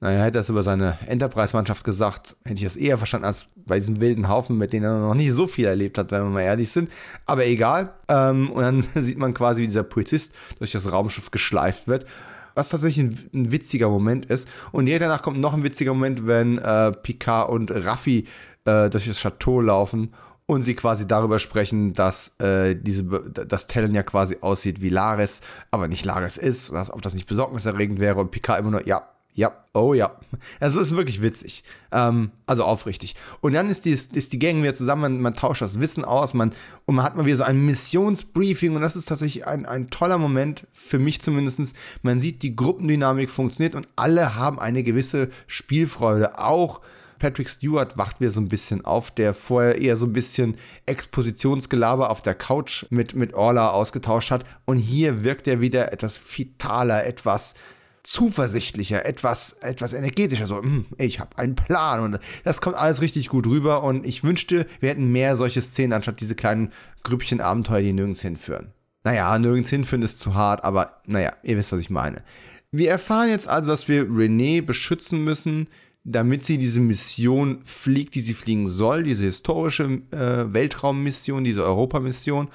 Naja, 0.03 0.23
hätte 0.23 0.39
das 0.39 0.49
über 0.49 0.63
seine 0.63 0.97
Enterprise-Mannschaft 1.07 1.85
gesagt, 1.85 2.35
hätte 2.43 2.57
ich 2.57 2.65
das 2.65 2.75
eher 2.75 2.97
verstanden 2.97 3.25
als 3.25 3.47
bei 3.55 3.79
diesem 3.79 4.01
wilden 4.01 4.27
Haufen, 4.27 4.57
mit 4.57 4.73
denen 4.73 4.83
er 4.83 4.99
noch 4.99 5.13
nicht 5.13 5.31
so 5.31 5.47
viel 5.47 5.63
erlebt 5.63 5.97
hat, 5.97 6.11
wenn 6.11 6.23
wir 6.23 6.29
mal 6.29 6.41
ehrlich 6.41 6.71
sind. 6.71 6.91
Aber 7.25 7.45
egal. 7.45 7.93
Ähm, 8.09 8.51
und 8.51 8.61
dann 8.61 8.81
sieht 9.01 9.17
man 9.17 9.33
quasi, 9.33 9.61
wie 9.61 9.67
dieser 9.67 9.83
Polizist 9.83 10.35
durch 10.59 10.73
das 10.73 10.91
Raumschiff 10.91 11.31
geschleift 11.31 11.87
wird. 11.87 12.05
Was 12.53 12.67
tatsächlich 12.67 13.05
ein, 13.05 13.29
ein 13.33 13.51
witziger 13.53 13.87
Moment 13.87 14.25
ist. 14.25 14.49
Und 14.73 14.87
direkt 14.87 15.03
danach 15.03 15.21
kommt 15.21 15.39
noch 15.39 15.53
ein 15.53 15.63
witziger 15.63 15.93
Moment, 15.93 16.27
wenn 16.27 16.57
äh, 16.57 16.91
Picard 16.91 17.49
und 17.49 17.71
Raffi 17.71 18.27
äh, 18.65 18.89
durch 18.89 19.07
das 19.07 19.21
Chateau 19.21 19.61
laufen 19.61 20.13
und 20.47 20.63
sie 20.63 20.75
quasi 20.75 21.07
darüber 21.07 21.39
sprechen, 21.39 21.93
dass 21.93 22.37
äh, 22.41 22.75
diese, 22.75 23.05
dass 23.05 23.67
Talon 23.67 23.95
ja 23.95 24.03
quasi 24.03 24.35
aussieht 24.41 24.81
wie 24.81 24.89
Laris, 24.89 25.39
aber 25.71 25.87
nicht 25.87 26.03
Laris 26.03 26.35
ist, 26.35 26.73
dass, 26.73 26.91
ob 26.91 27.01
das 27.01 27.13
nicht 27.13 27.25
besorgniserregend 27.25 28.01
wäre 28.01 28.19
und 28.19 28.31
Picard 28.31 28.59
immer 28.59 28.71
nur, 28.71 28.85
ja, 28.85 29.07
ja, 29.35 29.65
oh 29.73 29.93
ja. 29.93 30.19
Also 30.59 30.79
ist 30.79 30.95
wirklich 30.95 31.21
witzig. 31.21 31.63
Ähm, 31.91 32.31
also 32.45 32.63
aufrichtig. 32.63 33.15
Und 33.41 33.53
dann 33.53 33.69
ist 33.69 33.85
die, 33.85 33.91
ist 33.91 34.33
die 34.33 34.39
Gang 34.39 34.61
wieder 34.61 34.73
zusammen, 34.73 35.01
man, 35.01 35.21
man, 35.21 35.35
tauscht 35.35 35.61
das 35.61 35.79
Wissen 35.79 36.05
aus, 36.05 36.33
man, 36.33 36.53
und 36.85 36.95
man 36.95 37.05
hat 37.05 37.15
mal 37.15 37.25
wieder 37.25 37.37
so 37.37 37.43
ein 37.43 37.65
Missionsbriefing 37.65 38.75
und 38.75 38.81
das 38.81 38.95
ist 38.95 39.07
tatsächlich 39.07 39.47
ein, 39.47 39.65
ein 39.65 39.89
toller 39.89 40.17
Moment, 40.17 40.67
für 40.71 40.99
mich 40.99 41.21
zumindest. 41.21 41.75
Man 42.03 42.19
sieht, 42.19 42.43
die 42.43 42.55
Gruppendynamik 42.55 43.29
funktioniert 43.29 43.75
und 43.75 43.87
alle 43.95 44.35
haben 44.35 44.59
eine 44.59 44.83
gewisse 44.83 45.29
Spielfreude. 45.47 46.37
Auch 46.37 46.81
Patrick 47.17 47.49
Stewart 47.49 47.97
wacht 47.97 48.19
wieder 48.19 48.31
so 48.31 48.41
ein 48.41 48.49
bisschen 48.49 48.85
auf, 48.85 49.09
der 49.09 49.33
vorher 49.33 49.81
eher 49.81 49.95
so 49.95 50.05
ein 50.05 50.13
bisschen 50.13 50.57
Expositionsgelaber 50.85 52.09
auf 52.09 52.21
der 52.21 52.35
Couch 52.35 52.85
mit, 52.89 53.15
mit 53.15 53.33
Orla 53.33 53.69
ausgetauscht 53.69 54.29
hat. 54.29 54.43
Und 54.65 54.77
hier 54.77 55.23
wirkt 55.23 55.47
er 55.47 55.61
wieder 55.61 55.93
etwas 55.93 56.19
vitaler, 56.19 57.05
etwas 57.05 57.55
zuversichtlicher, 58.03 59.05
etwas, 59.05 59.53
etwas 59.61 59.93
energetischer. 59.93 60.45
So, 60.45 60.61
hm, 60.61 60.85
ich 60.97 61.19
habe 61.19 61.37
einen 61.37 61.55
Plan 61.55 62.01
und 62.01 62.19
das 62.43 62.61
kommt 62.61 62.75
alles 62.75 63.01
richtig 63.01 63.29
gut 63.29 63.47
rüber. 63.47 63.83
Und 63.83 64.05
ich 64.05 64.23
wünschte, 64.23 64.67
wir 64.79 64.89
hätten 64.89 65.11
mehr 65.11 65.35
solche 65.35 65.61
Szenen, 65.61 65.93
anstatt 65.93 66.19
diese 66.19 66.35
kleinen 66.35 66.71
Grüppchen 67.03 67.41
Abenteuer, 67.41 67.81
die 67.81 67.93
nirgends 67.93 68.21
hinführen. 68.21 68.73
Naja, 69.03 69.37
nirgends 69.39 69.69
hinführen 69.69 70.01
ist 70.01 70.19
zu 70.19 70.33
hart, 70.35 70.63
aber 70.63 71.01
naja, 71.05 71.33
ihr 71.43 71.57
wisst, 71.57 71.71
was 71.71 71.79
ich 71.79 71.89
meine. 71.89 72.23
Wir 72.71 72.89
erfahren 72.89 73.29
jetzt 73.29 73.47
also, 73.47 73.71
dass 73.71 73.87
wir 73.87 74.03
Renee 74.09 74.61
beschützen 74.61 75.23
müssen, 75.23 75.67
damit 76.03 76.43
sie 76.43 76.57
diese 76.57 76.81
Mission 76.81 77.61
fliegt, 77.65 78.15
die 78.15 78.21
sie 78.21 78.33
fliegen 78.33 78.67
soll, 78.67 79.03
diese 79.03 79.25
historische 79.25 80.01
äh, 80.11 80.53
Weltraummission, 80.53 81.43
diese 81.43 81.63
Europamission. 81.63 82.49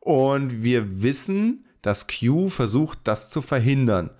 Und 0.00 0.62
wir 0.62 1.02
wissen, 1.02 1.64
dass 1.82 2.06
Q 2.06 2.48
versucht, 2.48 2.98
das 3.04 3.30
zu 3.30 3.40
verhindern. 3.40 4.10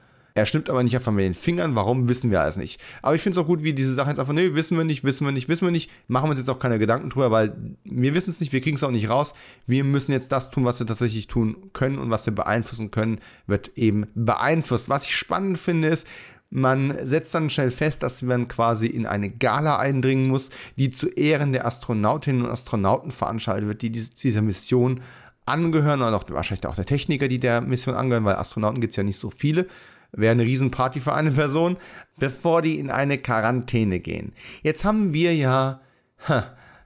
Er 0.41 0.47
schnippt 0.47 0.71
aber 0.71 0.83
nicht 0.83 0.95
einfach 0.95 1.13
mit 1.13 1.27
den 1.27 1.35
Fingern. 1.35 1.75
Warum, 1.75 2.09
wissen 2.09 2.31
wir 2.31 2.41
alles 2.41 2.57
nicht. 2.57 2.81
Aber 3.03 3.15
ich 3.15 3.21
finde 3.21 3.39
es 3.39 3.45
auch 3.45 3.47
gut, 3.47 3.63
wie 3.63 3.75
diese 3.75 3.93
Sache 3.93 4.09
jetzt 4.09 4.19
einfach, 4.19 4.33
nee, 4.33 4.55
wissen 4.55 4.75
wir 4.79 4.85
nicht, 4.85 5.05
wissen 5.05 5.27
wir 5.27 5.33
nicht, 5.33 5.51
wissen 5.51 5.67
wir 5.67 5.71
nicht. 5.71 5.91
Machen 6.09 6.27
wir 6.27 6.31
uns 6.31 6.39
jetzt 6.39 6.49
auch 6.49 6.59
keine 6.59 6.79
Gedanken 6.79 7.11
drüber, 7.11 7.31
weil 7.31 7.55
wir 7.85 8.15
wissen 8.15 8.31
es 8.31 8.41
nicht, 8.41 8.55
wir 8.55 8.63
kriegen 8.63 8.77
es 8.77 8.83
auch 8.83 8.91
nicht 8.91 9.11
raus. 9.11 9.35
Wir 9.67 9.85
müssen 9.85 10.13
jetzt 10.13 10.33
das 10.33 10.51
tun, 10.51 10.65
was 10.65 10.81
wir 10.81 10.87
tatsächlich 10.87 11.27
tun 11.27 11.57
können 11.75 11.99
und 11.99 12.09
was 12.09 12.25
wir 12.25 12.35
beeinflussen 12.35 12.91
können, 12.91 13.19
wird 13.47 13.77
eben 13.77 14.07
beeinflusst. 14.15 14.89
Was 14.89 15.05
ich 15.05 15.15
spannend 15.15 15.59
finde, 15.59 15.89
ist, 15.89 16.09
man 16.49 16.97
setzt 17.07 17.35
dann 17.35 17.51
schnell 17.51 17.71
fest, 17.71 18.03
dass 18.03 18.23
man 18.23 18.49
quasi 18.49 18.87
in 18.87 19.05
eine 19.05 19.29
Gala 19.29 19.79
eindringen 19.79 20.27
muss, 20.27 20.49
die 20.79 20.91
zu 20.91 21.09
Ehren 21.09 21.53
der 21.53 21.67
Astronautinnen 21.67 22.47
und 22.47 22.51
Astronauten 22.51 23.11
veranstaltet 23.11 23.69
wird, 23.69 23.83
die 23.83 23.93
dieser 23.93 24.41
Mission 24.41 25.03
angehören 25.45 26.01
und 26.01 26.15
auch 26.15 26.25
wahrscheinlich 26.29 26.67
auch 26.67 26.77
der 26.77 26.87
Techniker, 26.87 27.29
die 27.29 27.39
der 27.39 27.61
Mission 27.61 27.95
angehören, 27.95 28.25
weil 28.25 28.37
Astronauten 28.37 28.81
gibt 28.81 28.93
es 28.93 28.97
ja 28.97 29.03
nicht 29.03 29.19
so 29.19 29.31
viele 29.31 29.67
wäre 30.13 30.33
eine 30.33 30.45
Riesenparty 30.45 31.01
für 31.01 31.15
eine 31.15 31.33
Person, 31.33 31.77
bevor 32.19 32.63
die 32.63 32.79
in 32.79 32.91
eine 32.91 33.19
Quarantäne 33.19 34.01
gehen. 34.01 34.33
Jetzt 34.63 34.85
haben 34.85 35.13
wir 35.15 35.35
ja 35.35 35.81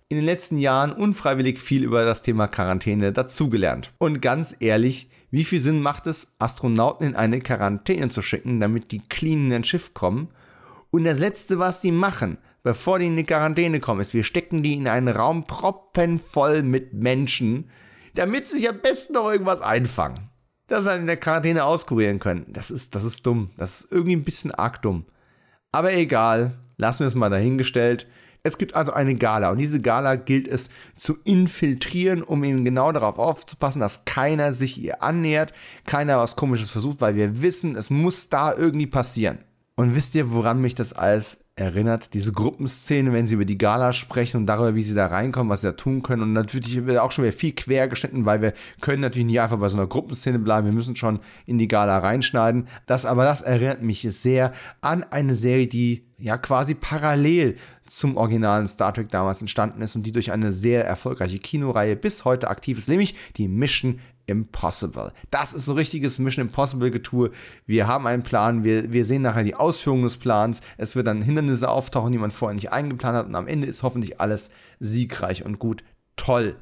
in 0.09 0.17
den 0.17 0.25
letzten 0.25 0.59
Jahren 0.59 0.93
unfreiwillig 0.93 1.61
viel 1.61 1.83
über 1.83 2.05
das 2.05 2.23
Thema 2.23 2.47
Quarantäne 2.47 3.12
dazugelernt. 3.12 3.93
Und 3.99 4.20
ganz 4.20 4.55
ehrlich, 4.61 5.11
wie 5.31 5.44
viel 5.44 5.61
Sinn 5.61 5.81
macht 5.81 6.07
es, 6.07 6.33
Astronauten 6.39 7.07
in 7.07 7.17
eine 7.17 7.41
Quarantäne 7.41 8.09
zu 8.09 8.23
schicken, 8.23 8.61
damit 8.61 8.93
die 8.93 9.01
clean 9.01 9.47
in 9.47 9.53
ein 9.53 9.65
Schiff 9.65 9.94
kommen? 9.94 10.28
Und 10.91 11.05
das 11.05 11.19
Letzte, 11.19 11.59
was 11.59 11.81
die 11.81 11.91
machen, 11.91 12.39
bevor 12.62 13.01
die 13.01 13.07
in 13.07 13.15
die 13.15 13.25
Quarantäne 13.25 13.81
kommen, 13.81 14.01
ist, 14.01 14.15
wir 14.15 14.23
stecken 14.23 14.62
die 14.62 14.75
in 14.75 14.86
einen 14.86 15.09
Raum 15.09 15.47
proppenvoll 15.47 16.62
mit 16.62 16.93
Menschen, 16.93 17.70
damit 18.15 18.47
sie 18.47 18.59
sich 18.59 18.69
am 18.69 18.78
besten 18.78 19.15
noch 19.15 19.28
irgendwas 19.28 19.61
einfangen 19.61 20.31
dass 20.67 20.84
sie 20.84 20.94
in 20.94 21.07
der 21.07 21.17
Quarantäne 21.17 21.65
auskurieren 21.65 22.18
können. 22.18 22.47
Das 22.49 22.70
ist, 22.70 22.94
das 22.94 23.05
ist 23.05 23.26
dumm. 23.26 23.51
Das 23.57 23.81
ist 23.81 23.93
irgendwie 23.93 24.17
ein 24.17 24.25
bisschen 24.25 24.51
arg 24.51 24.83
dumm. 24.83 25.05
Aber 25.73 25.93
egal, 25.93 26.55
lassen 26.76 27.01
wir 27.01 27.07
es 27.07 27.15
mal 27.15 27.31
dahingestellt. 27.31 28.07
Es 28.47 28.59
gibt 28.59 28.75
also 28.75 28.93
eine 28.93 29.15
Gala 29.15 29.51
und 29.51 29.59
diese 29.59 29.81
Gala 29.81 30.17
gilt 30.17 30.49
es 30.49 30.68
zu 30.97 31.17
infiltrieren, 31.25 32.23
um 32.23 32.44
eben 32.44 32.62
genau 32.62 32.93
darauf 32.93 33.18
aufzupassen, 33.18 33.81
dass 33.81 34.05
keiner 34.05 34.52
sich 34.52 34.78
ihr 34.83 35.02
annähert, 35.02 35.55
keiner 35.86 36.18
was 36.18 36.36
Komisches 36.36 36.68
versucht, 36.68 37.01
weil 37.01 37.17
wir 37.17 37.41
wissen, 37.41 37.75
es 37.75 37.89
muss 37.89 38.28
da 38.28 38.55
irgendwie 38.55 38.86
passieren. 38.86 39.39
Und 39.77 39.97
wisst 39.97 40.15
ihr, 40.15 40.31
woran 40.31 40.61
mich 40.61 40.77
das 40.77 40.93
alles 40.93 41.44
erinnert? 41.57 42.15
Diese 42.15 42.33
Gruppenszene, 42.33 43.12
wenn 43.12 43.27
sie 43.27 43.35
über 43.35 43.44
die 43.44 43.59
Gala 43.59 43.93
sprechen 43.93 44.36
und 44.36 44.47
darüber, 44.47 44.77
wie 44.77 44.85
sie 44.85 44.94
da 44.94 45.07
reinkommen, 45.07 45.51
was 45.51 45.62
sie 45.62 45.67
da 45.67 45.73
tun 45.73 46.05
können. 46.05 46.23
Und 46.23 46.33
natürlich 46.33 46.86
wird 46.86 46.99
auch 46.99 47.11
schon 47.11 47.25
wieder 47.25 47.36
viel 47.36 47.53
quer 47.53 47.89
geschnitten, 47.89 48.25
weil 48.25 48.41
wir 48.41 48.53
können 48.81 49.01
natürlich 49.01 49.27
nicht 49.27 49.41
einfach 49.41 49.59
bei 49.59 49.69
so 49.69 49.77
einer 49.77 49.89
Gruppenszene 49.89 50.39
bleiben. 50.39 50.67
Wir 50.69 50.73
müssen 50.73 50.94
schon 50.94 51.19
in 51.44 51.59
die 51.59 51.67
Gala 51.67 51.99
reinschneiden. 51.99 52.69
Das 52.86 53.05
aber, 53.05 53.25
das 53.25 53.43
erinnert 53.43 53.83
mich 53.83 54.03
sehr 54.03 54.53
an 54.81 55.03
eine 55.03 55.35
Serie, 55.35 55.67
die 55.67 56.07
ja 56.19 56.39
quasi 56.39 56.75
parallel 56.75 57.57
zum 57.89 58.17
originalen 58.17 58.69
Star 58.69 58.94
Trek 58.94 59.09
damals 59.11 59.41
entstanden 59.41 59.83
ist 59.83 59.97
und 59.97 60.05
die 60.05 60.12
durch 60.12 60.31
eine 60.31 60.53
sehr 60.53 60.86
erfolgreiche 60.86 61.41
Kinoreihe 61.41 61.97
bis 61.97 62.25
heute 62.25 62.49
aktiv 62.49 62.78
ist, 62.78 62.89
nämlich 62.89 63.17
die 63.36 63.49
Mission 63.49 63.99
Impossible. 64.27 65.12
Das 65.31 65.55
ist 65.55 65.67
so 65.67 65.75
richtiges 65.75 66.19
Mission 66.19 66.47
Impossible 66.47 66.91
Getue. 66.91 67.31
Wir 67.67 67.86
haben 67.86 68.07
einen 68.07 68.23
Plan, 68.23 68.65
wir, 68.65 68.93
wir 68.93 69.05
sehen 69.05 69.23
nachher 69.23 69.44
die 69.44 69.55
Ausführung 69.55 70.03
des 70.03 70.17
Plans. 70.17 70.62
Es 70.77 70.97
wird 70.97 71.07
dann 71.07 71.23
Hindernisse 71.23 71.69
auftauchen, 71.69 72.12
die 72.12 72.19
man 72.19 72.31
vorher 72.31 72.55
nicht 72.55 72.73
eingeplant 72.73 73.17
hat 73.17 73.27
und 73.27 73.35
am 73.35 73.47
Ende 73.47 73.67
ist 73.67 73.83
hoffentlich 73.83 74.20
alles 74.20 74.51
siegreich 74.81 75.44
und 75.44 75.59
gut. 75.59 75.85
Toll. 76.17 76.57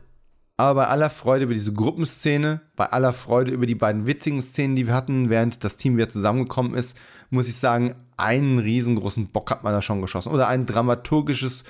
Aber 0.56 0.82
bei 0.82 0.86
aller 0.86 1.10
Freude 1.10 1.44
über 1.44 1.54
diese 1.54 1.72
Gruppenszene, 1.72 2.60
bei 2.76 2.86
aller 2.86 3.12
Freude 3.12 3.50
über 3.50 3.66
die 3.66 3.74
beiden 3.74 4.06
witzigen 4.06 4.42
Szenen, 4.42 4.76
die 4.76 4.86
wir 4.86 4.94
hatten, 4.94 5.30
während 5.30 5.64
das 5.64 5.76
Team 5.76 5.96
wieder 5.96 6.08
zusammengekommen 6.08 6.74
ist, 6.74 6.96
muss 7.30 7.48
ich 7.48 7.56
sagen, 7.56 7.94
einen 8.16 8.58
riesengroßen 8.58 9.28
Bock 9.28 9.50
hat 9.50 9.64
man 9.64 9.72
da 9.72 9.82
schon 9.82 10.02
geschossen. 10.02 10.30
Oder 10.30 10.48
ein 10.48 10.66
dramaturgisches 10.66 11.64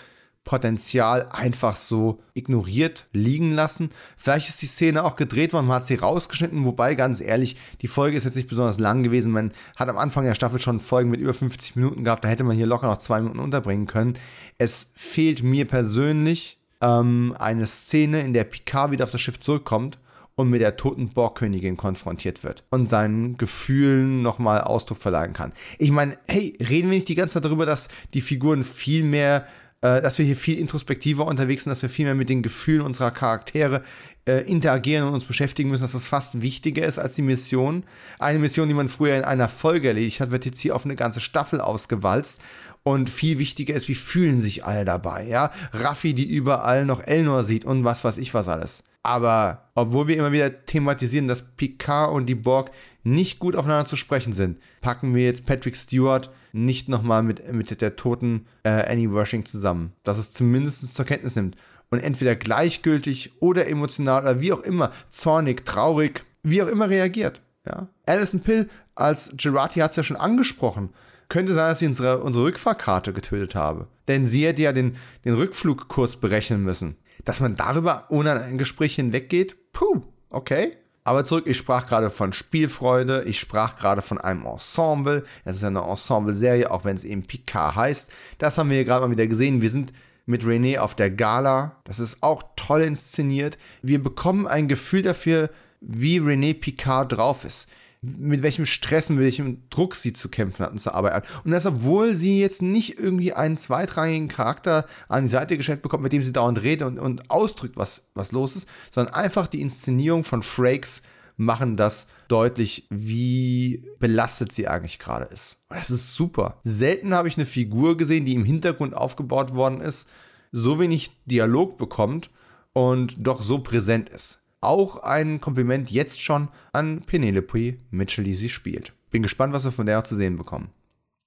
Potenzial 0.44 1.28
einfach 1.30 1.76
so 1.76 2.20
ignoriert 2.34 3.06
liegen 3.12 3.52
lassen. 3.52 3.90
Vielleicht 4.16 4.48
ist 4.48 4.60
die 4.60 4.66
Szene 4.66 5.04
auch 5.04 5.16
gedreht 5.16 5.52
worden, 5.52 5.66
man 5.66 5.76
hat 5.76 5.86
sie 5.86 5.94
rausgeschnitten, 5.94 6.64
wobei 6.64 6.94
ganz 6.94 7.20
ehrlich, 7.20 7.56
die 7.80 7.88
Folge 7.88 8.16
ist 8.16 8.24
jetzt 8.24 8.34
nicht 8.34 8.48
besonders 8.48 8.80
lang 8.80 9.02
gewesen. 9.02 9.30
Man 9.30 9.52
hat 9.76 9.88
am 9.88 9.98
Anfang 9.98 10.24
der 10.24 10.34
Staffel 10.34 10.60
schon 10.60 10.80
Folgen 10.80 11.10
mit 11.10 11.20
über 11.20 11.34
50 11.34 11.76
Minuten 11.76 12.04
gehabt, 12.04 12.24
da 12.24 12.28
hätte 12.28 12.44
man 12.44 12.56
hier 12.56 12.66
locker 12.66 12.88
noch 12.88 12.98
zwei 12.98 13.20
Minuten 13.20 13.38
unterbringen 13.38 13.86
können. 13.86 14.14
Es 14.58 14.92
fehlt 14.96 15.42
mir 15.42 15.66
persönlich 15.66 16.58
ähm, 16.80 17.34
eine 17.38 17.66
Szene, 17.66 18.22
in 18.22 18.34
der 18.34 18.44
Picard 18.44 18.90
wieder 18.90 19.04
auf 19.04 19.10
das 19.10 19.20
Schiff 19.20 19.38
zurückkommt 19.38 19.98
und 20.34 20.50
mit 20.50 20.60
der 20.60 20.76
toten 20.76 21.10
Borgkönigin 21.10 21.76
konfrontiert 21.76 22.42
wird 22.42 22.64
und 22.70 22.88
seinen 22.88 23.36
Gefühlen 23.36 24.22
nochmal 24.22 24.62
Ausdruck 24.62 24.98
verleihen 24.98 25.34
kann. 25.34 25.52
Ich 25.78 25.90
meine, 25.90 26.18
hey, 26.26 26.56
reden 26.58 26.90
wir 26.90 26.96
nicht 26.96 27.08
die 27.08 27.14
ganze 27.14 27.34
Zeit 27.34 27.44
darüber, 27.44 27.66
dass 27.66 27.88
die 28.14 28.22
Figuren 28.22 28.64
viel 28.64 29.04
mehr 29.04 29.46
dass 29.82 30.18
wir 30.18 30.24
hier 30.24 30.36
viel 30.36 30.58
introspektiver 30.58 31.26
unterwegs 31.26 31.64
sind, 31.64 31.70
dass 31.70 31.82
wir 31.82 31.90
viel 31.90 32.04
mehr 32.04 32.14
mit 32.14 32.28
den 32.28 32.42
Gefühlen 32.42 32.82
unserer 32.82 33.10
Charaktere 33.10 33.82
äh, 34.26 34.42
interagieren 34.48 35.08
und 35.08 35.14
uns 35.14 35.24
beschäftigen 35.24 35.70
müssen, 35.70 35.82
dass 35.82 35.92
das 35.92 36.06
fast 36.06 36.40
wichtiger 36.40 36.86
ist 36.86 36.98
als 36.98 37.16
die 37.16 37.22
Mission. 37.22 37.82
Eine 38.18 38.38
Mission, 38.38 38.68
die 38.68 38.74
man 38.74 38.88
früher 38.88 39.16
in 39.16 39.24
einer 39.24 39.48
Folge 39.48 39.88
erledigt 39.88 40.20
hat, 40.20 40.30
wird 40.30 40.44
jetzt 40.44 40.60
hier 40.60 40.76
auf 40.76 40.84
eine 40.84 40.96
ganze 40.96 41.20
Staffel 41.20 41.60
ausgewalzt. 41.60 42.40
Und 42.84 43.10
viel 43.10 43.38
wichtiger 43.38 43.74
ist, 43.74 43.88
wie 43.88 43.94
fühlen 43.94 44.40
sich 44.40 44.64
alle 44.64 44.84
dabei, 44.84 45.26
ja? 45.26 45.52
Raffi, 45.72 46.14
die 46.14 46.28
überall 46.28 46.84
noch 46.84 47.00
Elnor 47.04 47.44
sieht 47.44 47.64
und 47.64 47.84
was 47.84 48.02
weiß 48.02 48.18
ich 48.18 48.34
was 48.34 48.48
alles. 48.48 48.82
Aber 49.04 49.70
obwohl 49.74 50.08
wir 50.08 50.16
immer 50.16 50.32
wieder 50.32 50.64
thematisieren, 50.66 51.28
dass 51.28 51.42
Picard 51.56 52.12
und 52.12 52.26
die 52.26 52.34
Borg 52.34 52.70
nicht 53.04 53.38
gut 53.38 53.56
aufeinander 53.56 53.86
zu 53.86 53.96
sprechen 53.96 54.32
sind, 54.32 54.58
packen 54.80 55.14
wir 55.14 55.24
jetzt 55.24 55.46
Patrick 55.46 55.76
Stewart 55.76 56.30
nicht 56.52 56.88
nochmal 56.88 57.22
mit, 57.22 57.52
mit 57.52 57.80
der 57.80 57.96
toten 57.96 58.46
äh, 58.62 58.90
Annie 58.90 59.10
Worshing 59.10 59.44
zusammen. 59.44 59.92
Dass 60.04 60.18
es 60.18 60.32
zumindest 60.32 60.94
zur 60.94 61.04
Kenntnis 61.04 61.36
nimmt 61.36 61.56
und 61.90 61.98
entweder 61.98 62.36
gleichgültig 62.36 63.32
oder 63.40 63.68
emotional 63.68 64.22
oder 64.22 64.40
wie 64.40 64.52
auch 64.52 64.62
immer, 64.62 64.92
zornig, 65.10 65.64
traurig, 65.64 66.24
wie 66.42 66.62
auch 66.62 66.68
immer 66.68 66.88
reagiert. 66.88 67.40
Ja? 67.66 67.88
Alison 68.06 68.40
Pill 68.40 68.68
als 68.94 69.32
Gerati 69.36 69.80
hat 69.80 69.90
es 69.90 69.96
ja 69.96 70.02
schon 70.02 70.16
angesprochen. 70.16 70.90
Könnte 71.28 71.54
sein, 71.54 71.70
dass 71.70 71.78
sie 71.78 71.86
unsere, 71.86 72.22
unsere 72.22 72.44
Rückfahrkarte 72.44 73.12
getötet 73.12 73.54
habe. 73.54 73.88
Denn 74.08 74.26
sie 74.26 74.46
hätte 74.46 74.62
ja 74.62 74.72
den, 74.72 74.96
den 75.24 75.34
Rückflugkurs 75.34 76.16
berechnen 76.16 76.62
müssen. 76.62 76.96
Dass 77.24 77.40
man 77.40 77.56
darüber 77.56 78.06
ohne 78.10 78.32
ein 78.32 78.58
Gespräch 78.58 78.96
hinweggeht, 78.96 79.72
puh, 79.72 80.02
okay. 80.28 80.76
Aber 81.04 81.24
zurück, 81.24 81.46
ich 81.46 81.56
sprach 81.56 81.86
gerade 81.86 82.10
von 82.10 82.32
Spielfreude, 82.32 83.24
ich 83.24 83.40
sprach 83.40 83.76
gerade 83.76 84.02
von 84.02 84.18
einem 84.18 84.46
Ensemble. 84.46 85.24
Es 85.44 85.56
ist 85.56 85.64
eine 85.64 85.82
Ensemble-Serie, 85.82 86.70
auch 86.70 86.84
wenn 86.84 86.96
es 86.96 87.04
eben 87.04 87.24
Picard 87.24 87.74
heißt. 87.74 88.10
Das 88.38 88.56
haben 88.56 88.70
wir 88.70 88.76
hier 88.76 88.84
gerade 88.84 89.06
mal 89.06 89.10
wieder 89.10 89.26
gesehen. 89.26 89.62
Wir 89.62 89.70
sind 89.70 89.92
mit 90.26 90.44
René 90.44 90.78
auf 90.78 90.94
der 90.94 91.10
Gala. 91.10 91.76
Das 91.84 91.98
ist 91.98 92.22
auch 92.22 92.44
toll 92.54 92.82
inszeniert. 92.82 93.58
Wir 93.82 94.00
bekommen 94.00 94.46
ein 94.46 94.68
Gefühl 94.68 95.02
dafür, 95.02 95.50
wie 95.80 96.20
René 96.20 96.54
Picard 96.54 97.16
drauf 97.16 97.44
ist 97.44 97.68
mit 98.02 98.42
welchem 98.42 98.66
Stress 98.66 99.10
und 99.10 99.20
welchem 99.20 99.62
Druck 99.70 99.94
sie 99.94 100.12
zu 100.12 100.28
kämpfen 100.28 100.64
hat 100.64 100.72
und 100.72 100.80
zu 100.80 100.92
arbeiten 100.92 101.16
hat. 101.16 101.44
Und 101.44 101.52
das, 101.52 101.66
obwohl 101.66 102.16
sie 102.16 102.40
jetzt 102.40 102.60
nicht 102.60 102.98
irgendwie 102.98 103.32
einen 103.32 103.58
zweitrangigen 103.58 104.26
Charakter 104.26 104.86
an 105.08 105.24
die 105.24 105.30
Seite 105.30 105.56
gestellt 105.56 105.82
bekommt, 105.82 106.02
mit 106.02 106.12
dem 106.12 106.20
sie 106.20 106.32
dauernd 106.32 106.62
redet 106.62 106.88
und, 106.88 106.98
und 106.98 107.30
ausdrückt, 107.30 107.76
was, 107.76 108.04
was 108.14 108.32
los 108.32 108.56
ist, 108.56 108.68
sondern 108.90 109.14
einfach 109.14 109.46
die 109.46 109.60
Inszenierung 109.60 110.24
von 110.24 110.42
Frakes 110.42 111.02
machen 111.36 111.76
das 111.76 112.08
deutlich, 112.28 112.86
wie 112.90 113.84
belastet 113.98 114.52
sie 114.52 114.66
eigentlich 114.68 114.98
gerade 114.98 115.26
ist. 115.26 115.58
Das 115.68 115.90
ist 115.90 116.14
super. 116.14 116.60
Selten 116.64 117.14
habe 117.14 117.28
ich 117.28 117.36
eine 117.36 117.46
Figur 117.46 117.96
gesehen, 117.96 118.24
die 118.24 118.34
im 118.34 118.44
Hintergrund 118.44 118.94
aufgebaut 118.94 119.54
worden 119.54 119.80
ist, 119.80 120.08
so 120.50 120.78
wenig 120.80 121.12
Dialog 121.24 121.78
bekommt 121.78 122.30
und 122.72 123.14
doch 123.18 123.42
so 123.42 123.60
präsent 123.60 124.08
ist. 124.08 124.41
Auch 124.62 125.02
ein 125.02 125.40
Kompliment 125.40 125.90
jetzt 125.90 126.22
schon 126.22 126.48
an 126.72 127.02
Penelope 127.02 127.74
Mitchell, 127.90 128.24
die 128.24 128.34
sie 128.34 128.48
spielt. 128.48 128.92
Bin 129.10 129.22
gespannt, 129.22 129.52
was 129.52 129.64
wir 129.64 129.72
von 129.72 129.86
der 129.86 129.98
auch 129.98 130.04
zu 130.04 130.16
sehen 130.16 130.38
bekommen. 130.38 130.70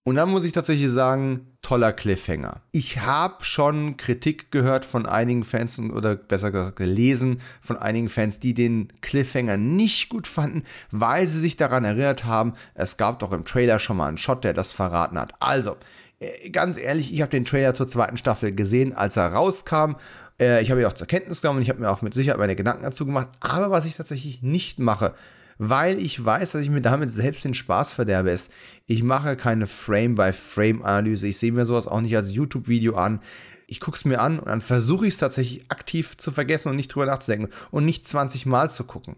Und 0.07 0.15
dann 0.15 0.29
muss 0.29 0.45
ich 0.45 0.51
tatsächlich 0.51 0.91
sagen, 0.91 1.47
toller 1.63 1.91
Cliffhanger. 1.91 2.61
Ich 2.71 2.99
habe 2.99 3.43
schon 3.43 3.97
Kritik 3.97 4.51
gehört 4.51 4.85
von 4.85 5.07
einigen 5.07 5.43
Fans 5.43 5.79
oder 5.79 6.15
besser 6.15 6.51
gesagt 6.51 6.75
gelesen 6.75 7.41
von 7.59 7.75
einigen 7.75 8.07
Fans, 8.07 8.39
die 8.39 8.53
den 8.53 8.93
Cliffhanger 9.01 9.57
nicht 9.57 10.09
gut 10.09 10.27
fanden, 10.27 10.63
weil 10.91 11.25
sie 11.25 11.39
sich 11.39 11.57
daran 11.57 11.85
erinnert 11.85 12.23
haben, 12.23 12.53
es 12.75 12.97
gab 12.97 13.17
doch 13.17 13.33
im 13.33 13.45
Trailer 13.45 13.79
schon 13.79 13.97
mal 13.97 14.07
einen 14.07 14.19
Shot, 14.19 14.43
der 14.43 14.53
das 14.53 14.71
verraten 14.73 15.19
hat. 15.19 15.33
Also, 15.39 15.75
äh, 16.19 16.51
ganz 16.51 16.77
ehrlich, 16.77 17.11
ich 17.11 17.21
habe 17.21 17.31
den 17.31 17.45
Trailer 17.45 17.73
zur 17.73 17.87
zweiten 17.87 18.17
Staffel 18.17 18.53
gesehen, 18.53 18.93
als 18.93 19.17
er 19.17 19.33
rauskam 19.33 19.95
äh, 20.39 20.61
ich 20.61 20.71
habe 20.71 20.81
ihn 20.81 20.87
auch 20.87 20.93
zur 20.93 21.07
Kenntnis 21.07 21.41
genommen 21.41 21.57
und 21.57 21.63
ich 21.63 21.69
habe 21.69 21.79
mir 21.79 21.89
auch 21.89 22.01
mit 22.01 22.13
Sicherheit 22.13 22.39
meine 22.39 22.55
Gedanken 22.55 22.83
dazu 22.83 23.05
gemacht. 23.05 23.29
Aber 23.39 23.71
was 23.71 23.85
ich 23.85 23.95
tatsächlich 23.95 24.41
nicht 24.41 24.79
mache, 24.79 25.13
weil 25.57 25.99
ich 25.99 26.23
weiß, 26.23 26.51
dass 26.51 26.61
ich 26.61 26.69
mir 26.69 26.81
damit 26.81 27.09
selbst 27.09 27.45
den 27.45 27.53
Spaß 27.53 27.93
verderbe, 27.93 28.31
ist, 28.31 28.51
ich 28.87 29.03
mache 29.03 29.35
keine 29.35 29.67
Frame-by-Frame-Analyse. 29.67 31.27
Ich 31.27 31.37
sehe 31.37 31.51
mir 31.51 31.65
sowas 31.65 31.87
auch 31.87 32.01
nicht 32.01 32.15
als 32.15 32.33
YouTube-Video 32.33 32.95
an. 32.95 33.21
Ich 33.67 33.79
gucke 33.79 33.95
es 33.95 34.05
mir 34.05 34.19
an 34.19 34.39
und 34.39 34.47
dann 34.47 34.61
versuche 34.61 35.07
ich 35.07 35.13
es 35.13 35.19
tatsächlich 35.19 35.71
aktiv 35.71 36.17
zu 36.17 36.31
vergessen 36.31 36.69
und 36.69 36.75
nicht 36.75 36.89
drüber 36.89 37.05
nachzudenken 37.05 37.49
und 37.71 37.85
nicht 37.85 38.05
20 38.05 38.45
Mal 38.45 38.69
zu 38.69 38.83
gucken, 38.83 39.15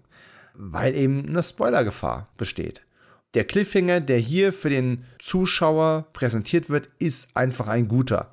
weil 0.54 0.96
eben 0.96 1.28
eine 1.28 1.44
Spoilergefahr 1.44 2.30
besteht. 2.38 2.84
Der 3.34 3.44
Cliffhanger, 3.44 4.00
der 4.00 4.20
hier 4.20 4.54
für 4.54 4.70
den 4.70 5.04
Zuschauer 5.20 6.08
präsentiert 6.14 6.70
wird, 6.70 6.90
ist 6.98 7.36
einfach 7.36 7.68
ein 7.68 7.88
guter 7.88 8.32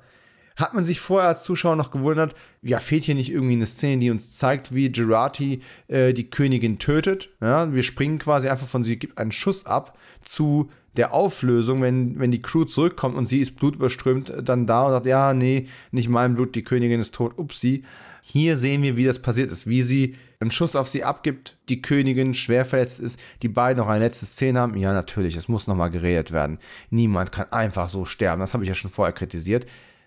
hat 0.55 0.73
man 0.73 0.85
sich 0.85 0.99
vorher 0.99 1.29
als 1.29 1.43
Zuschauer 1.43 1.75
noch 1.75 1.91
gewundert, 1.91 2.33
ja, 2.61 2.79
fehlt 2.79 3.03
hier 3.03 3.15
nicht 3.15 3.31
irgendwie 3.31 3.55
eine 3.55 3.65
Szene, 3.65 3.99
die 3.99 4.11
uns 4.11 4.37
zeigt, 4.37 4.73
wie 4.73 4.91
Gerati 4.91 5.61
äh, 5.87 6.13
die 6.13 6.29
Königin 6.29 6.79
tötet. 6.79 7.29
Ja, 7.41 7.73
wir 7.73 7.83
springen 7.83 8.19
quasi 8.19 8.47
einfach 8.47 8.67
von 8.67 8.83
sie 8.83 8.97
gibt 8.97 9.17
einen 9.17 9.31
Schuss 9.31 9.65
ab 9.65 9.97
zu 10.23 10.69
der 10.97 11.13
Auflösung, 11.13 11.81
wenn, 11.81 12.19
wenn 12.19 12.31
die 12.31 12.41
Crew 12.41 12.63
zurückkommt 12.63 13.17
und 13.17 13.27
sie 13.27 13.41
ist 13.41 13.57
blutüberströmt, 13.57 14.33
dann 14.43 14.65
da 14.65 14.83
und 14.83 14.91
sagt, 14.91 15.05
ja, 15.05 15.33
nee, 15.33 15.67
nicht 15.91 16.07
mein 16.07 16.35
Blut, 16.35 16.55
die 16.55 16.63
Königin 16.63 17.01
ist 17.01 17.13
tot, 17.13 17.37
upsi. 17.37 17.83
Hier 18.21 18.57
sehen 18.57 18.81
wir, 18.81 18.97
wie 18.97 19.05
das 19.05 19.21
passiert 19.21 19.51
ist, 19.51 19.67
wie 19.67 19.81
sie 19.81 20.15
einen 20.39 20.51
Schuss 20.51 20.75
auf 20.75 20.87
sie 20.89 21.03
abgibt, 21.03 21.57
die 21.69 21.81
Königin 21.81 22.33
schwer 22.33 22.65
verletzt 22.65 22.99
ist, 22.99 23.19
die 23.41 23.49
beiden 23.49 23.77
noch 23.77 23.89
eine 23.89 24.03
letzte 24.03 24.25
Szene 24.25 24.59
haben. 24.59 24.77
Ja, 24.77 24.93
natürlich, 24.93 25.35
es 25.35 25.47
muss 25.47 25.67
nochmal 25.67 25.89
geredet 25.89 26.31
werden. 26.31 26.59
Niemand 26.89 27.31
kann 27.31 27.51
einfach 27.51 27.89
so 27.89 28.05
sterben, 28.05 28.39
das 28.39 28.53
habe 28.53 28.63
ich 28.63 28.69
ja 28.69 28.75
schon 28.75 28.91
vorher 28.91 29.13
kritisiert. 29.13 29.65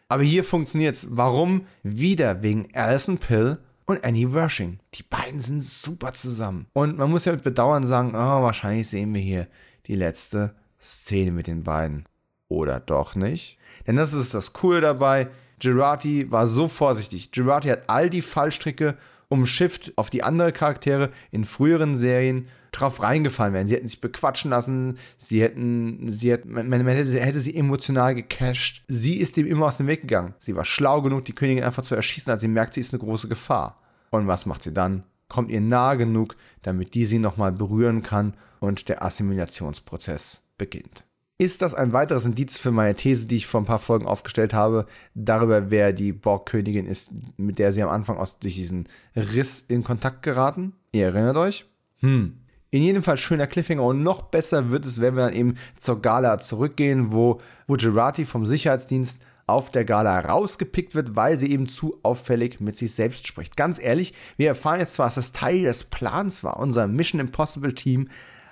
Aber 0.09 0.23
hier 0.23 0.43
funktioniert 0.43 0.95
es. 0.95 1.07
Warum? 1.11 1.67
Wieder 1.83 2.43
wegen 2.43 2.69
Alison 2.75 3.19
Pill 3.19 3.59
und 3.85 4.05
Annie 4.05 4.33
Wershing. 4.33 4.79
Die 4.95 5.03
beiden 5.03 5.41
sind 5.41 5.63
super 5.63 6.15
zusammen. 6.15 6.67
Und 6.73 6.97
man 6.97 7.11
muss 7.11 7.27
ja 7.27 7.33
mit 7.33 7.45
Bedauern 7.45 7.85
sagen, 7.85 8.11
oh, 8.15 8.43
wahrscheinlich 8.43 8.89
sehen 8.89 9.13
wir 9.13 9.21
hier 9.21 9.47
die 9.87 9.95
letzte 9.95 10.55
Szene 10.81 11.33
mit 11.33 11.47
den 11.47 11.63
beiden. 11.63 12.07
Oder 12.49 12.81
doch 12.81 13.15
nicht? 13.15 13.59
Denn 13.87 13.97
das 13.97 14.15
ist 14.15 14.33
das 14.33 14.55
Coole 14.55 14.81
dabei. 14.81 15.29
Girardi 15.59 16.31
war 16.31 16.47
so 16.47 16.69
vorsichtig. 16.69 17.33
Girardi 17.33 17.69
hat 17.69 17.85
all 17.89 18.09
die 18.09 18.23
Fallstricke 18.23 18.97
umschifft 19.29 19.93
auf 19.97 20.09
die 20.09 20.23
anderen 20.23 20.55
Charaktere 20.55 21.11
in 21.31 21.45
früheren 21.45 21.99
Serien 21.99 22.49
drauf 22.73 23.03
reingefallen 23.03 23.55
wären. 23.55 23.69
Sie 23.69 23.75
hätten 23.75 23.89
sich 23.89 24.01
bequatschen 24.01 24.51
lassen, 24.51 24.99
sie 25.17 25.43
hätten, 25.43 26.11
sie 26.11 26.33
hätten, 26.33 26.53
man, 26.53 26.69
man 26.69 26.87
hätte, 26.87 27.21
hätte, 27.21 27.41
sie 27.41 27.57
emotional 27.57 28.15
gecasht. 28.15 28.85
Sie 28.89 29.17
ist 29.17 29.37
dem 29.37 29.47
immer 29.47 29.67
aus 29.67 29.79
dem 29.79 29.87
Weg 29.87 30.03
gegangen. 30.03 30.35
Sie 30.39 30.57
war 30.57 30.65
schlau 30.65 31.03
genug, 31.03 31.25
die 31.25 31.35
Königin 31.35 31.65
einfach 31.65 31.83
zu 31.83 31.95
erschießen, 31.95 32.33
als 32.33 32.43
sie 32.43 32.49
merkt, 32.49 32.75
sie 32.75 32.81
ist 32.81 32.93
eine 32.93 33.03
große 33.03 33.29
Gefahr. 33.29 33.81
Und 34.11 34.27
was 34.27 34.47
macht 34.47 34.63
sie 34.63 34.73
dann? 34.73 35.05
Kommt 35.29 35.51
ihr 35.51 35.61
nahe 35.61 35.97
genug, 35.97 36.37
damit 36.63 36.95
die 36.95 37.05
sie 37.05 37.19
nochmal 37.19 37.53
berühren 37.53 38.03
kann 38.03 38.35
und 38.61 38.89
der 38.89 39.03
Assimilationsprozess 39.03 40.43
beginnt. 40.57 41.05
Ist 41.41 41.63
das 41.63 41.73
ein 41.73 41.93
weiteres 41.93 42.25
Indiz 42.25 42.59
für 42.59 42.73
meine 42.73 42.97
These, 42.97 43.27
die 43.27 43.37
ich 43.37 43.47
vor 43.47 43.61
ein 43.61 43.67
paar 43.67 43.79
Folgen 43.79 44.07
aufgestellt 44.07 44.53
habe, 44.53 44.87
darüber, 45.15 45.71
wer 45.71 45.93
die 45.93 46.11
Borgkönigin 46.11 46.87
ist, 46.87 47.11
mit 47.37 47.61
der 47.61 47.71
sie 47.71 47.83
am 47.83 47.91
Anfang 47.91 48.19
aus, 48.19 48.41
durch 48.41 48.57
diesen 48.57 48.89
Riss 49.15 49.61
in 49.61 49.85
Kontakt 49.85 50.23
geraten? 50.23 50.73
Ihr 50.91 51.07
erinnert 51.07 51.37
euch? 51.37 51.65
Hm. 52.01 52.39
In 52.71 52.83
jedem 52.83 53.03
Fall 53.03 53.17
schöner 53.17 53.47
Cliffhanger 53.47 53.83
und 53.83 54.03
noch 54.03 54.23
besser 54.23 54.71
wird 54.71 54.85
es, 54.85 55.01
wenn 55.01 55.17
wir 55.17 55.27
dann 55.27 55.35
eben 55.35 55.55
zur 55.79 56.03
Gala 56.03 56.39
zurückgehen, 56.39 57.13
wo, 57.13 57.41
Gerati 57.67 58.27
vom 58.27 58.45
Sicherheitsdienst 58.45 59.21
auf 59.47 59.71
der 59.71 59.87
Gala 59.87 60.21
rausgepickt 60.21 60.95
wird, 60.95 61.17
weil 61.17 61.39
sie 61.39 61.51
eben 61.51 61.69
zu 61.69 61.99
auffällig 62.03 62.61
mit 62.61 62.77
sich 62.77 62.95
selbst 62.95 63.27
spricht. 63.27 63.57
Ganz 63.57 63.81
ehrlich, 63.81 64.13
wir 64.37 64.49
erfahren 64.49 64.81
jetzt 64.81 64.95
zwar, 64.95 65.07
dass 65.07 65.15
das 65.15 65.33
Teil 65.33 65.63
des 65.63 65.85
Plans 65.85 66.45
war. 66.45 66.59
Unser 66.59 66.87
Mission 66.87 67.21
Impossible 67.21 67.75
Team 67.75 68.09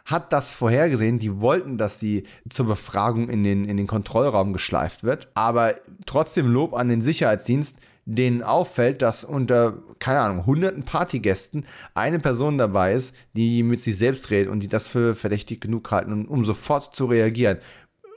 hat 0.07 0.33
das 0.33 0.53
vorhergesehen. 0.53 1.19
Die 1.19 1.43
wollten, 1.43 1.77
dass 1.77 2.01
sie 2.01 2.23
zur 2.49 2.67
Befragung 2.67 3.29
in 3.29 3.45
den, 3.45 3.67
in 3.67 3.77
den 3.77 3.87
Kontrollraum 3.87 4.55
geschleift 4.55 5.05
wird. 5.05 5.29
Aber 5.35 5.75
trotzdem 6.07 6.51
Lob 6.51 6.73
an 6.73 6.89
den 6.89 7.03
Sicherheitsdienst, 7.03 7.79
denen 8.07 8.43
auffällt, 8.43 9.03
dass 9.03 9.25
unter, 9.25 9.83
keine 9.99 10.21
Ahnung, 10.21 10.47
hunderten 10.47 10.85
Partygästen 10.85 11.67
eine 11.93 12.21
Person 12.21 12.57
dabei 12.57 12.95
ist, 12.95 13.15
die 13.35 13.63
mit 13.63 13.81
sich 13.81 13.99
selbst 13.99 14.31
redet 14.31 14.51
und 14.51 14.61
die 14.61 14.69
das 14.69 14.89
für 14.89 15.15
verdächtig 15.15 15.61
genug 15.61 15.91
halten, 15.91 16.25
um 16.27 16.45
sofort 16.45 16.95
zu 16.95 17.07
reagieren. 17.07 17.59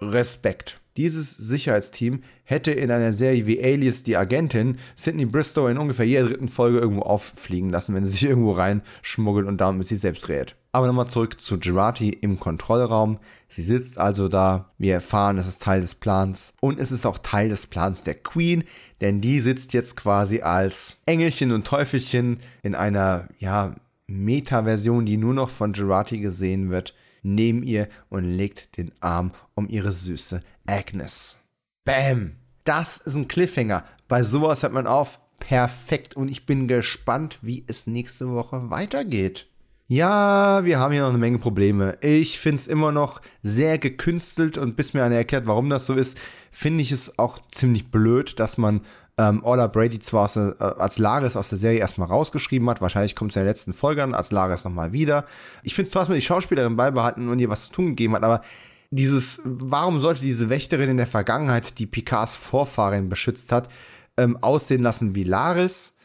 Respekt. 0.02 0.80
Dieses 0.96 1.36
Sicherheitsteam 1.36 2.24
hätte 2.44 2.72
in 2.72 2.92
einer 2.92 3.14
Serie 3.14 3.48
wie 3.48 3.64
Alias 3.64 4.04
die 4.04 4.18
Agentin 4.18 4.78
Sidney 4.96 5.26
Bristow 5.26 5.70
in 5.70 5.78
ungefähr 5.78 6.06
jeder 6.06 6.28
dritten 6.28 6.50
Folge 6.50 6.80
irgendwo 6.80 7.04
auffliegen 7.04 7.70
lassen, 7.70 7.96
wenn 7.96 8.06
sie 8.06 8.12
sich 8.12 8.26
irgendwo 8.26 8.52
reinschmuggelt 8.52 9.48
und 9.48 9.60
damit 9.60 9.80
mit 9.80 9.88
sich 9.88 10.00
selbst 10.00 10.28
redet. 10.30 10.56
Aber 10.72 10.88
nochmal 10.88 11.08
zurück 11.08 11.40
zu 11.40 11.58
Gerati 11.58 12.10
im 12.10 12.40
Kontrollraum. 12.40 13.20
Sie 13.50 13.64
sitzt 13.64 13.98
also 13.98 14.28
da. 14.28 14.70
Wir 14.78 14.94
erfahren, 14.94 15.38
es 15.38 15.48
ist 15.48 15.62
Teil 15.62 15.82
des 15.82 15.96
Plans. 15.96 16.54
Und 16.62 16.80
es 16.80 16.92
ist 16.92 17.06
auch 17.06 17.18
Teil 17.18 17.50
des 17.50 17.68
Plans 17.68 18.04
der 18.04 18.16
Queen, 18.16 18.64
denn 19.02 19.22
die 19.22 19.40
sitzt 19.40 19.74
jetzt 19.74 19.98
quasi 19.98 20.42
als 20.42 20.98
Engelchen 21.06 21.52
und 21.52 21.66
Teufelchen 21.66 22.40
in 22.62 22.76
einer, 22.76 23.28
ja, 23.40 23.76
Meta-Version, 24.08 25.06
die 25.06 25.18
nur 25.18 25.34
noch 25.34 25.50
von 25.50 25.74
Gerati 25.74 26.20
gesehen 26.20 26.70
wird 26.70 26.96
neben 27.22 27.64
ihr 27.64 27.90
und 28.10 28.24
legt 28.24 28.78
den 28.78 28.92
Arm 29.02 29.32
um 29.56 29.68
ihre 29.68 29.92
süße 29.92 30.42
Agnes. 30.66 31.38
Bam! 31.86 32.36
Das 32.64 32.98
ist 32.98 33.16
ein 33.16 33.28
Cliffhanger. 33.28 33.84
Bei 34.08 34.24
sowas 34.24 34.64
hört 34.64 34.74
man 34.74 34.88
auf. 34.88 35.20
Perfekt. 35.40 36.16
Und 36.16 36.30
ich 36.30 36.46
bin 36.46 36.68
gespannt, 36.68 37.40
wie 37.42 37.64
es 37.68 37.88
nächste 37.88 38.30
Woche 38.30 38.70
weitergeht. 38.70 39.48
Ja, 39.92 40.64
wir 40.66 40.78
haben 40.78 40.92
hier 40.92 41.02
noch 41.02 41.10
eine 41.10 41.18
Menge 41.18 41.40
Probleme. 41.40 41.98
Ich 42.02 42.38
finde 42.38 42.58
es 42.58 42.68
immer 42.68 42.92
noch 42.92 43.22
sehr 43.42 43.80
gekünstelt 43.80 44.56
und 44.60 44.76
bis 44.76 44.94
mir 44.94 45.04
einer 45.04 45.16
erklärt, 45.16 45.48
warum 45.48 45.68
das 45.68 45.88
so 45.88 45.96
ist, 45.96 46.16
finde 46.52 46.84
ich 46.84 46.92
es 46.92 47.18
auch 47.18 47.40
ziemlich 47.50 47.90
blöd, 47.90 48.40
dass 48.40 48.60
man 48.60 48.82
ähm, 49.18 49.44
Orla 49.44 49.66
Brady 49.66 49.98
zwar 49.98 50.26
aus, 50.26 50.36
äh, 50.36 50.54
als 50.60 51.00
Laris 51.00 51.36
aus 51.36 51.50
der 51.50 51.58
Serie 51.58 51.80
erstmal 51.80 52.08
rausgeschrieben 52.08 52.70
hat, 52.70 52.82
wahrscheinlich 52.82 53.16
kommt 53.16 53.32
es 53.32 53.38
in 53.38 53.40
der 53.40 53.50
letzten 53.52 53.74
Folge 53.74 54.04
an, 54.04 54.14
als 54.14 54.30
Laris 54.30 54.64
nochmal 54.64 54.92
wieder. 54.92 55.26
Ich 55.64 55.74
finde 55.74 55.88
es 55.88 55.92
toll, 55.92 56.02
dass 56.02 56.10
man 56.10 56.20
die 56.20 56.22
Schauspielerin 56.22 56.76
beibehalten 56.76 57.28
und 57.28 57.40
ihr 57.40 57.50
was 57.50 57.66
zu 57.66 57.72
tun 57.72 57.88
gegeben 57.88 58.14
hat, 58.14 58.22
aber 58.22 58.44
dieses, 58.92 59.42
warum 59.44 60.00
sollte 60.00 60.22
diese 60.22 60.52
Wächterin 60.52 60.92
in 60.92 60.98
der 60.98 61.08
Vergangenheit, 61.08 61.80
die 61.80 61.88
Picards 61.88 62.36
Vorfahrin 62.36 63.10
beschützt 63.10 63.52
hat, 63.52 63.70
ähm, 64.18 64.38
aussehen 64.44 64.84
lassen 64.84 65.16
wie 65.16 65.24
Laris? 65.24 65.96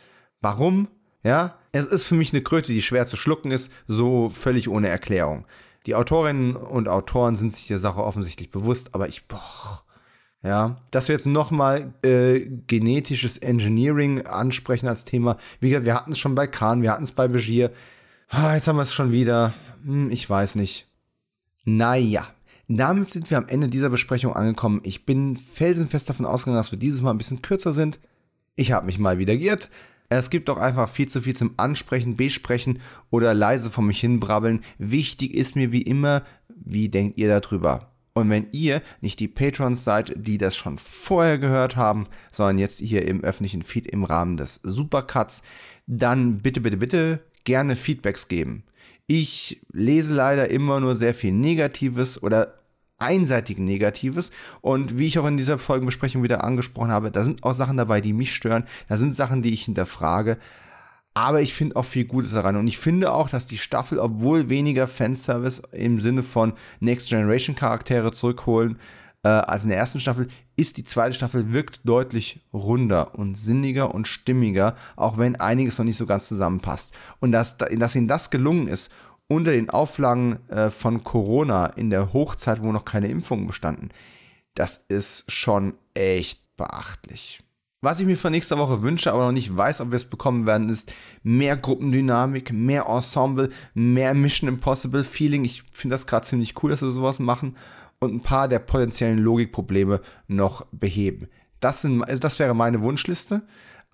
Warum? 0.41 0.89
Ja, 1.23 1.59
es 1.75 1.86
ist 1.86 2.07
für 2.07 2.15
mich 2.15 2.33
eine 2.33 2.43
Kröte, 2.43 2.73
die 2.73 2.83
schwer 2.83 3.07
zu 3.07 3.17
schlucken 3.17 3.51
ist, 3.51 3.73
so 3.89 4.28
völlig 4.28 4.69
ohne 4.69 4.89
Erklärung. 4.89 5.44
Die 5.86 5.97
Autorinnen 5.97 6.55
und 6.55 6.89
Autoren 6.89 7.35
sind 7.35 7.53
sich 7.53 7.67
der 7.67 7.81
Sache 7.81 8.03
offensichtlich 8.03 8.51
bewusst, 8.51 8.94
aber 8.94 9.09
ich, 9.09 9.27
boah, 9.27 9.83
ja, 10.43 10.77
dass 10.93 11.09
wir 11.09 11.15
jetzt 11.15 11.27
nochmal 11.27 11.93
äh, 12.03 12.41
genetisches 12.67 13.39
Engineering 13.39 14.25
ansprechen 14.25 14.86
als 14.86 15.05
Thema. 15.05 15.36
Wie 15.61 15.70
gesagt, 15.70 15.85
wir 15.85 15.94
hatten 15.94 16.12
es 16.12 16.19
schon 16.19 16.36
bei 16.36 16.47
Khan, 16.47 16.83
wir 16.83 16.93
hatten 16.93 17.03
es 17.03 17.12
bei 17.12 17.27
Begier. 17.27 17.73
Ah, 18.28 18.55
jetzt 18.55 18.69
haben 18.69 18.77
wir 18.77 18.83
es 18.83 18.94
schon 18.94 19.11
wieder. 19.11 19.53
Hm, 19.85 20.11
ich 20.11 20.28
weiß 20.31 20.55
nicht. 20.55 20.86
Naja, 21.65 22.28
damit 22.69 23.11
sind 23.11 23.31
wir 23.31 23.39
am 23.39 23.49
Ende 23.49 23.69
dieser 23.69 23.91
Besprechung 23.91 24.35
angekommen. 24.35 24.81
Ich 24.85 25.05
bin 25.05 25.36
felsenfest 25.36 26.09
davon 26.09 26.27
ausgegangen, 26.27 26.59
dass 26.59 26.73
wir 26.73 26.78
dieses 26.78 27.03
Mal 27.03 27.11
ein 27.11 27.19
bisschen 27.19 27.43
kürzer 27.43 27.73
sind. 27.73 27.99
Ich 28.55 28.70
habe 28.70 28.86
mich 28.86 28.99
mal 28.99 29.19
wieder 29.19 29.36
geirrt. 29.36 29.69
Es 30.08 30.31
gibt 30.31 30.49
doch 30.49 30.58
einfach 30.58 30.89
viel 30.89 31.08
zu 31.08 31.23
viel 31.23 31.34
zum 31.34 31.55
Ansprechen, 31.57 32.16
Besprechen 32.16 32.81
oder 33.10 33.34
leise 33.34 33.70
vor 33.70 33.84
mich 33.84 34.00
hinbrabbeln. 34.00 34.62
Wichtig 34.78 35.34
ist 35.34 35.57
mir 35.57 35.73
wie 35.73 35.83
immer, 35.83 36.23
wie 36.49 36.89
denkt 36.89 37.18
ihr 37.18 37.28
darüber? 37.28 37.91
Und 38.12 38.31
wenn 38.31 38.47
ihr 38.52 38.81
nicht 39.00 39.18
die 39.18 39.28
Patrons 39.28 39.83
seid, 39.83 40.12
die 40.16 40.39
das 40.39 40.55
schon 40.55 40.78
vorher 40.78 41.39
gehört 41.39 41.74
haben, 41.74 42.07
sondern 42.31 42.58
jetzt 42.58 42.78
hier 42.78 43.07
im 43.08 43.24
öffentlichen 43.24 43.62
Feed 43.62 43.89
im 43.89 44.05
Rahmen 44.05 44.36
des 44.36 44.60
Supercuts, 44.62 45.42
dann 45.86 46.39
bitte, 46.39 46.60
bitte, 46.60 46.76
bitte 46.76 47.20
gerne 47.42 47.74
Feedbacks 47.74 48.28
geben. 48.28 48.62
Ich 49.07 49.60
lese 49.73 50.15
leider 50.15 50.49
immer 50.49 50.81
nur 50.81 50.94
sehr 50.94 51.12
viel 51.12 51.33
Negatives 51.33 52.23
oder 52.23 52.55
einseitig 53.05 53.58
Negatives. 53.58 54.31
Und 54.60 54.99
wie 54.99 55.07
ich 55.07 55.18
auch 55.18 55.26
in 55.26 55.36
dieser 55.36 55.58
Folgenbesprechung 55.58 56.23
wieder 56.23 56.44
angesprochen 56.44 56.91
habe, 56.91 57.10
da 57.10 57.23
sind 57.23 57.44
auch 57.44 57.55
Sachen 57.55 57.76
dabei, 57.76 58.00
die 58.00 58.12
mich 58.12 58.34
stören. 58.34 58.65
Da 58.89 58.97
sind 58.97 59.15
Sachen, 59.15 59.42
die 59.42 59.52
ich 59.52 59.65
hinterfrage. 59.65 60.39
Aber 61.15 61.41
ich 61.41 61.55
finde 61.55 61.76
auch 61.76 61.84
viel 61.84 62.07
Gutes 62.07 62.33
daran. 62.33 62.57
Und 62.57 62.66
ich 62.66 62.78
finde 62.78 63.12
auch, 63.12 63.28
dass 63.28 63.47
die 63.47 63.58
Staffel, 63.58 64.00
obwohl 64.00 64.49
weniger 64.49 64.89
Fanservice 64.89 65.62
im 65.70 66.00
Sinne 66.00 66.24
von 66.24 66.55
Next 66.81 67.08
Generation 67.08 67.55
Charaktere 67.55 68.10
zurückholen 68.12 68.78
äh, 69.23 69.28
als 69.28 69.62
in 69.62 69.70
der 69.70 69.78
ersten 69.78 70.00
Staffel, 70.00 70.26
ist 70.57 70.76
die 70.76 70.84
zweite 70.84 71.15
Staffel 71.15 71.52
wirkt 71.52 71.81
deutlich 71.84 72.41
runder 72.52 73.15
und 73.16 73.39
sinniger 73.39 73.94
und 73.94 74.08
stimmiger, 74.08 74.74
auch 74.97 75.16
wenn 75.16 75.36
einiges 75.36 75.78
noch 75.78 75.84
nicht 75.84 75.97
so 75.97 76.07
ganz 76.07 76.28
zusammenpasst. 76.28 76.92
Und 77.20 77.31
dass, 77.31 77.57
dass 77.58 77.94
ihnen 77.94 78.08
das 78.08 78.31
gelungen 78.31 78.66
ist, 78.66 78.91
unter 79.28 79.53
den 79.53 79.70
Auflagen 79.70 80.39
äh, 80.49 80.70
von 80.70 81.05
Corona 81.05 81.67
in 81.67 81.91
der 81.91 82.12
Hochzeit, 82.12 82.62
wo 82.62 82.73
noch 82.73 82.85
keine 82.85 83.09
Impfungen 83.09 83.47
bestanden, 83.47 83.91
das 84.55 84.85
ist 84.89 85.31
schon 85.31 85.75
echt 85.94 86.57
beachtlich. 86.57 87.41
Was 87.85 88.01
ich 88.01 88.07
mir 88.07 88.17
für 88.17 88.31
nächste 88.31 88.57
Woche 88.57 88.81
wünsche, 88.81 89.12
aber 89.12 89.27
noch 89.27 89.33
nicht 89.33 89.55
weiß, 89.55 89.83
ob 89.83 89.91
wir 89.91 89.97
es 89.97 90.07
bekommen 90.07 90.47
werden, 90.47 90.70
ist 90.70 90.91
mehr 91.23 91.55
Gruppendynamik, 91.57 92.51
mehr 92.51 92.86
Ensemble, 92.86 93.51
mehr 93.75 94.15
Mission 94.15 94.49
Impossible 94.49 95.05
Feeling. 95.05 95.44
Ich 95.44 95.65
finde 95.73 95.93
das 95.93 96.07
gerade 96.07 96.27
ziemlich 96.27 96.62
cool, 96.62 96.70
dass 96.70 96.81
wir 96.81 96.91
sowas 96.91 97.19
machen 97.19 97.59
und 97.99 98.15
ein 98.15 98.23
paar 98.23 98.49
der 98.49 98.61
potenziellen 98.61 99.19
Logikprobleme 99.19 100.01
noch 100.28 100.65
beheben. 100.73 101.28
Das, 101.61 101.83
sind, 101.83 102.03
das 102.20 102.39
wäre 102.39 102.55
meine 102.55 102.81
Wunschliste. 102.81 103.43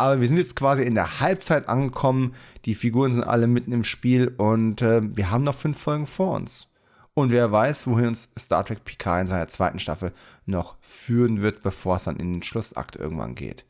Aber 0.00 0.20
wir 0.20 0.28
sind 0.28 0.38
jetzt 0.38 0.56
quasi 0.56 0.82
in 0.82 0.94
der 0.94 1.20
Halbzeit 1.20 1.68
angekommen. 1.68 2.34
Die 2.64 2.74
Figuren 2.74 3.12
sind 3.12 3.24
alle 3.24 3.46
mitten 3.46 3.72
im 3.72 3.84
Spiel 3.84 4.34
und 4.36 4.82
äh, 4.82 5.00
wir 5.02 5.30
haben 5.30 5.44
noch 5.44 5.54
fünf 5.54 5.78
Folgen 5.78 6.06
vor 6.06 6.34
uns. 6.34 6.68
Und 7.14 7.30
wer 7.30 7.52
weiß, 7.52 7.86
wohin 7.86 8.08
uns 8.08 8.30
Star 8.38 8.64
Trek 8.64 8.84
Picard 8.84 9.22
in 9.22 9.26
seiner 9.26 9.48
zweiten 9.48 9.78
Staffel 9.78 10.12
noch 10.46 10.76
führen 10.80 11.42
wird, 11.42 11.62
bevor 11.62 11.96
es 11.96 12.04
dann 12.04 12.16
in 12.16 12.32
den 12.32 12.42
Schlussakt 12.42 12.96
irgendwann 12.96 13.34
geht 13.34 13.64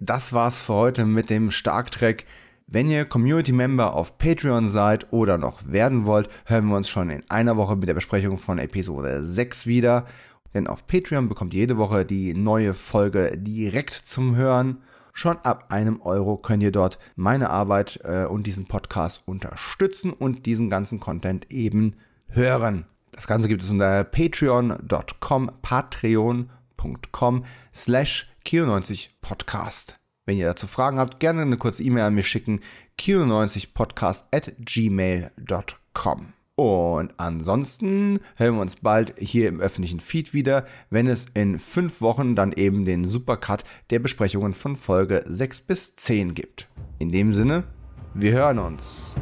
das 0.00 0.32
war's 0.32 0.58
für 0.58 0.74
heute 0.74 1.04
mit 1.04 1.28
dem 1.28 1.50
Stark 1.50 1.90
Track. 1.90 2.24
Wenn 2.66 2.88
ihr 2.88 3.04
Community 3.04 3.52
Member 3.52 3.94
auf 3.94 4.16
Patreon 4.16 4.66
seid 4.66 5.12
oder 5.12 5.36
noch 5.36 5.60
werden 5.66 6.06
wollt, 6.06 6.30
hören 6.46 6.66
wir 6.68 6.76
uns 6.76 6.88
schon 6.88 7.10
in 7.10 7.28
einer 7.28 7.56
Woche 7.56 7.76
mit 7.76 7.88
der 7.88 7.94
Besprechung 7.94 8.38
von 8.38 8.58
Episode 8.58 9.26
6 9.26 9.66
wieder. 9.66 10.06
Denn 10.54 10.66
auf 10.66 10.86
Patreon 10.86 11.28
bekommt 11.28 11.52
jede 11.52 11.76
Woche 11.76 12.06
die 12.06 12.32
neue 12.32 12.72
Folge 12.72 13.36
direkt 13.36 13.92
zum 13.92 14.36
Hören. 14.36 14.78
Schon 15.12 15.38
ab 15.38 15.66
einem 15.70 16.00
Euro 16.02 16.36
könnt 16.36 16.62
ihr 16.62 16.72
dort 16.72 16.98
meine 17.16 17.50
Arbeit 17.50 18.00
äh, 18.04 18.24
und 18.24 18.46
diesen 18.46 18.66
Podcast 18.66 19.22
unterstützen 19.26 20.12
und 20.12 20.46
diesen 20.46 20.70
ganzen 20.70 21.00
Content 21.00 21.50
eben 21.50 21.96
hören. 22.28 22.86
Das 23.12 23.26
Ganze 23.26 23.48
gibt 23.48 23.62
es 23.62 23.70
unter 23.70 24.04
patreon.com, 24.04 25.50
patreon.com 25.62 27.44
slash 27.74 28.30
Kio90 28.46 29.08
Podcast. 29.20 29.96
Wenn 30.26 30.38
ihr 30.38 30.46
dazu 30.46 30.66
Fragen 30.66 30.98
habt, 30.98 31.20
gerne 31.20 31.42
eine 31.42 31.56
kurze 31.56 31.82
E-Mail 31.82 32.04
an 32.04 32.14
mich 32.14 32.28
schicken. 32.28 32.60
Kio90podcast 32.98 34.24
at 34.32 34.52
gmail.com. 34.60 36.39
Und 36.60 37.14
ansonsten 37.16 38.20
hören 38.36 38.56
wir 38.56 38.60
uns 38.60 38.76
bald 38.76 39.14
hier 39.18 39.48
im 39.48 39.60
öffentlichen 39.60 39.98
Feed 39.98 40.34
wieder, 40.34 40.66
wenn 40.90 41.06
es 41.06 41.24
in 41.32 41.58
fünf 41.58 42.02
Wochen 42.02 42.36
dann 42.36 42.52
eben 42.52 42.84
den 42.84 43.06
Supercut 43.06 43.64
der 43.88 43.98
Besprechungen 43.98 44.52
von 44.52 44.76
Folge 44.76 45.24
6 45.26 45.62
bis 45.62 45.96
10 45.96 46.34
gibt. 46.34 46.68
In 46.98 47.12
dem 47.12 47.32
Sinne, 47.32 47.64
wir 48.12 48.32
hören 48.32 48.58
uns. 48.58 49.16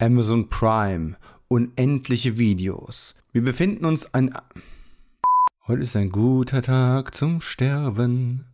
Amazon 0.00 0.48
Prime. 0.48 1.14
Unendliche 1.46 2.36
Videos. 2.36 3.14
Wir 3.30 3.44
befinden 3.44 3.84
uns 3.84 4.12
an... 4.12 4.36
Heute 5.68 5.82
ist 5.82 5.94
ein 5.94 6.10
guter 6.10 6.62
Tag 6.62 7.14
zum 7.14 7.40
Sterben. 7.40 8.49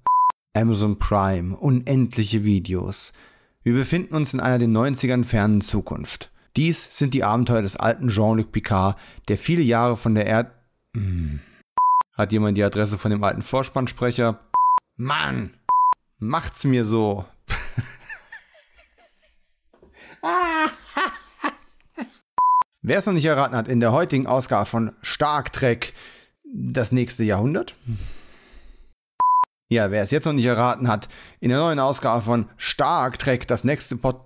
Amazon 0.57 0.99
Prime, 0.99 1.55
unendliche 1.55 2.43
Videos. 2.43 3.13
Wir 3.63 3.75
befinden 3.75 4.15
uns 4.15 4.33
in 4.33 4.41
einer 4.41 4.57
den 4.59 4.75
90ern 4.75 5.25
fernen 5.25 5.61
Zukunft. 5.61 6.31
Dies 6.57 6.97
sind 6.97 7.13
die 7.13 7.25
Abenteuer 7.25 7.61
des 7.61 7.77
alten 7.77 8.09
Jean-Luc 8.09 8.53
Picard, 8.53 8.99
der 9.29 9.37
viele 9.37 9.61
Jahre 9.63 9.99
von 9.99 10.15
der 10.15 10.25
Erde... 10.27 10.53
Hm. 10.95 11.41
Hat 12.15 12.33
jemand 12.33 12.57
die 12.57 12.65
Adresse 12.65 12.97
von 12.97 13.11
dem 13.11 13.23
alten 13.23 13.43
Vorspannsprecher? 13.43 14.41
Mann! 14.97 15.53
Macht's 16.19 16.65
mir 16.65 16.87
so! 16.87 17.27
Wer 22.81 22.99
es 22.99 23.05
noch 23.05 23.13
nicht 23.13 23.27
erraten 23.27 23.55
hat, 23.55 23.69
in 23.69 23.81
der 23.81 23.93
heutigen 23.93 24.27
Ausgabe 24.27 24.65
von 24.65 24.93
Stark 25.03 25.53
Trek 25.53 25.93
das 26.45 26.93
nächste 26.93 27.25
Jahrhundert. 27.25 27.75
Ja, 29.69 29.91
wer 29.91 30.03
es 30.05 30.13
jetzt 30.13 30.27
noch 30.27 30.33
nicht 30.33 30.45
erraten 30.45 30.87
hat, 30.87 31.09
in 31.41 31.49
der 31.49 31.59
neuen 31.59 31.81
Ausgabe 31.81 32.23
von 32.23 32.49
Stark 32.57 33.19
Trek 33.19 33.49
das 33.49 33.65
nächste 33.65 33.97
Pod. 33.97 34.21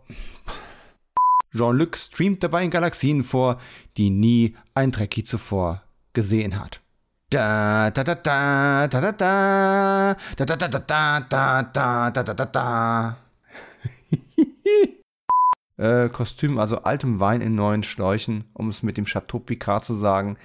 Jean-Luc 1.57 1.97
streamt 1.97 2.45
dabei 2.45 2.63
in 2.63 2.71
Galaxien 2.71 3.25
vor, 3.25 3.59
die 3.97 4.11
nie 4.11 4.57
ein 4.75 4.93
Trekkie 4.93 5.25
zuvor 5.25 5.83
gesehen 6.13 6.61
hat. 6.61 6.81
Da 7.31 7.91
da 7.91 8.05
da 8.05 8.15
da 8.17 8.87
da 8.89 9.01
da 9.01 9.13
da 9.13 10.15
da 10.37 10.57
da 10.57 10.57
da 10.57 10.69
da 10.69 11.21
da 11.21 11.63
da 11.63 12.11
da 12.11 12.23
da 12.23 12.35
da 12.35 12.45
da 12.45 13.17
äh, 15.79 16.09
Kostüm, 16.11 16.59
also 16.59 16.83
altem 16.83 17.19
Wein 17.19 17.41
in 17.41 17.55
neuen 17.55 17.83
Schläuchen, 17.83 18.45
um 18.53 18.69
es 18.69 18.83
mit 18.83 18.99
dem 18.99 19.07
Chateau 19.07 19.39
Picard 19.39 19.85
zu 19.85 19.95
sagen. 19.95 20.37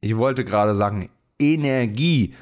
Ich 0.00 0.16
wollte 0.16 0.44
gerade 0.44 0.74
sagen 0.74 1.10
Energie, 1.38 2.34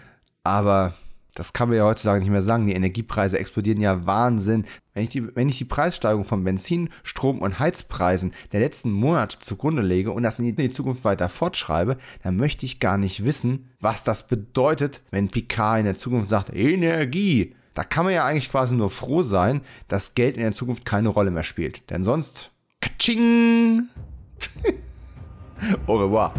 aber 0.44 0.94
das 1.38 1.52
kann 1.52 1.68
man 1.68 1.78
ja 1.78 1.84
heutzutage 1.84 2.18
nicht 2.18 2.32
mehr 2.32 2.42
sagen. 2.42 2.66
Die 2.66 2.72
Energiepreise 2.72 3.38
explodieren 3.38 3.80
ja 3.80 4.06
Wahnsinn. 4.06 4.64
Wenn 4.92 5.04
ich 5.04 5.10
die, 5.10 5.36
wenn 5.36 5.48
ich 5.48 5.56
die 5.56 5.64
Preissteigerung 5.64 6.24
von 6.24 6.42
Benzin, 6.42 6.88
Strom 7.04 7.38
und 7.38 7.60
Heizpreisen 7.60 8.32
der 8.50 8.58
letzten 8.58 8.90
Monate 8.90 9.38
zugrunde 9.38 9.82
lege 9.82 10.10
und 10.10 10.24
das 10.24 10.40
in 10.40 10.56
die 10.56 10.70
Zukunft 10.72 11.04
weiter 11.04 11.28
fortschreibe, 11.28 11.96
dann 12.24 12.36
möchte 12.36 12.66
ich 12.66 12.80
gar 12.80 12.98
nicht 12.98 13.24
wissen, 13.24 13.70
was 13.78 14.02
das 14.02 14.26
bedeutet, 14.26 15.00
wenn 15.12 15.28
Picard 15.28 15.78
in 15.78 15.84
der 15.84 15.96
Zukunft 15.96 16.28
sagt, 16.28 16.52
Energie. 16.52 17.54
Da 17.74 17.84
kann 17.84 18.04
man 18.04 18.14
ja 18.14 18.24
eigentlich 18.24 18.50
quasi 18.50 18.74
nur 18.74 18.90
froh 18.90 19.22
sein, 19.22 19.60
dass 19.86 20.14
Geld 20.14 20.34
in 20.34 20.42
der 20.42 20.52
Zukunft 20.54 20.84
keine 20.84 21.08
Rolle 21.08 21.30
mehr 21.30 21.44
spielt. 21.44 21.88
Denn 21.88 22.02
sonst, 22.02 22.50
katsching! 22.80 23.84
Au 25.86 25.98
revoir. 25.98 26.34